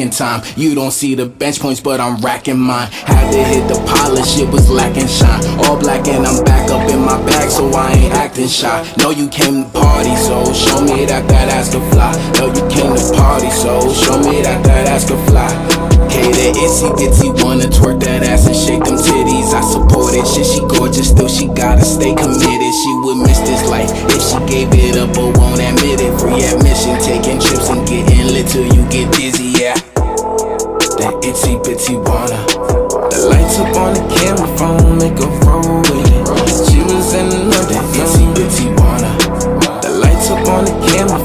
In 0.00 0.10
time. 0.10 0.42
You 0.56 0.74
don't 0.74 0.90
see 0.90 1.14
the 1.14 1.26
bench 1.26 1.60
points, 1.60 1.80
but 1.80 2.00
I'm 2.00 2.20
racking 2.20 2.58
mine. 2.58 2.88
Had 2.90 3.30
to 3.32 3.44
hit 3.44 3.68
the 3.68 3.78
polish, 3.86 4.38
it 4.38 4.48
was 4.48 4.68
lacking 4.70 5.06
shine. 5.06 5.44
All 5.64 5.78
black 5.78 6.08
and 6.08 6.26
I'm 6.26 6.44
back 6.44 6.70
up 6.70 6.88
in 6.90 7.00
my 7.00 7.18
bag, 7.26 7.50
so 7.50 7.70
I 7.70 7.92
ain't 7.92 8.14
acting 8.14 8.48
shy. 8.48 8.82
Know 8.98 9.10
you 9.10 9.28
came 9.28 9.64
to 9.64 9.70
party, 9.70 10.16
so 10.16 10.52
show 10.52 10.80
me 10.80 11.04
that 11.06 11.28
that 11.28 11.48
ass 11.48 11.70
can 11.70 11.84
fly. 11.90 12.12
Know 12.38 12.48
you 12.48 12.64
came 12.68 12.94
to 12.96 13.16
party, 13.16 13.50
so 13.50 13.92
show 13.92 14.18
me 14.18 14.42
that 14.42 14.64
that 14.64 14.88
ass 14.88 15.06
can 15.08 15.20
fly. 15.26 15.50
Hey, 16.10 16.32
that 16.32 16.56
itsy 16.58 16.90
bitsy 16.98 17.30
wanna 17.44 17.70
twerk 17.70 18.00
that 18.00 18.22
ass 18.24 18.46
and 18.46 18.56
shake 18.56 18.82
them 18.82 18.98
titties. 18.98 19.54
I 19.54 19.62
support 19.62 20.14
it. 20.14 20.26
Shit, 20.26 20.46
she 20.46 20.60
gorgeous, 20.66 21.10
still 21.10 21.28
she 21.28 21.46
gotta 21.46 21.84
stay 21.84 22.14
committed. 22.14 22.72
She 22.74 22.92
would 23.04 23.18
miss 23.22 23.38
this 23.46 23.62
life 23.68 23.90
if 24.10 24.20
she 24.20 24.38
gave 24.50 24.74
it 24.74 24.96
up, 24.98 25.14
but 25.14 25.38
won't 25.38 25.60
admit 25.60 26.00
it. 26.02 26.12
Free 26.18 26.42
admission, 26.42 26.98
taking 26.98 27.38
trips 27.38 27.70
and 27.70 27.86
getting 27.86 28.26
lit 28.26 28.48
till 28.48 28.66
you 28.66 28.82
get 28.90 29.12
dizzy. 29.14 29.54
Yeah, 29.60 29.76
itsy 31.40 31.56
bitsy 31.64 31.96
wanna. 31.96 32.36
The 33.08 33.28
lights 33.30 33.58
up 33.58 33.76
on 33.76 33.94
the 33.94 34.02
camera 34.14 34.48
phone, 34.58 34.98
make 34.98 35.18
a 35.18 35.28
roll 35.46 35.80
with 35.80 36.12
it. 36.12 36.70
She 36.70 36.80
was 36.82 37.14
in 37.14 37.32
another 37.32 37.80
itsy 37.96 38.26
bitsy 38.34 38.68
wanna. 38.78 39.10
The 39.80 39.90
lights 40.02 40.30
up 40.30 40.46
on 40.48 40.64
the 40.64 40.74
camera 40.92 41.19